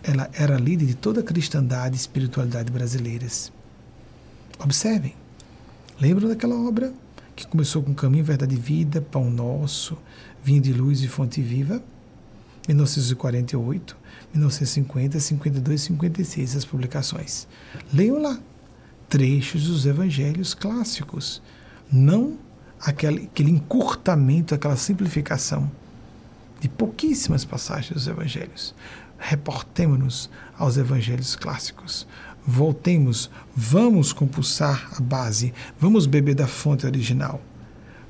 ela 0.02 0.30
era 0.32 0.56
líder 0.56 0.86
de 0.86 0.94
toda 0.94 1.20
a 1.20 1.22
cristandade 1.22 1.94
e 1.94 1.98
espiritualidade 1.98 2.70
brasileiras. 2.70 3.52
Observem. 4.58 5.14
Lembram 6.00 6.28
daquela 6.28 6.54
obra 6.54 6.92
que 7.36 7.46
começou 7.46 7.82
com 7.82 7.94
Caminho, 7.94 8.24
Verdade 8.24 8.54
e 8.54 8.58
Vida, 8.58 9.00
Pão 9.00 9.30
Nosso, 9.30 9.96
Vinho 10.42 10.60
de 10.60 10.72
Luz 10.72 11.02
e 11.02 11.08
Fonte 11.08 11.40
Viva? 11.40 11.82
1948, 12.68 13.96
1950, 14.32 15.18
52 15.18 15.80
e 15.80 15.84
56, 15.84 16.56
as 16.56 16.64
publicações. 16.64 17.48
Leiam 17.92 18.20
lá 18.20 18.38
trechos 19.08 19.66
dos 19.66 19.86
evangelhos 19.86 20.54
clássicos, 20.54 21.42
não 21.90 22.38
aquele, 22.80 23.24
aquele 23.24 23.50
encurtamento, 23.50 24.54
aquela 24.54 24.76
simplificação 24.76 25.70
de 26.60 26.68
pouquíssimas 26.68 27.44
passagens 27.44 27.92
dos 27.92 28.06
evangelhos. 28.06 28.74
Reportemos-nos 29.20 30.30
aos 30.58 30.76
evangelhos 30.78 31.36
clássicos. 31.36 32.06
Voltemos, 32.44 33.30
vamos 33.54 34.12
compulsar 34.12 34.90
a 34.96 35.00
base, 35.00 35.52
vamos 35.78 36.06
beber 36.06 36.34
da 36.34 36.46
fonte 36.46 36.86
original. 36.86 37.40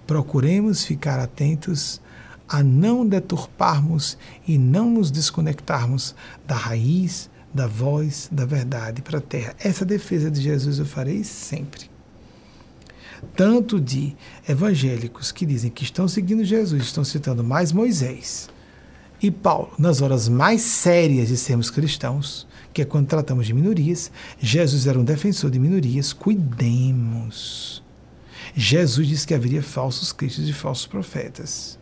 Procuremos 0.07 0.85
ficar 0.85 1.19
atentos 1.19 2.01
a 2.49 2.63
não 2.63 3.07
deturparmos 3.07 4.17
e 4.47 4.57
não 4.57 4.89
nos 4.89 5.11
desconectarmos 5.11 6.15
da 6.47 6.55
raiz, 6.55 7.29
da 7.53 7.67
voz, 7.67 8.29
da 8.31 8.45
verdade 8.45 9.03
para 9.03 9.19
a 9.19 9.21
terra. 9.21 9.55
Essa 9.59 9.85
defesa 9.85 10.31
de 10.31 10.41
Jesus 10.41 10.79
eu 10.79 10.87
farei 10.87 11.25
sempre 11.25 11.91
tanto 13.37 13.81
de 13.81 14.17
evangélicos 14.49 15.31
que 15.31 15.45
dizem 15.45 15.71
que 15.71 15.85
estão 15.85 16.09
seguindo 16.09 16.43
Jesus, 16.45 16.83
estão 16.83 17.05
citando 17.05 17.45
mais 17.45 17.71
Moisés 17.71 18.49
e 19.23 19.31
Paulo 19.31 19.73
nas 19.79 20.01
horas 20.01 20.29
mais 20.29 20.63
sérias 20.63 21.29
de 21.29 21.37
sermos 21.37 21.71
cristãos, 21.71 22.47
que 22.73 22.83
é 22.83 22.85
quando 22.85 23.07
tratamos 23.07 23.47
de 23.47 23.55
minorias. 23.55 24.11
Jesus 24.39 24.87
era 24.87 24.99
um 24.99 25.05
defensor 25.05 25.51
de 25.51 25.59
minorias, 25.59 26.13
cuidemos. 26.13 27.83
Jesus 28.55 29.07
disse 29.07 29.27
que 29.27 29.35
haveria 29.35 29.63
falsos 29.63 30.13
cristos 30.13 30.49
e 30.49 30.53
falsos 30.53 30.87
profetas. 30.87 31.79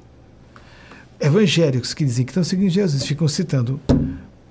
Evangélicos 1.21 1.95
que 1.95 2.05
dizem 2.05 2.25
que 2.25 2.31
estão 2.31 2.45
seguindo 2.45 2.71
Jesus 2.71 3.05
ficam 3.05 3.27
citando 3.27 3.81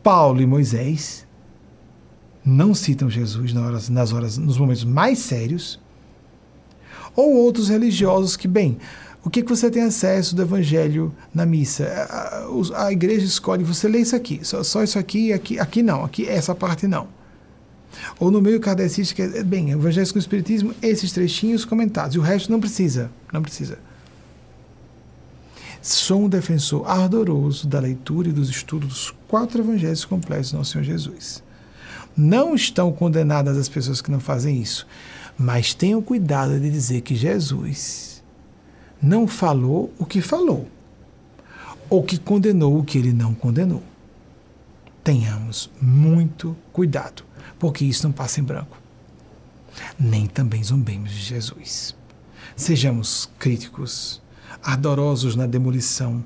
Paulo 0.03 0.41
e 0.41 0.45
Moisés, 0.45 1.25
não 2.43 2.73
citam 2.73 3.09
Jesus 3.09 3.53
nas 3.53 3.63
horas, 3.63 3.89
nas 3.89 4.13
horas, 4.13 4.37
nos 4.37 4.57
momentos 4.57 4.83
mais 4.83 5.19
sérios 5.19 5.79
ou 7.15 7.33
outros 7.33 7.69
religiosos 7.69 8.37
que, 8.37 8.47
bem, 8.47 8.77
o 9.27 9.29
que, 9.29 9.43
que 9.43 9.49
você 9.49 9.69
tem 9.69 9.83
acesso 9.83 10.33
do 10.33 10.41
evangelho 10.41 11.13
na 11.33 11.45
missa? 11.45 11.85
A, 11.85 12.45
a, 12.79 12.85
a 12.85 12.91
igreja 12.93 13.25
escolhe, 13.25 13.61
você 13.61 13.85
lê 13.85 13.99
isso 13.99 14.15
aqui, 14.15 14.39
só, 14.41 14.63
só, 14.63 14.81
isso 14.81 14.97
aqui, 14.97 15.33
aqui, 15.33 15.59
aqui 15.59 15.83
não, 15.83 16.05
aqui 16.05 16.25
essa 16.25 16.55
parte 16.55 16.87
não. 16.87 17.09
Ou 18.21 18.31
no 18.31 18.41
meio 18.41 18.57
kardecista, 18.61 19.21
é, 19.21 19.43
bem, 19.43 19.71
evangelho 19.71 20.07
com 20.07 20.15
o 20.15 20.19
espiritismo, 20.19 20.73
esses 20.81 21.11
trechinhos 21.11 21.65
comentados, 21.65 22.15
e 22.15 22.19
o 22.19 22.21
resto 22.21 22.49
não 22.49 22.61
precisa, 22.61 23.11
não 23.33 23.41
precisa. 23.41 23.79
Sou 25.81 26.23
um 26.23 26.29
defensor 26.29 26.89
ardoroso 26.89 27.67
da 27.67 27.81
leitura 27.81 28.29
e 28.29 28.31
dos 28.31 28.49
estudos 28.49 28.87
dos 28.87 29.15
quatro 29.27 29.61
evangelhos 29.61 30.05
completos 30.05 30.51
do 30.51 30.57
nosso 30.59 30.71
Senhor 30.71 30.85
Jesus. 30.85 31.43
Não 32.15 32.55
estão 32.55 32.93
condenadas 32.93 33.57
as 33.57 33.67
pessoas 33.67 34.01
que 34.01 34.09
não 34.09 34.21
fazem 34.21 34.61
isso. 34.61 34.87
Mas 35.37 35.73
tenham 35.73 36.01
cuidado 36.01 36.57
de 36.57 36.71
dizer 36.71 37.01
que 37.01 37.13
Jesus 37.13 38.06
não 39.01 39.27
falou 39.27 39.93
o 39.97 40.05
que 40.05 40.21
falou, 40.21 40.67
ou 41.89 42.03
que 42.03 42.17
condenou 42.17 42.79
o 42.79 42.83
que 42.83 42.97
ele 42.97 43.13
não 43.13 43.33
condenou. 43.33 43.83
Tenhamos 45.03 45.69
muito 45.81 46.55
cuidado, 46.73 47.23
porque 47.57 47.85
isso 47.85 48.05
não 48.05 48.11
passa 48.11 48.39
em 48.39 48.43
branco. 48.43 48.77
Nem 49.97 50.27
também 50.27 50.63
zombemos 50.63 51.11
de 51.11 51.19
Jesus. 51.19 51.95
Sejamos 52.55 53.29
críticos, 53.37 54.21
ardorosos 54.61 55.35
na 55.35 55.45
demolição, 55.45 56.23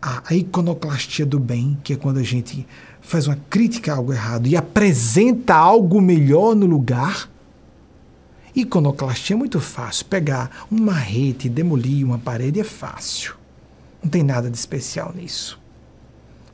a, 0.00 0.34
iconoclastia 0.34 1.24
do 1.24 1.38
bem, 1.38 1.78
que 1.84 1.92
é 1.92 1.96
quando 1.96 2.18
a 2.18 2.22
gente 2.24 2.66
faz 3.00 3.28
uma 3.28 3.38
crítica 3.48 3.92
a 3.92 3.96
algo 3.96 4.12
errado 4.12 4.48
e 4.48 4.56
apresenta 4.56 5.54
algo 5.54 6.00
melhor 6.00 6.56
no 6.56 6.66
lugar 6.66 7.30
Iconoclastia 8.54 9.34
é 9.34 9.38
muito 9.38 9.60
fácil. 9.60 10.04
Pegar 10.06 10.66
um 10.70 10.78
marrete 10.78 11.46
e 11.46 11.50
demolir 11.50 12.04
uma 12.04 12.18
parede 12.18 12.60
é 12.60 12.64
fácil. 12.64 13.34
Não 14.02 14.10
tem 14.10 14.22
nada 14.22 14.50
de 14.50 14.56
especial 14.56 15.12
nisso. 15.14 15.58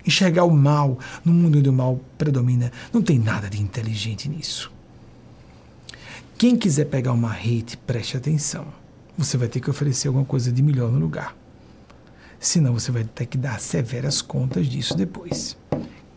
Enxergar 0.07 0.45
o 0.45 0.51
mal 0.51 0.99
no 1.25 1.33
mundo 1.33 1.59
onde 1.59 1.69
o 1.69 1.73
mal 1.73 2.01
predomina, 2.17 2.73
não 2.93 3.03
tem 3.03 3.19
nada 3.19 3.51
de 3.51 3.61
inteligente 3.61 4.29
nisso. 4.29 4.71
Quem 6.37 6.57
quiser 6.57 6.85
pegar 6.85 7.13
um 7.13 7.17
marrete, 7.17 7.77
preste 7.77 8.17
atenção. 8.17 8.67
Você 9.17 9.37
vai 9.37 9.49
ter 9.49 9.61
que 9.61 9.69
oferecer 9.69 10.07
alguma 10.07 10.25
coisa 10.25 10.53
de 10.53 10.63
melhor 10.63 10.93
no 10.93 11.01
lugar. 11.01 11.37
Senão 12.39 12.73
você 12.73 12.93
vai 12.93 13.03
ter 13.03 13.27
que 13.27 13.37
dar 13.37 13.59
severas 13.59 14.23
contas 14.23 14.69
disso 14.69 14.97
depois. 14.97 15.57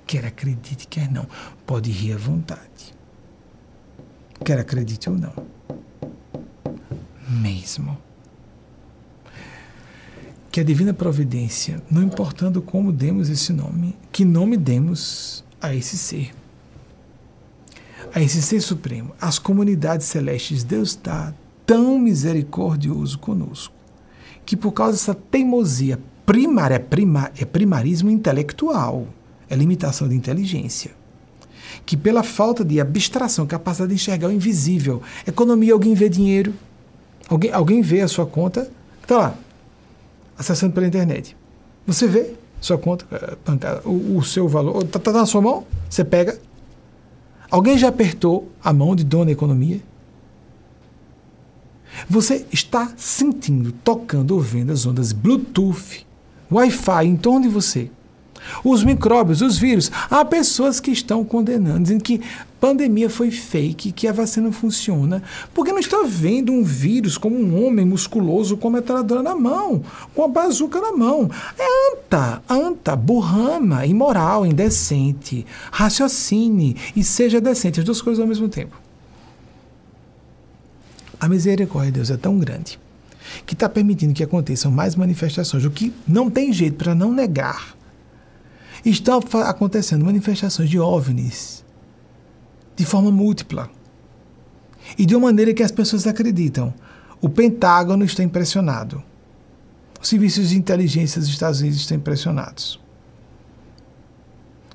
Quer 0.06 0.26
acredite, 0.26 0.88
quer 0.88 1.12
não. 1.12 1.28
Pode 1.66 1.90
rir 1.90 2.14
à 2.14 2.18
vontade. 2.18 2.94
Quer 4.46 4.60
acredite 4.60 5.10
ou 5.10 5.18
não 5.18 5.61
mesmo. 7.32 7.98
Que 10.52 10.60
a 10.60 10.64
divina 10.64 10.94
providência, 10.94 11.82
não 11.90 12.04
importando 12.04 12.62
como 12.62 12.92
demos 12.92 13.30
esse 13.30 13.54
nome, 13.54 13.96
que 14.12 14.26
nome 14.26 14.58
demos 14.58 15.46
a 15.62 15.74
esse 15.74 15.98
ser, 15.98 16.34
a 18.14 18.22
esse 18.22 18.42
ser 18.42 18.60
supremo, 18.60 19.16
as 19.22 19.40
comunidades 19.40 20.08
celestes, 20.08 20.64
Deus 20.64 20.90
está 20.90 21.34
tão 21.66 21.98
misericordioso 21.98 23.18
conosco, 23.18 23.74
que 24.46 24.58
por 24.58 24.74
causa 24.74 24.94
dessa 24.94 25.16
teimosia 25.16 25.98
primária, 26.26 26.80
prima, 26.80 27.32
é 27.38 27.46
primarismo 27.46 28.10
intelectual, 28.10 29.08
é 29.50 29.56
limitação 29.56 30.10
de 30.10 30.16
inteligência 30.16 30.92
que 31.86 31.96
pela 31.96 32.24
falta 32.24 32.64
de 32.64 32.80
abstração, 32.80 33.46
capacidade 33.46 33.90
de 33.90 33.96
enxergar 33.96 34.28
o 34.28 34.32
invisível, 34.32 35.02
economia, 35.26 35.74
alguém 35.74 35.94
vê 35.94 36.10
dinheiro, 36.10 36.54
Alguém, 37.32 37.52
alguém 37.54 37.82
vê 37.82 38.02
a 38.02 38.10
sua 38.10 38.26
conta, 38.26 38.70
está 39.02 39.18
lá, 39.18 39.36
acessando 40.38 40.74
pela 40.74 40.86
internet. 40.86 41.38
Você 41.88 42.06
vê 42.06 42.34
sua 42.60 42.78
conta 42.78 43.06
eh, 43.10 43.82
o, 43.86 44.18
o 44.18 44.24
seu 44.24 44.50
valor, 44.50 44.84
está 44.84 45.00
tá 45.00 45.14
na 45.14 45.26
sua 45.26 45.42
mão, 45.42 45.66
você 45.90 46.04
pega. 46.04 46.38
Alguém 47.50 47.78
já 47.78 47.88
apertou 47.88 48.52
a 48.62 48.74
mão 48.74 48.94
de 48.98 49.06
dona 49.06 49.32
economia? 49.32 49.80
Você 52.10 52.46
está 52.52 52.92
sentindo, 52.98 53.72
tocando, 53.72 54.32
ouvindo 54.32 54.74
as 54.74 54.86
ondas 54.86 55.14
Bluetooth, 55.14 56.06
Wi-Fi 56.52 57.06
em 57.06 57.16
torno 57.16 57.44
de 57.44 57.48
você. 57.48 57.90
Os 58.62 58.84
micróbios, 58.84 59.42
os 59.42 59.58
vírus. 59.58 59.90
Há 60.10 60.26
pessoas 60.26 60.82
que 60.82 60.92
estão 60.92 61.24
condenando, 61.24 61.84
dizendo 61.84 62.04
que 62.04 62.22
pandemia 62.62 63.10
foi 63.10 63.32
fake, 63.32 63.92
que 63.92 64.08
a 64.08 64.14
vacina 64.14 64.52
funciona, 64.52 65.24
porque 65.52 65.72
não 65.72 65.80
está 65.80 66.04
vendo 66.06 66.54
um 66.54 66.64
vírus 66.64 67.18
como 67.18 67.36
um 67.36 67.66
homem 67.66 67.84
musculoso 67.84 68.56
com 68.56 68.68
a 68.68 68.72
metralhadora 68.72 69.24
na 69.24 69.36
mão, 69.36 69.84
com 70.14 70.24
a 70.24 70.28
bazuca 70.28 70.80
na 70.80 70.92
mão. 70.92 71.30
É 71.58 71.92
anta, 71.92 72.44
anta, 72.48 72.96
burrama, 72.96 73.84
imoral, 73.88 74.46
indecente. 74.46 75.44
Raciocine 75.72 76.78
e 76.96 77.04
seja 77.04 77.42
decente, 77.42 77.80
as 77.80 77.86
duas 77.86 78.00
coisas 78.00 78.22
ao 78.22 78.28
mesmo 78.28 78.48
tempo. 78.48 78.80
A 81.20 81.28
misericórdia 81.28 81.92
de 81.92 81.96
Deus 81.98 82.12
é 82.12 82.18
tão 82.18 82.38
grande 82.38 82.80
que 83.46 83.54
está 83.56 83.68
permitindo 83.68 84.14
que 84.14 84.24
aconteçam 84.24 84.70
mais 84.70 84.96
manifestações, 84.96 85.66
o 85.66 85.72
que 85.72 85.92
não 86.08 86.30
tem 86.30 86.54
jeito 86.54 86.76
para 86.76 86.94
não 86.94 87.12
negar 87.12 87.76
estão 88.86 89.20
acontecendo 89.46 90.06
manifestações 90.06 90.70
de 90.70 90.80
OVNIs 90.80 91.61
de 92.82 92.88
forma 92.88 93.12
múltipla 93.12 93.70
e 94.98 95.06
de 95.06 95.16
uma 95.16 95.28
maneira 95.28 95.54
que 95.54 95.62
as 95.62 95.70
pessoas 95.70 96.08
acreditam. 96.08 96.74
O 97.22 97.30
Pentágono 97.30 98.04
está 98.04 98.24
impressionado. 98.24 99.04
Os 100.02 100.10
serviços 100.10 100.50
de 100.50 100.58
inteligência 100.58 101.22
dos 101.22 101.30
Estados 101.30 101.62
Unidos 101.62 101.80
estão 101.80 101.96
impressionados. 101.96 102.80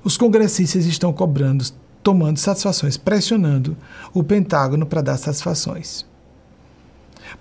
Os 0.05 0.15
congressistas 0.15 0.85
estão 0.85 1.11
cobrando, 1.11 1.65
tomando 2.01 2.37
satisfações, 2.37 2.95
pressionando 2.95 3.75
o 4.13 4.23
Pentágono 4.23 4.85
para 4.85 5.01
dar 5.01 5.17
satisfações. 5.17 6.05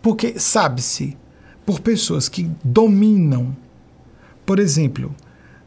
Porque 0.03 0.41
sabe-se 0.41 1.17
por 1.65 1.79
pessoas 1.79 2.29
que 2.29 2.51
dominam, 2.65 3.57
por 4.45 4.59
exemplo, 4.59 5.15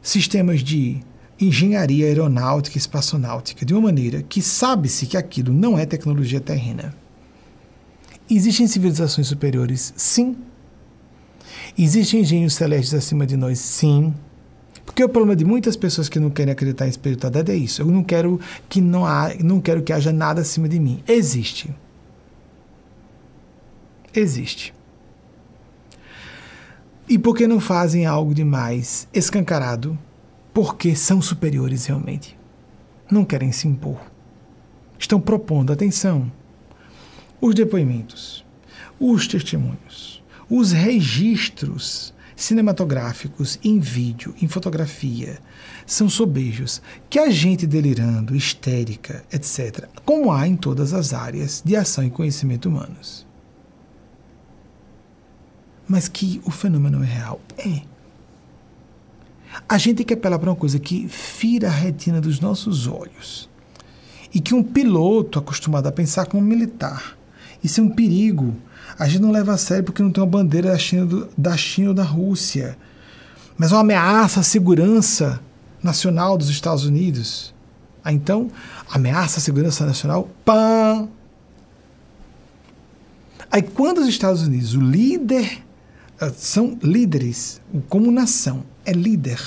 sistemas 0.02 0.60
de 0.60 1.00
engenharia 1.40 2.06
aeronáutica 2.06 2.76
e 2.76 2.80
espaçonáutica 2.80 3.64
de 3.64 3.72
uma 3.72 3.82
maneira 3.82 4.22
que 4.22 4.42
sabe-se 4.42 5.06
que 5.06 5.16
aquilo 5.16 5.52
não 5.52 5.78
é 5.78 5.86
tecnologia 5.86 6.40
terrena. 6.40 6.94
Existem 8.28 8.66
civilizações 8.66 9.26
superiores? 9.26 9.92
Sim. 9.96 10.36
Existem 11.76 12.20
engenhos 12.20 12.54
celestes 12.54 12.94
acima 12.94 13.26
de 13.26 13.36
nós? 13.36 13.58
Sim. 13.58 14.14
Porque 14.84 15.02
o 15.02 15.08
problema 15.08 15.36
de 15.36 15.44
muitas 15.44 15.76
pessoas 15.76 16.08
que 16.08 16.20
não 16.20 16.30
querem 16.30 16.52
acreditar 16.52 16.86
em 16.86 16.90
espiritualidade 16.90 17.50
é 17.50 17.56
isso. 17.56 17.82
Eu 17.82 17.86
não 17.86 18.04
quero 18.04 18.40
que 18.68 18.80
não 18.80 19.06
há, 19.06 19.32
não 19.40 19.60
quero 19.60 19.82
que 19.82 19.92
haja 19.92 20.12
nada 20.12 20.42
acima 20.42 20.68
de 20.68 20.78
mim. 20.78 21.02
Existe. 21.08 21.74
Existe. 24.14 24.74
E 27.08 27.18
por 27.18 27.36
que 27.36 27.46
não 27.46 27.58
fazem 27.58 28.06
algo 28.06 28.34
de 28.34 28.44
mais 28.44 29.08
escancarado? 29.12 29.98
Porque 30.52 30.94
são 30.94 31.22
superiores 31.22 31.86
realmente. 31.86 32.38
Não 33.10 33.24
querem 33.24 33.52
se 33.52 33.68
impor. 33.68 34.00
Estão 34.98 35.20
propondo 35.20 35.72
atenção. 35.72 36.30
Os 37.40 37.54
depoimentos, 37.54 38.44
os 38.98 39.26
testemunhos, 39.26 40.22
os 40.48 40.72
registros 40.72 42.12
cinematográficos, 42.36 43.58
em 43.62 43.78
vídeo, 43.78 44.34
em 44.40 44.48
fotografia, 44.48 45.38
são 45.86 46.08
sobejos 46.08 46.80
que 47.08 47.18
a 47.18 47.30
gente 47.30 47.66
delirando, 47.66 48.34
histérica, 48.34 49.24
etc., 49.30 49.88
como 50.04 50.32
há 50.32 50.48
em 50.48 50.56
todas 50.56 50.94
as 50.94 51.12
áreas 51.12 51.62
de 51.64 51.76
ação 51.76 52.02
e 52.04 52.10
conhecimento 52.10 52.68
humanos. 52.68 53.26
Mas 55.86 56.08
que 56.08 56.40
o 56.44 56.50
fenômeno 56.50 57.02
é 57.02 57.06
real? 57.06 57.40
É. 57.58 57.82
A 59.68 59.78
gente 59.78 59.98
tem 59.98 60.06
que 60.06 60.14
apelar 60.14 60.38
para 60.38 60.50
uma 60.50 60.56
coisa 60.56 60.78
que 60.78 61.08
fira 61.08 61.68
a 61.68 61.72
retina 61.72 62.20
dos 62.20 62.40
nossos 62.40 62.86
olhos. 62.86 63.48
E 64.32 64.40
que 64.40 64.54
um 64.54 64.62
piloto 64.62 65.38
acostumado 65.38 65.86
a 65.86 65.92
pensar 65.92 66.26
como 66.26 66.42
militar, 66.42 67.16
isso 67.62 67.80
é 67.80 67.84
um 67.84 67.90
perigo 67.90 68.54
a 69.00 69.08
gente 69.08 69.22
não 69.22 69.30
leva 69.30 69.54
a 69.54 69.56
sério 69.56 69.82
porque 69.82 70.02
não 70.02 70.10
tem 70.10 70.22
uma 70.22 70.28
bandeira 70.28 70.72
da 70.72 70.78
China, 70.78 71.06
do, 71.06 71.28
da 71.36 71.56
China 71.56 71.88
ou 71.88 71.94
da 71.94 72.02
Rússia. 72.02 72.76
Mas 73.56 73.72
é 73.72 73.74
uma 73.74 73.80
ameaça 73.80 74.40
à 74.40 74.42
segurança 74.42 75.40
nacional 75.82 76.36
dos 76.36 76.50
Estados 76.50 76.84
Unidos. 76.84 77.54
Ah, 78.04 78.12
então, 78.12 78.50
ameaça 78.90 79.38
à 79.38 79.40
segurança 79.40 79.86
nacional, 79.86 80.28
pã! 80.44 81.08
Aí, 83.50 83.62
quando 83.62 83.98
os 84.02 84.08
Estados 84.08 84.42
Unidos, 84.42 84.74
o 84.74 84.80
líder, 84.82 85.62
ah, 86.20 86.30
são 86.36 86.78
líderes, 86.82 87.58
como 87.88 88.10
nação, 88.10 88.64
é 88.90 88.92
líder, 88.92 89.40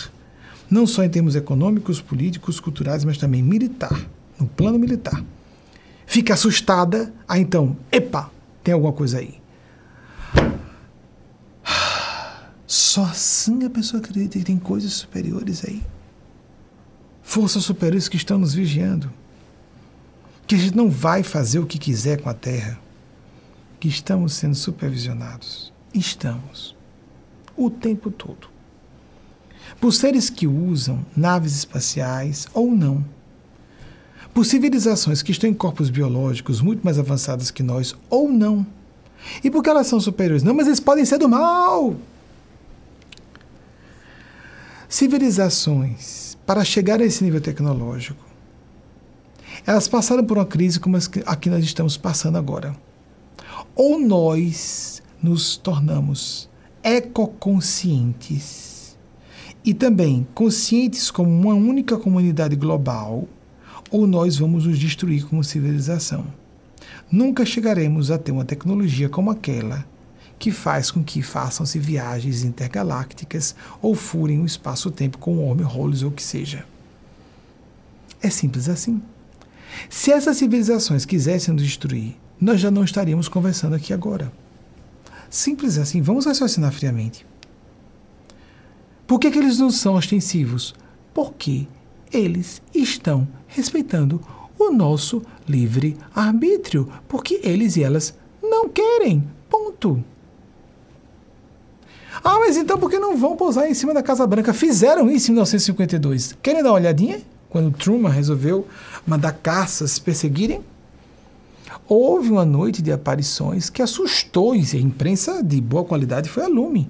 não 0.69 0.87
só 0.87 1.03
em 1.03 1.09
termos 1.09 1.35
econômicos, 1.35 2.01
políticos, 2.01 2.59
culturais, 2.59 3.03
mas 3.03 3.17
também 3.17 3.43
militar, 3.43 4.07
no 4.39 4.47
plano 4.47 4.79
militar, 4.79 5.23
fica 6.05 6.33
assustada, 6.33 7.13
ah, 7.27 7.37
então, 7.37 7.75
epa, 7.91 8.31
tem 8.63 8.73
alguma 8.73 8.93
coisa 8.93 9.19
aí. 9.19 9.41
Só 12.65 13.03
assim 13.03 13.65
a 13.65 13.69
pessoa 13.69 14.01
acredita 14.01 14.39
que 14.39 14.45
tem 14.45 14.57
coisas 14.57 14.93
superiores 14.93 15.63
aí. 15.65 15.83
Forças 17.21 17.63
superiores 17.63 18.07
que 18.07 18.17
estão 18.17 18.39
nos 18.39 18.53
vigiando. 18.53 19.11
Que 20.47 20.55
a 20.55 20.57
gente 20.57 20.75
não 20.75 20.89
vai 20.89 21.21
fazer 21.21 21.59
o 21.59 21.65
que 21.65 21.77
quiser 21.77 22.21
com 22.21 22.29
a 22.29 22.33
Terra. 22.33 22.79
Que 23.79 23.87
estamos 23.87 24.33
sendo 24.33 24.55
supervisionados. 24.55 25.71
Estamos. 25.93 26.75
O 27.55 27.69
tempo 27.69 28.09
todo. 28.09 28.52
Por 29.83 29.91
seres 29.91 30.29
que 30.29 30.47
usam 30.47 31.05
naves 31.13 31.57
espaciais 31.57 32.47
ou 32.53 32.71
não. 32.71 33.03
Por 34.33 34.45
civilizações 34.45 35.21
que 35.21 35.33
estão 35.33 35.49
em 35.49 35.53
corpos 35.53 35.89
biológicos 35.89 36.61
muito 36.61 36.85
mais 36.85 36.97
avançados 36.97 37.51
que 37.51 37.61
nós 37.61 37.93
ou 38.09 38.31
não. 38.31 38.65
E 39.43 39.51
porque 39.51 39.69
elas 39.69 39.87
são 39.87 39.99
superiores? 39.99 40.41
Não, 40.41 40.53
mas 40.53 40.67
eles 40.67 40.79
podem 40.79 41.03
ser 41.03 41.17
do 41.17 41.27
mal. 41.27 41.97
Civilizações, 44.87 46.37
para 46.45 46.63
chegar 46.63 47.01
a 47.01 47.05
esse 47.05 47.21
nível 47.21 47.41
tecnológico, 47.41 48.25
elas 49.67 49.89
passaram 49.89 50.23
por 50.23 50.37
uma 50.37 50.45
crise 50.45 50.79
como 50.79 50.95
a 51.25 51.35
que 51.35 51.49
nós 51.49 51.61
estamos 51.61 51.97
passando 51.97 52.37
agora. 52.37 52.73
Ou 53.75 53.99
nós 53.99 55.03
nos 55.21 55.57
tornamos 55.57 56.49
ecoconscientes 56.81 58.62
e 59.63 59.73
também 59.73 60.27
conscientes 60.33 61.09
como 61.09 61.29
uma 61.29 61.53
única 61.53 61.97
comunidade 61.97 62.55
global, 62.55 63.27
ou 63.89 64.07
nós 64.07 64.37
vamos 64.37 64.65
nos 64.65 64.77
destruir 64.77 65.25
como 65.25 65.43
civilização. 65.43 66.25
Nunca 67.11 67.45
chegaremos 67.45 68.11
a 68.11 68.17
ter 68.17 68.31
uma 68.31 68.45
tecnologia 68.45 69.07
como 69.07 69.31
aquela 69.31 69.85
que 70.39 70.51
faz 70.51 70.91
com 70.91 71.03
que 71.03 71.21
façam-se 71.21 71.79
viagens 71.79 72.43
intergalácticas 72.43 73.55
ou 73.81 73.95
furem 73.95 74.41
o 74.41 74.45
espaço-tempo 74.45 75.17
com 75.17 75.37
wormholes 75.37 76.01
ou 76.01 76.09
o 76.09 76.11
que 76.11 76.23
seja. 76.23 76.65
É 78.21 78.29
simples 78.29 78.67
assim. 78.67 79.01
Se 79.89 80.11
essas 80.11 80.37
civilizações 80.37 81.05
quisessem 81.05 81.53
nos 81.53 81.63
destruir, 81.63 82.15
nós 82.39 82.59
já 82.59 82.69
não 82.69 82.83
estaríamos 82.83 83.27
conversando 83.27 83.75
aqui 83.75 83.93
agora. 83.93 84.31
Simples 85.29 85.77
assim, 85.77 86.01
vamos 86.01 86.25
raciocinar 86.25 86.71
friamente. 86.71 87.25
Por 89.05 89.19
que, 89.19 89.29
que 89.29 89.37
eles 89.37 89.59
não 89.59 89.69
são 89.69 89.95
ostensivos? 89.95 90.73
Porque 91.13 91.67
eles 92.11 92.61
estão 92.73 93.27
respeitando 93.47 94.21
o 94.57 94.71
nosso 94.71 95.21
livre 95.47 95.97
arbítrio, 96.15 96.89
porque 97.07 97.39
eles 97.43 97.75
e 97.75 97.83
elas 97.83 98.13
não 98.41 98.69
querem. 98.69 99.27
Ponto. 99.49 100.03
Ah, 102.23 102.39
mas 102.39 102.55
então 102.55 102.77
por 102.77 102.89
que 102.89 102.97
não 102.97 103.17
vão 103.17 103.35
pousar 103.35 103.69
em 103.69 103.73
cima 103.73 103.93
da 103.93 104.01
Casa 104.01 104.25
Branca? 104.25 104.53
Fizeram 104.53 105.09
isso 105.11 105.29
em 105.29 105.33
1952. 105.33 106.37
Querem 106.41 106.63
dar 106.63 106.69
uma 106.69 106.75
olhadinha? 106.75 107.21
Quando 107.49 107.75
Truman 107.75 108.09
resolveu 108.09 108.65
mandar 109.05 109.33
caças 109.33 109.99
perseguirem? 109.99 110.61
Houve 111.87 112.31
uma 112.31 112.45
noite 112.45 112.81
de 112.81 112.91
aparições 112.91 113.69
que 113.69 113.81
assustou, 113.81 114.55
e 114.55 114.61
a 114.61 114.79
imprensa 114.79 115.43
de 115.43 115.59
boa 115.59 115.83
qualidade 115.83 116.29
foi 116.29 116.43
a 116.43 116.47
Lume 116.47 116.89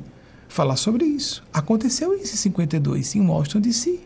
falar 0.53 0.75
sobre 0.75 1.03
isso. 1.06 1.43
Aconteceu 1.51 2.14
isso 2.14 2.35
em 2.35 2.38
52, 2.38 3.15
em 3.15 3.27
Washington 3.27 3.59
DC. 3.59 3.99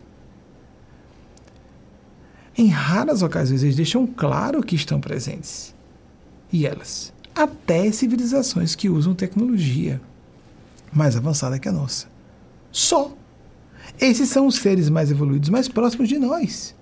Em 2.56 2.68
raras 2.68 3.22
ocasiões 3.22 3.62
eles 3.62 3.76
deixam 3.76 4.06
claro 4.06 4.62
que 4.62 4.74
estão 4.74 4.98
presentes. 4.98 5.74
E 6.50 6.66
elas, 6.66 7.12
até 7.34 7.92
civilizações 7.92 8.74
que 8.74 8.88
usam 8.88 9.14
tecnologia 9.14 10.00
mais 10.90 11.16
avançada 11.16 11.58
que 11.58 11.68
a 11.68 11.72
nossa. 11.72 12.06
Só. 12.72 13.14
Esses 14.00 14.30
são 14.30 14.46
os 14.46 14.56
seres 14.56 14.88
mais 14.88 15.10
evoluídos, 15.10 15.50
mais 15.50 15.68
próximos 15.68 16.08
de 16.08 16.18
nós. 16.18 16.74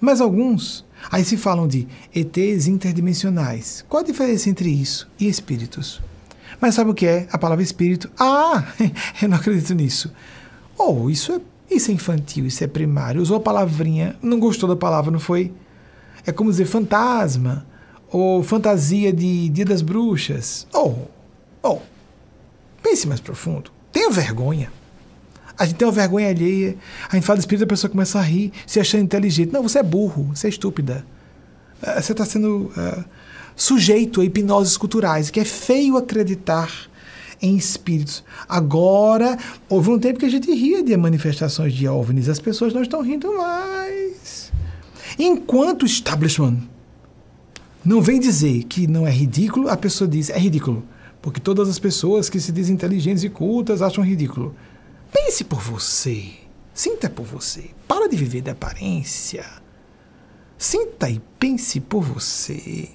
Mas 0.00 0.20
alguns, 0.20 0.86
aí 1.10 1.24
se 1.24 1.36
falam 1.36 1.68
de 1.68 1.86
ETs 2.14 2.66
interdimensionais. 2.66 3.84
Qual 3.88 4.02
a 4.02 4.06
diferença 4.06 4.48
entre 4.48 4.70
isso 4.70 5.08
e 5.20 5.28
espíritos? 5.28 6.00
Mas 6.62 6.76
sabe 6.76 6.92
o 6.92 6.94
que 6.94 7.04
é 7.04 7.26
a 7.32 7.36
palavra 7.36 7.64
espírito? 7.64 8.08
Ah, 8.16 8.64
eu 9.20 9.28
não 9.28 9.36
acredito 9.36 9.74
nisso. 9.74 10.12
Oh, 10.78 11.10
isso 11.10 11.32
é, 11.32 11.40
isso 11.68 11.90
é 11.90 11.94
infantil, 11.94 12.46
isso 12.46 12.62
é 12.62 12.68
primário. 12.68 13.20
Usou 13.20 13.38
a 13.38 13.40
palavrinha, 13.40 14.14
não 14.22 14.38
gostou 14.38 14.68
da 14.68 14.76
palavra, 14.76 15.10
não 15.10 15.18
foi? 15.18 15.52
É 16.24 16.30
como 16.30 16.50
dizer 16.50 16.66
fantasma, 16.66 17.66
ou 18.08 18.44
fantasia 18.44 19.12
de 19.12 19.48
Dia 19.48 19.64
das 19.64 19.82
Bruxas. 19.82 20.68
Oh, 20.72 20.94
oh, 21.64 21.80
Pense 22.80 23.08
mais 23.08 23.18
profundo. 23.18 23.72
Tenha 23.90 24.10
vergonha. 24.10 24.72
A 25.58 25.64
gente 25.64 25.78
tem 25.78 25.86
uma 25.88 25.92
vergonha 25.92 26.28
alheia. 26.28 26.76
A 27.10 27.16
gente 27.16 27.24
fala 27.24 27.38
do 27.38 27.40
espírito, 27.40 27.64
a 27.64 27.66
pessoa 27.66 27.90
começa 27.90 28.20
a 28.20 28.22
rir, 28.22 28.52
se 28.68 28.78
achando 28.78 29.02
inteligente. 29.02 29.52
Não, 29.52 29.64
você 29.64 29.80
é 29.80 29.82
burro, 29.82 30.30
você 30.32 30.46
é 30.46 30.50
estúpida. 30.50 31.04
É, 31.82 32.00
você 32.00 32.12
está 32.12 32.24
sendo 32.24 32.72
uh, 32.76 33.04
sujeito 33.56 34.20
a 34.20 34.24
hipnoses 34.24 34.76
culturais, 34.76 35.30
que 35.30 35.40
é 35.40 35.44
feio 35.44 35.96
acreditar 35.96 36.70
em 37.40 37.56
espíritos. 37.56 38.22
Agora, 38.48 39.36
houve 39.68 39.90
um 39.90 39.98
tempo 39.98 40.20
que 40.20 40.26
a 40.26 40.30
gente 40.30 40.50
ria 40.52 40.82
de 40.82 40.96
manifestações 40.96 41.74
de 41.74 41.88
OVNIs, 41.88 42.28
as 42.28 42.38
pessoas 42.38 42.72
não 42.72 42.82
estão 42.82 43.02
rindo 43.02 43.36
mais. 43.36 44.52
Enquanto 45.18 45.82
o 45.82 45.86
establishment 45.86 46.58
não 47.84 48.00
vem 48.00 48.20
dizer 48.20 48.62
que 48.64 48.86
não 48.86 49.06
é 49.06 49.10
ridículo, 49.10 49.68
a 49.68 49.76
pessoa 49.76 50.08
diz 50.08 50.30
é 50.30 50.38
ridículo 50.38 50.84
Porque 51.20 51.40
todas 51.40 51.68
as 51.68 51.78
pessoas 51.78 52.30
que 52.30 52.38
se 52.38 52.52
dizem 52.52 52.74
inteligentes 52.74 53.24
e 53.24 53.28
cultas 53.28 53.82
acham 53.82 54.04
ridículo. 54.04 54.54
Pense 55.12 55.44
por 55.44 55.60
você. 55.60 56.30
Sinta 56.72 57.10
por 57.10 57.26
você. 57.26 57.70
Para 57.86 58.08
de 58.08 58.16
viver 58.16 58.40
de 58.40 58.50
aparência. 58.50 59.44
Sinta 60.56 61.10
e 61.10 61.20
pense 61.38 61.80
por 61.80 62.02
você. 62.02 62.88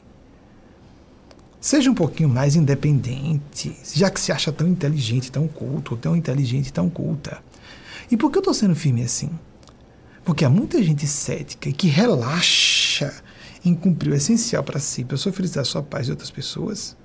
Seja 1.59 1.89
um 1.89 1.95
pouquinho 1.95 2.29
mais 2.29 2.55
independente, 2.55 3.75
já 3.93 4.09
que 4.09 4.19
se 4.19 4.31
acha 4.31 4.51
tão 4.51 4.67
inteligente, 4.67 5.31
tão 5.31 5.47
culto, 5.47 5.97
tão 5.97 6.15
inteligente, 6.15 6.71
tão 6.71 6.89
culta. 6.89 7.41
E 8.11 8.15
por 8.15 8.31
que 8.31 8.37
eu 8.37 8.41
estou 8.41 8.53
sendo 8.53 8.75
firme 8.75 9.03
assim? 9.03 9.29
Porque 10.23 10.45
há 10.45 10.49
muita 10.49 10.81
gente 10.83 11.07
cética 11.07 11.71
que 11.71 11.87
relaxa 11.87 13.13
em 13.65 13.73
cumprir 13.73 14.11
o 14.11 14.15
essencial 14.15 14.63
para 14.63 14.79
si, 14.79 15.03
para 15.03 15.17
sofrer 15.17 15.49
a 15.59 15.63
sua 15.63 15.81
paz 15.81 16.07
e 16.07 16.11
outras 16.11 16.29
pessoas. 16.29 16.95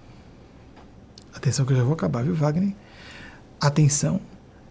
Atenção 1.33 1.65
que 1.65 1.73
eu 1.73 1.77
já 1.77 1.83
vou 1.83 1.95
acabar, 1.95 2.23
viu, 2.23 2.35
Wagner? 2.35 2.75
Atenção, 3.61 4.21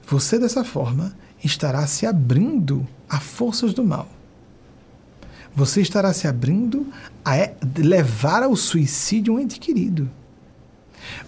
você 0.05 0.37
dessa 0.37 0.63
forma 0.63 1.15
estará 1.43 1.85
se 1.87 2.05
abrindo 2.05 2.87
a 3.09 3.19
forças 3.19 3.73
do 3.73 3.83
mal. 3.83 4.07
Você 5.55 5.81
estará 5.81 6.13
se 6.13 6.27
abrindo 6.27 6.87
a 7.23 7.51
levar 7.77 8.43
ao 8.43 8.55
suicídio 8.55 9.35
um 9.35 9.39
ente 9.39 9.59
querido. 9.59 10.09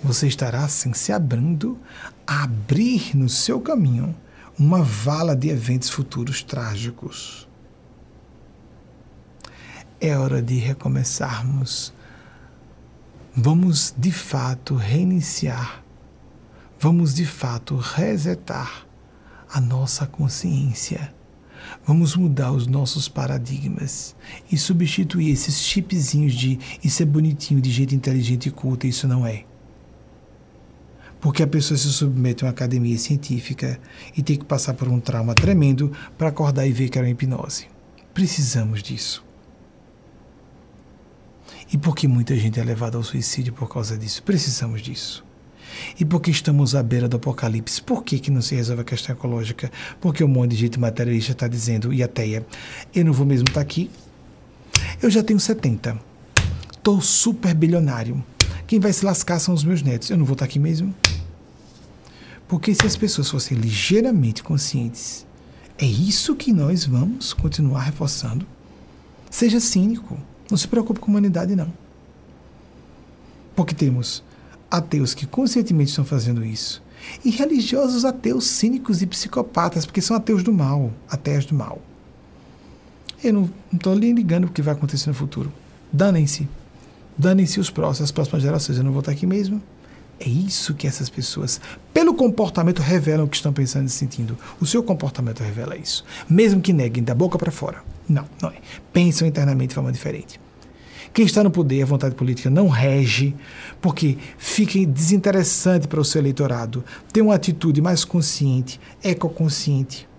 Você 0.04 0.28
estará 0.28 0.64
assim 0.64 0.94
se 0.94 1.12
abrindo 1.12 1.80
a 2.26 2.44
abrir 2.44 3.16
no 3.16 3.30
seu 3.30 3.60
caminho 3.60 4.16
uma 4.58 4.82
vala 4.84 5.36
de 5.36 5.50
eventos 5.50 5.90
futuros 5.90 6.44
trágicos. 6.44 7.48
É 10.00 10.18
hora 10.18 10.42
de 10.42 10.56
recomeçarmos. 10.56 11.94
Vamos 13.36 13.94
de 13.98 14.12
fato 14.12 14.76
reiniciar. 14.76 15.84
Vamos 16.80 17.14
de 17.14 17.26
fato 17.26 17.78
resetar 17.78 18.86
a 19.50 19.62
nossa 19.62 20.06
consciência. 20.06 21.13
Vamos 21.86 22.16
mudar 22.16 22.54
os 22.54 22.66
nossos 22.66 23.10
paradigmas 23.10 24.16
e 24.50 24.58
substituir 24.58 25.32
esses 25.32 25.60
chipzinhos 25.60 26.34
de 26.34 26.58
isso 26.82 27.04
é 27.04 27.06
bonitinho, 27.06 27.60
de 27.60 27.70
jeito 27.70 27.94
inteligente 27.94 28.48
e 28.48 28.52
culto, 28.52 28.88
isso 28.88 29.06
não 29.06 29.28
é. 29.28 29.44
Porque 31.20 31.44
a 31.44 31.48
pessoa 31.48 31.78
se 31.78 31.90
submete 31.90 32.44
a 32.44 32.48
uma 32.48 32.52
academia 32.52 32.98
científica 32.98 33.80
e 34.16 34.24
tem 34.24 34.38
que 34.38 34.46
passar 34.46 34.74
por 34.74 34.88
um 34.88 35.00
trauma 35.00 35.36
tremendo 35.36 35.92
para 36.18 36.30
acordar 36.30 36.66
e 36.66 36.72
ver 36.72 36.90
que 36.90 36.98
era 36.98 37.06
uma 37.06 37.12
hipnose. 37.12 37.68
Precisamos 38.14 38.82
disso. 38.82 39.26
E 41.72 41.78
por 41.78 41.96
que 41.96 42.08
muita 42.08 42.36
gente 42.36 42.60
é 42.60 42.64
levada 42.64 42.98
ao 42.98 43.04
suicídio 43.04 43.52
por 43.52 43.68
causa 43.68 43.98
disso? 43.98 44.24
Precisamos 44.24 44.82
disso. 44.82 45.26
E 46.00 46.06
porque 46.06 46.32
estamos 46.32 46.76
à 46.76 46.84
beira 46.84 47.08
do 47.08 47.18
apocalipse, 47.18 47.82
por 47.82 48.04
que, 48.04 48.20
que 48.20 48.32
não 48.32 48.42
se 48.42 48.56
resolve 48.56 48.82
a 48.82 48.86
questão 48.86 49.16
ecológica? 49.16 49.72
Porque 50.00 50.24
um 50.24 50.28
monte 50.28 50.52
de 50.52 50.58
gente 50.58 50.80
materialista 50.80 51.32
está 51.32 51.48
dizendo, 51.48 51.94
e 51.94 52.02
ateia, 52.04 52.46
eu 52.94 53.06
não 53.06 53.14
vou 53.14 53.26
mesmo 53.26 53.48
estar 53.48 53.60
tá 53.60 53.62
aqui. 53.62 53.90
Eu 55.02 55.10
já 55.10 55.24
tenho 55.24 55.40
70. 55.40 55.98
Estou 56.72 57.02
super 57.02 57.54
bilionário. 57.54 58.24
Quem 58.68 58.80
vai 58.80 58.92
se 58.92 59.06
lascar 59.06 59.40
são 59.40 59.54
os 59.54 59.64
meus 59.64 59.82
netos. 59.82 60.10
Eu 60.10 60.18
não 60.18 60.26
vou 60.26 60.34
estar 60.34 60.46
tá 60.46 60.50
aqui 60.50 60.60
mesmo? 60.60 60.94
Porque 62.48 62.74
se 62.74 62.86
as 62.86 62.96
pessoas 62.96 63.30
fossem 63.30 63.58
ligeiramente 63.58 64.44
conscientes, 64.44 65.26
é 65.78 65.86
isso 65.86 66.36
que 66.36 66.54
nós 66.54 66.86
vamos 66.86 67.34
continuar 67.34 67.82
reforçando. 67.82 68.46
Seja 69.30 69.60
cínico. 69.60 70.20
Não 70.50 70.58
se 70.58 70.68
preocupe 70.68 71.00
com 71.00 71.08
a 71.08 71.10
humanidade, 71.10 71.56
não. 71.56 71.74
Porque 73.56 73.74
temos 73.74 74.24
ateus 74.74 75.14
que 75.14 75.28
conscientemente 75.28 75.92
estão 75.92 76.04
fazendo 76.04 76.44
isso, 76.44 76.82
e 77.24 77.30
religiosos 77.30 78.04
ateus 78.04 78.48
cínicos 78.48 79.04
e 79.04 79.06
psicopatas, 79.06 79.86
porque 79.86 80.02
são 80.02 80.18
ateus 80.18 80.42
do 80.42 80.52
mal, 80.52 80.92
ateus 81.08 81.46
do 81.46 81.54
mal. 81.54 81.80
Eu 83.24 83.34
não 83.34 83.50
estou 83.72 83.96
nem 83.96 84.14
ligando 84.14 84.46
o 84.46 84.52
que 84.52 84.64
vai 84.64 84.74
acontecer 84.74 85.10
no 85.10 85.14
futuro. 85.14 85.54
Danem-se. 85.92 86.50
Danem-se 87.16 87.60
os 87.60 87.70
próximos, 87.70 88.06
as 88.06 88.12
próximas 88.12 88.42
gerações. 88.42 88.78
Eu 88.80 88.84
não 88.84 88.92
vou 88.92 89.02
estar 89.02 89.12
aqui 89.12 89.28
mesmo. 89.28 89.62
É 90.20 90.28
isso 90.28 90.74
que 90.74 90.88
essas 90.88 91.08
pessoas, 91.08 91.62
pelo 91.94 92.16
comportamento, 92.16 92.82
revelam 92.82 93.26
o 93.26 93.30
que 93.30 93.36
estão 93.36 93.54
pensando 93.54 93.88
e 93.88 93.92
sentindo. 93.92 94.38
O 94.60 94.66
seu 94.66 94.82
comportamento 94.82 95.42
revela 95.42 95.78
isso. 95.78 96.04
Mesmo 96.28 96.62
que 96.62 96.74
neguem 96.74 97.04
da 97.04 97.14
boca 97.14 97.38
para 97.38 97.52
fora. 97.52 97.84
Não, 98.10 98.26
não 98.42 98.50
é. 98.50 98.56
Pensam 98.92 99.28
internamente 99.28 99.70
de 99.70 99.76
forma 99.76 99.92
diferente. 99.92 100.40
Quem 101.14 101.26
está 101.26 101.44
no 101.44 101.52
poder, 101.52 101.84
a 101.84 101.86
vontade 101.86 102.16
política 102.16 102.50
não 102.50 102.68
rege, 102.68 103.36
porque 103.80 104.18
fica 104.36 104.84
desinteressante 104.84 105.88
para 105.88 106.02
o 106.02 106.04
seu 106.04 106.20
eleitorado 106.20 106.84
ter 107.12 107.22
uma 107.22 107.36
atitude 107.36 107.82
mais 107.84 108.04
consciente, 108.04 108.80
ecoconsciente. 109.04 110.10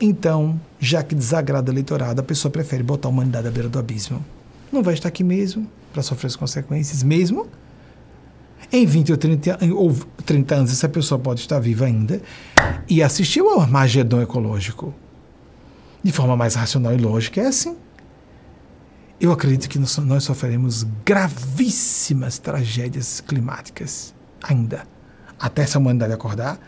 Então, 0.00 0.58
já 0.78 1.02
que 1.02 1.14
desagrada 1.14 1.70
o 1.70 1.74
eleitorado, 1.74 2.20
a 2.20 2.24
pessoa 2.24 2.52
prefere 2.52 2.84
botar 2.84 3.08
a 3.08 3.10
humanidade 3.10 3.48
à 3.48 3.50
beira 3.50 3.68
do 3.68 3.80
abismo. 3.80 4.24
Não 4.70 4.80
vai 4.80 4.94
estar 4.94 5.08
aqui 5.08 5.24
mesmo 5.24 5.66
para 5.92 6.02
sofrer 6.02 6.28
as 6.28 6.36
consequências, 6.36 7.02
mesmo 7.02 7.48
em 8.72 8.86
20 8.86 9.10
ou 9.10 9.18
30, 9.18 9.58
ou 9.74 9.96
30 10.24 10.54
anos, 10.54 10.70
essa 10.70 10.88
pessoa 10.88 11.18
pode 11.18 11.40
estar 11.40 11.58
viva 11.58 11.86
ainda 11.86 12.22
e 12.88 13.02
assistiu 13.02 13.48
ao 13.48 13.60
Armagedon 13.60 14.22
ecológico. 14.22 14.94
De 16.02 16.12
forma 16.12 16.36
mais 16.36 16.54
racional 16.54 16.94
e 16.94 16.96
lógica, 16.96 17.40
é 17.40 17.46
assim 17.48 17.76
eu 19.20 19.30
acredito 19.32 19.68
que 19.68 19.78
nós, 19.78 20.24
sofreremos 20.24 20.86
gravíssimas 21.04 22.38
tragédias 22.38 23.20
climáticas 23.20 24.14
ainda, 24.42 24.86
até 25.38 25.62
essa 25.62 25.78
humanidade 25.78 26.14
acordar. 26.14 26.58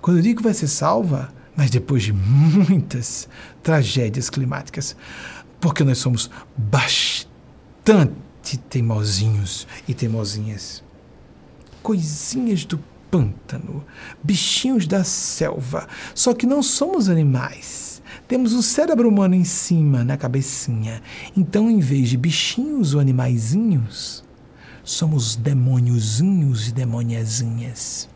Quando 0.00 0.16
eu 0.16 0.22
digo 0.22 0.38
que 0.38 0.42
vai 0.42 0.54
ser 0.54 0.66
salva, 0.66 1.32
mas 1.56 1.70
depois 1.70 2.02
de 2.02 2.12
muitas 2.12 3.28
tragédias 3.62 4.28
climáticas, 4.28 4.96
porque 5.60 5.84
nós 5.84 5.98
somos 5.98 6.28
bastante 6.56 8.12
teimosinhos 8.68 9.66
e 9.86 9.94
teimosinhas. 9.94 10.82
Coisinhas 11.80 12.64
do 12.64 12.78
pântano, 13.08 13.84
bichinhos 14.20 14.88
da 14.88 15.04
selva, 15.04 15.86
só 16.12 16.34
que 16.34 16.44
não 16.44 16.60
somos 16.60 17.08
animais 17.08 17.83
temos 18.26 18.52
o 18.52 18.62
cérebro 18.62 19.08
humano 19.08 19.34
em 19.34 19.44
cima, 19.44 20.02
na 20.02 20.16
cabecinha. 20.16 21.02
Então, 21.36 21.70
em 21.70 21.78
vez 21.78 22.08
de 22.08 22.16
bichinhos 22.16 22.94
ou 22.94 23.00
animaizinhos, 23.00 24.24
somos 24.82 25.36
demôniozinhos 25.36 26.68
e 26.68 26.72
demoniazinhas. 26.72 28.08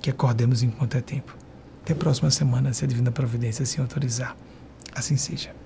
Que 0.00 0.10
acordemos 0.10 0.62
enquanto 0.62 0.96
é 0.96 1.00
tempo. 1.00 1.36
Até 1.82 1.92
a 1.92 1.96
próxima 1.96 2.30
semana, 2.30 2.72
se 2.72 2.84
a 2.84 2.88
Divina 2.88 3.10
Providência 3.10 3.62
assim 3.62 3.80
autorizar. 3.80 4.36
Assim 4.94 5.16
seja. 5.16 5.59